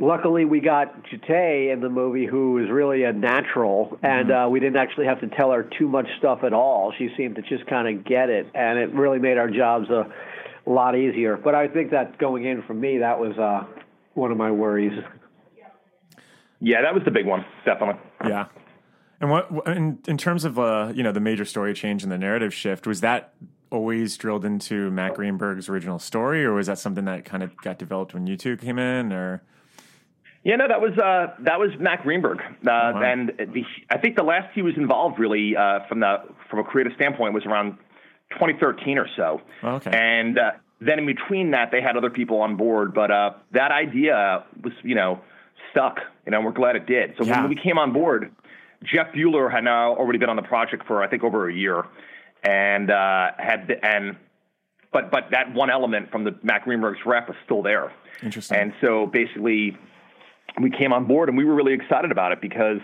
luckily 0.00 0.44
we 0.44 0.60
got 0.60 1.04
Jeté 1.04 1.72
in 1.72 1.80
the 1.80 1.88
movie, 1.88 2.26
who 2.26 2.58
is 2.58 2.70
really 2.70 3.04
a 3.04 3.12
natural, 3.12 3.98
and 4.02 4.30
uh, 4.30 4.48
we 4.50 4.60
didn't 4.60 4.76
actually 4.76 5.06
have 5.06 5.20
to 5.20 5.28
tell 5.28 5.52
her 5.52 5.68
too 5.78 5.88
much 5.88 6.06
stuff 6.18 6.40
at 6.44 6.52
all. 6.52 6.92
She 6.98 7.10
seemed 7.16 7.36
to 7.36 7.42
just 7.42 7.66
kind 7.66 7.88
of 7.88 8.04
get 8.04 8.30
it, 8.30 8.46
and 8.54 8.78
it 8.78 8.92
really 8.92 9.18
made 9.18 9.38
our 9.38 9.48
jobs 9.48 9.88
a 9.90 10.06
lot 10.66 10.96
easier. 10.96 11.36
But 11.36 11.54
I 11.54 11.68
think 11.68 11.90
that 11.92 12.18
going 12.18 12.44
in 12.44 12.62
for 12.62 12.74
me, 12.74 12.98
that 12.98 13.18
was 13.18 13.38
uh, 13.38 13.64
one 14.14 14.32
of 14.32 14.36
my 14.36 14.50
worries. 14.50 14.98
Yeah, 16.60 16.82
that 16.82 16.94
was 16.94 17.04
the 17.04 17.10
big 17.10 17.26
one, 17.26 17.44
definitely. 17.64 18.00
Yeah. 18.26 18.46
And 19.20 19.30
what 19.30 19.50
in 19.66 19.98
in 20.06 20.16
terms 20.16 20.44
of 20.44 20.58
uh, 20.58 20.92
you 20.94 21.02
know 21.02 21.12
the 21.12 21.20
major 21.20 21.44
story 21.44 21.74
change 21.74 22.02
and 22.02 22.12
the 22.12 22.18
narrative 22.18 22.52
shift 22.54 22.86
was 22.86 23.00
that 23.00 23.34
always 23.70 24.16
drilled 24.16 24.44
into 24.44 24.90
Matt 24.90 25.14
Greenberg's 25.14 25.68
original 25.68 25.98
story, 25.98 26.44
or 26.44 26.52
was 26.54 26.66
that 26.66 26.78
something 26.78 27.04
that 27.04 27.24
kind 27.24 27.42
of 27.42 27.56
got 27.58 27.78
developed 27.78 28.14
when 28.14 28.26
you 28.26 28.36
two 28.36 28.56
came 28.56 28.78
in, 28.78 29.12
or? 29.12 29.42
Yeah, 30.42 30.56
no, 30.56 30.68
that 30.68 30.80
was 30.80 30.96
uh, 30.98 31.34
that 31.40 31.58
was 31.58 31.70
Matt 31.78 32.02
Greenberg, 32.02 32.40
uh, 32.66 32.70
and 32.70 33.30
the, 33.38 33.62
I 33.90 33.98
think 33.98 34.16
the 34.16 34.22
last 34.22 34.48
he 34.54 34.62
was 34.62 34.74
involved 34.76 35.18
really 35.18 35.54
uh, 35.56 35.80
from 35.88 36.00
the 36.00 36.16
from 36.48 36.60
a 36.60 36.64
creative 36.64 36.94
standpoint 36.94 37.34
was 37.34 37.44
around 37.44 37.76
2013 38.32 38.96
or 38.98 39.06
so. 39.16 39.42
Okay. 39.62 39.90
And 39.92 40.38
uh, 40.38 40.52
then 40.80 41.00
in 41.00 41.06
between 41.06 41.50
that, 41.50 41.70
they 41.70 41.82
had 41.82 41.96
other 41.96 42.08
people 42.08 42.40
on 42.40 42.56
board, 42.56 42.94
but 42.94 43.10
uh, 43.10 43.32
that 43.52 43.70
idea 43.70 44.44
was 44.62 44.72
you 44.82 44.94
know 44.94 45.20
stuck, 45.72 45.98
you 46.24 46.32
know, 46.32 46.38
and 46.38 46.46
we're 46.46 46.52
glad 46.52 46.74
it 46.74 46.86
did. 46.86 47.14
So 47.18 47.24
Yeah. 47.24 47.42
when 47.42 47.50
we 47.50 47.56
came 47.56 47.76
on 47.76 47.92
board, 47.92 48.32
Jeff 48.82 49.12
Buhler 49.12 49.52
had 49.52 49.62
now 49.62 49.94
already 49.94 50.18
been 50.18 50.30
on 50.30 50.36
the 50.36 50.42
project 50.42 50.86
for 50.86 51.02
I 51.02 51.06
think 51.08 51.22
over 51.22 51.50
a 51.50 51.54
year, 51.54 51.84
and 52.42 52.90
uh, 52.90 53.30
had 53.38 53.70
and 53.82 54.16
but 54.92 55.10
but 55.10 55.28
that 55.32 55.52
one 55.54 55.70
element 55.70 56.10
from 56.10 56.24
the 56.24 56.36
Matt 56.42 56.64
Greenberg's 56.64 57.00
rep 57.06 57.28
was 57.28 57.36
still 57.44 57.62
there. 57.62 57.92
Interesting. 58.22 58.58
And 58.58 58.72
so 58.80 59.06
basically, 59.06 59.76
we 60.60 60.70
came 60.70 60.92
on 60.92 61.06
board 61.06 61.28
and 61.28 61.38
we 61.38 61.44
were 61.44 61.54
really 61.54 61.72
excited 61.74 62.10
about 62.10 62.32
it 62.32 62.40
because, 62.40 62.80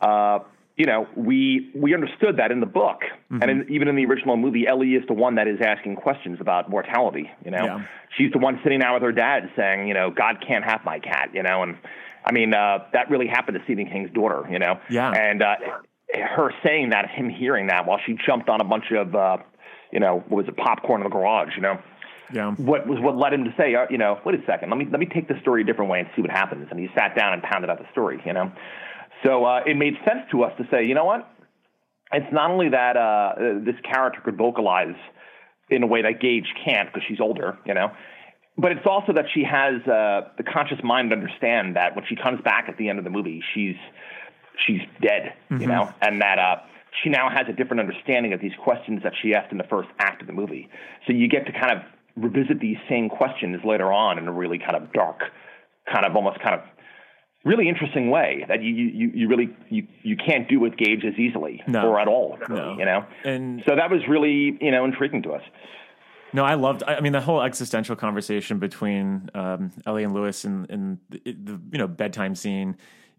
uh, 0.00 0.38
you 0.76 0.86
know, 0.86 1.06
we 1.16 1.70
we 1.74 1.94
understood 1.94 2.36
that 2.38 2.50
in 2.52 2.60
the 2.60 2.66
book 2.66 3.00
Mm-hmm. 3.32 3.42
and 3.42 3.50
in, 3.50 3.66
even 3.72 3.88
in 3.88 3.96
the 3.96 4.04
original 4.06 4.36
movie, 4.36 4.68
Ellie 4.68 4.94
is 4.94 5.02
the 5.08 5.12
one 5.14 5.34
that 5.34 5.48
is 5.48 5.58
asking 5.60 5.96
questions 5.96 6.38
about 6.40 6.70
mortality. 6.70 7.28
You 7.44 7.50
know, 7.50 7.64
Yeah. 7.64 7.84
she's 8.16 8.30
the 8.30 8.38
one 8.38 8.60
sitting 8.62 8.78
down 8.78 8.94
with 8.94 9.02
her 9.02 9.10
dad 9.10 9.50
saying, 9.56 9.88
you 9.88 9.94
know, 9.94 10.10
God 10.10 10.36
can't 10.46 10.64
have 10.64 10.84
my 10.84 11.00
cat. 11.00 11.30
You 11.34 11.42
know, 11.42 11.64
and 11.64 11.76
I 12.24 12.30
mean 12.30 12.54
uh, 12.54 12.84
that 12.92 13.10
really 13.10 13.26
happened 13.26 13.58
to 13.58 13.64
Stephen 13.64 13.86
King's 13.90 14.10
daughter. 14.12 14.44
You 14.48 14.60
know, 14.60 14.78
Yeah. 14.88 15.10
and 15.10 15.42
uh, 15.42 15.56
her 16.14 16.52
saying 16.64 16.90
that, 16.90 17.10
him 17.10 17.28
hearing 17.28 17.66
that 17.68 17.86
while 17.86 17.98
she 18.04 18.16
jumped 18.26 18.48
on 18.48 18.60
a 18.60 18.64
bunch 18.64 18.86
of, 18.92 19.14
uh, 19.14 19.38
you 19.92 20.00
know, 20.00 20.24
what 20.28 20.44
was 20.44 20.48
it, 20.48 20.56
popcorn 20.56 21.00
in 21.00 21.04
the 21.04 21.10
garage. 21.10 21.54
You 21.56 21.62
know 21.62 21.78
Yeah. 22.32 22.52
what 22.52 22.86
was 22.86 22.98
what 23.00 23.16
led 23.16 23.32
him 23.32 23.44
to 23.44 23.54
say, 23.56 23.74
uh, 23.74 23.86
you 23.90 23.98
know, 23.98 24.18
wait 24.24 24.34
a 24.40 24.44
second, 24.46 24.70
let 24.70 24.78
me 24.78 24.86
let 24.90 25.00
me 25.00 25.06
take 25.06 25.28
the 25.28 25.38
story 25.40 25.62
a 25.62 25.64
different 25.64 25.90
way 25.90 26.00
and 26.00 26.08
see 26.14 26.22
what 26.22 26.30
happens. 26.30 26.68
And 26.70 26.78
he 26.78 26.88
sat 26.96 27.16
down 27.16 27.32
and 27.32 27.42
pounded 27.42 27.70
out 27.70 27.78
the 27.78 27.90
story, 27.92 28.20
you 28.24 28.32
know. 28.32 28.52
So 29.24 29.44
uh, 29.44 29.62
it 29.66 29.76
made 29.76 29.94
sense 30.06 30.20
to 30.30 30.42
us 30.44 30.52
to 30.58 30.66
say, 30.70 30.84
you 30.84 30.94
know 30.94 31.04
what? 31.04 31.28
It's 32.12 32.32
not 32.32 32.50
only 32.50 32.68
that 32.68 32.96
uh, 32.96 33.34
this 33.64 33.74
character 33.82 34.20
could 34.24 34.36
vocalize 34.36 34.94
in 35.70 35.82
a 35.82 35.86
way 35.86 36.02
that 36.02 36.20
Gage 36.20 36.46
can't 36.64 36.92
because 36.92 37.02
she's 37.08 37.20
older, 37.20 37.58
you 37.66 37.74
know, 37.74 37.90
but 38.56 38.70
it's 38.70 38.86
also 38.86 39.12
that 39.14 39.24
she 39.34 39.42
has 39.42 39.82
uh, 39.88 40.28
the 40.36 40.44
conscious 40.44 40.78
mind 40.84 41.10
to 41.10 41.16
understand 41.16 41.74
that 41.74 41.96
when 41.96 42.04
she 42.08 42.14
comes 42.14 42.40
back 42.42 42.66
at 42.68 42.76
the 42.78 42.88
end 42.88 42.98
of 42.98 43.04
the 43.04 43.10
movie, 43.10 43.42
she's 43.54 43.74
she's 44.66 44.80
dead, 45.02 45.34
you 45.50 45.66
know, 45.66 45.92
and 46.00 46.20
that 46.22 46.38
uh, 46.38 46.56
she 47.02 47.10
now 47.10 47.28
has 47.28 47.46
a 47.48 47.52
different 47.52 47.80
understanding 47.80 48.32
of 48.32 48.40
these 48.40 48.52
questions 48.62 49.02
that 49.02 49.12
she 49.22 49.34
asked 49.34 49.52
in 49.52 49.58
the 49.58 49.64
first 49.64 49.88
act 49.98 50.20
of 50.22 50.26
the 50.26 50.32
movie. 50.32 50.68
So 51.06 51.12
you 51.12 51.28
get 51.28 51.46
to 51.46 51.52
kind 51.52 51.72
of 51.76 51.82
revisit 52.16 52.60
these 52.60 52.78
same 52.88 53.08
questions 53.08 53.60
later 53.64 53.92
on 53.92 54.18
in 54.18 54.26
a 54.26 54.32
really 54.32 54.58
kind 54.58 54.76
of 54.76 54.92
dark, 54.92 55.20
kind 55.92 56.06
of 56.06 56.16
almost 56.16 56.40
kind 56.40 56.54
of 56.54 56.62
really 57.44 57.68
interesting 57.68 58.10
way 58.10 58.44
that 58.48 58.62
you 58.62 58.72
you, 58.74 59.10
you 59.14 59.28
really 59.28 59.54
you, 59.68 59.86
you 60.02 60.16
can't 60.16 60.48
do 60.48 60.58
with 60.58 60.76
Gage 60.76 61.04
as 61.04 61.14
easily 61.18 61.62
No. 61.68 61.88
or 61.88 62.00
at 62.00 62.08
all, 62.08 62.38
No. 62.48 62.76
you 62.78 62.84
know. 62.84 63.04
And 63.24 63.62
So 63.68 63.76
that 63.76 63.90
was 63.90 64.00
really 64.08 64.56
you 64.60 64.70
know 64.70 64.84
intriguing 64.84 65.22
to 65.24 65.32
us. 65.32 65.42
No, 66.32 66.44
I 66.44 66.54
loved. 66.54 66.82
I 66.86 67.00
mean, 67.00 67.12
the 67.12 67.20
whole 67.20 67.40
existential 67.40 67.94
conversation 67.96 68.58
between 68.58 69.30
um, 69.34 69.70
Ellie 69.86 70.02
and 70.02 70.12
Louis 70.12 70.44
and, 70.44 70.68
and 70.70 70.98
the, 71.08 71.20
the 71.24 71.60
you 71.72 71.78
know 71.78 71.86
bedtime 71.86 72.34
scene 72.34 72.76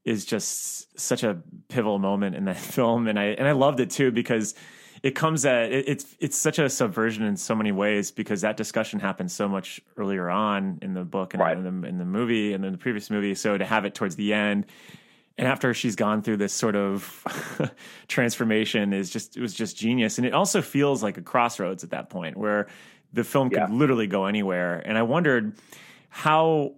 is 0.07 0.23
just 0.23 0.97
such 0.97 1.21
a 1.23 1.37
pivotal 1.67 1.99
moment 1.99 2.35
in 2.35 2.45
that 2.45 2.57
film, 2.75 3.07
and 3.07 3.19
I 3.19 3.25
and 3.25 3.47
I 3.47 3.51
loved 3.51 3.79
it 3.79 3.91
too 3.91 4.11
because 4.11 4.55
it 5.03 5.11
comes 5.11 5.45
at 5.45 5.71
it, 5.71 5.87
it's 5.87 6.15
it's 6.19 6.37
such 6.37 6.59
a 6.59 6.69
subversion 6.69 7.23
in 7.23 7.35
so 7.35 7.53
many 7.53 7.71
ways 7.71 8.09
because 8.09 8.41
that 8.41 8.57
discussion 8.57 8.99
happened 8.99 9.31
so 9.31 9.47
much 9.47 9.81
earlier 9.97 10.29
on 10.29 10.79
in 10.81 10.93
the 10.93 11.03
book 11.03 11.33
and 11.33 11.41
in, 11.67 11.81
the, 11.81 11.87
in 11.87 11.97
the 11.97 12.05
movie 12.05 12.53
and 12.53 12.63
in 12.65 12.71
the 12.71 12.77
previous 12.77 13.09
movie. 13.09 13.35
So 13.35 13.57
to 13.57 13.65
have 13.65 13.85
it 13.85 13.93
towards 13.93 14.15
the 14.15 14.33
end. 14.33 14.65
And 15.39 15.47
after 15.47 15.71
she's 15.75 15.95
gone 15.95 16.23
through 16.23 16.37
this 16.37 16.51
sort 16.51 16.75
of 16.75 17.69
transformation 18.07 18.91
is 18.91 19.11
just 19.11 19.37
it 19.37 19.41
was 19.41 19.53
just 19.53 19.77
genius 19.77 20.17
and 20.17 20.25
it 20.25 20.33
also 20.33 20.63
feels 20.63 21.03
like 21.03 21.17
a 21.17 21.21
crossroads 21.21 21.83
at 21.83 21.91
that 21.91 22.09
point 22.09 22.37
where 22.37 22.65
the 23.13 23.23
film 23.23 23.51
could 23.51 23.69
literally 23.69 24.07
go 24.07 24.25
anywhere 24.25 24.81
and 24.83 24.97
i 24.97 25.03
wondered 25.03 25.53
how 26.09 26.73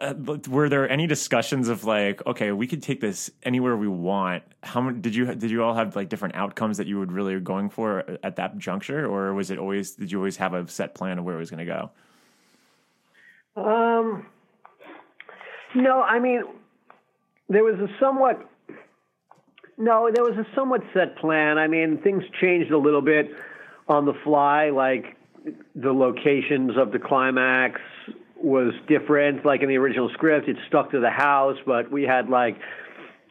uh, 0.00 0.14
were 0.48 0.68
there 0.68 0.88
any 0.90 1.06
discussions 1.06 1.68
of 1.68 1.84
like 1.84 2.24
okay 2.26 2.52
we 2.52 2.66
could 2.66 2.82
take 2.82 3.00
this 3.00 3.30
anywhere 3.42 3.76
we 3.76 3.88
want 3.88 4.42
how 4.62 4.80
many 4.80 4.98
did 4.98 5.14
you 5.14 5.34
did 5.34 5.50
you 5.50 5.62
all 5.62 5.74
have 5.74 5.96
like 5.96 6.08
different 6.08 6.34
outcomes 6.34 6.76
that 6.76 6.86
you 6.86 6.98
would 6.98 7.10
really 7.12 7.38
going 7.40 7.70
for 7.70 8.18
at 8.22 8.36
that 8.36 8.58
juncture 8.58 9.06
or 9.06 9.32
was 9.34 9.50
it 9.50 9.58
always 9.58 9.92
did 9.92 10.12
you 10.12 10.18
always 10.18 10.36
have 10.36 10.54
a 10.54 10.68
set 10.68 10.94
plan 10.94 11.18
of 11.18 11.24
where 11.24 11.34
it 11.34 11.38
was 11.38 11.50
going 11.50 11.64
to 11.64 11.64
go 11.64 11.90
Um, 13.56 14.26
no, 15.74 16.02
I 16.02 16.18
mean, 16.18 16.42
there 17.48 17.64
was 17.64 17.74
a 17.80 17.88
somewhat. 18.00 18.48
No, 19.76 20.10
there 20.12 20.24
was 20.24 20.36
a 20.36 20.46
somewhat 20.54 20.82
set 20.94 21.16
plan. 21.18 21.58
I 21.58 21.68
mean, 21.68 21.98
things 22.02 22.22
changed 22.40 22.72
a 22.72 22.78
little 22.78 23.02
bit 23.02 23.30
on 23.88 24.06
the 24.06 24.14
fly. 24.24 24.70
Like 24.70 25.16
the 25.74 25.92
locations 25.92 26.72
of 26.76 26.92
the 26.92 26.98
climax 26.98 27.80
was 28.42 28.72
different. 28.88 29.44
Like 29.44 29.62
in 29.62 29.68
the 29.68 29.76
original 29.76 30.10
script, 30.14 30.48
it 30.48 30.56
stuck 30.68 30.90
to 30.92 31.00
the 31.00 31.10
house, 31.10 31.56
but 31.66 31.90
we 31.90 32.04
had 32.04 32.28
like 32.28 32.56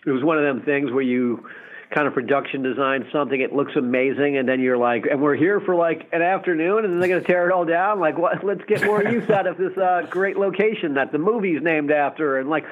it 0.05 0.11
was 0.11 0.23
one 0.23 0.37
of 0.37 0.43
them 0.43 0.65
things 0.65 0.91
where 0.91 1.03
you 1.03 1.45
kind 1.93 2.07
of 2.07 2.13
production 2.13 2.63
design 2.63 3.07
something 3.13 3.39
it 3.39 3.53
looks 3.53 3.73
amazing 3.77 4.37
and 4.37 4.47
then 4.47 4.59
you're 4.59 4.77
like 4.77 5.05
and 5.09 5.21
we're 5.21 5.35
here 5.35 5.61
for 5.61 5.73
like 5.73 6.07
an 6.11 6.21
afternoon 6.21 6.83
and 6.83 6.93
then 6.93 7.09
they're 7.09 7.19
to 7.19 7.25
tear 7.25 7.49
it 7.49 7.53
all 7.53 7.63
down 7.63 7.99
like 7.99 8.17
what 8.17 8.43
let's 8.43 8.63
get 8.67 8.83
more 8.83 9.01
use 9.03 9.29
out 9.29 9.47
of 9.47 9.57
this 9.57 9.75
uh, 9.77 10.05
great 10.09 10.37
location 10.37 10.95
that 10.95 11.11
the 11.11 11.17
movie's 11.17 11.61
named 11.61 11.89
after 11.89 12.39
and 12.39 12.49
like 12.49 12.65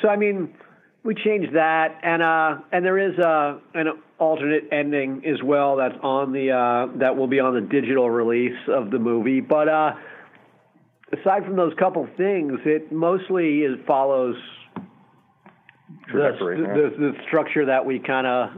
so 0.00 0.08
i 0.08 0.16
mean 0.16 0.54
we 1.02 1.14
changed 1.14 1.54
that 1.54 2.00
and 2.02 2.22
uh 2.22 2.56
and 2.72 2.82
there 2.82 2.98
is 2.98 3.18
uh 3.18 3.58
an 3.74 3.88
alternate 4.18 4.64
ending 4.72 5.22
as 5.26 5.42
well 5.42 5.76
that's 5.76 5.96
on 6.02 6.32
the 6.32 6.50
uh 6.50 6.86
that 6.98 7.14
will 7.14 7.26
be 7.26 7.40
on 7.40 7.52
the 7.52 7.60
digital 7.60 8.08
release 8.08 8.56
of 8.68 8.90
the 8.90 8.98
movie 8.98 9.40
but 9.40 9.68
uh 9.68 9.92
aside 11.20 11.44
from 11.44 11.56
those 11.56 11.72
couple 11.78 12.06
things 12.16 12.60
it 12.64 12.90
mostly 12.92 13.60
is 13.60 13.78
follows 13.86 14.36
the, 16.12 16.18
yeah. 16.66 16.74
the, 16.74 16.94
the 16.98 17.12
structure 17.26 17.66
that 17.66 17.84
we 17.84 17.98
kind 17.98 18.26
of 18.26 18.50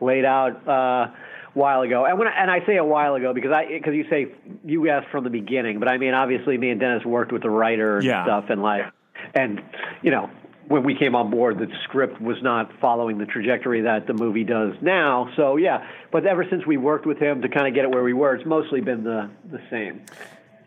laid 0.00 0.24
out 0.24 0.66
uh, 0.68 0.72
a 0.72 1.12
while 1.54 1.82
ago. 1.82 2.04
And 2.06 2.18
when 2.18 2.28
I, 2.28 2.32
and 2.42 2.50
I 2.50 2.64
say 2.66 2.76
a 2.76 2.84
while 2.84 3.14
ago 3.14 3.34
because 3.34 3.52
I 3.52 3.66
because 3.66 3.94
you 3.94 4.04
say 4.10 4.28
you 4.64 4.88
asked 4.88 5.08
from 5.10 5.24
the 5.24 5.30
beginning, 5.30 5.78
but 5.78 5.88
I 5.88 5.98
mean 5.98 6.14
obviously 6.14 6.56
me 6.58 6.70
and 6.70 6.80
Dennis 6.80 7.04
worked 7.04 7.32
with 7.32 7.42
the 7.42 7.50
writer 7.50 7.96
and 7.96 8.04
Yeah. 8.06 8.24
stuff 8.24 8.44
and 8.50 8.62
like 8.62 8.86
and 9.34 9.60
you 10.02 10.10
know 10.10 10.30
when 10.68 10.84
we 10.84 10.94
came 10.94 11.14
on 11.16 11.30
board 11.30 11.58
the 11.58 11.66
script 11.84 12.20
was 12.20 12.36
not 12.42 12.70
following 12.80 13.18
the 13.18 13.26
trajectory 13.26 13.82
that 13.82 14.06
the 14.06 14.14
movie 14.14 14.44
does 14.44 14.74
now. 14.80 15.30
So 15.36 15.56
yeah, 15.56 15.86
but 16.12 16.26
ever 16.26 16.46
since 16.48 16.66
we 16.66 16.76
worked 16.76 17.06
with 17.06 17.18
him 17.18 17.42
to 17.42 17.48
kind 17.48 17.66
of 17.66 17.74
get 17.74 17.84
it 17.84 17.90
where 17.90 18.04
we 18.04 18.12
were, 18.12 18.34
it's 18.36 18.46
mostly 18.46 18.80
been 18.80 19.04
the 19.04 19.30
the 19.50 19.60
same. 19.70 20.02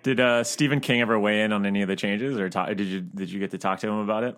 Did 0.04 0.20
uh, 0.20 0.44
stephen 0.44 0.80
king 0.80 1.02
ever 1.02 1.18
weigh 1.20 1.42
in 1.42 1.52
on 1.52 1.66
any 1.66 1.82
of 1.82 1.88
the 1.88 1.96
changes 1.96 2.38
or 2.38 2.50
talk, 2.50 2.68
did 2.70 2.82
you 2.88 3.02
did 3.02 3.32
you 3.32 3.40
get 3.40 3.52
to 3.52 3.58
talk 3.58 3.80
to 3.80 3.88
him 3.88 3.96
about 4.00 4.24
it 4.24 4.38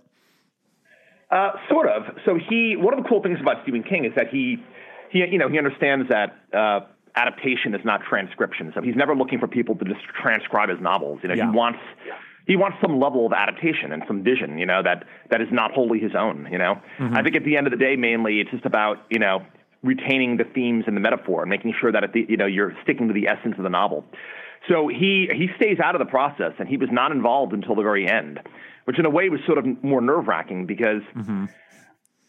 Uh, 1.32 1.52
sort 1.70 1.90
of. 1.90 2.04
So 2.24 2.38
he, 2.50 2.76
one 2.78 2.94
of 2.94 3.02
the 3.04 3.10
cool 3.10 3.22
things 3.22 3.40
about 3.42 3.58
Stephen 3.64 3.82
King 3.84 4.06
is 4.06 4.14
that 4.16 4.28
he, 4.30 4.58
he, 5.10 5.20
you 5.26 5.40
know, 5.40 5.50
he 5.50 5.58
understands 5.58 6.08
that 6.10 6.36
uh, 6.54 6.82
adaptation 7.16 7.74
is 7.74 7.82
not 7.84 8.02
transcription. 8.08 8.72
So 8.76 8.82
he's 8.82 8.96
never 8.96 9.16
looking 9.16 9.40
for 9.40 9.48
people 9.48 9.76
to 9.76 9.86
just 9.86 10.02
transcribe 10.22 10.70
his 10.70 10.80
novels. 10.80 11.20
You 11.24 11.30
know, 11.30 11.36
Yeah. 11.36 11.50
he 11.52 11.58
wants, 11.58 11.80
he 12.46 12.56
wants 12.56 12.78
some 12.80 13.00
level 13.00 13.26
of 13.26 13.34
adaptation 13.34 13.92
and 13.92 14.04
some 14.08 14.24
vision. 14.24 14.60
You 14.60 14.68
know, 14.68 14.84
that 14.84 15.04
that 15.32 15.42
is 15.42 15.48
not 15.52 15.72
wholly 15.72 16.00
his 16.00 16.14
own. 16.16 16.48
You 16.52 16.60
know, 16.60 16.80
I 17.00 17.24
think 17.24 17.36
at 17.36 17.44
the 17.44 17.58
end 17.58 17.66
of 17.66 17.72
the 17.72 17.78
day, 17.88 17.96
mainly 17.96 18.40
it's 18.40 18.52
just 18.52 18.66
about 18.66 18.98
you 19.10 19.18
know 19.20 19.44
retaining 19.82 20.38
the 20.38 20.46
themes 20.56 20.84
and 20.88 20.96
the 20.96 21.02
metaphor 21.02 21.42
and 21.42 21.50
making 21.50 21.74
sure 21.82 21.92
that 21.92 22.04
at 22.04 22.14
the, 22.14 22.24
you 22.30 22.38
know 22.38 22.46
you're 22.46 22.74
sticking 22.84 23.08
to 23.08 23.14
the 23.16 23.28
essence 23.28 23.56
of 23.58 23.64
the 23.64 23.70
novel. 23.82 24.06
So 24.68 24.88
he 24.88 25.28
he 25.32 25.50
stays 25.58 25.80
out 25.80 25.96
of 25.96 26.00
the 26.00 26.10
process, 26.10 26.54
and 26.60 26.68
he 26.68 26.78
was 26.78 26.90
not 26.92 27.12
involved 27.12 27.54
until 27.54 27.76
the 27.76 27.84
very 27.84 28.08
end, 28.08 28.40
which 28.86 28.98
in 28.98 29.06
a 29.06 29.10
way 29.10 29.30
was 29.30 29.40
sort 29.46 29.58
of 29.58 29.66
more 29.84 30.02
nerve 30.02 30.28
wracking 30.28 30.66
because 30.66 31.02
mm-hmm. 31.16 31.46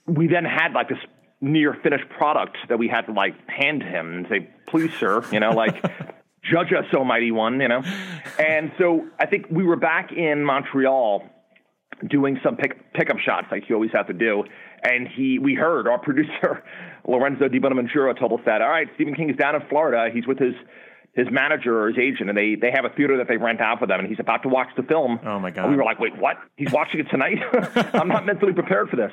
we 0.06 0.26
then 0.26 0.44
had 0.44 0.72
like 0.72 0.88
this 0.88 0.98
near 1.40 1.74
finished 1.82 2.08
product 2.18 2.56
that 2.68 2.78
we 2.78 2.88
had 2.88 3.02
to 3.02 3.12
like 3.12 3.34
hand 3.48 3.82
him 3.82 4.14
and 4.14 4.26
say, 4.28 4.50
"Please, 4.68 4.92
sir," 4.94 5.24
you 5.32 5.40
know, 5.40 5.50
like 5.50 5.82
judge 6.50 6.72
us, 6.72 6.84
Almighty 6.94 7.30
One, 7.30 7.60
you 7.60 7.68
know. 7.68 7.82
And 8.38 8.72
so 8.78 9.06
I 9.18 9.26
think 9.26 9.46
we 9.50 9.64
were 9.64 9.76
back 9.76 10.12
in 10.12 10.44
Montreal 10.44 11.30
doing 12.08 12.38
some 12.42 12.56
pick, 12.56 12.92
pickup 12.92 13.18
shots 13.18 13.46
like 13.50 13.68
you 13.68 13.74
always 13.74 13.90
have 13.92 14.06
to 14.06 14.12
do. 14.12 14.44
And 14.82 15.08
he, 15.08 15.38
we 15.38 15.54
heard 15.54 15.88
our 15.88 15.98
producer 16.02 16.62
Lorenzo 17.06 17.48
Di 17.48 17.58
Bonaventura 17.58 18.14
told 18.14 18.32
us 18.32 18.40
that. 18.46 18.60
All 18.62 18.68
right, 18.68 18.88
Stephen 18.94 19.14
King 19.14 19.30
is 19.30 19.36
down 19.36 19.54
in 19.54 19.62
Florida. 19.68 20.12
He's 20.12 20.26
with 20.26 20.38
his 20.38 20.54
his 21.16 21.28
manager 21.30 21.82
or 21.82 21.88
his 21.88 21.98
agent, 21.98 22.28
and 22.28 22.36
they 22.36 22.54
they 22.54 22.70
have 22.70 22.84
a 22.84 22.90
theater 22.90 23.16
that 23.16 23.26
they 23.26 23.38
rent 23.38 23.60
out 23.60 23.78
for 23.78 23.86
them, 23.86 24.00
and 24.00 24.08
he's 24.08 24.20
about 24.20 24.42
to 24.42 24.48
watch 24.48 24.68
the 24.76 24.82
film. 24.82 25.18
Oh 25.24 25.40
my 25.40 25.50
god! 25.50 25.64
And 25.64 25.72
we 25.72 25.76
were 25.76 25.84
like, 25.84 25.98
wait, 25.98 26.16
what? 26.16 26.36
He's 26.56 26.70
watching 26.70 27.00
it 27.00 27.08
tonight? 27.10 27.38
I'm 27.94 28.08
not 28.08 28.26
mentally 28.26 28.52
prepared 28.52 28.90
for 28.90 28.96
this. 28.96 29.12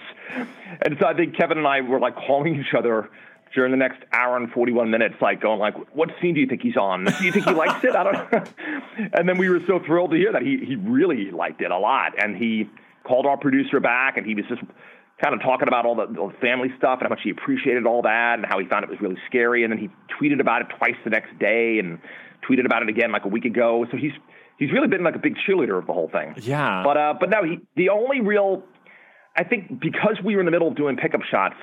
And 0.81 0.97
so 0.99 1.07
I 1.07 1.13
think 1.13 1.35
Kevin 1.37 1.57
and 1.57 1.65
I 1.65 1.79
were 1.81 1.99
like 1.99 2.15
calling 2.15 2.59
each 2.59 2.73
other 2.77 3.09
during 3.55 3.71
the 3.71 3.77
next 3.77 3.99
hour 4.11 4.35
and 4.35 4.51
41 4.51 4.89
minutes, 4.89 5.15
like 5.21 5.39
going 5.39 5.59
like, 5.59 5.75
what 5.95 6.09
scene 6.21 6.33
do 6.33 6.41
you 6.41 6.47
think 6.47 6.61
he's 6.61 6.75
on? 6.75 7.05
Do 7.05 7.23
you 7.23 7.31
think 7.31 7.45
he 7.45 7.53
likes 7.53 7.83
it? 7.83 7.95
I 7.95 8.03
don't 8.03 8.31
know. 8.31 8.43
and 9.13 9.29
then 9.29 9.37
we 9.37 9.47
were 9.47 9.61
so 9.67 9.79
thrilled 9.79 10.11
to 10.11 10.17
hear 10.17 10.31
that 10.33 10.41
he, 10.41 10.57
he 10.65 10.75
really 10.75 11.31
liked 11.31 11.61
it 11.61 11.71
a 11.71 11.77
lot. 11.77 12.13
And 12.17 12.35
he 12.35 12.67
called 13.03 13.25
our 13.25 13.37
producer 13.37 13.79
back 13.79 14.17
and 14.17 14.25
he 14.25 14.33
was 14.33 14.45
just 14.49 14.61
kind 15.23 15.33
of 15.33 15.41
talking 15.41 15.67
about 15.69 15.85
all 15.85 15.95
the, 15.95 16.07
the 16.07 16.33
family 16.41 16.67
stuff 16.77 16.99
and 16.99 17.03
how 17.03 17.09
much 17.09 17.21
he 17.23 17.29
appreciated 17.29 17.85
all 17.85 18.01
that 18.01 18.35
and 18.35 18.45
how 18.45 18.59
he 18.59 18.67
found 18.67 18.83
it 18.83 18.89
was 18.89 18.99
really 18.99 19.17
scary. 19.27 19.63
And 19.63 19.71
then 19.71 19.79
he 19.79 19.89
tweeted 20.19 20.41
about 20.41 20.61
it 20.61 20.67
twice 20.77 20.95
the 21.05 21.09
next 21.09 21.37
day 21.39 21.79
and 21.79 21.99
tweeted 22.47 22.65
about 22.65 22.83
it 22.83 22.89
again 22.89 23.11
like 23.11 23.23
a 23.23 23.29
week 23.29 23.45
ago. 23.45 23.85
So 23.89 23.95
he's, 23.95 24.11
he's 24.57 24.71
really 24.71 24.89
been 24.89 25.03
like 25.03 25.15
a 25.15 25.19
big 25.19 25.35
cheerleader 25.47 25.79
of 25.79 25.87
the 25.87 25.93
whole 25.93 26.09
thing. 26.09 26.35
Yeah. 26.41 26.83
But, 26.83 26.97
uh, 26.97 27.13
but 27.19 27.29
no, 27.29 27.43
he, 27.43 27.59
the 27.77 27.89
only 27.89 28.19
real, 28.19 28.63
I 29.37 29.45
think 29.45 29.79
because 29.79 30.17
we 30.23 30.35
were 30.35 30.41
in 30.41 30.45
the 30.45 30.51
middle 30.51 30.67
of 30.67 30.75
doing 30.75 30.97
pickup 30.97 31.21
shots, 31.31 31.55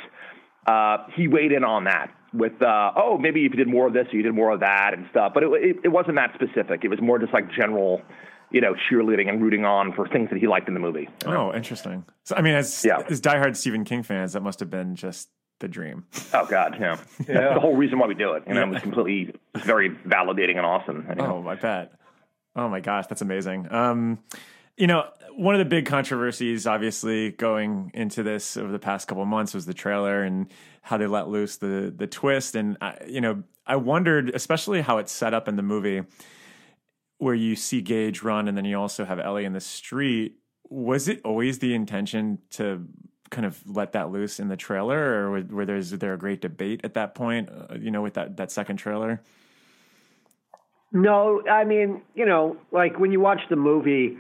uh, 0.66 1.08
he 1.14 1.28
weighed 1.28 1.52
in 1.52 1.62
on 1.62 1.84
that 1.84 2.10
with, 2.32 2.62
uh, 2.62 2.92
oh, 2.96 3.18
maybe 3.18 3.44
if 3.44 3.52
you 3.52 3.58
did 3.58 3.68
more 3.68 3.86
of 3.86 3.92
this 3.92 4.06
or 4.10 4.16
you 4.16 4.22
did 4.22 4.34
more 4.34 4.52
of 4.52 4.60
that 4.60 4.94
and 4.94 5.06
stuff. 5.10 5.32
But 5.34 5.42
it, 5.42 5.50
it, 5.52 5.76
it 5.84 5.88
wasn't 5.88 6.16
that 6.16 6.30
specific. 6.34 6.80
It 6.82 6.88
was 6.88 7.00
more 7.02 7.18
just 7.18 7.34
like 7.34 7.52
general, 7.52 8.00
you 8.50 8.60
know, 8.60 8.74
cheerleading 8.90 9.28
and 9.28 9.42
rooting 9.42 9.64
on 9.64 9.92
for 9.92 10.08
things 10.08 10.28
that 10.30 10.38
he 10.38 10.46
liked 10.46 10.68
in 10.68 10.74
the 10.74 10.80
movie. 10.80 11.08
Oh, 11.26 11.52
interesting. 11.54 12.04
So, 12.24 12.34
I 12.36 12.42
mean, 12.42 12.54
as, 12.54 12.84
Yeah. 12.84 13.02
as 13.08 13.20
diehard 13.20 13.56
Stephen 13.56 13.84
King 13.84 14.02
fans, 14.02 14.32
that 14.32 14.42
must 14.42 14.60
have 14.60 14.70
been 14.70 14.96
just 14.96 15.28
the 15.60 15.68
dream. 15.68 16.06
Oh 16.32 16.46
God, 16.46 16.76
yeah. 16.80 16.96
That's 17.26 17.54
the 17.54 17.60
whole 17.60 17.76
reason 17.76 17.98
why 17.98 18.06
we 18.06 18.14
do 18.14 18.32
it. 18.32 18.44
You 18.46 18.54
know, 18.54 18.62
it 18.62 18.68
was 18.70 18.82
completely, 18.82 19.34
it's 19.54 19.64
very 19.64 19.90
validating 19.90 20.56
and 20.56 20.64
awesome. 20.66 21.06
you 21.08 21.14
know. 21.16 21.42
Oh, 21.44 21.48
I 21.48 21.54
bet. 21.54 21.92
Oh 22.56 22.68
my 22.68 22.80
gosh, 22.80 23.06
that's 23.06 23.22
amazing. 23.22 23.70
Um, 23.72 24.18
you 24.76 24.86
know, 24.86 25.04
one 25.36 25.54
of 25.54 25.58
the 25.58 25.64
big 25.66 25.84
controversies, 25.86 26.66
obviously, 26.66 27.30
going 27.32 27.90
into 27.94 28.22
this 28.22 28.56
over 28.56 28.72
the 28.72 28.78
past 28.78 29.06
couple 29.06 29.22
of 29.22 29.28
months 29.28 29.52
was 29.54 29.66
the 29.66 29.74
trailer 29.74 30.22
and 30.22 30.46
how 30.82 30.96
they 30.96 31.06
let 31.06 31.28
loose 31.28 31.58
the 31.58 31.92
the 31.94 32.06
twist. 32.06 32.54
And 32.56 32.76
I, 32.80 32.96
you 33.06 33.20
know, 33.20 33.42
I 33.66 33.76
wondered, 33.76 34.30
especially 34.34 34.80
how 34.80 34.96
it's 34.98 35.12
set 35.12 35.34
up 35.34 35.46
in 35.46 35.56
the 35.56 35.62
movie, 35.62 36.02
where 37.20 37.34
you 37.34 37.54
see 37.54 37.82
Gage 37.82 38.22
run 38.22 38.48
and 38.48 38.56
then 38.56 38.64
you 38.64 38.78
also 38.78 39.04
have 39.04 39.18
Ellie 39.18 39.44
in 39.44 39.52
the 39.52 39.60
street. 39.60 40.36
Was 40.70 41.06
it 41.06 41.20
always 41.22 41.58
the 41.58 41.74
intention 41.74 42.38
to 42.52 42.86
kind 43.30 43.46
of 43.46 43.60
let 43.66 43.92
that 43.92 44.10
loose 44.10 44.40
in 44.40 44.48
the 44.48 44.56
trailer, 44.56 44.98
or 44.98 45.30
were, 45.30 45.42
were 45.42 45.66
there's 45.66 45.90
there 45.90 46.14
a 46.14 46.18
great 46.18 46.40
debate 46.40 46.80
at 46.82 46.94
that 46.94 47.14
point? 47.14 47.50
Uh, 47.50 47.74
you 47.78 47.90
know, 47.90 48.00
with 48.00 48.14
that 48.14 48.38
that 48.38 48.50
second 48.50 48.78
trailer. 48.78 49.20
No, 50.92 51.42
I 51.46 51.64
mean, 51.64 52.02
you 52.14 52.26
know, 52.26 52.56
like 52.72 52.98
when 52.98 53.12
you 53.12 53.20
watch 53.20 53.40
the 53.50 53.56
movie, 53.56 54.16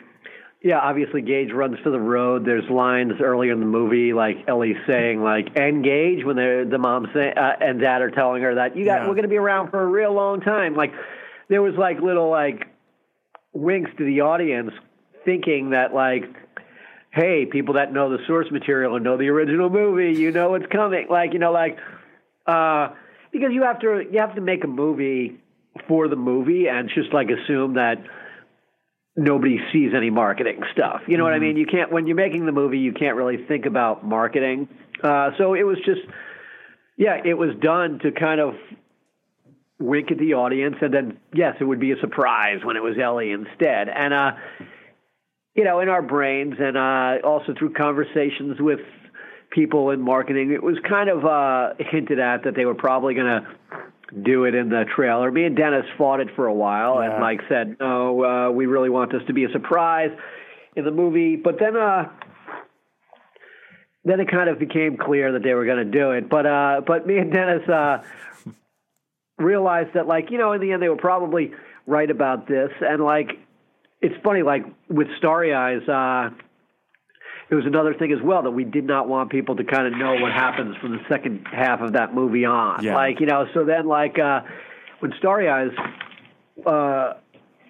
yeah, 0.62 0.78
obviously 0.78 1.22
Gage 1.22 1.52
runs 1.52 1.78
to 1.84 1.90
the 1.90 1.98
road. 1.98 2.44
There's 2.44 2.68
lines 2.68 3.14
earlier 3.20 3.52
in 3.52 3.60
the 3.60 3.66
movie, 3.66 4.12
like 4.12 4.44
Ellie 4.46 4.76
saying, 4.86 5.22
like, 5.22 5.56
"Engage" 5.56 6.24
when 6.24 6.36
they're 6.36 6.66
the 6.66 6.78
mom 6.78 7.08
say, 7.14 7.32
uh, 7.32 7.52
and 7.60 7.80
dad 7.80 8.02
are 8.02 8.10
telling 8.10 8.42
her 8.42 8.56
that 8.56 8.76
you 8.76 8.84
got 8.84 9.00
Yeah. 9.00 9.08
we're 9.08 9.14
going 9.14 9.22
to 9.22 9.28
be 9.28 9.38
around 9.38 9.70
for 9.70 9.80
a 9.80 9.86
real 9.86 10.12
long 10.12 10.42
time. 10.42 10.74
Like, 10.76 10.92
there 11.48 11.62
was 11.62 11.74
like 11.74 12.00
little 12.00 12.28
like 12.28 12.66
winks 13.52 13.90
to 13.98 14.04
the 14.04 14.20
audience, 14.22 14.72
thinking 15.24 15.70
that 15.70 15.94
like, 15.94 16.24
hey, 17.12 17.46
people 17.46 17.74
that 17.74 17.92
know 17.92 18.10
the 18.10 18.18
source 18.26 18.50
material 18.50 18.94
and 18.94 19.04
know 19.04 19.16
the 19.16 19.28
original 19.28 19.68
movie, 19.68 20.18
you 20.18 20.30
know 20.30 20.50
what's 20.50 20.66
coming. 20.66 21.06
Like, 21.08 21.32
you 21.32 21.38
know, 21.38 21.52
like, 21.52 21.78
uh, 22.46 22.90
because 23.32 23.50
you 23.52 23.62
have 23.62 23.80
to 23.80 24.04
you 24.10 24.20
have 24.20 24.34
to 24.34 24.40
make 24.40 24.64
a 24.64 24.68
movie 24.68 25.40
for 25.88 26.08
the 26.08 26.16
movie 26.16 26.66
and 26.68 26.90
just 26.94 27.12
like 27.12 27.28
assume 27.30 27.74
that 27.74 27.98
nobody 29.16 29.58
sees 29.72 29.92
any 29.94 30.10
marketing 30.10 30.62
stuff. 30.72 31.02
You 31.06 31.16
know 31.16 31.24
what 31.24 31.32
I 31.32 31.38
mean? 31.38 31.56
You 31.56 31.66
can't 31.66 31.92
when 31.92 32.06
you're 32.06 32.16
making 32.16 32.46
the 32.46 32.52
movie, 32.52 32.78
you 32.78 32.92
can't 32.92 33.16
really 33.16 33.44
think 33.46 33.66
about 33.66 34.04
marketing. 34.04 34.68
Uh, 35.02 35.30
so 35.38 35.54
it 35.54 35.62
was 35.62 35.78
just, 35.84 36.00
yeah, 36.96 37.20
it 37.24 37.34
was 37.34 37.50
done 37.60 37.98
to 38.00 38.12
kind 38.12 38.40
of 38.40 38.54
wink 39.80 40.10
at 40.12 40.18
the 40.18 40.34
audience, 40.34 40.76
and 40.80 40.92
then 40.92 41.18
yes, 41.34 41.56
it 41.58 41.64
would 41.64 41.80
be 41.80 41.92
a 41.92 42.00
surprise 42.00 42.60
when 42.62 42.76
it 42.76 42.82
was 42.82 42.96
Ellie 43.02 43.32
instead. 43.32 43.88
And 43.88 44.14
uh, 44.14 44.32
you 45.54 45.64
know, 45.64 45.80
in 45.80 45.88
our 45.88 46.02
brains, 46.02 46.54
and 46.60 46.76
uh, 46.76 47.26
also 47.26 47.54
through 47.58 47.72
conversations 47.72 48.60
with 48.60 48.80
people 49.50 49.90
in 49.90 50.00
marketing, 50.00 50.52
it 50.52 50.62
was 50.62 50.76
kind 50.88 51.08
of 51.08 51.24
uh, 51.24 51.74
hinted 51.78 52.20
at 52.20 52.44
that 52.44 52.54
they 52.54 52.64
were 52.64 52.74
probably 52.74 53.14
going 53.14 53.42
to 53.42 54.22
do 54.22 54.44
it 54.44 54.54
in 54.54 54.68
the 54.68 54.84
trailer. 54.94 55.30
Me 55.30 55.44
and 55.44 55.56
Dennis 55.56 55.86
fought 55.96 56.20
it 56.20 56.28
for 56.36 56.46
a 56.46 56.54
while, 56.54 56.98
and 56.98 57.20
Mike 57.20 57.40
said, 57.48 57.76
"No, 57.80 58.24
uh, 58.24 58.50
we 58.50 58.66
really 58.66 58.90
want 58.90 59.12
this 59.12 59.22
to 59.26 59.32
be 59.32 59.44
a 59.44 59.50
surprise 59.50 60.10
in 60.76 60.84
the 60.84 60.90
movie." 60.90 61.36
But 61.36 61.58
then, 61.58 61.76
uh, 61.76 62.10
then 64.04 64.20
it 64.20 64.30
kind 64.30 64.48
of 64.50 64.58
became 64.58 64.96
clear 64.96 65.32
that 65.32 65.42
they 65.42 65.54
were 65.54 65.64
going 65.64 65.84
to 65.84 65.90
do 65.90 66.10
it. 66.12 66.28
But 66.28 66.46
uh, 66.46 66.82
but 66.86 67.06
me 67.06 67.18
and 67.18 67.32
Dennis 67.32 67.68
uh, 67.68 68.02
realized 69.40 69.94
that, 69.94 70.06
like, 70.06 70.30
you 70.30 70.38
know, 70.38 70.52
in 70.52 70.60
the 70.60 70.72
end, 70.72 70.82
they 70.82 70.88
were 70.88 70.96
probably 70.96 71.52
right 71.86 72.10
about 72.10 72.46
this, 72.46 72.70
and 72.80 73.02
like, 73.02 73.30
it's 74.00 74.14
funny, 74.22 74.42
like 74.42 74.64
with 74.88 75.08
Starry 75.18 75.52
Eyes. 75.52 75.86
Uh, 75.88 76.30
it 77.50 77.56
was 77.56 77.66
another 77.66 77.94
thing 77.94 78.12
as 78.12 78.22
well 78.22 78.44
that 78.44 78.52
we 78.52 78.62
did 78.64 78.84
not 78.84 79.08
want 79.08 79.28
people 79.30 79.56
to 79.56 79.64
kind 79.64 79.86
of 79.86 79.98
know 79.98 80.14
what 80.14 80.30
happens 80.30 80.76
from 80.76 80.92
the 80.92 81.00
second 81.08 81.46
half 81.52 81.80
of 81.80 81.94
that 81.94 82.14
movie 82.14 82.44
on. 82.44 82.84
Yeah. 82.84 82.94
Like, 82.94 83.18
you 83.18 83.26
know, 83.26 83.46
so 83.52 83.64
then 83.64 83.86
like 83.86 84.18
uh 84.20 84.42
when 85.00 85.12
Starry 85.18 85.48
Eyes 85.48 85.72
uh 86.64 87.14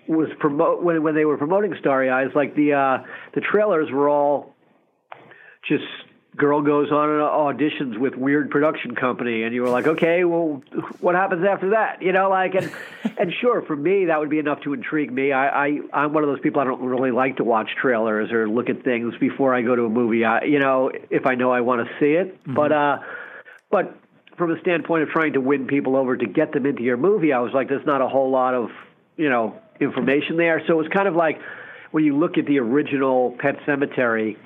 was 0.06 0.28
promote 0.38 0.82
when 0.82 1.02
when 1.02 1.14
they 1.14 1.24
were 1.24 1.38
promoting 1.38 1.74
Starry 1.80 2.10
Eyes, 2.10 2.28
like 2.34 2.54
the 2.54 2.74
uh 2.74 2.98
the 3.34 3.40
trailers 3.40 3.90
were 3.90 4.10
all 4.10 4.54
just 5.66 5.84
girl 6.36 6.62
goes 6.62 6.92
on 6.92 7.10
and 7.10 7.20
auditions 7.20 7.98
with 7.98 8.14
weird 8.14 8.50
production 8.50 8.94
company 8.94 9.42
and 9.42 9.54
you 9.54 9.62
were 9.62 9.68
like 9.68 9.86
okay 9.86 10.24
well 10.24 10.62
what 11.00 11.14
happens 11.14 11.44
after 11.44 11.70
that? 11.70 12.02
You 12.02 12.12
know 12.12 12.30
like 12.30 12.54
and 12.54 12.72
and 13.18 13.32
sure 13.40 13.62
for 13.62 13.76
me 13.76 14.06
that 14.06 14.18
would 14.20 14.30
be 14.30 14.38
enough 14.38 14.60
to 14.62 14.72
intrigue 14.72 15.12
me. 15.12 15.32
I 15.32 15.66
i 15.66 15.80
i'm 15.92 16.12
one 16.12 16.22
of 16.22 16.28
those 16.28 16.40
people 16.40 16.60
i 16.60 16.64
don't 16.64 16.82
really 16.82 17.10
like 17.10 17.36
to 17.38 17.44
watch 17.44 17.70
trailers 17.80 18.30
or 18.32 18.48
look 18.48 18.68
at 18.70 18.84
things 18.84 19.14
before 19.18 19.54
i 19.54 19.62
go 19.62 19.74
to 19.74 19.84
a 19.84 19.90
movie. 19.90 20.24
I 20.24 20.44
you 20.44 20.58
know 20.58 20.90
if 21.10 21.26
i 21.26 21.34
know 21.34 21.50
i 21.50 21.60
want 21.60 21.86
to 21.86 21.92
see 21.98 22.12
it. 22.12 22.38
But 22.46 22.72
uh 22.72 22.98
but 23.70 23.96
from 24.36 24.52
a 24.52 24.60
standpoint 24.60 25.02
of 25.02 25.10
trying 25.10 25.34
to 25.34 25.40
win 25.40 25.66
people 25.66 25.96
over 25.96 26.16
to 26.16 26.26
get 26.26 26.52
them 26.52 26.64
into 26.64 26.82
your 26.82 26.96
movie 26.96 27.32
i 27.32 27.40
was 27.40 27.52
like 27.52 27.68
there's 27.68 27.86
not 27.86 28.00
a 28.00 28.08
whole 28.08 28.30
lot 28.30 28.54
of 28.54 28.70
you 29.16 29.28
know 29.28 29.60
information 29.80 30.36
there. 30.36 30.62
So 30.66 30.74
it 30.74 30.76
was 30.76 30.88
kind 30.88 31.08
of 31.08 31.16
like 31.16 31.40
when 31.90 32.04
you 32.04 32.16
look 32.16 32.38
at 32.38 32.46
the 32.46 32.58
original 32.58 33.36
Pet 33.38 33.56
Sematary 33.66 34.36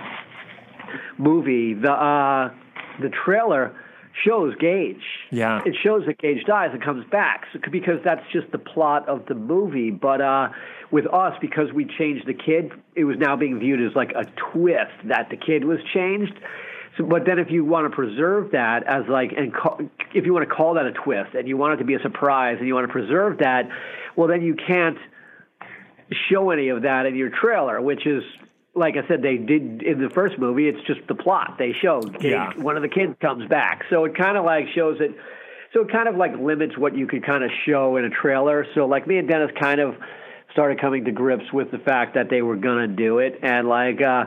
movie, 1.18 1.74
the 1.74 1.92
uh, 1.92 2.50
the 3.00 3.10
trailer 3.24 3.74
shows 4.24 4.54
Gage. 4.60 5.02
Yeah. 5.30 5.60
It 5.64 5.74
shows 5.82 6.04
that 6.06 6.18
Gage 6.18 6.44
dies 6.46 6.70
and 6.72 6.82
comes 6.82 7.04
back 7.10 7.46
so, 7.52 7.58
because 7.70 7.98
that's 8.04 8.22
just 8.32 8.50
the 8.52 8.58
plot 8.58 9.08
of 9.08 9.26
the 9.26 9.34
movie. 9.34 9.90
But 9.90 10.20
uh, 10.20 10.48
with 10.90 11.06
us, 11.12 11.34
because 11.40 11.72
we 11.72 11.84
changed 11.98 12.26
the 12.26 12.34
kid, 12.34 12.72
it 12.94 13.04
was 13.04 13.16
now 13.18 13.36
being 13.36 13.58
viewed 13.58 13.80
as 13.80 13.94
like 13.96 14.12
a 14.12 14.24
twist 14.52 14.92
that 15.06 15.30
the 15.30 15.36
kid 15.36 15.64
was 15.64 15.78
changed. 15.92 16.38
So, 16.96 17.04
but 17.04 17.24
then 17.26 17.40
if 17.40 17.50
you 17.50 17.64
want 17.64 17.90
to 17.90 17.94
preserve 17.94 18.52
that 18.52 18.84
as 18.86 19.02
like, 19.08 19.32
and 19.36 19.52
call, 19.52 19.80
if 20.14 20.24
you 20.24 20.32
want 20.32 20.48
to 20.48 20.54
call 20.54 20.74
that 20.74 20.86
a 20.86 20.92
twist 20.92 21.34
and 21.34 21.48
you 21.48 21.56
want 21.56 21.74
it 21.74 21.76
to 21.78 21.84
be 21.84 21.94
a 21.94 22.00
surprise 22.00 22.58
and 22.60 22.68
you 22.68 22.74
want 22.74 22.86
to 22.86 22.92
preserve 22.92 23.38
that, 23.38 23.68
well, 24.14 24.28
then 24.28 24.42
you 24.42 24.54
can't 24.54 24.98
show 26.30 26.50
any 26.50 26.68
of 26.68 26.82
that 26.82 27.06
in 27.06 27.16
your 27.16 27.30
trailer, 27.30 27.80
which 27.80 28.06
is 28.06 28.22
like 28.74 28.96
I 28.96 29.06
said, 29.06 29.22
they 29.22 29.36
did 29.36 29.82
in 29.82 30.00
the 30.02 30.10
first 30.10 30.38
movie. 30.38 30.68
It's 30.68 30.84
just 30.86 31.00
the 31.08 31.14
plot 31.14 31.56
they 31.58 31.72
showed. 31.72 32.22
Yeah. 32.22 32.52
One 32.56 32.76
of 32.76 32.82
the 32.82 32.88
kids 32.88 33.14
comes 33.20 33.48
back, 33.48 33.84
so 33.90 34.04
it 34.04 34.16
kind 34.16 34.36
of 34.36 34.44
like 34.44 34.66
shows 34.74 34.98
it. 35.00 35.12
So 35.72 35.82
it 35.82 35.92
kind 35.92 36.08
of 36.08 36.16
like 36.16 36.36
limits 36.38 36.76
what 36.76 36.96
you 36.96 37.06
could 37.06 37.24
kind 37.24 37.44
of 37.44 37.50
show 37.66 37.96
in 37.96 38.04
a 38.04 38.10
trailer. 38.10 38.66
So 38.74 38.86
like 38.86 39.06
me 39.06 39.18
and 39.18 39.28
Dennis 39.28 39.50
kind 39.60 39.80
of 39.80 39.96
started 40.52 40.80
coming 40.80 41.04
to 41.04 41.12
grips 41.12 41.52
with 41.52 41.70
the 41.70 41.78
fact 41.78 42.14
that 42.14 42.30
they 42.30 42.42
were 42.42 42.56
gonna 42.56 42.88
do 42.88 43.18
it, 43.18 43.40
and 43.42 43.68
like. 43.68 44.00
uh 44.00 44.24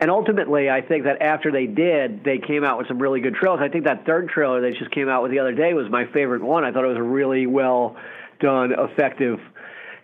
and 0.00 0.10
ultimately, 0.10 0.68
I 0.68 0.80
think 0.80 1.04
that 1.04 1.22
after 1.22 1.52
they 1.52 1.66
did, 1.66 2.24
they 2.24 2.38
came 2.38 2.64
out 2.64 2.78
with 2.78 2.88
some 2.88 2.98
really 2.98 3.20
good 3.20 3.36
trailers. 3.36 3.60
I 3.62 3.68
think 3.68 3.84
that 3.84 4.04
third 4.04 4.28
trailer 4.28 4.60
they 4.60 4.76
just 4.76 4.90
came 4.90 5.08
out 5.08 5.22
with 5.22 5.30
the 5.30 5.38
other 5.38 5.52
day 5.52 5.72
was 5.72 5.88
my 5.88 6.04
favorite 6.06 6.42
one. 6.42 6.64
I 6.64 6.72
thought 6.72 6.84
it 6.84 6.88
was 6.88 6.96
a 6.96 7.02
really 7.02 7.46
well 7.46 7.96
done, 8.40 8.72
effective 8.72 9.38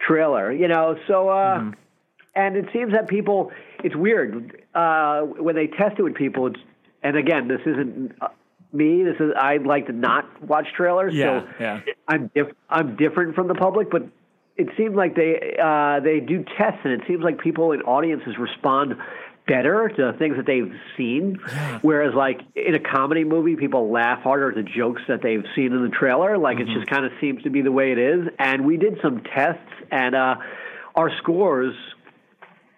trailer. 0.06 0.52
You 0.52 0.68
know, 0.68 0.96
so 1.08 1.28
uh, 1.28 1.72
and 2.34 2.56
it 2.56 2.66
seems 2.72 2.92
that 2.92 3.08
people, 3.08 3.50
it's 3.82 3.96
weird 3.96 4.62
uh, 4.74 5.20
when 5.22 5.54
they 5.54 5.66
test 5.66 5.98
it 5.98 6.02
with 6.02 6.14
people. 6.14 6.46
It's 6.48 6.60
and 7.02 7.16
again, 7.16 7.48
this 7.48 7.60
isn't 7.66 8.12
uh, 8.20 8.28
me. 8.72 9.02
This 9.02 9.16
is 9.20 9.32
I 9.36 9.56
like 9.56 9.86
to 9.86 9.92
not 9.92 10.42
watch 10.46 10.66
trailers. 10.76 11.14
Yeah, 11.14 11.40
so 11.42 11.48
yeah. 11.58 11.80
I'm 12.06 12.30
diff- 12.34 12.54
I'm 12.68 12.96
different 12.96 13.34
from 13.34 13.48
the 13.48 13.54
public, 13.54 13.90
but 13.90 14.02
it 14.56 14.68
seems 14.76 14.94
like 14.94 15.16
they 15.16 15.56
uh, 15.62 16.00
they 16.00 16.20
do 16.20 16.44
tests, 16.58 16.80
and 16.84 16.92
it 16.92 17.00
seems 17.08 17.22
like 17.22 17.38
people 17.40 17.72
in 17.72 17.80
audiences 17.82 18.36
respond 18.38 18.94
better 19.48 19.88
to 19.88 20.12
the 20.12 20.18
things 20.18 20.36
that 20.36 20.46
they've 20.46 20.72
seen. 20.96 21.38
Whereas, 21.82 22.14
like 22.14 22.40
in 22.54 22.74
a 22.74 22.78
comedy 22.78 23.24
movie, 23.24 23.56
people 23.56 23.90
laugh 23.90 24.20
harder 24.22 24.50
at 24.50 24.54
the 24.54 24.62
jokes 24.62 25.02
that 25.08 25.22
they've 25.22 25.42
seen 25.56 25.72
in 25.72 25.82
the 25.82 25.88
trailer. 25.88 26.36
Like 26.38 26.58
Mm-hmm. 26.58 26.70
it 26.70 26.74
just 26.74 26.86
kind 26.88 27.04
of 27.06 27.12
seems 27.20 27.42
to 27.44 27.50
be 27.50 27.62
the 27.62 27.72
way 27.72 27.90
it 27.92 27.98
is. 27.98 28.28
And 28.38 28.66
we 28.66 28.76
did 28.76 28.98
some 29.02 29.22
tests, 29.22 29.72
and 29.90 30.14
uh, 30.14 30.36
our 30.94 31.10
scores 31.18 31.74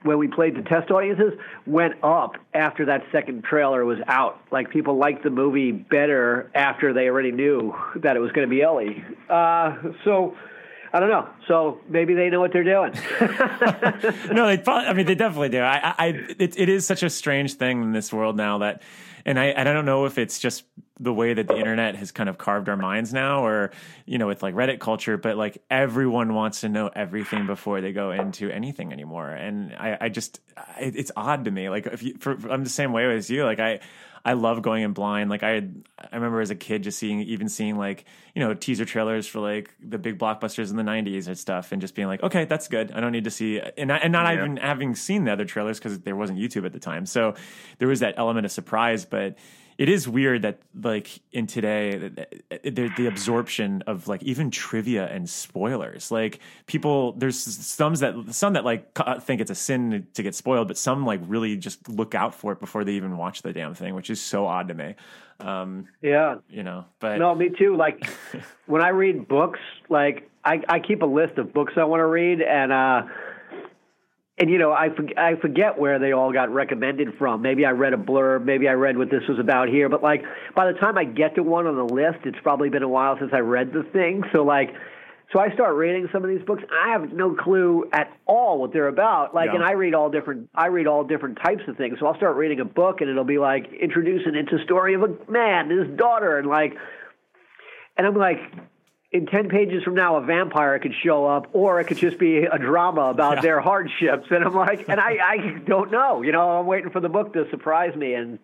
when 0.04 0.18
we 0.18 0.28
played 0.28 0.54
to 0.56 0.62
test 0.62 0.90
audiences 0.90 1.32
went 1.66 1.94
up 2.02 2.36
after 2.54 2.86
that 2.86 3.02
second 3.12 3.44
trailer 3.44 3.84
was 3.84 3.98
out. 4.06 4.40
Like 4.50 4.70
people 4.70 4.96
liked 4.96 5.22
the 5.22 5.30
movie 5.30 5.72
better 5.72 6.50
after 6.54 6.92
they 6.92 7.08
already 7.08 7.32
knew 7.32 7.74
that 7.96 8.16
it 8.16 8.20
was 8.20 8.32
going 8.32 8.48
to 8.48 8.50
be 8.50 8.62
Ellie. 8.62 9.04
Uh, 9.28 9.76
so 10.04 10.36
I 10.92 11.00
don't 11.00 11.08
know. 11.08 11.28
So 11.48 11.80
maybe 11.88 12.14
they 12.14 12.28
know 12.28 12.40
what 12.40 12.52
they're 12.52 12.64
doing. 12.64 12.92
no, 14.32 14.46
they 14.46 14.58
probably, 14.58 14.88
I 14.88 14.92
mean, 14.92 15.06
they 15.06 15.14
definitely 15.14 15.48
do. 15.48 15.60
I, 15.60 15.94
I, 15.96 16.06
it, 16.38 16.58
it 16.58 16.68
is 16.68 16.86
such 16.86 17.02
a 17.02 17.08
strange 17.08 17.54
thing 17.54 17.82
in 17.82 17.92
this 17.92 18.12
world 18.12 18.36
now 18.36 18.58
that, 18.58 18.82
and 19.24 19.38
I, 19.38 19.54
I 19.56 19.64
don't 19.64 19.86
know 19.86 20.04
if 20.04 20.18
it's 20.18 20.38
just 20.38 20.64
the 21.02 21.12
way 21.12 21.34
that 21.34 21.48
the 21.48 21.56
internet 21.56 21.96
has 21.96 22.12
kind 22.12 22.28
of 22.28 22.38
carved 22.38 22.68
our 22.68 22.76
minds 22.76 23.12
now, 23.12 23.44
or 23.44 23.70
you 24.06 24.18
know, 24.18 24.26
with 24.28 24.42
like 24.42 24.54
Reddit 24.54 24.78
culture, 24.78 25.16
but 25.16 25.36
like 25.36 25.62
everyone 25.70 26.34
wants 26.34 26.60
to 26.60 26.68
know 26.68 26.88
everything 26.94 27.46
before 27.46 27.80
they 27.80 27.92
go 27.92 28.12
into 28.12 28.50
anything 28.50 28.92
anymore, 28.92 29.28
and 29.30 29.74
I, 29.74 29.98
I 30.02 30.08
just, 30.08 30.40
it, 30.80 30.94
it's 30.96 31.10
odd 31.16 31.44
to 31.46 31.50
me. 31.50 31.68
Like 31.68 31.86
if 31.86 32.02
you, 32.02 32.14
for, 32.18 32.32
I'm 32.50 32.64
the 32.64 32.70
same 32.70 32.92
way 32.92 33.14
as 33.16 33.28
you. 33.30 33.44
Like 33.44 33.60
I. 33.60 33.80
I 34.24 34.34
love 34.34 34.62
going 34.62 34.84
in 34.84 34.92
blind. 34.92 35.30
Like 35.30 35.42
I, 35.42 35.56
I 35.56 36.14
remember 36.14 36.40
as 36.40 36.50
a 36.50 36.54
kid 36.54 36.84
just 36.84 36.96
seeing, 36.96 37.22
even 37.22 37.48
seeing 37.48 37.76
like 37.76 38.04
you 38.36 38.40
know 38.40 38.54
teaser 38.54 38.84
trailers 38.84 39.26
for 39.26 39.40
like 39.40 39.74
the 39.82 39.98
big 39.98 40.16
blockbusters 40.16 40.70
in 40.70 40.76
the 40.76 40.84
'90s 40.84 41.26
and 41.26 41.36
stuff, 41.36 41.72
and 41.72 41.80
just 41.82 41.96
being 41.96 42.06
like, 42.06 42.22
okay, 42.22 42.44
that's 42.44 42.68
good. 42.68 42.92
I 42.92 43.00
don't 43.00 43.10
need 43.10 43.24
to 43.24 43.32
see, 43.32 43.60
and 43.76 43.88
not, 43.88 44.04
and 44.04 44.12
not 44.12 44.26
Yeah. 44.32 44.34
even 44.44 44.58
having 44.58 44.94
seen 44.94 45.24
the 45.24 45.32
other 45.32 45.44
trailers 45.44 45.80
because 45.80 45.98
there 46.02 46.14
wasn't 46.14 46.38
YouTube 46.38 46.64
at 46.64 46.72
the 46.72 46.78
time. 46.78 47.04
So 47.04 47.34
there 47.78 47.88
was 47.88 47.98
that 47.98 48.14
element 48.16 48.46
of 48.46 48.52
surprise, 48.52 49.04
but 49.04 49.38
it 49.82 49.88
is 49.88 50.08
weird 50.08 50.42
that 50.42 50.60
like 50.80 51.20
in 51.32 51.48
today 51.48 51.98
the, 51.98 52.70
the, 52.70 52.88
the 52.96 53.06
absorption 53.06 53.82
of 53.88 54.06
like 54.06 54.22
even 54.22 54.48
trivia 54.48 55.08
and 55.08 55.28
spoilers 55.28 56.12
like 56.12 56.38
people 56.66 57.12
there's 57.14 57.36
some 57.36 57.92
that 57.96 58.14
some 58.30 58.52
that 58.52 58.64
like 58.64 58.96
think 59.22 59.40
it's 59.40 59.50
a 59.50 59.56
sin 59.56 60.06
to 60.14 60.22
get 60.22 60.36
spoiled 60.36 60.68
but 60.68 60.78
some 60.78 61.04
like 61.04 61.20
really 61.26 61.56
just 61.56 61.88
look 61.88 62.14
out 62.14 62.32
for 62.32 62.52
it 62.52 62.60
before 62.60 62.84
they 62.84 62.92
even 62.92 63.16
watch 63.16 63.42
the 63.42 63.52
damn 63.52 63.74
thing 63.74 63.92
which 63.96 64.08
is 64.08 64.20
so 64.20 64.46
odd 64.46 64.68
to 64.68 64.74
me 64.74 64.94
um 65.40 65.88
yeah. 66.00 66.36
you 66.48 66.62
know 66.62 66.84
but 67.00 67.18
No, 67.18 67.34
me 67.34 67.48
too. 67.48 67.76
Like 67.76 68.08
when 68.66 68.80
I 68.82 68.88
read 68.90 69.26
books, 69.28 69.58
like 69.88 70.30
I, 70.44 70.62
I 70.68 70.78
keep 70.78 71.02
a 71.02 71.06
list 71.06 71.38
of 71.38 71.52
books 71.52 71.74
I 71.76 71.84
want 71.84 72.00
to 72.00 72.06
read, 72.06 72.40
and 72.40 72.72
uh, 72.72 73.02
and 74.38 74.50
you 74.50 74.58
know 74.58 74.72
I 74.72 74.88
I 75.16 75.36
forget 75.40 75.78
where 75.78 75.98
they 75.98 76.12
all 76.12 76.32
got 76.32 76.50
recommended 76.50 77.14
from. 77.18 77.42
Maybe 77.42 77.64
I 77.66 77.70
read 77.70 77.92
a 77.92 77.98
blurb, 77.98 78.44
maybe 78.44 78.68
I 78.68 78.72
read 78.72 78.96
what 78.96 79.10
this 79.10 79.22
was 79.28 79.38
about 79.38 79.68
here, 79.68 79.88
but 79.88 80.02
like 80.02 80.22
by 80.56 80.70
the 80.72 80.78
time 80.78 80.96
I 80.98 81.04
get 81.04 81.34
to 81.36 81.42
one 81.42 81.66
on 81.66 81.76
the 81.76 81.94
list, 81.94 82.18
it's 82.24 82.38
probably 82.42 82.70
been 82.70 82.82
a 82.82 82.88
while 82.88 83.16
since 83.18 83.30
I 83.32 83.38
read 83.40 83.72
the 83.72 83.82
thing. 83.92 84.22
So 84.32 84.42
like. 84.42 84.70
So 85.32 85.40
I 85.40 85.50
start 85.54 85.76
reading 85.76 86.10
some 86.12 86.22
of 86.24 86.28
these 86.28 86.42
books. 86.44 86.62
I 86.70 86.90
have 86.92 87.10
no 87.10 87.34
clue 87.34 87.88
at 87.94 88.12
all 88.26 88.60
what 88.60 88.74
they're 88.74 88.88
about. 88.88 89.34
Like, 89.34 89.46
Yeah. 89.46 89.54
and 89.54 89.64
I 89.64 89.72
read 89.72 89.94
all 89.94 90.10
different. 90.10 90.50
I 90.54 90.66
read 90.66 90.86
all 90.86 91.04
different 91.04 91.38
types 91.42 91.62
of 91.68 91.78
things. 91.78 91.98
So 91.98 92.06
I'll 92.06 92.16
start 92.16 92.36
reading 92.36 92.60
a 92.60 92.66
book, 92.66 93.00
and 93.00 93.08
it'll 93.08 93.24
be 93.24 93.38
like 93.38 93.72
introducing 93.72 94.34
into 94.34 94.56
a 94.56 94.64
story 94.64 94.92
of 94.92 95.02
a 95.02 95.08
man 95.30 95.70
and 95.70 95.88
his 95.88 95.96
daughter, 95.98 96.36
and 96.36 96.46
like 96.48 96.76
and 97.96 98.06
I'm 98.06 98.14
like, 98.14 98.40
in 99.12 99.26
10 99.26 99.50
pages 99.50 99.82
from 99.82 99.94
now, 99.94 100.16
a 100.16 100.22
vampire 100.22 100.78
could 100.78 100.94
show 101.04 101.26
up, 101.26 101.48
or 101.52 101.78
it 101.80 101.84
could 101.84 101.98
just 101.98 102.18
be 102.18 102.38
a 102.38 102.58
drama 102.58 103.02
about 103.02 103.42
their 103.42 103.60
hardships. 103.60 104.26
And 104.30 104.42
I'm 104.42 104.54
like, 104.54 104.88
and 104.88 104.98
I, 104.98 105.18
I 105.22 105.58
don't 105.66 105.90
know. 105.90 106.22
You 106.22 106.32
know, 106.32 106.58
I'm 106.58 106.66
waiting 106.66 106.90
for 106.90 107.00
the 107.00 107.10
book 107.10 107.34
to 107.34 107.48
surprise 107.50 107.94
me. 107.94 108.14
And, 108.14 108.38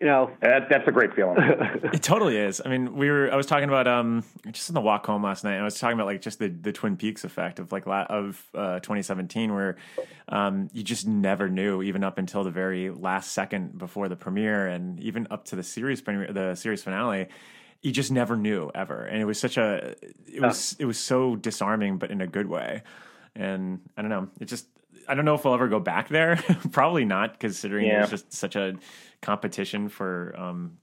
you 0.00 0.06
know, 0.06 0.30
that, 0.40 0.70
that's 0.70 0.88
a 0.88 0.92
great 0.92 1.14
feeling. 1.14 1.36
it 1.92 2.02
totally 2.02 2.38
is. 2.38 2.62
I 2.64 2.70
mean, 2.70 2.96
we 2.96 3.10
were. 3.10 3.30
I 3.30 3.36
was 3.36 3.44
talking 3.44 3.68
about 3.68 3.86
um 3.86 4.24
just 4.50 4.68
in 4.70 4.74
the 4.74 4.80
walk 4.80 5.06
home 5.06 5.22
last 5.22 5.44
night. 5.44 5.58
I 5.58 5.62
was 5.62 5.78
talking 5.78 5.94
about 5.94 6.06
like 6.06 6.20
just 6.20 6.38
the 6.38 6.48
the 6.48 6.72
Twin 6.72 6.96
Peaks 6.96 7.24
effect 7.24 7.58
of 7.58 7.70
like 7.70 7.84
of 7.86 8.44
uh, 8.54 8.80
2017, 8.80 9.54
where 9.54 9.76
um 10.28 10.68
you 10.72 10.82
just 10.82 11.06
never 11.06 11.48
knew 11.48 11.82
even 11.82 12.02
up 12.02 12.18
until 12.18 12.42
the 12.42 12.50
very 12.50 12.90
last 12.90 13.32
second 13.32 13.78
before 13.78 14.08
the 14.08 14.16
premiere, 14.16 14.66
and 14.66 14.98
even 15.00 15.28
up 15.30 15.44
to 15.46 15.56
the 15.56 15.62
series 15.62 16.02
premiere, 16.02 16.32
the 16.32 16.54
series 16.54 16.82
finale. 16.82 17.28
You 17.84 17.92
just 17.92 18.10
never 18.10 18.36
knew 18.36 18.70
ever, 18.74 19.04
and 19.04 19.20
it 19.20 19.26
was 19.26 19.38
such 19.38 19.56
a. 19.58 19.94
It 20.26 20.40
was 20.40 20.74
it 20.78 20.86
was 20.86 20.98
so 20.98 21.36
disarming, 21.36 21.98
but 21.98 22.10
in 22.10 22.20
a 22.22 22.26
good 22.26 22.48
way. 22.48 22.82
And 23.36 23.80
I 23.96 24.00
don't 24.02 24.10
know. 24.10 24.28
It 24.40 24.46
just. 24.46 24.66
I 25.06 25.14
don't 25.14 25.26
know 25.26 25.34
if 25.34 25.44
we'll 25.44 25.52
ever 25.52 25.68
go 25.68 25.80
back 25.80 26.08
there. 26.08 26.36
Probably 26.72 27.04
not, 27.04 27.38
considering 27.38 27.86
Yeah. 27.86 27.98
there's 27.98 28.10
just 28.22 28.32
such 28.32 28.56
a 28.56 28.74
competition 29.20 29.88
for 29.90 30.34
um 30.38 30.78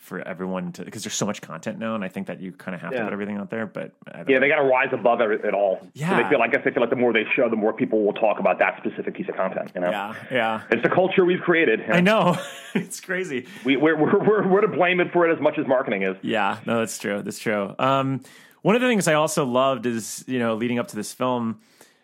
for 0.00 0.26
everyone 0.26 0.72
to 0.72 0.84
because 0.84 1.04
there's 1.04 1.14
so 1.14 1.26
much 1.26 1.42
content 1.42 1.78
now, 1.78 1.94
and 1.94 2.02
I 2.02 2.08
think 2.08 2.26
that 2.28 2.40
you 2.40 2.52
kind 2.52 2.74
of 2.74 2.80
have 2.80 2.92
to 2.92 3.04
put 3.04 3.12
everything 3.12 3.36
out 3.36 3.50
there. 3.50 3.66
But 3.66 3.92
Yeah, 4.26 4.38
they 4.38 4.48
got 4.48 4.56
to 4.56 4.62
rise 4.62 4.88
above 4.92 5.20
it, 5.20 5.54
all. 5.54 5.78
So 5.82 5.88
Yeah. 5.94 6.22
they 6.22 6.28
feel, 6.30 6.40
I 6.42 6.48
guess 6.48 6.62
they 6.64 6.70
feel 6.70 6.80
like 6.80 6.90
the 6.90 6.96
more 6.96 7.12
they 7.12 7.24
show, 7.36 7.48
the 7.50 7.56
more 7.56 7.72
people 7.74 8.04
will 8.04 8.14
talk 8.14 8.40
about 8.40 8.58
that 8.58 8.78
specific 8.78 9.14
piece 9.14 9.28
of 9.28 9.36
content. 9.36 9.70
You 9.74 9.82
know. 9.82 9.90
Yeah, 9.90 10.14
yeah. 10.30 10.62
It's 10.70 10.82
the 10.82 10.88
culture 10.88 11.24
we've 11.24 11.42
created. 11.42 11.82
I 11.88 12.00
know. 12.00 12.36
it's 12.74 13.00
crazy. 13.00 13.46
We, 13.64 13.76
we're, 13.76 13.96
we're, 13.96 14.18
we're, 14.18 14.48
we're 14.48 14.60
to 14.62 14.68
blame 14.68 15.00
it 15.00 15.12
for 15.12 15.28
it 15.28 15.34
as 15.34 15.40
much 15.40 15.58
as 15.58 15.66
marketing 15.66 16.02
is. 16.02 16.16
Yeah, 16.22 16.58
no, 16.66 16.78
that's 16.78 16.98
true. 16.98 17.20
That's 17.22 17.38
true. 17.38 17.74
Um, 17.78 18.22
one 18.62 18.74
of 18.74 18.80
the 18.80 18.88
things 18.88 19.06
I 19.06 19.14
also 19.14 19.44
loved 19.44 19.84
is, 19.86 20.24
you 20.26 20.38
know, 20.38 20.54
leading 20.54 20.78
up 20.78 20.88
to 20.88 20.96
this 20.96 21.12
film, 21.12 21.60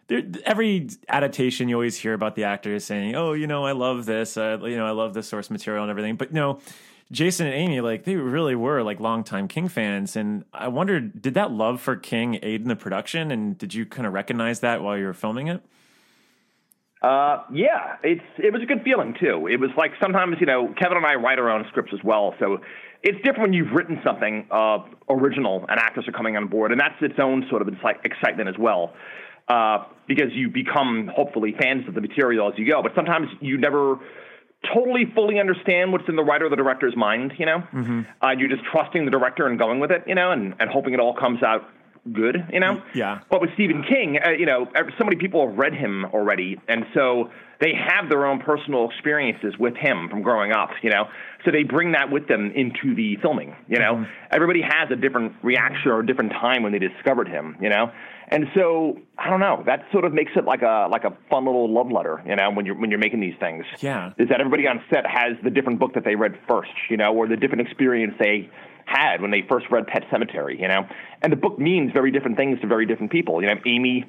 there, 0.09 0.23
every 0.45 0.89
adaptation 1.09 1.69
you 1.69 1.77
always 1.77 1.97
hear 1.97 2.13
about 2.15 2.35
the 2.37 2.45
actors 2.45 2.85
saying, 2.85 3.17
"Oh, 3.17 3.33
you 3.33 3.47
know, 3.47 3.65
I 3.67 3.73
love 3.73 4.07
this. 4.07 4.37
Uh, 4.37 4.59
you 4.63 4.77
know, 4.77 4.87
I 4.87 4.93
love 4.93 5.15
the 5.15 5.23
source 5.23 5.51
material 5.51 5.83
and 5.83 5.91
everything." 5.91 6.17
But 6.17 6.33
no, 6.33 6.61
Jason 7.13 7.47
and 7.47 7.55
Amy, 7.55 7.81
like 7.81 8.05
they 8.05 8.17
really 8.17 8.57
were 8.57 8.83
like 8.83 8.99
longtime 8.99 9.47
King 9.47 9.69
fans, 9.69 10.17
and 10.17 10.45
I 10.53 10.69
wondered, 10.69 11.23
did 11.23 11.35
that 11.35 11.53
love 11.53 11.81
for 11.81 11.95
King 11.95 12.39
aid 12.43 12.63
in 12.63 12.69
the 12.69 12.77
production, 12.77 13.31
and 13.31 13.57
did 13.57 13.75
you 13.75 13.87
kind 13.87 14.07
of 14.07 14.13
recognize 14.13 14.61
that 14.61 14.83
while 14.83 14.99
you 14.99 15.05
were 15.05 15.15
filming 15.15 15.47
it? 15.47 15.63
Uh, 17.03 17.45
yeah, 17.53 17.97
it's 18.03 18.25
it 18.39 18.53
was 18.53 18.63
a 18.63 18.67
good 18.67 18.83
feeling 18.83 19.15
too. 19.21 19.47
It 19.47 19.61
was 19.61 19.71
like 19.77 19.93
sometimes 20.01 20.39
you 20.41 20.47
know 20.47 20.75
Kevin 20.77 20.97
and 20.97 21.07
I 21.07 21.15
write 21.15 21.39
our 21.39 21.51
own 21.51 21.65
scripts 21.69 21.93
as 21.93 22.03
well, 22.03 22.35
so 22.41 22.59
it's 23.03 23.19
different 23.19 23.43
when 23.43 23.53
you've 23.53 23.73
written 23.73 24.01
something 24.05 24.49
uh, 24.51 24.79
original 25.09 25.65
and 25.69 25.79
actors 25.79 26.09
are 26.09 26.13
coming 26.13 26.37
on 26.37 26.49
board, 26.49 26.73
and 26.73 26.81
that's 26.81 27.01
its 27.01 27.21
own 27.21 27.47
sort 27.49 27.63
of 27.63 27.69
exci- 27.69 28.05
excitement 28.05 28.49
as 28.49 28.57
well, 28.59 28.95
uh, 29.47 29.85
because 30.09 30.33
you 30.33 30.51
become 30.51 31.09
hopefully 31.15 31.55
fans 31.61 31.87
of 31.87 31.95
the 31.95 32.01
material 32.01 32.49
as 32.49 32.59
you 32.59 32.69
go. 32.69 32.83
But 32.83 32.93
sometimes 32.97 33.29
you 33.41 33.59
never 33.59 34.01
totally 34.75 35.05
fully 35.15 35.39
understand 35.39 35.93
what's 35.93 36.09
in 36.09 36.17
the 36.17 36.25
writer 36.25 36.47
or 36.47 36.51
the 36.51 36.57
director's 36.57 36.97
mind, 36.97 37.33
you 37.39 37.47
know. 37.47 37.59
Mm-hmm. 37.73 38.03
Uh, 38.23 38.31
you're 38.39 38.49
just 38.49 38.65
trusting 38.65 39.05
the 39.05 39.11
director 39.11 39.47
and 39.47 39.59
going 39.59 39.81
with 39.81 39.91
it, 39.91 40.05
you 40.07 40.15
know, 40.15 40.33
and, 40.33 40.55
and 40.59 40.71
hoping 40.71 40.95
it 40.95 41.01
all 41.01 41.15
comes 41.15 41.43
out 41.43 41.63
good, 42.13 42.37
you 42.53 42.61
know. 42.61 42.83
Yeah. 42.95 43.21
But 43.31 43.41
with 43.41 43.51
Stephen 43.55 43.83
King, 43.83 44.19
uh, 44.25 44.31
you 44.31 44.47
know, 44.47 44.67
so 44.99 45.05
many 45.05 45.17
people 45.17 45.47
have 45.49 45.59
read 45.59 45.75
him 45.75 46.05
already, 46.07 46.61
and 46.69 46.85
so 46.95 47.31
they 47.61 47.73
have 47.75 48.09
their 48.09 48.27
own 48.27 48.41
personal 48.41 48.89
experiences 48.89 49.55
with 49.59 49.75
him 49.77 50.09
from 50.09 50.23
growing 50.23 50.53
up, 50.53 50.71
you 50.83 50.91
know. 50.91 51.07
So 51.45 51.51
they 51.51 51.63
bring 51.63 51.93
that 51.93 52.11
with 52.11 52.29
them 52.29 52.53
into 52.55 52.95
the 52.95 53.17
filming, 53.23 53.57
you 53.69 53.79
know. 53.79 54.07
Everybody 54.31 54.63
has 54.63 54.91
a 54.91 54.97
different 54.97 55.33
reaction 55.43 55.91
or 55.91 56.01
a 56.01 56.07
different 56.07 56.33
time 56.33 56.63
when 56.63 56.73
they 56.73 56.79
discovered 56.79 57.29
him, 57.29 57.57
you 57.61 57.69
know. 57.69 57.91
And 58.29 58.47
so 58.55 58.99
I 59.19 59.31
don't 59.31 59.41
know. 59.41 59.63
That 59.67 59.85
sort 59.93 60.05
of 60.05 60.13
makes 60.13 60.33
it 60.37 60.45
like 60.45 60.63
a 60.63 60.89
like 60.91 61.05
a 61.05 61.17
fun 61.31 61.47
little 61.47 61.73
love 61.73 61.93
letter, 61.93 62.23
you 62.27 62.35
know, 62.35 62.51
when 62.51 62.67
you're 62.67 62.75
when 62.75 62.91
you're 62.91 62.99
making 62.99 63.21
these 63.21 63.37
things. 63.39 63.65
Yeah. 63.81 64.13
Is 64.19 64.29
that 64.29 64.41
everybody 64.41 64.67
on 64.67 64.83
set 64.93 65.07
has 65.07 65.37
the 65.45 65.51
different 65.51 65.79
book 65.79 65.95
that 65.95 66.05
they 66.05 66.17
read 66.17 66.39
first, 66.49 66.73
you 66.91 66.97
know, 66.97 67.15
or 67.15 67.29
the 67.29 67.37
different 67.37 67.67
experience 67.67 68.15
they 68.19 68.51
had 68.85 69.21
when 69.21 69.31
they 69.31 69.45
first 69.49 69.67
read 69.71 69.87
Pet 69.87 70.05
Sematary, 70.13 70.61
you 70.61 70.69
know. 70.69 70.89
And 71.23 71.33
the 71.33 71.37
book 71.37 71.59
means 71.59 71.93
very 71.93 72.11
different 72.11 72.37
things 72.37 72.61
to 72.61 72.67
very 72.67 72.87
different 72.87 73.13
people. 73.13 73.41
You 73.43 73.49
know, 73.49 73.61
Amy 73.65 74.05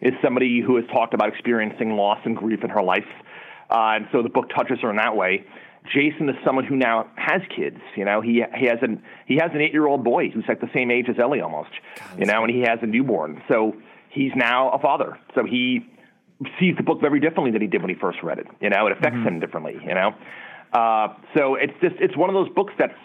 is 0.00 0.12
somebody 0.22 0.60
who 0.60 0.76
has 0.76 0.84
talked 0.92 1.12
about 1.12 1.28
experiencing 1.28 1.96
loss 1.96 2.20
and 2.24 2.36
grief 2.36 2.62
in 2.62 2.70
her 2.70 2.82
life, 2.82 3.08
uh, 3.70 3.96
and 3.96 4.08
so 4.12 4.22
the 4.22 4.28
book 4.28 4.48
touches 4.54 4.78
her 4.80 4.90
in 4.90 4.96
that 4.96 5.16
way. 5.16 5.44
Jason 5.92 6.28
is 6.28 6.36
someone 6.44 6.64
who 6.64 6.76
now 6.76 7.08
has 7.16 7.40
kids. 7.54 7.78
You 7.96 8.04
know, 8.04 8.20
he 8.20 8.42
he 8.58 8.66
has 8.66 8.78
an 8.82 9.02
he 9.26 9.36
has 9.36 9.50
an 9.54 9.60
eight 9.60 9.72
year 9.72 9.86
old 9.86 10.04
boy 10.04 10.30
who's 10.30 10.44
like 10.48 10.60
the 10.60 10.70
same 10.74 10.90
age 10.90 11.06
as 11.08 11.16
Ellie 11.18 11.40
almost. 11.40 11.70
you 12.18 12.26
know, 12.26 12.42
and 12.44 12.54
he 12.54 12.60
has 12.62 12.78
a 12.82 12.86
newborn. 12.86 13.42
So 13.48 13.74
he's 14.10 14.32
now 14.36 14.70
a 14.70 14.78
father. 14.78 15.18
So 15.34 15.44
he 15.44 15.86
sees 16.60 16.76
the 16.76 16.82
book 16.82 17.00
very 17.00 17.20
differently 17.20 17.50
than 17.50 17.62
he 17.62 17.68
did 17.68 17.82
when 17.82 17.90
he 17.90 17.96
first 18.00 18.18
read 18.22 18.38
it. 18.38 18.46
You 18.60 18.70
know, 18.70 18.86
it 18.86 18.92
affects 18.92 19.18
him 19.18 19.40
differently. 19.40 19.76
You 19.82 19.94
know, 19.94 20.14
uh, 20.72 21.14
so 21.36 21.54
it's 21.54 21.74
just 21.80 21.96
it's 22.00 22.16
one 22.16 22.28
of 22.30 22.34
those 22.34 22.48
books 22.54 22.72
that's 22.78 22.98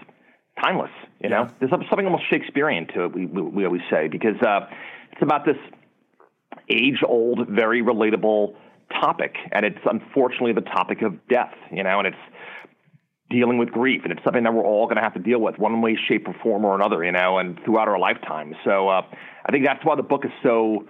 timeless. 0.62 0.92
You 1.22 1.30
know, 1.30 1.50
there's 1.60 1.72
something 1.72 2.06
almost 2.06 2.30
Shakespearean 2.30 2.88
to 2.96 3.06
it. 3.06 3.16
We 3.16 3.26
we, 3.26 3.42
we 3.42 3.66
always 3.66 3.82
say 3.90 4.08
because 4.08 4.40
uh, 4.42 4.68
it's 5.12 5.22
about 5.22 5.46
this 5.46 5.58
age 6.70 7.02
old, 7.08 7.48
very 7.50 7.82
relatable 7.82 8.56
topic, 9.02 9.36
and 9.52 9.66
it's 9.66 9.80
unfortunately 9.86 10.54
the 10.54 10.62
topic 10.62 11.02
of 11.02 11.26
death. 11.28 11.54
You 11.72 11.84
know, 11.84 12.00
and 12.00 12.08
it's 12.08 12.18
dealing 13.34 13.58
with 13.58 13.72
grief, 13.72 14.02
and 14.04 14.14
it's 14.14 14.24
something 14.24 14.44
that 14.44 14.54
we're 14.54 14.64
all 14.64 14.86
going 14.86 14.98
to 14.98 15.02
have 15.02 15.16
to 15.16 15.20
deal 15.20 15.40
with 15.40 15.58
one 15.58 15.82
way, 15.82 15.98
shape, 16.08 16.28
or 16.28 16.36
form 16.42 16.64
or 16.64 16.76
another. 16.76 17.04
You 17.04 17.12
know, 17.12 17.40
and 17.40 17.60
throughout 17.66 17.88
our 17.88 18.00
lifetime. 18.00 18.56
So 18.64 18.88
uh, 18.88 19.02
I 19.46 19.52
think 19.52 19.66
that's 19.66 19.84
why 19.84 19.96
the 19.96 20.04
book 20.04 20.24
is 20.24 20.32
so 20.44 20.86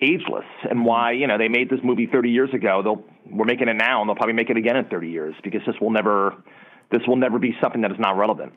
ageless, 0.00 0.46
and 0.68 0.84
why 0.84 1.12
you 1.12 1.26
know 1.26 1.38
they 1.38 1.48
made 1.48 1.70
this 1.70 1.80
movie 1.84 2.08
30 2.10 2.30
years 2.30 2.50
ago. 2.54 2.82
They'll 2.82 3.04
we're 3.30 3.44
making 3.44 3.68
it 3.68 3.74
now, 3.74 4.00
and 4.00 4.08
they'll 4.08 4.16
probably 4.16 4.34
make 4.34 4.50
it 4.50 4.56
again 4.56 4.76
in 4.76 4.86
30 4.86 5.08
years 5.08 5.34
because 5.44 5.60
this 5.66 5.76
will 5.80 5.90
never 5.90 6.42
this 6.90 7.02
will 7.06 7.16
never 7.16 7.38
be 7.38 7.54
something 7.60 7.82
that 7.82 7.92
is 7.92 7.98
not 8.00 8.16
relevant. 8.16 8.52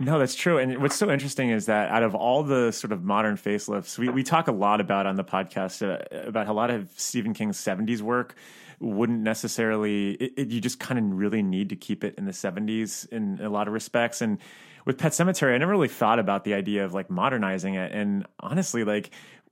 No, 0.00 0.18
that's 0.18 0.34
true. 0.34 0.56
And 0.56 0.80
what's 0.80 0.96
so 0.96 1.10
interesting 1.10 1.50
is 1.50 1.66
that 1.66 1.90
out 1.90 2.02
of 2.02 2.14
all 2.14 2.42
the 2.42 2.72
sort 2.72 2.90
of 2.90 3.04
modern 3.04 3.36
facelifts, 3.36 3.98
we, 3.98 4.08
we 4.08 4.22
talk 4.22 4.48
a 4.48 4.52
lot 4.52 4.80
about 4.80 5.06
on 5.06 5.16
the 5.16 5.24
podcast 5.24 5.86
uh, 5.86 6.02
about 6.26 6.48
a 6.48 6.54
lot 6.54 6.70
of 6.70 6.90
Stephen 6.96 7.34
King's 7.34 7.58
70s 7.58 8.00
work 8.00 8.34
wouldn't 8.80 9.20
necessarily, 9.20 10.12
it, 10.12 10.32
it, 10.36 10.48
you 10.50 10.60
just 10.60 10.80
kind 10.80 10.98
of 10.98 11.18
really 11.18 11.42
need 11.42 11.68
to 11.68 11.76
keep 11.76 12.02
it 12.02 12.14
in 12.16 12.24
the 12.24 12.32
70s 12.32 13.08
in 13.10 13.38
a 13.40 13.48
lot 13.48 13.68
of 13.68 13.74
respects. 13.74 14.20
And 14.20 14.38
with 14.84 14.98
Pet 14.98 15.12
Sematary, 15.12 15.54
I 15.54 15.58
never 15.58 15.72
really 15.72 15.88
thought 15.88 16.18
about 16.18 16.44
the 16.44 16.54
idea 16.54 16.84
of 16.84 16.94
like 16.94 17.10
modernizing 17.10 17.74
it. 17.74 17.92
And 17.92 18.26
honestly, 18.40 18.84
like 18.84 19.10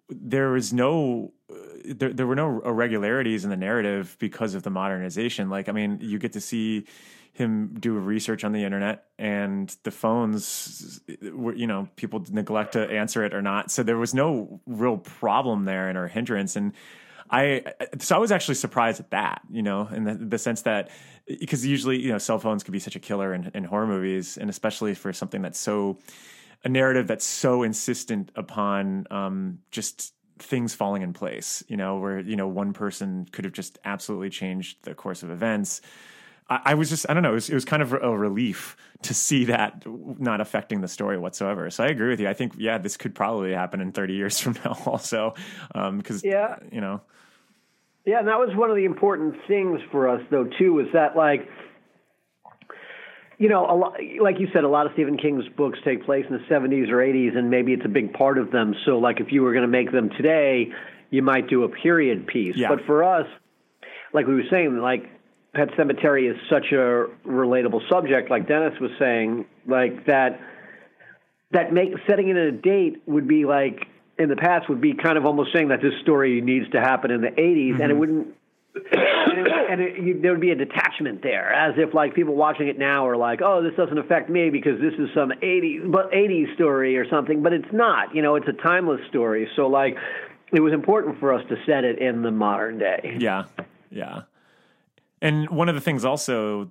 there 0.08 0.50
was 0.50 0.72
no 0.72 1.32
uh, 1.50 1.54
there, 1.84 2.12
there 2.12 2.26
were 2.26 2.34
no 2.34 2.60
irregularities 2.60 3.44
in 3.44 3.50
the 3.50 3.56
narrative 3.56 4.16
because 4.18 4.54
of 4.54 4.62
the 4.62 4.70
modernization. 4.70 5.50
Like, 5.50 5.68
I 5.68 5.72
mean, 5.72 5.98
you 6.00 6.18
get 6.18 6.32
to 6.32 6.40
see 6.40 6.86
him 7.32 7.76
do 7.78 7.92
research 7.92 8.42
on 8.42 8.52
the 8.52 8.64
internet 8.64 9.04
and 9.18 9.74
the 9.84 9.90
phones 9.90 11.00
were, 11.32 11.54
you 11.54 11.66
know, 11.66 11.88
people 11.94 12.24
neglect 12.30 12.72
to 12.72 12.90
answer 12.90 13.24
it 13.24 13.32
or 13.32 13.40
not. 13.40 13.70
So 13.70 13.82
there 13.82 13.96
was 13.96 14.12
no 14.12 14.60
real 14.66 14.96
problem 14.96 15.64
there 15.64 15.88
and 15.88 15.96
or 15.96 16.08
hindrance. 16.08 16.56
And 16.56 16.72
I, 17.30 17.62
so 17.98 18.16
I 18.16 18.18
was 18.18 18.32
actually 18.32 18.54
surprised 18.54 19.00
at 19.00 19.10
that, 19.10 19.42
you 19.50 19.62
know, 19.62 19.88
in 19.88 20.04
the, 20.04 20.14
the 20.14 20.38
sense 20.38 20.62
that, 20.62 20.90
because 21.26 21.64
usually, 21.64 22.00
you 22.00 22.10
know, 22.10 22.18
cell 22.18 22.38
phones 22.38 22.62
can 22.62 22.72
be 22.72 22.78
such 22.78 22.96
a 22.96 23.00
killer 23.00 23.34
in, 23.34 23.50
in 23.54 23.64
horror 23.64 23.86
movies 23.86 24.36
and 24.38 24.48
especially 24.48 24.94
for 24.94 25.12
something 25.12 25.42
that's 25.42 25.58
so, 25.58 25.98
a 26.64 26.68
narrative 26.68 27.06
that's 27.06 27.26
so 27.26 27.62
insistent 27.62 28.32
upon 28.34 29.06
um, 29.10 29.58
just 29.70 30.14
things 30.38 30.74
falling 30.74 31.02
in 31.02 31.12
place, 31.12 31.62
you 31.68 31.76
know, 31.76 31.98
where, 31.98 32.20
you 32.20 32.36
know, 32.36 32.48
one 32.48 32.72
person 32.72 33.26
could 33.30 33.44
have 33.44 33.54
just 33.54 33.78
absolutely 33.84 34.30
changed 34.30 34.78
the 34.82 34.94
course 34.94 35.22
of 35.22 35.30
events. 35.30 35.80
I, 36.48 36.60
I 36.66 36.74
was 36.74 36.88
just, 36.88 37.06
I 37.08 37.14
don't 37.14 37.22
know, 37.22 37.32
it 37.32 37.34
was, 37.34 37.50
it 37.50 37.54
was, 37.54 37.64
kind 37.64 37.82
of 37.82 37.92
a 37.92 38.16
relief 38.16 38.76
to 39.02 39.14
see 39.14 39.44
that 39.46 39.84
not 39.86 40.40
affecting 40.40 40.80
the 40.80 40.88
story 40.88 41.18
whatsoever. 41.18 41.70
So 41.70 41.84
I 41.84 41.88
agree 41.88 42.08
with 42.08 42.20
you. 42.20 42.28
I 42.28 42.34
think, 42.34 42.54
yeah, 42.56 42.78
this 42.78 42.96
could 42.96 43.14
probably 43.14 43.52
happen 43.52 43.80
in 43.80 43.92
30 43.92 44.14
years 44.14 44.40
from 44.40 44.56
now 44.64 44.76
also. 44.86 45.34
Because, 45.72 46.24
um, 46.24 46.30
yeah. 46.30 46.56
you 46.72 46.80
know. 46.80 47.00
Yeah, 48.04 48.20
and 48.20 48.28
that 48.28 48.38
was 48.38 48.56
one 48.56 48.70
of 48.70 48.76
the 48.76 48.86
important 48.86 49.34
things 49.46 49.80
for 49.90 50.08
us, 50.08 50.22
though, 50.30 50.48
too, 50.58 50.72
was 50.72 50.86
that, 50.94 51.14
like, 51.14 51.46
you 53.36 53.48
know, 53.48 53.70
a 53.70 53.76
lot, 53.76 53.94
like 54.20 54.40
you 54.40 54.48
said, 54.52 54.64
a 54.64 54.68
lot 54.68 54.86
of 54.86 54.92
Stephen 54.94 55.18
King's 55.18 55.44
books 55.56 55.78
take 55.84 56.04
place 56.04 56.24
in 56.28 56.36
the 56.36 56.42
70s 56.52 56.88
or 56.88 56.96
80s, 56.96 57.36
and 57.36 57.50
maybe 57.50 57.72
it's 57.72 57.84
a 57.84 57.90
big 57.90 58.14
part 58.14 58.38
of 58.38 58.50
them. 58.50 58.74
So, 58.86 58.98
like, 58.98 59.20
if 59.20 59.30
you 59.30 59.42
were 59.42 59.52
going 59.52 59.62
to 59.62 59.68
make 59.68 59.92
them 59.92 60.08
today, 60.16 60.72
you 61.10 61.22
might 61.22 61.48
do 61.48 61.64
a 61.64 61.68
period 61.68 62.26
piece. 62.26 62.56
Yeah. 62.56 62.68
But 62.68 62.86
for 62.86 63.04
us, 63.04 63.26
like 64.12 64.26
we 64.26 64.34
were 64.34 64.48
saying, 64.50 64.78
like 64.78 65.04
Pet 65.54 65.68
Sematary 65.78 66.30
is 66.30 66.36
such 66.50 66.72
a 66.72 67.06
relatable 67.26 67.88
subject, 67.88 68.30
like 68.30 68.46
Dennis 68.46 68.78
was 68.80 68.90
saying, 68.98 69.46
like 69.66 70.06
that. 70.06 70.40
That 71.52 71.72
make 71.72 71.94
setting 72.06 72.28
it 72.28 72.36
in 72.36 72.46
a 72.46 72.52
date 72.52 73.02
would 73.06 73.26
be 73.26 73.46
like 73.46 73.86
in 74.18 74.28
the 74.28 74.36
past 74.36 74.68
would 74.68 74.82
be 74.82 74.92
kind 74.92 75.16
of 75.16 75.24
almost 75.24 75.50
saying 75.54 75.68
that 75.68 75.80
this 75.80 75.94
story 76.02 76.42
needs 76.42 76.68
to 76.72 76.80
happen 76.80 77.10
in 77.10 77.22
the 77.22 77.28
80s, 77.28 77.72
mm-hmm. 77.72 77.80
and 77.80 77.90
it 77.90 77.94
wouldn't 77.94 78.36
and, 78.74 79.46
it, 79.46 79.52
and 79.70 79.80
it, 79.80 80.02
you, 80.02 80.20
there 80.20 80.32
would 80.32 80.40
be 80.40 80.50
a 80.50 80.56
detachment 80.56 81.22
there, 81.22 81.52
as 81.52 81.74
if 81.76 81.94
like 81.94 82.14
people 82.14 82.34
watching 82.34 82.68
it 82.68 82.78
now 82.78 83.06
are 83.06 83.16
like, 83.16 83.40
"Oh, 83.42 83.62
this 83.62 83.74
doesn't 83.76 83.98
affect 83.98 84.28
me 84.28 84.50
because 84.50 84.80
this 84.80 84.94
is 84.94 85.08
some 85.14 85.30
'80s 85.30 85.90
but 85.90 86.12
'80s 86.12 86.54
story 86.54 86.96
or 86.96 87.08
something," 87.08 87.42
but 87.42 87.52
it's 87.52 87.72
not. 87.72 88.14
You 88.14 88.22
know, 88.22 88.36
it's 88.36 88.48
a 88.48 88.52
timeless 88.52 89.00
story. 89.08 89.48
So 89.56 89.66
like, 89.66 89.96
it 90.52 90.60
was 90.60 90.72
important 90.72 91.18
for 91.20 91.32
us 91.32 91.44
to 91.48 91.56
set 91.66 91.84
it 91.84 91.98
in 91.98 92.22
the 92.22 92.30
modern 92.30 92.78
day. 92.78 93.16
Yeah, 93.18 93.44
yeah. 93.90 94.22
And 95.20 95.48
one 95.50 95.68
of 95.68 95.74
the 95.74 95.80
things 95.80 96.04
also 96.04 96.70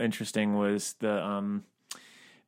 interesting 0.00 0.56
was 0.56 0.94
the 1.00 1.24
um, 1.24 1.64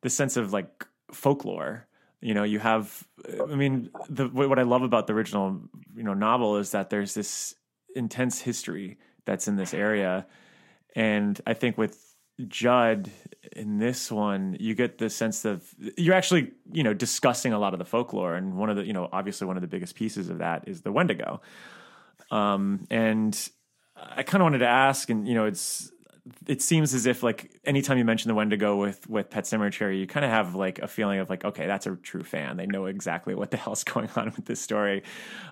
the 0.02 0.10
sense 0.10 0.36
of 0.36 0.52
like 0.52 0.86
folklore 1.12 1.88
you 2.20 2.34
know 2.34 2.44
you 2.44 2.60
have 2.60 3.02
i 3.50 3.56
mean 3.56 3.90
the 4.08 4.28
what 4.28 4.60
i 4.60 4.62
love 4.62 4.82
about 4.82 5.08
the 5.08 5.12
original 5.12 5.60
you 5.96 6.04
know 6.04 6.14
novel 6.14 6.56
is 6.56 6.70
that 6.70 6.88
there's 6.88 7.14
this 7.14 7.56
intense 7.94 8.40
history 8.40 8.98
that's 9.24 9.48
in 9.48 9.56
this 9.56 9.74
area. 9.74 10.26
And 10.94 11.40
I 11.46 11.54
think 11.54 11.78
with 11.78 12.14
Judd 12.48 13.10
in 13.54 13.78
this 13.78 14.10
one, 14.10 14.56
you 14.58 14.74
get 14.74 14.98
the 14.98 15.10
sense 15.10 15.44
of 15.44 15.62
you're 15.96 16.14
actually, 16.14 16.52
you 16.72 16.82
know, 16.82 16.94
discussing 16.94 17.52
a 17.52 17.58
lot 17.58 17.72
of 17.72 17.78
the 17.78 17.84
folklore. 17.84 18.34
And 18.34 18.56
one 18.56 18.70
of 18.70 18.76
the, 18.76 18.84
you 18.84 18.92
know, 18.92 19.08
obviously 19.12 19.46
one 19.46 19.56
of 19.56 19.60
the 19.60 19.68
biggest 19.68 19.94
pieces 19.94 20.30
of 20.30 20.38
that 20.38 20.66
is 20.66 20.82
the 20.82 20.92
Wendigo. 20.92 21.40
Um, 22.30 22.86
and 22.90 23.48
I 24.16 24.22
kind 24.22 24.42
of 24.42 24.46
wanted 24.46 24.58
to 24.58 24.68
ask, 24.68 25.10
and 25.10 25.26
you 25.26 25.34
know, 25.34 25.46
it's 25.46 25.90
it 26.46 26.62
seems 26.62 26.94
as 26.94 27.06
if 27.06 27.22
like 27.22 27.50
anytime 27.64 27.98
you 27.98 28.04
mention 28.04 28.28
the 28.28 28.34
Wendigo 28.34 28.76
with 28.76 29.08
with 29.08 29.30
Pet 29.30 29.44
Sematary, 29.44 29.98
you 29.98 30.06
kind 30.06 30.24
of 30.24 30.30
have 30.30 30.54
like 30.54 30.78
a 30.78 30.88
feeling 30.88 31.18
of 31.18 31.30
like, 31.30 31.44
okay, 31.44 31.66
that's 31.66 31.86
a 31.86 31.96
true 31.96 32.22
fan. 32.22 32.56
They 32.56 32.66
know 32.66 32.86
exactly 32.86 33.34
what 33.34 33.50
the 33.50 33.56
hell's 33.58 33.84
going 33.84 34.08
on 34.16 34.32
with 34.36 34.46
this 34.46 34.60
story. 34.60 35.02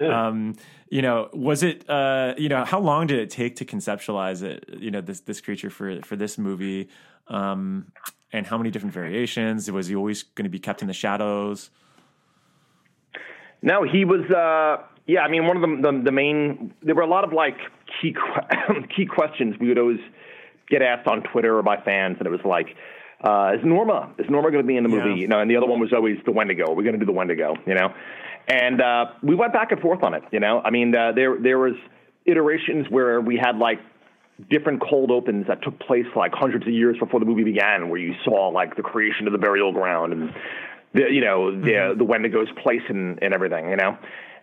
Yeah. 0.00 0.28
Um, 0.28 0.56
you 0.90 1.02
know, 1.02 1.28
was 1.32 1.62
it 1.62 1.88
uh, 1.88 2.34
you 2.36 2.48
know, 2.48 2.64
how 2.64 2.80
long 2.80 3.06
did 3.06 3.18
it 3.18 3.30
take 3.30 3.56
to 3.56 3.64
conceptualize 3.64 4.42
it, 4.42 4.64
you 4.78 4.90
know, 4.90 5.00
this 5.00 5.20
this 5.20 5.40
creature 5.40 5.70
for 5.70 6.00
for 6.02 6.16
this 6.16 6.38
movie? 6.38 6.88
Um, 7.28 7.92
and 8.32 8.46
how 8.46 8.58
many 8.58 8.70
different 8.70 8.94
variations? 8.94 9.70
Was 9.70 9.86
he 9.88 9.94
always 9.94 10.22
going 10.22 10.44
to 10.44 10.50
be 10.50 10.58
kept 10.58 10.82
in 10.82 10.88
the 10.88 10.94
shadows? 10.94 11.70
No, 13.62 13.82
he 13.82 14.04
was 14.04 14.30
uh 14.30 14.82
yeah, 15.08 15.20
I 15.22 15.28
mean 15.28 15.46
one 15.46 15.56
of 15.56 15.62
the, 15.62 15.90
the 15.90 16.02
the 16.04 16.12
main 16.12 16.74
there 16.82 16.94
were 16.94 17.02
a 17.02 17.08
lot 17.08 17.24
of 17.24 17.32
like 17.32 17.56
key 18.00 18.14
key 18.96 19.06
questions 19.06 19.56
we 19.58 19.68
would 19.68 19.78
always 19.78 20.00
get 20.68 20.82
asked 20.82 21.08
on 21.08 21.22
Twitter 21.22 21.56
or 21.56 21.62
by 21.62 21.80
fans, 21.80 22.16
and 22.18 22.26
it 22.26 22.30
was 22.30 22.44
like, 22.44 22.76
uh, 23.24 23.56
"Is 23.58 23.64
Norma 23.64 24.12
is 24.18 24.26
Norma 24.28 24.50
going 24.50 24.62
to 24.62 24.68
be 24.68 24.76
in 24.76 24.82
the 24.82 24.90
movie?" 24.90 25.10
Yeah. 25.10 25.16
You 25.16 25.28
know, 25.28 25.40
and 25.40 25.50
the 25.50 25.56
other 25.56 25.66
one 25.66 25.80
was 25.80 25.94
always 25.94 26.18
the 26.26 26.30
Wendigo. 26.30 26.66
Are 26.66 26.74
We're 26.74 26.82
going 26.82 26.92
to 26.92 26.98
do 26.98 27.06
the 27.06 27.12
Wendigo. 27.12 27.54
You 27.66 27.74
know, 27.74 27.94
and 28.46 28.82
uh, 28.82 29.06
we 29.22 29.34
went 29.34 29.54
back 29.54 29.72
and 29.72 29.80
forth 29.80 30.02
on 30.02 30.12
it. 30.12 30.24
You 30.30 30.40
know, 30.40 30.60
I 30.62 30.70
mean, 30.70 30.94
uh, 30.94 31.12
there 31.12 31.40
there 31.40 31.58
was 31.58 31.74
iterations 32.26 32.86
where 32.90 33.18
we 33.22 33.38
had 33.42 33.56
like 33.56 33.80
different 34.50 34.82
cold 34.82 35.10
opens 35.10 35.46
that 35.46 35.62
took 35.62 35.80
place 35.80 36.06
like 36.14 36.32
hundreds 36.34 36.66
of 36.66 36.72
years 36.72 36.98
before 36.98 37.18
the 37.18 37.26
movie 37.26 37.44
began, 37.44 37.88
where 37.88 37.98
you 37.98 38.14
saw 38.26 38.48
like 38.48 38.76
the 38.76 38.82
creation 38.82 39.26
of 39.26 39.32
the 39.32 39.38
burial 39.38 39.72
ground 39.72 40.12
and 40.12 40.34
the 40.92 41.10
you 41.10 41.22
know 41.22 41.50
the 41.50 41.70
mm-hmm. 41.70 41.98
the 41.98 42.04
Wendigo's 42.04 42.48
place 42.62 42.82
and 42.90 43.22
and 43.22 43.32
everything. 43.32 43.70
You 43.70 43.76
know. 43.76 43.96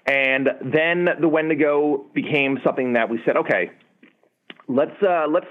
And 0.06 0.48
then 0.62 1.08
the 1.20 1.28
Wendigo 1.28 2.06
became 2.14 2.60
something 2.64 2.94
that 2.94 3.10
we 3.10 3.20
said, 3.26 3.38
okay, 3.38 3.72
let's 4.68 4.96
uh, 5.02 5.26
let's 5.28 5.48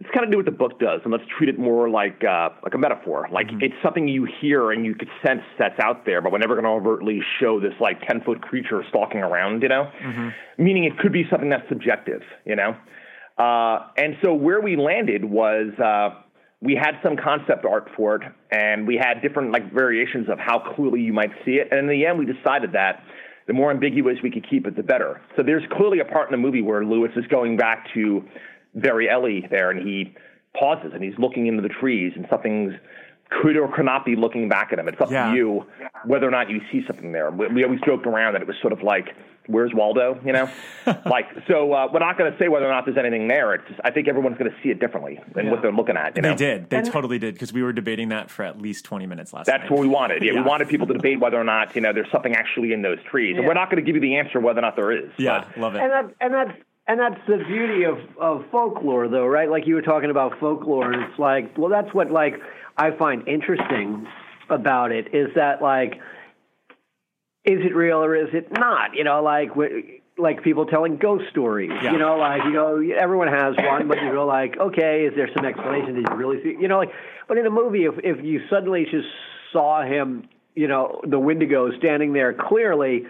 let's 0.00 0.12
kind 0.14 0.24
of 0.24 0.30
do 0.30 0.38
what 0.38 0.46
the 0.46 0.52
book 0.52 0.80
does, 0.80 1.00
and 1.04 1.12
let's 1.12 1.24
treat 1.36 1.48
it 1.48 1.58
more 1.58 1.88
like 1.88 2.22
uh, 2.24 2.50
like 2.62 2.74
a 2.74 2.78
metaphor. 2.78 3.28
Like 3.32 3.48
mm-hmm. 3.48 3.62
it's 3.62 3.74
something 3.82 4.08
you 4.08 4.26
hear 4.40 4.72
and 4.72 4.84
you 4.84 4.94
could 4.94 5.08
sense 5.24 5.42
that's 5.58 5.78
out 5.80 6.06
there, 6.06 6.20
but 6.20 6.32
we're 6.32 6.38
never 6.38 6.54
going 6.54 6.64
to 6.64 6.70
overtly 6.70 7.20
show 7.40 7.60
this 7.60 7.74
like 7.80 8.00
ten 8.06 8.20
foot 8.22 8.42
creature 8.42 8.82
stalking 8.88 9.20
around. 9.20 9.62
You 9.62 9.68
know, 9.68 9.90
mm-hmm. 10.02 10.62
meaning 10.62 10.84
it 10.84 10.98
could 10.98 11.12
be 11.12 11.24
something 11.30 11.48
that's 11.48 11.68
subjective. 11.68 12.22
You 12.44 12.56
know, 12.56 12.76
uh, 13.38 13.86
and 13.96 14.16
so 14.24 14.34
where 14.34 14.60
we 14.60 14.76
landed 14.76 15.24
was. 15.24 15.72
Uh, 15.78 16.22
we 16.60 16.74
had 16.74 16.98
some 17.04 17.14
concept 17.16 17.64
art 17.64 17.88
for 17.96 18.16
it, 18.16 18.22
and 18.50 18.84
we 18.84 18.96
had 18.96 19.22
different 19.22 19.52
like 19.52 19.72
variations 19.72 20.28
of 20.28 20.40
how 20.40 20.74
clearly 20.74 21.00
you 21.00 21.12
might 21.12 21.30
see 21.44 21.52
it. 21.52 21.68
And 21.70 21.78
in 21.78 21.86
the 21.86 22.04
end, 22.04 22.18
we 22.18 22.26
decided 22.26 22.72
that 22.72 23.00
the 23.48 23.54
more 23.54 23.70
ambiguous 23.72 24.18
we 24.22 24.30
could 24.30 24.48
keep 24.48 24.66
it, 24.66 24.76
the 24.76 24.82
better. 24.82 25.20
So 25.34 25.42
there's 25.42 25.64
clearly 25.72 25.98
a 25.98 26.04
part 26.04 26.28
in 26.28 26.32
the 26.32 26.38
movie 26.38 26.62
where 26.62 26.84
Louis 26.84 27.10
is 27.16 27.26
going 27.26 27.56
back 27.56 27.86
to 27.94 28.22
very 28.74 29.10
Ellie 29.10 29.48
there, 29.50 29.70
and 29.70 29.84
he 29.84 30.14
pauses 30.56 30.92
and 30.94 31.02
he's 31.02 31.18
looking 31.18 31.46
into 31.46 31.62
the 31.62 31.68
trees, 31.68 32.12
and 32.14 32.26
something's 32.30 32.74
could 33.30 33.56
or 33.56 33.68
could 33.74 33.84
not 33.84 34.04
be 34.04 34.16
looking 34.16 34.48
back 34.48 34.72
at 34.72 34.78
him. 34.78 34.88
It's 34.88 35.00
up 35.00 35.10
yeah. 35.10 35.30
to 35.30 35.36
you 35.36 35.66
whether 36.04 36.26
or 36.26 36.30
not 36.30 36.48
you 36.50 36.60
see 36.72 36.82
something 36.86 37.12
there. 37.12 37.30
We, 37.30 37.48
we, 37.48 37.64
always 37.64 37.80
joked 37.84 38.06
around 38.06 38.34
that 38.34 38.42
it 38.42 38.48
was 38.48 38.56
sort 38.60 38.72
of 38.72 38.82
like, 38.82 39.14
"Where's 39.46 39.72
Waldo?" 39.74 40.18
You 40.24 40.32
know, 40.32 40.50
like 41.06 41.26
so. 41.46 41.72
Uh, 41.72 41.88
we're 41.92 41.98
not 41.98 42.16
going 42.16 42.32
to 42.32 42.38
say 42.38 42.48
whether 42.48 42.66
or 42.66 42.70
not 42.70 42.84
there's 42.84 42.96
anything 42.96 43.28
there. 43.28 43.54
It's 43.54 43.68
just, 43.68 43.80
I 43.84 43.90
think 43.90 44.08
everyone's 44.08 44.38
going 44.38 44.50
to 44.50 44.56
see 44.62 44.70
it 44.70 44.80
differently 44.80 45.20
than 45.34 45.46
yeah. 45.46 45.50
what 45.50 45.62
they're 45.62 45.72
looking 45.72 45.96
at. 45.96 46.16
You 46.16 46.22
know? 46.22 46.30
They 46.30 46.36
did. 46.36 46.70
They 46.70 46.78
and 46.78 46.90
totally 46.90 47.18
did 47.18 47.34
because 47.34 47.52
we 47.52 47.62
were 47.62 47.72
debating 47.72 48.08
that 48.08 48.30
for 48.30 48.44
at 48.44 48.60
least 48.60 48.84
20 48.84 49.06
minutes 49.06 49.32
last. 49.32 49.46
That's 49.46 49.62
night. 49.62 49.70
what 49.70 49.80
we 49.80 49.88
wanted. 49.88 50.22
Yeah, 50.22 50.32
yeah, 50.34 50.40
we 50.40 50.46
wanted 50.46 50.68
people 50.68 50.86
to 50.86 50.94
debate 50.94 51.20
whether 51.20 51.38
or 51.38 51.44
not 51.44 51.74
you 51.74 51.82
know 51.82 51.92
there's 51.92 52.10
something 52.10 52.34
actually 52.34 52.72
in 52.72 52.82
those 52.82 52.98
trees, 53.10 53.36
and 53.36 53.46
we're 53.46 53.54
not 53.54 53.70
going 53.70 53.84
to 53.84 53.86
give 53.86 53.94
you 53.94 54.02
the 54.02 54.16
answer 54.16 54.40
whether 54.40 54.60
or 54.60 54.62
not 54.62 54.76
there 54.76 54.92
is. 54.92 55.10
Yeah, 55.18 55.44
but. 55.44 55.58
love 55.58 55.74
it. 55.74 55.82
And 55.82 55.90
that, 55.90 56.14
and 56.20 56.34
that's 56.34 56.58
and 56.88 56.98
that's 56.98 57.20
the 57.26 57.36
beauty 57.46 57.84
of, 57.84 57.98
of 58.18 58.50
folklore, 58.50 59.08
though, 59.08 59.26
right? 59.26 59.50
Like 59.50 59.66
you 59.66 59.74
were 59.74 59.82
talking 59.82 60.10
about 60.10 60.40
folklore, 60.40 60.90
and 60.90 61.02
it's 61.04 61.18
like, 61.18 61.56
well, 61.58 61.68
that's 61.68 61.92
what 61.92 62.10
like 62.10 62.34
I 62.78 62.92
find 62.92 63.28
interesting 63.28 64.06
about 64.48 64.90
it 64.90 65.14
is 65.14 65.28
that 65.36 65.60
like, 65.60 66.00
is 67.44 67.60
it 67.62 67.76
real 67.76 67.98
or 68.02 68.16
is 68.16 68.30
it 68.32 68.50
not? 68.52 68.94
You 68.94 69.04
know, 69.04 69.22
like 69.22 69.50
like 70.16 70.42
people 70.42 70.64
telling 70.64 70.96
ghost 70.96 71.24
stories. 71.30 71.70
Yeah. 71.82 71.92
You 71.92 71.98
know, 71.98 72.16
like 72.16 72.44
you 72.44 72.52
know, 72.52 72.82
everyone 72.98 73.28
has 73.28 73.54
one, 73.58 73.86
but 73.86 74.02
you 74.02 74.10
go 74.10 74.24
like, 74.26 74.56
okay, 74.58 75.04
is 75.04 75.14
there 75.14 75.28
some 75.36 75.44
explanation? 75.44 75.94
Did 75.94 76.06
you 76.10 76.16
really 76.16 76.42
see? 76.42 76.56
You 76.58 76.68
know, 76.68 76.78
like, 76.78 76.92
but 77.28 77.36
in 77.36 77.44
a 77.44 77.50
movie, 77.50 77.84
if 77.84 77.94
if 78.02 78.24
you 78.24 78.40
suddenly 78.48 78.84
just 78.90 79.08
saw 79.52 79.82
him, 79.82 80.26
you 80.54 80.68
know, 80.68 81.02
the 81.06 81.18
Wendigo 81.18 81.70
standing 81.76 82.14
there 82.14 82.32
clearly 82.32 83.04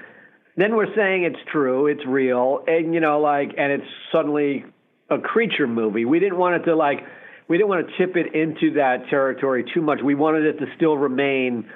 then 0.59 0.75
we're 0.75 0.93
saying 0.97 1.23
it's 1.23 1.39
true, 1.53 1.87
it's 1.87 2.05
real, 2.05 2.65
and 2.67 2.93
you 2.93 3.01
know, 3.01 3.21
like, 3.21 3.55
and 3.57 3.73
it's 3.73 3.91
suddenly 4.13 4.65
a 5.09 5.19
creature 5.19 5.69
movie. 5.69 6.05
We 6.05 6.19
didn't 6.19 6.37
want 6.37 6.57
it 6.57 6.65
to 6.65 6.75
like 6.75 6.99
we 7.47 7.57
didn't 7.57 7.69
want 7.69 7.87
to 7.89 7.97
tip 7.97 8.17
it 8.17 8.35
into 8.35 8.75
that 8.75 9.09
territory 9.09 9.65
too 9.73 9.81
much. 9.81 10.01
We 10.03 10.17
wanted 10.17 10.45
it 10.45 10.59
to 10.59 10.67
still 10.77 10.97
remain, 10.97 11.71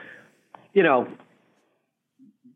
you 0.75 0.83
know, 0.83 1.07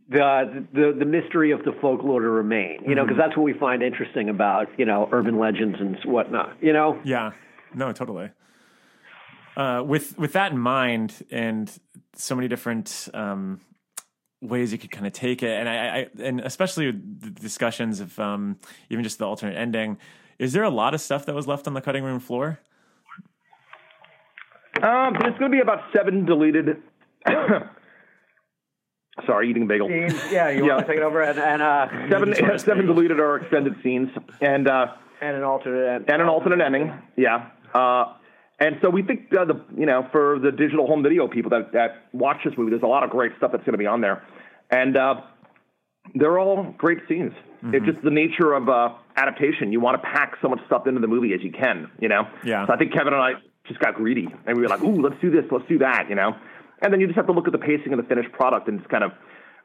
the 0.08 0.66
the 0.72 0.96
the 0.98 1.04
mystery 1.04 1.52
of 1.52 1.60
the 1.64 1.72
folklore 1.80 2.20
to 2.20 2.28
remain. 2.28 2.82
You 2.86 2.96
know, 2.96 3.04
because 3.04 3.18
that's 3.18 3.36
what 3.36 3.44
we 3.44 3.52
find 3.52 3.82
interesting 3.82 4.28
about 4.28 4.66
you 4.78 4.84
know 4.84 5.08
urban 5.12 5.38
legends 5.38 5.76
and 5.78 5.96
whatnot. 6.04 6.56
You 6.60 6.72
know. 6.72 7.00
Yeah. 7.04 7.32
No, 7.72 7.92
totally. 7.92 8.30
Uh, 9.56 9.82
with 9.86 10.18
with 10.18 10.32
that 10.32 10.50
in 10.50 10.58
mind, 10.58 11.22
and 11.30 11.72
so 12.14 12.34
many 12.34 12.48
different 12.48 13.08
um, 13.14 13.60
ways 14.40 14.72
you 14.72 14.78
could 14.78 14.90
kind 14.90 15.06
of 15.06 15.12
take 15.12 15.42
it, 15.42 15.50
and 15.50 15.68
I, 15.68 15.74
I 15.74 16.08
and 16.22 16.40
especially 16.40 16.90
the 16.90 17.30
discussions 17.30 18.00
of 18.00 18.18
um, 18.18 18.58
even 18.90 19.02
just 19.04 19.18
the 19.18 19.26
alternate 19.26 19.56
ending. 19.56 19.98
Is 20.38 20.52
there 20.52 20.64
a 20.64 20.70
lot 20.70 20.92
of 20.94 21.00
stuff 21.00 21.24
that 21.26 21.34
was 21.34 21.46
left 21.46 21.66
on 21.66 21.74
the 21.74 21.80
cutting 21.80 22.04
room 22.04 22.20
floor? 22.20 22.60
Um, 24.82 25.16
there's 25.18 25.38
going 25.38 25.50
to 25.50 25.56
be 25.56 25.60
about 25.60 25.84
seven 25.94 26.26
deleted. 26.26 26.82
Sorry, 29.26 29.48
eating 29.48 29.62
a 29.62 29.66
bagel. 29.66 29.88
Scenes. 29.88 30.12
Yeah, 30.30 30.50
you 30.50 30.66
want 30.66 30.80
to 30.80 30.86
take 30.86 30.98
it 30.98 31.02
over 31.02 31.22
and, 31.22 31.38
and 31.38 31.62
uh, 31.62 31.88
seven 32.10 32.34
seven 32.58 32.84
deleted 32.84 33.18
or 33.18 33.36
extended 33.36 33.74
scenes, 33.82 34.10
and 34.42 34.68
uh, 34.68 34.88
and 35.22 35.36
an 35.36 35.42
alternate 35.42 35.94
end. 35.94 36.10
and 36.10 36.20
an 36.20 36.28
alternate 36.28 36.60
ending. 36.60 36.92
Yeah. 37.16 37.48
Uh, 37.74 38.12
and 38.58 38.76
so 38.82 38.90
we 38.90 39.02
think 39.02 39.32
uh, 39.38 39.44
the 39.44 39.60
you 39.76 39.86
know 39.86 40.08
for 40.12 40.38
the 40.38 40.50
digital 40.50 40.86
home 40.86 41.02
video 41.02 41.28
people 41.28 41.50
that 41.50 41.72
that 41.72 42.06
watch 42.12 42.38
this 42.44 42.54
movie, 42.56 42.70
there's 42.70 42.82
a 42.82 42.86
lot 42.86 43.02
of 43.02 43.10
great 43.10 43.32
stuff 43.36 43.52
that's 43.52 43.64
going 43.64 43.74
to 43.74 43.78
be 43.78 43.86
on 43.86 44.00
there, 44.00 44.24
and 44.70 44.96
uh, 44.96 45.20
they're 46.14 46.38
all 46.38 46.74
great 46.78 46.98
scenes. 47.08 47.32
It's 47.72 47.84
just 47.84 48.02
the 48.04 48.10
nature 48.10 48.52
of 48.52 48.68
uh, 48.68 48.90
adaptation. 49.16 49.72
You 49.72 49.80
want 49.80 50.00
to 50.00 50.08
pack 50.08 50.36
so 50.40 50.48
much 50.48 50.60
stuff 50.66 50.86
into 50.86 51.00
the 51.00 51.08
movie 51.08 51.34
as 51.34 51.42
you 51.42 51.50
can, 51.50 51.90
you 51.98 52.08
know. 52.08 52.28
Yeah. 52.44 52.64
So 52.66 52.72
I 52.72 52.76
think 52.76 52.92
Kevin 52.92 53.12
and 53.12 53.20
I 53.20 53.32
just 53.66 53.80
got 53.80 53.94
greedy, 53.94 54.28
and 54.46 54.56
we 54.56 54.62
were 54.62 54.68
like, 54.68 54.82
"Ooh, 54.82 55.02
let's 55.02 55.20
do 55.20 55.30
this, 55.30 55.44
let's 55.50 55.66
do 55.68 55.78
that," 55.78 56.06
you 56.08 56.14
know. 56.14 56.36
And 56.82 56.92
then 56.92 57.00
you 57.00 57.06
just 57.06 57.16
have 57.16 57.26
to 57.26 57.32
look 57.32 57.46
at 57.46 57.52
the 57.52 57.58
pacing 57.58 57.92
of 57.92 57.96
the 57.96 58.04
finished 58.04 58.30
product 58.32 58.68
and 58.68 58.78
just 58.78 58.90
kind 58.90 59.02
of, 59.02 59.12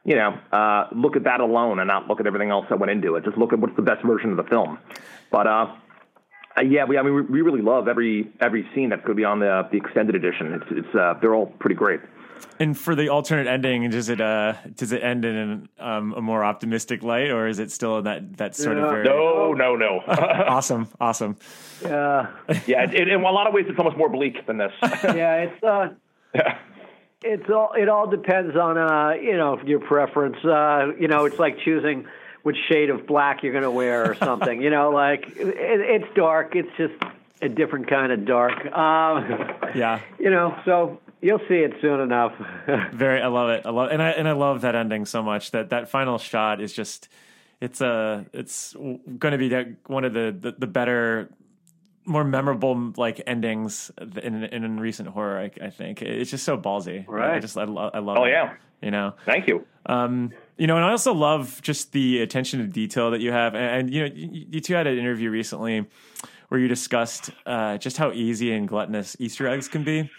you 0.06 0.16
know, 0.16 0.38
uh, 0.52 0.88
look 0.96 1.16
at 1.16 1.26
that 1.26 1.42
alone 1.42 1.80
and 1.80 1.88
not 1.88 2.08
look 2.08 2.20
at 2.20 2.28
everything 2.28 2.50
else 2.50 2.66
that 2.70 2.80
went 2.80 2.92
into 2.92 3.16
it. 3.16 3.26
Just 3.26 3.38
look 3.38 3.54
at 3.54 3.60
what's 3.60 3.76
the 3.76 3.82
best 3.82 4.04
version 4.04 4.32
of 4.32 4.38
the 4.38 4.44
film. 4.44 4.80
But 5.30 5.46
uh, 6.58 6.62
yeah, 6.62 6.86
we 6.86 6.98
I 6.98 7.04
mean 7.04 7.16
we, 7.16 7.22
we 7.22 7.42
really 7.42 7.62
love 7.62 7.88
every 7.88 8.32
every 8.40 8.68
scene 8.74 8.90
that's 8.90 9.02
going 9.02 9.16
to 9.16 9.20
be 9.20 9.26
on 9.26 9.40
the 9.40 9.68
the 9.72 9.78
extended 9.78 10.16
edition. 10.16 10.54
It's 10.54 10.66
it's 10.72 10.96
uh, 10.96 11.16
they're 11.22 11.36
all 11.36 11.48
pretty 11.48 11.76
great. 11.76 12.02
And 12.60 12.78
for 12.78 12.96
the 12.96 13.10
alternate 13.10 13.48
ending, 13.48 13.90
does 13.90 14.10
it 14.10 14.20
uh 14.20 14.54
does 14.76 14.92
it 14.92 15.04
end 15.04 15.26
in 15.26 15.36
an, 15.36 15.70
um, 15.80 16.14
a 16.14 16.22
more 16.22 16.44
optimistic 16.44 17.04
light, 17.04 17.30
or 17.30 17.48
is 17.48 17.60
it 17.60 17.72
still 17.72 18.00
in 18.00 18.04
that 18.06 18.38
that 18.38 18.56
sort 18.56 18.78
of 18.78 18.90
very 18.90 19.04
No, 19.04 19.54
no, 19.54 19.76
no. 19.76 20.02
awesome, 20.08 20.88
awesome? 21.00 21.38
Yeah. 21.82 22.28
yeah, 22.68 22.84
it, 22.84 22.94
it, 22.94 23.08
in 23.08 23.22
a 23.22 23.32
lot 23.32 23.48
of 23.48 23.54
ways, 23.54 23.66
it's 23.68 23.80
almost 23.80 23.98
more 23.98 24.10
bleak 24.10 24.46
than 24.48 24.58
this. 24.58 24.72
yeah, 24.82 25.48
it's 25.48 25.64
uh, 25.64 25.90
it's 27.24 27.50
all 27.50 27.74
it 27.78 27.90
all 27.90 28.08
depends 28.08 28.56
on 28.56 28.78
uh, 28.78 29.14
you 29.22 29.38
know, 29.38 29.60
your 29.66 29.80
preference. 29.80 30.38
Uh, 30.44 30.92
you 31.00 31.08
know, 31.08 31.26
it's 31.26 31.40
like 31.40 31.58
choosing 31.64 32.06
which 32.44 32.58
shade 32.70 32.90
of 32.90 33.06
black 33.06 33.44
you're 33.44 33.52
going 33.52 33.64
to 33.64 33.72
wear 33.72 34.10
or 34.12 34.16
something. 34.16 34.62
you 34.62 34.70
know, 34.70 34.90
like 34.90 35.28
it, 35.36 35.48
it's 35.58 36.16
dark. 36.16 36.56
It's 36.56 36.70
just 36.78 36.94
a 37.42 37.50
different 37.50 37.88
kind 37.88 38.12
of 38.12 38.26
dark. 38.26 38.66
Um, 38.76 39.50
Yeah, 39.76 40.00
you 40.20 40.30
know, 40.30 40.58
so 40.66 41.00
you'll 41.22 41.40
see 41.48 41.56
it 41.60 41.74
soon 41.82 42.00
enough. 42.00 42.34
very. 42.94 43.22
I 43.22 43.28
love 43.28 43.50
it. 43.50 43.66
I 43.66 43.70
love 43.70 43.92
and 43.92 44.02
I 44.02 44.10
and 44.12 44.28
I 44.28 44.34
love 44.34 44.62
that 44.62 44.76
ending 44.76 45.06
so 45.06 45.22
much. 45.24 45.52
That 45.52 45.70
that 45.70 45.90
final 45.90 46.18
shot 46.18 46.62
is 46.62 46.74
just 46.74 47.08
it's 47.60 47.80
a 47.82 48.26
it's 48.34 48.74
going 48.74 49.32
to 49.32 49.38
be 49.38 49.50
that- 49.50 49.68
one 49.88 50.04
of 50.04 50.14
the, 50.14 50.36
the 50.40 50.52
the 50.58 50.68
better. 50.68 51.30
More 52.12 52.24
memorable 52.26 52.92
like 52.98 53.22
endings 53.26 53.90
in 54.22 54.44
in 54.44 54.80
recent 54.80 55.08
horror, 55.10 55.40
I, 55.40 55.66
I 55.66 55.70
think 55.70 56.02
it's 56.02 56.30
just 56.30 56.44
so 56.44 56.58
ballsy. 56.58 57.08
I 57.08 57.12
Right. 57.12 57.42
just 57.42 57.58
I, 57.58 57.64
lo- 57.64 57.90
I 57.94 58.00
love. 58.00 58.18
Oh, 58.18 58.26
it, 58.26 58.32
yeah. 58.32 58.54
you 58.82 58.92
know. 58.92 59.14
Thank 59.26 59.48
you. 59.48 59.66
Um, 59.86 60.32
you 60.58 60.68
know, 60.68 60.76
and 60.76 60.84
I 60.86 60.92
also 60.92 61.14
love 61.14 61.62
just 61.62 61.94
the 61.94 62.22
attention 62.22 62.60
to 62.60 62.68
detail 62.68 63.12
that 63.12 63.22
you 63.22 63.32
have. 63.32 63.56
And, 63.56 63.64
and 63.88 63.94
you 63.94 64.02
know, 64.02 64.14
you, 64.14 64.46
you 64.52 64.60
two 64.60 64.74
had 64.74 64.88
an 64.88 64.98
interview 64.98 65.30
recently 65.30 65.86
where 66.50 66.60
you 66.60 66.68
discussed 66.68 67.30
uh, 67.46 67.78
just 67.78 67.96
how 67.98 68.12
easy 68.12 68.52
and 68.52 68.68
gluttonous 68.68 69.16
Easter 69.20 69.48
eggs 69.48 69.70
can 69.70 69.84
be. 69.86 70.10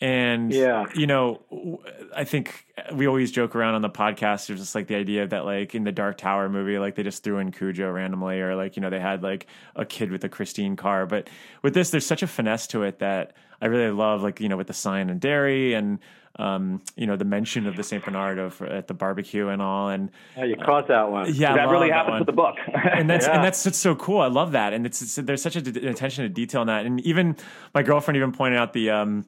And 0.00 0.52
Yeah. 0.52 0.86
you 0.94 1.06
know, 1.06 1.80
I 2.14 2.24
think 2.24 2.66
we 2.92 3.06
always 3.06 3.30
joke 3.30 3.54
around 3.54 3.74
on 3.74 3.82
the 3.82 3.88
podcast. 3.88 4.46
There's 4.48 4.60
just 4.60 4.74
like 4.74 4.86
the 4.88 4.96
idea 4.96 5.26
that 5.26 5.44
like 5.44 5.74
in 5.74 5.84
the 5.84 5.92
Dark 5.92 6.18
Tower 6.18 6.48
movie, 6.48 6.78
like 6.78 6.96
they 6.96 7.02
just 7.02 7.22
threw 7.22 7.38
in 7.38 7.52
Cujo 7.52 7.90
randomly, 7.90 8.40
or 8.40 8.54
like 8.56 8.76
you 8.76 8.82
know 8.82 8.90
they 8.90 9.00
had 9.00 9.22
like 9.22 9.46
a 9.76 9.84
kid 9.84 10.10
with 10.10 10.24
a 10.24 10.28
Christine 10.28 10.76
car. 10.76 11.06
But 11.06 11.30
with 11.62 11.74
this, 11.74 11.90
there's 11.90 12.06
such 12.06 12.22
a 12.22 12.26
finesse 12.26 12.66
to 12.68 12.82
it 12.82 12.98
that 12.98 13.32
I 13.62 13.66
really 13.66 13.90
love. 13.92 14.22
Like 14.22 14.40
you 14.40 14.48
know 14.48 14.56
with 14.56 14.66
the 14.66 14.74
sign 14.74 15.08
and 15.10 15.20
Derry, 15.20 15.74
and 15.74 16.00
um, 16.36 16.82
you 16.96 17.06
know 17.06 17.14
the 17.16 17.24
mention 17.24 17.66
of 17.68 17.76
the 17.76 17.84
Saint 17.84 18.04
Bernard 18.04 18.38
of 18.40 18.60
at 18.62 18.88
the 18.88 18.94
barbecue 18.94 19.48
and 19.48 19.62
all. 19.62 19.88
And 19.90 20.10
Oh, 20.36 20.42
you 20.42 20.56
caught 20.56 20.88
that 20.88 21.10
one. 21.10 21.32
yeah, 21.32 21.54
that 21.54 21.68
really 21.68 21.88
that 21.88 21.94
happens 21.94 22.10
one. 22.14 22.20
with 22.20 22.26
the 22.26 22.32
book. 22.32 22.56
and 22.74 23.08
that's 23.08 23.26
Yeah. 23.26 23.36
and 23.36 23.44
that's 23.44 23.64
it's 23.64 23.78
so 23.78 23.94
cool. 23.94 24.20
I 24.20 24.26
love 24.26 24.52
that, 24.52 24.72
and 24.72 24.84
it's, 24.84 25.00
it's 25.00 25.14
there's 25.14 25.40
such 25.40 25.54
a 25.56 25.62
d- 25.62 25.86
attention 25.86 26.24
to 26.24 26.28
detail 26.28 26.62
in 26.62 26.66
that. 26.66 26.84
And 26.84 27.00
even 27.02 27.36
my 27.72 27.84
girlfriend 27.84 28.16
even 28.16 28.32
pointed 28.32 28.58
out 28.58 28.72
the 28.72 28.90
um 28.90 29.24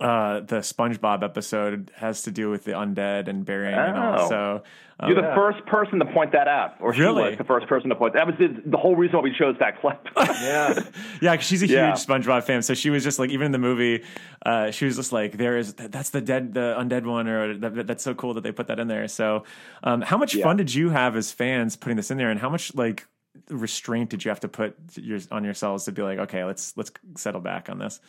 uh 0.00 0.40
the 0.40 0.56
SpongeBob 0.60 1.22
episode 1.22 1.90
has 1.96 2.22
to 2.22 2.30
do 2.30 2.48
with 2.50 2.64
the 2.64 2.72
undead 2.72 3.28
and 3.28 3.44
burying 3.44 3.74
and 3.78 3.96
all. 3.98 4.20
Oh. 4.22 4.28
So 4.28 4.62
um, 5.00 5.10
You're 5.12 5.20
the 5.20 5.34
first 5.34 5.66
person 5.66 5.98
to 5.98 6.04
point 6.06 6.32
that 6.32 6.48
out, 6.48 6.76
or 6.80 6.94
she 6.94 7.00
Really? 7.02 7.30
was 7.30 7.38
the 7.38 7.44
first 7.44 7.66
person 7.66 7.90
to 7.90 7.96
point. 7.96 8.14
That 8.14 8.26
was 8.26 8.36
the, 8.38 8.48
the 8.64 8.76
whole 8.78 8.94
reason 8.96 9.16
why 9.16 9.22
we 9.22 9.34
chose 9.36 9.56
that 9.58 9.80
clip. 9.80 9.98
Yeah. 10.16 10.80
yeah, 11.20 11.36
'cause 11.36 11.44
she's 11.44 11.62
a 11.62 11.66
Yeah. 11.66 11.88
huge 11.88 12.06
SpongeBob 12.06 12.44
fan. 12.44 12.62
So 12.62 12.72
she 12.74 12.88
was 12.90 13.02
just 13.04 13.18
like, 13.18 13.30
even 13.30 13.46
in 13.46 13.52
the 13.52 13.58
movie, 13.58 14.02
uh, 14.46 14.70
she 14.70 14.84
was 14.86 14.96
just 14.96 15.12
like, 15.12 15.36
"There 15.36 15.56
is 15.58 15.74
that's 15.74 16.10
the 16.10 16.20
dead, 16.20 16.54
the 16.54 16.74
undead 16.78 17.04
one," 17.04 17.26
or 17.28 17.58
that, 17.58 17.74
that- 17.74 17.86
"That's 17.86 18.02
so 18.04 18.14
cool 18.14 18.34
that 18.34 18.42
they 18.42 18.52
put 18.52 18.68
that 18.68 18.78
in 18.78 18.88
there." 18.88 19.06
So, 19.08 19.44
um, 19.82 20.00
how 20.00 20.16
much 20.16 20.34
Yeah. 20.34 20.44
fun 20.44 20.56
did 20.56 20.72
you 20.74 20.90
have 20.90 21.16
as 21.16 21.32
fans 21.32 21.76
putting 21.76 21.96
this 21.96 22.10
in 22.10 22.16
there, 22.16 22.30
and 22.30 22.38
how 22.40 22.48
much 22.48 22.74
like 22.74 23.06
restraint 23.50 24.10
did 24.10 24.24
you 24.24 24.28
have 24.30 24.40
to 24.40 24.48
put 24.48 24.76
your, 24.96 25.18
on 25.30 25.42
yourselves 25.44 25.84
to 25.86 25.92
be 25.92 26.02
like, 26.02 26.18
"Okay, 26.18 26.44
let's 26.44 26.76
let's 26.76 26.92
settle 27.16 27.40
back 27.42 27.68
on 27.68 27.78
this." 27.78 28.00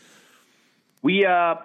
we 1.01 1.25
uh 1.25 1.55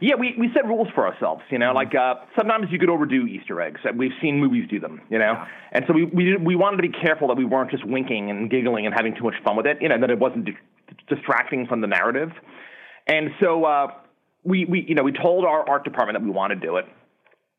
yeah 0.00 0.14
we, 0.14 0.34
we 0.38 0.50
set 0.54 0.64
rules 0.66 0.88
for 0.94 1.06
ourselves 1.06 1.42
you 1.50 1.58
know 1.58 1.72
like 1.72 1.94
uh 1.94 2.14
sometimes 2.36 2.66
you 2.70 2.78
could 2.78 2.90
overdo 2.90 3.26
easter 3.26 3.60
eggs. 3.60 3.80
And 3.84 3.98
we've 3.98 4.12
seen 4.20 4.38
movies 4.40 4.68
do 4.70 4.80
them 4.80 5.00
you 5.10 5.18
know? 5.18 5.44
And 5.72 5.84
so 5.86 5.92
we 5.92 6.04
we, 6.04 6.36
we 6.36 6.56
wanted 6.56 6.76
to 6.78 6.82
be 6.82 6.92
careful 6.92 7.28
that 7.28 7.36
we 7.36 7.44
weren't 7.44 7.70
just 7.70 7.84
winking 7.84 8.30
and 8.30 8.50
giggling 8.50 8.86
and 8.86 8.94
having 8.94 9.14
too 9.14 9.24
much 9.24 9.34
fun 9.44 9.56
with 9.56 9.66
it 9.66 9.78
you 9.80 9.88
know 9.88 9.98
that 10.00 10.10
it 10.10 10.18
wasn't 10.18 10.46
di- 10.46 10.56
distracting 11.08 11.66
from 11.66 11.80
the 11.80 11.86
narrative. 11.86 12.30
And 13.06 13.30
so 13.40 13.64
uh 13.64 13.88
we 14.44 14.64
we 14.64 14.84
you 14.88 14.94
know 14.94 15.02
we 15.02 15.12
told 15.12 15.44
our 15.44 15.68
art 15.68 15.84
department 15.84 16.18
that 16.18 16.24
we 16.24 16.30
want 16.30 16.52
to 16.52 16.56
do 16.56 16.76
it. 16.76 16.86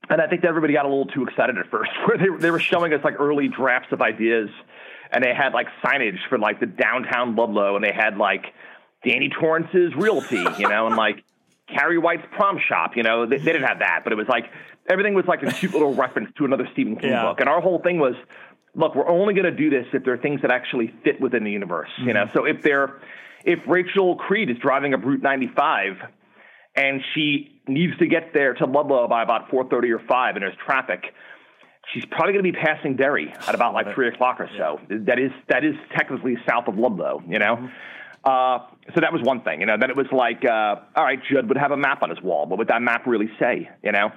And 0.10 0.22
I 0.22 0.28
think 0.28 0.41
that 0.41 0.48
everybody 0.48 0.74
got 0.74 0.86
a 0.86 0.90
little 0.90 1.06
too 1.06 1.24
excited 1.24 1.57
at 1.57 1.70
first, 1.70 1.91
where 2.06 2.18
they 2.18 2.28
they 2.40 2.52
were 2.52 2.60
showing 2.60 2.94
us 2.94 3.03
like 3.03 3.20
early 3.20 3.48
drafts 3.48 3.91
of 3.91 4.02
ideas, 4.02 4.49
and 5.11 5.24
they 5.24 5.34
had 5.34 5.53
like 5.53 5.68
signage 5.84 6.18
for 6.30 6.38
like 6.38 6.60
the 6.60 6.66
downtown 6.66 7.36
Ludlow, 7.36 7.76
and 7.76 7.84
they 7.84 7.94
had 7.94 8.18
like 8.18 8.45
Danny 9.06 9.30
Torrance's 9.30 9.94
Realty, 9.95 10.44
you 10.57 10.68
know, 10.68 10.88
and 10.88 10.95
like 10.95 11.24
Carrie 11.74 11.98
White's 11.98 12.26
Prom 12.32 12.60
Shop, 12.68 12.91
you 12.96 13.04
know. 13.04 13.26
They, 13.26 13.38
they 13.38 13.52
didn't 13.54 13.68
have 13.68 13.80
that, 13.80 14.02
but 14.04 14.14
it 14.14 14.16
was 14.18 14.28
like 14.28 14.46
everything 14.90 15.14
was 15.14 15.26
like 15.28 15.44
a 15.44 15.52
cute 15.52 15.74
little 15.74 15.94
reference 15.94 16.30
to 16.38 16.46
another 16.46 16.68
Stephen 16.74 16.96
King 16.96 17.12
Yeah. 17.12 17.24
book, 17.24 17.40
and 17.40 17.50
our 17.50 17.62
whole 17.62 17.80
thing 17.80 18.00
was, 18.00 18.16
look, 18.76 18.96
we're 18.96 19.08
only 19.08 19.34
going 19.34 19.46
to 19.46 19.56
do 19.56 19.70
this 19.70 19.86
if 19.94 20.04
there 20.04 20.14
are 20.14 20.18
things 20.18 20.41
that 20.41 20.52
actually 20.52 20.94
fit 21.04 21.20
within 21.22 21.44
the 21.44 21.52
universe, 21.52 21.90
you 22.00 22.14
know. 22.14 22.26
Mm-hmm. 22.26 22.38
So 22.38 22.46
if 22.46 22.62
they're 22.64 23.00
if 23.46 23.60
Rachel 23.68 24.16
Creed 24.16 24.50
is 24.50 24.58
driving 24.58 24.94
up 24.94 25.04
Route 25.04 25.22
95 25.22 25.94
and 26.76 27.02
she 27.14 27.62
needs 27.68 27.98
to 27.98 28.06
get 28.08 28.34
there 28.34 28.54
to 28.56 28.66
Ludlow 28.66 29.08
by 29.08 29.24
about 29.24 29.50
4:30 29.50 29.91
or 29.96 30.00
5, 30.08 30.36
and 30.36 30.44
there's 30.44 30.56
traffic. 30.66 31.14
She's 31.94 32.06
probably 32.06 32.34
going 32.34 32.45
to 32.45 32.52
be 32.52 32.57
passing 32.57 32.95
Derry 32.95 33.34
at 33.48 33.56
about 33.56 33.74
like 33.74 33.94
three 33.95 34.07
o'clock 34.07 34.40
or 34.40 34.49
so. 34.57 34.80
That 34.90 35.20
is 35.20 35.32
that 35.48 35.64
is 35.64 35.76
technically 35.95 36.38
south 36.48 36.68
of 36.68 36.78
Ludlow, 36.78 37.24
you 37.28 37.40
know. 37.40 37.70
Uh, 38.24 38.60
so 38.94 38.99
that 38.99 39.14
was 39.14 39.22
one 39.22 39.41
thing, 39.41 39.61
you 39.61 39.66
know. 39.66 39.78
Then 39.80 39.90
it 39.90 39.95
was 39.95 40.07
like, 40.11 40.44
uh, 40.44 40.76
all 40.95 41.03
right, 41.06 41.20
Judd 41.32 41.48
would 41.48 41.57
have 41.57 41.72
a 41.72 41.78
map 41.78 42.03
on 42.03 42.10
his 42.10 42.22
wall. 42.22 42.45
What 42.48 42.60
would 42.60 42.68
that 42.68 42.82
map 42.82 43.07
really 43.07 43.30
say, 43.40 43.70
you 43.82 43.94
know? 43.94 44.11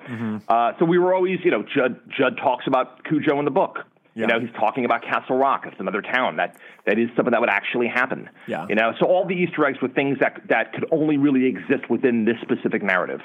Uh, 0.49 0.73
so 0.79 0.85
we 0.85 0.99
were 0.99 1.15
always, 1.15 1.39
you 1.45 1.51
know, 1.51 1.63
Judd 1.63 2.01
Judd 2.09 2.37
talks 2.37 2.67
about 2.67 3.05
Cujo 3.05 3.39
in 3.39 3.45
the 3.45 3.51
book. 3.51 3.79
You 4.15 4.27
know, 4.27 4.41
he's 4.41 4.51
talking 4.53 4.85
about 4.85 5.03
Castle 5.03 5.39
Rock. 5.39 5.65
It's 5.67 5.81
another 5.81 6.03
town 6.03 6.37
that 6.37 6.57
that 6.85 6.99
is 6.99 7.09
something 7.17 7.33
that 7.33 7.41
would 7.41 7.49
actually 7.49 7.89
happen. 7.89 8.29
Yeah. 8.47 8.67
You 8.69 8.75
know, 8.75 8.93
so 9.01 9.07
all 9.07 9.27
the 9.27 9.35
Easter 9.35 9.65
eggs 9.65 9.81
were 9.81 9.89
things 9.89 10.19
that 10.19 10.43
that 10.49 10.75
could 10.75 10.85
only 10.91 11.17
really 11.17 11.47
exist 11.47 11.89
within 11.89 12.27
this 12.27 12.37
specific 12.43 12.83
narrative. 12.83 13.23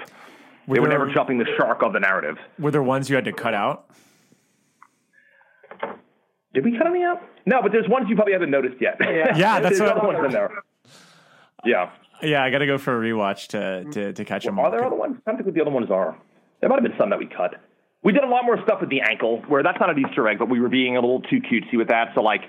Were 0.65 0.75
they 0.75 0.81
were 0.81 0.87
never 0.87 1.11
jumping 1.11 1.39
the 1.39 1.47
shark 1.57 1.83
of 1.83 1.91
the 1.91 1.99
narrative. 1.99 2.37
Were 2.57 2.71
there 2.71 2.83
ones 2.83 3.09
you 3.09 3.15
had 3.15 3.25
to 3.25 3.33
cut 3.33 3.53
out? 3.53 3.85
Did 6.57 6.65
we 6.65 6.75
cut 6.75 6.87
any 6.87 7.03
out? 7.03 7.21
No, 7.45 7.61
but 7.61 7.71
there's 7.71 7.87
ones 7.87 8.07
you 8.09 8.15
probably 8.15 8.33
haven't 8.33 8.49
noticed 8.49 8.81
yet. 8.81 8.97
Yeah, 8.99 9.59
that's 9.59 9.77
there's 9.77 9.79
what- 9.79 9.97
other 9.99 10.07
ones 10.07 10.25
in 10.25 10.31
there. 10.31 10.51
Yeah. 11.63 11.91
Yeah, 12.23 12.43
I 12.43 12.49
got 12.49 12.59
to 12.59 12.65
go 12.65 12.79
for 12.79 12.97
a 12.97 12.99
rewatch 13.13 13.47
to 13.49 13.83
to, 13.91 14.13
to 14.13 14.25
catch 14.25 14.43
them. 14.43 14.57
Are 14.57 14.71
there 14.71 14.83
other 14.83 14.95
ones? 14.95 15.17
I 15.27 15.29
don't 15.31 15.37
think 15.37 15.45
what 15.45 15.53
the 15.53 15.61
other 15.61 15.69
ones 15.69 15.91
are. 15.91 16.17
There 16.61 16.67
might 16.69 16.81
have 16.81 16.83
been 16.83 16.97
some 16.97 17.11
that 17.11 17.19
we 17.19 17.27
cut. 17.27 17.55
We 18.03 18.11
did 18.11 18.23
a 18.23 18.27
lot 18.27 18.43
more 18.43 18.57
stuff 18.63 18.81
with 18.81 18.89
the 18.89 19.01
ankle, 19.01 19.43
where 19.47 19.61
that's 19.61 19.79
not 19.79 19.91
an 19.91 20.03
Easter 20.03 20.27
egg, 20.27 20.39
but 20.39 20.49
we 20.49 20.59
were 20.59 20.69
being 20.69 20.97
a 20.97 20.99
little 20.99 21.21
too 21.21 21.39
cutesy 21.41 21.77
with 21.77 21.89
that. 21.89 22.09
So 22.15 22.21
like, 22.21 22.41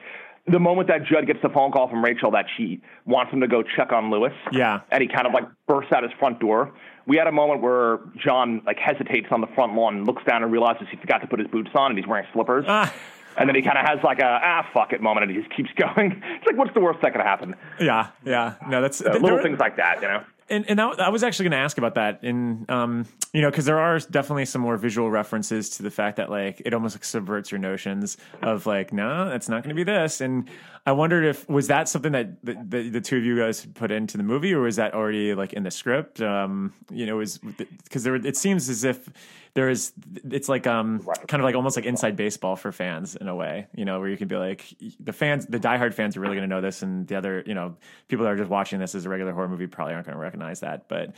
the 0.47 0.59
moment 0.59 0.89
that 0.89 1.05
Judd 1.05 1.27
gets 1.27 1.41
the 1.43 1.51
phone 1.51 1.71
call 1.73 1.89
from 1.89 2.03
Rachel 2.03 2.31
that 2.31 2.47
she 2.57 2.81
wants 3.05 3.31
him 3.31 3.41
to 3.43 3.49
go 3.49 3.63
check 3.63 3.93
on 3.93 4.11
Louis. 4.11 4.33
Yeah. 4.53 4.81
And 4.91 5.03
he 5.03 5.09
kind 5.09 5.27
of 5.27 5.35
like 5.35 5.45
bursts 5.67 5.93
out 5.93 6.03
his 6.03 6.13
front 6.19 6.41
door. 6.41 6.73
We 7.07 7.19
had 7.19 7.27
a 7.27 7.33
moment 7.33 7.61
where 7.61 7.99
John 8.25 8.63
like 8.65 8.79
hesitates 8.79 9.27
on 9.31 9.43
the 9.43 9.47
front 9.49 9.75
lawn 9.75 9.97
and 9.99 10.07
looks 10.07 10.23
down 10.25 10.43
and 10.43 10.51
realizes 10.51 10.87
he 10.91 10.97
forgot 10.97 11.19
to 11.19 11.27
put 11.27 11.39
his 11.41 11.49
boots 11.49 11.71
on 11.75 11.91
and 11.91 11.99
he's 11.99 12.07
wearing 12.09 12.27
slippers. 12.33 12.65
Ah. 12.67 12.95
And 13.39 13.49
then 13.49 13.55
he 13.55 13.63
kind 13.63 13.79
of 13.79 13.87
has 13.87 13.99
like 14.03 14.19
a 14.19 14.41
ah 14.43 14.67
fuck 14.75 14.93
it 14.93 15.01
moment 15.01 15.25
and 15.25 15.33
he 15.37 15.43
just 15.43 15.55
keeps 15.57 15.71
going. 15.77 16.23
It's 16.37 16.47
like 16.47 16.57
what's 16.57 16.75
the 16.75 16.81
worst 16.81 17.01
that 17.03 17.13
could 17.13 17.23
happen? 17.23 17.55
Yeah, 17.81 18.09
yeah. 18.25 18.55
No, 18.69 18.81
that's 18.83 18.99
So, 18.99 19.11
little 19.13 19.43
things 19.43 19.59
like 19.59 19.77
that, 19.77 20.03
you 20.03 20.09
know. 20.09 20.25
and 20.51 20.65
and 20.69 20.81
I, 20.81 21.09
was 21.11 21.23
actually 21.23 21.45
going 21.45 21.59
to 21.61 21.65
ask 21.65 21.77
about 21.79 21.95
that 21.97 22.21
in 22.25 22.65
um 22.69 23.07
you 23.35 23.43
know 23.43 23.51
because 23.51 23.67
there 23.67 23.79
are 23.79 23.99
definitely 23.99 24.47
some 24.47 24.63
more 24.63 24.77
visual 24.77 25.11
references 25.11 25.69
to 25.71 25.83
the 25.83 25.91
fact 25.91 26.17
that 26.17 26.31
like 26.31 26.63
it 26.65 26.73
almost 26.75 26.97
like 26.97 27.05
subverts 27.05 27.51
your 27.53 27.59
notions 27.59 28.17
of 28.43 28.65
like 28.67 28.93
no 28.93 29.31
it's 29.31 29.49
not 29.49 29.63
going 29.63 29.69
to 29.69 29.75
be 29.75 29.85
this 29.85 30.21
and 30.23 30.49
I 30.89 30.93
wondered 30.93 31.27
if 31.27 31.47
was 31.51 31.67
that 31.67 31.87
something 31.87 32.13
that 32.13 32.43
the, 32.43 32.55
the, 32.67 32.89
the 32.89 33.01
two 33.03 33.19
of 33.19 33.23
you 33.23 33.37
guys 33.37 33.67
put 33.67 33.91
into 33.91 34.17
the 34.17 34.23
movie 34.23 34.55
or 34.55 34.61
was 34.61 34.77
that 34.77 34.95
already 34.95 35.35
like 35.35 35.53
in 35.53 35.63
the 35.63 35.71
script? 35.71 36.23
Um 36.23 36.73
you 36.91 37.05
know 37.05 37.21
is 37.21 37.37
because 37.37 38.05
there 38.05 38.15
it 38.15 38.39
seems 38.39 38.71
as 38.71 38.85
if 38.85 39.07
there 39.53 39.69
is 39.69 39.93
it's 40.31 40.49
like 40.49 40.67
um 40.67 41.07
kind 41.27 41.43
of 41.43 41.45
like 41.45 41.55
almost 41.55 41.77
like 41.77 41.85
inside 41.85 42.17
baseball 42.17 42.57
for 42.57 42.73
fans 42.73 43.17
in 43.17 43.29
a 43.29 43.35
way 43.35 43.67
you 43.75 43.85
know 43.85 44.01
where 44.01 44.09
you 44.09 44.17
can 44.17 44.29
be 44.29 44.37
like 44.37 44.65
the 44.99 45.13
fans 45.13 45.45
the 45.45 45.59
diehard 45.59 45.93
fans 45.93 46.17
are 46.17 46.21
really 46.21 46.37
going 46.37 46.49
to 46.49 46.55
know 46.55 46.63
this 46.63 46.81
and 46.81 47.07
the 47.07 47.17
other 47.17 47.43
you 47.45 47.53
know 47.53 47.77
people 48.09 48.25
that 48.25 48.33
are 48.33 48.39
just 48.39 48.49
watching 48.49 48.79
this 48.79 48.95
as 48.95 49.05
a 49.05 49.11
regular 49.11 49.35
horror 49.35 49.49
movie 49.49 49.67
probably 49.67 49.93
aren't 49.93 50.07
going 50.07 50.17
to 50.17 50.23
recognize 50.23 50.61
that. 50.61 50.89
But 50.89 51.15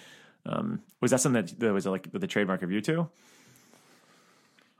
um 0.46 0.82
was 1.00 1.12
that 1.12 1.20
something 1.20 1.46
that, 1.46 1.60
that 1.60 1.72
was 1.72 1.86
like 1.86 2.10
the 2.10 2.26
trademark 2.26 2.64
of 2.64 2.72
you 2.72 2.80
two? 2.80 3.08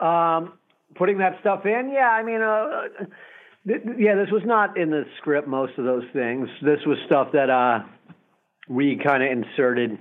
Um, 0.01 0.55
putting 0.95 1.19
that 1.19 1.39
stuff 1.41 1.65
in, 1.67 1.91
yeah. 1.93 2.11
I 2.11 2.23
mean, 2.23 2.41
uh, 2.41 2.89
th- 2.99 3.11
yeah, 3.65 4.15
this 4.15 4.31
was 4.31 4.43
not 4.45 4.77
in 4.77 4.91
the 4.91 5.05
script. 5.19 5.47
Most 5.47 5.79
of 5.79 5.85
those 5.85 6.05
things. 6.13 6.49
This 6.63 6.81
was 6.87 6.99
stuff 7.07 7.33
that 7.33 7.51
uh, 7.51 7.81
we 8.69 8.97
kind 8.97 9.23
of 9.23 9.31
inserted 9.31 9.99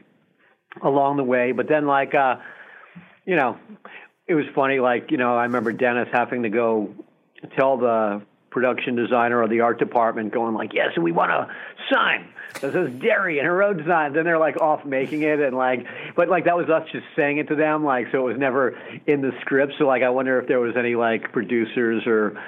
along 0.82 1.18
the 1.18 1.24
way. 1.24 1.52
But 1.52 1.68
then, 1.68 1.86
like, 1.86 2.16
uh, 2.16 2.36
you 3.26 3.36
know, 3.36 3.58
it 4.28 4.36
was 4.36 4.46
funny. 4.56 4.80
Like, 4.80 5.12
you 5.12 5.18
know, 5.18 5.36
I 5.36 5.44
remember 5.44 5.74
Dennis 5.74 6.08
having 6.12 6.44
to 6.44 6.50
go 6.50 6.94
tell 7.58 7.78
the 7.78 8.22
production 8.50 8.96
designer 8.96 9.42
or 9.42 9.48
the 9.48 9.62
art 9.62 9.80
department, 9.80 10.34
going 10.34 10.56
like, 10.56 10.74
"Yes, 10.74 10.98
we 10.98 11.12
want 11.12 11.32
a 11.32 11.48
sign." 11.92 12.30
That 12.62 12.74
says 12.74 12.90
Derry 13.00 13.40
and 13.40 13.48
a 13.48 13.52
road 13.52 13.84
sign. 13.88 14.14
Then 14.14 14.24
they're 14.24 14.40
like 14.40 14.60
off 14.60 14.84
making 14.84 15.22
it 15.22 15.40
and 15.40 15.56
like, 15.56 15.86
but 16.16 16.30
like 16.30 16.46
that 16.46 16.58
was 16.58 16.68
us 16.68 16.88
just 16.92 17.06
saying 17.16 17.38
it 17.38 17.48
to 17.50 17.56
them. 17.56 17.84
Like, 17.84 18.08
so 18.12 18.28
it 18.28 18.32
was 18.32 18.40
never 18.40 18.76
in 19.06 19.22
the 19.22 19.32
script. 19.42 19.74
So 19.78 19.86
like, 19.86 20.02
I 20.02 20.10
wonder 20.10 20.40
if 20.40 20.48
there 20.48 20.60
was 20.60 20.76
any 20.76 20.96
like 20.96 21.32
producers 21.32 22.04
or 22.08 22.42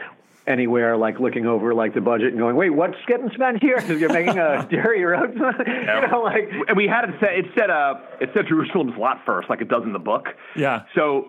anywhere 0.48 0.98
like 0.98 1.20
looking 1.20 1.46
over 1.46 1.74
like 1.74 1.94
the 1.94 2.02
budget 2.02 2.30
and 2.30 2.38
going, 2.40 2.56
wait, 2.56 2.72
what's 2.72 2.98
getting 3.08 3.30
spent 3.34 3.62
here? 3.62 3.76
Because 3.80 4.00
you're 4.02 4.12
making 4.14 4.38
a 4.40 4.68
Derry 4.72 5.04
road 5.04 5.38
sign. 5.38 5.54
you 5.68 6.08
know, 6.08 6.22
like 6.24 6.50
and 6.68 6.76
we 6.78 6.88
had 6.88 7.06
it 7.10 7.16
said 7.20 7.34
it 7.36 7.46
said 7.58 7.70
uh 7.70 7.96
it 8.20 8.30
said 8.34 8.48
Jerusalem's 8.48 8.98
lot 8.98 9.22
first, 9.26 9.50
like 9.50 9.62
it 9.62 9.70
does 9.70 9.84
in 9.84 9.94
the 9.94 10.00
book. 10.00 10.28
Yeah. 10.56 10.84
So 10.96 11.28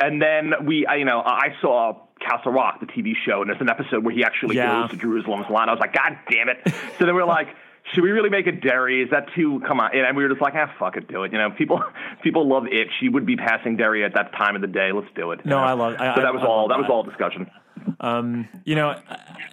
and 0.00 0.20
then 0.22 0.52
we, 0.66 0.86
I, 0.86 0.96
you 0.96 1.04
know, 1.04 1.20
I 1.20 1.48
saw 1.60 2.06
Castle 2.18 2.50
Rock, 2.52 2.80
the 2.80 2.86
TV 2.86 3.12
show, 3.26 3.42
and 3.42 3.50
there's 3.50 3.60
an 3.60 3.68
episode 3.68 4.02
where 4.04 4.14
he 4.14 4.24
actually 4.24 4.56
Yeah. 4.56 4.82
goes 4.82 4.90
to 4.92 4.96
Jerusalem's 4.96 5.50
lot. 5.50 5.68
I 5.68 5.72
was 5.72 5.80
like, 5.80 5.92
God 5.94 6.16
damn 6.30 6.48
it! 6.48 6.58
So 6.98 7.04
then 7.06 7.14
we're 7.14 7.24
like. 7.24 7.48
Should 7.92 8.04
we 8.04 8.10
really 8.12 8.30
make 8.30 8.46
a 8.46 8.52
Derry? 8.52 9.02
Is 9.02 9.10
that 9.10 9.26
too? 9.34 9.60
Come 9.66 9.80
on! 9.80 9.90
And 9.92 10.16
we 10.16 10.22
were 10.22 10.28
just 10.28 10.40
like, 10.40 10.54
ah, 10.54 10.72
fuck 10.78 10.96
it, 10.96 11.08
do 11.08 11.24
it. 11.24 11.32
You 11.32 11.38
know, 11.38 11.50
people, 11.50 11.82
people 12.22 12.48
love 12.48 12.62
it. 12.70 12.86
She 13.00 13.08
would 13.08 13.26
be 13.26 13.34
passing 13.34 13.76
Derry 13.76 14.04
at 14.04 14.14
that 14.14 14.30
time 14.34 14.54
of 14.54 14.62
the 14.62 14.68
day. 14.68 14.92
Let's 14.92 15.08
do 15.16 15.32
it. 15.32 15.44
No, 15.44 15.56
know? 15.56 15.62
I 15.64 15.72
love- 15.72 15.96
I- 15.98 16.14
so 16.14 16.22
that 16.22 16.32
was 16.32 16.44
I 16.44 16.46
all. 16.46 16.60
love 16.60 16.68
That 16.68 16.78
was 16.78 16.86
all 16.88 17.02
discussion. 17.02 17.50
Um, 18.00 18.48
you 18.64 18.74
know, 18.74 19.00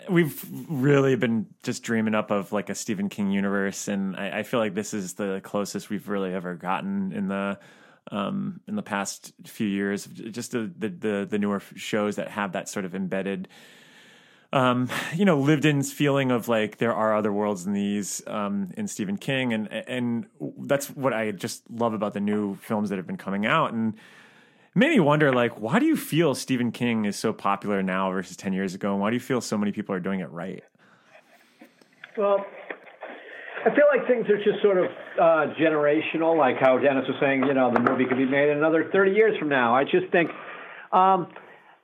we've 0.09 0.45
really 0.69 1.15
been 1.15 1.47
just 1.63 1.83
dreaming 1.83 2.15
up 2.15 2.31
of 2.31 2.51
like 2.51 2.69
a 2.69 2.75
Stephen 2.75 3.09
King 3.09 3.31
universe, 3.31 3.87
and 3.87 4.15
I, 4.15 4.39
I 4.39 4.43
feel 4.43 4.59
like 4.59 4.73
this 4.73 4.93
is 4.93 5.13
the 5.13 5.41
closest 5.43 5.89
we've 5.89 6.07
really 6.07 6.33
ever 6.33 6.55
gotten 6.55 7.11
in 7.11 7.27
the 7.27 7.59
um, 8.11 8.61
in 8.67 8.75
the 8.75 8.81
past 8.81 9.33
few 9.45 9.67
years. 9.67 10.05
Just 10.05 10.51
the 10.51 10.71
the 10.77 11.27
the, 11.29 11.39
newer 11.39 11.61
shows 11.75 12.15
that 12.15 12.29
have 12.29 12.53
that 12.53 12.69
sort 12.69 12.85
of 12.85 12.95
embedded. 12.95 13.47
Um, 14.51 14.89
you 15.13 15.25
know, 15.25 15.39
lived 15.39 15.65
in 15.65 15.83
feeling 15.83 16.31
of 16.31 16.47
like 16.47 16.77
there 16.77 16.93
are 16.93 17.15
other 17.15 17.31
worlds 17.31 17.67
in 17.67 17.73
these 17.73 18.21
um, 18.25 18.71
in 18.75 18.87
Stephen 18.87 19.17
King, 19.17 19.53
and 19.53 19.71
and 19.71 20.25
that's 20.59 20.89
what 20.89 21.13
I 21.13 21.31
just 21.31 21.69
love 21.69 21.93
about 21.93 22.13
the 22.13 22.19
new 22.19 22.55
films 22.55 22.89
that 22.89 22.97
have 22.97 23.07
been 23.07 23.17
coming 23.17 23.45
out, 23.45 23.73
and 23.73 23.93
it 24.75 24.77
made 24.77 24.89
me 24.89 24.99
wonder 24.99 25.31
like 25.33 25.59
why 25.59 25.79
do 25.79 25.85
you 25.85 25.97
feel 25.97 26.35
Stephen 26.35 26.71
King 26.71 27.05
is 27.05 27.15
so 27.15 27.33
popular 27.33 27.81
now 27.83 28.11
versus 28.11 28.37
10 28.37 28.53
years 28.53 28.73
ago 28.73 28.91
and 28.91 29.01
why 29.01 29.09
do 29.09 29.15
you 29.15 29.19
feel 29.21 29.41
so 29.41 29.57
many 29.57 29.71
people 29.71 29.93
are 29.93 29.99
doing 29.99 30.19
it 30.19 30.29
right 30.31 30.63
Well, 32.17 32.45
I 33.65 33.69
feel 33.75 33.85
like 33.93 34.07
things 34.07 34.25
are 34.29 34.37
just 34.37 34.61
sort 34.61 34.77
of 34.77 34.85
uh, 35.19 35.53
generational, 35.59 36.37
like 36.37 36.57
how 36.59 36.77
Dennis 36.77 37.05
was 37.07 37.17
saying, 37.19 37.43
you 37.43 37.53
know, 37.53 37.71
the 37.73 37.81
movie 37.81 38.05
could 38.05 38.17
be 38.17 38.25
made 38.25 38.49
another 38.49 38.89
30 38.91 39.11
years 39.11 39.37
from 39.37 39.49
now. 39.49 39.75
I 39.75 39.83
just 39.83 40.07
think, 40.11 40.31
um, 40.93 41.27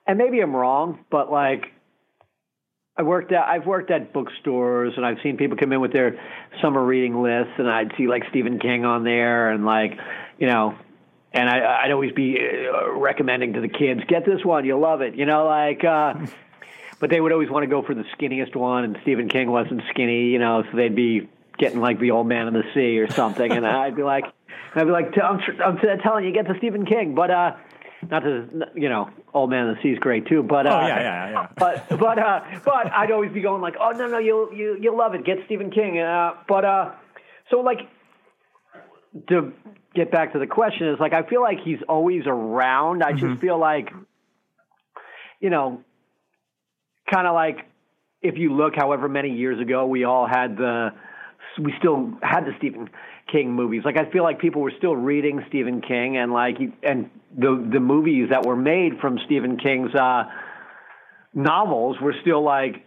and 0.07 0.17
maybe 0.17 0.39
I'm 0.39 0.55
wrong, 0.55 0.99
but 1.11 1.29
like, 1.29 1.65
I 2.97 3.03
worked 3.03 3.33
at 3.33 3.43
I've 3.43 3.65
worked 3.65 3.91
at 3.91 4.13
bookstores 4.13 4.93
and 4.95 5.05
I've 5.05 5.17
seen 5.21 5.35
people 5.35 5.57
come 5.57 5.73
in 5.73 5.81
with 5.81 5.91
their 5.91 6.17
summer 6.61 6.81
reading 6.81 7.21
lists 7.21 7.51
and 7.57 7.69
I'd 7.69 7.91
see 7.97 8.07
like 8.07 8.23
Stephen 8.29 8.57
King 8.57 8.85
on 8.85 9.03
there 9.03 9.51
and 9.51 9.65
like 9.65 9.91
you 10.39 10.47
know 10.47 10.77
and 11.35 11.49
I 11.49 11.83
I'd 11.83 11.91
always 11.91 12.11
be 12.13 12.37
uh, 12.39 12.91
recommending 12.91 13.53
to 13.53 13.61
the 13.61 13.67
kids 13.67 14.01
get 14.07 14.25
this 14.25 14.43
one 14.43 14.65
you'll 14.65 14.79
love 14.79 15.01
it 15.01 15.15
you 15.15 15.25
know 15.25 15.45
like 15.45 15.83
uh 15.83 16.13
but 16.99 17.09
they 17.09 17.19
would 17.19 17.31
always 17.31 17.49
want 17.49 17.63
to 17.63 17.67
go 17.67 17.83
for 17.83 17.93
the 17.93 18.05
skinniest 18.17 18.55
one 18.55 18.83
and 18.83 18.97
Stephen 19.03 19.29
King 19.29 19.51
wasn't 19.51 19.81
skinny 19.91 20.29
you 20.29 20.39
know 20.39 20.63
so 20.63 20.77
they'd 20.77 20.95
be 20.95 21.29
getting 21.57 21.79
like 21.79 21.99
the 21.99 22.11
old 22.11 22.27
man 22.27 22.47
in 22.47 22.53
the 22.53 22.63
sea 22.73 22.97
or 22.99 23.09
something 23.11 23.51
and 23.51 23.65
I'd 23.67 23.95
be 23.95 24.03
like 24.03 24.25
I'd 24.75 24.85
be 24.85 24.91
like 24.91 25.13
I'm, 25.21 25.39
I'm 25.63 25.77
telling 26.01 26.25
you 26.25 26.33
get 26.33 26.47
the 26.47 26.55
Stephen 26.57 26.85
King 26.85 27.15
but 27.15 27.29
uh 27.29 27.55
not 28.09 28.19
to 28.19 28.47
you 28.75 28.89
know 28.89 29.09
old 29.33 29.49
man 29.49 29.67
in 29.67 29.75
the 29.75 29.81
sea 29.81 29.89
is 29.89 29.99
great 29.99 30.27
too 30.27 30.43
but 30.43 30.65
uh 30.65 30.79
oh 30.81 30.87
yeah 30.87 30.99
yeah 31.01 31.29
yeah 31.29 31.47
but 31.57 31.99
but 31.99 32.19
uh 32.19 32.41
but 32.63 32.91
I'd 32.91 33.11
always 33.11 33.31
be 33.31 33.41
going 33.41 33.61
like, 33.61 33.75
oh 33.79 33.91
no 33.91 34.07
no 34.07 34.19
you'll 34.19 34.53
you 34.53 34.77
you'll 34.79 34.97
love 34.97 35.15
it. 35.15 35.25
Get 35.25 35.39
Stephen 35.45 35.71
King. 35.71 35.99
Uh, 35.99 36.33
but 36.47 36.65
uh, 36.65 36.91
so 37.49 37.59
like 37.59 37.79
to 39.29 39.53
get 39.93 40.11
back 40.11 40.33
to 40.33 40.39
the 40.39 40.47
question 40.47 40.89
is 40.89 40.99
like 40.99 41.13
I 41.13 41.23
feel 41.23 41.41
like 41.41 41.59
he's 41.63 41.79
always 41.87 42.23
around. 42.25 43.03
I 43.03 43.13
just 43.13 43.39
feel 43.41 43.59
like 43.59 43.89
you 45.39 45.49
know, 45.49 45.81
kind 47.11 47.27
of 47.27 47.33
like 47.33 47.59
if 48.21 48.37
you 48.37 48.53
look 48.53 48.73
however 48.75 49.07
many 49.07 49.35
years 49.35 49.59
ago 49.59 49.85
we 49.85 50.03
all 50.03 50.27
had 50.27 50.57
the 50.57 50.89
we 51.61 51.73
still 51.79 52.11
had 52.21 52.41
the 52.41 52.51
Stephen 52.57 52.89
King 53.31 53.53
movies. 53.53 53.83
Like 53.85 53.97
I 53.97 54.11
feel 54.11 54.23
like 54.23 54.39
people 54.39 54.61
were 54.61 54.73
still 54.77 54.95
reading 54.95 55.43
Stephen 55.47 55.81
King 55.81 56.17
and 56.17 56.31
like 56.31 56.57
and 56.83 57.09
the 57.37 57.69
the 57.71 57.79
movies 57.79 58.29
that 58.31 58.45
were 58.45 58.55
made 58.55 58.99
from 58.99 59.19
Stephen 59.25 59.57
King's 59.57 59.93
uh 59.95 60.23
novels 61.33 61.97
were 62.01 62.15
still 62.21 62.43
like 62.43 62.85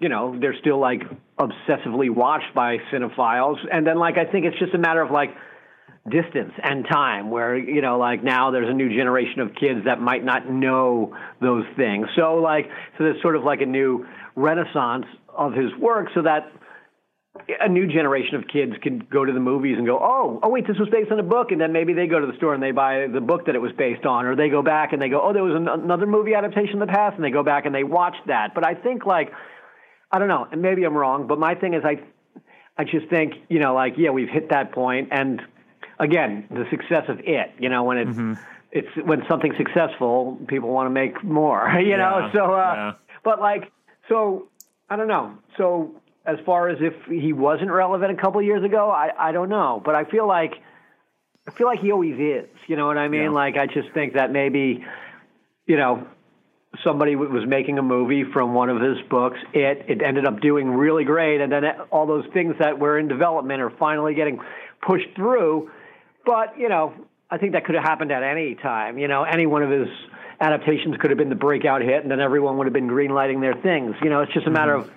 you 0.00 0.08
know 0.08 0.36
they're 0.40 0.58
still 0.60 0.80
like 0.80 1.02
obsessively 1.38 2.10
watched 2.10 2.54
by 2.54 2.78
cinephiles 2.92 3.56
and 3.70 3.86
then 3.86 3.98
like 3.98 4.16
i 4.16 4.24
think 4.24 4.46
it's 4.46 4.58
just 4.58 4.74
a 4.74 4.78
matter 4.78 5.02
of 5.02 5.10
like 5.10 5.30
distance 6.10 6.52
and 6.62 6.84
time 6.90 7.30
where 7.30 7.56
you 7.56 7.80
know 7.80 7.96
like 7.96 8.24
now 8.24 8.50
there's 8.50 8.68
a 8.68 8.74
new 8.74 8.88
generation 8.88 9.38
of 9.38 9.54
kids 9.54 9.84
that 9.84 10.00
might 10.00 10.24
not 10.24 10.50
know 10.50 11.16
those 11.40 11.64
things 11.76 12.08
so 12.16 12.34
like 12.34 12.66
so 12.98 13.04
there's 13.04 13.22
sort 13.22 13.36
of 13.36 13.44
like 13.44 13.60
a 13.60 13.66
new 13.66 14.04
renaissance 14.34 15.06
of 15.28 15.52
his 15.52 15.70
work 15.78 16.08
so 16.12 16.22
that 16.22 16.50
a 17.60 17.68
new 17.68 17.86
generation 17.86 18.34
of 18.34 18.44
kids 18.46 18.72
can 18.82 18.98
go 19.10 19.24
to 19.24 19.32
the 19.32 19.40
movies 19.40 19.76
and 19.78 19.86
go, 19.86 19.98
oh, 19.98 20.38
oh 20.42 20.48
wait, 20.50 20.66
this 20.66 20.76
was 20.78 20.88
based 20.90 21.10
on 21.10 21.18
a 21.18 21.22
book, 21.22 21.50
and 21.50 21.60
then 21.60 21.72
maybe 21.72 21.94
they 21.94 22.06
go 22.06 22.20
to 22.20 22.26
the 22.26 22.36
store 22.36 22.52
and 22.52 22.62
they 22.62 22.72
buy 22.72 23.06
the 23.12 23.20
book 23.20 23.46
that 23.46 23.54
it 23.54 23.58
was 23.58 23.72
based 23.78 24.04
on, 24.04 24.26
or 24.26 24.36
they 24.36 24.50
go 24.50 24.62
back 24.62 24.92
and 24.92 25.00
they 25.00 25.08
go, 25.08 25.20
oh, 25.22 25.32
there 25.32 25.42
was 25.42 25.54
an, 25.54 25.66
another 25.66 26.06
movie 26.06 26.34
adaptation 26.34 26.74
in 26.74 26.78
the 26.78 26.86
past, 26.86 27.16
and 27.16 27.24
they 27.24 27.30
go 27.30 27.42
back 27.42 27.64
and 27.64 27.74
they 27.74 27.84
watch 27.84 28.16
that. 28.26 28.54
But 28.54 28.66
I 28.66 28.74
think 28.74 29.06
like, 29.06 29.32
I 30.10 30.18
don't 30.18 30.28
know, 30.28 30.46
and 30.50 30.60
maybe 30.60 30.84
I'm 30.84 30.94
wrong, 30.94 31.26
but 31.26 31.38
my 31.38 31.54
thing 31.54 31.72
is 31.72 31.82
I, 31.84 32.02
I 32.76 32.84
just 32.84 33.08
think 33.08 33.32
you 33.48 33.60
know 33.60 33.74
like 33.74 33.94
yeah 33.96 34.10
we've 34.10 34.28
hit 34.28 34.50
that 34.50 34.72
point, 34.72 35.08
and 35.10 35.40
again 35.98 36.46
the 36.50 36.64
success 36.70 37.04
of 37.08 37.20
it, 37.20 37.52
you 37.58 37.68
know 37.68 37.84
when 37.84 37.98
it's 37.98 38.40
it's 38.72 38.88
when 39.06 39.22
something's 39.28 39.56
successful, 39.58 40.38
people 40.48 40.70
want 40.70 40.86
to 40.86 40.90
make 40.90 41.22
more, 41.22 41.68
you 41.84 41.96
know. 41.96 42.30
So, 42.32 42.54
uh, 42.54 42.74
yeah. 42.74 42.92
but 43.22 43.38
like, 43.40 43.70
so 44.08 44.48
I 44.88 44.96
don't 44.96 45.08
know. 45.08 45.36
So 45.58 45.94
as 46.24 46.38
far 46.46 46.68
as 46.68 46.78
if 46.80 46.94
he 47.08 47.32
wasn't 47.32 47.70
relevant 47.70 48.10
a 48.10 48.20
couple 48.20 48.40
of 48.40 48.46
years 48.46 48.64
ago, 48.64 48.90
I 48.90 49.10
I 49.18 49.32
don't 49.32 49.50
know. 49.50 49.80
But 49.84 49.94
I 49.94 50.04
feel 50.04 50.26
like 50.26 50.54
I 51.46 51.50
feel 51.52 51.66
like 51.66 51.80
he 51.80 51.92
always 51.92 52.18
is. 52.18 52.48
You 52.66 52.76
know 52.76 52.86
what 52.86 52.96
I 52.96 53.08
mean? 53.08 53.32
Like 53.32 53.56
I 53.56 53.66
just 53.66 53.90
think 53.92 54.14
that 54.14 54.32
maybe, 54.32 54.84
you 55.66 55.76
know, 55.76 56.06
somebody 56.82 57.14
was 57.14 57.44
making 57.46 57.78
a 57.78 57.82
movie 57.82 58.24
from 58.24 58.54
one 58.54 58.70
of 58.70 58.80
his 58.80 58.96
books. 59.10 59.38
It 59.52 59.84
it 59.86 60.02
ended 60.02 60.24
up 60.24 60.40
doing 60.40 60.70
really 60.70 61.04
great, 61.04 61.42
and 61.42 61.52
then 61.52 61.64
all 61.90 62.06
those 62.06 62.24
things 62.32 62.54
that 62.58 62.78
were 62.78 62.98
in 62.98 63.08
development 63.08 63.60
are 63.60 63.70
finally 63.70 64.14
getting 64.14 64.40
pushed 64.80 65.14
through. 65.14 65.70
But 66.24 66.58
you 66.58 66.68
know, 66.68 66.94
I 67.30 67.38
think 67.38 67.52
that 67.52 67.64
could 67.64 67.74
have 67.74 67.84
happened 67.84 68.12
at 68.12 68.22
any 68.22 68.54
time. 68.54 68.98
You 68.98 69.08
know, 69.08 69.24
any 69.24 69.46
one 69.46 69.62
of 69.62 69.70
his 69.70 69.88
adaptations 70.40 70.96
could 70.98 71.10
have 71.10 71.18
been 71.18 71.28
the 71.28 71.34
breakout 71.34 71.82
hit, 71.82 72.02
and 72.02 72.10
then 72.10 72.20
everyone 72.20 72.58
would 72.58 72.66
have 72.66 72.74
been 72.74 72.88
greenlighting 72.88 73.40
their 73.40 73.54
things. 73.54 73.94
You 74.02 74.10
know, 74.10 74.20
it's 74.20 74.32
just 74.32 74.46
a 74.46 74.50
matter 74.50 74.74
of 74.74 74.90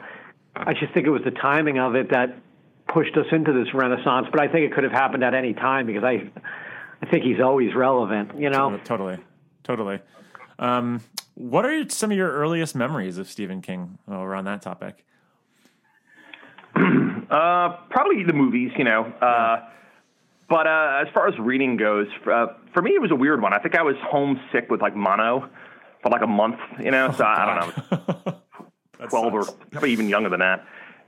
I 0.56 0.73
just 0.73 0.93
think 0.93 1.06
it 1.06 1.11
was 1.11 1.23
the 1.23 1.31
timing 1.31 1.80
of 1.80 1.95
it 1.95 2.11
that 2.11 2.38
pushed 2.88 3.15
us 3.18 3.26
into 3.31 3.52
this 3.52 3.73
renaissance. 3.73 4.27
But 4.31 4.39
I 4.39 4.47
think 4.47 4.69
it 4.69 4.73
could 4.73 4.84
have 4.84 4.93
happened 4.93 5.23
at 5.23 5.34
any 5.34 5.53
time 5.53 5.85
because 5.85 6.03
I, 6.03 6.31
I 7.02 7.10
think 7.10 7.23
he's 7.23 7.41
always 7.41 7.76
relevant. 7.76 8.39
You 8.39 8.49
know, 8.49 8.80
totally, 8.84 9.18
totally. 9.64 9.99
Um, 10.60 11.02
what 11.35 11.65
are 11.65 11.89
some 11.89 12.11
of 12.11 12.18
your 12.18 12.31
earliest 12.31 12.76
memories 12.76 13.18
of 13.18 13.30
Stephen 13.30 13.61
King? 13.61 13.97
Oh, 14.07 14.22
we're 14.22 14.35
on 14.35 14.45
that 14.45 14.61
topic. 14.61 15.06
Uh, 17.26 17.77
probably 17.89 18.23
the 18.23 18.34
movies, 18.34 18.72
you 18.77 18.84
know. 18.84 19.03
Uh, 19.19 19.68
but 20.49 20.67
uh, 20.67 21.03
as 21.05 21.07
far 21.13 21.27
as 21.27 21.38
reading 21.39 21.77
goes, 21.77 22.07
uh, 22.31 22.47
for 22.73 22.81
me, 22.81 22.91
it 22.91 23.01
was 23.01 23.11
a 23.11 23.15
weird 23.15 23.41
one. 23.41 23.53
I 23.53 23.59
think 23.59 23.76
I 23.76 23.81
was 23.81 23.95
homesick 24.01 24.69
with 24.69 24.81
like 24.81 24.95
mono 24.95 25.49
for 26.03 26.09
like 26.09 26.22
a 26.22 26.27
month, 26.27 26.59
you 26.80 26.91
know. 26.91 27.11
So 27.11 27.23
I, 27.23 27.34
I 27.34 27.59
don't 27.59 27.91
know, 28.26 29.07
twelve 29.09 29.34
or 29.34 29.43
probably 29.72 29.91
even 29.91 30.07
younger 30.09 30.30
than 30.30 30.39
that. 30.41 30.65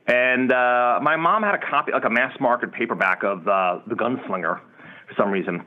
And 0.08 0.52
uh, 0.52 1.00
my 1.02 1.18
mom 1.18 1.44
had 1.44 1.54
a 1.54 1.60
copy, 1.60 1.92
like 1.92 2.06
a 2.06 2.10
mass 2.10 2.40
market 2.40 2.72
paperback 2.72 3.24
of 3.24 3.48
uh, 3.48 3.80
The 3.88 3.96
Gunslinger, 3.96 4.60
for 5.08 5.14
some 5.18 5.30
reason, 5.32 5.66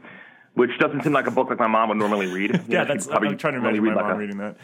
which 0.54 0.70
doesn't 0.78 1.02
seem 1.04 1.12
like 1.12 1.26
a 1.26 1.30
book 1.30 1.50
like 1.50 1.58
my 1.58 1.66
mom 1.66 1.90
would 1.90 1.98
normally 1.98 2.26
read. 2.32 2.50
Yeah, 2.68 2.82
know, 2.82 2.88
that's. 2.88 3.06
probably 3.06 3.28
I'm 3.28 3.38
trying 3.38 3.54
to 3.54 3.58
imagine 3.60 3.82
my 3.84 3.90
read 3.90 3.94
mom 3.96 4.04
like 4.06 4.14
a- 4.14 4.18
reading 4.18 4.38
that. 4.38 4.56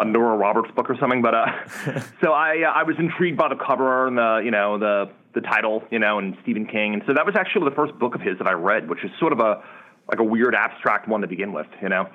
A 0.00 0.04
Nora 0.04 0.36
Roberts 0.36 0.70
book 0.74 0.88
or 0.90 0.96
something. 0.98 1.22
But 1.22 1.34
uh, 1.34 1.46
so 2.20 2.32
I 2.32 2.62
uh, 2.62 2.72
I 2.72 2.82
was 2.82 2.96
intrigued 2.98 3.36
by 3.38 3.48
the 3.48 3.56
cover 3.56 4.06
and 4.06 4.16
the 4.16 4.40
you 4.44 4.50
know 4.50 4.78
the 4.78 5.10
the 5.34 5.40
title 5.40 5.82
you 5.90 5.98
know 5.98 6.18
and 6.18 6.36
Stephen 6.42 6.66
King, 6.66 6.94
and 6.94 7.02
so 7.06 7.14
that 7.14 7.24
was 7.26 7.34
actually 7.36 7.68
the 7.68 7.76
first 7.76 7.98
book 7.98 8.14
of 8.14 8.20
his 8.20 8.38
that 8.38 8.46
I 8.46 8.52
read, 8.52 8.88
which 8.88 9.04
is 9.04 9.10
sort 9.18 9.32
of 9.32 9.40
a 9.40 9.62
like 10.08 10.18
a 10.18 10.24
weird 10.24 10.54
abstract 10.54 11.08
one 11.08 11.20
to 11.20 11.28
begin 11.28 11.52
with, 11.52 11.68
you 11.82 11.88
know. 11.88 12.08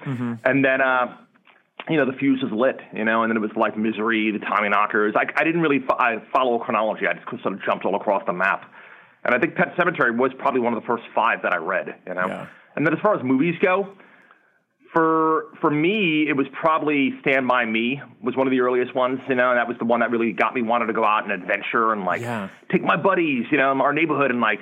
And 0.43 0.65
then 0.65 0.81
uh, 0.81 1.15
you 1.89 1.97
know 1.97 2.05
the 2.05 2.17
fuse 2.17 2.41
was 2.41 2.51
lit, 2.51 2.79
you 2.93 3.05
know, 3.05 3.23
and 3.23 3.29
then 3.31 3.37
it 3.37 3.41
was 3.41 3.51
like 3.55 3.77
Misery, 3.77 4.31
the 4.31 4.39
Tommyknockers. 4.39 5.15
I 5.15 5.25
I 5.39 5.43
didn't 5.43 5.61
really 5.61 5.79
fo- 5.79 5.97
I 5.97 6.17
follow 6.33 6.59
a 6.59 6.63
chronology. 6.63 7.07
I 7.07 7.13
just 7.13 7.27
sort 7.43 7.53
of 7.53 7.63
jumped 7.63 7.85
all 7.85 7.95
across 7.95 8.23
the 8.25 8.33
map. 8.33 8.71
And 9.23 9.33
I 9.33 9.39
think 9.39 9.55
Pet 9.55 9.75
Sematary 9.75 10.15
was 10.15 10.31
probably 10.37 10.61
one 10.61 10.73
of 10.73 10.81
the 10.81 10.85
first 10.85 11.03
five 11.15 11.41
that 11.41 11.51
I 11.51 11.57
read, 11.57 11.95
you 12.05 12.13
know. 12.13 12.27
And 12.75 12.85
then 12.85 12.93
as 12.93 12.99
far 12.99 13.15
as 13.17 13.23
movies 13.23 13.55
go, 13.59 13.87
for 14.95 15.47
for 15.59 15.69
me, 15.69 16.25
it 16.29 16.37
was 16.37 16.47
probably 16.53 17.13
Stand 17.19 17.49
by 17.49 17.65
Me 17.65 18.01
was 18.23 18.37
one 18.37 18.47
of 18.47 18.51
the 18.51 18.61
earliest 18.61 18.95
ones, 18.95 19.19
you 19.27 19.35
know, 19.35 19.49
and 19.49 19.57
that 19.57 19.67
was 19.67 19.77
the 19.77 19.83
one 19.83 19.99
that 19.99 20.09
really 20.09 20.31
got 20.31 20.55
me 20.55 20.61
wanted 20.61 20.85
to 20.85 20.93
go 20.93 21.03
out 21.03 21.23
and 21.23 21.33
adventure 21.33 21.91
and 21.91 22.05
like 22.05 22.21
take 22.71 22.81
my 22.81 22.95
buddies, 22.95 23.45
you 23.51 23.57
know, 23.57 23.73
in 23.73 23.81
our 23.81 23.91
neighborhood 23.91 24.31
and 24.31 24.39
like 24.39 24.61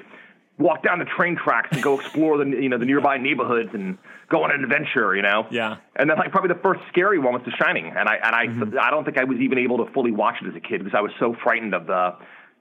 walk 0.57 0.81
down 0.81 0.97
the 0.97 1.05
train 1.05 1.35
tracks 1.35 1.69
and 1.71 1.83
go 1.83 1.99
explore 1.99 2.43
the 2.43 2.45
you 2.49 2.67
know 2.67 2.79
the 2.79 2.85
nearby 2.85 3.17
neighborhoods 3.19 3.69
and 3.73 3.99
go 4.29 4.43
on 4.43 4.49
an 4.51 4.63
adventure, 4.63 5.15
you 5.15 5.21
know. 5.21 5.45
Yeah. 5.51 5.77
And 5.95 6.09
then 6.09 6.17
like 6.17 6.31
probably 6.31 6.51
the 6.51 6.61
first 6.61 6.81
scary 6.89 7.19
one 7.19 7.33
was 7.33 7.43
The 7.45 7.51
Shining, 7.51 7.93
and 7.95 8.09
I 8.09 8.15
and 8.15 8.35
I 8.35 8.47
mm-hmm. 8.47 8.79
I 8.81 8.89
don't 8.89 9.05
think 9.05 9.19
I 9.19 9.25
was 9.25 9.37
even 9.39 9.59
able 9.59 9.85
to 9.85 9.91
fully 9.93 10.11
watch 10.11 10.37
it 10.41 10.47
as 10.47 10.55
a 10.55 10.59
kid 10.59 10.83
because 10.83 10.97
I 10.97 11.01
was 11.01 11.11
so 11.19 11.35
frightened 11.43 11.75
of 11.75 11.85
the 11.85 12.15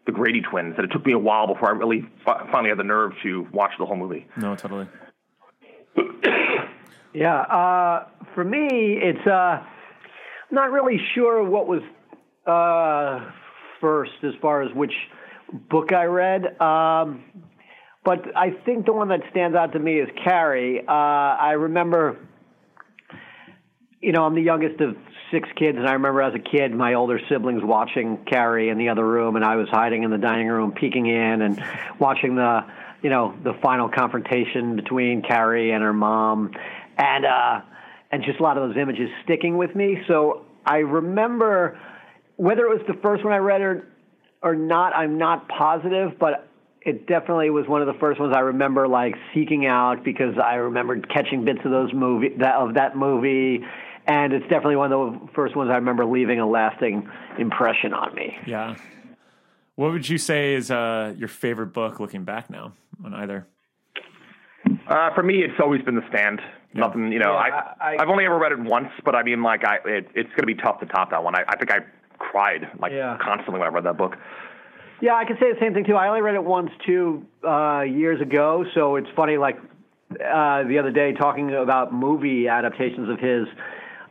the 0.05 0.13
Grady 0.13 0.43
twins 0.43 0.77
that 0.77 0.85
it 0.85 0.89
took 0.89 1.07
me 1.07 1.13
a 1.13 1.19
while 1.19 1.47
before 1.47 1.69
I 1.69 1.73
really 1.73 2.05
fi- 2.23 2.47
finally 2.53 2.69
had 2.69 2.79
the 2.79 2.85
nerve 2.85 3.13
to 3.23 3.49
watch 3.51 3.73
the 3.79 3.87
whole 3.87 3.97
movie. 3.97 4.27
No, 4.37 4.57
totally. 4.57 4.89
Yeah, 7.15 7.41
uh, 7.41 8.07
for 8.35 8.43
me, 8.43 8.69
it's 9.03 9.27
uh, 9.27 9.63
not 10.51 10.71
really 10.71 10.99
sure 11.15 11.45
what 11.45 11.67
was 11.67 11.83
uh, 12.47 13.31
first 13.81 14.13
as 14.23 14.33
far 14.41 14.63
as 14.63 14.75
which 14.75 14.95
book 15.53 15.93
I 15.93 16.05
read. 16.05 16.61
Um, 16.61 17.25
but 18.05 18.37
I 18.37 18.51
think 18.65 18.87
the 18.87 18.93
one 18.93 19.09
that 19.09 19.21
stands 19.31 19.57
out 19.57 19.73
to 19.75 19.79
me 19.79 20.01
is 20.01 20.09
Carrie. 20.25 20.81
Uh, 20.81 20.93
I 20.93 21.53
remember, 21.53 22.19
you 24.01 24.13
know, 24.13 24.25
I'm 24.25 24.35
the 24.35 24.43
youngest 24.43 24.81
of 24.81 24.97
six 25.31 25.49
kids, 25.57 25.79
and 25.79 25.87
I 25.87 25.93
remember 25.93 26.23
as 26.23 26.35
a 26.35 26.39
kid, 26.39 26.75
my 26.75 26.95
older 26.95 27.21
siblings 27.29 27.63
watching 27.63 28.25
Carrie 28.25 28.71
in 28.71 28.79
the 28.79 28.89
other 28.89 29.07
room, 29.07 29.37
and 29.37 29.45
I 29.45 29.57
was 29.57 29.69
hiding 29.69 30.03
in 30.03 30.11
the 30.11 30.19
dining 30.19 30.49
room, 30.49 30.73
peeking 30.73 31.07
in, 31.07 31.43
and 31.43 31.63
watching 31.99 32.35
the, 32.35 32.67
you 33.03 33.11
know, 33.11 33.35
the 33.45 33.55
final 33.63 33.89
confrontation 33.89 34.77
between 34.77 35.23
Carrie 35.23 35.73
and 35.73 35.83
her 35.83 35.93
mom, 35.93 36.53
and 36.99 37.25
uh, 37.25 37.61
and 38.11 38.23
just 38.25 38.41
a 38.41 38.43
lot 38.43 38.59
of 38.59 38.69
those 38.69 38.77
images 38.81 39.09
sticking 39.25 39.57
with 39.57 39.75
me. 39.75 39.99
So 40.09 40.45
I 40.67 40.79
remember 40.79 41.79
whether 42.37 42.67
it 42.67 42.71
was 42.71 42.87
the 42.87 43.01
first 43.03 43.25
one 43.25 43.33
I 43.33 43.39
read 43.39 43.61
or 43.61 43.89
or 44.43 44.57
not, 44.57 44.95
I'm 44.95 45.19
not 45.19 45.49
positive, 45.49 46.19
but 46.19 46.49
it 46.81 47.07
definitely 47.07 47.51
was 47.51 47.67
one 47.69 47.81
of 47.81 47.87
the 47.87 47.99
first 48.01 48.19
ones 48.19 48.35
I 48.37 48.41
remember 48.41 48.89
like 48.89 49.15
seeking 49.33 49.67
out 49.67 50.05
because 50.05 50.35
I 50.43 50.55
remembered 50.55 51.09
catching 51.09 51.45
bits 51.45 51.61
of 51.65 51.71
those 51.71 51.93
movie 51.93 52.31
that 52.39 52.57
of 52.57 52.75
that 52.75 52.97
movie, 52.97 53.61
and 54.07 54.33
it's 54.33 54.43
definitely 54.45 54.77
one 54.77 54.93
of 54.93 55.13
the 55.13 55.29
first 55.35 55.57
ones 55.57 55.71
I 55.71 55.77
remember 55.77 56.05
leaving 56.05 56.41
a 56.41 56.49
lasting 56.49 57.09
impression 57.39 57.95
on 57.95 58.15
me. 58.15 58.37
Yeah. 58.47 58.77
What 59.77 59.93
would 59.93 60.09
you 60.09 60.19
say 60.19 60.55
is 60.55 60.71
uh, 60.71 61.15
your 61.17 61.29
favorite 61.29 61.69
book 61.69 61.99
looking 61.99 62.25
back 62.25 62.51
now 62.51 62.73
on 63.05 63.15
either? 63.15 63.47
Uh, 64.87 65.15
for 65.15 65.23
me, 65.23 65.43
it's 65.43 65.59
always 65.61 65.83
been 65.83 65.95
The 65.95 66.07
Stand. 66.09 66.41
Nothing, 66.75 67.13
you 67.13 67.19
know. 67.19 67.33
Yeah, 67.33 67.39
I, 67.81 67.93
I- 67.93 67.97
I've 68.01 68.09
only 68.09 68.25
ever 68.25 68.39
read 68.39 68.53
it 68.53 68.59
once, 68.59 68.89
but 69.05 69.15
I 69.15 69.23
mean, 69.23 69.43
like, 69.43 69.65
I 69.65 69.77
it, 69.85 70.09
it's 70.15 70.29
going 70.31 70.41
to 70.41 70.47
be 70.47 70.55
tough 70.55 70.81
to 70.81 70.87
top 70.87 71.11
that 71.11 71.23
one. 71.23 71.35
I, 71.35 71.45
I 71.49 71.57
think 71.57 71.71
I 71.71 71.81
cried 72.19 72.69
like 72.81 72.93
Yeah. 72.93 73.19
constantly 73.21 73.59
when 73.61 73.69
I 73.69 73.73
read 73.73 73.85
that 73.85 73.97
book. 73.99 74.17
Yeah, 75.01 75.15
I 75.15 75.25
can 75.25 75.37
say 75.41 75.53
the 75.53 75.59
same 75.61 75.75
thing 75.75 75.85
too. 75.85 75.97
I 75.97 76.09
only 76.09 76.21
read 76.23 76.37
it 76.37 76.45
once 76.45 76.71
too 76.87 77.27
uh, 77.47 77.81
years 77.81 78.21
ago, 78.21 78.65
so 78.75 78.97
it's 78.97 79.09
funny. 79.17 79.37
Like 79.37 79.59
uh, 80.13 80.63
the 80.65 80.79
other 80.79 80.93
day, 80.93 81.13
talking 81.13 81.53
about 81.55 81.93
movie 81.93 82.47
adaptations 82.49 83.09
of 83.11 83.19
his, 83.19 83.49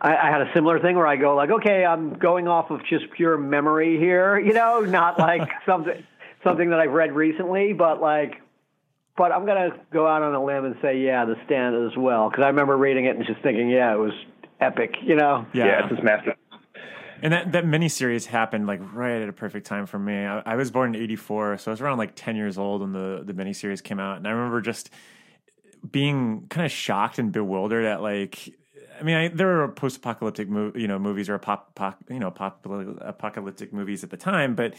I, 0.02 0.16
I 0.18 0.30
had 0.30 0.42
a 0.42 0.52
similar 0.54 0.80
thing 0.82 0.98
where 0.98 1.08
I 1.08 1.16
go 1.16 1.34
like, 1.36 1.50
okay, 1.50 1.86
I'm 1.86 2.14
going 2.16 2.48
off 2.50 2.72
of 2.72 2.82
just 2.90 3.06
pure 3.16 3.38
memory 3.38 3.98
here, 3.98 4.38
you 4.46 4.54
know, 4.54 4.82
not 4.82 5.18
like 5.18 5.50
something 5.66 6.04
something 6.44 6.70
that 6.72 6.80
I've 6.80 6.92
read 6.92 7.14
recently, 7.14 7.74
but 7.74 8.02
like. 8.02 8.42
But 9.22 9.32
I'm 9.32 9.46
gonna 9.46 9.70
go 9.94 10.08
out 10.08 10.24
on 10.24 10.34
a 10.34 10.44
limb 10.44 10.66
and 10.66 10.76
say, 10.82 10.98
yeah, 10.98 11.26
The 11.26 11.36
Stand 11.46 11.76
as 11.76 11.96
well, 11.96 12.28
because 12.28 12.44
I 12.44 12.48
remember 12.48 12.76
reading 12.76 13.06
it 13.06 13.16
and 13.16 13.24
just 13.24 13.40
thinking, 13.44 13.70
yeah, 13.70 13.94
it 13.94 14.00
was 14.00 14.14
epic, 14.60 14.96
you 15.04 15.16
know. 15.16 15.46
Yeah. 15.54 15.84
it's 15.84 15.96
his 15.96 16.04
master. 16.04 16.34
And 17.22 17.32
that 17.32 17.52
that 17.52 17.66
miniseries 17.66 18.26
happened 18.26 18.66
like 18.66 18.80
right 18.92 19.22
at 19.22 19.30
a 19.30 19.32
perfect 19.32 19.68
time 19.68 19.86
for 19.86 20.00
me. 20.00 20.26
I, 20.26 20.40
I 20.40 20.56
was 20.56 20.72
born 20.72 20.96
in 20.96 21.02
'84, 21.04 21.60
so 21.60 21.70
I 21.70 21.74
was 21.74 21.82
around 21.82 22.00
like 22.00 22.14
10 22.16 22.36
years 22.36 22.58
old 22.58 22.82
when 22.82 22.94
the 22.94 23.22
the 23.24 23.34
miniseries 23.34 23.84
came 23.84 24.00
out, 24.00 24.18
and 24.18 24.28
I 24.28 24.32
remember 24.32 24.60
just 24.60 24.90
being 25.92 26.48
kind 26.50 26.66
of 26.66 26.72
shocked 26.72 27.20
and 27.20 27.32
bewildered 27.32 27.86
at 27.86 28.02
like. 28.02 28.50
I 29.00 29.04
mean, 29.04 29.16
I, 29.16 29.28
there 29.30 29.48
were 29.48 29.68
post-apocalyptic, 29.68 30.48
mo- 30.48 30.74
you 30.76 30.88
know, 30.88 31.00
movies 31.00 31.28
or 31.28 31.38
pop, 31.40 31.74
pop, 31.74 32.04
you 32.08 32.20
know, 32.20 32.30
pop, 32.30 32.64
apocalyptic 33.02 33.74
movies 33.74 34.04
at 34.04 34.12
the 34.12 34.18
time, 34.18 34.54
but 34.54 34.76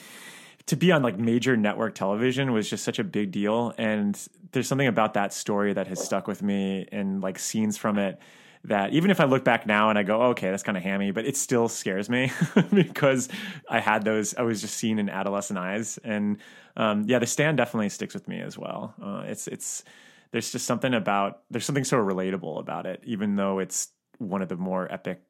to 0.67 0.77
be 0.77 0.93
on 0.93 1.03
like 1.03 1.19
major 1.19 1.57
network 1.57 1.95
television 1.95 2.53
was 2.53 2.69
just 2.69 2.85
such 2.85 2.99
a 2.99 3.05
big 3.05 3.33
deal. 3.33 3.75
And 3.79 4.19
there's 4.53 4.69
something 4.69 4.87
about 4.87 5.15
that 5.15 5.33
story 5.33 5.73
that 5.73 5.87
has 5.89 6.03
stuck 6.03 6.27
with 6.27 6.43
me, 6.43 6.87
and 6.93 7.21
like 7.23 7.39
scenes 7.39 7.77
from 7.77 7.99
it 7.99 8.21
that 8.65 8.93
even 8.93 9.11
if 9.11 9.21
I 9.21 9.25
look 9.25 9.45
back 9.45 9.67
now 9.67 9.91
and 9.91 9.99
I 9.99 10.05
go, 10.05 10.23
oh, 10.23 10.27
okay, 10.31 10.51
that's 10.51 10.63
kind 10.63 10.79
of 10.79 10.85
hammy, 10.85 11.11
but 11.11 11.27
it 11.27 11.37
still 11.37 11.69
scares 11.69 12.09
me 12.09 12.31
because 12.73 13.29
I 13.69 13.81
had 13.81 14.05
those, 14.05 14.35
I 14.35 14.43
was 14.43 14.61
just 14.61 14.77
seen 14.77 14.99
in 14.99 15.09
adolescent 15.09 15.59
eyes. 15.59 15.99
And 16.05 16.39
um, 16.77 17.05
yeah, 17.09 17.19
the 17.19 17.27
stand 17.27 17.57
definitely 17.57 17.89
sticks 17.89 18.15
with 18.15 18.29
me 18.29 18.41
as 18.41 18.57
well. 18.57 18.95
Uh, 19.03 19.25
it's, 19.27 19.49
it's, 19.49 19.83
there's 20.31 20.53
just 20.53 20.65
something 20.65 20.95
about, 20.95 21.41
there's 21.51 21.65
something 21.65 21.85
so 21.85 21.97
relatable 21.97 22.61
about 22.61 22.87
it, 22.87 23.03
even 23.05 23.35
though 23.35 23.59
it's 23.59 23.89
one 24.19 24.43
of 24.43 24.49
the 24.49 24.57
more 24.57 24.91
epic, 24.93 25.23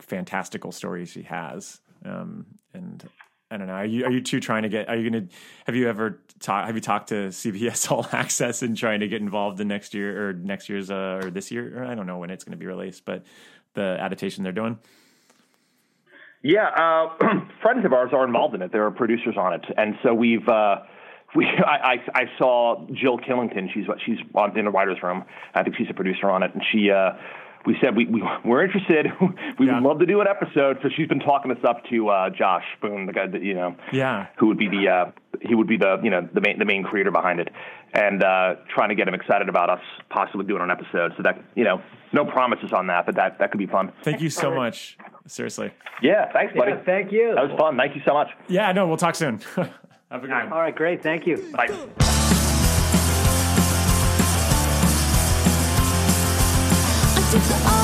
fantastical 0.00 0.72
stories 0.72 1.12
he 1.12 1.22
has. 1.22 1.80
Um, 2.04 2.46
and 2.72 3.06
I 3.54 3.56
don't 3.56 3.68
know. 3.68 3.74
Are 3.74 3.86
you 3.86 4.04
are 4.04 4.10
you 4.10 4.20
two 4.20 4.40
trying 4.40 4.64
to 4.64 4.68
get? 4.68 4.88
Are 4.88 4.96
you 4.96 5.08
going 5.08 5.28
to? 5.28 5.34
Have 5.66 5.76
you 5.76 5.88
ever 5.88 6.18
talked? 6.40 6.66
Have 6.66 6.74
you 6.74 6.80
talked 6.80 7.10
to 7.10 7.28
CBS 7.28 7.88
All 7.92 8.04
Access 8.10 8.62
and 8.62 8.76
trying 8.76 8.98
to 8.98 9.06
get 9.06 9.22
involved 9.22 9.60
in 9.60 9.68
next 9.68 9.94
year 9.94 10.28
or 10.28 10.32
next 10.32 10.68
year's 10.68 10.90
uh, 10.90 11.20
or 11.22 11.30
this 11.30 11.52
year? 11.52 11.78
Or 11.78 11.84
I 11.84 11.94
don't 11.94 12.08
know 12.08 12.18
when 12.18 12.30
it's 12.30 12.42
going 12.42 12.50
to 12.50 12.58
be 12.58 12.66
released, 12.66 13.04
but 13.04 13.24
the 13.74 13.96
adaptation 14.00 14.42
they're 14.42 14.52
doing. 14.52 14.76
Yeah, 16.42 16.66
uh, 16.66 17.40
friends 17.62 17.84
of 17.84 17.92
ours 17.92 18.10
are 18.12 18.26
involved 18.26 18.56
in 18.56 18.62
it. 18.62 18.72
There 18.72 18.84
are 18.86 18.90
producers 18.90 19.36
on 19.38 19.54
it, 19.54 19.64
and 19.76 19.94
so 20.02 20.12
we've. 20.12 20.48
Uh, 20.48 20.80
we, 21.36 21.46
I, 21.66 21.94
I, 22.14 22.22
I 22.22 22.24
saw 22.36 22.84
Jill 22.92 23.18
Killington. 23.18 23.72
She's 23.72 23.86
what 23.86 23.98
she's 24.04 24.18
in 24.56 24.64
the 24.64 24.70
writers' 24.72 24.98
room. 25.00 25.24
I 25.54 25.62
think 25.62 25.76
she's 25.76 25.90
a 25.90 25.94
producer 25.94 26.28
on 26.28 26.42
it, 26.42 26.52
and 26.54 26.62
she. 26.72 26.90
Uh, 26.90 27.12
we 27.66 27.76
said 27.80 27.96
we, 27.96 28.06
we 28.06 28.22
we're 28.44 28.64
interested. 28.64 29.06
we 29.58 29.66
would 29.66 29.82
love 29.82 29.98
to 30.00 30.06
do 30.06 30.20
an 30.20 30.26
episode. 30.28 30.78
So 30.82 30.88
she's 30.94 31.08
been 31.08 31.20
talking 31.20 31.50
us 31.50 31.58
up 31.66 31.84
to 31.90 32.08
uh, 32.08 32.30
Josh 32.30 32.64
Boone, 32.82 33.06
the 33.06 33.12
guy 33.12 33.26
that 33.26 33.42
you 33.42 33.54
know, 33.54 33.76
Yeah. 33.92 34.26
who 34.38 34.48
would 34.48 34.58
be 34.58 34.68
the 34.68 34.88
uh, 34.88 35.10
he 35.40 35.54
would 35.54 35.66
be 35.66 35.76
the 35.76 35.98
you 36.02 36.10
know 36.10 36.28
the 36.32 36.40
main 36.40 36.58
the 36.58 36.64
main 36.64 36.82
creator 36.82 37.10
behind 37.10 37.40
it, 37.40 37.48
and 37.92 38.22
uh, 38.22 38.56
trying 38.74 38.88
to 38.90 38.94
get 38.94 39.08
him 39.08 39.14
excited 39.14 39.48
about 39.48 39.70
us 39.70 39.80
possibly 40.10 40.44
doing 40.46 40.62
an 40.62 40.70
episode. 40.70 41.12
So 41.16 41.22
that 41.22 41.42
you 41.54 41.64
know, 41.64 41.82
no 42.12 42.24
promises 42.24 42.72
on 42.72 42.86
that, 42.88 43.06
but 43.06 43.14
that 43.16 43.38
that 43.38 43.50
could 43.50 43.58
be 43.58 43.66
fun. 43.66 43.92
Thank 44.02 44.20
you 44.20 44.30
so 44.30 44.54
much. 44.54 44.96
Seriously. 45.26 45.70
Yeah, 46.02 46.30
thanks, 46.32 46.54
buddy. 46.54 46.72
Yeah, 46.72 46.82
thank 46.84 47.12
you. 47.12 47.34
That 47.34 47.48
was 47.48 47.58
fun. 47.58 47.76
Thank 47.78 47.94
you 47.96 48.02
so 48.06 48.12
much. 48.12 48.28
Yeah. 48.48 48.70
No, 48.72 48.86
we'll 48.86 48.96
talk 48.98 49.14
soon. 49.14 49.38
Have 49.56 50.22
a 50.22 50.26
good 50.26 50.30
one. 50.30 50.52
All 50.52 50.60
right, 50.60 50.74
great. 50.76 51.02
Thank 51.02 51.26
you. 51.26 51.36
Bye. 51.56 52.23
Come 57.34 57.64
like 57.64 57.83